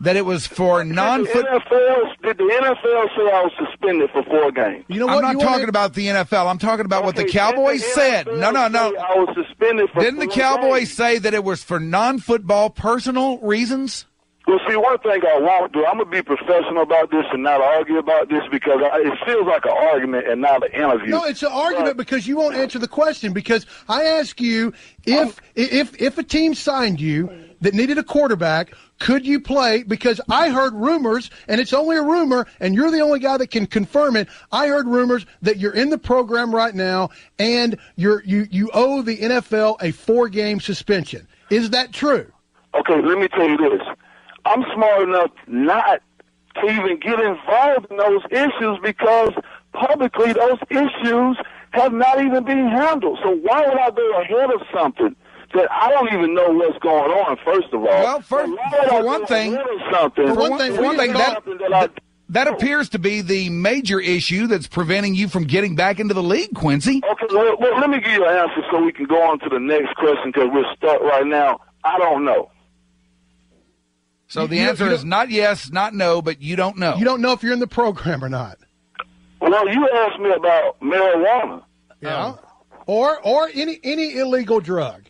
that 0.00 0.16
it 0.16 0.24
was 0.24 0.46
for 0.46 0.84
non 0.84 1.24
Did 1.24 1.34
the 1.34 1.42
NFL, 1.42 2.22
did 2.22 2.38
the 2.38 2.44
NFL 2.44 3.16
say 3.16 3.32
I 3.32 3.42
was 3.42 3.52
suspended 3.58 4.10
for 4.10 4.22
four 4.24 4.52
games? 4.52 4.84
You 4.88 5.00
know 5.00 5.08
I'm 5.08 5.20
not 5.22 5.32
You 5.34 5.38
talking 5.40 5.52
wanna- 5.60 5.68
about 5.68 5.94
the 5.94 6.06
NFL. 6.08 6.46
I'm 6.48 6.58
talking 6.58 6.84
about 6.84 7.04
what 7.04 7.16
the 7.16 7.24
Cowboys 7.24 7.82
the 7.82 7.88
said. 7.90 8.26
No, 8.26 8.50
no, 8.50 8.68
no. 8.68 8.94
I 8.96 9.14
was 9.18 9.34
suspended 9.34 9.90
for 9.90 10.00
Didn't 10.00 10.20
the 10.20 10.26
Cowboys 10.28 10.80
games? 10.88 10.92
say 10.94 11.18
that 11.18 11.34
it 11.34 11.42
was 11.44 11.62
for 11.64 11.80
non-football 11.80 12.70
personal 12.70 13.38
reasons? 13.38 14.04
Well, 14.46 14.58
see, 14.66 14.76
one 14.76 14.96
thing 15.00 15.20
I 15.26 15.38
won't 15.40 15.72
do, 15.74 15.84
I'm 15.84 15.98
gonna 15.98 16.06
be 16.08 16.22
professional 16.22 16.80
about 16.80 17.10
this 17.10 17.26
and 17.32 17.42
not 17.42 17.60
argue 17.60 17.98
about 17.98 18.30
this 18.30 18.42
because 18.50 18.80
I, 18.82 19.00
it 19.00 19.12
feels 19.26 19.46
like 19.46 19.66
an 19.66 19.72
argument 19.76 20.26
and 20.26 20.40
not 20.40 20.64
an 20.64 20.72
interview. 20.72 21.08
No, 21.10 21.24
it's 21.24 21.42
an 21.42 21.52
argument 21.52 21.98
because 21.98 22.26
you 22.26 22.36
won't 22.38 22.54
answer 22.54 22.78
the 22.78 22.88
question. 22.88 23.34
Because 23.34 23.66
I 23.90 24.04
ask 24.04 24.40
you 24.40 24.72
if 25.04 25.38
if 25.54 26.00
if 26.00 26.16
a 26.16 26.22
team 26.22 26.54
signed 26.54 26.98
you 26.98 27.28
that 27.60 27.74
needed 27.74 27.98
a 27.98 28.02
quarterback, 28.02 28.72
could 28.98 29.26
you 29.26 29.40
play? 29.40 29.82
Because 29.82 30.20
I 30.28 30.50
heard 30.50 30.74
rumors, 30.74 31.30
and 31.46 31.60
it's 31.60 31.72
only 31.72 31.96
a 31.96 32.02
rumor, 32.02 32.46
and 32.60 32.74
you're 32.74 32.90
the 32.90 33.00
only 33.00 33.20
guy 33.20 33.36
that 33.36 33.50
can 33.50 33.66
confirm 33.66 34.16
it. 34.16 34.28
I 34.52 34.68
heard 34.68 34.86
rumors 34.86 35.26
that 35.42 35.58
you're 35.58 35.74
in 35.74 35.90
the 35.90 35.98
program 35.98 36.54
right 36.54 36.74
now, 36.74 37.10
and 37.38 37.78
you're 37.96 38.22
you 38.24 38.46
you 38.50 38.70
owe 38.72 39.02
the 39.02 39.16
NFL 39.16 39.82
a 39.82 39.92
four 39.92 40.28
game 40.28 40.60
suspension. 40.60 41.26
Is 41.50 41.70
that 41.70 41.92
true? 41.92 42.30
Okay, 42.74 43.00
let 43.02 43.18
me 43.18 43.28
tell 43.28 43.48
you 43.48 43.56
this. 43.56 43.82
I'm 44.44 44.64
smart 44.74 45.02
enough 45.02 45.30
not 45.46 46.02
to 46.56 46.66
even 46.66 46.98
get 46.98 47.20
involved 47.20 47.86
in 47.90 47.96
those 47.96 48.22
issues 48.30 48.78
because 48.82 49.32
publicly 49.72 50.32
those 50.32 50.58
issues 50.70 51.38
have 51.70 51.92
not 51.92 52.22
even 52.24 52.44
been 52.44 52.68
handled. 52.68 53.18
So 53.22 53.36
why 53.36 53.66
would 53.66 53.78
I 53.78 53.90
go 53.90 54.20
ahead 54.20 54.50
of 54.50 54.62
something 54.72 55.14
that 55.54 55.68
I 55.70 55.90
don't 55.90 56.12
even 56.12 56.34
know 56.34 56.48
what's 56.50 56.78
going 56.78 57.10
on, 57.10 57.36
first 57.44 57.68
of 57.72 57.80
all? 57.80 57.86
Well, 57.86 58.20
for, 58.20 58.44
So 58.44 58.50
why 58.54 58.68
would 58.72 58.80
I 58.84 58.88
for 58.88 59.04
one 59.04 59.26
thing, 59.26 59.58
something, 59.92 60.26
for 60.28 60.34
one, 60.34 60.74
for 60.74 60.82
one 60.82 60.96
thing, 60.96 61.12
that, 61.14 61.42
that 61.70 61.90
that 62.30 62.46
appears 62.46 62.90
to 62.90 62.98
be 62.98 63.22
the 63.22 63.48
major 63.48 63.98
issue 63.98 64.46
that's 64.46 64.66
preventing 64.68 65.14
you 65.14 65.28
from 65.28 65.44
getting 65.44 65.74
back 65.76 65.98
into 65.98 66.12
the 66.12 66.22
league, 66.22 66.54
Quincy. 66.54 67.00
Okay, 67.02 67.26
well, 67.34 67.56
well, 67.58 67.80
let 67.80 67.88
me 67.88 68.00
give 68.00 68.12
you 68.12 68.24
an 68.26 68.36
answer 68.36 68.62
so 68.70 68.82
we 68.84 68.92
can 68.92 69.06
go 69.06 69.22
on 69.30 69.38
to 69.40 69.48
the 69.48 69.58
next 69.58 69.94
question 69.96 70.30
because 70.30 70.48
we're 70.52 70.70
stuck 70.76 71.00
right 71.00 71.26
now. 71.26 71.58
I 71.84 71.96
don't 71.98 72.26
know. 72.26 72.50
So 74.26 74.46
the 74.46 74.56
You- 74.56 74.62
you 74.62 74.68
answer 74.68 74.84
don't- 74.84 74.94
is 74.94 75.04
not 75.06 75.30
yes, 75.30 75.70
not 75.72 75.94
no, 75.94 76.20
but 76.20 76.42
you 76.42 76.54
don't 76.54 76.76
know. 76.76 76.96
You 76.96 77.04
don't 77.06 77.22
know 77.22 77.32
if 77.32 77.42
you're 77.42 77.54
in 77.54 77.60
the 77.60 77.66
program 77.66 78.22
or 78.22 78.28
not. 78.28 78.58
Well, 79.40 79.66
you 79.72 79.88
asked 79.88 80.20
me 80.20 80.30
about 80.30 80.78
marijuana. 80.80 81.62
Yeah. 82.02 82.34
Or 82.86 83.18
or 83.22 83.48
any 83.54 83.80
any 83.82 84.18
illegal 84.18 84.60
drug. 84.60 85.07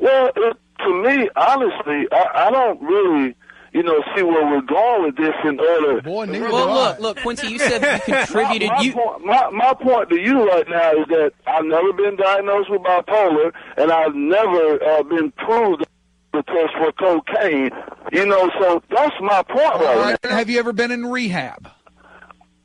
Well, 0.00 0.30
it, 0.34 0.56
to 0.78 1.02
me, 1.02 1.28
honestly, 1.36 2.08
I, 2.10 2.46
I 2.46 2.50
don't 2.50 2.80
really, 2.82 3.36
you 3.72 3.82
know, 3.82 4.02
see 4.16 4.22
where 4.22 4.46
we're 4.46 4.62
going 4.62 5.02
with 5.04 5.16
this 5.16 5.34
in 5.44 5.60
order. 5.60 6.00
Boy, 6.00 6.26
Well, 6.26 6.72
look, 6.74 6.98
look, 7.00 7.16
Quincy, 7.18 7.48
you 7.48 7.58
said 7.58 7.82
that 7.82 8.08
you 8.08 8.14
contributed. 8.14 8.68
My, 8.68 8.74
my, 8.76 8.82
You 8.82 8.92
point, 8.92 9.24
my, 9.26 9.50
my 9.50 9.74
point 9.74 10.08
to 10.10 10.16
you 10.18 10.48
right 10.48 10.68
now 10.68 10.92
is 10.92 11.06
that 11.08 11.32
I've 11.46 11.64
never 11.66 11.92
been 11.92 12.16
diagnosed 12.16 12.70
with 12.70 12.80
bipolar, 12.82 13.52
and 13.76 13.92
I've 13.92 14.14
never 14.14 14.82
uh, 14.82 15.02
been 15.02 15.30
proved 15.32 15.84
the 16.32 16.42
test 16.44 16.72
for 16.78 16.92
cocaine. 16.92 17.70
You 18.12 18.24
know, 18.26 18.50
so 18.58 18.82
that's 18.88 19.14
my 19.20 19.42
point 19.42 19.60
All 19.60 19.78
right, 19.80 19.96
right. 19.98 20.18
now. 20.24 20.30
Have 20.30 20.48
you 20.48 20.58
ever 20.58 20.72
been 20.72 20.90
in 20.90 21.06
rehab? 21.06 21.70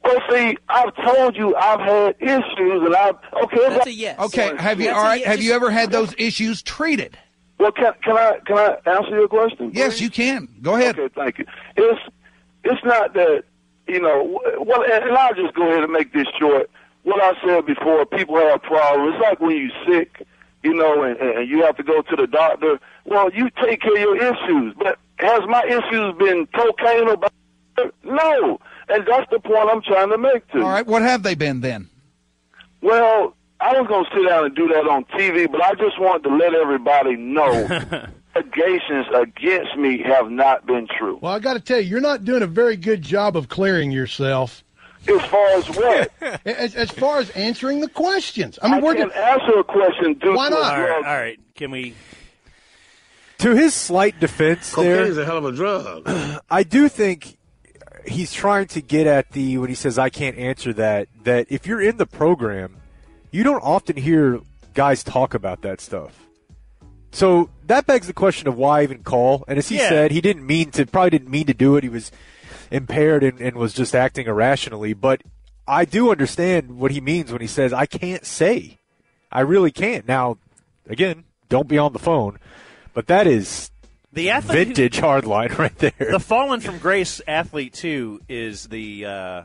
Well, 0.04 0.22
see, 0.30 0.56
I've 0.70 0.96
told 1.04 1.36
you 1.36 1.56
I've 1.56 1.80
had 1.80 2.16
issues, 2.20 2.84
and 2.86 2.96
I've 2.96 3.16
okay. 3.44 3.70
That's 3.70 3.88
a 3.88 3.92
yes. 3.92 4.20
Okay. 4.20 4.56
Have 4.56 4.80
you? 4.80 4.86
That's 4.86 5.00
All 5.00 5.12
a 5.12 5.16
yes. 5.16 5.26
Have 5.26 5.42
you 5.42 5.54
ever 5.54 5.72
had 5.72 5.90
those 5.92 6.14
issues 6.20 6.62
treated? 6.62 7.18
Well, 7.58 7.72
can 7.72 7.94
can 8.04 8.18
I 8.18 8.40
can 8.46 8.58
I 8.58 8.78
answer 8.90 9.12
your 9.12 9.28
question? 9.28 9.72
Yes, 9.74 10.02
you 10.02 10.10
can. 10.10 10.48
Go 10.62 10.76
ahead. 10.76 11.00
Okay, 11.00 11.14
thank 11.16 11.40
you. 11.40 11.46
It's 11.78 12.02
it's 12.64 12.84
not 12.84 13.14
that 13.14 13.44
you 13.88 14.02
know. 14.02 14.40
Well, 14.60 14.84
and 14.84 15.04
and 15.06 15.18
I'll 15.18 15.34
just 15.34 15.54
go 15.54 15.64
ahead 15.64 15.84
and 15.84 15.92
make 15.92 16.14
this 16.14 16.28
short. 16.38 16.70
What 17.04 17.22
I 17.22 17.34
said 17.46 17.66
before, 17.66 18.06
people 18.06 18.36
have 18.38 18.62
problems. 18.64 19.16
It's 19.16 19.24
like 19.24 19.40
when 19.40 19.56
you're 19.58 19.86
sick, 19.88 20.26
you 20.64 20.74
know, 20.74 21.04
and, 21.04 21.18
and 21.18 21.48
you 21.50 21.64
have 21.64 21.78
to 21.78 21.84
go 21.84 22.02
to 22.02 22.16
the 22.16 22.28
doctor. 22.28 22.80
Well, 23.06 23.32
you 23.32 23.50
take 23.64 23.82
care 23.82 23.94
of 23.94 24.00
your 24.00 24.18
issues. 24.18 24.74
But 24.78 24.98
has 25.18 25.42
my 25.48 25.64
issues 25.64 26.16
been 26.18 26.48
cocaine 26.48 27.08
or? 27.08 27.18
No, 28.04 28.60
and 28.90 29.06
that's 29.06 29.30
the 29.32 29.40
point 29.40 29.70
I'm 29.70 29.82
trying 29.82 30.10
to 30.10 30.18
make 30.18 30.48
to. 30.50 30.62
All 30.62 30.70
right. 30.70 30.86
What 30.86 31.04
have 31.04 31.24
they 31.24 31.36
been 31.36 31.62
then? 31.62 31.90
Well, 32.82 33.36
I 33.66 33.80
was 33.80 33.88
going 33.88 34.06
to 34.06 34.12
sit 34.14 34.30
down 34.30 34.46
and 34.46 34.56
do 34.56 34.68
that 34.68 34.88
on 34.88 35.06
TV, 35.06 35.52
but 35.52 35.60
I 35.60 35.74
just 35.74 36.00
wanted 36.00 36.30
to 36.30 36.36
let 36.36 36.54
everybody 36.54 37.16
know 37.16 37.50
allegations 38.36 39.08
against 39.12 39.76
me 39.76 40.04
have 40.04 40.30
not 40.30 40.68
been 40.68 40.88
true. 41.00 41.18
Well, 41.20 41.34
I 41.34 41.40
got 41.40 41.54
to 41.54 41.60
tell 41.60 41.80
you, 41.80 41.90
you're 41.90 42.00
not 42.00 42.24
doing 42.24 42.44
a 42.44 42.48
very 42.48 42.78
good 42.78 43.02
job 43.02 43.36
of 43.36 43.50
clearing 43.50 43.90
yourself. 43.90 44.64
As 45.08 45.22
far 45.24 45.48
as 45.58 45.68
what? 45.70 46.12
As, 46.46 46.76
as 46.76 46.92
far 46.92 47.20
as 47.20 47.32
answering 47.32 47.80
the 47.80 47.90
questions. 47.90 48.60
I 48.62 48.68
mean, 48.68 48.76
I 48.76 48.82
we're 48.82 48.96
can 48.96 49.10
just, 49.10 49.18
answer 49.18 49.60
a 49.60 49.64
question 49.64 50.14
due 50.16 50.36
Why 50.36 50.50
to 50.50 50.56
a 50.56 50.60
not? 50.60 50.76
All 50.76 50.82
right, 50.82 50.96
all 50.96 51.18
right, 51.18 51.40
Can 51.56 51.72
we? 51.72 51.96
To 53.40 53.56
his 53.56 53.74
slight 53.74 54.20
defense, 54.20 54.74
Cocaine 54.74 54.92
there, 54.92 55.06
is 55.06 55.18
a 55.18 55.26
hell 55.26 55.38
of 55.38 55.46
a 55.46 55.52
drug. 55.52 56.08
I 56.52 56.64
do 56.64 56.88
think 56.88 57.38
he's 58.08 58.32
trying 58.32 58.68
to 58.68 58.82
get 58.82 59.08
at 59.08 59.32
the 59.32 59.58
when 59.58 59.70
he 59.70 59.76
says 59.76 59.98
I 59.98 60.10
can't 60.10 60.38
answer 60.38 60.72
that. 60.74 61.08
That 61.24 61.48
if 61.50 61.66
you're 61.66 61.82
in 61.82 61.98
the 61.98 62.08
program, 62.08 62.78
you 63.36 63.44
don't 63.44 63.62
often 63.64 63.96
hear 63.98 64.40
guys 64.74 65.04
talk 65.04 65.34
about 65.34 65.62
that 65.62 65.82
stuff. 65.82 66.14
So 67.12 67.50
that 67.68 67.86
begs 67.88 68.08
the 68.08 68.14
question 68.14 68.48
of 68.48 68.58
why 68.58 68.84
even 68.84 69.04
call. 69.04 69.44
And 69.48 69.58
as 69.58 69.70
he 69.70 69.78
Yeah. 69.78 69.90
said, 69.90 70.12
he 70.12 70.22
didn't 70.22 70.46
mean 70.46 70.72
to, 70.72 70.86
probably 70.86 71.12
didn't 71.12 71.30
mean 71.30 71.46
to 71.48 71.54
do 71.54 71.76
it. 71.78 71.84
He 71.84 71.90
was 71.90 72.12
impaired 72.72 73.24
and, 73.24 73.40
and 73.40 73.56
was 73.56 73.74
just 73.74 73.96
acting 73.96 74.28
irrationally. 74.28 74.94
But 74.94 75.22
I 75.68 75.86
do 75.86 76.12
understand 76.12 76.78
what 76.78 76.92
he 76.92 77.00
means 77.02 77.32
when 77.32 77.42
he 77.42 77.48
says 77.48 77.72
I 77.74 77.86
can't 77.86 78.26
say. 78.26 78.80
I 79.32 79.42
really 79.42 79.72
can't. 79.72 80.08
Now, 80.08 80.38
again, 80.90 81.24
don't 81.50 81.68
be 81.68 81.78
on 81.78 81.94
the 81.94 82.00
phone. 82.00 82.38
But 82.94 83.08
that 83.08 83.28
is 83.28 83.72
The 84.14 84.30
who- 84.30 84.42
vintage 84.42 84.98
hardline 84.98 85.58
right 85.64 85.78
there. 85.78 85.94
The 86.12 86.20
fallen 86.20 86.60
from 86.60 86.78
grace 86.80 87.22
athlete 87.28 87.74
too 87.74 88.22
is 88.30 88.66
the 88.68 89.06
uh, 89.06 89.44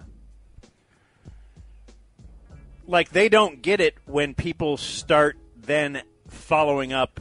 like 2.91 3.11
they 3.11 3.29
don't 3.29 3.63
get 3.63 3.81
it 3.81 3.95
when 4.05 4.35
people 4.35 4.77
start 4.77 5.39
then 5.57 6.03
following 6.29 6.93
up 6.93 7.21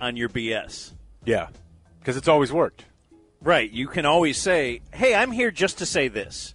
on 0.00 0.16
your 0.16 0.28
BS. 0.28 0.92
Yeah, 1.24 1.48
because 2.00 2.16
it's 2.16 2.28
always 2.28 2.52
worked. 2.52 2.84
Right. 3.40 3.70
You 3.70 3.86
can 3.86 4.04
always 4.04 4.36
say, 4.36 4.80
"Hey, 4.92 5.14
I'm 5.14 5.30
here 5.30 5.50
just 5.50 5.78
to 5.78 5.86
say 5.86 6.08
this," 6.08 6.52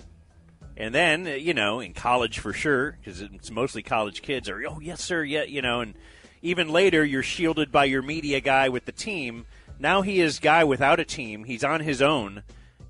and 0.76 0.94
then 0.94 1.26
you 1.26 1.54
know, 1.54 1.80
in 1.80 1.94
college 1.94 2.40
for 2.40 2.54
sure, 2.54 2.98
because 3.00 3.22
it's 3.22 3.50
mostly 3.50 3.82
college 3.82 4.22
kids 4.22 4.50
are, 4.50 4.62
"Oh, 4.68 4.80
yes, 4.82 5.02
sir, 5.02 5.24
yeah," 5.24 5.44
you 5.44 5.62
know, 5.62 5.80
and 5.82 5.96
even 6.42 6.70
later 6.70 7.06
you're 7.06 7.24
shielded 7.24 7.72
by 7.72 7.86
your 7.86 8.02
media 8.02 8.42
guy 8.42 8.68
with 8.68 8.86
the 8.86 8.92
team. 8.92 9.46
Now 9.80 10.02
he 10.02 10.20
is 10.20 10.40
guy 10.40 10.64
without 10.64 11.00
a 11.00 11.06
team. 11.06 11.46
He's 11.46 11.64
on 11.64 11.80
his 11.80 12.02
own, 12.02 12.44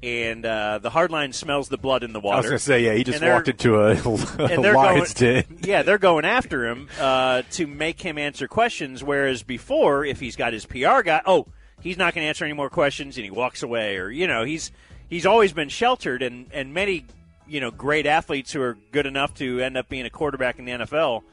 and 0.04 0.46
uh, 0.46 0.80
the 0.80 0.90
hardline 0.90 1.34
smells 1.34 1.70
the 1.70 1.78
blood 1.78 2.04
in 2.04 2.14
the 2.14 2.20
water. 2.20 2.36
I 2.36 2.40
was 2.40 2.46
going 2.48 2.58
to 2.58 2.64
say, 2.64 2.86
yeah, 2.86 2.94
he 2.94 3.04
just 3.04 3.24
walked 3.24 3.48
into 3.48 3.80
a, 3.80 3.92
a 3.94 4.58
lion's 4.58 5.14
going, 5.14 5.44
den. 5.46 5.60
Yeah, 5.64 5.84
they're 5.84 6.00
going 6.00 6.26
after 6.26 6.68
him 6.68 6.90
uh, 7.00 7.44
to 7.52 7.68
make 7.68 8.02
him 8.02 8.18
answer 8.18 8.48
questions. 8.48 9.04
Whereas 9.04 9.44
before, 9.44 10.04
if 10.04 10.20
he's 10.20 10.36
got 10.36 10.54
his 10.54 10.66
PR 10.66 11.02
guy, 11.04 11.22
oh, 11.26 11.48
he's 11.82 11.98
not 11.98 12.16
going 12.16 12.26
to 12.26 12.30
answer 12.30 12.46
any 12.46 12.54
more 12.54 12.70
questions, 12.70 13.18
and 13.18 13.26
he 13.26 13.32
walks 13.32 13.62
away, 13.62 13.98
or 13.98 14.10
you 14.10 14.28
know, 14.28 14.44
he's 14.44 14.72
he's 15.10 15.26
always 15.26 15.54
been 15.54 15.70
sheltered, 15.70 16.24
and 16.24 16.48
and 16.52 16.74
many 16.74 17.06
you 17.48 17.60
know 17.60 17.70
great 17.70 18.08
athletes 18.08 18.52
who 18.52 18.62
are 18.62 18.78
good 18.92 19.06
enough 19.06 19.36
to 19.36 19.60
end 19.60 19.78
up 19.78 19.88
being 19.88 20.06
a 20.06 20.10
quarterback 20.10 20.58
in 20.58 20.66
the 20.66 20.72
NFL 20.72 21.24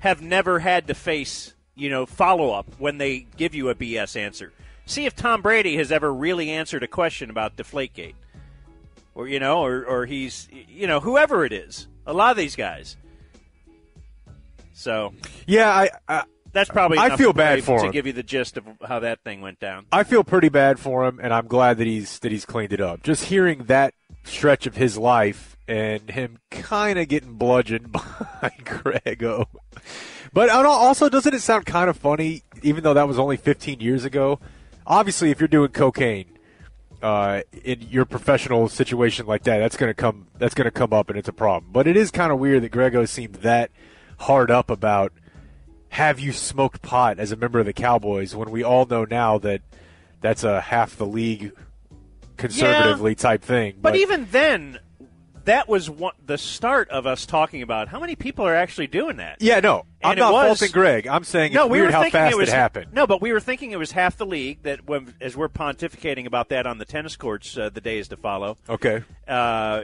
have 0.00 0.20
never 0.22 0.58
had 0.58 0.86
to 0.86 0.94
face 0.94 1.54
you 1.74 1.90
know 1.90 2.06
follow 2.06 2.52
up 2.52 2.66
when 2.78 2.98
they 2.98 3.26
give 3.36 3.54
you 3.54 3.70
a 3.70 3.74
BS 3.74 4.16
answer. 4.16 4.52
See 4.86 5.06
if 5.06 5.16
Tom 5.16 5.42
Brady 5.42 5.76
has 5.76 5.90
ever 5.90 6.12
really 6.12 6.50
answered 6.50 6.82
a 6.82 6.88
question 6.88 7.30
about 7.30 7.56
Deflategate 7.56 8.14
or 9.14 9.28
you 9.28 9.40
know, 9.40 9.64
or 9.64 9.84
or 9.84 10.06
he's 10.06 10.48
you 10.68 10.86
know 10.86 11.00
whoever 11.00 11.44
it 11.44 11.52
is. 11.52 11.86
A 12.06 12.12
lot 12.12 12.30
of 12.30 12.36
these 12.36 12.56
guys. 12.56 12.96
So 14.72 15.14
Yeah, 15.46 15.70
I, 15.70 15.90
I 16.08 16.24
that's 16.52 16.70
probably 16.70 16.98
I 16.98 17.16
feel 17.16 17.32
bad 17.32 17.62
for 17.64 17.80
to 17.80 17.90
give 17.90 18.06
you 18.06 18.12
the 18.12 18.22
gist 18.22 18.56
of 18.56 18.64
how 18.86 19.00
that 19.00 19.20
thing 19.22 19.40
went 19.40 19.60
down. 19.60 19.86
I 19.92 20.04
feel 20.04 20.24
pretty 20.24 20.48
bad 20.48 20.78
for 20.78 21.04
him, 21.06 21.20
and 21.22 21.32
I'm 21.32 21.46
glad 21.46 21.78
that 21.78 21.86
he's 21.86 22.18
that 22.20 22.32
he's 22.32 22.44
cleaned 22.44 22.72
it 22.72 22.80
up. 22.80 23.02
Just 23.02 23.24
hearing 23.24 23.64
that 23.64 23.94
stretch 24.24 24.66
of 24.66 24.76
his 24.76 24.98
life 24.98 25.56
and 25.66 26.10
him 26.10 26.38
kind 26.50 26.98
of 26.98 27.08
getting 27.08 27.34
bludgeoned 27.34 27.92
by 27.92 28.52
Greggo. 28.60 29.46
But 30.32 30.50
also, 30.50 31.08
doesn't 31.08 31.32
it 31.32 31.40
sound 31.40 31.64
kind 31.64 31.88
of 31.88 31.96
funny, 31.96 32.42
even 32.62 32.82
though 32.82 32.94
that 32.94 33.06
was 33.06 33.20
only 33.20 33.36
15 33.36 33.78
years 33.80 34.04
ago? 34.04 34.40
Obviously, 34.86 35.30
if 35.30 35.40
you're 35.40 35.48
doing 35.48 35.70
cocaine, 35.70 36.38
uh, 37.02 37.42
in 37.62 37.82
your 37.90 38.04
professional 38.06 38.68
situation 38.68 39.26
like 39.26 39.42
that, 39.44 39.58
that's 39.58 39.76
going 39.76 39.90
to 39.90 39.94
come 39.94 40.26
that's 40.38 40.54
going 40.54 40.64
to 40.64 40.70
come 40.70 40.92
up 40.92 41.10
and 41.10 41.18
it's 41.18 41.28
a 41.28 41.32
problem. 41.32 41.70
But 41.72 41.86
it 41.86 41.96
is 41.96 42.10
kind 42.10 42.32
of 42.32 42.38
weird 42.38 42.62
that 42.62 42.72
Greggo 42.72 43.06
seemed 43.06 43.36
that 43.36 43.70
hard 44.20 44.50
up 44.50 44.70
about 44.70 45.12
have 45.90 46.18
you 46.18 46.32
smoked 46.32 46.80
pot 46.82 47.18
as 47.18 47.30
a 47.30 47.36
member 47.36 47.60
of 47.60 47.66
the 47.66 47.72
Cowboys 47.72 48.34
when 48.34 48.50
we 48.50 48.62
all 48.64 48.86
know 48.86 49.04
now 49.04 49.38
that 49.38 49.60
that's 50.20 50.44
a 50.44 50.60
half 50.62 50.96
the 50.96 51.06
league 51.06 51.52
conservatively 52.36 53.12
Yeah. 53.12 53.16
type 53.16 53.42
thing. 53.42 53.74
But 53.80 53.96
even 53.96 54.26
then, 54.30 54.78
that 55.44 55.68
was 55.68 55.90
one, 55.90 56.14
the 56.24 56.38
start 56.38 56.88
of 56.90 57.06
us 57.06 57.26
talking 57.26 57.62
about 57.62 57.88
how 57.88 58.00
many 58.00 58.16
people 58.16 58.46
are 58.46 58.54
actually 58.54 58.86
doing 58.86 59.16
that. 59.16 59.36
yeah, 59.40 59.60
no, 59.60 59.84
I'm 60.02 60.18
not 60.18 60.32
was- 60.32 60.58
faulting 60.58 60.72
Greg. 60.72 61.06
I'm 61.06 61.24
saying 61.24 61.52
no, 61.52 61.64
it's 61.64 61.70
we 61.70 61.78
weird 61.78 61.88
were 61.88 61.92
how 61.92 62.02
thinking 62.02 62.18
fast 62.18 62.32
it, 62.32 62.38
was, 62.38 62.50
happened. 62.50 62.92
No, 62.92 63.06
but 63.06 63.20
we 63.20 63.32
were 63.32 63.40
thinking 63.40 63.70
it 63.72 63.78
was 63.78 63.92
half 63.92 64.16
the 64.16 64.26
league. 64.26 64.62
That 64.62 64.86
when, 64.86 65.14
as 65.20 65.36
we're 65.36 65.48
pontificating 65.48 66.26
about 66.26 66.48
that 66.50 66.66
on 66.66 66.78
the 66.78 66.84
tennis 66.84 67.16
courts, 67.16 67.56
uh, 67.56 67.70
the 67.70 67.80
days 67.80 68.08
to 68.08 68.16
follow. 68.16 68.56
Okay. 68.68 69.02
Uh, 69.26 69.82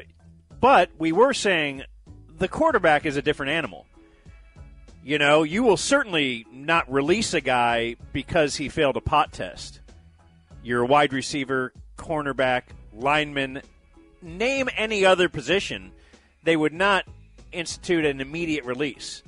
but 0.61 0.91
we 0.99 1.13
were 1.13 1.33
saying 1.33 1.85
the 2.39 2.49
quarterback 2.49 3.07
is 3.07 3.17
a 3.17 3.23
different 3.23 3.53
animal. 3.53 3.87
You 5.03 5.19
know, 5.19 5.43
you 5.43 5.63
will 5.63 5.79
certainly 5.79 6.47
not 6.53 6.91
release 6.93 7.33
a 7.33 7.41
guy 7.41 7.97
because 8.13 8.57
he 8.57 8.69
failed 8.69 8.97
a 8.97 9.01
pot 9.01 9.33
test. 9.33 9.81
You're 10.63 10.83
a 10.83 10.87
wide 10.87 11.15
receiver, 11.15 11.73
cornerback, 11.97 12.65
lineman, 12.93 13.63
name 14.23 14.69
any 14.77 15.05
other 15.05 15.29
position, 15.29 15.93
they 16.45 16.57
would 16.57 16.73
not 16.73 17.05
institute 17.53 18.05
an 18.05 18.21
immediate 18.21 18.65
release. 18.65 19.23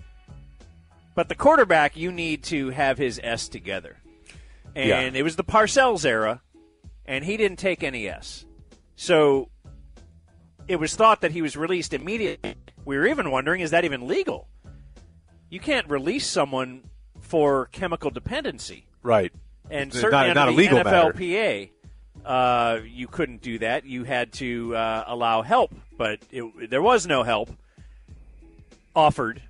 But 1.14 1.28
the 1.28 1.34
quarterback, 1.34 1.96
you 1.96 2.10
need 2.10 2.42
to 2.44 2.70
have 2.70 2.98
his 2.98 3.20
S 3.22 3.48
together. 3.48 3.96
And 4.74 4.88
Yeah. 5.14 5.20
it 5.20 5.22
was 5.22 5.36
the 5.36 5.44
Parcells 5.44 6.04
era, 6.06 6.40
and 7.04 7.24
he 7.24 7.36
didn't 7.36 7.58
take 7.58 7.82
any 7.82 8.08
S. 8.08 8.46
So 8.96 9.50
it 10.68 10.76
was 10.76 10.94
thought 10.96 11.20
that 11.20 11.32
he 11.32 11.42
was 11.42 11.56
released 11.56 11.92
immediately. 11.92 12.54
We 12.84 12.96
were 12.96 13.06
even 13.06 13.30
wondering, 13.30 13.60
is 13.60 13.70
that 13.72 13.84
even 13.84 14.06
legal? 14.06 14.48
You 15.50 15.60
can't 15.60 15.88
release 15.88 16.26
someone 16.26 16.84
for 17.20 17.66
chemical 17.66 18.10
dependency. 18.10 18.86
Right. 19.02 19.32
And 19.70 19.90
It's 19.90 20.00
certainly 20.00 20.28
not- 20.28 20.34
not 20.34 20.48
under 20.48 20.52
a 20.52 20.54
the 20.54 20.56
legal 20.62 20.84
matter. 20.84 21.12
NFLPA, 22.24 22.78
uh, 22.78 22.80
you 22.84 23.06
couldn't 23.08 23.42
do 23.42 23.58
that. 23.60 23.84
You 23.84 24.04
had 24.04 24.32
to 24.34 24.74
uh, 24.76 25.04
allow 25.06 25.42
help, 25.42 25.74
but 25.96 26.20
it, 26.30 26.70
there 26.70 26.82
was 26.82 27.06
no 27.06 27.22
help 27.22 27.50
offered. 28.94 29.42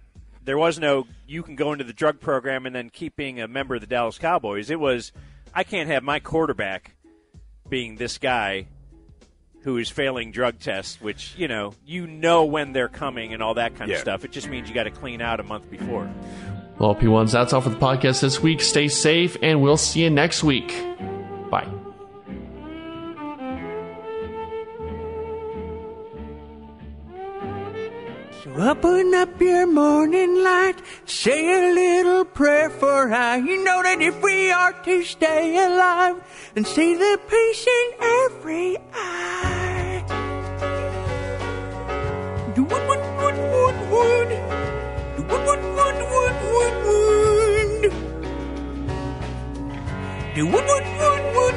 There 0.45 0.59
was 0.59 0.79
no 0.79 1.07
you 1.27 1.43
can 1.43 1.55
go 1.57 1.73
into 1.73 1.85
the 1.85 1.93
drug 1.93 2.21
program 2.21 2.67
and 2.67 2.75
then 2.75 2.91
keep 2.91 3.17
being 3.17 3.41
a 3.41 3.49
member 3.49 3.75
of 3.75 3.81
the 3.81 3.87
Dallas 3.87 4.19
Cowboys. 4.19 4.71
It 4.71 4.81
was 4.81 5.13
I 5.55 5.65
can't 5.65 5.89
have 5.89 6.03
my 6.03 6.19
quarterback 6.21 6.95
being 7.69 7.97
this 7.97 8.19
guy 8.19 8.67
who 9.63 9.77
is 9.79 9.89
failing 9.89 10.33
drug 10.33 10.59
tests, 10.59 11.01
which 11.01 11.35
you 11.37 11.47
know 11.49 11.75
you 11.87 12.07
know 12.07 12.45
when 12.45 12.73
they're 12.73 12.89
coming 12.89 13.33
and 13.33 13.43
all 13.43 13.55
that 13.55 13.77
kind 13.77 13.89
Yeah. 13.91 13.97
of 13.97 14.01
stuff. 14.03 14.25
It 14.25 14.33
just 14.33 14.49
means 14.49 14.69
you 14.69 14.75
got 14.75 14.85
to 14.85 14.91
clean 14.91 15.21
out 15.21 15.39
a 15.41 15.45
month 15.45 15.71
before. 15.71 16.11
Well, 16.79 16.97
P1s, 16.97 17.31
that's 17.31 17.53
all 17.53 17.61
for 17.61 17.69
the 17.69 17.77
podcast 17.77 18.21
this 18.23 18.41
week. 18.43 18.61
Stay 18.61 18.89
safe, 18.89 19.37
and 19.43 19.63
we'll 19.63 19.77
see 19.77 20.03
you 20.03 20.11
next 20.11 20.43
week. 20.43 20.75
Open 28.57 29.15
up 29.15 29.41
your 29.41 29.67
morning 29.67 30.43
light, 30.43 30.77
say 31.07 31.71
a 31.71 31.75
little 31.75 32.25
prayer 32.25 32.71
for 32.71 33.13
I. 33.13 33.37
You 33.37 33.65
know 33.65 33.83
that 33.83 34.01
if 34.01 34.23
we 34.23 34.51
are 34.51 34.73
to 34.85 35.03
stay 35.03 35.57
alive, 35.65 36.23
then 36.55 36.65
see 36.65 36.95
the 36.95 37.19
peace 37.29 37.67
in 37.67 37.93
every 38.01 38.77
eye. 38.93 40.05
Wood, 42.57 42.69
wood, 42.71 43.03
wood, 43.19 43.37
wood, 43.53 43.77
wood. 43.91 44.31
Wood, 45.19 45.43
wood, 45.47 45.63
wood, 45.77 45.99
wood, 46.13 46.37
wood, 46.53 46.77
wood. 46.87 47.93
Wood, 50.35 50.65
wood, 50.69 50.85
wood, 50.95 51.55
wood, 51.55 51.57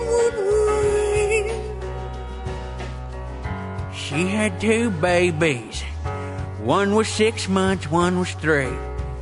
wood, 0.00 0.34
wood. 0.36 0.97
She 4.08 4.26
had 4.26 4.58
two 4.58 4.88
babies. 4.88 5.82
One 6.62 6.94
was 6.94 7.08
six 7.08 7.46
months, 7.46 7.90
one 7.90 8.18
was 8.18 8.32
three. 8.32 8.72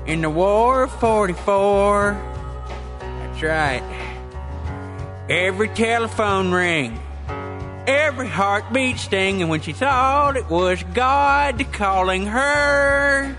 In 0.07 0.21
the 0.21 0.31
war 0.31 0.85
of 0.85 0.93
44. 1.01 2.13
That's 3.01 3.43
right. 3.43 3.83
Every 5.29 5.69
telephone 5.71 6.53
ring, 6.53 7.01
every 7.89 8.29
heartbeat 8.29 8.99
sting, 8.99 9.43
and 9.43 9.51
when 9.51 9.61
she 9.61 9.73
thought 9.73 10.37
it 10.37 10.49
was 10.49 10.85
God 10.95 11.67
calling 11.73 12.27
her, 12.27 13.37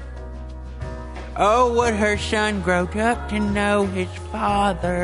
oh, 1.37 1.73
would 1.77 1.93
her 1.93 2.17
son 2.17 2.61
grow 2.61 2.83
up 2.87 3.29
to 3.29 3.39
know 3.39 3.85
his 3.85 4.09
father? 4.33 4.97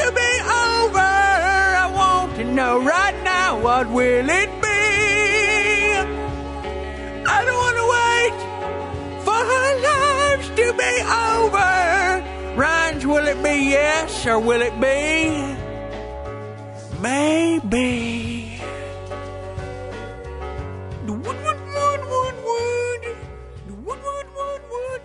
to 0.00 0.08
be 0.12 0.32
over. 0.66 1.10
I 1.84 1.86
want 1.94 2.36
to 2.36 2.44
know 2.44 2.74
right 2.82 3.16
now 3.22 3.60
what 3.60 3.88
will 3.90 4.28
it 4.42 4.50
be? 4.62 4.80
I 7.34 7.38
don't 7.46 7.60
want 7.64 7.76
to 7.82 7.86
wait 7.98 8.36
for 9.26 9.40
our 9.58 9.74
lives 9.90 10.46
to 10.58 10.66
be 10.82 10.92
over. 11.36 11.70
Rhymes, 12.60 13.04
will 13.06 13.26
it 13.26 13.42
be 13.42 13.56
yes 13.70 14.26
or 14.26 14.38
will 14.38 14.62
it 14.62 14.76
be 14.80 15.56
maybe? 17.00 18.60
Wood, 21.06 21.24
wood, 21.26 21.60
wood, 21.74 22.00
wood, 22.12 22.36
wood. 22.48 23.02
Wood, 23.86 24.00
wood, 24.06 24.26
wood, 24.36 24.62
wood. 24.72 25.02